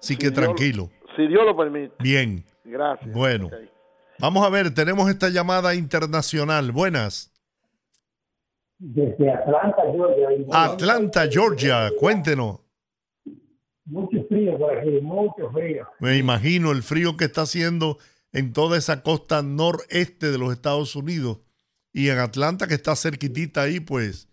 Así 0.00 0.16
que 0.16 0.30
Dios 0.30 0.34
tranquilo. 0.34 0.90
Si 1.16 1.26
Dios 1.26 1.44
lo 1.44 1.56
permite. 1.56 1.94
Bien. 1.98 2.44
Gracias. 2.64 3.12
Bueno. 3.12 3.50
Vamos 4.20 4.44
a 4.44 4.50
ver, 4.50 4.74
tenemos 4.74 5.08
esta 5.08 5.28
llamada 5.30 5.74
internacional. 5.74 6.70
Buenas. 6.72 7.32
Desde 8.78 9.32
Atlanta, 9.32 9.82
Georgia. 9.92 10.28
Atlanta, 10.52 11.28
Georgia. 11.28 11.90
Cuéntenos. 11.98 12.60
Mucho 13.88 14.22
frío 14.28 14.58
por 14.58 14.76
aquí, 14.76 15.00
mucho 15.00 15.50
frío. 15.50 15.86
Me 15.98 16.18
imagino 16.18 16.72
el 16.72 16.82
frío 16.82 17.16
que 17.16 17.24
está 17.24 17.42
haciendo 17.42 17.96
en 18.32 18.52
toda 18.52 18.76
esa 18.76 19.02
costa 19.02 19.42
noreste 19.42 20.30
de 20.30 20.38
los 20.38 20.52
Estados 20.52 20.94
Unidos. 20.94 21.38
Y 21.92 22.10
en 22.10 22.18
Atlanta, 22.18 22.66
que 22.66 22.74
está 22.74 22.94
cerquitita 22.96 23.62
ahí, 23.62 23.80
pues 23.80 24.28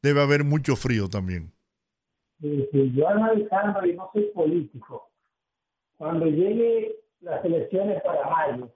debe 0.00 0.22
haber 0.22 0.44
mucho 0.44 0.76
frío 0.76 1.08
también. 1.08 1.52
Y 2.40 2.68
si 2.70 2.92
yo 2.92 3.08
analizando 3.08 3.84
y 3.84 3.94
no 3.94 4.10
soy 4.12 4.30
político, 4.32 5.10
cuando 5.96 6.26
llegue 6.26 6.96
las 7.20 7.44
elecciones 7.44 8.00
para 8.02 8.30
mayo 8.30 8.70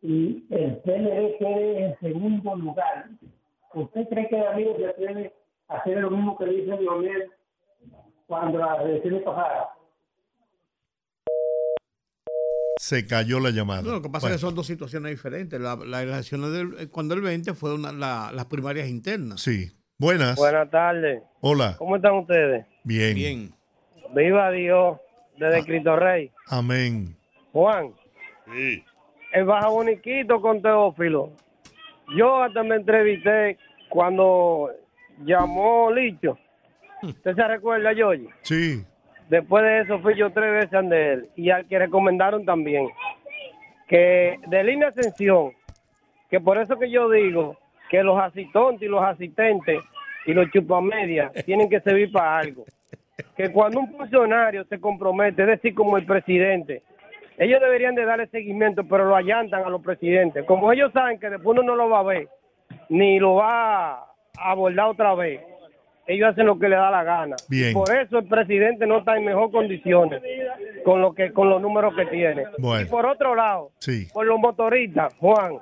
y 0.00 0.46
el 0.50 0.76
PLD 0.78 1.38
quede 1.38 1.84
en 1.86 1.98
segundo 1.98 2.54
lugar, 2.54 3.10
¿usted 3.74 4.08
cree 4.08 4.28
que 4.28 4.36
David 4.36 4.68
se 4.78 4.86
atreve 4.86 5.32
a 5.66 5.76
hacer 5.78 5.98
lo 5.98 6.10
mismo 6.10 6.38
que 6.38 6.46
dice 6.46 6.80
Leonel 6.80 7.30
cuando 8.28 8.58
las 8.58 8.80
elecciones 8.82 9.22
pasadas? 9.22 9.68
Se 12.80 13.06
cayó 13.06 13.40
la 13.40 13.50
llamada. 13.50 13.82
No, 13.82 13.90
lo 13.92 14.02
que 14.02 14.08
pasa 14.08 14.26
Bueno, 14.26 14.36
es 14.36 14.40
que 14.40 14.46
son 14.46 14.54
dos 14.54 14.66
situaciones 14.66 15.10
diferentes. 15.10 15.58
La- 15.60 15.74
Las 15.76 16.02
elecciones 16.02 16.52
del, 16.52 16.90
cuando 16.90 17.14
el 17.14 17.22
20 17.22 17.54
fue 17.54 17.74
una- 17.74 17.90
la- 17.90 18.30
las 18.32 18.44
primarias 18.44 18.88
internas. 18.88 19.40
Sí. 19.40 19.72
Buenas. 19.98 20.36
Buenas 20.36 20.70
tardes. 20.70 21.22
Hola. 21.40 21.74
¿Cómo 21.78 21.96
están 21.96 22.14
ustedes? 22.18 22.66
Bien. 22.84 23.52
Viva 24.14 24.50
Dios, 24.52 24.98
Ah. 25.00 25.34
desde 25.38 25.64
Cristo 25.64 25.96
Rey. 25.96 26.30
Amén. 26.48 27.16
Juan, 27.52 27.92
el 29.32 29.44
Baja 29.44 29.68
Boniquito 29.68 30.40
con 30.40 30.62
Teófilo. 30.62 31.32
Yo 32.16 32.42
hasta 32.42 32.62
me 32.62 32.76
entrevisté 32.76 33.58
cuando 33.88 34.70
llamó 35.24 35.90
Licho. 35.90 36.38
¿Usted 37.02 37.34
se 37.34 37.48
recuerda, 37.48 37.92
Yoyi? 37.92 38.28
Sí. 38.42 38.84
Después 39.28 39.62
de 39.62 39.80
eso 39.80 39.98
fui 40.00 40.16
yo 40.16 40.30
tres 40.30 40.52
veces 40.52 40.74
ante 40.74 41.12
él 41.12 41.28
y 41.36 41.50
al 41.50 41.66
que 41.66 41.78
recomendaron 41.78 42.44
también 42.44 42.88
que 43.86 44.38
de 44.46 44.64
línea 44.64 44.88
ascensión, 44.88 45.52
que 46.30 46.40
por 46.40 46.58
eso 46.58 46.78
que 46.78 46.90
yo 46.90 47.10
digo 47.10 47.56
que 47.90 48.02
los 48.02 48.20
asistentes 48.20 48.82
y 48.82 48.86
los 48.86 49.02
asistentes 49.02 49.82
y 50.26 50.34
los 50.34 50.50
chupamedias 50.50 51.32
tienen 51.46 51.70
que 51.70 51.80
servir 51.80 52.12
para 52.12 52.38
algo. 52.38 52.64
Que 53.36 53.50
cuando 53.50 53.80
un 53.80 53.90
funcionario 53.96 54.64
se 54.64 54.78
compromete, 54.78 55.42
es 55.42 55.48
decir, 55.48 55.74
como 55.74 55.96
el 55.96 56.04
presidente, 56.04 56.82
ellos 57.38 57.60
deberían 57.60 57.94
de 57.94 58.04
darle 58.04 58.26
seguimiento, 58.26 58.84
pero 58.84 59.06
lo 59.06 59.16
allantan 59.16 59.64
a 59.64 59.70
los 59.70 59.80
presidentes. 59.80 60.44
Como 60.44 60.70
ellos 60.72 60.92
saben 60.92 61.18
que 61.18 61.30
después 61.30 61.56
uno 61.58 61.62
no 61.62 61.76
lo 61.76 61.88
va 61.88 62.00
a 62.00 62.02
ver, 62.02 62.28
ni 62.90 63.18
lo 63.18 63.36
va 63.36 63.92
a 63.92 64.06
abordar 64.36 64.88
otra 64.88 65.14
vez, 65.14 65.40
ellos 66.08 66.30
hacen 66.30 66.46
lo 66.46 66.58
que 66.58 66.68
le 66.68 66.74
da 66.76 66.90
la 66.90 67.04
gana. 67.04 67.36
Bien. 67.48 67.72
Por 67.74 67.94
eso 67.96 68.18
el 68.18 68.26
presidente 68.26 68.86
no 68.86 68.98
está 68.98 69.16
en 69.16 69.24
mejor 69.26 69.50
condiciones 69.52 70.20
con 70.84 71.00
lo 71.00 71.12
que 71.14 71.32
con 71.32 71.48
los 71.50 71.60
números 71.62 71.94
que 71.94 72.06
tiene. 72.06 72.44
Bueno. 72.58 72.82
Y 72.82 72.86
por 72.86 73.06
otro 73.06 73.34
lado, 73.36 73.70
Sí. 73.78 74.08
por 74.12 74.26
los 74.26 74.38
motoristas, 74.40 75.14
Juan, 75.20 75.58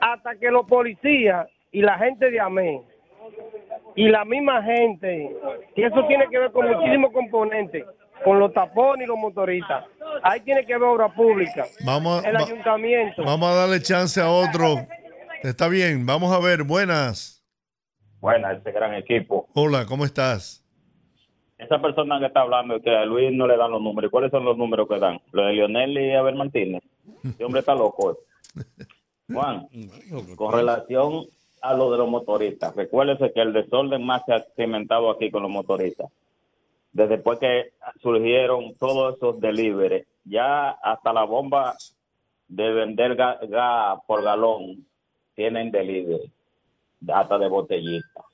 hasta 0.00 0.36
que 0.36 0.50
los 0.50 0.66
policías 0.66 1.46
y 1.72 1.82
la 1.82 1.98
gente 1.98 2.30
de 2.30 2.40
AME 2.40 2.82
y 3.94 4.08
la 4.08 4.24
misma 4.24 4.62
gente, 4.62 5.30
que 5.74 5.84
eso 5.86 6.06
tiene 6.06 6.26
que 6.30 6.38
ver 6.38 6.52
con 6.52 6.66
muchísimos 6.68 7.12
componentes, 7.12 7.84
con 8.24 8.38
los 8.38 8.52
tapones 8.52 9.04
y 9.04 9.08
los 9.08 9.18
motoristas. 9.18 9.84
Ahí 10.22 10.40
tiene 10.40 10.64
que 10.64 10.74
ver 10.74 10.82
obra 10.84 11.08
pública, 11.08 11.66
Vamos, 11.84 12.24
a- 12.24 12.28
el 12.28 12.36
va- 12.36 12.40
ayuntamiento. 12.44 13.22
vamos 13.24 13.50
a 13.50 13.54
darle 13.54 13.80
chance 13.82 14.20
a 14.20 14.30
otro. 14.30 14.76
Está 15.42 15.68
bien. 15.68 16.06
Vamos 16.06 16.32
a 16.32 16.40
ver. 16.44 16.62
Buenas. 16.64 17.37
Buena, 18.20 18.52
ese 18.52 18.72
gran 18.72 18.94
equipo. 18.94 19.48
Hola, 19.54 19.86
¿cómo 19.86 20.04
estás? 20.04 20.64
Esa 21.56 21.80
persona 21.80 22.18
que 22.20 22.26
está 22.26 22.40
hablando 22.42 22.80
que 22.80 22.90
a 22.90 23.04
Luis 23.04 23.32
no 23.32 23.46
le 23.46 23.56
dan 23.56 23.70
los 23.70 23.82
números. 23.82 24.10
¿Cuáles 24.10 24.30
son 24.30 24.44
los 24.44 24.56
números 24.56 24.88
que 24.88 24.98
dan? 24.98 25.20
Los 25.32 25.46
de 25.46 25.52
Lionel 25.52 25.98
y 25.98 26.12
Abel 26.14 26.36
Martínez. 26.36 26.82
Ese 27.24 27.44
hombre 27.44 27.60
está 27.60 27.74
loco. 27.74 28.12
eh. 28.12 28.84
Juan, 29.32 29.68
con 30.36 30.54
relación 30.54 31.26
a 31.60 31.74
lo 31.74 31.90
de 31.90 31.98
los 31.98 32.08
motoristas, 32.08 32.74
recuérdese 32.74 33.32
que 33.32 33.42
el 33.42 33.52
desorden 33.52 34.02
más 34.02 34.22
se 34.24 34.32
ha 34.32 34.46
cimentado 34.56 35.10
aquí 35.10 35.30
con 35.30 35.42
los 35.42 35.50
motoristas. 35.50 36.10
Desde 36.92 37.16
después 37.16 37.38
que 37.38 37.72
surgieron 38.00 38.74
todos 38.76 39.16
esos 39.16 39.38
deliveries, 39.38 40.06
ya 40.24 40.70
hasta 40.70 41.12
la 41.12 41.24
bomba 41.24 41.76
de 42.48 42.72
vender 42.72 43.16
gas 43.16 43.38
ga 43.48 44.00
por 44.06 44.22
galón 44.22 44.86
tienen 45.34 45.70
delivery, 45.70 46.32
hasta 47.06 47.38
de 47.38 47.48
botellita. 47.48 48.24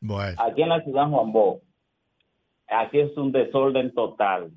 Bueno. 0.00 0.36
Aquí 0.38 0.62
en 0.62 0.68
la 0.70 0.82
ciudad 0.82 1.08
Juan 1.08 1.32
Bo, 1.32 1.60
aquí 2.68 3.00
es 3.00 3.16
un 3.16 3.32
desorden 3.32 3.92
total. 3.94 4.50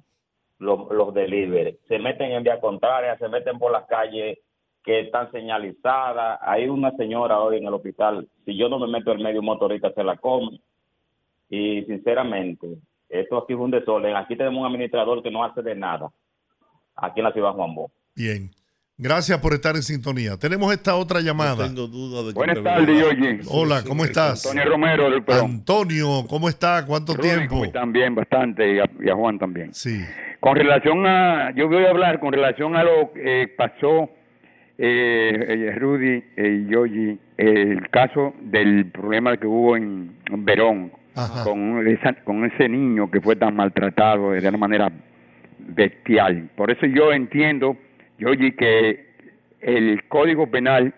Los, 0.59 0.89
los 0.91 1.13
delivery 1.13 1.77
se 1.87 1.99
meten 1.99 2.31
en 2.31 2.43
vía 2.43 2.61
contraria, 2.61 3.17
se 3.17 3.27
meten 3.27 3.59
por 3.59 3.71
las 3.71 3.85
calles 3.85 4.39
que 4.83 5.01
están 5.01 5.31
señalizadas. 5.31 6.39
Hay 6.41 6.67
una 6.67 6.91
señora 6.95 7.39
hoy 7.39 7.57
en 7.57 7.67
el 7.67 7.73
hospital. 7.73 8.27
Si 8.45 8.55
yo 8.55 8.69
no 8.69 8.79
me 8.79 8.87
meto 8.87 9.11
en 9.11 9.23
medio, 9.23 9.39
un 9.39 9.45
motorista 9.45 9.91
se 9.93 10.03
la 10.03 10.17
come. 10.17 10.59
Y 11.49 11.83
sinceramente, 11.83 12.77
esto 13.09 13.37
aquí 13.37 13.53
es 13.53 13.59
un 13.59 13.71
desorden. 13.71 14.15
Aquí 14.15 14.35
tenemos 14.35 14.61
un 14.61 14.67
administrador 14.67 15.21
que 15.21 15.31
no 15.31 15.43
hace 15.43 15.61
de 15.61 15.75
nada. 15.75 16.09
Aquí 16.95 17.19
en 17.19 17.25
la 17.25 17.33
ciudad 17.33 17.53
Juan 17.53 17.75
Bo. 17.75 17.91
Bien. 18.15 18.49
Gracias 18.97 19.39
por 19.39 19.53
estar 19.53 19.75
en 19.75 19.81
sintonía. 19.81 20.37
Tenemos 20.37 20.71
esta 20.71 20.95
otra 20.95 21.19
llamada. 21.19 21.67
tengo 21.67 21.87
duda 21.87 22.21
de 22.21 22.27
que 22.29 22.33
Buenas 22.35 22.61
tardes. 22.63 22.87
Yoyi. 22.99 23.39
Hola, 23.49 23.83
¿cómo 23.87 24.05
estás? 24.05 24.45
Antonio 24.45 24.69
Romero 24.69 25.09
del 25.09 25.23
Perón. 25.23 25.45
Antonio, 25.51 26.25
¿cómo 26.29 26.47
está? 26.47 26.85
¿Cuánto 26.85 27.15
Rudy, 27.15 27.27
tiempo? 27.29 27.63
Bien, 27.87 28.13
bastante, 28.13 28.75
y 28.75 28.79
a, 28.79 28.85
y 29.03 29.09
a 29.09 29.15
Juan 29.15 29.39
también. 29.39 29.73
Sí. 29.73 29.99
Con 30.39 30.55
relación 30.55 31.07
a, 31.07 31.51
yo 31.55 31.67
voy 31.69 31.85
a 31.85 31.89
hablar 31.89 32.19
con 32.19 32.33
relación 32.33 32.75
a 32.75 32.83
lo 32.83 33.11
que 33.13 33.51
pasó 33.57 34.11
eh, 34.77 35.45
eh, 35.49 35.75
Rudy 35.75 36.23
y 36.37 36.67
Yoyi, 36.71 37.17
el 37.37 37.89
caso 37.89 38.35
del 38.41 38.91
problema 38.91 39.37
que 39.37 39.47
hubo 39.47 39.75
en, 39.75 40.17
en 40.31 40.45
Verón 40.45 40.91
con, 41.43 41.87
esa- 41.87 42.13
con 42.23 42.45
ese 42.45 42.69
niño 42.69 43.09
que 43.09 43.21
fue 43.21 43.35
tan 43.37 43.55
maltratado 43.55 44.31
de 44.31 44.47
una 44.47 44.57
manera 44.57 44.91
bestial. 45.59 46.49
Por 46.55 46.69
eso 46.71 46.85
yo 46.85 47.11
entiendo, 47.11 47.75
Yoyi, 48.23 48.51
que 48.53 49.05
el 49.61 50.03
Código 50.07 50.47
Penal 50.47 50.93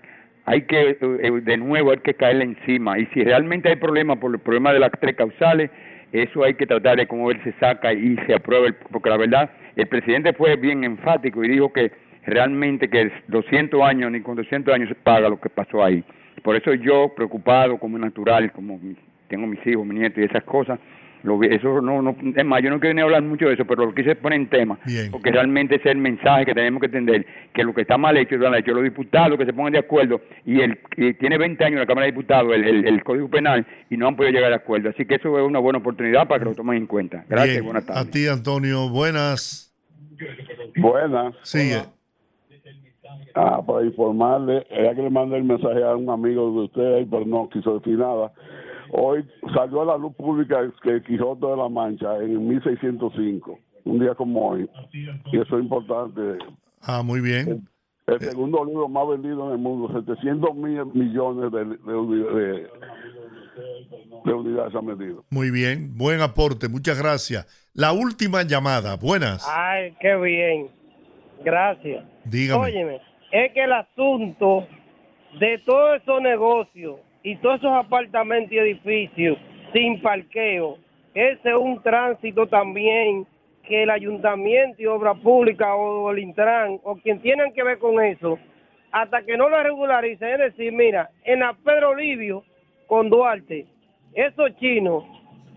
hay 0.45 0.61
que, 0.63 0.97
eh, 1.01 1.31
de 1.43 1.57
nuevo, 1.57 1.91
hay 1.91 1.97
que 1.97 2.13
caerle 2.13 2.43
encima. 2.43 2.99
Y 2.99 3.07
si 3.07 3.23
realmente 3.23 3.69
hay 3.69 3.77
problema 3.77 4.15
por 4.19 4.33
el 4.33 4.39
problema 4.39 4.73
de 4.73 4.79
las 4.79 4.91
tres 4.99 5.15
causales, 5.15 5.71
eso 6.11 6.43
hay 6.43 6.53
que 6.53 6.67
tratar 6.67 6.97
de 6.97 7.07
cómo 7.07 7.27
ver 7.27 7.43
se 7.43 7.51
saca 7.53 7.91
y 7.93 8.15
se 8.27 8.35
aprueba, 8.35 8.67
porque 8.91 9.09
la 9.09 9.17
verdad, 9.17 9.49
el 9.75 9.87
presidente 9.87 10.33
fue 10.33 10.55
bien 10.55 10.83
enfático 10.83 11.43
y 11.43 11.49
dijo 11.49 11.73
que 11.73 11.91
realmente 12.25 12.89
que 12.89 13.11
200 13.27 13.81
años, 13.81 14.11
ni 14.11 14.21
con 14.21 14.35
200 14.35 14.73
años 14.73 14.89
se 14.89 14.95
paga 14.95 15.29
lo 15.29 15.39
que 15.39 15.49
pasó 15.49 15.83
ahí. 15.83 16.03
Por 16.43 16.55
eso 16.55 16.73
yo, 16.73 17.11
preocupado 17.15 17.77
como 17.79 17.97
natural, 17.97 18.51
como 18.51 18.79
tengo 19.27 19.47
mis 19.47 19.65
hijos, 19.65 19.85
mis 19.85 19.99
nietos 19.99 20.19
y 20.19 20.25
esas 20.25 20.43
cosas, 20.43 20.79
lo 21.25 21.37
vi- 21.39 21.47
eso 21.53 21.81
no, 21.81 22.01
no, 22.01 22.15
es 22.35 22.45
más, 22.45 22.61
yo 22.63 22.69
no 22.69 22.79
quiero 22.79 22.93
ni 22.93 23.01
hablar 23.01 23.21
mucho 23.23 23.47
de 23.47 23.55
eso, 23.55 23.65
pero 23.65 23.85
lo 23.85 23.93
quise 23.93 24.15
poner 24.15 24.39
en 24.39 24.47
tema, 24.47 24.79
porque 25.11 25.31
realmente 25.31 25.75
ese 25.75 25.89
es 25.89 25.95
el 25.95 26.01
mensaje 26.01 26.45
que 26.45 26.53
tenemos 26.53 26.79
que 26.79 26.85
entender, 26.85 27.25
que 27.53 27.63
lo 27.63 27.73
que 27.73 27.81
está 27.81 27.97
mal 27.97 28.15
hecho, 28.17 28.37
lo 28.37 28.47
han 28.47 28.55
hecho 28.55 28.71
los 28.73 28.83
diputados 28.83 29.37
que 29.37 29.45
se 29.45 29.53
pongan 29.53 29.73
de 29.73 29.79
acuerdo, 29.79 30.21
y 30.45 30.61
el 30.61 30.79
y 30.95 31.13
tiene 31.15 31.37
20 31.37 31.63
años 31.65 31.79
la 31.79 31.85
Cámara 31.85 32.05
de 32.05 32.11
Diputados, 32.11 32.53
el, 32.53 32.63
el, 32.63 32.87
el 32.87 33.03
Código 33.03 33.27
Penal, 33.29 33.65
y 33.89 33.97
no 33.97 34.07
han 34.07 34.15
podido 34.15 34.31
llegar 34.33 34.53
a 34.53 34.57
acuerdo. 34.57 34.89
Así 34.89 35.05
que 35.05 35.15
eso 35.15 35.37
es 35.37 35.45
una 35.45 35.59
buena 35.59 35.79
oportunidad 35.79 36.27
para 36.27 36.39
que 36.39 36.45
lo 36.45 36.55
tomen 36.55 36.77
en 36.77 36.87
cuenta. 36.87 37.25
Gracias 37.27 37.55
Bien. 37.55 37.65
buenas 37.65 37.85
tardes. 37.85 38.07
A 38.07 38.11
ti, 38.11 38.27
Antonio. 38.27 38.89
Buenas. 38.89 39.73
Buenas. 40.77 41.33
Sigue. 41.43 41.77
Ah, 43.33 43.61
para 43.65 43.83
informarle, 43.85 44.65
era 44.69 44.95
que 44.95 45.01
le 45.01 45.09
mandé 45.09 45.37
el 45.37 45.43
mensaje 45.43 45.83
a 45.83 45.95
un 45.95 46.09
amigo 46.09 46.51
de 46.51 46.59
ustedes, 46.65 47.07
pero 47.11 47.25
no 47.25 47.49
quiso 47.49 47.79
decir 47.79 47.97
nada. 47.97 48.31
Hoy 48.97 49.25
salió 49.53 49.81
a 49.81 49.85
la 49.85 49.97
luz 49.97 50.15
pública 50.15 50.57
que 50.81 50.89
el 50.91 51.03
Quijote 51.03 51.45
de 51.45 51.57
la 51.57 51.67
Mancha 51.69 52.15
en 52.17 52.31
el 52.31 52.39
1605, 52.39 53.59
un 53.83 53.99
día 53.99 54.15
como 54.15 54.49
hoy. 54.51 54.69
Y 54.93 55.37
eso 55.39 55.57
es 55.57 55.63
importante. 55.63 56.21
Ah, 56.81 57.01
muy 57.03 57.19
bien. 57.19 57.67
El 58.07 58.19
segundo 58.19 58.63
libro 58.63 58.87
más 58.87 59.07
vendido 59.09 59.47
en 59.47 59.53
el 59.53 59.57
mundo, 59.57 59.91
700 59.99 60.55
mil 60.55 60.85
millones 60.93 61.51
de, 61.51 61.65
de, 61.65 62.33
de- 62.35 62.69
de 64.25 64.33
unidades 64.33 64.75
han 64.75 64.85
vendido. 64.85 65.23
Muy 65.29 65.49
bien, 65.51 65.97
buen 65.97 66.21
aporte, 66.21 66.67
muchas 66.69 67.01
gracias. 67.01 67.47
La 67.73 67.91
última 67.93 68.43
llamada, 68.43 68.95
buenas. 68.97 69.45
Ay, 69.49 69.93
qué 69.99 70.15
bien. 70.17 70.67
Gracias. 71.43 72.05
Dígame. 72.25 72.61
Óyeme, 72.63 73.01
es 73.31 73.51
que 73.53 73.63
el 73.63 73.71
asunto 73.73 74.67
de 75.39 75.57
todos 75.65 76.01
esos 76.01 76.21
negocios 76.21 76.97
y 77.25 77.35
todos 77.37 77.57
esos 77.57 77.71
apartamentos 77.71 78.51
y 78.51 78.59
edificios 78.59 79.35
sin 79.73 79.99
parqueo, 79.99 80.77
ese 81.15 81.49
es 81.49 81.55
un 81.55 81.81
tránsito 81.81 82.45
también 82.45 83.25
que 83.63 83.81
el 83.81 83.89
ayuntamiento 83.89 84.79
y 84.79 84.85
obra 84.85 85.15
pública 85.15 85.73
o 85.73 86.11
el 86.11 86.19
Intran 86.19 86.79
o 86.83 86.95
quien 86.97 87.19
tienen 87.19 87.51
que 87.51 87.63
ver 87.63 87.79
con 87.79 87.99
eso, 87.99 88.37
hasta 88.91 89.23
que 89.23 89.37
no 89.37 89.49
lo 89.49 89.61
regularicen, 89.63 90.33
es 90.33 90.37
decir, 90.37 90.71
mira, 90.71 91.09
en 91.23 91.39
la 91.39 91.53
Pedro 91.53 91.95
Livio 91.95 92.43
con 92.85 93.09
Duarte, 93.09 93.65
esos 94.13 94.55
chinos 94.57 95.03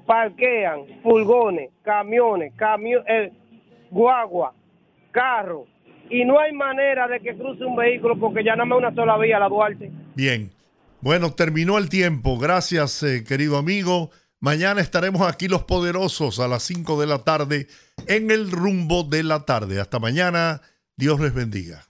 parquean 0.07 0.87
furgones, 1.03 1.71
camiones, 1.83 2.55
camio, 2.57 3.05
eh, 3.07 3.31
guagua, 3.91 4.55
carro, 5.11 5.67
y 6.09 6.25
no 6.25 6.39
hay 6.39 6.53
manera 6.53 7.07
de 7.09 7.21
que 7.21 7.37
cruce 7.37 7.63
un 7.63 7.77
vehículo 7.77 8.17
porque 8.17 8.43
ya 8.43 8.53
nada 8.53 8.65
más 8.65 8.79
una 8.79 8.95
sola 8.95 9.19
vía, 9.19 9.39
la 9.39 9.51
Duarte. 9.51 9.91
Bien. 10.17 10.49
Bueno, 11.01 11.33
terminó 11.33 11.79
el 11.79 11.89
tiempo. 11.89 12.39
Gracias, 12.39 13.03
eh, 13.03 13.25
querido 13.25 13.57
amigo. 13.57 14.11
Mañana 14.41 14.81
estaremos 14.81 15.23
aquí 15.23 15.49
los 15.49 15.65
poderosos 15.65 16.41
a 16.41 16.49
las 16.49 16.63
5 16.65 17.01
de 17.01 17.07
la 17.07 17.19
tarde 17.19 17.69
en 18.07 18.31
el 18.31 18.51
rumbo 18.51 19.05
de 19.05 19.23
la 19.23 19.45
tarde. 19.45 19.81
Hasta 19.81 19.99
mañana. 19.99 20.63
Dios 20.97 21.21
les 21.21 21.33
bendiga. 21.33 21.88